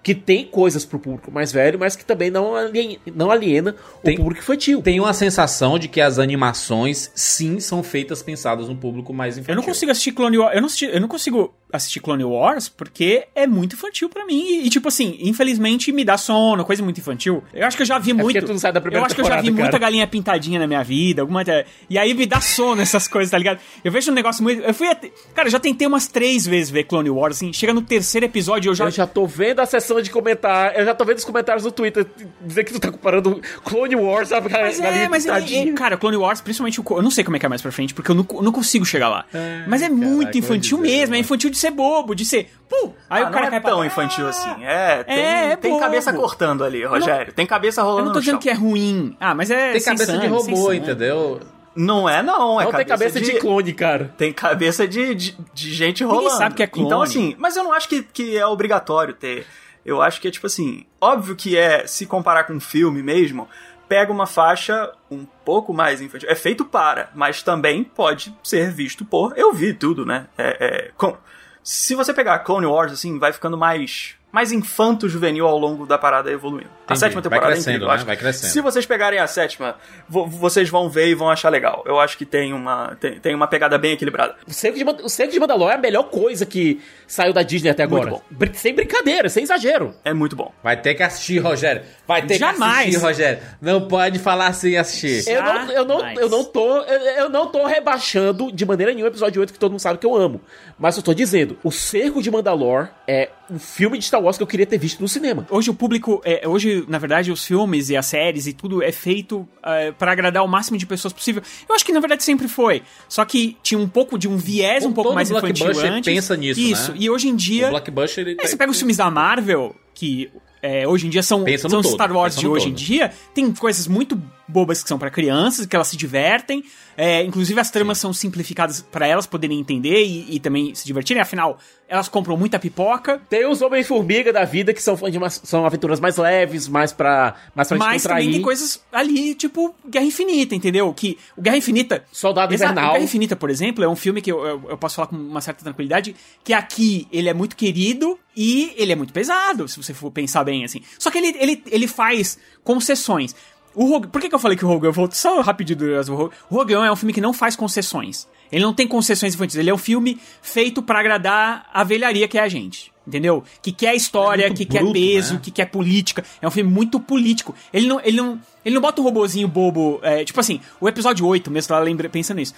que 0.02 0.14
tem 0.14 0.46
coisas 0.46 0.82
pro 0.86 0.98
público 0.98 1.30
mais 1.30 1.52
velho, 1.52 1.78
mas 1.78 1.94
que 1.94 2.02
também 2.06 2.30
não 2.30 2.54
aliena, 2.54 2.98
não 3.14 3.30
aliena 3.30 3.74
Tem- 4.02 4.14
o 4.14 4.16
público 4.16 4.40
infantil. 4.40 4.80
Tenho 4.80 5.04
a 5.04 5.12
sensação 5.12 5.78
de 5.78 5.88
que 5.88 6.00
as 6.00 6.18
animações, 6.18 7.10
sim, 7.14 7.60
são 7.60 7.82
feitas 7.82 8.22
pensadas 8.22 8.66
no 8.66 8.74
público 8.74 9.12
mais 9.12 9.36
infantil. 9.36 9.52
Eu 9.52 9.56
não 9.56 9.62
consigo 9.62 9.92
assistir 9.92 10.12
Clone 10.12 10.38
Wars. 10.38 10.54
Eu 10.54 10.60
não, 10.62 10.66
assisti- 10.68 10.86
eu 10.90 11.00
não 11.02 11.06
consigo 11.08 11.52
assistir 11.72 12.00
Clone 12.00 12.24
Wars 12.24 12.68
porque 12.68 13.26
é 13.34 13.46
muito 13.46 13.74
infantil 13.74 14.08
pra 14.08 14.24
mim. 14.26 14.40
E, 14.40 14.66
e, 14.66 14.70
tipo 14.70 14.88
assim, 14.88 15.16
infelizmente 15.20 15.92
me 15.92 16.04
dá 16.04 16.16
sono, 16.16 16.64
coisa 16.64 16.82
muito 16.82 16.98
infantil. 16.98 17.42
Eu 17.52 17.66
acho 17.66 17.76
que 17.76 17.82
eu 17.82 17.86
já 17.86 17.98
vi 17.98 18.12
muito. 18.12 18.26
porque 18.34 18.42
tu 18.42 18.52
não 18.52 18.58
sai 18.58 18.72
da 18.72 18.80
primeira 18.80 19.02
eu 19.02 19.06
acho 19.06 19.14
que 19.14 19.20
eu 19.20 19.24
já 19.24 19.36
vi 19.36 19.48
temporada, 19.48 19.60
muita 19.62 19.78
cara. 19.78 19.80
galinha 19.90 20.06
pintadinha 20.06 20.58
na 20.58 20.66
minha 20.66 20.82
vida. 20.82 21.22
Alguma... 21.22 21.42
E 21.88 21.98
aí 21.98 22.14
me 22.14 22.26
dá 22.26 22.40
sono 22.40 22.80
essas 22.82 23.06
coisas, 23.08 23.30
tá 23.30 23.38
ligado? 23.38 23.60
Eu 23.84 23.90
vejo 23.92 24.10
um 24.10 24.14
negócio 24.14 24.42
muito. 24.42 24.62
Eu 24.62 24.74
fui. 24.74 24.88
até- 24.88 25.10
Cara, 25.34 25.48
eu 25.48 25.52
já 25.52 25.60
tentei 25.60 25.86
umas 25.86 26.06
três 26.06 26.46
vezes 26.46 26.70
ver 26.70 26.84
Clone 26.84 27.10
Wars, 27.10 27.36
assim. 27.36 27.52
Chega 27.52 27.72
no 27.72 27.82
terceiro 27.82 28.26
episódio 28.26 28.70
eu 28.70 28.74
já. 28.74 28.84
Eu 28.84 28.90
já 28.90 29.06
tô 29.06 29.26
vendo 29.26 29.60
a 29.60 29.66
sessão 29.66 30.00
de 30.00 30.10
comentários, 30.10 30.78
eu 30.78 30.84
já 30.84 30.94
tô 30.94 31.04
vendo 31.04 31.18
os 31.18 31.24
comentários 31.24 31.64
no 31.64 31.70
Twitter 31.72 32.06
dizer 32.40 32.64
que 32.64 32.72
tu 32.72 32.80
tá 32.80 32.90
comparando 32.90 33.40
Clone 33.64 33.96
Wars, 33.96 34.28
sabe? 34.28 34.48
Mas 34.50 34.80
é, 34.80 35.08
mas 35.08 35.26
é, 35.26 35.62
é, 35.68 35.72
cara, 35.72 35.96
Clone 35.96 36.16
Wars, 36.16 36.40
principalmente 36.40 36.80
o. 36.80 36.84
Eu 36.90 37.02
não 37.02 37.10
sei 37.10 37.24
como 37.24 37.36
é 37.36 37.40
que 37.40 37.46
é 37.46 37.48
mais 37.48 37.62
pra 37.62 37.70
frente, 37.72 37.94
porque 37.94 38.10
eu 38.10 38.14
não, 38.14 38.26
não 38.42 38.52
consigo 38.52 38.84
chegar 38.84 39.08
lá. 39.08 39.24
mas 39.66 39.82
é 39.82 39.88
muito 39.88 40.36
infantil 40.36 40.78
dizer, 40.78 40.88
mesmo, 40.98 41.14
é 41.14 41.18
infantil 41.18 41.50
de 41.50 41.56
ser 41.60 41.70
bobo, 41.70 42.14
de 42.14 42.24
ser. 42.24 42.50
Pum! 42.68 42.92
Aí 43.08 43.22
Ah, 43.22 43.28
o 43.28 43.30
cara 43.30 43.40
não 43.42 43.46
é 43.48 43.50
cai 43.50 43.60
pra 43.60 43.70
tão 43.70 43.80
lá. 43.80 43.86
infantil 43.86 44.28
assim. 44.28 44.64
É, 44.64 45.02
tem, 45.04 45.16
É, 45.18 45.52
é 45.52 45.56
tem 45.56 45.78
cabeça 45.78 46.12
cortando 46.12 46.64
ali, 46.64 46.84
Rogério. 46.84 47.32
Tem 47.32 47.46
cabeça 47.46 47.82
rolando 47.82 48.00
Eu 48.00 48.04
não 48.06 48.12
tô 48.12 48.20
dizendo 48.20 48.34
chão. 48.34 48.40
que 48.40 48.50
é 48.50 48.54
ruim. 48.54 49.16
Ah, 49.20 49.34
mas 49.34 49.50
é. 49.50 49.72
Tem 49.72 49.82
cabeça 49.82 50.12
de 50.12 50.20
sangue, 50.28 50.42
sem 50.42 50.54
robô, 50.54 50.72
entendeu? 50.72 51.40
Não 51.74 52.08
é, 52.08 52.22
não. 52.22 52.60
É 52.60 52.64
não 52.64 52.72
tem 52.72 52.84
cabeça 52.84 53.20
de... 53.20 53.32
clone, 53.38 53.72
cara. 53.72 54.12
Tem 54.18 54.32
cabeça 54.32 54.88
de, 54.88 55.14
de, 55.14 55.36
de 55.54 55.72
gente 55.72 56.02
Ninguém 56.02 56.18
rolando. 56.18 56.36
sabe 56.38 56.54
que 56.56 56.62
é 56.62 56.66
clone. 56.66 56.86
Então, 56.86 57.00
assim, 57.00 57.34
mas 57.38 57.56
eu 57.56 57.62
não 57.64 57.72
acho 57.72 57.88
que, 57.88 58.02
que 58.02 58.36
é 58.36 58.44
obrigatório 58.46 59.14
ter. 59.14 59.46
Eu 59.86 60.02
acho 60.02 60.20
que 60.20 60.28
é 60.28 60.30
tipo 60.30 60.46
assim. 60.46 60.84
Óbvio 61.00 61.34
que 61.36 61.56
é, 61.56 61.86
se 61.86 62.06
comparar 62.06 62.44
com 62.44 62.54
um 62.54 62.60
filme 62.60 63.02
mesmo, 63.02 63.48
pega 63.88 64.12
uma 64.12 64.26
faixa 64.26 64.92
um 65.10 65.24
pouco 65.44 65.72
mais 65.72 66.00
infantil. 66.00 66.28
É 66.28 66.34
feito 66.34 66.64
para, 66.64 67.08
mas 67.14 67.42
também 67.42 67.82
pode 67.84 68.34
ser 68.42 68.70
visto 68.72 69.04
por. 69.04 69.32
Eu 69.36 69.52
vi 69.52 69.72
tudo, 69.72 70.04
né? 70.04 70.26
É, 70.36 70.56
é, 70.60 70.90
com, 70.96 71.16
se 71.62 71.94
você 71.94 72.12
pegar 72.12 72.40
Clone 72.40 72.66
Wars, 72.66 72.92
assim, 72.92 73.18
vai 73.18 73.32
ficando 73.32 73.56
mais. 73.56 74.14
Mais 74.32 74.52
infanto-juvenil 74.52 75.46
ao 75.46 75.58
longo 75.58 75.86
da 75.86 75.98
parada 75.98 76.30
evoluindo. 76.30 76.70
A 76.90 76.96
sétima 76.96 77.20
Vai 77.20 77.30
temporada 77.30 77.52
crescendo, 77.52 77.70
é 77.70 77.76
incrível. 77.76 77.94
eu 77.94 77.98
né? 77.98 78.04
Vai 78.04 78.16
crescendo. 78.16 78.50
Se 78.52 78.60
vocês 78.60 78.86
pegarem 78.86 79.18
a 79.18 79.26
sétima, 79.26 79.76
vo- 80.08 80.26
vocês 80.26 80.68
vão 80.68 80.88
ver 80.88 81.08
e 81.08 81.14
vão 81.14 81.30
achar 81.30 81.48
legal. 81.48 81.82
Eu 81.86 81.98
acho 82.00 82.16
que 82.18 82.24
tem 82.24 82.52
uma, 82.52 82.96
tem, 83.00 83.18
tem 83.20 83.34
uma 83.34 83.46
pegada 83.46 83.76
bem 83.78 83.92
equilibrada. 83.92 84.34
O 84.46 84.52
Cerco, 84.52 84.76
de, 84.78 84.84
o 85.04 85.08
Cerco 85.08 85.32
de 85.32 85.40
Mandalor 85.40 85.70
é 85.70 85.74
a 85.74 85.78
melhor 85.78 86.04
coisa 86.04 86.44
que 86.44 86.80
saiu 87.06 87.32
da 87.32 87.42
Disney 87.42 87.70
até 87.70 87.86
Muito 87.86 88.06
agora. 88.08 88.22
Brin- 88.30 88.54
sem 88.54 88.74
brincadeira, 88.74 89.28
sem 89.28 89.42
exagero. 89.42 89.94
É 90.04 90.12
muito 90.12 90.34
bom. 90.36 90.52
Vai 90.62 90.76
ter 90.76 90.94
que 90.94 91.02
assistir, 91.02 91.38
Rogério. 91.38 91.82
Vai 92.06 92.22
ter 92.26 92.38
Jamais. 92.38 92.60
que 92.84 92.88
assistir, 92.90 93.04
Rogério. 93.04 93.38
Não 93.60 93.86
pode 93.88 94.18
falar 94.18 94.52
sem 94.52 94.76
assistir. 94.76 95.28
Eu 95.28 95.42
não, 95.42 95.70
eu, 95.72 95.84
não, 95.84 96.10
eu, 96.12 96.28
não 96.28 96.44
tô, 96.44 96.78
eu, 96.82 97.00
eu 97.24 97.28
não 97.28 97.46
tô 97.46 97.66
rebaixando 97.66 98.50
de 98.52 98.64
maneira 98.64 98.92
nenhuma 98.92 99.08
o 99.08 99.12
episódio 99.12 99.40
8, 99.40 99.52
que 99.52 99.58
todo 99.58 99.70
mundo 99.72 99.80
sabe 99.80 99.98
que 99.98 100.06
eu 100.06 100.14
amo. 100.16 100.40
Mas 100.78 100.96
eu 100.96 101.02
tô 101.02 101.12
dizendo, 101.12 101.58
o 101.62 101.70
Cerco 101.70 102.22
de 102.22 102.30
Mandalor 102.30 102.88
é 103.06 103.28
um 103.50 103.58
filme 103.58 103.98
de 103.98 104.04
Star 104.04 104.22
Wars 104.22 104.36
que 104.36 104.42
eu 104.42 104.46
queria 104.46 104.64
ter 104.66 104.78
visto 104.78 105.00
no 105.00 105.08
cinema. 105.08 105.46
Hoje 105.50 105.70
o 105.70 105.74
público, 105.74 106.20
é, 106.24 106.46
hoje, 106.46 106.79
na 106.88 106.98
verdade, 106.98 107.30
os 107.30 107.44
filmes 107.44 107.90
e 107.90 107.96
as 107.96 108.06
séries 108.06 108.46
e 108.46 108.52
tudo 108.52 108.82
é 108.82 108.92
feito 108.92 109.48
é, 109.62 109.92
para 109.92 110.12
agradar 110.12 110.44
o 110.44 110.48
máximo 110.48 110.76
de 110.78 110.86
pessoas 110.86 111.12
possível. 111.12 111.42
Eu 111.68 111.74
acho 111.74 111.84
que 111.84 111.92
na 111.92 112.00
verdade 112.00 112.22
sempre 112.22 112.48
foi. 112.48 112.82
Só 113.08 113.24
que 113.24 113.56
tinha 113.62 113.78
um 113.78 113.88
pouco 113.88 114.18
de 114.18 114.28
um 114.28 114.36
viés 114.36 114.84
um 114.84 114.92
pouco 114.92 115.12
mais 115.14 115.30
infantil 115.30 115.68
antes. 115.68 116.12
pensa 116.12 116.36
nisso, 116.36 116.60
Isso. 116.60 116.92
né? 116.92 116.98
E 117.00 117.10
hoje 117.10 117.28
em 117.28 117.36
dia, 117.36 117.66
O 117.66 117.70
Blockbuster, 117.70 118.26
ele 118.26 118.36
é, 118.40 118.46
você 118.46 118.56
pega 118.56 118.70
os 118.70 118.78
filmes 118.78 118.96
da 118.96 119.10
Marvel, 119.10 119.74
que 119.94 120.30
é, 120.62 120.86
hoje 120.86 121.06
em 121.06 121.10
dia 121.10 121.22
são, 121.22 121.44
são 121.58 121.82
todo, 121.82 121.88
Star 121.88 122.12
Wars 122.12 122.36
de 122.36 122.46
hoje 122.46 122.66
todo. 122.66 122.72
em 122.72 122.74
dia, 122.74 123.12
tem 123.34 123.50
coisas 123.52 123.86
muito 123.86 124.20
bobas 124.50 124.82
que 124.82 124.88
são 124.88 124.98
pra 124.98 125.10
crianças, 125.10 125.66
que 125.66 125.74
elas 125.74 125.88
se 125.88 125.96
divertem. 125.96 126.64
É, 126.96 127.22
inclusive 127.22 127.58
as 127.58 127.70
tramas 127.70 127.96
são 127.96 128.12
simplificadas 128.12 128.82
pra 128.82 129.06
elas 129.06 129.26
poderem 129.26 129.58
entender 129.58 130.04
e, 130.04 130.36
e 130.36 130.40
também 130.40 130.74
se 130.74 130.84
divertirem. 130.84 131.22
Afinal, 131.22 131.58
elas 131.88 132.08
compram 132.08 132.36
muita 132.36 132.58
pipoca. 132.58 133.20
Tem 133.28 133.46
os 133.46 133.62
Homem-Formiga 133.62 134.32
da 134.32 134.44
vida, 134.44 134.74
que 134.74 134.82
são, 134.82 134.96
são 135.30 135.64
aventuras 135.64 135.98
mais 135.98 136.16
leves, 136.16 136.68
mais 136.68 136.92
pra, 136.92 137.34
mais 137.54 137.68
pra 137.68 137.78
Mas 137.78 138.02
também 138.02 138.30
tem 138.32 138.42
coisas 138.42 138.80
ali, 138.92 139.34
tipo 139.34 139.74
Guerra 139.88 140.04
Infinita, 140.04 140.54
entendeu? 140.54 140.92
Que 140.92 141.18
o 141.36 141.42
Guerra 141.42 141.56
Infinita. 141.56 142.04
Soldado 142.12 142.52
Invernal. 142.52 142.90
O 142.90 142.92
Guerra 142.92 143.04
Infinita, 143.04 143.34
por 143.34 143.50
exemplo, 143.50 143.82
é 143.82 143.88
um 143.88 143.96
filme 143.96 144.20
que 144.20 144.30
eu, 144.30 144.44
eu, 144.44 144.62
eu 144.68 144.78
posso 144.78 144.96
falar 144.96 145.08
com 145.08 145.16
uma 145.16 145.40
certa 145.40 145.64
tranquilidade, 145.64 146.14
que 146.44 146.52
aqui 146.52 147.08
ele 147.10 147.28
é 147.28 147.34
muito 147.34 147.56
querido 147.56 148.18
e 148.36 148.72
ele 148.76 148.92
é 148.92 148.96
muito 148.96 149.12
pesado, 149.12 149.66
se 149.66 149.82
você 149.82 149.92
for 149.92 150.10
pensar 150.10 150.44
bem 150.44 150.64
assim. 150.64 150.82
Só 150.98 151.10
que 151.10 151.18
ele, 151.18 151.36
ele, 151.40 151.62
ele 151.70 151.86
faz 151.88 152.38
concessões. 152.62 153.34
O 153.74 153.86
Rogue, 153.86 154.08
por 154.08 154.20
que, 154.20 154.28
que 154.28 154.34
eu 154.34 154.38
falei 154.38 154.56
que 154.56 154.64
o 154.64 154.68
Rogue 154.68 154.86
One, 154.86 154.94
volto 154.94 155.12
só 155.14 155.40
rapidinho 155.40 155.78
do 155.78 156.12
o 156.12 156.16
Rogue, 156.16 156.34
o 156.50 156.54
Rogue 156.56 156.74
One 156.74 156.88
é 156.88 156.92
um 156.92 156.96
filme 156.96 157.12
que 157.12 157.20
não 157.20 157.32
faz 157.32 157.54
concessões. 157.54 158.26
Ele 158.50 158.64
não 158.64 158.74
tem 158.74 158.86
concessões 158.88 159.34
infantis, 159.34 159.54
ele 159.56 159.70
é 159.70 159.74
um 159.74 159.78
filme 159.78 160.18
feito 160.42 160.82
pra 160.82 160.98
agradar 160.98 161.66
a 161.72 161.84
velharia 161.84 162.26
que 162.26 162.36
é 162.36 162.42
a 162.42 162.48
gente. 162.48 162.92
Entendeu? 163.06 163.42
Que 163.62 163.72
quer 163.72 163.94
história, 163.94 164.46
É 164.46 164.50
que 164.50 164.64
quer 164.64 164.80
bruto, 164.80 164.92
peso, 164.92 165.34
né? 165.34 165.40
que 165.42 165.50
quer 165.50 165.64
política. 165.66 166.24
É 166.40 166.46
um 166.46 166.50
filme 166.50 166.70
muito 166.70 167.00
político. 167.00 167.54
Ele 167.72 167.86
não, 167.88 168.00
ele 168.00 168.16
não, 168.16 168.38
ele 168.64 168.74
não 168.74 168.82
bota 168.82 169.00
um 169.00 169.04
robozinho 169.04 169.48
bobo. 169.48 169.98
é, 170.02 170.24
tipo 170.24 170.38
assim, 170.38 170.60
o 170.80 170.88
episódio 170.88 171.26
8 171.26 171.50
mesmo, 171.50 171.68
tava 171.68 171.82
lembra, 171.82 172.08
pensando 172.08 172.36
nisso. 172.38 172.54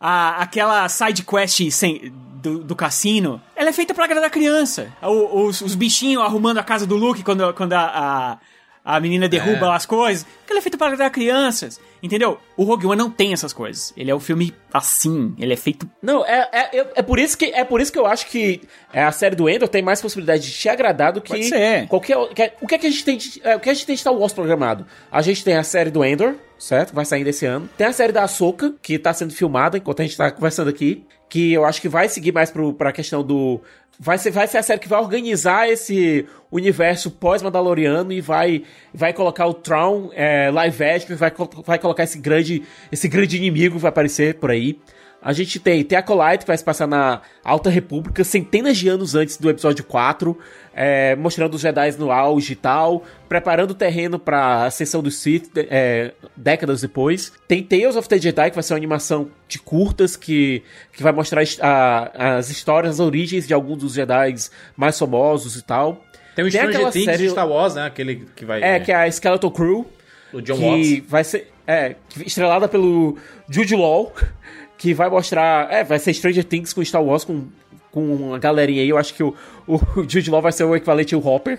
A, 0.00 0.42
aquela 0.42 0.88
side 0.88 1.22
quest 1.22 1.70
sem, 1.70 2.10
do, 2.36 2.60
do 2.60 2.74
cassino, 2.74 3.40
ela 3.54 3.68
é 3.68 3.72
feita 3.72 3.92
pra 3.92 4.04
agradar 4.04 4.26
a 4.28 4.30
criança. 4.30 4.90
O- 5.02 5.42
os, 5.46 5.60
os 5.60 5.74
bichinhos 5.74 6.22
arrumando 6.22 6.58
a 6.58 6.62
casa 6.62 6.86
do 6.86 6.96
Luke 6.96 7.22
quando, 7.22 7.52
quando 7.52 7.74
a, 7.74 7.80
a, 7.82 8.38
a 8.84 8.98
menina 9.00 9.28
derruba 9.28 9.66
É. 9.66 9.76
as 9.76 9.86
coisas. 9.86 10.24
Porque 10.24 10.52
ela 10.52 10.58
é 10.58 10.62
feita 10.62 10.78
pra 10.78 10.86
agradar 10.88 11.10
crianças. 11.10 11.80
Entendeu? 12.02 12.38
O 12.56 12.64
Rogue 12.64 12.86
One 12.86 12.96
não 12.96 13.10
tem 13.10 13.32
essas 13.34 13.52
coisas. 13.52 13.92
Ele 13.96 14.10
é 14.10 14.14
um 14.14 14.20
filme 14.20 14.54
assim. 14.72 15.34
Ele 15.38 15.52
é 15.52 15.56
feito 15.56 15.88
Não, 16.02 16.24
é, 16.24 16.48
é, 16.50 16.78
é, 16.80 16.86
é 16.96 17.02
por 17.02 17.18
isso 17.18 17.36
que, 17.36 17.46
é 17.46 17.62
por 17.62 17.80
isso 17.80 17.92
que 17.92 17.98
eu 17.98 18.06
acho 18.06 18.26
que 18.26 18.62
é, 18.92 19.02
a 19.04 19.12
série 19.12 19.36
do 19.36 19.48
Endor 19.50 19.68
tem 19.68 19.82
mais 19.82 20.00
possibilidade 20.00 20.42
de 20.44 20.52
te 20.52 20.68
agradar 20.68 21.12
do 21.12 21.20
que 21.20 21.28
Pode 21.32 21.44
ser. 21.44 21.86
qualquer. 21.88 22.16
que- 22.34 22.52
o 22.62 22.66
que 22.66 22.74
é 22.74 22.78
que 22.78 22.86
a 22.86 22.90
gente 22.90 23.04
tem 23.04 23.16
de, 23.18 23.40
é, 23.44 23.54
o 23.56 23.60
que 23.60 23.68
a 23.68 23.74
gente 23.74 23.84
tem 23.84 23.94
de 23.94 24.00
Star 24.00 24.14
Wars 24.14 24.32
programado? 24.32 24.86
A 25.12 25.20
gente 25.20 25.44
tem 25.44 25.56
a 25.56 25.62
série 25.62 25.90
do 25.90 26.02
Endor, 26.02 26.34
certo? 26.58 26.94
Vai 26.94 27.04
sair 27.04 27.22
desse 27.22 27.44
ano. 27.44 27.68
Tem 27.76 27.86
a 27.86 27.92
série 27.92 28.12
da 28.12 28.22
Ahsoka, 28.24 28.74
que 28.80 28.98
tá 28.98 29.12
sendo 29.12 29.34
filmada 29.34 29.76
enquanto 29.76 30.00
a 30.00 30.04
gente 30.04 30.16
tá 30.16 30.30
conversando 30.30 30.70
aqui. 30.70 31.04
Que 31.30 31.52
eu 31.54 31.64
acho 31.64 31.80
que 31.80 31.88
vai 31.88 32.08
seguir 32.10 32.32
mais 32.32 32.50
pro, 32.50 32.74
pra 32.74 32.92
questão 32.92 33.22
do. 33.22 33.62
Vai 33.98 34.18
ser, 34.18 34.30
vai 34.30 34.46
ser 34.46 34.58
a 34.58 34.62
série 34.62 34.80
que 34.80 34.88
vai 34.88 35.00
organizar 35.00 35.68
esse 35.68 36.26
universo 36.50 37.10
pós-Mandaloriano 37.10 38.12
e 38.12 38.20
vai, 38.20 38.64
vai 38.92 39.12
colocar 39.12 39.46
o 39.46 39.54
Tron 39.54 40.10
é, 40.14 40.50
live 40.50 40.84
action, 40.84 41.16
vai, 41.16 41.32
vai 41.64 41.78
colocar 41.78 42.02
esse 42.02 42.18
grande, 42.18 42.62
esse 42.90 43.08
grande 43.08 43.36
inimigo 43.36 43.76
que 43.76 43.82
vai 43.82 43.90
aparecer 43.90 44.34
por 44.34 44.50
aí. 44.50 44.78
A 45.22 45.34
gente 45.34 45.60
tem, 45.60 45.84
tem 45.84 45.96
a 45.96 46.00
Acolyte, 46.00 46.40
que 46.40 46.46
vai 46.46 46.56
se 46.56 46.64
passar 46.64 46.86
na 46.86 47.20
Alta 47.44 47.68
República, 47.68 48.24
centenas 48.24 48.78
de 48.78 48.88
anos 48.88 49.14
antes 49.14 49.36
do 49.36 49.50
episódio 49.50 49.84
4, 49.84 50.36
é, 50.74 51.16
mostrando 51.16 51.54
os 51.54 51.60
Jedi 51.60 51.92
no 51.98 52.10
auge 52.12 52.52
e 52.52 52.56
tal, 52.56 53.04
preparando 53.28 53.72
o 53.72 53.74
terreno 53.74 54.18
pra 54.18 54.64
ascensão 54.66 55.02
do 55.02 55.10
Sith 55.10 55.50
é, 55.56 56.12
décadas 56.36 56.80
depois. 56.80 57.32
Tem 57.48 57.62
Tales 57.62 57.96
of 57.96 58.08
the 58.08 58.18
Jedi, 58.18 58.50
que 58.50 58.56
vai 58.56 58.62
ser 58.62 58.72
uma 58.74 58.78
animação 58.78 59.28
de 59.48 59.58
curtas, 59.58 60.16
que, 60.16 60.62
que 60.92 61.02
vai 61.02 61.12
mostrar 61.12 61.42
as- 61.42 61.58
a- 61.60 62.36
as 62.38 62.50
histórias, 62.50 62.94
as 62.94 63.00
origens 63.00 63.46
de 63.46 63.54
alguns 63.54 63.78
dos 63.78 63.94
Jedi 63.94 64.34
mais 64.76 64.98
famosos 64.98 65.56
e 65.56 65.62
tal. 65.64 66.04
Tem 66.36 66.44
o 66.44 66.50
Tem 66.50 66.60
aquela 66.60 66.90
Things 66.92 67.04
série- 67.06 67.24
de 67.24 67.30
Star 67.30 67.48
Wars, 67.48 67.74
né? 67.74 67.84
Aquele 67.86 68.26
que 68.36 68.44
vai... 68.44 68.62
É, 68.62 68.78
que 68.80 68.92
é 68.92 68.94
a 68.94 69.08
Skeleton 69.08 69.50
Crew, 69.50 69.86
O 70.32 70.40
John 70.40 70.56
que 70.56 70.62
Watts. 71.00 71.10
vai 71.10 71.24
ser 71.24 71.50
é, 71.66 71.96
que- 72.08 72.26
estrelada 72.26 72.68
pelo 72.68 73.18
Jude 73.48 73.74
Law, 73.74 74.12
que 74.78 74.94
vai 74.94 75.10
mostrar, 75.10 75.70
é, 75.72 75.82
vai 75.84 75.98
ser 75.98 76.14
Stranger 76.14 76.44
Things 76.44 76.72
com 76.72 76.82
Star 76.84 77.02
Wars 77.02 77.24
com 77.24 77.46
com 77.90 78.04
uma 78.14 78.38
galerinha 78.38 78.82
aí. 78.82 78.88
Eu 78.88 78.98
acho 78.98 79.14
que 79.14 79.22
o, 79.22 79.34
o 79.66 79.78
Jude 80.08 80.30
Law 80.30 80.42
vai 80.42 80.52
ser 80.52 80.64
o 80.64 80.74
equivalente 80.74 81.14
ao 81.14 81.24
Hopper, 81.24 81.58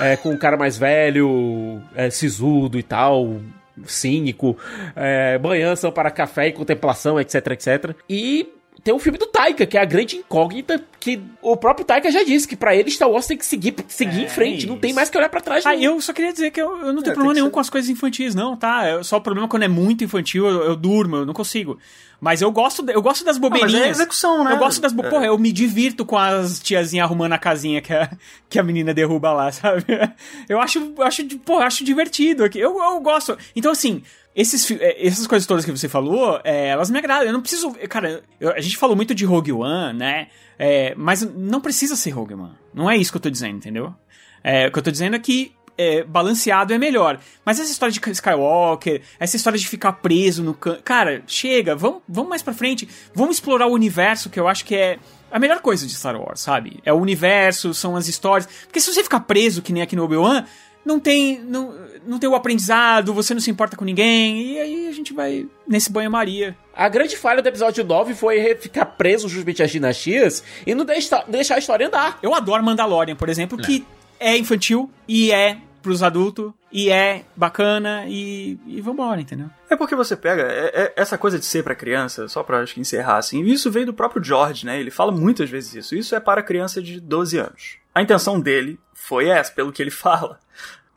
é, 0.00 0.16
com 0.16 0.30
um 0.30 0.36
cara 0.36 0.56
mais 0.56 0.76
velho, 0.76 1.82
é, 1.94 2.10
sisudo 2.10 2.78
e 2.78 2.82
tal. 2.82 3.40
Cínico, 3.86 4.58
é, 4.94 5.40
são 5.74 5.90
para 5.90 6.10
café 6.10 6.48
e 6.48 6.52
contemplação, 6.52 7.18
etc, 7.18 7.46
etc. 7.46 7.94
E 8.06 8.59
tem 8.82 8.92
o 8.94 8.98
filme 8.98 9.18
do 9.18 9.26
Taika, 9.26 9.66
que 9.66 9.76
é 9.76 9.80
a 9.80 9.84
grande 9.84 10.16
incógnita, 10.16 10.82
que 10.98 11.20
o 11.42 11.56
próprio 11.56 11.84
Taika 11.84 12.10
já 12.10 12.22
disse 12.22 12.46
que 12.48 12.56
pra 12.56 12.74
ele 12.74 12.90
Star 12.90 13.10
Wars 13.10 13.26
tem 13.26 13.36
que 13.36 13.44
seguir, 13.46 13.74
seguir 13.88 14.20
É 14.20 14.24
em 14.24 14.28
frente, 14.28 14.66
não 14.66 14.78
tem 14.78 14.92
mais 14.92 15.08
que 15.08 15.16
olhar 15.18 15.28
pra 15.28 15.40
trás. 15.40 15.64
Ah, 15.66 15.74
não. 15.74 15.80
eu 15.82 16.00
só 16.00 16.12
queria 16.12 16.32
dizer 16.32 16.50
que 16.50 16.60
eu, 16.60 16.70
eu 16.70 16.76
não 16.78 16.84
tenho 16.86 17.02
tem 17.02 17.12
problema 17.12 17.34
nenhum 17.34 17.46
ser. 17.46 17.52
com 17.52 17.60
as 17.60 17.70
coisas 17.70 17.90
infantis, 17.90 18.34
não, 18.34 18.56
tá? 18.56 18.88
Eu, 18.88 19.04
só 19.04 19.16
o 19.16 19.20
problema 19.20 19.46
é 19.46 19.50
quando 19.50 19.62
é 19.64 19.68
muito 19.68 20.04
infantil, 20.04 20.46
eu, 20.46 20.62
eu 20.64 20.76
durmo, 20.76 21.16
eu 21.16 21.26
não 21.26 21.34
consigo. 21.34 21.78
Mas 22.20 22.42
eu 22.42 22.52
gosto, 22.52 22.84
eu 22.90 23.00
gosto 23.00 23.24
das 23.24 23.38
bobeirinhas. 23.38 23.72
mas 23.72 23.82
é 23.82 23.90
execução, 23.90 24.44
né? 24.44 24.52
Eu 24.52 24.58
gosto 24.58 24.78
das. 24.82 24.92
bo- 24.92 25.02
É. 25.04 25.08
Porra, 25.08 25.24
eu 25.24 25.38
me 25.38 25.50
divirto 25.50 26.04
com 26.04 26.18
as 26.18 26.60
tiazinhas 26.60 27.06
arrumando 27.06 27.32
a 27.32 27.38
casinha 27.38 27.80
que 27.80 27.94
a, 27.94 28.10
que 28.46 28.58
a 28.58 28.62
menina 28.62 28.92
derruba 28.92 29.32
lá, 29.32 29.50
sabe? 29.52 29.84
Eu 30.46 30.60
acho, 30.60 30.92
eu 30.98 31.02
acho, 31.02 31.26
porra, 31.38 31.64
acho 31.64 31.82
divertido 31.82 32.44
aqui. 32.44 32.58
Eu, 32.60 32.76
eu 32.78 33.00
gosto. 33.00 33.38
Então, 33.56 33.72
assim. 33.72 34.02
Esses, 34.34 34.70
eh, 34.70 35.06
essas 35.06 35.26
coisas 35.26 35.46
todas 35.46 35.64
que 35.64 35.70
você 35.72 35.88
falou, 35.88 36.40
eh, 36.44 36.68
elas 36.68 36.88
me 36.90 36.98
agradam. 36.98 37.26
Eu 37.26 37.32
não 37.32 37.40
preciso. 37.40 37.72
Cara, 37.88 38.22
eu- 38.38 38.52
a 38.52 38.60
gente 38.60 38.76
falou 38.76 38.94
muito 38.94 39.14
de 39.14 39.24
Rogue 39.24 39.52
One, 39.52 39.98
né? 39.98 40.28
Eh, 40.58 40.94
mas 40.96 41.22
não 41.34 41.60
precisa 41.60 41.96
ser 41.96 42.10
Rogue 42.10 42.34
One. 42.34 42.54
Não 42.72 42.88
é 42.88 42.96
isso 42.96 43.10
que 43.10 43.16
eu 43.16 43.22
tô 43.22 43.30
dizendo, 43.30 43.56
entendeu? 43.56 43.92
É, 44.42 44.68
o 44.68 44.72
que 44.72 44.78
eu 44.78 44.82
tô 44.82 44.90
dizendo 44.90 45.16
é 45.16 45.18
que 45.18 45.52
é, 45.76 46.04
balanceado 46.04 46.72
é 46.74 46.78
melhor. 46.78 47.18
Mas 47.44 47.58
essa 47.58 47.70
história 47.72 47.92
de 47.92 48.00
Skywalker, 48.12 49.00
essa 49.18 49.34
história 49.36 49.58
de 49.58 49.66
ficar 49.66 49.92
preso 49.94 50.42
no 50.42 50.52
canto. 50.54 50.82
Cara, 50.82 51.22
chega, 51.26 51.74
vamos, 51.74 52.02
vamos 52.08 52.28
mais 52.30 52.42
pra 52.42 52.52
frente. 52.54 52.86
Vamos 53.14 53.36
explorar 53.36 53.66
o 53.66 53.72
universo, 53.72 54.28
que 54.30 54.38
eu 54.38 54.46
acho 54.46 54.64
que 54.64 54.74
é 54.76 54.98
a 55.30 55.38
melhor 55.38 55.60
coisa 55.60 55.86
de 55.86 55.94
Star 55.94 56.20
Wars, 56.20 56.40
sabe? 56.40 56.80
É 56.84 56.92
o 56.92 56.96
universo, 56.96 57.72
são 57.74 57.96
as 57.96 58.08
histórias. 58.08 58.46
Porque 58.64 58.78
se 58.80 58.92
você 58.92 59.02
ficar 59.02 59.20
preso, 59.20 59.62
que 59.62 59.72
nem 59.72 59.82
aqui 59.82 59.96
no 59.96 60.04
Obi-Wan, 60.04 60.44
não 60.84 60.98
tem, 61.00 61.40
não, 61.40 61.74
não 62.06 62.18
tem 62.18 62.28
o 62.28 62.34
aprendizado, 62.34 63.12
você 63.14 63.34
não 63.34 63.40
se 63.40 63.50
importa 63.50 63.76
com 63.76 63.84
ninguém, 63.84 64.52
e 64.52 64.58
aí 64.58 64.88
a 64.88 64.92
gente 64.92 65.12
vai 65.12 65.46
nesse 65.66 65.90
banho-maria. 65.92 66.56
A 66.74 66.88
grande 66.88 67.16
falha 67.16 67.42
do 67.42 67.48
episódio 67.48 67.84
9 67.84 68.14
foi 68.14 68.54
ficar 68.56 68.86
preso 68.86 69.28
justamente 69.28 69.62
às 69.62 69.70
dinastias 69.70 70.42
e 70.66 70.74
não 70.74 70.84
deixar, 70.84 71.24
deixar 71.28 71.56
a 71.56 71.58
história 71.58 71.86
andar. 71.86 72.18
Eu 72.22 72.34
adoro 72.34 72.62
Mandalorian, 72.64 73.16
por 73.16 73.28
exemplo, 73.28 73.58
que 73.58 73.84
é 74.18 74.36
infantil 74.36 74.90
e 75.06 75.30
é 75.30 75.58
pros 75.82 76.02
adultos 76.02 76.52
e 76.70 76.90
é 76.90 77.22
bacana 77.34 78.04
e, 78.06 78.58
e 78.66 78.80
vambora, 78.82 79.18
entendeu? 79.20 79.48
É 79.70 79.74
porque 79.76 79.96
você 79.96 80.14
pega 80.14 80.42
é- 80.42 80.70
é- 80.74 80.92
essa 80.94 81.16
coisa 81.16 81.38
de 81.38 81.44
ser 81.46 81.64
pra 81.64 81.74
criança, 81.74 82.28
só 82.28 82.42
pra 82.42 82.60
acho 82.60 82.74
que 82.74 82.80
encerrar 82.80 83.16
assim, 83.16 83.42
isso 83.44 83.70
veio 83.70 83.86
do 83.86 83.94
próprio 83.94 84.22
George, 84.22 84.66
né? 84.66 84.78
Ele 84.78 84.90
fala 84.90 85.10
muitas 85.10 85.48
vezes 85.48 85.74
isso. 85.74 85.94
Isso 85.94 86.14
é 86.14 86.20
para 86.20 86.42
criança 86.42 86.82
de 86.82 87.00
12 87.00 87.38
anos. 87.38 87.79
A 87.94 88.02
intenção 88.02 88.40
dele 88.40 88.78
foi 88.94 89.28
essa, 89.28 89.52
pelo 89.52 89.72
que 89.72 89.82
ele 89.82 89.90
fala. 89.92 90.38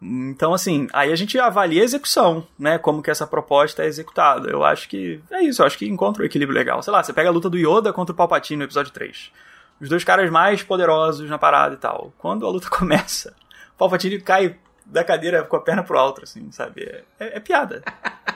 Então, 0.06 0.54
assim, 0.54 0.88
aí 0.92 1.14
a 1.14 1.16
gente 1.16 1.40
avalia 1.40 1.82
a 1.82 1.86
execução, 1.86 2.46
né? 2.60 2.78
Como 2.78 3.02
que 3.02 3.10
essa 3.10 3.26
proposta 3.26 3.84
é 3.84 3.88
executada. 3.88 4.50
Eu 4.50 4.64
acho 4.64 4.90
que 4.90 5.22
é 5.32 5.42
isso, 5.42 5.62
eu 5.62 5.66
acho 5.66 5.78
que 5.78 5.88
encontra 5.88 6.22
um 6.24 6.26
equilíbrio 6.26 6.58
legal. 6.58 6.84
Sei 6.84 6.92
lá, 6.92 7.02
você 7.02 7.14
pega 7.14 7.30
a 7.30 7.32
luta 7.32 7.50
do 7.50 7.58
Yoda 7.58 7.94
contra 7.94 8.12
o 8.12 8.16
Palpatine 8.16 8.58
no 8.58 8.64
episódio 8.66 8.92
3. 8.92 9.32
Os 9.80 9.88
dois 9.90 10.04
caras 10.04 10.30
mais 10.30 10.62
poderosos 10.62 11.30
na 11.30 11.38
parada 11.38 11.76
e 11.76 11.78
tal. 11.78 12.14
Quando 12.18 12.46
a 12.46 12.50
luta 12.50 12.68
começa, 12.72 13.34
o 13.76 13.78
Palpatine 13.78 14.20
cai 14.20 14.58
da 14.86 15.06
cadeira 15.06 15.44
com 15.44 15.56
a 15.56 15.62
perna 15.62 15.82
pro 15.84 15.98
alto, 15.98 16.22
assim, 16.22 16.52
sabe? 16.52 16.84
É, 16.84 17.04
é- 17.18 17.38
é 17.38 17.40
piada. 17.40 17.82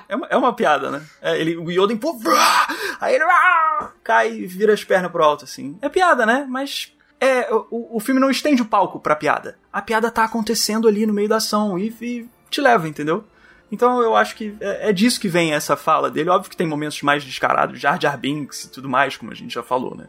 É 0.08 0.16
uma, 0.16 0.28
é 0.28 0.38
uma 0.38 0.54
piada, 0.54 0.90
né? 0.90 1.06
É, 1.22 1.38
ele, 1.38 1.58
o 1.58 1.70
Yoda 1.70 1.92
empurra, 1.92 2.18
aí 3.02 3.14
ele 3.16 3.26
vrá, 3.26 3.92
cai 4.06 4.32
e 4.32 4.46
vira 4.48 4.72
as 4.74 4.86
pernas 4.86 5.12
pro 5.12 5.22
alto, 5.22 5.44
assim. 5.44 5.78
É 5.82 5.90
piada, 5.90 6.26
né? 6.26 6.46
Mas 6.50 6.94
é, 7.20 7.52
o, 7.52 7.98
o 7.98 8.00
filme 8.00 8.20
não 8.20 8.30
estende 8.30 8.62
o 8.62 8.66
palco 8.66 9.00
pra 9.00 9.16
piada. 9.16 9.58
A 9.72 9.82
piada 9.82 10.12
tá 10.12 10.24
acontecendo 10.24 10.88
ali 10.88 11.06
no 11.06 11.14
meio 11.14 11.28
da 11.28 11.38
ação 11.38 11.78
e, 11.78 11.94
e 12.02 12.30
te 12.50 12.62
leva, 12.62 12.88
entendeu? 12.88 13.24
Então 13.72 14.02
eu 14.02 14.16
acho 14.16 14.36
que 14.36 14.56
é, 14.60 14.90
é 14.90 14.94
disso 14.94 15.20
que 15.20 15.28
vem 15.28 15.54
essa 15.54 15.76
fala 15.76 16.10
dele. 16.10 16.30
Óbvio 16.30 16.50
que 16.50 16.58
tem 16.58 16.68
momentos 16.68 17.02
mais 17.02 17.24
descarados, 17.24 17.80
Jar 17.80 18.00
Jar 18.00 18.18
Binks 18.18 18.66
e 18.66 18.72
tudo 18.72 18.88
mais, 18.88 19.18
como 19.18 19.32
a 19.32 19.36
gente 19.36 19.54
já 19.54 19.64
falou, 19.64 19.96
né? 19.96 20.06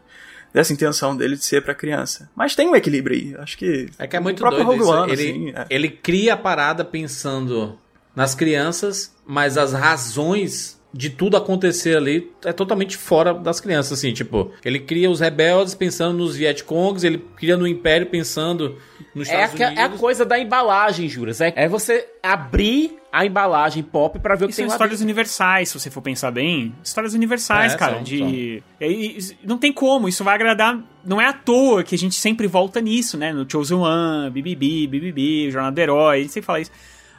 Dessa 0.53 0.73
intenção 0.73 1.15
dele 1.15 1.35
de 1.35 1.45
ser 1.45 1.63
pra 1.63 1.75
criança. 1.75 2.29
Mas 2.35 2.55
tem 2.55 2.67
um 2.67 2.75
equilíbrio 2.75 3.15
aí. 3.15 3.35
Acho 3.37 3.57
que. 3.57 3.87
É 3.99 4.07
que 4.07 4.15
é 4.15 4.19
muito 4.19 4.39
próprio 4.39 4.65
doido 4.65 4.83
Rogue. 4.83 4.97
One, 5.03 5.11
ele, 5.11 5.29
assim, 5.29 5.49
é. 5.55 5.65
ele 5.69 5.89
cria 5.89 6.33
a 6.33 6.37
parada 6.37 6.83
pensando 6.83 7.77
nas 8.15 8.33
crianças, 8.33 9.15
mas 9.27 9.57
as 9.57 9.73
razões 9.73 10.78
de 10.91 11.09
tudo 11.11 11.37
acontecer 11.37 11.95
ali 11.95 12.31
é 12.43 12.51
totalmente 12.51 12.97
fora 12.97 13.33
das 13.33 13.59
crianças, 13.59 13.99
assim, 13.99 14.11
tipo, 14.11 14.51
ele 14.65 14.79
cria 14.79 15.09
os 15.09 15.19
rebeldes 15.19 15.75
pensando 15.75 16.17
nos 16.17 16.35
Vietcongs, 16.35 17.03
ele 17.05 17.19
cria 17.37 17.55
no 17.55 17.67
Império 17.67 18.07
pensando 18.07 18.75
nos 19.13 19.29
É, 19.29 19.43
Estados 19.45 19.61
a, 19.61 19.63
é 19.65 19.67
a 19.67 19.81
Unidos. 19.81 19.99
coisa 19.99 20.25
da 20.25 20.39
embalagem, 20.39 21.07
Juras. 21.07 21.41
É, 21.41 21.53
é 21.55 21.67
você 21.67 22.07
abrir 22.23 22.97
a 23.11 23.25
embalagem 23.25 23.81
pop 23.83 24.17
pra 24.19 24.35
ver 24.35 24.45
o 24.45 24.47
que 24.47 24.53
E 24.53 24.55
tem 24.57 24.65
são 24.65 24.69
lá 24.69 24.75
histórias 24.75 24.97
dentro. 24.99 25.05
universais, 25.05 25.69
se 25.69 25.79
você 25.79 25.89
for 25.91 26.01
pensar 26.01 26.31
bem. 26.31 26.73
Histórias 26.83 27.13
universais, 27.13 27.73
É, 27.73 27.77
cara. 27.77 27.93
são, 27.95 28.03
de. 28.03 28.23
E- 28.23 28.63
e- 28.81 29.17
não 29.43 29.57
tem 29.59 29.71
como, 29.73 30.07
isso 30.09 30.23
vai 30.23 30.33
agradar. 30.35 30.79
Não 31.05 31.19
é 31.21 31.25
à 31.27 31.33
toa 31.33 31.83
que 31.83 31.93
a 31.95 31.97
gente 31.97 32.15
sempre 32.15 32.45
volta 32.47 32.81
nisso, 32.81 33.17
né? 33.17 33.31
No 33.33 33.49
Chosen 33.49 33.77
One, 33.77 34.29
BBB, 34.31 34.87
BBB, 34.87 35.49
Jornada 35.51 35.75
do 35.75 35.79
Herói, 35.79 36.17
a 36.17 36.21
gente 36.21 36.31
sempre 36.33 36.45
fala 36.47 36.59
isso. 36.61 36.71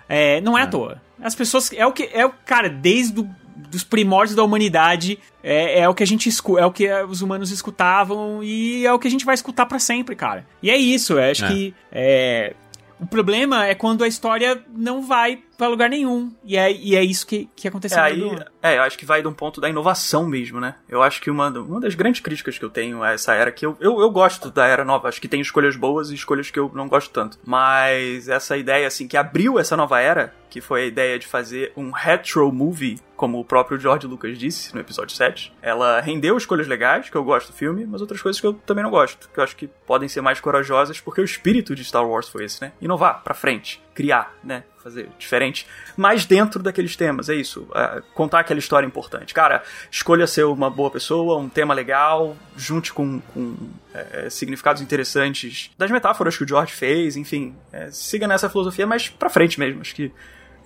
É, 0.08 0.40
não 0.40 0.56
é, 0.58 0.62
à 0.62 0.66
toa. 0.66 1.00
As 1.22 1.34
pessoas. 1.34 1.72
É 1.72 1.84
o 1.86 1.92
que. 1.92 2.08
É 2.12 2.24
o, 2.26 2.30
cara, 2.46 2.68
desde 2.68 3.20
o, 3.20 3.30
dos 3.68 3.84
primórdios 3.84 4.34
da 4.36 4.42
humanidade, 4.42 5.18
é, 5.42 5.80
é 5.80 5.88
o 5.88 5.94
que 5.94 6.02
a 6.02 6.06
gente 6.06 6.28
escuta, 6.28 6.60
é 6.60 6.66
o 6.66 6.70
que 6.72 6.88
os 7.04 7.22
humanos 7.22 7.50
escutavam 7.50 8.42
e 8.42 8.86
é 8.86 8.92
o 8.92 8.98
que 8.98 9.08
a 9.08 9.10
gente 9.10 9.24
vai 9.24 9.34
escutar 9.34 9.66
pra 9.66 9.78
sempre, 9.78 10.14
cara. 10.16 10.46
E 10.62 10.70
é 10.70 10.76
isso, 10.76 11.14
eu 11.18 11.30
acho 11.30 11.44
É. 11.44 11.48
que. 11.48 11.74
É, 11.92 12.54
o 13.00 13.06
problema 13.06 13.66
é 13.66 13.74
quando 13.74 14.04
a 14.04 14.08
história 14.08 14.62
não 14.76 15.02
vai 15.02 15.38
pra 15.60 15.68
lugar 15.68 15.90
nenhum. 15.90 16.32
E 16.42 16.56
é, 16.56 16.72
e 16.72 16.96
é 16.96 17.04
isso 17.04 17.26
que, 17.26 17.48
que 17.54 17.66
É, 17.66 17.70
aconteceu 17.70 17.98
no 17.98 18.04
aí, 18.04 18.44
é, 18.62 18.78
eu 18.78 18.82
acho 18.82 18.96
que 18.96 19.04
vai 19.04 19.20
de 19.20 19.28
um 19.28 19.32
ponto 19.32 19.60
da 19.60 19.68
inovação 19.68 20.26
mesmo, 20.26 20.58
né? 20.58 20.76
Eu 20.88 21.02
acho 21.02 21.20
que 21.20 21.30
uma, 21.30 21.48
uma 21.50 21.80
das 21.80 21.94
grandes 21.94 22.22
críticas 22.22 22.56
que 22.58 22.64
eu 22.64 22.70
tenho 22.70 23.02
a 23.02 23.12
essa 23.12 23.34
era, 23.34 23.52
que 23.52 23.66
eu, 23.66 23.76
eu, 23.78 24.00
eu 24.00 24.10
gosto 24.10 24.50
da 24.50 24.66
era 24.66 24.86
nova, 24.86 25.08
acho 25.08 25.20
que 25.20 25.28
tem 25.28 25.40
escolhas 25.40 25.76
boas 25.76 26.10
e 26.10 26.14
escolhas 26.14 26.50
que 26.50 26.58
eu 26.58 26.70
não 26.74 26.88
gosto 26.88 27.10
tanto. 27.10 27.38
Mas 27.44 28.26
essa 28.28 28.56
ideia, 28.56 28.86
assim, 28.86 29.06
que 29.06 29.18
abriu 29.18 29.58
essa 29.58 29.76
nova 29.76 30.00
era, 30.00 30.34
que 30.48 30.62
foi 30.62 30.84
a 30.84 30.86
ideia 30.86 31.18
de 31.18 31.26
fazer 31.26 31.72
um 31.76 31.90
retro 31.90 32.50
movie, 32.50 32.98
como 33.14 33.38
o 33.38 33.44
próprio 33.44 33.78
George 33.78 34.06
Lucas 34.06 34.38
disse 34.38 34.74
no 34.74 34.80
episódio 34.80 35.14
7, 35.14 35.52
ela 35.60 36.00
rendeu 36.00 36.36
escolhas 36.38 36.66
legais, 36.66 37.10
que 37.10 37.16
eu 37.16 37.22
gosto 37.22 37.48
do 37.48 37.52
filme, 37.52 37.86
mas 37.86 38.00
outras 38.00 38.22
coisas 38.22 38.40
que 38.40 38.46
eu 38.46 38.54
também 38.54 38.82
não 38.82 38.90
gosto, 38.90 39.28
que 39.28 39.38
eu 39.38 39.44
acho 39.44 39.54
que 39.54 39.68
podem 39.86 40.08
ser 40.08 40.22
mais 40.22 40.40
corajosas, 40.40 40.98
porque 41.00 41.20
o 41.20 41.24
espírito 41.24 41.74
de 41.74 41.84
Star 41.84 42.06
Wars 42.08 42.28
foi 42.28 42.44
esse, 42.46 42.62
né? 42.62 42.72
Inovar, 42.80 43.22
pra 43.22 43.34
frente, 43.34 43.80
criar, 43.94 44.34
né? 44.42 44.64
Fazer 44.90 45.08
diferente, 45.18 45.66
mas 45.96 46.24
dentro 46.26 46.62
daqueles 46.62 46.96
temas, 46.96 47.28
é 47.28 47.34
isso. 47.34 47.66
é, 47.74 48.02
contar 48.12 48.40
aquela 48.40 48.58
história 48.58 48.86
importante. 48.86 49.32
Cara, 49.32 49.62
escolha 49.90 50.26
ser 50.26 50.44
uma 50.44 50.68
boa 50.68 50.90
pessoa, 50.90 51.38
um 51.38 51.48
tema 51.48 51.72
legal, 51.74 52.36
junte 52.56 52.92
com, 52.92 53.20
com 53.32 53.54
é, 53.94 54.28
significados 54.28 54.82
interessantes 54.82 55.70
das 55.78 55.90
metáforas 55.90 56.36
que 56.36 56.42
o 56.44 56.48
George 56.48 56.72
fez, 56.72 57.16
enfim. 57.16 57.54
é, 57.72 57.88
siga 57.90 58.26
nessa 58.26 58.48
filosofia, 58.50 58.86
mas 58.86 59.08
pra 59.08 59.28
frente 59.30 59.58
mesmo. 59.60 59.80
Acho 59.80 59.94
que 59.94 60.12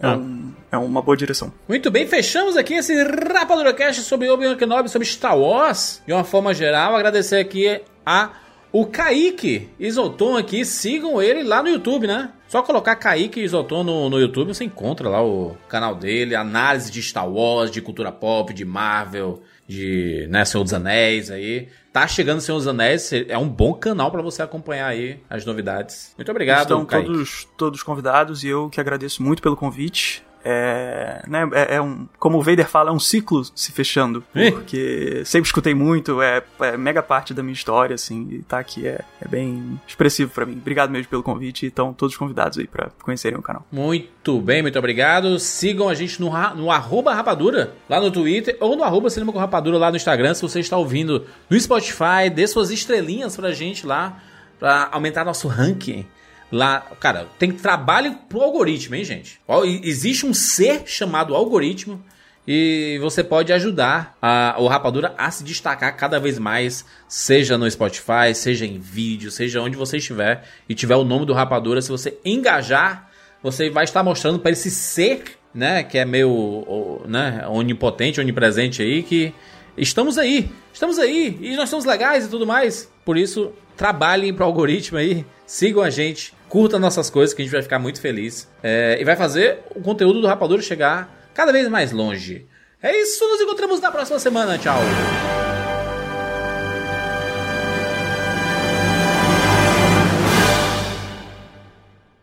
é, 0.01 0.07
Ah. 0.07 0.17
um- 0.17 0.53
é 0.73 0.77
uma 0.79 1.03
boa 1.03 1.17
direção. 1.17 1.53
Muito 1.69 1.91
bem, 1.91 2.07
fechamos 2.09 2.57
aqui 2.57 2.75
esse 2.75 2.95
Rapadura 3.05 3.73
Cast 3.75 4.03
sobre 4.03 4.29
Obi-Wan 4.31 4.57
Kenobi, 4.57 4.89
sobre 4.89 5.07
Star 5.07 5.37
Wars, 5.39 6.03
de 6.07 6.13
uma 6.13 6.25
forma 6.25 6.53
geral. 6.55 6.97
Agradecer 6.97 7.37
aqui 7.41 7.81
a 8.07 8.31
o 8.75 8.85
Kaique 8.85 9.69
Isoton 9.79 10.37
aqui, 10.37 10.65
sigam 10.65 11.23
ele 11.23 11.45
lá 11.45 11.63
no 11.63 11.69
YouTube, 11.69 12.09
né? 12.09 12.33
Só 12.49 12.61
colocar 12.61 12.97
Kaique 12.97 13.41
Isoton 13.41 13.85
no, 13.85 14.11
no 14.11 14.19
YouTube, 14.19 14.53
você 14.53 14.65
encontra 14.65 15.09
lá 15.09 15.25
o 15.25 15.57
canal 15.69 15.95
dele, 15.95 16.35
análise 16.35 16.91
de 16.91 17.01
Star 17.01 17.29
Wars, 17.31 17.71
de 17.71 17.81
cultura 17.81 18.11
pop, 18.11 18.53
de 18.53 18.65
Marvel, 18.65 19.41
de 19.69 20.27
né, 20.29 20.45
Senhor 20.45 20.65
dos 20.65 20.75
Anéis 20.75 21.31
aí. 21.31 21.69
Tá 21.93 22.09
chegando 22.09 22.41
Senhor 22.41 22.59
dos 22.59 22.67
Anéis, 22.67 23.13
é 23.13 23.39
um 23.39 23.49
bom 23.49 23.75
canal 23.75 24.11
pra 24.11 24.21
você 24.21 24.43
acompanhar 24.43 24.89
aí 24.89 25.21
as 25.31 25.45
novidades. 25.45 26.13
Muito 26.19 26.33
obrigado, 26.33 26.63
Estão 26.63 26.85
Kaique. 26.85 27.07
todos, 27.07 27.49
todos 27.57 27.83
convidados 27.85 28.43
e 28.43 28.49
eu 28.49 28.69
que 28.69 28.81
agradeço 28.81 29.23
muito 29.23 29.41
pelo 29.41 29.57
convite. 29.57 30.25
É, 30.45 31.23
né, 31.27 31.49
é, 31.53 31.77
é 31.77 31.81
um, 31.81 32.07
como 32.19 32.39
o 32.39 32.43
Vader 32.43 32.69
fala, 32.69 32.91
é 32.91 32.93
um 32.93 33.01
ciclo 33.01 33.43
se 33.55 33.73
fechando. 33.73 34.23
Ih. 34.35 34.53
Porque 34.53 35.23
sempre 35.25 35.47
escutei 35.49 35.75
muito, 35.75 36.21
é, 36.21 36.43
é 36.61 36.77
mega 36.77 37.03
parte 37.03 37.33
da 37.33 37.43
minha 37.43 37.55
história, 37.55 37.95
assim, 37.95 38.29
e 38.31 38.43
tá 38.43 38.59
aqui 38.59 38.87
é, 38.87 39.01
é 39.21 39.29
bem 39.29 39.81
expressivo 39.87 40.31
pra 40.31 40.45
mim. 40.45 40.53
Obrigado 40.53 40.91
mesmo 40.91 41.09
pelo 41.09 41.23
convite 41.23 41.65
e 41.65 41.69
estão 41.69 41.95
todos 41.95 42.17
convidados 42.17 42.59
aí 42.59 42.67
pra 42.67 42.91
conhecerem 43.03 43.39
o 43.39 43.43
canal. 43.43 43.67
Muito 43.73 44.41
bem, 44.41 44.61
muito 44.61 44.79
obrigado. 44.79 45.39
Sigam 45.39 45.89
a 45.89 45.95
gente 45.95 46.21
no, 46.21 46.31
no 46.55 46.71
arroba 46.71 47.15
rapadura, 47.15 47.73
lá 47.89 48.01
no 48.01 48.11
Twitter, 48.11 48.57
ou 48.61 48.77
no 48.77 48.85
arroba 48.85 49.09
cinema 49.09 49.33
com 49.33 49.39
rapadura 49.39 49.79
lá 49.79 49.91
no 49.91 49.97
Instagram, 49.97 50.35
se 50.35 50.43
você 50.43 50.61
está 50.61 50.77
ouvindo 50.77 51.25
no 51.49 51.59
Spotify, 51.59 52.29
dê 52.33 52.47
suas 52.47 52.71
estrelinhas 52.71 53.35
pra 53.37 53.53
gente 53.53 53.87
lá, 53.87 54.21
pra 54.59 54.89
aumentar 54.93 55.25
nosso 55.25 55.49
ranking. 55.49 56.07
Lá, 56.55 56.87
cara, 57.01 57.27
tem 57.37 57.51
trabalho 57.51 58.15
pro 58.29 58.41
algoritmo, 58.41 58.95
hein, 58.95 59.03
gente? 59.05 59.41
Existe 59.83 60.25
um 60.25 60.33
ser 60.33 60.83
chamado 60.87 61.35
algoritmo 61.35 62.01
e 62.47 62.97
você 63.03 63.25
pode 63.25 63.53
ajudar 63.53 64.17
a, 64.23 64.55
o 64.59 64.69
Rapadura 64.69 65.13
a 65.19 65.29
se 65.33 65.43
destacar 65.43 65.97
cada 65.97 66.21
vez 66.21 66.39
mais, 66.39 66.85
seja 67.09 67.59
no 67.59 67.69
Spotify, 67.69 68.33
seja 68.37 68.65
em 68.65 68.79
vídeo, 68.79 69.33
seja 69.33 69.61
onde 69.61 69.77
você 69.77 69.97
estiver 69.97 70.45
e 70.69 70.77
tiver 70.77 70.95
o 70.95 71.03
nome 71.03 71.27
do 71.27 71.33
Rapadura, 71.33 71.83
se 71.83 71.89
você 71.91 72.17
engajar, 72.25 73.11
você 73.43 73.69
vai 73.69 73.83
estar 73.83 74.05
mostrando 74.05 74.39
para 74.39 74.53
esse 74.53 74.71
ser, 74.71 75.25
né, 75.53 75.83
que 75.83 75.99
é 75.99 76.05
meio, 76.05 76.31
o- 76.31 77.03
né, 77.09 77.45
onipotente, 77.49 78.21
onipresente 78.21 78.81
aí, 78.81 79.03
que 79.03 79.35
estamos 79.77 80.19
aí, 80.19 80.49
estamos 80.73 81.01
aí 81.01 81.37
e 81.41 81.57
nós 81.57 81.69
somos 81.69 81.85
legais 81.85 82.27
e 82.27 82.29
tudo 82.31 82.47
mais. 82.47 82.89
Por 83.05 83.19
isso, 83.19 83.51
trabalhem 83.77 84.33
pro 84.33 84.45
algoritmo 84.45 84.99
aí, 84.99 85.27
sigam 85.47 85.83
a 85.83 85.91
gente, 85.91 86.33
curtam 86.55 86.79
nossas 86.79 87.11
coisas 87.11 87.35
que 87.35 87.43
a 87.43 87.45
gente 87.45 87.53
vai 87.53 87.63
ficar 87.63 87.81
muito 87.81 88.01
feliz 88.01 88.49
É, 88.63 88.97
e 89.01 89.05
vai 89.05 89.17
fazer 89.17 89.59
o 89.75 89.81
conteúdo 89.81 90.21
do 90.21 90.29
Rapadura 90.29 90.63
chegar 90.63 91.13
cada 91.35 91.51
vez 91.51 91.69
mais 91.69 91.91
longe. 91.91 92.47
É 92.81 92.97
isso, 92.97 93.27
nos 93.27 93.41
encontramos 93.41 93.81
na 93.81 93.91
próxima 93.91 94.21
semana. 94.21 94.57
Tchau. 94.57 94.79